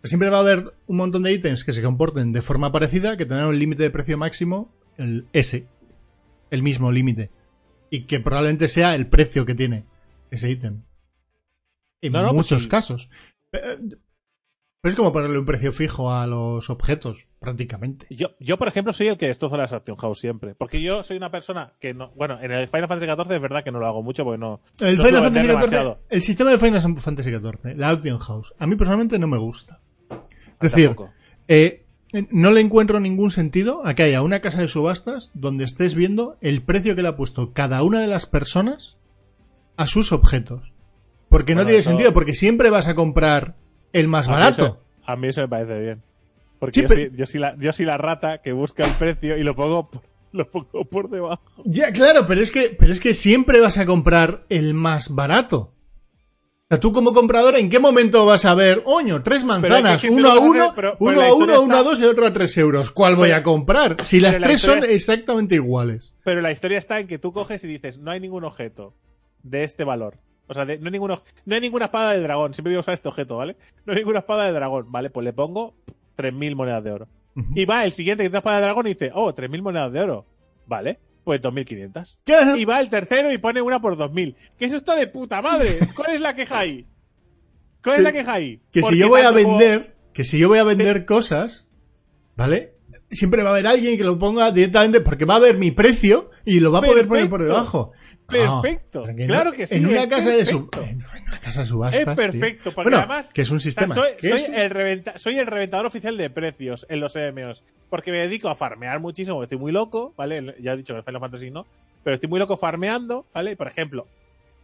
Siempre 0.03 0.29
va 0.29 0.37
a 0.37 0.41
haber 0.41 0.73
un 0.85 0.97
montón 0.97 1.23
de 1.23 1.33
ítems 1.33 1.63
que 1.63 1.73
se 1.73 1.81
comporten 1.81 2.31
de 2.31 2.41
forma 2.41 2.71
parecida, 2.71 3.17
que 3.17 3.25
tendrán 3.25 3.47
un 3.49 3.57
límite 3.59 3.83
de 3.83 3.89
precio 3.89 4.17
máximo, 4.17 4.71
el 4.97 5.25
S, 5.33 5.65
el 6.51 6.61
mismo 6.63 6.91
límite. 6.91 7.31
Y 7.89 8.01
que 8.03 8.19
probablemente 8.19 8.67
sea 8.67 8.93
el 8.93 9.07
precio 9.07 9.45
que 9.45 9.55
tiene 9.55 9.85
ese 10.29 10.51
ítem. 10.51 10.81
En 12.01 12.11
No, 12.11 12.21
no, 12.21 12.27
pues 12.27 12.51
muchos 12.51 12.63
sí. 12.63 12.69
casos. 12.69 13.09
Es 14.83 14.95
como 14.95 15.11
ponerle 15.11 15.39
un 15.39 15.45
precio 15.45 15.73
fijo 15.73 16.11
a 16.13 16.27
los 16.27 16.69
objetos, 16.69 17.27
prácticamente. 17.39 18.05
Yo, 18.09 18.35
yo, 18.39 18.57
por 18.57 18.67
ejemplo, 18.67 18.93
soy 18.93 19.07
el 19.07 19.17
que 19.17 19.27
destroza 19.27 19.57
las 19.57 19.73
Action 19.73 19.97
House 19.97 20.19
siempre. 20.19 20.55
Porque 20.55 20.81
yo 20.81 21.03
soy 21.03 21.17
una 21.17 21.31
persona 21.31 21.73
que 21.79 21.93
no. 21.93 22.11
Bueno, 22.15 22.39
en 22.41 22.51
el 22.51 22.67
Final 22.67 22.87
Fantasy 22.87 23.11
XIV 23.11 23.35
es 23.35 23.41
verdad 23.41 23.63
que 23.63 23.71
no 23.71 23.79
lo 23.79 23.87
hago 23.87 24.03
mucho 24.03 24.23
porque 24.23 24.37
no. 24.37 24.61
El 24.79 24.95
no 24.97 25.03
Final 25.03 25.23
Fantasy 25.23 25.47
XIV, 25.75 25.95
el 26.09 26.21
sistema 26.21 26.51
de 26.51 26.57
Final 26.57 26.81
Fantasy 26.99 27.29
XIV, 27.31 27.75
la 27.75 27.89
Auction 27.89 28.19
House, 28.19 28.53
a 28.59 28.67
mí 28.67 28.75
personalmente 28.75 29.19
no 29.19 29.27
me 29.27 29.37
gusta. 29.37 29.81
Es 30.61 30.71
decir, 30.73 30.95
eh, 31.47 31.85
no 32.31 32.51
le 32.51 32.61
encuentro 32.61 32.99
ningún 32.99 33.31
sentido 33.31 33.85
a 33.85 33.93
que 33.93 34.03
haya 34.03 34.21
una 34.21 34.39
casa 34.41 34.61
de 34.61 34.67
subastas 34.67 35.31
donde 35.33 35.65
estés 35.65 35.95
viendo 35.95 36.37
el 36.39 36.61
precio 36.61 36.95
que 36.95 37.01
le 37.01 37.09
ha 37.09 37.15
puesto 37.17 37.51
cada 37.51 37.83
una 37.83 37.99
de 37.99 38.07
las 38.07 38.25
personas 38.25 38.97
a 39.75 39.85
sus 39.87 40.11
objetos. 40.13 40.71
Porque 41.29 41.55
no 41.55 41.63
tiene 41.65 41.79
eso- 41.79 41.89
sentido, 41.89 42.13
porque 42.13 42.33
siempre 42.35 42.69
vas 42.69 42.87
a 42.87 42.95
comprar 42.95 43.55
el 43.99 44.07
más 44.07 44.27
A 44.27 44.29
mí 44.29 44.33
barato. 44.35 44.65
eso- 44.65 44.81
A 45.05 45.15
mí 45.15 45.27
eso 45.27 45.41
me 45.41 45.47
parece 45.47 45.79
bien. 45.79 46.03
Porque 46.59 46.75
Sí, 46.75 46.81
yo, 46.81 46.87
pero- 46.87 47.01
soy, 47.09 47.17
yo, 47.17 47.27
soy 47.27 47.39
la, 47.39 47.55
yo 47.57 47.73
soy 47.73 47.85
la 47.85 47.97
rata 47.97 48.41
que 48.41 48.51
busca 48.51 48.85
el 48.85 48.91
precio 48.93 49.37
y 49.37 49.43
lo 49.43 49.55
pongo 49.55 49.89
por, 49.89 50.01
lo 50.33 50.49
pongo 50.49 50.85
por 50.85 51.09
debajo. 51.09 51.41
Ya, 51.65 51.91
claro, 51.91 52.25
pero 52.27 52.41
es 52.41 52.51
que, 52.51 52.75
pero 52.77 52.91
es 52.91 52.99
que 52.99 53.13
siempre 53.13 53.61
vas 53.61 53.77
a 53.77 53.85
comprar 53.85 54.43
el 54.49 54.73
más 54.73 55.13
barato. 55.15 55.73
O 56.69 56.69
sea, 56.69 56.81
tú 56.81 56.91
como 56.91 57.13
comprador, 57.13 57.55
¿en 57.55 57.69
qué 57.69 57.79
momento 57.79 58.25
vas 58.25 58.43
a 58.43 58.53
ver, 58.53 58.81
oño, 58.85 59.23
tres 59.23 59.45
manzanas, 59.45 60.03
uno 60.03 60.29
a 60.31 60.39
uno, 60.39 60.73
pero- 60.75 60.97
uno 60.99 61.21
a 61.21 61.33
uno, 61.33 61.61
uno 61.61 61.77
a 61.77 61.83
dos 61.83 62.01
y 62.01 62.03
otro 62.03 62.27
a 62.27 62.33
tres 62.33 62.57
euros? 62.57 62.91
¿Cuál 62.91 63.15
voy 63.15 63.31
a 63.31 63.41
comprar? 63.41 63.95
Si 64.03 64.19
las 64.19 64.37
la 64.37 64.47
tres 64.47 64.59
son 64.61 64.79
es- 64.79 64.89
exactamente 64.89 65.55
iguales. 65.55 66.13
Pero 66.25 66.41
la 66.41 66.51
historia 66.51 66.77
está 66.77 66.99
en 66.99 67.07
que 67.07 67.19
tú 67.19 67.31
coges 67.31 67.63
y 67.63 67.67
dices, 67.67 67.99
no 67.99 68.11
hay 68.11 68.19
ningún 68.19 68.43
objeto 68.43 68.93
de 69.43 69.63
este 69.63 69.85
valor. 69.85 70.17
O 70.47 70.53
sea, 70.53 70.65
de- 70.65 70.77
no, 70.79 70.85
hay 70.85 70.91
ninguno, 70.91 71.21
no 71.45 71.55
hay 71.55 71.61
ninguna 71.61 71.85
espada 71.85 72.13
de 72.13 72.21
dragón. 72.21 72.53
Siempre 72.53 72.71
voy 72.71 72.77
a 72.77 72.79
usar 72.81 72.93
este 72.93 73.07
objeto, 73.09 73.37
¿vale? 73.37 73.57
No 73.85 73.93
hay 73.93 73.99
ninguna 73.99 74.19
espada 74.19 74.45
de 74.45 74.53
dragón. 74.53 74.91
Vale, 74.91 75.09
pues 75.09 75.23
le 75.25 75.33
pongo 75.33 75.75
3.000 76.17 76.55
monedas 76.55 76.83
de 76.83 76.91
oro. 76.91 77.07
Y 77.53 77.65
va 77.65 77.85
el 77.85 77.91
siguiente 77.91 78.23
que 78.23 78.29
tiene 78.29 78.39
espada 78.39 78.57
de 78.57 78.63
dragón 78.63 78.87
y 78.87 78.93
dice, 78.93 79.11
oh, 79.13 79.33
3.000 79.35 79.61
monedas 79.61 79.91
de 79.91 79.99
oro. 80.01 80.25
Vale, 80.65 80.99
pues 81.23 81.39
2.500. 81.41 82.17
Claro. 82.23 82.55
Y 82.57 82.65
va 82.65 82.79
el 82.79 82.89
tercero 82.89 83.31
y 83.31 83.37
pone 83.37 83.61
una 83.61 83.79
por 83.79 83.95
2.000. 83.95 84.35
Que 84.57 84.65
eso 84.65 84.77
está 84.77 84.95
de 84.95 85.07
puta 85.07 85.41
madre. 85.41 85.77
¿Cuál 85.95 86.15
es 86.15 86.21
la 86.21 86.33
queja 86.35 86.59
ahí? 86.59 86.85
¿Cuál 87.83 87.95
Sí. 87.97 88.01
es 88.01 88.03
la 88.05 88.11
queja 88.11 88.33
ahí? 88.33 88.61
que 88.71 88.81
si 88.83 88.97
yo 88.97 89.09
voy 89.09 89.21
a 89.21 89.31
como- 89.31 89.35
vender, 89.57 89.95
que 90.13 90.23
si 90.23 90.39
yo 90.39 90.47
voy 90.49 90.57
a 90.57 90.63
vender 90.63 91.05
cosas, 91.05 91.69
¿vale? 92.35 92.73
Siempre 93.11 93.43
va 93.43 93.49
a 93.49 93.53
haber 93.53 93.67
alguien 93.67 93.97
que 93.97 94.03
lo 94.03 94.17
ponga 94.17 94.51
directamente 94.51 94.99
porque 95.01 95.23
va 95.25 95.35
a 95.35 95.39
ver 95.39 95.57
mi 95.57 95.71
precio 95.71 96.31
y 96.43 96.59
lo 96.59 96.71
va 96.71 96.79
a 96.79 96.81
poder 96.81 97.07
poner 97.07 97.29
por 97.29 97.43
debajo. 97.43 97.91
Perfecto. 98.27 99.05
que 99.05 99.25
Claro 99.27 99.51
que 99.51 99.67
sí, 99.67 99.75
En 99.75 99.85
una 99.87 100.07
casa 100.09 100.29
de 100.29 100.37
perfecto. 100.45 100.79
casa 101.41 101.61
de 101.61 101.65
subastas. 101.67 101.99
Es 101.99 102.05
tío. 102.05 102.15
perfecto, 102.15 102.71
porque 102.71 102.89
Bueno, 102.89 102.97
además. 102.97 103.33
que 103.33 103.41
es 103.41 103.49
un 103.51 103.57
o 103.57 103.59
sea, 103.59 103.71
sistema. 103.71 103.93
soy, 103.95 104.09
que 104.19 104.29
soy 104.29 104.39
es- 104.41 104.49
el 104.49 104.69
reventa- 104.69 105.17
soy 105.17 105.39
el 105.39 105.47
reventador 105.47 105.85
oficial 105.85 106.17
de 106.17 106.29
precios 106.29 106.85
en 106.89 106.99
los 106.99 107.15
EMOs. 107.15 107.63
Porque 107.89 108.11
me 108.11 108.17
dedico 108.17 108.49
a 108.49 108.55
farmear 108.55 108.99
muchísimo, 108.99 109.41
estoy 109.41 109.57
muy 109.57 109.71
loco, 109.71 110.13
¿vale? 110.17 110.55
Ya 110.59 110.73
he 110.73 110.77
dicho 110.77 110.93
que 110.93 111.03
Final 111.03 111.21
Fantasy 111.21 111.51
no. 111.51 111.65
Pero 112.03 112.15
estoy 112.15 112.29
muy 112.29 112.39
loco 112.39 112.57
farmeando, 112.57 113.25
¿vale? 113.33 113.55
Por 113.55 113.67
ejemplo, 113.67 114.07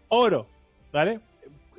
oro, 0.09 0.47
¿vale? 0.91 1.19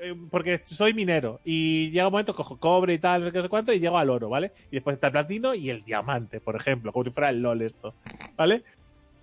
Eh, 0.01 0.15
Porque 0.31 0.61
soy 0.65 0.93
minero 0.95 1.41
y 1.45 1.91
llega 1.91 2.09
un 2.09 2.13
momento, 2.13 2.35
cojo 2.35 2.59
cobre 2.59 2.95
y 2.95 2.99
tal, 2.99 3.21
no 3.21 3.27
sé 3.27 3.33
qué, 3.33 3.39
no 3.39 3.43
sé 3.45 3.49
cuánto, 3.49 3.73
y 3.73 3.79
llego 3.79 3.97
al 3.99 4.11
oro, 4.11 4.29
¿vale? 4.29 4.53
Y 4.71 4.77
después 4.77 4.95
está 4.95 5.07
el 5.09 5.13
platino 5.13 5.55
y 5.55 5.71
el 5.71 5.83
diamante, 5.83 6.41
por 6.41 6.57
ejemplo, 6.57 6.93
como 6.93 7.05
si 7.05 7.11
fuera 7.11 7.31
el 7.31 7.41
LOL 7.41 7.63
esto, 7.63 7.95
¿vale? 8.37 8.65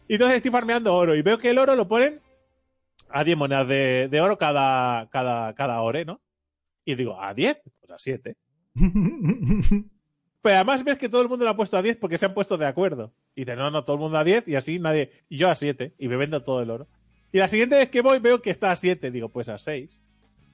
Y 0.07 0.13
entonces 0.15 0.37
estoy 0.37 0.51
farmeando 0.51 0.93
oro 0.95 1.15
y 1.15 1.21
veo 1.21 1.37
que 1.37 1.49
el 1.49 1.57
oro 1.57 1.75
lo 1.75 1.87
ponen 1.87 2.19
a 3.13 3.23
10 3.23 3.37
monedas 3.37 3.67
de, 3.67 4.07
de 4.09 4.21
oro 4.21 4.37
cada, 4.37 5.09
cada, 5.09 5.53
cada 5.55 5.81
ore, 5.81 6.05
¿no? 6.05 6.21
Y 6.85 6.95
digo, 6.95 7.21
¿a 7.21 7.33
10? 7.33 7.61
Pues 7.79 7.91
a 7.91 7.99
7. 7.99 8.35
Pero 10.41 10.55
además 10.55 10.83
ves 10.83 10.97
que 10.97 11.09
todo 11.09 11.21
el 11.21 11.29
mundo 11.29 11.45
lo 11.45 11.51
ha 11.51 11.55
puesto 11.55 11.77
a 11.77 11.81
10 11.81 11.97
porque 11.97 12.17
se 12.17 12.25
han 12.25 12.33
puesto 12.33 12.57
de 12.57 12.65
acuerdo. 12.65 13.13
Y 13.35 13.41
dice, 13.41 13.55
no, 13.55 13.69
no, 13.69 13.83
todo 13.83 13.95
el 13.95 14.01
mundo 14.01 14.17
a 14.17 14.23
10 14.23 14.47
y 14.47 14.55
así 14.55 14.79
nadie. 14.79 15.11
Y 15.29 15.37
yo 15.37 15.49
a 15.49 15.55
7 15.55 15.93
y 15.97 16.07
me 16.07 16.15
vendo 16.15 16.41
todo 16.43 16.61
el 16.61 16.71
oro. 16.71 16.87
Y 17.31 17.37
la 17.37 17.47
siguiente 17.47 17.75
vez 17.75 17.89
que 17.89 18.01
voy 18.01 18.19
veo 18.19 18.41
que 18.41 18.49
está 18.49 18.71
a 18.71 18.75
7. 18.75 19.11
Digo, 19.11 19.29
pues 19.29 19.49
a 19.49 19.57
6. 19.57 20.01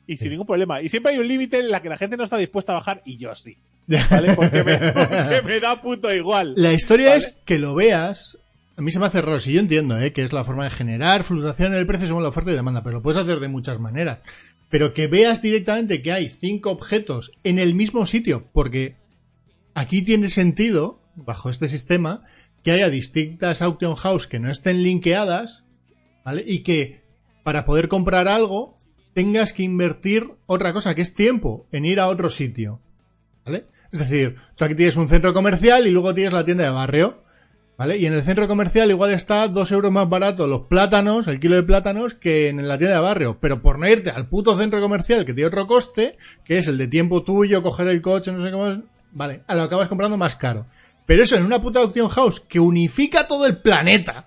Y 0.06 0.18
sin 0.18 0.32
ningún 0.32 0.46
problema. 0.46 0.82
Y 0.82 0.90
siempre 0.90 1.14
hay 1.14 1.20
un 1.20 1.28
límite 1.28 1.60
en 1.60 1.72
la 1.72 1.82
que 1.82 1.90
la 1.90 1.98
gente 1.98 2.18
no 2.18 2.26
está 2.26 2.38
dispuesta 2.38 2.74
a 2.74 2.76
bajar 2.76 3.02
y 3.06 3.18
yo 3.18 3.34
sí. 3.36 3.58
¿Vale? 4.12 4.34
Porque 4.36 4.64
me, 4.64 4.78
porque 4.94 5.42
me 5.46 5.60
da 5.60 5.82
puto 5.82 6.14
igual. 6.14 6.54
La 6.58 6.74
historia 6.74 7.10
¿Vale? 7.10 7.20
es 7.20 7.42
que 7.46 7.58
lo 7.58 7.74
veas. 7.74 8.38
A 8.78 8.82
mí 8.82 8.92
se 8.92 9.00
me 9.00 9.08
hace 9.08 9.22
raro. 9.22 9.40
Si 9.40 9.52
yo 9.52 9.60
entiendo, 9.60 10.00
¿eh? 10.00 10.14
que 10.14 10.24
es 10.24 10.32
la 10.32 10.44
forma 10.44 10.64
de 10.64 10.70
generar 10.70 11.24
fluctuación 11.24 11.74
en 11.74 11.80
el 11.80 11.88
precio 11.88 12.08
según 12.08 12.22
la 12.22 12.30
oferta 12.30 12.52
y 12.52 12.56
demanda, 12.56 12.84
pero 12.84 12.98
lo 12.98 13.04
puedes 13.04 13.20
hacer 13.20 13.40
de 13.40 13.48
muchas 13.48 13.80
maneras. 13.80 14.20
Pero 14.70 14.94
que 14.94 15.08
veas 15.08 15.42
directamente 15.42 16.04
que 16.04 16.12
hay 16.12 16.30
cinco 16.30 16.70
objetos 16.70 17.32
en 17.44 17.58
el 17.58 17.74
mismo 17.74 18.06
sitio, 18.06 18.48
porque 18.54 18.96
aquí 19.74 20.04
tiene 20.04 20.30
sentido, 20.30 21.00
bajo 21.16 21.50
este 21.50 21.68
sistema, 21.68 22.24
que 22.64 22.72
haya 22.72 22.92
distintas 22.92 23.64
auction 23.64 23.96
house 23.96 24.28
que 24.28 24.40
no 24.40 24.52
estén 24.52 24.84
linkeadas, 24.84 25.64
¿vale? 26.24 26.44
Y 26.46 26.62
que 26.62 27.02
para 27.44 27.66
poder 27.66 27.88
comprar 27.88 28.28
algo 28.28 28.78
tengas 29.14 29.54
que 29.54 29.64
invertir 29.64 30.30
otra 30.46 30.72
cosa, 30.72 30.94
que 30.94 31.02
es 31.02 31.16
tiempo, 31.16 31.66
en 31.72 31.86
ir 31.86 32.00
a 32.00 32.08
otro 32.08 32.30
sitio. 32.30 32.80
¿Vale? 33.44 33.66
Es 33.92 34.00
decir, 34.00 34.36
tú 34.56 34.66
aquí 34.66 34.76
tienes 34.76 34.98
un 34.98 35.10
centro 35.10 35.34
comercial 35.34 35.88
y 35.88 35.92
luego 35.92 36.14
tienes 36.14 36.34
la 36.34 36.46
tienda 36.46 36.66
de 36.66 36.70
barrio. 36.70 37.24
¿Vale? 37.78 37.98
Y 37.98 38.08
en 38.08 38.14
el 38.14 38.24
centro 38.24 38.48
comercial 38.48 38.90
igual 38.90 39.12
está 39.12 39.48
dos 39.48 39.72
euros 39.72 39.92
más 39.92 40.10
barato 40.10 40.48
los 40.48 40.62
plátanos, 40.62 41.28
el 41.28 41.40
kilo 41.40 41.56
de 41.56 41.64
plátanos, 41.64 42.16
que 42.16 42.50
en 42.50 42.68
la 42.68 42.78
tienda 42.78 42.96
de 42.96 43.02
barrio. 43.02 43.38
Pero 43.40 43.62
por 43.62 43.78
no 43.78 43.88
irte 43.88 44.10
al 44.10 44.28
puto 44.28 44.58
centro 44.58 44.82
comercial 44.82 45.26
que 45.26 45.34
tiene 45.34 45.48
otro 45.48 45.68
coste, 45.68 46.18
que 46.44 46.58
es 46.58 46.68
el 46.68 46.80
de 46.80 46.88
tiempo 46.88 47.22
tuyo, 47.22 47.62
coger 47.62 47.88
el 47.88 48.02
coche, 48.02 48.32
no 48.32 48.44
sé 48.44 48.52
cómo. 48.52 48.82
Vale, 49.12 49.42
a 49.46 49.54
lo 49.54 49.62
acabas 49.62 49.90
comprando 49.90 50.18
más 50.18 50.36
caro. 50.36 50.66
Pero 51.06 51.22
eso 51.22 51.38
en 51.38 51.46
una 51.46 51.62
puta 51.62 51.80
auction 51.80 52.10
house 52.10 52.40
que 52.40 52.60
unifica 52.60 53.28
todo 53.28 53.46
el 53.46 53.58
planeta. 53.58 54.26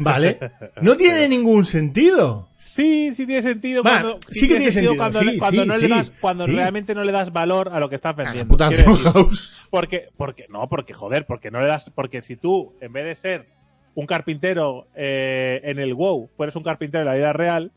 ¿Vale? 0.00 0.38
No 0.82 0.96
tiene 0.96 1.28
ningún 1.28 1.64
sentido. 1.64 2.48
Sí, 2.76 3.14
sí 3.14 3.24
tiene 3.24 3.40
sentido 3.40 3.82
cuando, 3.82 4.20
sí 4.28 4.46
que 4.46 4.56
tiene 4.56 4.70
sentido, 4.70 4.98
cuando, 4.98 5.20
sí, 5.20 5.38
cuando 5.38 5.62
sí, 5.62 5.68
no 5.68 5.76
le 5.78 5.88
das, 5.88 6.12
cuando 6.20 6.46
realmente 6.46 6.94
no 6.94 7.04
le 7.04 7.12
das 7.12 7.32
valor 7.32 7.70
a 7.70 7.80
lo 7.80 7.88
que 7.88 7.94
estás 7.94 8.14
vendiendo. 8.14 8.48
puta 8.48 8.70
house. 8.70 9.66
Porque, 9.70 10.10
porque, 10.14 10.44
no, 10.50 10.68
porque 10.68 10.92
joder, 10.92 11.24
porque 11.24 11.50
no 11.50 11.62
le 11.62 11.68
das, 11.68 11.88
porque 11.88 12.20
si 12.20 12.36
tú, 12.36 12.74
en 12.82 12.92
vez 12.92 13.06
de 13.06 13.14
ser 13.14 13.46
un 13.94 14.04
carpintero 14.04 14.88
eh, 14.94 15.62
en 15.64 15.78
el 15.78 15.94
WoW, 15.94 16.28
fueras 16.36 16.54
un 16.54 16.64
carpintero 16.64 17.00
en 17.00 17.08
la 17.08 17.14
vida 17.14 17.32
real, 17.32 17.72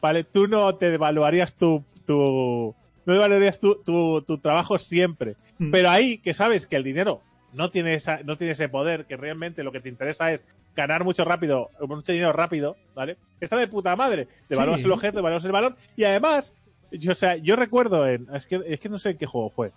¿vale? 0.00 0.24
Tú 0.24 0.48
no 0.48 0.74
te 0.76 0.88
devaluarías 0.88 1.54
tu, 1.54 1.84
tu, 2.06 2.74
no 3.04 3.12
devaluarías 3.12 3.60
tu, 3.60 3.74
tu, 3.84 4.22
tu 4.22 4.38
trabajo 4.38 4.78
siempre. 4.78 5.36
Mm. 5.58 5.72
Pero 5.72 5.90
ahí, 5.90 6.16
que 6.16 6.32
sabes 6.32 6.66
que 6.66 6.76
el 6.76 6.84
dinero 6.84 7.20
no 7.52 7.70
tiene 7.70 7.92
esa, 7.92 8.22
no 8.24 8.38
tiene 8.38 8.54
ese 8.54 8.70
poder, 8.70 9.04
que 9.04 9.18
realmente 9.18 9.62
lo 9.62 9.72
que 9.72 9.80
te 9.80 9.90
interesa 9.90 10.32
es 10.32 10.46
ganar 10.78 11.04
mucho 11.04 11.24
rápido, 11.24 11.70
mucho 11.80 12.12
dinero 12.12 12.32
rápido, 12.32 12.76
¿vale? 12.94 13.16
Está 13.40 13.56
de 13.56 13.66
puta 13.68 13.94
madre. 13.96 14.28
Devalúas 14.48 14.80
Sí. 14.80 14.86
el 14.86 14.92
objeto, 14.92 15.16
devalúas 15.16 15.44
el 15.44 15.52
valor, 15.52 15.76
y 15.96 16.04
además, 16.04 16.54
yo, 16.92 17.12
o 17.12 17.14
sea, 17.14 17.36
yo 17.36 17.56
recuerdo 17.56 18.06
en, 18.08 18.26
es 18.32 18.46
que, 18.46 18.62
es 18.66 18.78
que 18.80 18.88
no 18.88 18.98
sé 18.98 19.10
en 19.10 19.18
qué 19.18 19.26
juego 19.26 19.50
fue. 19.50 19.72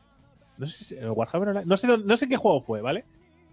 No 0.58 0.66
sé 0.68 0.84
si 0.84 0.96
en 0.98 1.10
Warhammer 1.10 1.50
Online, 1.50 1.66
no 1.66 1.76
sé, 1.78 1.88
dónde- 1.88 2.06
no 2.08 2.16
sé 2.18 2.26
en 2.26 2.30
qué 2.32 2.38
juego 2.38 2.62
fue, 2.62 2.82
¿vale? 2.82 3.04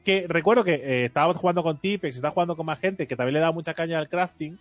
Que 0.05 0.27
recuerdo 0.29 0.63
que 0.65 0.75
eh, 0.75 1.05
estábamos 1.07 1.37
jugando 1.39 1.63
con 1.63 1.79
Tipex, 1.79 2.17
estaba 2.17 2.33
jugando 2.33 2.57
con 2.57 2.67
más 2.67 2.79
gente 2.79 3.07
que 3.07 3.17
también 3.17 3.35
le 3.35 3.41
daba 3.41 3.53
mucha 3.53 3.73
caña 3.75 3.99
al 3.99 4.09
crafting, 4.09 4.59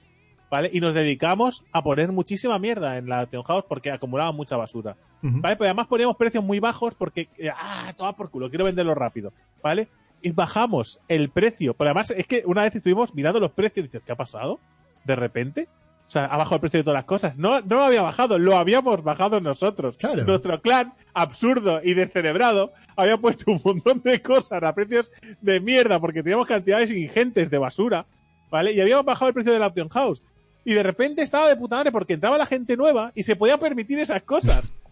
¿vale? 0.49 0.69
Y 0.73 0.79
nos 0.79 0.93
dedicamos 0.93 1.63
a 1.73 1.83
poner 1.83 2.11
muchísima 2.11 2.57
mierda 2.57 2.97
en 2.97 3.07
la 3.09 3.25
Town 3.25 3.43
House 3.43 3.65
porque 3.67 3.91
acumulaba 3.91 4.31
mucha 4.31 4.55
basura. 4.57 4.95
¿Vale? 5.21 5.55
Pero 5.57 5.65
además 5.65 5.87
poníamos 5.87 6.15
precios 6.15 6.43
muy 6.43 6.59
bajos 6.59 6.95
porque, 6.95 7.27
eh, 7.37 7.49
ah, 7.53 7.91
toma 7.97 8.15
por 8.15 8.29
culo, 8.31 8.49
quiero 8.49 8.63
venderlo 8.65 8.95
rápido, 8.95 9.33
¿vale? 9.61 9.87
Y 10.27 10.31
bajamos 10.31 10.99
el 11.07 11.29
precio. 11.29 11.73
Pero 11.73 11.91
además 11.91 12.11
es 12.11 12.27
que 12.27 12.43
una 12.45 12.63
vez 12.63 12.75
estuvimos 12.75 13.15
mirando 13.15 13.39
los 13.39 13.51
precios 13.51 13.85
y 13.85 13.87
dices, 13.87 14.01
¿qué 14.05 14.11
ha 14.11 14.17
pasado? 14.17 14.59
De 15.05 15.15
repente. 15.15 15.69
O 16.05 16.11
sea, 16.11 16.25
ha 16.25 16.35
bajado 16.35 16.55
el 16.55 16.59
precio 16.61 16.79
de 16.81 16.83
todas 16.83 16.97
las 16.97 17.05
cosas. 17.05 17.37
No, 17.37 17.61
no 17.61 17.77
lo 17.77 17.83
había 17.83 18.01
bajado, 18.01 18.37
lo 18.37 18.57
habíamos 18.57 19.03
bajado 19.03 19.39
nosotros. 19.39 19.95
Claro. 19.95 20.25
Nuestro 20.25 20.61
clan, 20.61 20.93
absurdo 21.13 21.79
y 21.81 21.93
descerebrado, 21.93 22.73
había 22.97 23.15
puesto 23.17 23.51
un 23.51 23.61
montón 23.63 24.01
de 24.01 24.21
cosas 24.21 24.61
a 24.61 24.73
precios 24.73 25.11
de 25.39 25.61
mierda 25.61 26.01
porque 26.01 26.23
teníamos 26.23 26.47
cantidades 26.47 26.91
ingentes 26.91 27.49
de 27.49 27.57
basura, 27.57 28.05
¿vale? 28.49 28.73
Y 28.73 28.81
habíamos 28.81 29.05
bajado 29.05 29.29
el 29.29 29.33
precio 29.33 29.53
de 29.53 29.59
la 29.59 29.67
Option 29.67 29.87
House. 29.89 30.21
Y 30.65 30.73
de 30.73 30.83
repente 30.83 31.21
estaba 31.21 31.47
de 31.47 31.55
puta 31.55 31.77
madre 31.77 31.93
porque 31.93 32.13
entraba 32.13 32.37
la 32.37 32.45
gente 32.45 32.75
nueva 32.75 33.13
y 33.15 33.23
se 33.23 33.37
podía 33.37 33.57
permitir 33.57 33.99
esas 33.99 34.23
cosas. 34.23 34.73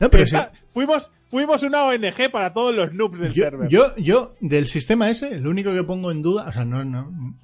No, 0.00 0.10
pero 0.10 0.24
Está- 0.24 0.50
fuimos, 0.68 1.12
fuimos 1.28 1.62
una 1.62 1.84
ONG 1.84 2.30
para 2.32 2.52
todos 2.54 2.74
los 2.74 2.92
noobs 2.94 3.18
del 3.18 3.32
Yo, 3.34 3.44
server. 3.44 3.68
yo, 3.68 3.94
yo, 3.98 4.34
del 4.40 4.66
sistema 4.66 5.10
ese, 5.10 5.38
lo 5.38 5.50
único 5.50 5.72
que 5.74 5.84
pongo 5.84 6.10
en 6.10 6.22
duda, 6.22 6.46
o 6.48 6.52
sea, 6.52 6.64
no, 6.64 6.84
no, 6.84 7.36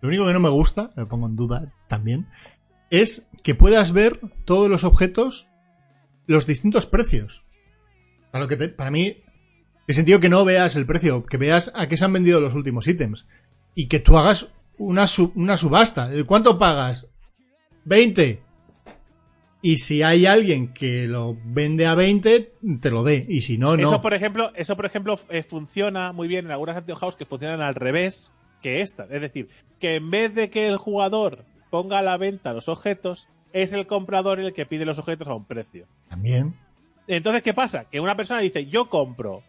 lo 0.00 0.08
único 0.08 0.26
que 0.26 0.32
no 0.32 0.40
me 0.40 0.48
gusta, 0.48 0.90
lo 0.96 1.06
pongo 1.06 1.26
en 1.26 1.36
duda 1.36 1.72
también, 1.86 2.26
es 2.90 3.28
que 3.42 3.54
puedas 3.54 3.92
ver 3.92 4.20
todos 4.46 4.70
los 4.70 4.84
objetos, 4.84 5.46
los 6.26 6.46
distintos 6.46 6.86
precios. 6.86 7.44
Para, 8.32 8.44
lo 8.44 8.48
que 8.48 8.56
te- 8.56 8.68
para 8.70 8.90
mí, 8.90 9.18
el 9.86 9.94
sentido 9.94 10.18
que 10.20 10.28
no 10.30 10.44
veas 10.46 10.76
el 10.76 10.86
precio, 10.86 11.24
que 11.26 11.36
veas 11.36 11.70
a 11.74 11.88
qué 11.88 11.96
se 11.98 12.04
han 12.06 12.12
vendido 12.14 12.40
los 12.40 12.54
últimos 12.54 12.86
ítems. 12.88 13.26
Y 13.74 13.88
que 13.88 14.00
tú 14.00 14.16
hagas 14.16 14.48
una, 14.78 15.06
su- 15.06 15.32
una 15.34 15.56
subasta. 15.56 16.08
¿De 16.08 16.24
¿Cuánto 16.24 16.58
pagas? 16.58 17.06
20. 17.84 18.42
Y 19.68 19.76
si 19.76 20.02
hay 20.02 20.24
alguien 20.24 20.72
que 20.72 21.06
lo 21.06 21.36
vende 21.44 21.84
a 21.84 21.94
20, 21.94 22.54
te 22.80 22.90
lo 22.90 23.02
dé. 23.02 23.26
Y 23.28 23.42
si 23.42 23.58
no, 23.58 23.76
no. 23.76 23.82
Eso, 23.82 24.00
por 24.00 24.14
ejemplo, 24.14 24.50
eso, 24.54 24.76
por 24.76 24.86
ejemplo, 24.86 25.20
eh, 25.28 25.42
funciona 25.42 26.14
muy 26.14 26.26
bien 26.26 26.46
en 26.46 26.52
algunas 26.52 26.74
Active 26.74 26.96
House 26.98 27.16
que 27.16 27.26
funcionan 27.26 27.60
al 27.60 27.74
revés 27.74 28.30
que 28.62 28.80
esta. 28.80 29.06
Es 29.10 29.20
decir, 29.20 29.50
que 29.78 29.96
en 29.96 30.10
vez 30.10 30.34
de 30.34 30.48
que 30.48 30.68
el 30.68 30.78
jugador 30.78 31.44
ponga 31.68 31.98
a 31.98 32.02
la 32.02 32.16
venta 32.16 32.54
los 32.54 32.70
objetos, 32.70 33.28
es 33.52 33.74
el 33.74 33.86
comprador 33.86 34.40
el 34.40 34.54
que 34.54 34.64
pide 34.64 34.86
los 34.86 34.98
objetos 34.98 35.28
a 35.28 35.34
un 35.34 35.44
precio. 35.44 35.86
También. 36.08 36.54
Entonces, 37.06 37.42
¿qué 37.42 37.52
pasa? 37.52 37.84
Que 37.90 38.00
una 38.00 38.16
persona 38.16 38.40
dice, 38.40 38.64
yo 38.68 38.88
compro 38.88 39.42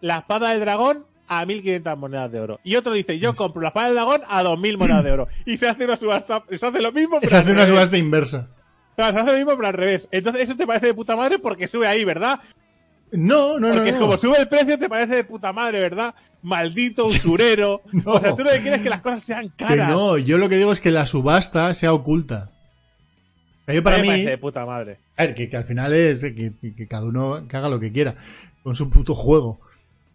la 0.00 0.18
espada 0.18 0.50
del 0.50 0.58
dragón 0.58 1.06
a 1.28 1.46
1500 1.46 1.96
monedas 1.96 2.32
de 2.32 2.40
oro. 2.40 2.60
Y 2.64 2.74
otro 2.74 2.92
dice, 2.92 3.20
yo 3.20 3.36
compro 3.36 3.62
la 3.62 3.68
espada 3.68 3.86
del 3.86 3.94
dragón 3.94 4.22
a 4.26 4.42
2000 4.42 4.78
monedas 4.78 5.04
de 5.04 5.12
oro. 5.12 5.28
Y 5.46 5.58
se 5.58 5.68
hace 5.68 5.84
una 5.84 5.96
subasta, 5.96 6.42
se 6.50 6.66
hace 6.66 6.80
lo 6.80 6.90
mismo, 6.90 7.20
pero 7.20 7.30
Se 7.30 7.36
hace 7.36 7.52
una 7.52 7.68
subasta 7.68 7.96
inversa. 7.96 8.50
Claro, 9.00 9.14
se 9.16 9.20
hace 9.22 9.32
lo 9.32 9.36
mismo, 9.38 9.56
pero 9.56 9.68
al 9.68 9.74
revés. 9.74 10.08
Entonces, 10.10 10.42
eso 10.42 10.56
te 10.56 10.66
parece 10.66 10.86
de 10.86 10.94
puta 10.94 11.16
madre 11.16 11.38
porque 11.38 11.66
sube 11.68 11.86
ahí, 11.86 12.04
¿verdad? 12.04 12.40
No, 13.12 13.58
no, 13.58 13.68
no. 13.68 13.74
Porque 13.74 13.92
no. 13.92 13.98
como 14.00 14.18
sube 14.18 14.38
el 14.38 14.46
precio, 14.48 14.78
te 14.78 14.88
parece 14.88 15.16
de 15.16 15.24
puta 15.24 15.52
madre, 15.52 15.80
¿verdad? 15.80 16.14
Maldito 16.42 17.06
usurero. 17.06 17.82
No. 17.92 18.12
O 18.12 18.20
sea, 18.20 18.36
tú 18.36 18.44
no 18.44 18.50
quieres 18.50 18.80
que 18.82 18.90
las 18.90 19.00
cosas 19.00 19.22
sean 19.22 19.48
Que 19.50 19.64
caras. 19.64 19.90
no, 19.90 20.16
yo 20.18 20.38
lo 20.38 20.48
que 20.48 20.56
digo 20.56 20.72
es 20.72 20.80
que 20.80 20.90
la 20.90 21.06
subasta 21.06 21.74
sea 21.74 21.92
oculta. 21.92 22.50
Sea, 23.66 23.74
yo 23.74 23.82
para 23.82 23.96
me 23.96 24.02
mí, 24.02 24.08
parece 24.08 24.30
de 24.30 24.38
puta 24.38 24.64
madre. 24.66 24.98
a 25.16 25.24
ver, 25.26 25.34
que, 25.34 25.48
que 25.50 25.56
al 25.56 25.64
final 25.64 25.92
es 25.92 26.20
que, 26.22 26.52
que- 26.60 26.74
que 26.74 26.86
cada 26.86 27.04
uno 27.04 27.46
que 27.48 27.56
haga 27.56 27.68
lo 27.68 27.80
que 27.80 27.90
quiera 27.92 28.14
con 28.62 28.74
su 28.76 28.88
puto 28.90 29.14
juego. 29.14 29.60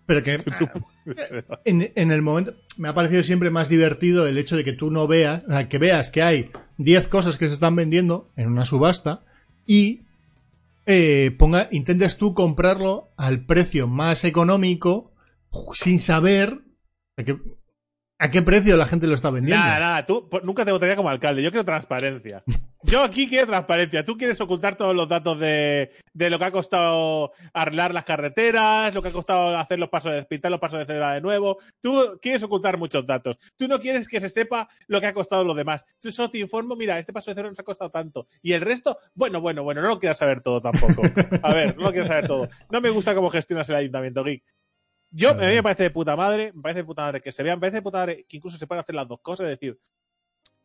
Pero 0.05 0.21
que 0.23 0.39
en, 1.65 1.91
en 1.95 2.11
el 2.11 2.21
momento 2.21 2.53
me 2.77 2.87
ha 2.89 2.93
parecido 2.93 3.23
siempre 3.23 3.49
más 3.49 3.69
divertido 3.69 4.27
el 4.27 4.37
hecho 4.37 4.55
de 4.55 4.63
que 4.63 4.73
tú 4.73 4.91
no 4.91 5.07
veas, 5.07 5.43
o 5.47 5.51
sea, 5.51 5.67
que 5.67 5.77
veas 5.79 6.11
que 6.11 6.21
hay 6.21 6.51
10 6.77 7.07
cosas 7.07 7.37
que 7.37 7.47
se 7.47 7.53
están 7.53 7.75
vendiendo 7.75 8.29
en 8.35 8.47
una 8.47 8.65
subasta 8.65 9.23
y 9.65 10.01
eh, 10.85 11.35
ponga, 11.37 11.67
intentes 11.71 12.17
tú 12.17 12.33
comprarlo 12.33 13.09
al 13.17 13.45
precio 13.45 13.87
más 13.87 14.23
económico 14.23 15.11
sin 15.73 15.99
saber 15.99 16.61
a 17.17 17.23
qué, 17.23 17.37
a 18.17 18.31
qué 18.31 18.41
precio 18.41 18.77
la 18.77 18.87
gente 18.87 19.07
lo 19.07 19.15
está 19.15 19.29
vendiendo. 19.29 19.63
Nada, 19.63 19.79
nada, 19.79 20.05
tú 20.05 20.29
pues, 20.29 20.43
nunca 20.43 20.63
te 20.63 20.71
votaría 20.71 20.95
como 20.95 21.09
alcalde. 21.09 21.43
Yo 21.43 21.51
quiero 21.51 21.65
transparencia. 21.65 22.43
Yo 22.83 23.03
aquí 23.03 23.27
quiero 23.27 23.47
transparencia. 23.47 24.05
Tú 24.05 24.17
quieres 24.17 24.39
ocultar 24.39 24.75
todos 24.75 24.95
los 24.95 25.09
datos 25.09 25.39
de, 25.39 25.91
de 26.13 26.29
lo 26.29 26.39
que 26.39 26.45
ha 26.45 26.51
costado 26.51 27.31
arreglar 27.53 27.93
las 27.93 28.05
carreteras, 28.05 28.93
lo 28.93 29.01
que 29.01 29.09
ha 29.09 29.13
costado 29.13 29.57
hacer 29.57 29.79
los 29.79 29.89
pasos 29.89 30.13
de 30.13 30.23
pintar 30.23 30.51
los 30.51 30.59
pasos 30.59 30.79
de 30.79 30.85
cebra 30.85 31.13
de 31.13 31.21
nuevo. 31.21 31.57
Tú 31.81 32.19
quieres 32.21 32.43
ocultar 32.43 32.77
muchos 32.77 33.05
datos. 33.05 33.37
Tú 33.57 33.67
no 33.67 33.79
quieres 33.79 34.07
que 34.07 34.21
se 34.21 34.29
sepa 34.29 34.69
lo 34.87 35.01
que 35.01 35.07
ha 35.07 35.13
costado 35.13 35.43
los 35.43 35.55
demás. 35.55 35.83
Tú 35.99 36.11
solo 36.11 36.29
te 36.29 36.39
informo, 36.39 36.75
mira, 36.75 36.99
este 36.99 37.11
paso 37.11 37.31
de 37.31 37.35
cebra 37.35 37.49
nos 37.49 37.59
ha 37.59 37.63
costado 37.63 37.89
tanto. 37.89 38.27
Y 38.41 38.53
el 38.53 38.61
resto, 38.61 38.97
bueno, 39.13 39.41
bueno, 39.41 39.63
bueno, 39.63 39.81
no 39.81 39.89
lo 39.89 39.99
quieras 39.99 40.19
saber 40.19 40.41
todo 40.41 40.61
tampoco. 40.61 41.01
A 41.41 41.53
ver, 41.53 41.75
no 41.75 41.83
lo 41.83 41.89
quieras 41.91 42.07
saber 42.07 42.27
todo. 42.27 42.47
No 42.69 42.81
me 42.81 42.91
gusta 42.91 43.15
cómo 43.15 43.29
gestionas 43.29 43.67
el 43.69 43.75
ayuntamiento, 43.75 44.23
Geek. 44.23 44.43
Yo, 45.17 45.29
a 45.31 45.33
mí 45.35 45.45
me 45.55 45.63
parece 45.63 45.83
de 45.83 45.89
puta 45.91 46.15
madre, 46.15 46.51
me 46.53 46.61
parece 46.61 46.79
de 46.81 46.85
puta 46.85 47.03
madre 47.03 47.21
que 47.21 47.31
se 47.31 47.41
vean, 47.41 47.57
me 47.57 47.61
parece 47.61 47.77
de 47.77 47.81
puta 47.81 47.99
madre 47.99 48.25
que 48.27 48.37
incluso 48.37 48.57
se 48.57 48.67
puedan 48.67 48.83
hacer 48.83 48.95
las 48.95 49.07
dos 49.07 49.19
cosas, 49.21 49.45
es 49.45 49.59
decir, 49.59 49.79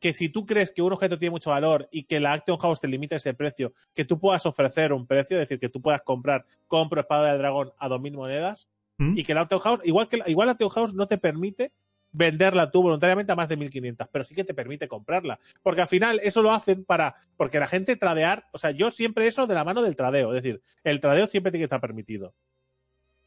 que 0.01 0.13
si 0.13 0.29
tú 0.31 0.47
crees 0.47 0.73
que 0.73 0.83
un 0.83 0.93
objeto 0.93 1.19
tiene 1.19 1.31
mucho 1.31 1.51
valor 1.51 1.89
y 1.93 2.05
que 2.05 2.21
la 2.21 2.33
Action 2.33 2.59
House 2.59 2.81
te 2.81 2.89
limita 2.89 3.17
ese 3.17 3.35
precio, 3.35 3.73
que 3.95 4.05
tú 4.05 4.19
puedas 4.19 4.45
ofrecer 4.47 4.93
un 4.93 5.07
precio, 5.07 5.37
es 5.37 5.43
decir, 5.43 5.59
que 5.61 5.69
tú 5.69 5.81
puedas 5.83 6.03
comprar, 6.03 6.47
compro 6.67 7.01
espada 7.01 7.29
del 7.31 7.39
dragón 7.39 7.73
a 7.79 7.89
2.000 7.89 8.15
monedas 8.15 8.69
¿Mm? 8.99 9.19
y 9.19 9.23
que 9.25 9.35
la 9.35 9.43
Action 9.43 9.61
House, 9.61 9.81
igual 9.85 10.09
que 10.09 10.17
la- 10.17 10.29
igual 10.29 10.47
la 10.47 10.53
Action 10.53 10.71
House 10.71 10.95
no 10.95 11.07
te 11.07 11.19
permite 11.19 11.73
venderla 12.13 12.73
tú 12.73 12.83
voluntariamente 12.83 13.31
a 13.31 13.37
más 13.37 13.49
de 13.49 13.57
1.500, 13.57 14.09
pero 14.11 14.25
sí 14.25 14.35
que 14.35 14.43
te 14.43 14.53
permite 14.55 14.89
comprarla. 14.89 15.39
Porque 15.63 15.83
al 15.83 15.87
final 15.87 16.19
eso 16.25 16.43
lo 16.43 16.51
hacen 16.51 16.85
para, 16.85 17.15
porque 17.37 17.61
la 17.61 17.69
gente 17.69 17.95
tradear, 17.95 18.49
o 18.53 18.59
sea, 18.59 18.73
yo 18.73 18.91
siempre 18.91 19.29
eso 19.29 19.47
de 19.47 19.55
la 19.55 19.63
mano 19.65 19.81
del 19.83 19.95
tradeo, 19.95 20.35
es 20.35 20.43
decir, 20.43 20.61
el 20.83 20.99
tradeo 20.99 21.29
siempre 21.29 21.53
tiene 21.53 21.61
que 21.63 21.67
estar 21.67 21.81
permitido 21.81 22.35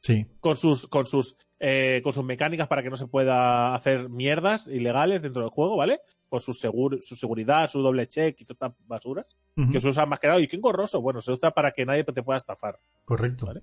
Sí. 0.03 0.27
con 0.41 0.57
sus 0.57 0.87
con 0.87 1.05
sus 1.05 1.37
eh, 1.59 2.01
con 2.03 2.11
sus 2.13 2.25
mecánicas 2.25 2.67
para 2.67 2.83
que 2.83 2.89
no 2.89 2.97
se 2.97 3.07
pueda 3.07 3.73
hacer 3.73 4.09
mierdas 4.09 4.67
ilegales 4.67 5.21
dentro 5.21 5.41
del 5.43 5.49
juego, 5.51 5.77
¿vale? 5.77 6.01
Con 6.27 6.41
su 6.41 6.51
segur- 6.51 6.99
su 7.01 7.15
seguridad, 7.15 7.69
su 7.69 7.81
doble 7.81 8.05
check 8.07 8.35
y 8.41 8.43
todas 8.45 8.71
estas 8.71 8.87
basuras 8.87 9.25
que 9.71 9.79
se 9.79 9.87
usan 9.87 10.09
más 10.09 10.19
que 10.19 10.27
nada. 10.27 10.39
Y 10.41 10.47
qué 10.47 10.57
engorroso, 10.57 11.01
bueno, 11.01 11.21
se 11.21 11.31
usa 11.31 11.51
para 11.51 11.71
que 11.71 11.85
nadie 11.85 12.03
te 12.03 12.21
pueda 12.23 12.37
estafar. 12.37 12.79
Correcto. 13.05 13.45
Vale. 13.45 13.61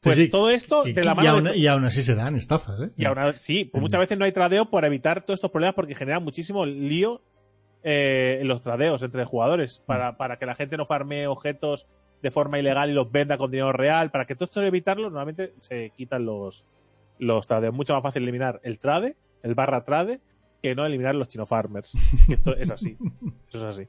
Pues 0.00 0.16
sí. 0.16 0.28
todo 0.28 0.50
esto 0.50 0.86
Y, 0.86 0.92
de 0.92 1.02
la 1.02 1.12
y 1.12 1.14
mano 1.14 1.30
aún, 1.30 1.50
y 1.54 1.66
aún 1.66 1.84
así 1.86 2.02
se 2.02 2.14
dan 2.14 2.36
estafas, 2.36 2.78
¿eh? 2.80 2.90
y 2.94 3.06
ahora 3.06 3.32
sí, 3.32 3.64
pues 3.64 3.80
muchas 3.80 4.00
veces 4.00 4.18
no 4.18 4.26
hay 4.26 4.32
tradeo 4.32 4.68
por 4.68 4.84
evitar 4.84 5.22
todos 5.22 5.38
estos 5.38 5.50
problemas 5.50 5.74
porque 5.74 5.94
generan 5.94 6.22
muchísimo 6.22 6.66
lío 6.66 7.22
eh, 7.82 8.36
en 8.42 8.48
los 8.48 8.60
tradeos 8.60 9.02
entre 9.02 9.24
jugadores 9.24 9.78
para, 9.78 10.18
para 10.18 10.38
que 10.38 10.44
la 10.44 10.54
gente 10.54 10.76
no 10.76 10.84
farmee 10.84 11.26
objetos 11.26 11.86
de 12.24 12.30
forma 12.30 12.58
ilegal 12.58 12.88
y 12.88 12.94
los 12.94 13.12
venda 13.12 13.36
con 13.36 13.50
dinero 13.50 13.70
real. 13.70 14.10
Para 14.10 14.24
que 14.24 14.34
todo 14.34 14.46
esto 14.46 14.62
evitarlo, 14.62 15.10
normalmente 15.10 15.52
se 15.60 15.90
quitan 15.90 16.24
los, 16.24 16.66
los 17.18 17.46
tradeos. 17.46 17.74
Mucho 17.74 17.92
más 17.92 18.02
fácil 18.02 18.22
eliminar 18.22 18.60
el 18.64 18.80
trade, 18.80 19.14
el 19.42 19.54
barra 19.54 19.84
trade, 19.84 20.22
que 20.62 20.74
no 20.74 20.86
eliminar 20.86 21.14
los 21.14 21.28
chino 21.28 21.44
farmers. 21.44 21.98
Esto 22.30 22.56
es 22.56 22.70
así. 22.70 22.96
Eso 23.50 23.58
es 23.58 23.64
así. 23.64 23.88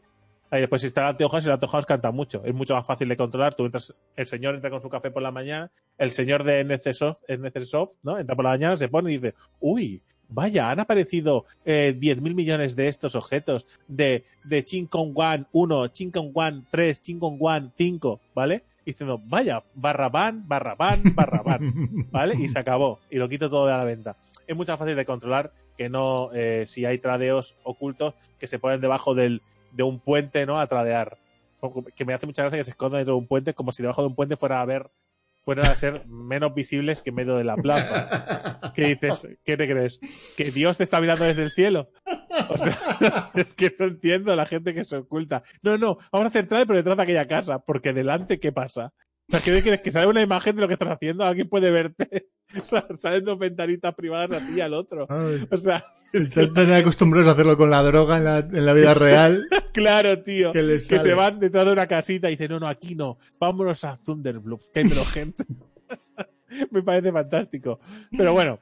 Ahí 0.51 0.59
después 0.59 0.81
si 0.81 0.87
está 0.87 1.01
el 1.03 1.07
anteojos 1.07 1.45
y 1.45 1.47
el 1.47 1.53
anteojos 1.53 1.85
canta 1.85 2.11
mucho. 2.11 2.43
Es 2.43 2.53
mucho 2.53 2.75
más 2.75 2.85
fácil 2.85 3.07
de 3.07 3.15
controlar. 3.15 3.55
Tú 3.55 3.63
entras, 3.63 3.95
el 4.17 4.25
señor 4.25 4.55
entra 4.55 4.69
con 4.69 4.81
su 4.81 4.89
café 4.89 5.11
por 5.11 5.23
la 5.23 5.31
mañana, 5.31 5.71
el 5.97 6.11
señor 6.11 6.43
de 6.43 6.61
NCSoft, 6.65 7.23
NCSoft 7.29 7.99
¿no? 8.03 8.19
Entra 8.19 8.35
por 8.35 8.43
la 8.43 8.51
mañana, 8.51 8.75
se 8.75 8.89
pone 8.89 9.13
y 9.13 9.17
dice, 9.17 9.33
uy, 9.61 10.03
vaya, 10.29 10.69
han 10.69 10.79
aparecido 10.79 11.45
eh, 11.65 11.95
10.000 11.99 12.33
millones 12.33 12.75
de 12.75 12.87
estos 12.87 13.15
objetos 13.15 13.65
de, 13.87 14.25
de 14.43 14.63
Chin 14.65 14.87
Kong 14.87 15.11
Wan 15.13 15.47
1, 15.51 15.87
Chin 15.89 16.11
Kong 16.11 16.31
Wan 16.33 16.65
3, 16.69 17.01
Chin 17.01 17.19
Kong 17.19 17.37
Wan 17.39 17.71
5, 17.75 18.19
¿vale? 18.33 18.63
Y 18.85 18.91
diciendo, 18.91 19.21
vaya, 19.25 19.63
barra 19.73 20.09
ban, 20.09 20.47
barra 20.47 20.75
ban, 20.75 21.01
barra 21.15 21.41
ban, 21.41 22.07
¿vale? 22.11 22.35
Y 22.35 22.49
se 22.49 22.59
acabó. 22.59 22.99
Y 23.09 23.17
lo 23.17 23.27
quito 23.27 23.49
todo 23.49 23.65
de 23.65 23.71
la 23.71 23.83
venta. 23.83 24.15
Es 24.47 24.55
mucho 24.55 24.71
más 24.71 24.79
fácil 24.79 24.95
de 24.95 25.05
controlar 25.05 25.51
que 25.77 25.89
no 25.89 26.29
eh, 26.33 26.65
si 26.65 26.85
hay 26.85 26.99
tradeos 26.99 27.57
ocultos 27.63 28.13
que 28.39 28.47
se 28.47 28.59
ponen 28.59 28.81
debajo 28.81 29.15
del, 29.15 29.41
de 29.71 29.83
un 29.83 29.99
puente, 29.99 30.45
¿no? 30.45 30.59
A 30.59 30.67
tradear. 30.67 31.17
Que 31.95 32.05
me 32.05 32.13
hace 32.13 32.27
mucha 32.27 32.43
gracia 32.43 32.59
que 32.59 32.63
se 32.63 32.71
escondan 32.71 32.99
dentro 32.99 33.15
de 33.15 33.19
un 33.19 33.27
puente 33.27 33.53
como 33.53 33.71
si 33.71 33.81
debajo 33.81 34.01
de 34.01 34.09
un 34.09 34.15
puente 34.15 34.37
fuera 34.37 34.61
a 34.61 34.65
ver, 34.65 34.91
fueran 35.45 35.67
a 35.67 35.75
ser 35.75 36.07
menos 36.07 36.55
visibles 36.55 37.03
que 37.03 37.11
en 37.11 37.17
medio 37.17 37.37
de 37.37 37.43
la 37.43 37.55
plaza. 37.55 38.59
¿Qué 38.73 38.95
dices? 38.95 39.27
¿Qué 39.45 39.55
te 39.55 39.69
crees? 39.69 39.99
¿Que 40.35 40.49
Dios 40.49 40.79
te 40.79 40.83
está 40.83 40.99
mirando 40.99 41.23
desde 41.23 41.43
el 41.43 41.51
cielo? 41.51 41.91
O 42.49 42.57
sea, 42.57 42.75
es 43.35 43.53
que 43.53 43.73
no 43.77 43.85
entiendo 43.85 44.33
a 44.33 44.35
la 44.35 44.47
gente 44.47 44.73
que 44.73 44.83
se 44.83 44.97
oculta. 44.97 45.43
No, 45.61 45.77
no, 45.77 45.97
vamos 46.11 46.25
a 46.25 46.29
hacer 46.29 46.47
trade 46.47 46.65
pero 46.65 46.77
detrás 46.77 46.97
de 46.97 47.03
aquella 47.03 47.27
casa, 47.27 47.59
porque 47.59 47.93
delante, 47.93 48.39
¿qué 48.39 48.51
pasa? 48.51 48.91
Sea, 49.29 49.39
¿qué 49.39 49.61
crees? 49.61 49.81
Que 49.81 49.91
sale 49.91 50.07
una 50.07 50.23
imagen 50.23 50.55
de 50.55 50.63
lo 50.63 50.67
que 50.67 50.73
estás 50.73 50.89
haciendo, 50.89 51.23
alguien 51.23 51.47
puede 51.47 51.71
verte. 51.71 52.27
O 52.61 52.63
sea, 52.63 52.85
salen 52.93 53.25
dos 53.25 53.39
ventanitas 53.39 53.93
privadas 53.95 54.31
a 54.31 54.45
ti 54.45 54.53
y 54.57 54.61
al 54.61 54.75
otro. 54.75 55.07
O 55.49 55.57
sea, 55.57 55.83
Están 56.15 56.53
tan 56.53 56.71
acostumbrados 56.71 57.27
a 57.27 57.31
hacerlo 57.31 57.57
con 57.57 57.69
la 57.69 57.83
droga 57.83 58.17
en 58.17 58.23
la, 58.23 58.39
en 58.39 58.65
la 58.65 58.73
vida 58.73 58.93
real. 58.93 59.45
claro, 59.73 60.21
tío. 60.21 60.53
Que 60.53 60.63
les 60.63 60.87
se 60.87 61.13
van 61.13 61.39
detrás 61.39 61.65
de 61.65 61.73
una 61.73 61.87
casita 61.87 62.29
y 62.29 62.31
dicen, 62.31 62.51
no, 62.51 62.59
no, 62.59 62.67
aquí 62.67 62.95
no. 62.95 63.17
Vámonos 63.37 63.83
a 63.83 63.97
Thunderbluff, 63.97 64.69
que 64.69 64.87
gente. 64.89 65.43
Me 66.71 66.81
parece 66.83 67.11
fantástico. 67.11 67.79
Pero 68.15 68.31
bueno, 68.31 68.59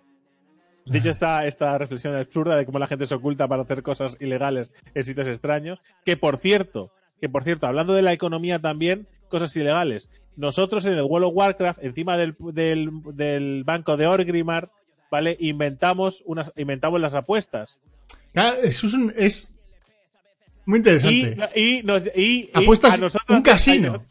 dicho 0.85 1.11
esta, 1.11 1.45
esta 1.45 1.77
reflexión 1.77 2.15
absurda 2.15 2.55
de 2.55 2.65
cómo 2.65 2.79
la 2.79 2.87
gente 2.87 3.05
se 3.05 3.13
oculta 3.13 3.47
para 3.47 3.61
hacer 3.61 3.83
cosas 3.83 4.17
ilegales 4.19 4.71
en 4.95 5.03
sitios 5.03 5.27
extraños, 5.27 5.79
que 6.03 6.17
por 6.17 6.37
cierto, 6.37 6.91
que 7.21 7.29
por 7.29 7.43
cierto, 7.43 7.67
hablando 7.67 7.93
de 7.93 8.01
la 8.01 8.13
economía 8.13 8.59
también, 8.59 9.07
cosas 9.29 9.55
ilegales. 9.55 10.09
Nosotros 10.35 10.85
en 10.85 10.93
el 10.93 11.03
World 11.03 11.27
of 11.27 11.35
Warcraft, 11.35 11.83
encima 11.83 12.17
del, 12.17 12.35
del, 12.53 12.89
del 13.13 13.63
banco 13.63 13.95
de 13.95 14.07
Orgrimmar, 14.07 14.71
¿vale? 15.13 15.37
Inventamos 15.39 16.23
unas, 16.25 16.51
inventamos 16.55 16.99
las 16.99 17.13
apuestas. 17.13 17.77
Claro, 18.33 18.55
eso 18.63 18.87
es, 18.87 18.93
un- 18.95 19.13
es 19.15 19.53
muy 20.65 20.77
interesante. 20.79 21.37
Y, 21.53 21.79
y, 21.79 21.83
nos, 21.83 22.07
y, 22.15 22.19
y 22.45 22.49
Apuestas 22.51 22.95
a 22.95 22.97
nosotros, 22.97 23.37
un 23.37 23.43
casino. 23.43 24.03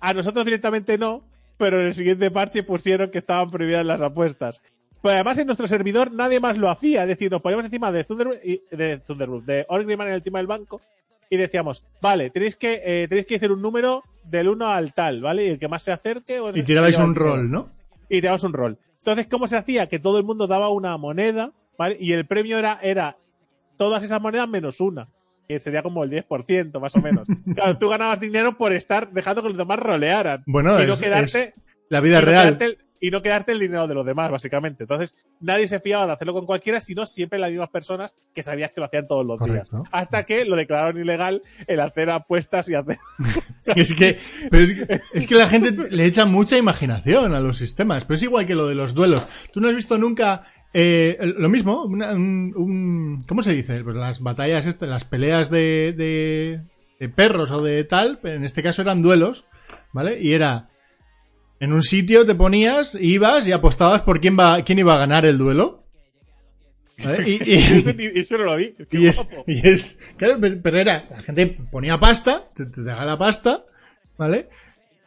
A 0.00 0.12
nosotros 0.12 0.44
directamente 0.44 0.98
no, 0.98 1.24
pero 1.56 1.80
en 1.80 1.86
el 1.86 1.94
siguiente 1.94 2.30
parche 2.30 2.62
pusieron 2.62 3.10
que 3.10 3.16
estaban 3.18 3.50
prohibidas 3.50 3.86
las 3.86 4.02
apuestas. 4.02 4.60
Pero 5.00 5.14
además 5.14 5.38
en 5.38 5.46
nuestro 5.46 5.66
servidor 5.66 6.12
nadie 6.12 6.40
más 6.40 6.58
lo 6.58 6.68
hacía. 6.68 7.04
Es 7.04 7.08
decir, 7.08 7.30
nos 7.30 7.40
poníamos 7.40 7.64
encima 7.64 7.90
de 7.90 8.04
Thunderbird, 8.04 8.40
de, 8.70 8.98
Thunderbird, 8.98 9.44
de 9.44 9.64
Orgrimmar 9.70 10.08
encima 10.08 10.40
del 10.40 10.46
banco 10.46 10.82
y 11.30 11.38
decíamos, 11.38 11.86
vale, 12.02 12.28
tenéis 12.28 12.56
que, 12.56 12.82
eh, 12.84 13.08
tenéis 13.08 13.24
que 13.24 13.36
decir 13.36 13.50
un 13.50 13.62
número 13.62 14.04
del 14.24 14.50
1 14.50 14.68
al 14.68 14.92
tal, 14.92 15.22
¿vale? 15.22 15.46
Y 15.46 15.48
el 15.48 15.58
que 15.58 15.68
más 15.68 15.82
se 15.82 15.90
acerque... 15.92 16.38
Y 16.54 16.62
tirabais 16.64 16.98
un 16.98 17.10
el 17.10 17.14
rol, 17.14 17.50
¿no? 17.50 17.70
y 18.10 18.20
te 18.20 18.26
dabas 18.26 18.44
un 18.44 18.52
rol. 18.52 18.78
Entonces, 19.04 19.26
¿cómo 19.30 19.46
se 19.48 19.58
hacía? 19.58 19.86
Que 19.86 19.98
todo 19.98 20.16
el 20.16 20.24
mundo 20.24 20.46
daba 20.46 20.70
una 20.70 20.96
moneda, 20.96 21.52
¿vale? 21.76 21.98
Y 22.00 22.12
el 22.12 22.26
premio 22.26 22.56
era, 22.56 22.78
era 22.80 23.18
todas 23.76 24.02
esas 24.02 24.18
monedas 24.18 24.48
menos 24.48 24.80
una, 24.80 25.10
que 25.46 25.60
sería 25.60 25.82
como 25.82 26.04
el 26.04 26.10
10%, 26.10 26.80
más 26.80 26.96
o 26.96 27.02
menos. 27.02 27.28
Claro, 27.54 27.76
tú 27.76 27.90
ganabas 27.90 28.18
dinero 28.18 28.56
por 28.56 28.72
estar 28.72 29.12
dejando 29.12 29.42
que 29.42 29.50
los 29.50 29.58
demás 29.58 29.78
rolearan. 29.78 30.42
Bueno, 30.46 30.82
y 30.82 30.86
no 30.86 30.94
es, 30.94 31.00
quedarte, 31.00 31.42
es 31.42 31.54
la 31.90 32.00
vida 32.00 32.20
no 32.20 32.26
real. 32.26 32.78
Y 33.00 33.10
no 33.10 33.20
quedarte 33.22 33.52
el 33.52 33.58
dinero 33.58 33.86
de 33.86 33.94
los 33.94 34.06
demás, 34.06 34.30
básicamente. 34.30 34.84
Entonces, 34.84 35.14
nadie 35.40 35.66
se 35.68 35.80
fiaba 35.80 36.06
de 36.06 36.12
hacerlo 36.12 36.32
con 36.32 36.46
cualquiera, 36.46 36.80
sino 36.80 37.04
siempre 37.06 37.38
las 37.38 37.50
mismas 37.50 37.68
personas 37.68 38.14
que 38.32 38.42
sabías 38.42 38.72
que 38.72 38.80
lo 38.80 38.86
hacían 38.86 39.06
todos 39.06 39.26
los 39.26 39.38
Correcto. 39.38 39.76
días. 39.78 39.88
Hasta 39.92 40.24
que 40.24 40.44
lo 40.44 40.56
declararon 40.56 40.98
ilegal 41.00 41.42
el 41.66 41.80
hacer 41.80 42.10
apuestas 42.10 42.68
y 42.68 42.74
hacer. 42.74 42.96
Es 43.76 43.94
que, 43.94 44.18
pero 44.50 44.62
es, 44.64 44.72
que- 44.86 45.00
es 45.18 45.26
que 45.26 45.34
la 45.34 45.48
gente 45.48 45.72
le 45.90 46.04
echa 46.04 46.26
mucha 46.26 46.56
imaginación 46.58 47.34
a 47.34 47.40
los 47.40 47.56
sistemas, 47.56 48.04
pero 48.04 48.16
es 48.16 48.22
igual 48.22 48.46
que 48.46 48.54
lo 48.54 48.66
de 48.66 48.74
los 48.74 48.92
duelos. 48.94 49.26
Tú 49.52 49.60
no 49.60 49.68
has 49.68 49.74
visto 49.74 49.96
nunca 49.98 50.46
eh, 50.74 51.16
lo 51.38 51.48
mismo, 51.48 51.84
una- 51.84 52.12
un, 52.12 52.52
un- 52.56 53.24
¿cómo 53.26 53.42
se 53.42 53.52
dice? 53.54 53.82
Pues 53.82 53.96
las 53.96 54.20
batallas, 54.20 54.66
estas, 54.66 54.88
las 54.88 55.04
peleas 55.04 55.48
de, 55.50 55.94
de, 55.96 56.60
de 57.00 57.08
perros 57.08 57.50
o 57.52 57.62
de 57.62 57.84
tal, 57.84 58.18
pero 58.22 58.36
en 58.36 58.44
este 58.44 58.62
caso 58.62 58.82
eran 58.82 59.00
duelos, 59.02 59.46
¿vale? 59.92 60.20
Y 60.20 60.32
era 60.34 60.68
en 61.60 61.72
un 61.72 61.82
sitio 61.82 62.26
te 62.26 62.34
ponías, 62.34 62.94
ibas 63.00 63.46
y 63.46 63.52
apostabas 63.52 64.02
por 64.02 64.20
quién 64.20 64.38
va, 64.38 64.62
quién 64.62 64.78
iba 64.78 64.94
a 64.94 64.98
ganar 64.98 65.24
el 65.24 65.38
duelo. 65.38 65.84
¿Vale? 67.04 67.28
Y- 67.28 67.40
eso 68.18 68.38
no 68.38 68.44
lo 68.44 68.56
vi. 68.56 68.74
Qué 68.88 68.98
y 69.00 69.06
es, 69.06 69.16
guapo. 69.16 69.44
y 69.46 69.66
es, 69.66 69.98
claro, 70.16 70.38
pero, 70.62 70.78
era, 70.78 71.06
la 71.10 71.22
gente 71.22 71.46
ponía 71.70 71.98
pasta, 71.98 72.44
te, 72.54 72.66
te 72.66 72.82
daba 72.82 73.04
la 73.04 73.18
pasta, 73.18 73.64
¿vale? 74.16 74.48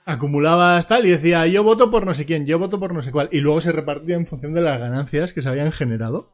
Acumulabas 0.05 0.87
tal 0.87 1.05
y 1.05 1.09
decía, 1.09 1.45
yo 1.47 1.63
voto 1.63 1.91
por 1.91 2.05
no 2.05 2.13
sé 2.13 2.25
quién, 2.25 2.45
yo 2.45 2.59
voto 2.59 2.79
por 2.79 2.93
no 2.93 3.01
sé 3.01 3.11
cuál. 3.11 3.29
Y 3.31 3.41
luego 3.41 3.59
se 3.61 3.71
repartía 3.73 4.15
en 4.15 4.25
función 4.25 4.53
de 4.53 4.61
las 4.61 4.79
ganancias 4.79 5.33
que 5.33 5.41
se 5.41 5.49
habían 5.49 5.71
generado. 5.71 6.31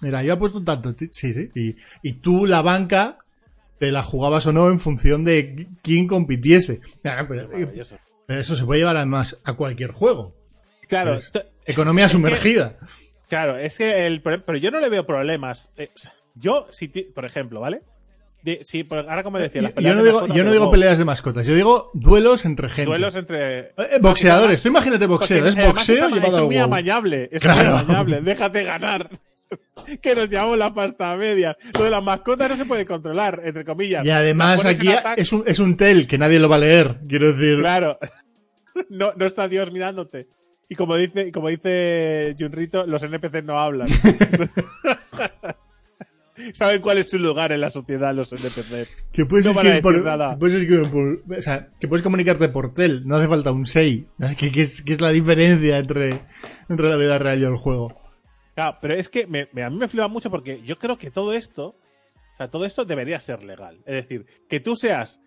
Mira, 0.00 0.22
yo 0.24 0.34
he 0.34 0.36
puesto 0.36 0.62
tanto, 0.64 0.92
sí, 1.10 1.32
sí. 1.32 1.50
Y, 1.54 1.76
y 2.02 2.14
tú, 2.14 2.44
la 2.46 2.60
banca, 2.60 3.18
te 3.78 3.92
la 3.92 4.02
jugabas 4.02 4.46
o 4.46 4.52
no 4.52 4.68
en 4.68 4.80
función 4.80 5.24
de 5.24 5.68
quién 5.80 6.08
compitiese. 6.08 6.80
Pero, 7.02 7.28
Maravilloso. 7.28 7.98
Pero 8.26 8.40
eso 8.40 8.56
se 8.56 8.64
puede 8.64 8.80
llevar 8.80 8.96
además 8.96 9.40
a 9.44 9.54
cualquier 9.54 9.92
juego. 9.92 10.34
Claro, 10.88 11.14
Pues, 11.14 11.32
Economía 11.64 12.08
sumergida. 12.08 12.76
Claro, 13.28 13.56
es 13.56 13.78
que 13.78 14.06
el 14.06 14.20
pero 14.20 14.56
yo 14.58 14.70
no 14.70 14.80
le 14.80 14.88
veo 14.88 15.06
problemas. 15.06 15.70
Eh, 15.76 15.88
yo, 16.34 16.66
si 16.70 16.88
por 16.88 17.24
ejemplo, 17.24 17.60
¿vale? 17.60 17.82
Sí, 18.64 18.84
ahora 18.90 19.22
como 19.22 19.38
decía, 19.38 19.62
las 19.62 19.70
Yo, 19.70 19.76
peleas 19.76 19.94
no 19.96 20.02
de 20.02 20.08
digo, 20.10 20.26
yo 20.34 20.42
no 20.44 20.50
digo 20.52 20.70
peleas 20.70 20.98
de 20.98 21.04
mascotas, 21.04 21.46
yo 21.46 21.54
digo 21.54 21.90
duelos 21.94 22.44
entre 22.44 22.68
gente. 22.68 22.86
duelos 22.86 23.14
entre 23.14 23.58
Eh, 23.60 23.98
boxeadores, 24.00 24.60
tú 24.62 24.68
imagínate 24.68 25.06
boxeo, 25.06 25.46
es 25.46 25.54
boxeo 25.54 26.06
es, 26.08 26.12
llevado 26.12 26.38
es 26.38 26.44
muy 26.46 26.58
amañable, 26.58 27.28
es 27.30 27.40
Claro. 27.40 27.70
muy 27.70 27.80
amañable, 27.84 28.20
déjate 28.20 28.64
ganar. 28.64 29.08
que 30.02 30.14
nos 30.14 30.28
llevamos 30.28 30.58
la 30.58 30.72
pasta 30.72 31.12
a 31.12 31.16
medias. 31.16 31.56
Lo 31.78 31.84
de 31.84 31.90
las 31.90 32.02
mascotas 32.02 32.50
no 32.50 32.56
se 32.56 32.64
puede 32.64 32.86
controlar, 32.86 33.40
entre 33.44 33.64
comillas. 33.64 34.04
Y 34.04 34.10
además 34.10 34.64
aquí 34.64 34.88
es 35.16 35.32
un, 35.32 35.44
es 35.46 35.58
un 35.58 35.76
tel 35.76 36.06
que 36.06 36.18
nadie 36.18 36.38
lo 36.38 36.48
va 36.48 36.56
a 36.56 36.60
leer, 36.60 37.00
quiero 37.08 37.32
decir. 37.32 37.58
Claro. 37.58 37.98
No, 38.88 39.12
no 39.16 39.26
está 39.26 39.48
Dios 39.48 39.70
mirándote. 39.70 40.28
Y 40.66 40.76
como 40.76 40.96
dice, 40.96 41.28
y 41.28 41.30
como 41.30 41.48
dice 41.48 42.34
Junrito, 42.38 42.86
los 42.86 43.02
NPCs 43.02 43.44
no 43.44 43.60
hablan. 43.60 43.86
Saben 46.54 46.80
cuál 46.80 46.96
es 46.98 47.10
su 47.10 47.18
lugar 47.18 47.52
en 47.52 47.60
la 47.60 47.68
sociedad 47.70 48.14
los 48.14 48.32
NPCs. 48.32 48.96
Que 49.12 49.26
puedes, 49.26 49.44
No 49.44 49.50
escribir 49.52 49.82
por- 49.82 50.02
nada. 50.02 50.38
puedes 50.38 50.56
escribir 50.62 50.88
por- 50.90 51.38
o 51.38 51.42
sea, 51.42 51.68
que 51.78 51.86
puedes 51.86 52.02
comunicarte 52.02 52.48
por 52.48 52.72
tel, 52.72 53.06
no 53.06 53.16
hace 53.16 53.28
falta 53.28 53.52
un 53.52 53.66
6. 53.66 54.04
¿Qué, 54.38 54.50
qué 54.50 54.62
es, 54.62 54.80
qué 54.80 54.94
es 54.94 55.02
la 55.02 55.10
diferencia 55.10 55.76
entre, 55.76 56.20
entre 56.70 56.88
la 56.88 56.96
vida 56.96 57.18
real 57.18 57.40
y 57.40 57.44
el 57.44 57.56
juego? 57.56 58.00
Claro, 58.54 58.78
pero 58.80 58.94
es 58.94 59.08
que 59.08 59.26
me- 59.26 59.48
me- 59.52 59.62
a 59.62 59.70
mí 59.70 59.76
me 59.76 59.88
flipa 59.88 60.08
mucho 60.08 60.30
porque 60.30 60.62
yo 60.62 60.78
creo 60.78 60.98
que 60.98 61.10
todo 61.10 61.32
esto, 61.32 61.68
o 62.34 62.36
sea, 62.36 62.50
todo 62.50 62.64
esto 62.64 62.84
debería 62.84 63.18
ser 63.20 63.42
legal. 63.44 63.82
Es 63.86 63.94
decir, 63.94 64.26
que 64.48 64.60
tú 64.60 64.76
seas, 64.76 65.22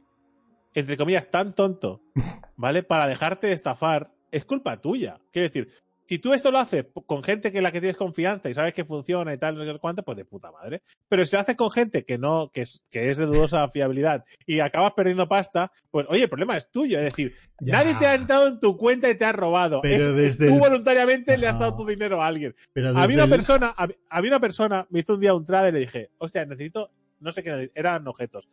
entre 0.73 0.97
comillas, 0.97 1.29
tan 1.31 1.53
tonto, 1.55 2.01
¿vale? 2.55 2.83
Para 2.83 3.07
dejarte 3.07 3.51
estafar, 3.51 4.11
es 4.31 4.45
culpa 4.45 4.81
tuya. 4.81 5.19
Quiero 5.31 5.47
decir, 5.47 5.69
si 6.07 6.19
tú 6.19 6.33
esto 6.33 6.51
lo 6.51 6.59
haces 6.59 6.85
con 7.07 7.23
gente 7.23 7.51
que 7.51 7.57
en 7.57 7.63
la 7.63 7.71
que 7.71 7.79
tienes 7.81 7.97
confianza 7.97 8.49
y 8.49 8.53
sabes 8.53 8.73
que 8.73 8.85
funciona 8.85 9.33
y 9.33 9.37
tal, 9.37 9.55
no 9.55 9.65
sé 9.73 9.79
cuánto, 9.79 10.03
pues 10.03 10.17
de 10.17 10.25
puta 10.25 10.51
madre. 10.51 10.81
Pero 11.09 11.25
si 11.25 11.31
se 11.31 11.37
hace 11.37 11.55
con 11.55 11.71
gente 11.71 12.05
que 12.05 12.17
no, 12.17 12.51
que 12.53 12.61
es, 12.61 12.83
que 12.91 13.09
es 13.09 13.17
de 13.17 13.25
dudosa 13.25 13.67
fiabilidad 13.69 14.23
y 14.45 14.59
acabas 14.59 14.91
perdiendo 14.93 15.27
pasta, 15.27 15.71
pues 15.89 16.05
oye, 16.09 16.23
el 16.23 16.29
problema 16.29 16.55
es 16.57 16.69
tuyo. 16.69 16.97
Es 16.99 17.05
decir, 17.05 17.33
Ya. 17.59 17.77
nadie 17.77 17.95
te 17.95 18.05
ha 18.05 18.13
entrado 18.15 18.47
en 18.47 18.59
tu 18.59 18.77
cuenta 18.77 19.09
y 19.09 19.17
te 19.17 19.25
ha 19.25 19.31
robado. 19.31 19.81
Pero 19.81 20.09
Es- 20.09 20.37
desde 20.37 20.47
tú 20.47 20.53
el- 20.55 20.59
voluntariamente 20.59 21.37
le 21.37 21.47
has 21.47 21.57
dado 21.57 21.75
tu 21.75 21.85
dinero 21.85 22.21
a 22.21 22.27
alguien. 22.27 22.53
Pero 22.73 22.89
Había 22.89 23.01
desde 23.01 23.13
una 23.15 23.23
el- 23.23 23.29
persona, 23.29 23.75
hab- 23.75 23.97
había 24.09 24.29
una 24.31 24.39
persona, 24.39 24.87
me 24.91 24.99
hizo 24.99 25.15
un 25.15 25.19
día 25.21 25.33
un 25.33 25.45
trade 25.45 25.69
y 25.69 25.71
le 25.71 25.79
dije, 25.79 26.11
hostia, 26.19 26.45
necesito, 26.45 26.91
no 27.19 27.31
sé 27.31 27.41
qué, 27.41 27.71
eran 27.73 28.07
objetos. 28.07 28.47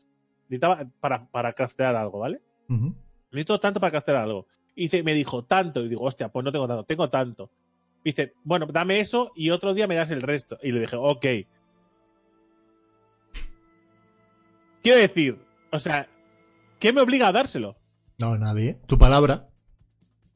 Necesitaba 0.49 0.87
para, 1.01 1.27
para 1.31 1.53
craftear 1.53 1.97
algo, 1.97 2.19
¿vale? 2.21 2.41
Necesito 3.31 3.59
tanto 3.61 3.81
para 3.81 3.91
craftear 3.91 4.17
algo. 4.19 4.47
Y 4.75 4.85
dice, 4.85 5.03
me 5.03 5.15
dijo, 5.15 5.45
tanto. 5.45 5.83
Y 5.83 5.89
digo, 5.89 6.03
hostia, 6.03 6.31
pues 6.31 6.45
no 6.45 6.53
tengo 6.53 6.67
tanto, 6.67 6.85
tengo 6.85 7.11
tanto. 7.11 7.51
Y 8.05 8.11
dice, 8.11 8.35
bueno, 8.45 8.67
dame 8.67 9.01
eso 9.01 9.33
y 9.35 9.51
otro 9.51 9.75
día 9.75 9.87
me 9.87 9.95
das 9.95 10.11
el 10.11 10.23
resto. 10.23 10.59
Y 10.63 10.73
le 10.73 10.81
dije, 10.81 10.97
ok. 10.99 11.27
Quiero 14.83 14.99
decir, 14.99 15.39
o 15.71 15.79
sea, 15.79 16.09
¿qué 16.79 16.93
me 16.93 17.01
obliga 17.01 17.29
a 17.29 17.33
dárselo? 17.33 17.77
No, 18.19 18.37
nadie. 18.37 18.79
Tu 18.87 18.99
palabra. 18.99 19.49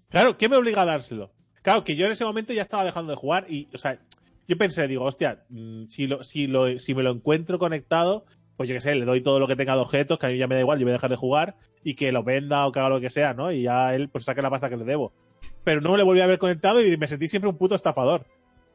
Claro, 0.09 0.39
¿qué 0.39 0.49
me 0.49 0.57
obliga 0.57 0.83
a 0.83 0.87
dárselo? 0.87 1.33
Claro, 1.63 1.83
que 1.83 1.97
yo 1.97 2.07
en 2.07 2.13
ese 2.13 2.25
momento 2.25 2.53
ya 2.53 2.63
estaba 2.63 2.85
dejando 2.85 3.11
de 3.11 3.17
jugar 3.17 3.47
y, 3.49 3.67
o 3.75 3.79
sea, 3.79 4.01
yo 4.47 4.57
pensé, 4.57 4.87
digo, 4.87 5.05
hostia, 5.05 5.45
mm, 5.49 5.87
si, 5.87 6.07
lo, 6.07 6.23
si, 6.23 6.47
lo, 6.47 6.69
si 6.79 6.95
me 6.95 7.03
lo 7.03 7.11
encuentro 7.11 7.59
conectado, 7.59 8.25
pues 8.57 8.69
yo 8.69 8.75
qué 8.75 8.81
sé, 8.81 8.95
le 8.95 9.05
doy 9.05 9.21
todo 9.21 9.39
lo 9.41 9.47
que 9.47 9.57
tenga 9.57 9.75
de 9.75 9.81
objetos, 9.81 10.19
que 10.19 10.27
a 10.27 10.29
mí 10.31 10.39
ya 10.39 10.47
me 10.47 10.55
da 10.55 10.61
igual, 10.63 10.79
yo 10.79 10.85
voy 10.85 10.93
a 10.93 10.95
dejar 10.95 11.11
de 11.11 11.17
jugar 11.17 11.57
y 11.85 11.95
que 11.95 12.11
lo 12.13 12.23
venda 12.25 12.67
o 12.67 12.73
que 12.73 12.81
haga 12.81 12.89
lo 12.89 13.01
que 13.01 13.11
sea, 13.11 13.35
¿no? 13.35 13.53
Y 13.53 13.63
ya 13.63 13.95
él 13.95 14.09
pues 14.09 14.25
saque 14.25 14.43
la 14.43 14.51
pasta 14.51 14.69
que 14.69 14.77
le 14.77 14.85
debo. 14.85 15.13
Pero 15.65 15.81
no 15.81 15.97
le 15.97 16.03
volví 16.05 16.21
a 16.21 16.25
haber 16.25 16.39
conectado 16.39 16.81
y 16.85 16.97
me 16.97 17.09
sentí 17.09 17.29
siempre 17.29 17.51
un 17.51 17.59
puto 17.59 17.75
estafador. 17.75 18.27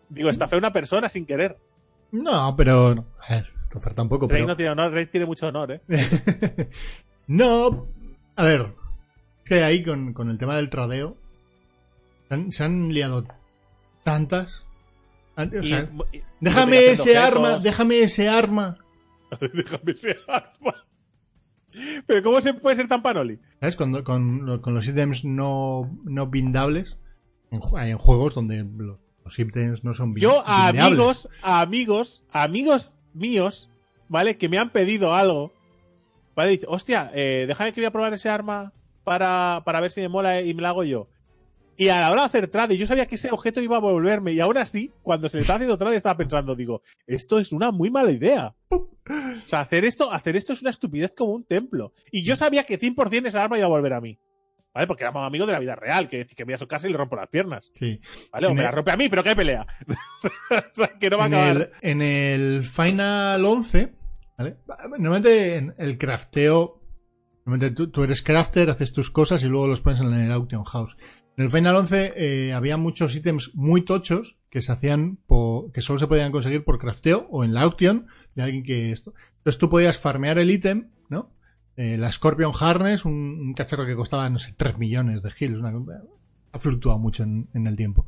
Digo, 0.09 0.29
estafé 0.29 0.55
a 0.55 0.59
una 0.59 0.73
persona 0.73 1.07
sin 1.09 1.25
querer. 1.25 1.57
No, 2.11 2.53
pero. 2.57 2.93
no, 2.95 3.05
tampoco, 3.95 4.27
pero. 4.27 4.45
no 4.45 4.57
tiene 4.57 4.71
honor, 4.71 4.91
Drake 4.91 5.07
tiene 5.07 5.25
mucho 5.25 5.47
honor, 5.47 5.71
¿eh? 5.71 5.81
No, 7.27 7.87
a 8.35 8.43
ver, 8.43 8.73
que 9.45 9.63
ahí 9.63 9.83
con, 9.83 10.13
con 10.13 10.29
el 10.29 10.37
tema 10.37 10.57
del 10.57 10.69
tradeo 10.69 11.15
se 12.27 12.33
han, 12.33 12.51
se 12.51 12.63
han 12.65 12.89
liado 12.89 13.25
tantas. 14.03 14.65
An- 15.37 15.51
o 15.57 15.63
Y- 15.63 15.67
sea, 15.69 15.85
y- 16.11 16.21
déjame 16.41 16.87
ese 16.91 17.17
arma, 17.17 17.57
déjame 17.59 18.01
ese 18.01 18.27
arma. 18.27 18.77
Déjame 19.53 19.91
ese 19.91 20.17
arma. 20.27 20.75
Pero 22.05 22.21
¿cómo 22.23 22.41
se 22.41 22.53
puede 22.53 22.75
ser 22.75 22.87
tan 22.87 23.01
panoli? 23.01 23.39
¿Sabes? 23.59 23.75
Con, 23.75 24.03
con, 24.03 24.59
con 24.61 24.73
los 24.73 24.87
ítems 24.87 25.23
no, 25.23 25.89
no 26.03 26.27
bindables, 26.27 26.97
en, 27.49 27.61
juegos 27.61 28.35
donde 28.35 28.63
los, 28.77 28.99
los 29.23 29.39
ítems 29.39 29.83
no 29.83 29.93
son 29.93 30.13
bin- 30.13 30.23
Yo 30.23 30.43
a 30.45 30.67
amigos, 30.67 31.29
a 31.41 31.61
amigos, 31.61 32.23
a 32.31 32.43
amigos 32.43 32.97
míos, 33.13 33.69
¿vale? 34.09 34.37
Que 34.37 34.49
me 34.49 34.57
han 34.57 34.71
pedido 34.71 35.13
algo. 35.15 35.53
¿Vale? 36.35 36.51
Dice, 36.51 36.65
hostia, 36.67 37.11
eh, 37.13 37.45
déjame 37.47 37.73
que 37.73 37.81
voy 37.81 37.85
a 37.85 37.91
probar 37.91 38.13
ese 38.13 38.29
arma 38.29 38.73
para, 39.03 39.61
para 39.65 39.79
ver 39.81 39.91
si 39.91 40.01
me 40.01 40.09
mola 40.09 40.41
y 40.41 40.53
me 40.53 40.61
la 40.61 40.69
hago 40.69 40.83
yo. 40.83 41.07
Y 41.77 41.87
a 41.89 42.01
la 42.01 42.11
hora 42.11 42.21
de 42.21 42.25
hacer 42.27 42.47
trade, 42.47 42.77
yo 42.77 42.85
sabía 42.85 43.07
que 43.07 43.15
ese 43.15 43.31
objeto 43.31 43.61
iba 43.61 43.77
a 43.77 43.79
volverme. 43.79 44.33
Y 44.33 44.39
aún 44.39 44.57
así, 44.57 44.91
cuando 45.01 45.29
se 45.29 45.37
le 45.37 45.41
estaba 45.41 45.55
haciendo 45.55 45.77
trade, 45.77 45.95
estaba 45.95 46.17
pensando, 46.17 46.55
digo, 46.55 46.81
esto 47.07 47.39
es 47.39 47.51
una 47.51 47.71
muy 47.71 47.89
mala 47.89 48.11
idea. 48.11 48.53
O 48.69 48.89
sea, 49.47 49.61
hacer 49.61 49.83
esto, 49.85 50.11
hacer 50.11 50.35
esto 50.35 50.53
es 50.53 50.61
una 50.61 50.69
estupidez 50.71 51.13
como 51.17 51.31
un 51.33 51.43
templo. 51.45 51.93
Y 52.11 52.23
yo 52.23 52.35
sabía 52.35 52.63
que 52.65 52.79
100% 52.79 53.25
esa 53.27 53.43
arma 53.43 53.57
iba 53.57 53.65
a 53.65 53.69
volver 53.69 53.93
a 53.93 54.01
mí. 54.01 54.19
¿Vale? 54.73 54.87
Porque 54.87 55.03
éramos 55.03 55.23
amigos 55.25 55.47
de 55.47 55.53
la 55.53 55.59
vida 55.59 55.75
real, 55.75 56.07
que 56.07 56.19
decir 56.19 56.35
que 56.37 56.45
voy 56.45 56.53
a 56.53 56.57
su 56.57 56.67
casa 56.67 56.87
y 56.87 56.91
le 56.91 56.97
rompo 56.97 57.15
las 57.17 57.27
piernas. 57.27 57.71
Sí. 57.73 57.99
¿Vale? 58.31 58.47
O 58.47 58.51
En 58.51 58.55
me 58.55 58.61
el- 58.61 58.65
la 58.67 58.71
rompe 58.71 58.91
a 58.91 58.97
mí, 58.97 59.09
pero 59.09 59.21
que 59.23 59.29
hay 59.29 59.35
pelea. 59.35 59.65
o 60.51 60.75
sea, 60.75 60.87
que 60.99 61.09
no 61.09 61.17
va 61.17 61.23
a 61.23 61.27
acabar. 61.27 61.57
el, 61.57 61.71
en 61.81 62.01
el 62.01 62.65
Final 62.65 63.43
11, 63.43 63.93
¿vale? 64.37 64.57
Normalmente 64.91 65.55
en 65.57 65.75
el 65.77 65.97
crafteo, 65.97 66.79
normalmente 67.45 67.75
tú, 67.75 67.89
tú 67.91 68.03
eres 68.03 68.21
crafter, 68.21 68.69
haces 68.69 68.93
tus 68.93 69.09
cosas 69.11 69.43
y 69.43 69.47
luego 69.47 69.67
los 69.67 69.81
pones 69.81 69.99
en 69.99 70.13
el 70.13 70.31
Auction 70.31 70.63
House. 70.63 70.95
En 71.37 71.45
el 71.45 71.51
Final 71.51 71.75
11 71.75 72.13
eh, 72.15 72.53
había 72.53 72.77
muchos 72.77 73.15
ítems 73.15 73.51
muy 73.55 73.83
tochos 73.83 74.37
que 74.49 74.61
se 74.61 74.71
hacían 74.71 75.17
por, 75.27 75.71
que 75.71 75.81
solo 75.81 75.97
se 75.97 76.07
podían 76.07 76.31
conseguir 76.31 76.63
por 76.63 76.77
crafteo 76.77 77.27
o 77.31 77.43
en 77.43 77.53
la 77.53 77.61
auction 77.61 78.07
de 78.35 78.43
alguien 78.43 78.63
que 78.63 78.91
esto. 78.91 79.13
Entonces 79.37 79.57
tú 79.57 79.69
podías 79.69 79.99
farmear 79.99 80.37
el 80.39 80.51
ítem, 80.51 80.89
¿no? 81.09 81.31
Eh, 81.77 81.97
la 81.97 82.11
Scorpion 82.11 82.51
Harness, 82.59 83.05
un, 83.05 83.53
cacharro 83.55 83.85
que 83.85 83.95
costaba, 83.95 84.29
no 84.29 84.39
sé, 84.39 84.53
3 84.55 84.77
millones 84.77 85.21
de. 85.23 85.55
Una, 85.57 85.73
ha 86.51 86.59
fluctuado 86.59 86.99
mucho 86.99 87.23
en, 87.23 87.47
en 87.53 87.65
el 87.65 87.77
tiempo. 87.77 88.05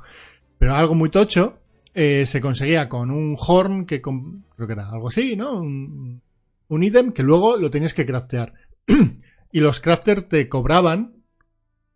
Pero 0.60 0.76
algo 0.76 0.94
muy 0.96 1.10
tocho 1.10 1.60
eh, 1.94 2.26
se 2.26 2.42
conseguía 2.42 2.90
con 2.90 3.10
un 3.10 3.36
horn 3.40 3.86
que 3.86 4.02
con- 4.02 4.46
creo 4.56 4.68
que 4.68 4.74
era 4.74 4.90
algo 4.90 5.08
así, 5.08 5.36
¿no? 5.36 5.60
Un, 5.60 6.22
un 6.68 6.84
ítem 6.84 7.14
que 7.14 7.24
luego 7.24 7.58
lo 7.58 7.72
tenías 7.72 7.94
que 7.94 8.06
craftear. 8.06 8.54
y 9.52 9.60
los 9.60 9.80
crafters 9.80 10.28
te 10.28 10.50
cobraban 10.50 11.23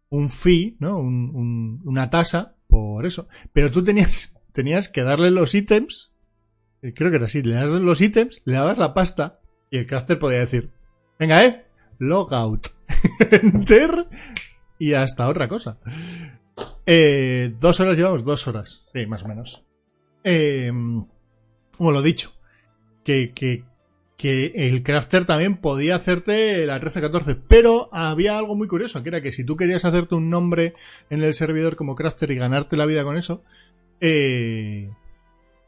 un 0.10 0.30
fee, 0.30 0.78
¿no? 0.80 0.98
Un- 1.00 1.32
un- 1.36 1.82
una 1.86 2.10
tasa 2.10 2.56
por 2.68 3.06
eso. 3.06 3.28
Pero 3.54 3.72
tú 3.72 3.84
tenías, 3.84 4.38
tenías 4.54 4.90
que 4.90 5.04
darle 5.04 5.32
los 5.32 5.54
ítems. 5.56 6.14
eh, 6.82 6.94
Creo 6.94 7.10
que 7.10 7.18
era 7.18 7.26
así. 7.26 7.42
Le 7.44 7.56
das 7.56 7.70
los 7.70 8.02
ítems, 8.02 8.42
le 8.46 8.54
dabas 8.54 8.78
la 8.78 8.94
pasta 8.94 9.40
y 9.72 9.78
el 9.78 9.86
crafter 9.88 10.18
podía 10.20 10.40
decir, 10.40 10.72
venga, 11.20 11.44
eh, 11.46 11.66
logout. 12.00 12.68
Enter 13.32 14.08
y 14.80 14.94
hasta 14.94 15.28
otra 15.28 15.48
cosa. 15.48 15.80
Eh, 16.86 17.54
dos 17.60 17.80
horas 17.80 17.98
llevamos, 17.98 18.24
dos 18.24 18.48
horas. 18.48 18.86
Sí, 18.94 19.06
más 19.08 19.24
o 19.24 19.28
menos. 19.28 19.64
Eh, 20.24 20.72
como 21.78 21.92
lo 21.92 22.02
dicho, 22.02 22.34
que, 23.04 23.34
que, 23.34 23.64
que 24.18 24.52
el 24.56 24.82
crafter 24.82 25.26
también 25.26 25.58
podía 25.58 25.96
hacerte 25.96 26.66
la 26.66 26.76
1314, 26.76 27.36
pero 27.48 27.88
había 27.92 28.38
algo 28.38 28.56
muy 28.56 28.68
curioso, 28.68 29.04
que 29.04 29.10
era 29.10 29.22
que 29.22 29.32
si 29.32 29.44
tú 29.44 29.56
querías 29.56 29.86
hacerte 29.86 30.16
un 30.16 30.32
nombre 30.32 30.74
en 31.12 31.22
el 31.22 31.36
servidor 31.36 31.76
como 31.76 31.96
crafter 31.96 32.32
y 32.32 32.36
ganarte 32.36 32.78
la 32.78 32.88
vida 32.88 33.04
con 33.04 33.16
eso, 33.16 33.44
eh, 34.02 34.90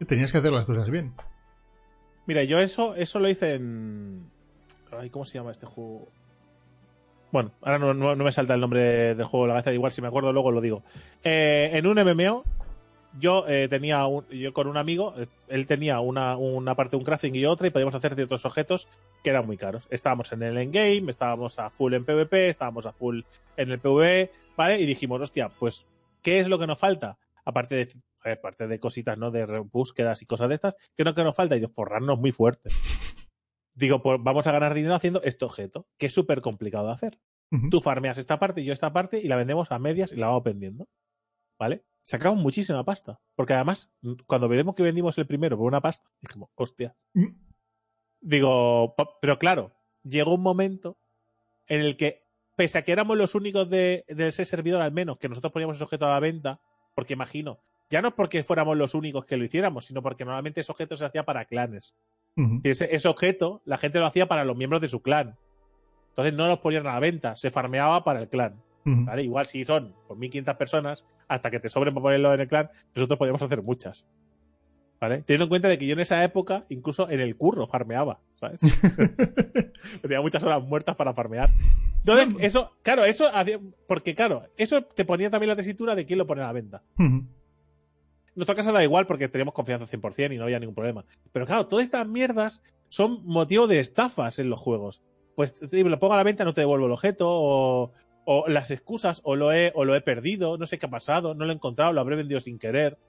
tenías 0.08 0.32
que 0.32 0.40
hacer 0.40 0.52
las 0.52 0.66
cosas 0.66 0.90
bien. 0.90 1.14
Mira, 2.26 2.44
yo 2.44 2.60
eso, 2.60 2.96
eso 2.96 3.20
lo 3.20 3.30
hice 3.30 3.54
en. 3.54 4.30
Ay, 4.92 5.12
¿cómo 5.12 5.26
se 5.26 5.38
llama 5.38 5.52
este 5.52 5.68
juego? 5.68 6.10
Bueno, 7.32 7.52
ahora 7.62 7.78
no, 7.94 8.16
me 8.16 8.32
salta 8.32 8.56
el 8.56 8.62
nombre 8.62 9.14
del 9.14 9.26
juego 9.26 9.46
de 9.46 9.50
la 9.50 9.54
cabeza, 9.56 9.74
igual 9.74 9.92
si 9.92 10.02
me 10.02 10.08
acuerdo 10.08 10.34
luego 10.34 10.52
lo 10.52 10.62
digo. 10.62 10.84
Eh, 11.24 11.70
en 11.74 11.86
un 11.86 11.98
MMO, 12.00 12.44
yo 13.18 13.46
eh, 13.48 13.68
tenía 13.70 14.06
un- 14.06 14.28
yo 14.30 14.54
con 14.54 14.68
un 14.68 14.78
amigo, 14.78 15.14
eh, 15.18 15.28
él 15.48 15.66
tenía 15.68 16.00
una, 16.00 16.38
una 16.38 16.76
parte 16.76 16.92
de 16.92 16.98
un 16.98 17.04
crafting 17.04 17.34
y 17.36 17.46
otra, 17.46 17.68
y 17.68 17.72
podíamos 17.72 17.96
hacer 17.96 18.16
ciertos 18.16 18.46
objetos 18.46 18.88
que 19.24 19.30
eran 19.32 19.46
muy 19.46 19.58
caros. 19.58 19.88
Estábamos 19.90 20.32
en 20.32 20.44
el 20.44 20.58
endgame, 20.58 21.10
estábamos 21.10 21.58
a 21.60 21.70
full 21.70 21.94
en 21.94 22.06
PvP, 22.06 22.50
estábamos 22.50 22.86
a 22.86 22.92
full 22.94 23.22
en 23.58 23.72
el 23.72 23.80
PvE, 23.80 24.32
¿vale? 24.56 24.80
Y 24.80 24.86
dijimos, 24.86 25.22
hostia, 25.22 25.50
pues, 25.50 25.88
¿qué 26.22 26.40
es 26.40 26.48
lo 26.48 26.60
que 26.60 26.68
nos 26.68 26.78
falta? 26.80 27.18
Aparte 27.46 27.76
de, 27.76 27.86
joder, 28.20 28.38
aparte 28.38 28.68
de 28.68 28.80
cositas, 28.80 29.18
¿no? 29.18 29.32
De 29.32 29.46
búsquedas 29.72 30.22
y 30.22 30.26
cosas 30.26 30.50
de 30.50 30.56
estas, 30.56 30.76
¿qué 30.96 31.04
es 31.04 31.06
lo 31.06 31.16
que 31.16 31.24
nos 31.24 31.36
falta? 31.36 31.58
Y 31.58 31.60
de 31.62 31.68
forrarnos 31.68 32.20
muy 32.20 32.32
fuerte. 32.32 32.70
Digo, 33.74 34.02
pues 34.04 34.20
vamos 34.22 34.46
a 34.46 34.52
ganar 34.52 34.74
dinero 34.74 34.94
haciendo 34.96 35.22
este 35.24 35.46
objeto, 35.46 35.88
que 35.98 36.08
es 36.08 36.14
súper 36.14 36.42
complicado 36.42 36.88
de 36.88 36.94
hacer. 36.94 37.20
Tú 37.72 37.82
farmeas 37.82 38.18
esta 38.20 38.38
parte 38.40 38.62
y 38.62 38.66
yo 38.66 38.74
esta 38.74 38.94
parte 38.94 39.20
y 39.20 39.28
la 39.28 39.36
vendemos 39.36 39.72
a 39.72 39.80
medias 39.80 40.12
y 40.12 40.18
la 40.18 40.28
vamos 40.28 40.44
vendiendo. 40.44 40.88
¿Vale? 41.60 41.84
Sacamos 42.02 42.42
muchísima 42.42 42.84
pasta. 42.84 43.20
Porque 43.36 43.54
además, 43.54 43.92
cuando 44.26 44.48
vemos 44.48 44.74
que 44.74 44.82
vendimos 44.84 45.18
el 45.18 45.28
primero 45.28 45.58
por 45.58 45.68
una 45.68 45.82
pasta, 45.82 46.10
dijimos, 46.22 46.50
hostia. 46.56 46.96
Mm. 47.14 47.28
Digo, 48.22 48.96
pero 49.22 49.38
claro, 49.38 49.72
llegó 50.04 50.34
un 50.34 50.42
momento 50.42 50.98
en 51.68 51.82
el 51.82 51.98
que, 51.98 52.24
pese 52.56 52.80
a 52.80 52.82
que 52.82 52.92
éramos 52.92 53.18
los 53.18 53.36
únicos 53.36 53.70
de, 53.70 54.06
de 54.08 54.28
ese 54.28 54.46
servidor 54.46 54.82
al 54.82 54.92
menos, 54.92 55.20
que 55.20 55.30
nosotros 55.30 55.54
poníamos 55.54 55.78
ese 55.78 55.84
objeto 55.84 56.06
a 56.06 56.10
la 56.10 56.20
venta, 56.20 56.60
porque 56.96 57.14
imagino, 57.14 57.60
ya 57.90 58.02
no 58.02 58.16
porque 58.16 58.44
fuéramos 58.44 58.78
los 58.78 58.96
únicos 58.96 59.26
que 59.26 59.38
lo 59.38 59.46
hiciéramos, 59.46 59.86
sino 59.86 60.02
porque 60.02 60.26
normalmente 60.26 60.62
ese 60.62 60.72
objeto 60.72 60.96
se 60.96 61.06
hacía 61.06 61.24
para 61.24 61.46
clanes. 61.46 61.94
Y 62.64 62.70
ese, 62.70 62.96
ese 62.96 63.10
objeto, 63.10 63.62
la 63.66 63.78
gente 63.78 64.00
lo 64.00 64.06
hacía 64.06 64.28
para 64.30 64.46
los 64.46 64.56
miembros 64.56 64.82
de 64.82 64.88
su 64.88 65.02
clan. 65.02 65.36
Entonces 66.10 66.34
no 66.34 66.48
los 66.48 66.60
ponían 66.60 66.88
a 66.88 66.94
la 66.94 67.00
venta, 67.02 67.36
se 67.36 67.52
farmeaba 67.52 68.06
para 68.06 68.22
el 68.22 68.30
clan. 68.30 68.62
¿Vale? 69.06 69.24
Igual 69.24 69.46
si 69.46 69.66
son 69.66 69.94
por 70.08 70.18
1500 70.18 70.56
personas, 70.56 71.06
hasta 71.28 71.52
que 71.52 71.60
te 71.60 71.70
sobren 71.70 71.94
para 71.94 72.04
ponerlo 72.04 72.34
en 72.34 72.42
el 72.42 72.48
clan, 72.48 72.70
nosotros 72.96 73.18
podíamos 73.18 73.42
hacer 73.42 73.62
muchas. 73.62 74.08
¿Vale? 75.00 75.22
Teniendo 75.22 75.46
en 75.46 75.50
cuenta 75.50 75.70
de 75.70 75.78
que 75.78 75.88
yo 75.88 75.94
en 75.94 76.02
esa 76.02 76.22
época, 76.24 76.66
incluso 76.68 77.10
en 77.10 77.22
el 77.22 77.38
curro, 77.38 77.68
farmeaba, 77.68 78.20
¿sabes? 78.36 78.60
Tenía 80.02 80.20
muchas 80.20 80.44
horas 80.44 80.62
muertas 80.62 80.96
para 80.98 81.14
farmear. 81.14 81.54
Entonces, 82.00 82.36
eso, 82.42 82.74
claro, 82.82 83.06
eso 83.06 83.34
hacía, 83.34 83.60
porque 83.88 84.14
claro, 84.14 84.44
eso 84.58 84.82
te 84.84 85.06
ponía 85.06 85.30
también 85.30 85.50
la 85.50 85.56
tesitura 85.56 85.96
de 85.96 86.06
quién 86.06 86.20
lo 86.20 86.28
pone 86.28 86.42
a 86.42 86.48
la 86.48 86.54
venta. 86.54 86.84
En 86.98 87.28
nuestro 88.36 88.56
caso 88.56 88.72
da 88.72 88.84
igual 88.84 89.06
porque 89.06 89.28
teníamos 89.28 89.54
confianza 89.54 89.86
100% 89.86 90.34
y 90.34 90.38
no 90.38 90.44
había 90.44 90.60
ningún 90.60 90.76
problema. 90.76 91.06
Pero 91.32 91.46
claro, 91.46 91.68
todas 91.68 91.84
estas 91.84 92.08
mierdas 92.08 92.64
son 92.88 93.26
motivo 93.26 93.68
de 93.68 93.80
estafas 93.80 94.40
en 94.40 94.50
los 94.50 94.60
juegos. 94.60 95.02
Pues 95.36 95.56
si 95.70 95.84
me 95.84 95.90
lo 95.90 96.00
pongo 96.00 96.14
a 96.14 96.18
la 96.18 96.24
venta, 96.24 96.44
no 96.44 96.54
te 96.54 96.62
devuelvo 96.62 96.86
el 96.86 96.92
objeto, 96.92 97.28
o, 97.30 97.92
o 98.32 98.48
las 98.48 98.70
excusas, 98.70 99.22
o 99.24 99.36
lo, 99.36 99.52
he, 99.52 99.72
o 99.74 99.86
lo 99.86 99.96
he 99.96 100.02
perdido, 100.02 100.60
no 100.60 100.68
sé 100.68 100.78
qué 100.78 100.86
ha 100.86 100.90
pasado, 100.92 101.34
no 101.34 101.46
lo 101.46 101.52
he 101.52 101.56
encontrado, 101.56 101.94
lo 101.94 102.00
habré 102.00 102.16
vendido 102.16 102.40
sin 102.40 102.60
querer. 102.60 103.00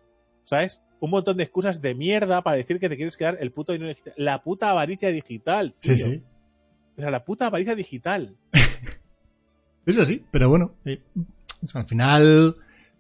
¿Sabes? 0.45 0.81
Un 0.99 1.11
montón 1.11 1.37
de 1.37 1.43
excusas 1.43 1.83
de 1.83 1.95
mierda 1.95 2.41
para 2.43 2.57
decir 2.57 2.81
que 2.81 2.89
te 2.89 2.97
quieres 2.97 3.19
quedar 3.19 3.37
el 3.39 3.53
puto 3.53 3.75
dinero 3.75 3.91
digital. 3.91 4.15
La 4.17 4.43
puta 4.43 4.71
avaricia 4.71 5.11
digital, 5.11 5.75
tío. 5.75 5.95
Sí, 5.95 6.01
sí. 6.01 6.23
O 6.97 7.03
sea, 7.03 7.11
la 7.11 7.23
puta 7.27 7.49
avaricia 7.49 7.75
digital. 7.75 8.35
Es 9.85 9.99
así, 9.99 10.25
pero 10.31 10.49
bueno. 10.49 10.75
eh, 10.87 11.03
al 11.75 11.87
final, 11.87 12.57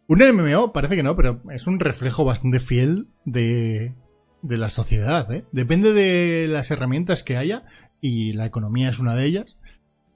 un 0.07 0.19
MMO 0.19 0.73
parece 0.75 0.97
que 0.97 1.03
no, 1.03 1.17
pero 1.17 1.41
es 1.51 1.67
un 1.67 1.81
reflejo 1.81 2.27
bastante 2.27 2.61
fiel 2.61 3.07
de, 3.25 3.95
de 4.43 4.57
la 4.59 4.69
sociedad. 4.69 5.33
¿eh? 5.33 5.45
Depende 5.53 5.95
de 5.95 6.49
las 6.49 6.71
herramientas 6.71 7.23
que 7.23 7.39
haya, 7.39 7.65
y 8.01 8.33
la 8.33 8.45
economía 8.45 8.91
es 8.91 8.99
una 8.99 9.15
de 9.15 9.25
ellas. 9.25 9.57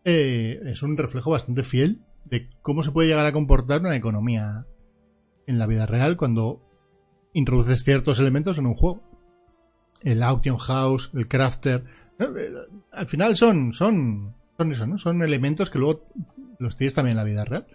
Eh, 0.04 0.60
es 0.66 0.82
un 0.82 0.96
reflejo 0.96 1.30
bastante 1.30 1.62
fiel 1.62 1.98
de 2.24 2.48
cómo 2.62 2.82
se 2.82 2.92
puede 2.92 3.08
llegar 3.08 3.26
a 3.26 3.32
comportar 3.32 3.80
una 3.80 3.96
economía 3.96 4.66
en 5.46 5.58
la 5.58 5.66
vida 5.66 5.86
real 5.86 6.16
cuando 6.16 6.62
introduces 7.32 7.84
ciertos 7.84 8.18
elementos 8.20 8.58
en 8.58 8.66
un 8.66 8.74
juego. 8.74 9.02
El 10.02 10.22
auction 10.22 10.58
house, 10.58 11.10
el 11.14 11.28
crafter. 11.28 11.84
eh, 12.18 12.26
Al 12.92 13.06
final 13.06 13.36
son, 13.36 13.72
son, 13.72 14.34
son 14.56 14.72
eso, 14.72 14.86
¿no? 14.86 14.98
Son 14.98 15.22
elementos 15.22 15.70
que 15.70 15.78
luego 15.78 16.04
los 16.58 16.76
tienes 16.76 16.94
también 16.94 17.12
en 17.12 17.18
la 17.18 17.24
vida 17.24 17.44
real. 17.44 17.66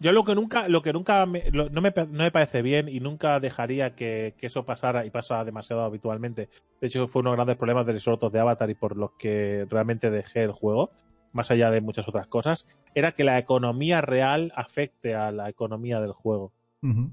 Yo 0.00 0.12
lo 0.12 0.24
que 0.24 0.34
nunca, 0.34 0.68
lo 0.68 0.82
que 0.82 0.92
nunca 0.92 1.24
me- 1.24 1.44
no, 1.52 1.70
me, 1.80 1.92
no 1.96 2.24
me 2.24 2.30
parece 2.30 2.62
bien 2.62 2.88
y 2.88 3.00
nunca 3.00 3.38
dejaría 3.40 3.94
que, 3.94 4.34
que 4.36 4.48
eso 4.48 4.64
pasara 4.64 5.06
y 5.06 5.10
pasa 5.10 5.44
demasiado 5.44 5.82
habitualmente. 5.82 6.48
De 6.80 6.88
hecho, 6.88 7.06
fue 7.06 7.20
uno 7.20 7.30
de 7.30 7.36
los 7.36 7.46
grandes 7.46 7.56
problemas 7.56 7.86
de 7.86 7.92
los 7.94 8.32
de 8.32 8.40
Avatar 8.40 8.68
y 8.70 8.74
por 8.74 8.96
los 8.96 9.12
que 9.18 9.66
realmente 9.70 10.10
dejé 10.10 10.42
el 10.42 10.52
juego, 10.52 10.90
más 11.34 11.50
allá 11.50 11.70
de 11.70 11.82
muchas 11.82 12.08
otras 12.08 12.26
cosas, 12.26 12.66
era 12.94 13.12
que 13.12 13.24
la 13.24 13.38
economía 13.38 14.00
real 14.00 14.52
afecte 14.56 15.14
a 15.14 15.30
la 15.32 15.50
economía 15.50 16.00
del 16.00 16.12
juego. 16.12 16.52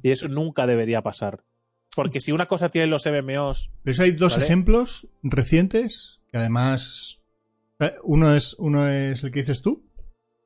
Y 0.04 0.12
eso 0.12 0.28
nunca 0.28 0.68
debería 0.68 1.02
pasar. 1.02 1.44
Porque 1.96 2.20
si 2.22 2.32
una 2.34 2.46
cosa 2.46 2.70
tienen 2.70 2.90
los 2.90 3.06
MMOs, 3.06 3.72
Pero 3.84 3.92
eso 3.94 4.04
hay 4.04 4.12
dos 4.12 4.34
Vale. 4.34 4.46
ejemplos 4.46 5.08
recientes 5.24 6.20
que 6.32 6.38
además 6.38 7.20
eh, 7.80 7.94
uno 8.04 8.34
es 8.36 8.56
uno 8.60 8.88
es 8.88 9.24
el 9.24 9.32
que 9.32 9.40
dices 9.42 9.62
tú, 9.62 9.84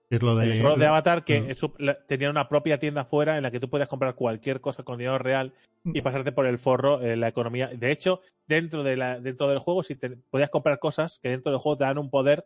que 0.09 0.17
es 0.17 0.21
lo 0.21 0.35
de, 0.35 0.53
el 0.53 0.61
juego 0.61 0.77
de 0.77 0.85
Avatar, 0.85 1.23
que 1.23 1.37
eso- 1.51 1.73
la- 1.79 1.97
tenían 2.05 2.31
una 2.31 2.47
propia 2.47 2.79
tienda 2.79 3.03
fuera 3.03 3.37
en 3.37 3.43
la 3.43 3.51
que 3.51 3.59
tú 3.59 3.69
podías 3.69 3.87
comprar 3.89 4.13
cualquier 4.15 4.61
cosa 4.61 4.83
con 4.83 4.97
dinero 4.97 5.17
real 5.17 5.53
y 5.83 6.01
pasarte 6.01 6.31
por 6.31 6.45
el 6.47 6.57
forro 6.59 7.01
eh, 7.01 7.15
la 7.15 7.27
economía. 7.27 7.67
De 7.67 7.91
hecho, 7.91 8.21
dentro, 8.47 8.83
de 8.83 8.95
la, 8.97 9.19
dentro 9.19 9.47
del 9.49 9.59
juego, 9.59 9.83
si 9.83 9.95
te, 9.95 10.09
podías 10.11 10.49
comprar 10.49 10.79
cosas 10.79 11.19
que 11.21 11.29
dentro 11.29 11.51
del 11.51 11.59
juego 11.59 11.77
te 11.77 11.83
dan 11.83 11.97
un 11.99 12.09
poder 12.09 12.45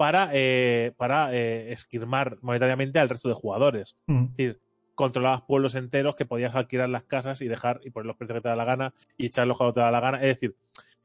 para, 0.00 0.30
eh, 0.32 0.94
para 0.96 1.30
eh, 1.36 1.74
esquirmar 1.74 2.38
monetariamente 2.40 2.98
al 2.98 3.10
resto 3.10 3.28
de 3.28 3.34
jugadores. 3.34 3.98
Ujú. 4.08 4.30
Es 4.30 4.36
decir, 4.38 4.60
controlabas 4.94 5.42
pueblos 5.42 5.74
enteros 5.74 6.14
que 6.14 6.24
podías 6.24 6.54
alquilar 6.54 6.88
las 6.88 7.02
casas 7.02 7.42
y 7.42 7.48
dejar 7.48 7.82
y 7.84 7.90
poner 7.90 8.06
los 8.06 8.16
precios 8.16 8.38
que 8.38 8.40
te 8.40 8.48
da 8.48 8.56
la 8.56 8.64
gana 8.64 8.94
y 9.18 9.26
echarlos 9.26 9.58
cuando 9.58 9.74
te 9.74 9.80
da 9.80 9.90
la 9.90 10.00
gana. 10.00 10.16
Es 10.16 10.28
decir, 10.28 10.56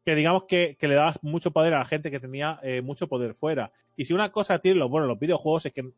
que 0.06 0.16
digamos 0.16 0.46
que, 0.46 0.78
que 0.80 0.88
le 0.88 0.96
dabas 0.96 1.22
mucho 1.24 1.52
poder 1.52 1.74
a 1.74 1.80
la 1.80 1.86
gente 1.86 2.10
que 2.10 2.22
tenía 2.22 2.58
eh, 2.64 2.82
mucho 2.82 3.10
poder 3.10 3.34
fuera. 3.34 3.74
Y 3.98 4.06
si 4.06 4.14
una 4.14 4.32
cosa 4.32 4.60
tiene 4.60 4.80
lo 4.80 4.88
bueno 4.88 5.08
los 5.08 5.20
videojuegos 5.20 5.66
es 5.66 5.74
que 5.74 5.92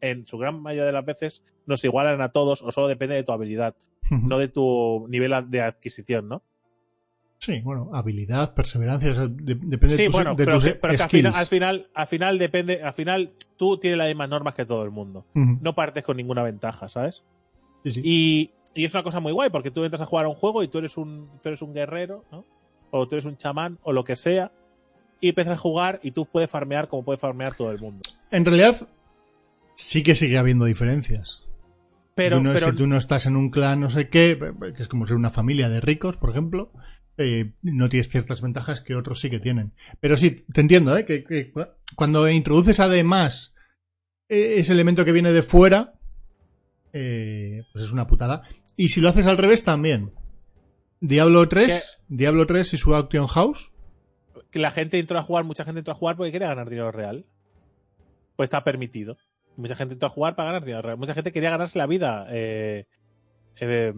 en 0.00 0.26
su 0.26 0.36
gran 0.36 0.60
mayoría 0.60 0.86
de 0.86 0.92
las 0.92 1.04
veces 1.04 1.44
nos 1.64 1.84
igualan 1.84 2.20
a 2.22 2.32
todos 2.32 2.62
o 2.62 2.72
solo 2.72 2.88
depende 2.88 3.14
de 3.14 3.22
tu 3.22 3.30
habilidad, 3.30 3.76
no 4.10 4.36
de 4.36 4.48
tu 4.48 5.06
nivel 5.08 5.32
de 5.48 5.60
adquisición, 5.60 6.28
¿no? 6.28 6.42
Sí, 7.40 7.60
bueno, 7.62 7.88
habilidad, 7.94 8.52
perseverancia, 8.54 9.12
o 9.12 9.14
sea, 9.14 9.26
de- 9.26 9.54
depende 9.54 9.96
Sí, 9.96 10.02
de 10.02 10.06
tus, 10.08 10.12
bueno, 10.14 10.34
de 10.34 10.44
pero, 10.44 10.56
tus 10.58 10.64
que, 10.66 10.74
pero 10.74 10.94
que 10.94 11.02
al, 11.02 11.08
skills. 11.08 11.22
final, 11.22 11.34
al 11.40 11.46
final, 11.46 11.90
al 11.94 12.06
final 12.06 12.38
depende, 12.38 12.82
al 12.82 12.92
final 12.92 13.32
tú 13.56 13.78
tienes 13.78 13.96
las 13.98 14.08
mismas 14.08 14.28
normas 14.28 14.54
que 14.54 14.66
todo 14.66 14.84
el 14.84 14.90
mundo. 14.90 15.24
No 15.34 15.74
partes 15.74 16.04
con 16.04 16.18
ninguna 16.18 16.42
ventaja, 16.42 16.88
¿sabes? 16.90 17.24
Sí, 17.84 17.92
sí. 17.92 18.00
Y, 18.04 18.50
y 18.74 18.84
es 18.84 18.92
una 18.92 19.02
cosa 19.02 19.20
muy 19.20 19.32
guay, 19.32 19.48
porque 19.48 19.70
tú 19.70 19.82
entras 19.84 20.02
a 20.02 20.06
jugar 20.06 20.26
a 20.26 20.28
un 20.28 20.34
juego 20.34 20.62
y 20.62 20.68
tú 20.68 20.78
eres 20.78 20.98
un, 20.98 21.30
tú 21.42 21.48
eres 21.48 21.62
un 21.62 21.72
guerrero, 21.72 22.24
¿no? 22.30 22.44
O 22.90 23.08
tú 23.08 23.14
eres 23.14 23.24
un 23.24 23.38
chamán, 23.38 23.78
o 23.82 23.92
lo 23.94 24.04
que 24.04 24.16
sea, 24.16 24.52
y 25.18 25.30
empiezas 25.30 25.54
a 25.54 25.56
jugar 25.56 25.98
y 26.02 26.10
tú 26.10 26.26
puedes 26.26 26.50
farmear 26.50 26.88
como 26.88 27.04
puede 27.06 27.18
farmear 27.18 27.54
todo 27.54 27.70
el 27.70 27.78
mundo. 27.80 28.02
En 28.30 28.44
realidad, 28.44 28.86
sí 29.74 30.02
que 30.02 30.14
sigue 30.14 30.36
habiendo 30.36 30.66
diferencias. 30.66 31.46
Pero, 32.14 32.40
Uno 32.40 32.52
pero 32.52 32.70
si 32.70 32.76
tú 32.76 32.86
no 32.86 32.98
estás 32.98 33.24
en 33.24 33.36
un 33.36 33.48
clan 33.50 33.80
no 33.80 33.88
sé 33.88 34.10
qué, 34.10 34.38
que 34.76 34.82
es 34.82 34.88
como 34.88 35.06
ser 35.06 35.16
una 35.16 35.30
familia 35.30 35.70
de 35.70 35.80
ricos, 35.80 36.18
por 36.18 36.28
ejemplo, 36.30 36.70
eh, 37.18 37.52
no 37.62 37.88
tienes 37.88 38.08
ciertas 38.08 38.40
ventajas 38.42 38.80
que 38.80 38.94
otros 38.94 39.20
sí 39.20 39.30
que 39.30 39.40
tienen. 39.40 39.72
Pero 40.00 40.16
sí, 40.16 40.44
te 40.52 40.60
entiendo, 40.60 40.96
¿eh? 40.96 41.04
Que, 41.04 41.24
que 41.24 41.50
cu- 41.52 41.66
cuando 41.96 42.28
introduces 42.28 42.80
además 42.80 43.54
eh, 44.28 44.54
ese 44.58 44.72
elemento 44.72 45.04
que 45.04 45.12
viene 45.12 45.32
de 45.32 45.42
fuera, 45.42 45.94
eh, 46.92 47.64
pues 47.72 47.84
es 47.84 47.92
una 47.92 48.06
putada. 48.06 48.42
Y 48.76 48.88
si 48.88 49.00
lo 49.00 49.08
haces 49.08 49.26
al 49.26 49.36
revés, 49.38 49.64
también. 49.64 50.12
Diablo 51.00 51.48
3, 51.48 51.98
Diablo 52.08 52.46
3 52.46 52.74
y 52.74 52.76
su 52.76 52.94
Auction 52.94 53.26
House. 53.26 53.72
que 54.50 54.58
la 54.58 54.70
gente 54.70 54.98
entró 54.98 55.18
a 55.18 55.22
jugar, 55.22 55.44
mucha 55.44 55.64
gente 55.64 55.78
entró 55.80 55.92
a 55.92 55.96
jugar 55.96 56.16
porque 56.16 56.32
quería 56.32 56.48
ganar 56.48 56.68
dinero 56.68 56.90
real. 56.92 57.24
Pues 58.36 58.46
está 58.48 58.64
permitido. 58.64 59.16
Mucha 59.56 59.76
gente 59.76 59.94
entró 59.94 60.06
a 60.08 60.10
jugar 60.10 60.34
para 60.36 60.46
ganar 60.52 60.64
dinero 60.64 60.82
real. 60.82 60.96
Mucha 60.98 61.14
gente 61.14 61.32
quería 61.32 61.50
ganarse 61.50 61.78
la 61.78 61.86
vida 61.86 62.26
eh, 62.30 62.86
eh, 63.60 63.92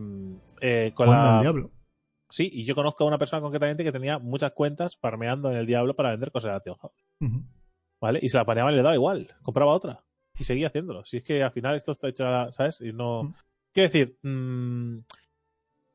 eh, 0.61 0.93
con 0.95 1.09
la. 1.11 1.41
Diablo. 1.41 1.71
Sí, 2.33 2.49
y 2.51 2.65
yo 2.65 2.75
conozco 2.75 3.05
a 3.05 3.07
una 3.07 3.19
persona 3.19 3.43
concretamente 3.43 3.85
que 3.85 3.93
tenía 3.93 4.19
muchas 4.19 4.53
cuentas 4.53 4.97
farmeando 4.97 5.51
en 5.51 5.59
el 5.59 5.67
Diablo 5.67 5.95
para 5.95 6.13
vender 6.13 6.33
cosas 6.33 6.49
de 6.51 6.55
Auction 6.71 6.77
House. 6.79 7.05
¿Vale? 8.01 8.21
Y 8.23 8.31
se 8.31 8.39
la 8.39 8.45
paneaba 8.47 8.73
y 8.73 8.77
le 8.77 8.83
daba 8.83 8.95
igual. 8.95 9.29
Compraba 9.43 9.73
otra. 9.73 10.03
Y 10.39 10.45
seguía 10.45 10.69
haciéndolo. 10.69 11.05
Si 11.05 11.19
es 11.19 11.25
que 11.25 11.43
al 11.43 11.53
final 11.53 11.77
esto 11.77 11.93
está 11.93 12.09
hecho, 12.09 12.27
a 12.27 12.31
la- 12.31 12.53
¿sabes? 12.53 12.81
Y 12.81 12.93
no. 12.95 13.33
Quiero 13.75 13.87
decir, 13.89 14.19
mm, 14.23 14.99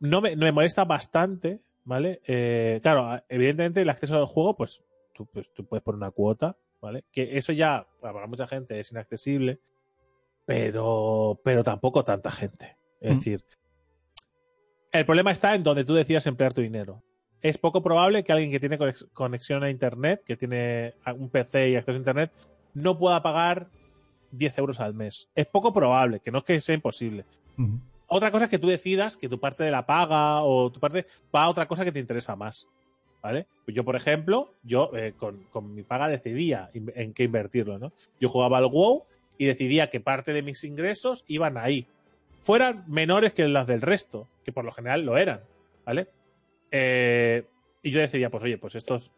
no, 0.02 0.22
me, 0.22 0.36
no 0.36 0.46
me 0.46 0.52
molesta 0.52 0.86
bastante, 0.86 1.60
¿vale? 1.84 2.22
Eh, 2.28 2.80
claro, 2.84 3.20
evidentemente 3.30 3.82
el 3.82 3.90
acceso 3.90 4.16
al 4.16 4.26
juego, 4.26 4.56
pues 4.56 4.84
tú, 5.16 5.26
pues 5.26 5.52
tú 5.54 5.66
puedes 5.66 5.84
poner 5.84 5.98
una 5.98 6.12
cuota, 6.12 6.56
¿vale? 6.80 7.04
Que 7.12 7.38
eso 7.40 7.52
ya, 7.52 7.88
para 8.00 8.28
mucha 8.28 8.46
gente, 8.46 8.80
es 8.80 8.92
inaccesible, 8.92 9.60
pero, 10.46 11.42
pero 11.44 11.64
tampoco 11.64 12.04
tanta 12.04 12.32
gente. 12.32 12.78
Es 13.02 13.18
decir, 13.18 13.44
el 14.92 15.06
problema 15.06 15.32
está 15.32 15.56
en 15.56 15.64
donde 15.64 15.86
tú 15.86 15.94
decidas 15.94 16.26
emplear 16.28 16.54
tu 16.54 16.62
dinero. 16.62 17.04
Es 17.42 17.58
poco 17.58 17.84
probable 17.84 18.24
que 18.24 18.32
alguien 18.32 18.52
que 18.52 18.60
tiene 18.60 18.80
conex- 18.80 19.08
conexión 19.14 19.64
a 19.64 19.70
Internet, 19.70 20.24
que 20.26 20.36
tiene 20.36 20.96
un 21.18 21.30
PC 21.30 21.70
y 21.70 21.76
acceso 21.76 21.96
a 21.96 22.00
Internet, 22.00 22.32
no 22.74 22.98
pueda 22.98 23.22
pagar 23.22 23.70
10 24.32 24.58
euros 24.58 24.80
al 24.80 24.94
mes. 24.94 25.30
Es 25.36 25.46
poco 25.46 25.74
probable, 25.74 26.20
que 26.20 26.32
no 26.32 26.40
es 26.40 26.44
que 26.44 26.60
sea 26.62 26.76
imposible. 26.76 27.26
Otra 28.08 28.32
cosa 28.32 28.46
es 28.46 28.52
que 28.52 28.60
tú 28.60 28.68
decidas 28.68 29.18
que 29.18 29.30
tu 29.30 29.40
parte 29.40 29.64
de 29.64 29.72
la 29.72 29.86
paga 29.86 30.42
o 30.44 30.72
tu 30.72 30.80
parte 30.80 31.06
va 31.36 31.44
a 31.44 31.50
otra 31.50 31.68
cosa 31.68 31.84
que 31.86 31.92
te 31.92 32.00
interesa 32.00 32.36
más. 32.36 32.68
¿Vale? 33.22 33.48
Pues 33.66 33.76
yo, 33.76 33.84
por 33.84 33.96
ejemplo, 33.96 34.54
yo 34.64 34.92
eh, 34.96 35.14
con, 35.18 35.44
con 35.50 35.74
mi 35.74 35.84
paga 35.84 36.08
decidía 36.08 36.70
en 36.74 37.14
qué 37.14 37.24
invertirlo, 37.24 37.78
¿no? 37.80 37.92
Yo 38.22 38.30
jugaba 38.30 38.60
al 38.60 38.68
WoW 38.68 39.06
y 39.38 39.46
decidía 39.46 39.90
que 39.90 40.00
parte 40.00 40.34
de 40.34 40.44
mis 40.44 40.64
ingresos 40.64 41.26
iban 41.28 41.58
ahí. 41.58 41.88
Fueran 42.48 42.86
menores 42.88 43.34
que 43.34 43.46
las 43.50 43.68
del 43.68 43.82
resto, 43.82 44.30
que 44.46 44.54
por 44.54 44.64
lo 44.64 44.72
general 44.72 45.02
lo 45.06 45.18
eran, 45.18 45.42
¿vale? 45.86 46.08
Eh, 46.72 47.44
y 47.84 47.92
yo 47.92 48.00
decidía, 48.00 48.30
pues 48.30 48.42
oye, 48.46 48.58
pues 48.58 48.76
estos 48.76 49.12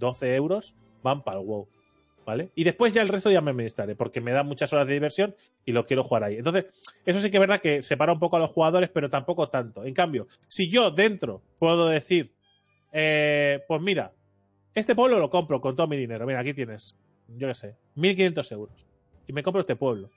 12 0.00 0.34
euros 0.34 0.74
van 1.00 1.22
para 1.22 1.38
el 1.38 1.46
WoW, 1.46 1.68
¿vale? 2.26 2.50
Y 2.56 2.64
después 2.64 2.92
ya 2.92 3.02
el 3.02 3.08
resto 3.08 3.30
ya 3.30 3.40
me 3.40 3.52
administraré, 3.52 3.94
porque 3.94 4.20
me 4.20 4.32
da 4.32 4.42
muchas 4.42 4.72
horas 4.72 4.88
de 4.88 4.94
diversión 4.94 5.36
y 5.64 5.70
lo 5.70 5.86
quiero 5.86 6.02
jugar 6.02 6.24
ahí. 6.24 6.38
Entonces, 6.38 6.66
eso 7.06 7.20
sí 7.20 7.30
que 7.30 7.36
es 7.36 7.40
verdad 7.40 7.60
que 7.60 7.84
separa 7.84 8.14
un 8.14 8.18
poco 8.18 8.34
a 8.34 8.40
los 8.40 8.50
jugadores, 8.50 8.90
pero 8.92 9.08
tampoco 9.08 9.48
tanto. 9.48 9.84
En 9.84 9.94
cambio, 9.94 10.26
si 10.48 10.68
yo 10.68 10.90
dentro 10.90 11.40
puedo 11.60 11.88
decir, 11.88 12.34
eh, 12.90 13.60
pues 13.68 13.80
mira, 13.80 14.12
este 14.74 14.96
pueblo 14.96 15.20
lo 15.20 15.30
compro 15.30 15.60
con 15.60 15.76
todo 15.76 15.86
mi 15.86 15.96
dinero. 15.96 16.26
Mira, 16.26 16.40
aquí 16.40 16.52
tienes, 16.52 16.98
yo 17.28 17.46
qué 17.46 17.54
sé, 17.54 17.76
1.500 17.94 18.50
euros. 18.50 18.86
Y 19.28 19.32
me 19.32 19.44
compro 19.44 19.60
este 19.60 19.76
pueblo. 19.76 20.10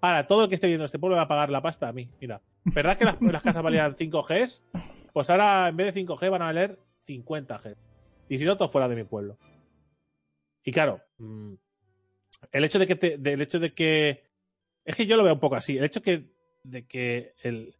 Ahora, 0.00 0.26
todo 0.26 0.44
el 0.44 0.48
que 0.48 0.54
esté 0.54 0.66
viendo 0.66 0.84
este 0.84 0.98
pueblo 0.98 1.16
va 1.16 1.22
a 1.22 1.28
pagar 1.28 1.50
la 1.50 1.62
pasta 1.62 1.88
a 1.88 1.92
mí. 1.92 2.08
Mira, 2.20 2.40
¿verdad 2.64 2.96
que 2.96 3.04
las, 3.04 3.16
las 3.20 3.42
casas 3.42 3.62
valían 3.62 3.94
5 3.96 4.22
Gs? 4.22 4.64
Pues 5.12 5.30
ahora, 5.30 5.68
en 5.68 5.76
vez 5.76 5.86
de 5.88 6.00
5 6.00 6.16
G, 6.16 6.30
van 6.30 6.42
a 6.42 6.46
valer 6.46 6.78
50 7.06 7.58
G. 7.58 7.76
Y 8.28 8.38
si 8.38 8.44
no, 8.44 8.56
todo 8.56 8.68
fuera 8.68 8.88
de 8.88 8.96
mi 8.96 9.04
pueblo. 9.04 9.38
Y 10.64 10.72
claro, 10.72 11.02
mm, 11.18 11.54
el 12.52 12.64
hecho 12.64 12.78
de 12.78 12.86
que 12.86 12.96
te, 12.96 13.18
del 13.18 13.40
hecho 13.40 13.58
de 13.58 13.74
que 13.74 14.30
es 14.84 14.96
que 14.96 15.06
yo 15.06 15.16
lo 15.16 15.24
veo 15.24 15.34
un 15.34 15.40
poco 15.40 15.56
así. 15.56 15.78
El 15.78 15.84
hecho 15.84 16.02
que, 16.02 16.32
de 16.62 16.86
que 16.86 17.34
el, 17.42 17.76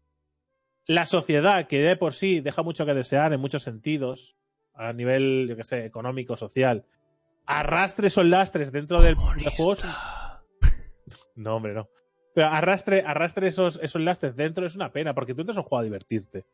la 0.86 1.06
sociedad, 1.06 1.66
que 1.66 1.80
de 1.80 1.96
por 1.96 2.14
sí 2.14 2.40
deja 2.40 2.62
mucho 2.62 2.86
que 2.86 2.94
desear 2.94 3.32
en 3.32 3.40
muchos 3.40 3.62
sentidos, 3.62 4.36
a 4.74 4.92
nivel, 4.92 5.46
yo 5.48 5.56
que 5.56 5.64
sé, 5.64 5.84
económico, 5.84 6.36
social, 6.36 6.84
arrastre 7.46 8.08
esos 8.08 8.24
lastres 8.24 8.72
dentro 8.72 9.00
del, 9.00 9.16
del 9.36 9.50
juego. 9.50 9.74
No, 11.36 11.56
hombre, 11.56 11.72
no. 11.72 11.88
Pero 12.34 12.48
arrastre, 12.48 13.02
arrastre 13.04 13.48
esos, 13.48 13.78
esos 13.82 14.00
lastres 14.00 14.36
dentro 14.36 14.64
es 14.64 14.76
una 14.76 14.92
pena, 14.92 15.14
porque 15.14 15.34
tú 15.34 15.40
entras 15.40 15.56
a 15.56 15.60
un 15.60 15.66
juego 15.66 15.80
a 15.80 15.84
divertirte 15.84 16.46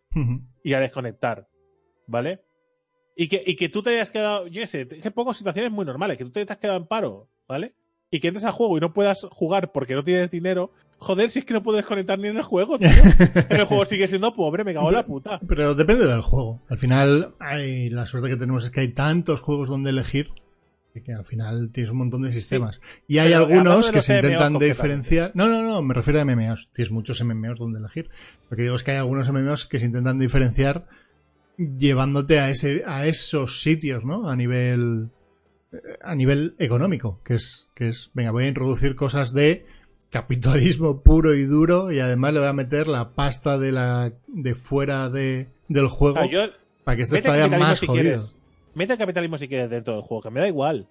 y 0.62 0.72
a 0.72 0.80
desconectar, 0.80 1.48
¿vale? 2.06 2.42
Y 3.14 3.28
que, 3.28 3.42
y 3.46 3.56
que 3.56 3.68
tú 3.68 3.82
te 3.82 3.90
hayas 3.90 4.10
quedado, 4.10 4.46
yo 4.46 4.60
qué 4.60 4.66
sé, 4.66 4.88
es 4.90 5.02
que 5.02 5.10
pongo 5.10 5.34
situaciones 5.34 5.70
muy 5.72 5.84
normales, 5.84 6.18
que 6.18 6.24
tú 6.24 6.30
te 6.30 6.46
has 6.48 6.58
quedado 6.58 6.78
en 6.78 6.86
paro, 6.86 7.28
¿vale? 7.48 7.74
Y 8.10 8.20
que 8.20 8.28
entres 8.28 8.44
al 8.44 8.52
juego 8.52 8.76
y 8.76 8.80
no 8.80 8.92
puedas 8.92 9.26
jugar 9.30 9.72
porque 9.72 9.94
no 9.94 10.04
tienes 10.04 10.30
dinero, 10.30 10.70
joder, 10.98 11.28
si 11.28 11.40
es 11.40 11.44
que 11.44 11.54
no 11.54 11.62
puedes 11.62 11.84
conectar 11.84 12.18
ni 12.18 12.28
en 12.28 12.36
el 12.36 12.42
juego, 12.42 12.78
tío. 12.78 12.88
el 13.50 13.64
juego 13.64 13.84
sigue 13.84 14.08
siendo 14.08 14.32
pobre, 14.32 14.64
me 14.64 14.74
cago 14.74 14.88
en 14.88 14.94
la 14.94 15.06
puta. 15.06 15.40
Pero 15.46 15.74
depende 15.74 16.06
del 16.06 16.20
juego. 16.22 16.62
Al 16.68 16.78
final, 16.78 17.34
hay, 17.38 17.90
la 17.90 18.06
suerte 18.06 18.28
que 18.28 18.36
tenemos 18.36 18.64
es 18.64 18.70
que 18.70 18.80
hay 18.80 18.88
tantos 18.88 19.40
juegos 19.40 19.68
donde 19.68 19.90
elegir 19.90 20.30
que, 21.02 21.12
al 21.12 21.24
final 21.24 21.70
tienes 21.72 21.90
un 21.90 21.98
montón 21.98 22.22
de 22.22 22.32
sistemas. 22.32 22.80
Y 23.06 23.18
hay 23.18 23.32
Pero 23.32 23.46
algunos 23.46 23.90
que 23.90 24.02
se 24.02 24.16
intentan 24.16 24.58
diferenciar. 24.58 25.32
No, 25.34 25.48
no, 25.48 25.62
no, 25.62 25.82
me 25.82 25.94
refiero 25.94 26.20
a 26.20 26.24
MMOs. 26.24 26.68
Tienes 26.72 26.90
muchos 26.90 27.22
MMOs 27.24 27.58
donde 27.58 27.78
elegir. 27.78 28.10
Lo 28.50 28.56
que 28.56 28.62
digo 28.64 28.76
es 28.76 28.84
que 28.84 28.92
hay 28.92 28.98
algunos 28.98 29.30
MMOs 29.30 29.66
que 29.66 29.78
se 29.78 29.86
intentan 29.86 30.18
diferenciar 30.18 30.86
llevándote 31.56 32.38
a 32.38 32.50
ese 32.50 32.82
a 32.86 33.06
esos 33.06 33.62
sitios, 33.62 34.04
¿no? 34.04 34.28
A 34.28 34.36
nivel 34.36 35.08
eh, 35.72 35.78
a 36.02 36.14
nivel 36.14 36.54
económico, 36.58 37.20
que 37.24 37.34
es 37.34 37.68
que 37.74 37.88
es 37.88 38.10
venga, 38.14 38.30
voy 38.30 38.44
a 38.44 38.48
introducir 38.48 38.94
cosas 38.94 39.32
de 39.32 39.66
capitalismo 40.10 41.02
puro 41.02 41.34
y 41.34 41.44
duro 41.44 41.90
y 41.90 42.00
además 42.00 42.32
le 42.32 42.40
voy 42.40 42.48
a 42.48 42.52
meter 42.52 42.86
la 42.86 43.14
pasta 43.14 43.58
de 43.58 43.72
la 43.72 44.12
de 44.28 44.54
fuera 44.54 45.10
de 45.10 45.48
del 45.68 45.88
juego 45.88 46.18
Ah, 46.20 46.26
yo, 46.26 46.46
para 46.84 46.96
que 46.96 47.02
estés 47.02 47.22
todavía 47.22 47.58
más 47.58 47.80
si 47.80 47.86
jodido. 47.86 48.02
quieres. 48.02 48.35
Mete 48.76 48.92
el 48.92 48.98
capitalismo 48.98 49.38
si 49.38 49.48
quieres 49.48 49.68
dentro 49.70 49.94
del 49.94 50.02
juego, 50.02 50.22
que 50.22 50.30
me 50.30 50.40
da 50.40 50.46
igual. 50.48 50.88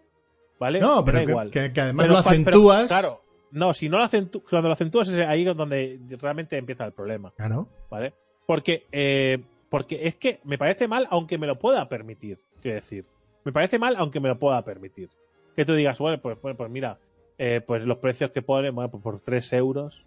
¿Vale? 0.59 0.79
No, 0.79 0.89
Me 0.89 0.95
da 1.01 1.05
pero 1.05 1.17
que, 1.25 1.31
igual. 1.31 1.49
que- 1.51 1.73
que 1.73 1.81
además 1.81 2.03
Pero 2.05 2.13
lo 2.15 2.23
pero, 2.23 2.29
acentúas. 2.31 2.87
claro, 2.87 3.21
no, 3.51 3.73
si 3.73 3.89
no 3.89 3.97
lo 3.97 4.03
acentúas, 4.03 4.43
cuando 4.49 4.67
lo 4.69 4.73
acentúas 4.73 5.07
es 5.09 5.25
ahí 5.25 5.43
donde 5.43 5.99
realmente 6.19 6.57
empieza 6.57 6.85
el 6.85 6.93
problema, 6.93 7.31
Claro. 7.37 7.69
¿vale? 7.89 8.13
Porque, 8.45 8.87
eh, 8.91 9.43
porque 9.69 10.07
es 10.07 10.15
que 10.15 10.39
me 10.43 10.57
parece 10.57 10.87
mal 10.87 11.07
aunque 11.09 11.37
me 11.37 11.47
lo 11.47 11.57
pueda 11.59 11.87
permitir, 11.89 12.39
quiero 12.61 12.75
decir. 12.75 13.05
Me 13.43 13.51
parece 13.51 13.77
mal 13.79 13.95
aunque 13.97 14.19
me 14.19 14.29
lo 14.29 14.39
pueda 14.39 14.63
permitir. 14.63 15.09
Que 15.55 15.63
tú 15.65 15.73
digas, 15.73 15.99
bueno, 15.99 16.21
pues, 16.21 16.37
pues, 16.41 16.55
pues 16.55 16.69
mira, 16.71 16.99
eh, 17.37 17.61
pues 17.65 17.85
los 17.85 17.97
precios 17.99 18.31
que 18.31 18.41
ponen, 18.41 18.73
bueno, 18.73 18.89
pues 18.89 19.03
por 19.03 19.19
3 19.19 19.53
euros, 19.53 20.05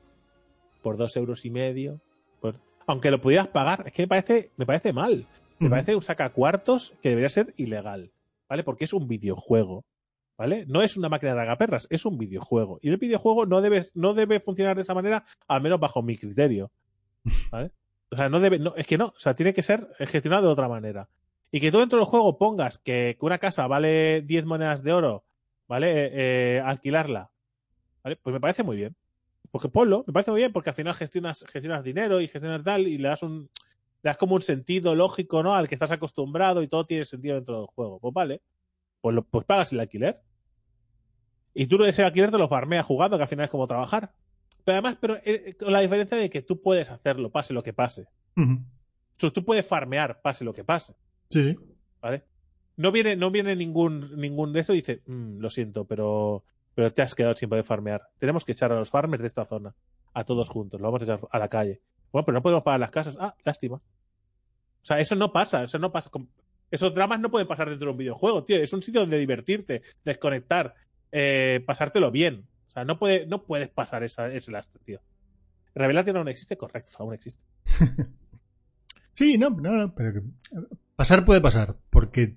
por 0.82 0.96
2 0.96 1.16
euros 1.16 1.44
y 1.44 1.50
medio, 1.50 2.00
pues, 2.40 2.56
aunque 2.86 3.10
lo 3.10 3.20
pudieras 3.20 3.48
pagar, 3.48 3.84
es 3.86 3.92
que 3.92 4.02
me 4.02 4.08
parece, 4.08 4.50
me 4.56 4.66
parece 4.66 4.92
mal. 4.92 5.26
Me 5.58 5.70
parece 5.70 5.94
un 5.94 6.02
sacacuartos 6.02 6.94
que 7.02 7.10
debería 7.10 7.28
ser 7.28 7.52
ilegal, 7.56 8.12
¿vale? 8.48 8.64
Porque 8.64 8.84
es 8.84 8.92
un 8.92 9.08
videojuego, 9.08 9.84
¿vale? 10.36 10.64
No 10.66 10.82
es 10.82 10.96
una 10.96 11.08
máquina 11.08 11.34
de 11.34 11.40
agaperras, 11.40 11.86
es 11.90 12.04
un 12.04 12.18
videojuego. 12.18 12.78
Y 12.82 12.90
el 12.90 12.96
videojuego 12.96 13.46
no 13.46 13.60
debe, 13.60 13.84
no 13.94 14.14
debe 14.14 14.40
funcionar 14.40 14.76
de 14.76 14.82
esa 14.82 14.94
manera, 14.94 15.24
al 15.46 15.62
menos 15.62 15.80
bajo 15.80 16.02
mi 16.02 16.16
criterio, 16.16 16.70
¿vale? 17.50 17.72
O 18.10 18.16
sea, 18.16 18.28
no 18.28 18.40
debe, 18.40 18.58
no, 18.58 18.74
es 18.76 18.86
que 18.86 18.98
no, 18.98 19.06
o 19.06 19.20
sea, 19.20 19.34
tiene 19.34 19.52
que 19.52 19.62
ser 19.62 19.88
gestionado 19.98 20.46
de 20.46 20.52
otra 20.52 20.68
manera. 20.68 21.08
Y 21.50 21.60
que 21.60 21.72
tú 21.72 21.78
dentro 21.78 21.98
del 21.98 22.06
juego 22.06 22.38
pongas 22.38 22.78
que, 22.78 23.16
que 23.18 23.26
una 23.26 23.38
casa 23.38 23.66
vale 23.66 24.22
10 24.22 24.44
monedas 24.44 24.82
de 24.82 24.92
oro, 24.92 25.24
¿vale? 25.66 25.90
Eh, 25.90 26.10
eh, 26.12 26.60
alquilarla, 26.64 27.30
¿vale? 28.02 28.16
Pues 28.16 28.32
me 28.32 28.40
parece 28.40 28.62
muy 28.62 28.76
bien. 28.76 28.96
Porque 29.50 29.68
ponlo, 29.68 30.04
me 30.06 30.12
parece 30.12 30.30
muy 30.30 30.40
bien, 30.40 30.52
porque 30.52 30.70
al 30.70 30.76
final 30.76 30.94
gestionas, 30.94 31.44
gestionas 31.50 31.82
dinero 31.82 32.20
y 32.20 32.28
gestionas 32.28 32.64
tal, 32.64 32.86
y 32.86 32.98
le 32.98 33.08
das 33.08 33.22
un. 33.22 33.50
Das 34.02 34.16
como 34.16 34.34
un 34.36 34.42
sentido 34.42 34.94
lógico, 34.94 35.42
¿no? 35.42 35.54
Al 35.54 35.68
que 35.68 35.74
estás 35.74 35.90
acostumbrado 35.90 36.62
y 36.62 36.68
todo 36.68 36.86
tiene 36.86 37.04
sentido 37.04 37.34
dentro 37.36 37.58
del 37.58 37.66
juego. 37.66 37.98
Pues 37.98 38.14
vale. 38.14 38.42
Pues, 39.00 39.14
lo- 39.14 39.24
pues 39.24 39.44
pagas 39.44 39.72
el 39.72 39.80
alquiler. 39.80 40.20
Y 41.54 41.66
tú 41.66 41.82
ese 41.84 42.04
alquiler 42.04 42.30
te 42.30 42.38
lo 42.38 42.48
farmeas 42.48 42.86
jugando, 42.86 43.16
que 43.16 43.22
al 43.24 43.28
final 43.28 43.44
es 43.46 43.50
como 43.50 43.66
trabajar. 43.66 44.12
Pero 44.64 44.74
además, 44.76 44.98
pero 45.00 45.16
eh, 45.24 45.54
con 45.58 45.72
la 45.72 45.80
diferencia 45.80 46.16
de 46.16 46.30
que 46.30 46.42
tú 46.42 46.60
puedes 46.60 46.88
hacerlo, 46.90 47.30
pase 47.30 47.54
lo 47.54 47.62
que 47.62 47.72
pase. 47.72 48.06
O 48.36 49.20
sea, 49.20 49.30
tú 49.30 49.44
puedes 49.44 49.66
farmear, 49.66 50.20
pase 50.22 50.44
lo 50.44 50.52
que 50.54 50.62
pase. 50.62 50.94
Sí. 51.30 51.56
¿Vale? 52.00 52.24
No 52.76 52.92
viene, 52.92 53.16
no 53.16 53.30
viene 53.32 53.56
ningún, 53.56 54.16
ningún 54.16 54.52
de 54.52 54.60
eso 54.60 54.72
y 54.72 54.76
dice, 54.76 55.02
"Mm, 55.06 55.38
lo 55.40 55.50
siento, 55.50 55.84
pero, 55.86 56.44
pero 56.74 56.92
te 56.92 57.02
has 57.02 57.16
quedado 57.16 57.34
sin 57.34 57.48
poder 57.48 57.64
farmear. 57.64 58.02
Tenemos 58.18 58.44
que 58.44 58.52
echar 58.52 58.70
a 58.70 58.76
los 58.76 58.90
farmers 58.90 59.20
de 59.22 59.26
esta 59.26 59.44
zona. 59.44 59.74
A 60.14 60.24
todos 60.24 60.48
juntos. 60.48 60.80
Lo 60.80 60.86
vamos 60.88 61.02
a 61.02 61.04
echar 61.14 61.28
a 61.30 61.38
la 61.40 61.48
calle. 61.48 61.80
Bueno, 62.12 62.24
pero 62.24 62.36
no 62.36 62.42
podemos 62.42 62.62
pagar 62.62 62.80
las 62.80 62.90
casas. 62.90 63.16
Ah, 63.20 63.34
lástima. 63.44 63.76
O 63.76 63.82
sea, 64.82 65.00
eso 65.00 65.14
no 65.14 65.32
pasa. 65.32 65.64
Eso 65.64 65.78
no 65.78 65.92
pasa. 65.92 66.10
Esos 66.70 66.94
dramas 66.94 67.20
no 67.20 67.30
pueden 67.30 67.48
pasar 67.48 67.68
dentro 67.68 67.86
de 67.86 67.92
un 67.92 67.98
videojuego, 67.98 68.44
tío. 68.44 68.56
Es 68.56 68.72
un 68.72 68.82
sitio 68.82 69.02
donde 69.02 69.18
divertirte, 69.18 69.82
desconectar, 70.04 70.74
eh, 71.12 71.62
pasártelo 71.66 72.10
bien. 72.10 72.46
O 72.68 72.70
sea, 72.70 72.84
no, 72.84 72.98
puede, 72.98 73.26
no 73.26 73.44
puedes 73.44 73.68
pasar 73.68 74.02
esa, 74.02 74.32
ese 74.32 74.52
lastre, 74.52 74.80
tío. 74.84 75.00
Revelación 75.74 76.16
aún 76.16 76.28
existe, 76.28 76.56
correcto, 76.56 76.96
aún 76.98 77.14
existe. 77.14 77.42
Sí, 79.18 79.36
no, 79.36 79.50
no, 79.50 79.72
no, 79.72 79.94
pero 79.96 80.22
pasar 80.94 81.24
puede 81.24 81.40
pasar, 81.40 81.74
porque 81.90 82.36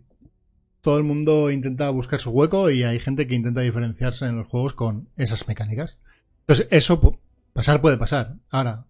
todo 0.81 0.97
el 0.97 1.03
mundo 1.03 1.51
intenta 1.51 1.87
buscar 1.91 2.19
su 2.19 2.31
hueco 2.31 2.71
y 2.71 2.81
hay 2.81 2.99
gente 2.99 3.27
que 3.27 3.35
intenta 3.35 3.61
diferenciarse 3.61 4.25
en 4.25 4.37
los 4.37 4.47
juegos 4.47 4.73
con 4.73 5.07
esas 5.15 5.47
mecánicas. 5.47 5.99
Entonces, 6.39 6.67
eso, 6.71 7.19
pasar 7.53 7.81
puede 7.81 7.99
pasar. 7.99 8.37
Ahora, 8.49 8.87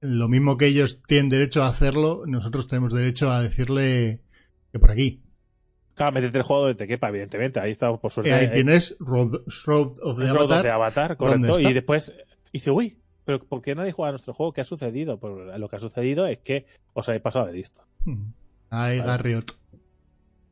lo 0.00 0.28
mismo 0.28 0.56
que 0.56 0.66
ellos 0.66 1.02
tienen 1.06 1.28
derecho 1.28 1.62
a 1.62 1.68
hacerlo, 1.68 2.24
nosotros 2.26 2.68
tenemos 2.68 2.92
derecho 2.92 3.30
a 3.30 3.42
decirle 3.42 4.22
que 4.72 4.78
por 4.78 4.90
aquí. 4.90 5.22
Claro, 5.94 6.12
métete 6.12 6.38
el 6.38 6.44
juego 6.44 6.62
donde 6.62 6.76
te 6.76 6.88
quepa, 6.88 7.08
evidentemente. 7.08 7.60
Ahí 7.60 7.72
estamos, 7.72 8.00
por 8.00 8.10
suerte. 8.10 8.32
ahí 8.32 8.46
eh, 8.46 8.50
tienes 8.50 8.96
Shroud 8.98 9.98
of 10.02 10.18
the 10.18 10.26
Road 10.28 10.44
of 10.44 10.50
Avatar. 10.50 10.62
the 10.62 10.70
Avatar, 10.70 11.16
¿Dónde 11.18 11.48
correcto. 11.48 11.70
Y 11.70 11.74
después 11.74 12.14
dice, 12.52 12.70
uy, 12.70 12.98
pero 13.24 13.44
¿por 13.44 13.60
qué 13.60 13.74
nadie 13.74 13.92
juega 13.92 14.08
a 14.08 14.12
nuestro 14.12 14.32
juego? 14.32 14.52
¿Qué 14.54 14.62
ha 14.62 14.64
sucedido? 14.64 15.20
Pues 15.20 15.58
lo 15.58 15.68
que 15.68 15.76
ha 15.76 15.80
sucedido 15.80 16.26
es 16.26 16.38
que 16.38 16.66
os 16.94 17.08
habéis 17.08 17.22
pasado 17.22 17.46
de 17.46 17.52
listo. 17.52 17.84
Mm. 18.04 18.32
Ay, 18.70 18.98
Vale. 19.00 19.10
Garriot. 19.10 19.58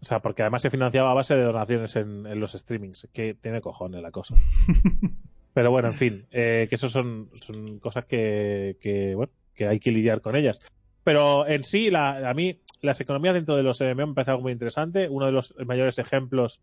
O 0.01 0.05
sea, 0.05 0.21
porque 0.21 0.43
además 0.43 0.63
se 0.63 0.71
financiaba 0.71 1.11
a 1.11 1.15
base 1.15 1.35
de 1.35 1.43
donaciones 1.43 1.97
en, 1.97 2.27
en 2.27 2.39
los 2.39 2.53
streamings, 2.53 3.09
que 3.13 3.35
tiene 3.35 3.61
cojones 3.61 4.03
la 4.03 4.11
cosa. 4.11 4.37
Pero 5.55 5.71
bueno, 5.71 5.89
en 5.89 5.97
fin, 5.97 6.27
eh, 6.31 6.67
que 6.69 6.77
eso 6.77 6.89
son, 6.89 7.31
son 7.41 7.81
cosas 7.81 8.05
que, 8.05 8.77
que, 8.81 9.17
bueno, 9.17 9.33
que 9.59 9.67
hay 9.67 9.81
que 9.81 9.91
lidiar 9.91 10.21
con 10.21 10.37
ellas. 10.37 10.61
Pero 11.03 11.47
en 11.49 11.65
sí, 11.65 11.91
la, 11.91 12.31
a 12.31 12.33
mí, 12.33 12.61
las 12.81 13.01
economías 13.01 13.35
dentro 13.35 13.57
de 13.57 13.65
los 13.65 13.81
MMO 13.81 14.07
me 14.07 14.15
parece 14.15 14.31
algo 14.31 14.45
muy 14.45 14.53
interesante. 14.53 15.09
Uno 15.09 15.27
de 15.27 15.33
los 15.33 15.53
mayores 15.67 15.99
ejemplos 15.99 16.63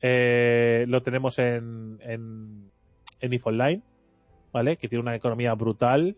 eh, 0.00 0.84
lo 0.88 1.02
tenemos 1.02 1.40
en, 1.40 1.98
en, 2.02 2.70
en 3.18 3.32
EVE 3.32 3.40
Online, 3.42 3.82
¿vale? 4.52 4.76
Que 4.76 4.86
tiene 4.86 5.02
una 5.02 5.16
economía 5.16 5.54
brutal 5.54 6.16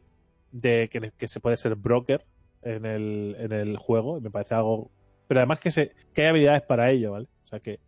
de 0.50 0.90
que, 0.90 1.28
se 1.28 1.40
puede 1.40 1.56
ser 1.56 1.76
broker 1.76 2.26
en 2.60 2.84
el, 2.84 3.34
en 3.38 3.52
el 3.52 3.78
juego. 3.78 4.18
Y 4.18 4.20
me 4.20 4.30
parece 4.30 4.54
algo. 4.54 4.90
Pero 5.26 5.40
además 5.40 5.60
que, 5.60 5.70
se, 5.70 5.94
que 6.12 6.22
hay 6.22 6.28
habilidades 6.28 6.62
para 6.62 6.90
ello, 6.90 7.12
¿vale? 7.12 7.28
O 7.44 7.48
sea 7.48 7.60
que 7.60 7.80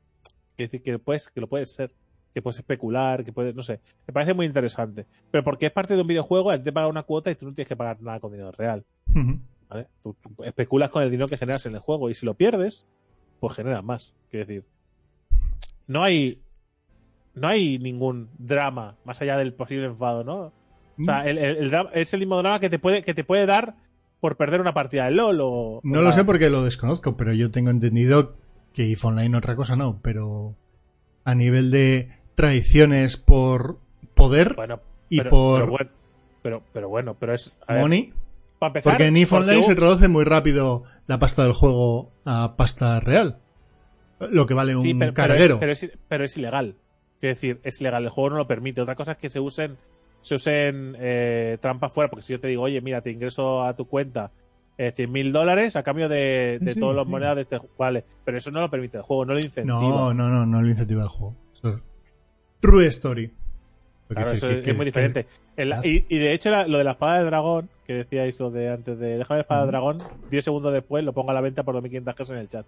decir 0.57 0.83
que, 0.83 0.99
puedes, 0.99 1.31
que 1.31 1.43
lo 1.43 1.49
puedes 1.49 1.75
ser 1.75 1.93
que 2.35 2.43
puedes 2.43 2.59
especular, 2.59 3.23
que 3.25 3.33
puedes, 3.33 3.55
no 3.55 3.63
sé, 3.63 3.81
me 4.07 4.13
parece 4.13 4.35
muy 4.35 4.45
interesante. 4.45 5.07
Pero 5.31 5.45
porque 5.45 5.67
es 5.67 5.73
parte 5.73 5.95
de 5.95 6.03
un 6.03 6.09
videojuego, 6.09 6.53
él 6.53 6.63
te 6.63 6.73
paga 6.73 6.89
una 6.89 7.05
cuota 7.05 7.31
y 7.31 7.37
tú 7.37 7.47
no 7.47 7.55
tienes 7.55 7.69
que 7.69 7.77
pagar 7.77 8.03
nada 8.03 8.19
con 8.21 8.33
dinero 8.33 8.51
real. 8.53 8.85
Tú 10.03 10.17
especulas 10.45 10.91
con 10.91 11.03
el 11.03 11.11
dinero 11.11 11.29
que 11.29 11.39
generas 11.39 11.65
en 11.67 11.75
el 11.75 11.81
juego 11.81 12.11
y 12.11 12.15
si 12.15 12.27
lo 12.27 12.35
pierdes, 12.35 12.87
pues 13.41 13.55
generas 13.57 13.83
más. 13.85 14.15
Quiero 14.31 14.47
decir, 14.47 14.65
no 15.87 16.03
hay 16.03 16.41
no 17.35 17.49
hay 17.49 17.79
ningún 17.81 18.31
drama 18.39 18.97
más 19.05 19.21
allá 19.21 19.37
del 19.37 19.55
posible 19.55 19.87
enfado, 19.87 20.23
¿no? 20.23 20.53
O 21.01 21.03
sea, 21.05 21.29
el, 21.29 21.39
el- 21.39 21.57
el 21.57 21.71
drama- 21.71 21.91
es 21.93 22.13
el 22.15 22.21
mismo 22.21 22.37
drama 22.39 22.61
que 22.61 22.71
te 22.71 22.79
puede 22.79 23.03
que 23.03 23.15
te 23.15 23.25
puede 23.25 23.47
dar 23.47 23.75
por 24.21 24.37
perder 24.37 24.61
una 24.61 24.73
partida 24.75 25.07
de 25.07 25.11
LOL 25.13 25.39
o 25.41 25.81
No 25.83 26.03
lo 26.03 26.13
sé 26.13 26.25
porque 26.25 26.51
lo 26.51 26.63
desconozco, 26.63 27.17
pero 27.17 27.33
yo 27.35 27.51
tengo 27.51 27.71
entendido 27.71 28.37
que 28.73 28.85
EVE 28.91 28.99
Online 29.03 29.37
otra 29.37 29.57
cosa 29.57 29.75
no, 29.77 29.99
pero 30.03 30.55
a 31.25 31.35
nivel 31.35 31.71
de 31.73 32.11
traiciones 32.35 33.17
por 33.17 33.79
poder 34.15 34.55
bueno, 34.55 34.81
y 35.09 35.19
pero, 35.19 35.31
por 35.31 35.61
pero 35.61 35.71
bueno, 35.71 35.91
pero, 36.43 36.63
pero 36.73 36.89
bueno, 36.89 37.17
pero 37.19 37.35
es 37.35 37.57
a 37.67 37.75
ver, 37.75 37.83
money, 37.83 38.13
para 38.59 38.69
empezar, 38.69 38.93
porque 38.93 39.07
en 39.07 39.15
porque 39.29 39.35
Online 39.51 39.63
se 39.63 39.75
traduce 39.75 40.09
muy 40.09 40.25
rápido 40.25 40.85
la 41.07 41.19
pasta 41.19 41.43
del 41.45 41.53
juego 41.53 42.11
a 42.25 42.55
pasta 42.57 43.01
real. 43.01 43.39
Lo 44.31 44.47
que 44.47 44.55
vale 44.55 44.75
un 44.77 44.83
Sí, 44.83 44.95
pero, 44.95 45.13
pero 45.13 45.35
es- 45.35 45.39
carguero. 45.39 45.61
Pero 45.61 45.73
es, 45.73 45.93
pero 46.09 46.25
es 46.25 46.39
ilegal. 46.39 46.77
Quiero 47.21 47.35
decir, 47.35 47.61
es 47.63 47.81
ilegal. 47.81 48.05
El 48.05 48.11
juego 48.11 48.31
no 48.31 48.37
lo 48.37 48.47
permite. 48.47 48.81
Otra 48.81 48.95
cosa 48.95 49.13
es 49.13 49.19
que 49.19 49.29
se 49.29 49.41
usen, 49.41 49.77
se 50.23 50.37
usen 50.37 50.97
eh, 50.99 51.59
trampas 51.61 51.93
fuera. 51.93 52.09
Porque 52.09 52.23
si 52.25 52.33
yo 52.33 52.41
te 52.41 52.49
digo, 52.49 52.63
oye, 52.63 52.81
mira, 52.81 53.03
te 53.03 53.11
ingreso 53.11 53.63
a 53.63 53.75
tu 53.77 53.87
cuenta 53.87 54.31
eh, 54.79 54.93
100 54.93 55.13
mil 55.13 55.33
dólares 55.33 55.77
a 55.77 55.83
cambio 55.83 56.09
de, 56.09 56.59
de 56.61 56.73
Sí, 56.75 56.81
todas 56.81 56.97
las 56.97 57.07
monedas 57.07 57.35
de 57.37 57.43
este 57.43 57.59
juego. 57.59 57.75
Vale, 57.77 58.05
pero 58.25 58.39
eso 58.39 58.51
no 58.51 58.61
lo 58.61 58.71
permite 58.71 58.97
el 58.99 59.03
juego, 59.03 59.27
no 59.27 59.35
lo 59.35 59.41
incentiva. 59.41 59.79
No, 59.81 60.15
no, 60.15 60.29
no, 60.31 60.47
no 60.47 60.63
lo 60.63 60.69
incentiva 60.69 61.03
el 61.03 61.09
juego. 61.09 61.35
Eso 61.55 61.81
True 62.65 62.87
Story. 62.87 63.31
Porque 64.09 64.23
Claro, 64.23 64.33
eso 64.37 64.49
que- 64.49 64.55
es, 64.59 64.63
que- 64.63 64.71
es 64.71 64.77
muy 64.77 64.85
diferente. 64.87 65.27
El- 65.57 65.75
y, 65.85 66.05
y 66.09 66.19
de 66.19 66.33
hecho, 66.33 66.51
la- 66.51 66.67
lo 66.67 66.79
de 66.79 66.85
la 66.85 66.93
espada 66.93 67.19
de 67.19 67.25
dragón, 67.25 67.69
que 67.87 67.95
decíais 67.95 68.39
lo 68.41 68.51
de 68.51 68.71
antes 68.71 68.99
de 68.99 69.19
dejar 69.19 69.37
la 69.37 69.41
espada 69.43 69.63
de 69.63 69.67
dragón, 69.69 69.99
10 70.31 70.45
segundos 70.45 70.73
después 70.73 71.05
lo 71.05 71.13
pongo 71.13 71.31
a 71.31 71.35
la 71.35 71.41
venta 71.41 71.63
por 71.63 71.75
2.500 71.75 72.15
pesos 72.15 72.31
en 72.31 72.39
el 72.39 72.49
chat. 72.49 72.67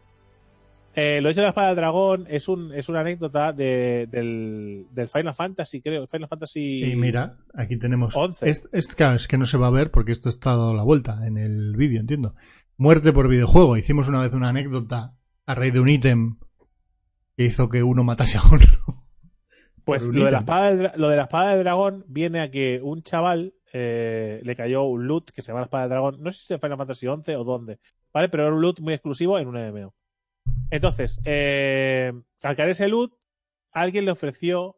Eh, 0.95 1.21
lo 1.21 1.29
hecho 1.29 1.41
de 1.41 1.47
la 1.47 1.49
espada 1.51 1.69
de 1.69 1.75
dragón 1.75 2.25
es, 2.29 2.49
un, 2.49 2.73
es 2.73 2.89
una 2.89 3.01
anécdota 3.01 3.53
de, 3.53 4.07
del, 4.11 4.87
del 4.93 5.09
Final 5.09 5.35
Fantasy, 5.35 5.83
creo. 5.83 6.07
Final 6.07 6.27
Fantasy. 6.29 6.91
Y 6.91 6.97
mira, 6.97 7.37
aquí 7.55 7.77
tenemos. 7.77 8.17
11. 8.17 8.49
Es, 8.49 8.69
es, 8.73 8.95
claro, 8.95 9.17
es 9.17 9.29
que 9.29 9.37
no 9.37 9.45
se 9.45 9.59
va 9.59 9.67
a 9.67 9.71
ver 9.71 9.91
porque 9.91 10.13
esto 10.13 10.31
está 10.31 10.51
dado 10.51 10.73
la 10.75 10.83
vuelta 10.85 11.27
en 11.27 11.37
el 11.37 11.77
vídeo, 11.77 12.01
entiendo. 12.01 12.35
Muerte 12.79 13.13
por 13.13 13.29
videojuego. 13.29 13.77
Hicimos 13.77 14.09
una 14.09 14.21
vez 14.23 14.33
una 14.33 14.49
anécdota 14.49 15.15
a 15.45 15.55
raíz 15.55 15.75
de 15.75 15.81
un 15.81 15.91
ítem 15.91 16.37
que 17.37 17.45
hizo 17.45 17.69
que 17.69 17.83
uno 17.83 18.03
matase 18.03 18.39
a 18.39 18.43
otro. 18.47 19.06
Pues 19.87 20.03
lo 20.19 20.25
de, 20.27 20.31
la 20.33 20.39
espada 20.41 20.71
de, 20.75 20.83
dra- 20.85 20.97
lo 20.97 21.09
de 21.09 21.17
la 21.17 21.23
espada 21.23 21.51
de 21.53 21.59
dragón 21.59 22.05
viene 22.09 22.41
a 22.41 22.51
que 22.51 22.81
un 22.83 23.03
chaval 23.03 23.55
eh, 23.73 24.41
le 24.43 24.57
cayó 24.57 24.83
un 24.85 25.07
loot 25.07 25.31
que 25.31 25.43
se 25.43 25.49
llama 25.49 25.61
la 25.61 25.67
espada 25.67 25.85
de 25.85 25.91
dragón. 25.91 26.17
No 26.23 26.31
sé 26.33 26.39
si 26.39 26.45
es 26.45 26.51
en 26.53 26.61
Final 26.61 26.79
Fantasy 26.79 27.07
11 27.07 27.37
o 27.37 27.45
dónde, 27.45 27.79
¿vale? 28.13 28.29
Pero 28.29 28.45
era 28.47 28.55
un 28.55 28.61
loot 28.61 28.81
muy 28.81 28.95
exclusivo 28.95 29.39
en 29.39 29.49
un 29.49 29.57
MMO. 29.57 29.95
Entonces, 30.71 31.21
eh, 31.25 32.13
al 32.43 32.57
caer 32.57 32.71
ese 32.71 32.89
loot, 32.89 33.13
alguien 33.73 34.05
le 34.05 34.11
ofreció, 34.11 34.77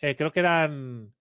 eh, 0.00 0.16
creo 0.16 0.30
que 0.32 0.40
eran 0.40 1.12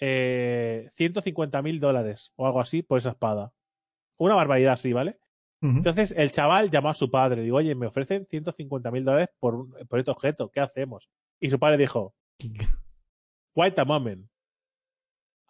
eh, 0.00 0.88
150 0.92 1.62
mil 1.62 1.80
dólares 1.80 2.32
o 2.36 2.46
algo 2.46 2.60
así 2.60 2.82
por 2.82 2.98
esa 2.98 3.10
espada. 3.10 3.52
Una 4.18 4.34
barbaridad 4.34 4.74
así, 4.74 4.92
¿vale? 4.92 5.18
Entonces 5.78 6.12
el 6.16 6.30
chaval 6.32 6.70
llamó 6.70 6.90
a 6.90 6.94
su 6.94 7.10
padre, 7.10 7.42
digo, 7.42 7.56
oye, 7.56 7.74
me 7.74 7.86
ofrecen 7.86 8.26
150 8.28 8.90
mil 8.90 9.04
dólares 9.04 9.28
por, 9.38 9.54
un- 9.54 9.74
por 9.88 9.98
este 9.98 10.10
objeto, 10.10 10.50
¿qué 10.50 10.60
hacemos? 10.60 11.08
Y 11.40 11.50
su 11.50 11.58
padre 11.58 11.78
dijo, 11.78 12.14
wait 13.54 13.78
a 13.78 13.84
moment. 13.84 14.26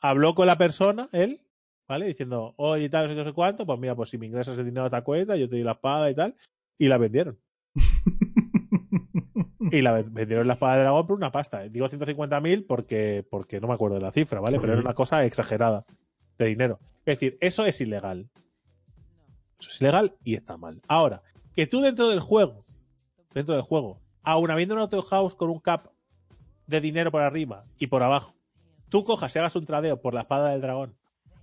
Habló 0.01 0.35
con 0.35 0.47
la 0.47 0.57
persona, 0.59 1.09
él, 1.13 1.41
¿vale? 1.89 2.07
Diciendo, 2.07 2.55
oye, 2.59 2.89
tal, 2.89 3.05
no 3.07 3.11
sé 3.11 3.15
qué, 3.15 3.21
no 3.25 3.31
sé 3.31 3.33
cuánto, 3.35 3.67
pues 3.67 3.79
mira, 3.79 3.95
pues 3.97 4.11
si 4.11 4.19
me 4.19 4.27
ingresas 4.27 4.59
el 4.59 4.67
dinero 4.67 4.85
a 4.87 4.91
ta 4.91 5.03
cuenta, 5.03 5.37
yo 5.37 5.49
te 5.49 5.57
doy 5.57 5.65
la 5.65 5.73
espada 5.73 6.11
y 6.11 6.15
tal, 6.15 6.37
y 6.79 6.89
la 6.89 6.99
vendieron. 6.99 7.39
y 9.73 9.81
la 9.83 9.93
ven- 9.93 10.13
vendieron 10.15 10.47
la 10.47 10.55
espada 10.55 10.75
de 10.77 10.81
dragón 10.83 11.07
por 11.07 11.17
una 11.17 11.33
pasta. 11.33 11.63
Digo 11.69 11.89
150.000 11.89 12.67
porque, 12.67 13.27
porque 13.29 13.61
no 13.61 13.69
me 13.69 13.75
acuerdo 13.75 13.97
de 13.97 14.03
la 14.03 14.13
cifra, 14.13 14.41
¿vale? 14.41 14.61
Pero 14.61 14.73
era 14.75 14.83
una 14.83 14.95
cosa 14.95 15.25
exagerada 15.25 15.85
de 16.39 16.47
dinero. 16.47 16.79
Es 17.05 17.19
decir, 17.19 17.39
eso 17.41 17.65
es 17.65 17.81
ilegal. 17.81 18.29
Eso 19.59 19.71
es 19.71 19.81
ilegal 19.81 20.15
y 20.23 20.35
está 20.35 20.57
mal. 20.57 20.83
Ahora, 20.89 21.23
que 21.55 21.67
tú 21.67 21.81
dentro 21.81 22.09
del 22.09 22.21
juego, 22.21 22.65
dentro 23.33 23.55
del 23.55 23.63
juego, 23.63 24.01
aun 24.23 24.51
habiendo 24.51 24.75
un 24.75 24.81
auto 24.83 25.01
house 25.03 25.35
con 25.35 25.51
un 25.51 25.61
cap 25.61 25.89
de 26.67 26.81
dinero 26.81 27.11
por 27.11 27.23
arriba 27.23 27.65
y 27.79 27.87
por 27.87 28.03
abajo, 28.03 28.35
tú 28.89 29.05
cojas 29.05 29.35
y 29.35 29.39
hagas 29.39 29.57
un 29.57 29.65
tradeo 29.65 30.01
por 30.01 30.15
la 30.15 30.23
espada 30.23 30.51
del 30.51 30.61
dragón 30.61 30.97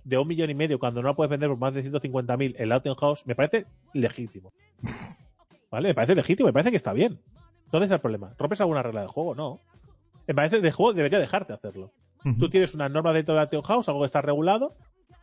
de 0.04 0.18
un 0.18 0.28
millón 0.28 0.50
y 0.50 0.54
medio 0.54 0.78
cuando 0.78 1.02
no 1.02 1.08
la 1.08 1.16
puedes 1.16 1.30
vender 1.30 1.48
por 1.48 1.58
más 1.58 1.74
de 1.74 1.82
150.000 1.82 2.54
en 2.58 2.68
la 2.68 2.76
Auction 2.76 2.94
House, 2.94 3.26
me 3.26 3.34
parece 3.34 3.66
legítimo. 3.92 4.52
¿Vale? 5.70 5.88
Me 5.88 5.94
parece 5.94 6.14
legítimo, 6.14 6.46
me 6.46 6.52
parece 6.52 6.70
que 6.70 6.76
está 6.76 6.92
bien. 6.92 7.20
¿Dónde 7.72 7.86
está 7.86 7.96
el 7.96 8.00
problema? 8.00 8.34
¿Rompes 8.38 8.60
alguna 8.60 8.82
regla 8.82 9.00
del 9.00 9.10
juego? 9.10 9.34
No. 9.34 9.60
Me 10.26 10.34
parece 10.34 10.60
que 10.60 10.66
el 10.68 10.72
juego 10.72 10.92
debería 10.92 11.18
dejarte 11.18 11.52
hacerlo. 11.52 11.92
Tú 12.38 12.48
tienes 12.48 12.74
una 12.74 12.88
norma 12.88 13.12
dentro 13.12 13.34
de 13.34 13.36
la 13.36 13.42
Auction 13.42 13.62
House, 13.62 13.88
algo 13.88 14.00
que 14.00 14.06
está 14.06 14.22
regulado, 14.22 14.74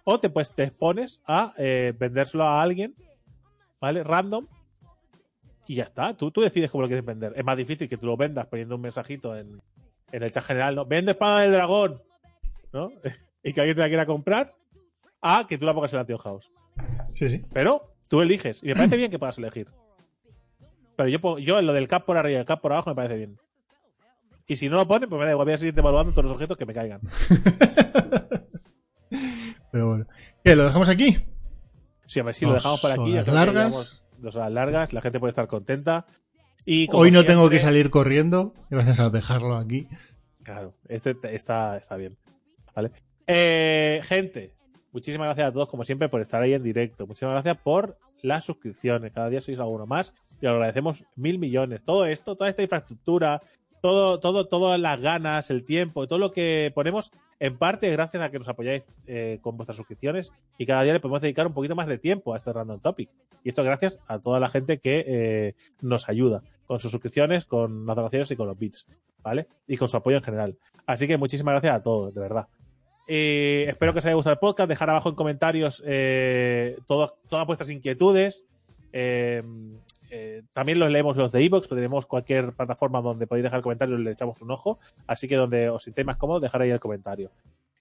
o 0.03 0.19
te, 0.19 0.29
pues, 0.29 0.53
te 0.53 0.65
expones 0.65 1.19
a 1.25 1.53
eh, 1.57 1.93
vendérselo 1.97 2.43
a 2.43 2.61
alguien, 2.61 2.95
¿vale? 3.79 4.03
Random, 4.03 4.45
y 5.65 5.75
ya 5.75 5.85
está. 5.85 6.15
Tú, 6.15 6.29
tú 6.29 6.41
decides 6.41 6.69
cómo 6.69 6.83
lo 6.83 6.87
quieres 6.87 7.03
vender. 7.03 7.33
Es 7.35 7.43
más 7.43 7.57
difícil 7.57 7.89
que 7.89 7.97
tú 7.97 8.05
lo 8.05 8.17
vendas 8.17 8.45
poniendo 8.45 8.75
un 8.75 8.81
mensajito 8.81 9.35
en, 9.35 9.63
en 10.11 10.23
el 10.23 10.31
chat 10.31 10.43
general, 10.43 10.75
¿no? 10.75 10.85
Vende 10.85 11.11
espada 11.11 11.41
del 11.41 11.51
dragón, 11.51 12.01
¿no? 12.73 12.91
y 13.43 13.53
que 13.53 13.61
alguien 13.61 13.75
te 13.75 13.81
la 13.81 13.87
quiera 13.87 14.05
comprar, 14.05 14.55
a 15.21 15.45
que 15.47 15.57
tú 15.57 15.65
la 15.65 15.73
pongas 15.73 15.93
en 15.93 16.05
la 16.07 16.17
House. 16.17 16.51
Sí, 17.13 17.29
sí. 17.29 17.45
Pero 17.53 17.93
tú 18.09 18.21
eliges. 18.21 18.63
Y 18.63 18.67
me 18.67 18.75
parece 18.75 18.97
bien 18.97 19.11
que 19.11 19.19
puedas 19.19 19.37
elegir. 19.37 19.67
Pero 20.95 21.09
yo, 21.09 21.37
yo 21.39 21.59
en 21.59 21.65
lo 21.65 21.73
del 21.73 21.87
cap 21.87 22.05
por 22.05 22.17
arriba 22.17 22.37
y 22.37 22.39
el 22.39 22.45
cap 22.45 22.61
por 22.61 22.71
abajo 22.73 22.89
me 22.89 22.95
parece 22.95 23.17
bien. 23.17 23.37
Y 24.47 24.55
si 24.57 24.69
no 24.69 24.75
lo 24.75 24.87
ponen, 24.87 25.09
pues 25.09 25.19
me 25.19 25.25
da 25.25 25.31
igual. 25.31 25.45
Voy 25.45 25.53
a 25.53 25.57
seguir 25.57 25.77
evaluando 25.77 26.11
todos 26.11 26.25
los 26.25 26.33
objetos 26.33 26.57
que 26.57 26.65
me 26.65 26.73
caigan. 26.73 27.01
Pero 29.71 29.87
bueno. 29.87 30.05
¿Qué? 30.43 30.55
¿Lo 30.55 30.65
dejamos 30.65 30.89
aquí? 30.89 31.17
Sí, 32.05 32.19
a 32.19 32.23
ver 32.23 32.33
si 32.33 32.45
lo 32.45 32.51
Dos 32.53 32.63
dejamos 32.63 32.81
por 32.81 32.91
aquí. 32.91 33.17
horas 33.17 33.33
largas. 33.33 34.03
Dos 34.17 34.35
horas 34.35 34.51
largas. 34.51 34.93
La 34.93 35.01
gente 35.01 35.19
puede 35.19 35.29
estar 35.29 35.47
contenta. 35.47 36.05
Y 36.65 36.87
Hoy 36.91 37.11
no 37.11 37.25
tengo 37.25 37.49
que 37.49 37.59
salir 37.59 37.89
corriendo, 37.89 38.53
gracias 38.69 38.99
a 38.99 39.09
dejarlo 39.09 39.55
aquí. 39.55 39.87
Claro, 40.43 40.73
este 40.87 41.15
te- 41.15 41.35
está, 41.35 41.77
está 41.77 41.95
bien. 41.97 42.17
¿Vale? 42.75 42.91
Eh, 43.27 44.01
gente, 44.03 44.53
muchísimas 44.91 45.25
gracias 45.27 45.47
a 45.47 45.51
todos, 45.53 45.67
como 45.69 45.83
siempre, 45.83 46.09
por 46.09 46.21
estar 46.21 46.41
ahí 46.41 46.53
en 46.53 46.63
directo. 46.63 47.07
Muchísimas 47.07 47.33
gracias 47.33 47.57
por 47.63 47.97
las 48.21 48.45
suscripciones. 48.45 49.11
Cada 49.11 49.29
día 49.29 49.41
sois 49.41 49.59
alguno 49.59 49.85
más 49.87 50.13
y 50.41 50.45
os 50.45 50.51
agradecemos 50.53 51.03
mil 51.15 51.39
millones. 51.39 51.83
Todo 51.83 52.05
esto, 52.05 52.35
toda 52.35 52.49
esta 52.49 52.61
infraestructura, 52.63 53.41
todo, 53.81 54.19
todo, 54.19 54.47
todas 54.47 54.79
las 54.79 54.99
ganas, 54.99 55.49
el 55.51 55.63
tiempo, 55.63 56.07
todo 56.07 56.19
lo 56.19 56.31
que 56.31 56.71
ponemos, 56.73 57.11
en 57.39 57.57
parte 57.57 57.89
gracias 57.89 58.21
a 58.23 58.29
que 58.29 58.37
nos 58.39 58.47
apoyáis 58.47 58.85
eh, 59.07 59.39
con 59.41 59.57
vuestras 59.57 59.75
suscripciones 59.77 60.31
y 60.57 60.65
cada 60.65 60.83
día 60.83 60.93
le 60.93 60.99
podemos 60.99 61.21
dedicar 61.21 61.47
un 61.47 61.53
poquito 61.53 61.75
más 61.75 61.87
de 61.87 61.97
tiempo 61.97 62.33
a 62.33 62.37
este 62.37 62.53
Random 62.53 62.79
Topic. 62.79 63.09
Y 63.43 63.49
esto 63.49 63.63
gracias 63.63 63.99
a 64.07 64.19
toda 64.19 64.39
la 64.39 64.49
gente 64.49 64.77
que 64.77 65.03
eh, 65.07 65.55
nos 65.81 66.07
ayuda 66.09 66.43
con 66.67 66.79
sus 66.79 66.91
suscripciones, 66.91 67.45
con 67.45 67.85
las 67.87 67.95
donaciones 67.95 68.29
y 68.29 68.35
con 68.35 68.47
los 68.47 68.57
bits, 68.57 68.85
¿vale? 69.23 69.47
Y 69.67 69.77
con 69.77 69.89
su 69.89 69.97
apoyo 69.97 70.17
en 70.17 70.23
general. 70.23 70.57
Así 70.85 71.07
que 71.07 71.17
muchísimas 71.17 71.53
gracias 71.53 71.73
a 71.73 71.81
todos, 71.81 72.13
de 72.13 72.21
verdad. 72.21 72.47
Eh, 73.07 73.65
espero 73.67 73.93
que 73.93 73.99
os 73.99 74.05
haya 74.05 74.13
gustado 74.13 74.33
el 74.35 74.39
podcast. 74.39 74.69
Dejar 74.69 74.91
abajo 74.91 75.09
en 75.09 75.15
comentarios 75.15 75.81
eh, 75.85 76.77
todo- 76.85 77.17
todas 77.27 77.47
vuestras 77.47 77.71
inquietudes. 77.71 78.45
Eh, 78.93 79.41
eh, 80.13 80.43
también 80.51 80.77
los 80.77 80.91
leemos 80.91 81.15
los 81.15 81.31
de 81.31 81.45
Evox, 81.45 81.69
tenemos 81.69 82.05
cualquier 82.05 82.53
plataforma 82.53 83.01
donde 83.01 83.27
podéis 83.27 83.43
dejar 83.43 83.61
comentarios, 83.61 83.97
le 83.97 84.11
echamos 84.11 84.41
un 84.41 84.51
ojo. 84.51 84.77
Así 85.07 85.29
que 85.29 85.37
donde 85.37 85.69
os 85.69 85.85
sintéis 85.85 86.05
más 86.05 86.17
cómodos, 86.17 86.41
dejar 86.41 86.61
ahí 86.61 86.69
el 86.69 86.81
comentario. 86.81 87.31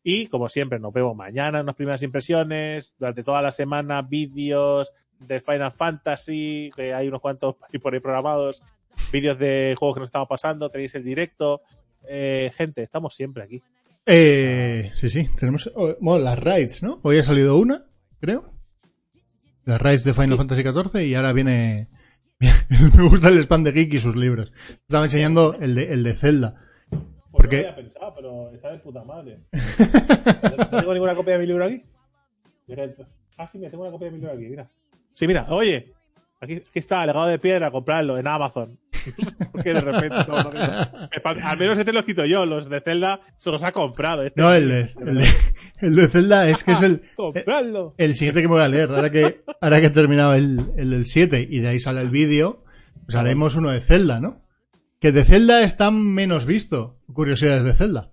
Y 0.05 0.29
como 0.29 0.49
siempre, 0.49 0.79
nos 0.79 0.93
vemos 0.93 1.17
mañana 1.17 1.61
en 1.61 1.67
las 1.67 1.75
primeras 1.75 2.05
impresiones. 2.05 2.95
Durante 2.99 3.25
toda 3.25 3.43
la 3.43 3.51
semana, 3.51 4.03
vídeos 4.03 4.93
de 5.19 5.41
Final 5.41 5.73
Fantasy, 5.73 6.71
que 6.75 6.95
hay 6.95 7.09
unos 7.09 7.21
cuantos 7.21 7.57
por 7.83 7.95
ahí 7.95 8.01
programados. 8.01 8.63
Vídeos 9.13 9.39
de 9.39 9.75
juegos 9.77 9.97
que 9.97 10.01
nos 10.01 10.09
estamos 10.09 10.29
pasando, 10.29 10.71
tenéis 10.71 10.95
el 10.95 11.03
directo. 11.03 11.63
Eh, 12.09 12.53
gente, 12.57 12.85
estamos 12.85 13.13
siempre 13.15 13.43
aquí. 13.43 13.61
Eh, 14.07 14.93
sí, 14.95 15.11
sí, 15.11 15.29
tenemos 15.37 15.71
oh, 15.75 15.97
bueno, 16.01 16.25
las 16.25 16.39
raids, 16.39 16.83
¿no? 16.83 17.01
Hoy 17.03 17.19
ha 17.19 17.23
salido 17.25 17.59
una, 17.59 17.87
creo. 18.21 18.53
Las 19.65 19.81
raids 19.81 20.05
de 20.05 20.15
Final 20.15 20.31
Sí. 20.31 20.37
Fantasy 20.37 20.63
XIV 20.63 21.03
y 21.03 21.15
ahora 21.15 21.33
viene... 21.33 21.89
Me 22.97 23.03
gusta 23.09 23.29
el 23.29 23.39
spam 23.43 23.63
de 23.65 23.73
Geek 23.73 23.95
y 23.95 24.01
sus 24.01 24.17
libros. 24.17 24.53
Estaba 24.71 25.05
enseñando 25.05 25.55
el 25.61 25.75
de, 25.75 25.93
el 25.93 26.03
de 26.03 26.13
Zelda. 26.15 26.57
Porque- 27.31 27.59
no 27.59 27.63
lo 27.63 27.69
había 27.71 27.77
pensado, 27.77 28.15
pero 28.17 28.51
está 28.55 28.73
de 28.73 28.79
puta 28.79 29.05
madre. 29.05 29.41
¿No 30.73 30.79
tengo 30.81 30.93
ninguna 30.95 31.15
copia 31.15 31.35
de 31.35 31.41
mi 31.41 31.47
libro 31.47 31.65
aquí? 31.65 31.83
Mira, 32.67 32.89
Ah, 33.37 33.49
sí, 33.51 33.59
me 33.59 33.71
tengo 33.71 33.83
una 33.85 33.93
copia 33.93 34.07
de 34.07 34.13
mi 34.13 34.19
libro 34.19 34.35
aquí, 34.35 34.45
mira. 34.49 34.69
Sí, 35.15 35.27
mira, 35.27 35.47
oye, 35.51 35.93
aquí, 36.41 36.55
aquí 36.57 36.79
está, 36.79 37.05
legado 37.07 37.27
de 37.27 37.39
piedra, 37.39 37.71
comprarlo 37.71 38.19
en 38.19 38.27
Amazon. 38.27 38.79
Porque 39.53 39.73
de 39.73 39.81
repente. 39.81 40.17
no, 40.29 40.43
no, 40.43 40.53
no. 40.53 41.47
Al 41.47 41.59
menos 41.59 41.79
este 41.79 41.93
los 41.93 42.05
quito 42.05 42.25
yo, 42.25 42.45
los 42.45 42.69
de 42.69 42.81
Zelda 42.81 43.21
se 43.39 43.51
los 43.51 43.63
ha 43.63 43.73
comprado. 43.73 44.23
Este 44.23 44.41
No, 44.41 44.53
el 44.53 44.69
de, 44.69 44.81
el 45.07 45.19
de, 45.19 45.29
el 45.79 45.97
de 45.97 46.09
Zelda 46.09 46.49
es 46.49 46.65
que 46.65 46.73
es 46.73 46.83
el, 46.83 47.03
Compradlo. 47.17 47.95
el 47.99 48.15
siguiente 48.15 48.43
que 48.43 48.49
me 48.49 48.55
voy 48.55 48.63
a 48.63 48.69
leer. 48.69 48.91
Ahora 48.91 49.11
que, 49.11 49.43
ahora 49.61 49.81
que 49.81 49.87
he 49.87 49.91
terminado 49.91 50.35
el, 50.35 50.61
el 50.77 50.91
del 50.91 51.07
7 51.07 51.49
y 51.51 51.61
de 51.61 51.69
ahí 51.69 51.81
sale 51.81 52.03
el 52.03 52.11
vídeo, 52.11 52.65
pues 53.05 53.17
haremos 53.17 53.57
uno 53.57 53.71
de 53.71 53.81
Zelda, 53.81 54.21
¿no? 54.21 54.43
Que 55.01 55.13
de 55.13 55.25
Zelda 55.25 55.63
está 55.63 55.91
menos 55.91 56.45
visto. 56.45 56.99
Curiosidades 57.13 57.65
de 57.65 57.73
Zelda. 57.73 58.11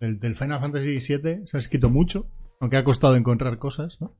Del, 0.00 0.18
del 0.18 0.34
Final 0.34 0.60
Fantasy 0.60 0.98
VII 0.98 1.42
se 1.46 1.56
ha 1.56 1.60
escrito 1.60 1.90
mucho, 1.90 2.24
aunque 2.60 2.76
ha 2.78 2.84
costado 2.84 3.14
encontrar 3.16 3.58
cosas, 3.58 4.00
¿no? 4.00 4.16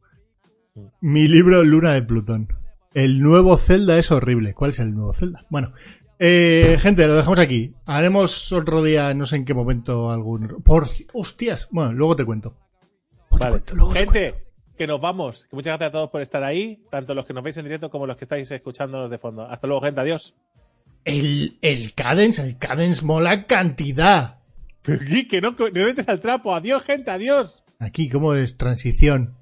Mi 1.00 1.28
libro 1.28 1.62
Luna 1.62 1.92
de 1.92 2.02
Plutón. 2.02 2.48
El 2.94 3.20
nuevo 3.20 3.56
Zelda 3.58 3.98
es 3.98 4.12
horrible. 4.12 4.54
¿Cuál 4.54 4.70
es 4.70 4.78
el 4.78 4.94
nuevo 4.94 5.12
Zelda? 5.12 5.44
Bueno, 5.50 5.72
eh, 6.20 6.78
gente, 6.80 7.06
lo 7.08 7.16
dejamos 7.16 7.40
aquí. 7.40 7.74
Haremos 7.86 8.52
otro 8.52 8.82
día, 8.82 9.12
no 9.14 9.26
sé 9.26 9.36
en 9.36 9.44
qué 9.44 9.52
momento, 9.52 10.10
algún. 10.10 10.62
Por. 10.62 10.86
Hostias. 11.12 11.68
Bueno, 11.72 11.92
luego 11.92 12.14
te 12.14 12.24
cuento. 12.24 12.56
Luego 13.30 13.44
te 13.44 13.50
cuento, 13.50 13.74
luego 13.74 13.92
te 13.92 13.98
Gente, 13.98 14.34
que 14.78 14.86
nos 14.86 15.00
vamos. 15.00 15.46
Que 15.50 15.56
muchas 15.56 15.72
gracias 15.72 15.88
a 15.88 15.92
todos 15.92 16.10
por 16.10 16.22
estar 16.22 16.44
ahí, 16.44 16.84
tanto 16.88 17.14
los 17.14 17.24
que 17.26 17.34
nos 17.34 17.42
veis 17.42 17.56
en 17.56 17.64
directo 17.64 17.90
como 17.90 18.06
los 18.06 18.16
que 18.16 18.26
estáis 18.26 18.48
escuchándonos 18.52 19.10
de 19.10 19.18
fondo. 19.18 19.42
Hasta 19.42 19.66
luego, 19.66 19.82
gente. 19.82 20.00
Adiós. 20.00 20.34
El, 21.04 21.58
el 21.62 21.94
Cadence, 21.94 22.42
el 22.42 22.58
Cadence 22.58 23.04
mola 23.04 23.46
cantidad. 23.46 24.38
Pero, 24.82 25.00
que 25.28 25.40
no, 25.40 25.50
no 25.50 25.84
metes 25.84 26.08
al 26.08 26.20
trapo. 26.20 26.54
Adiós, 26.54 26.84
gente. 26.84 27.10
Adiós. 27.10 27.64
Aquí, 27.80 28.08
¿cómo 28.08 28.34
es? 28.34 28.56
Transición. 28.56 29.34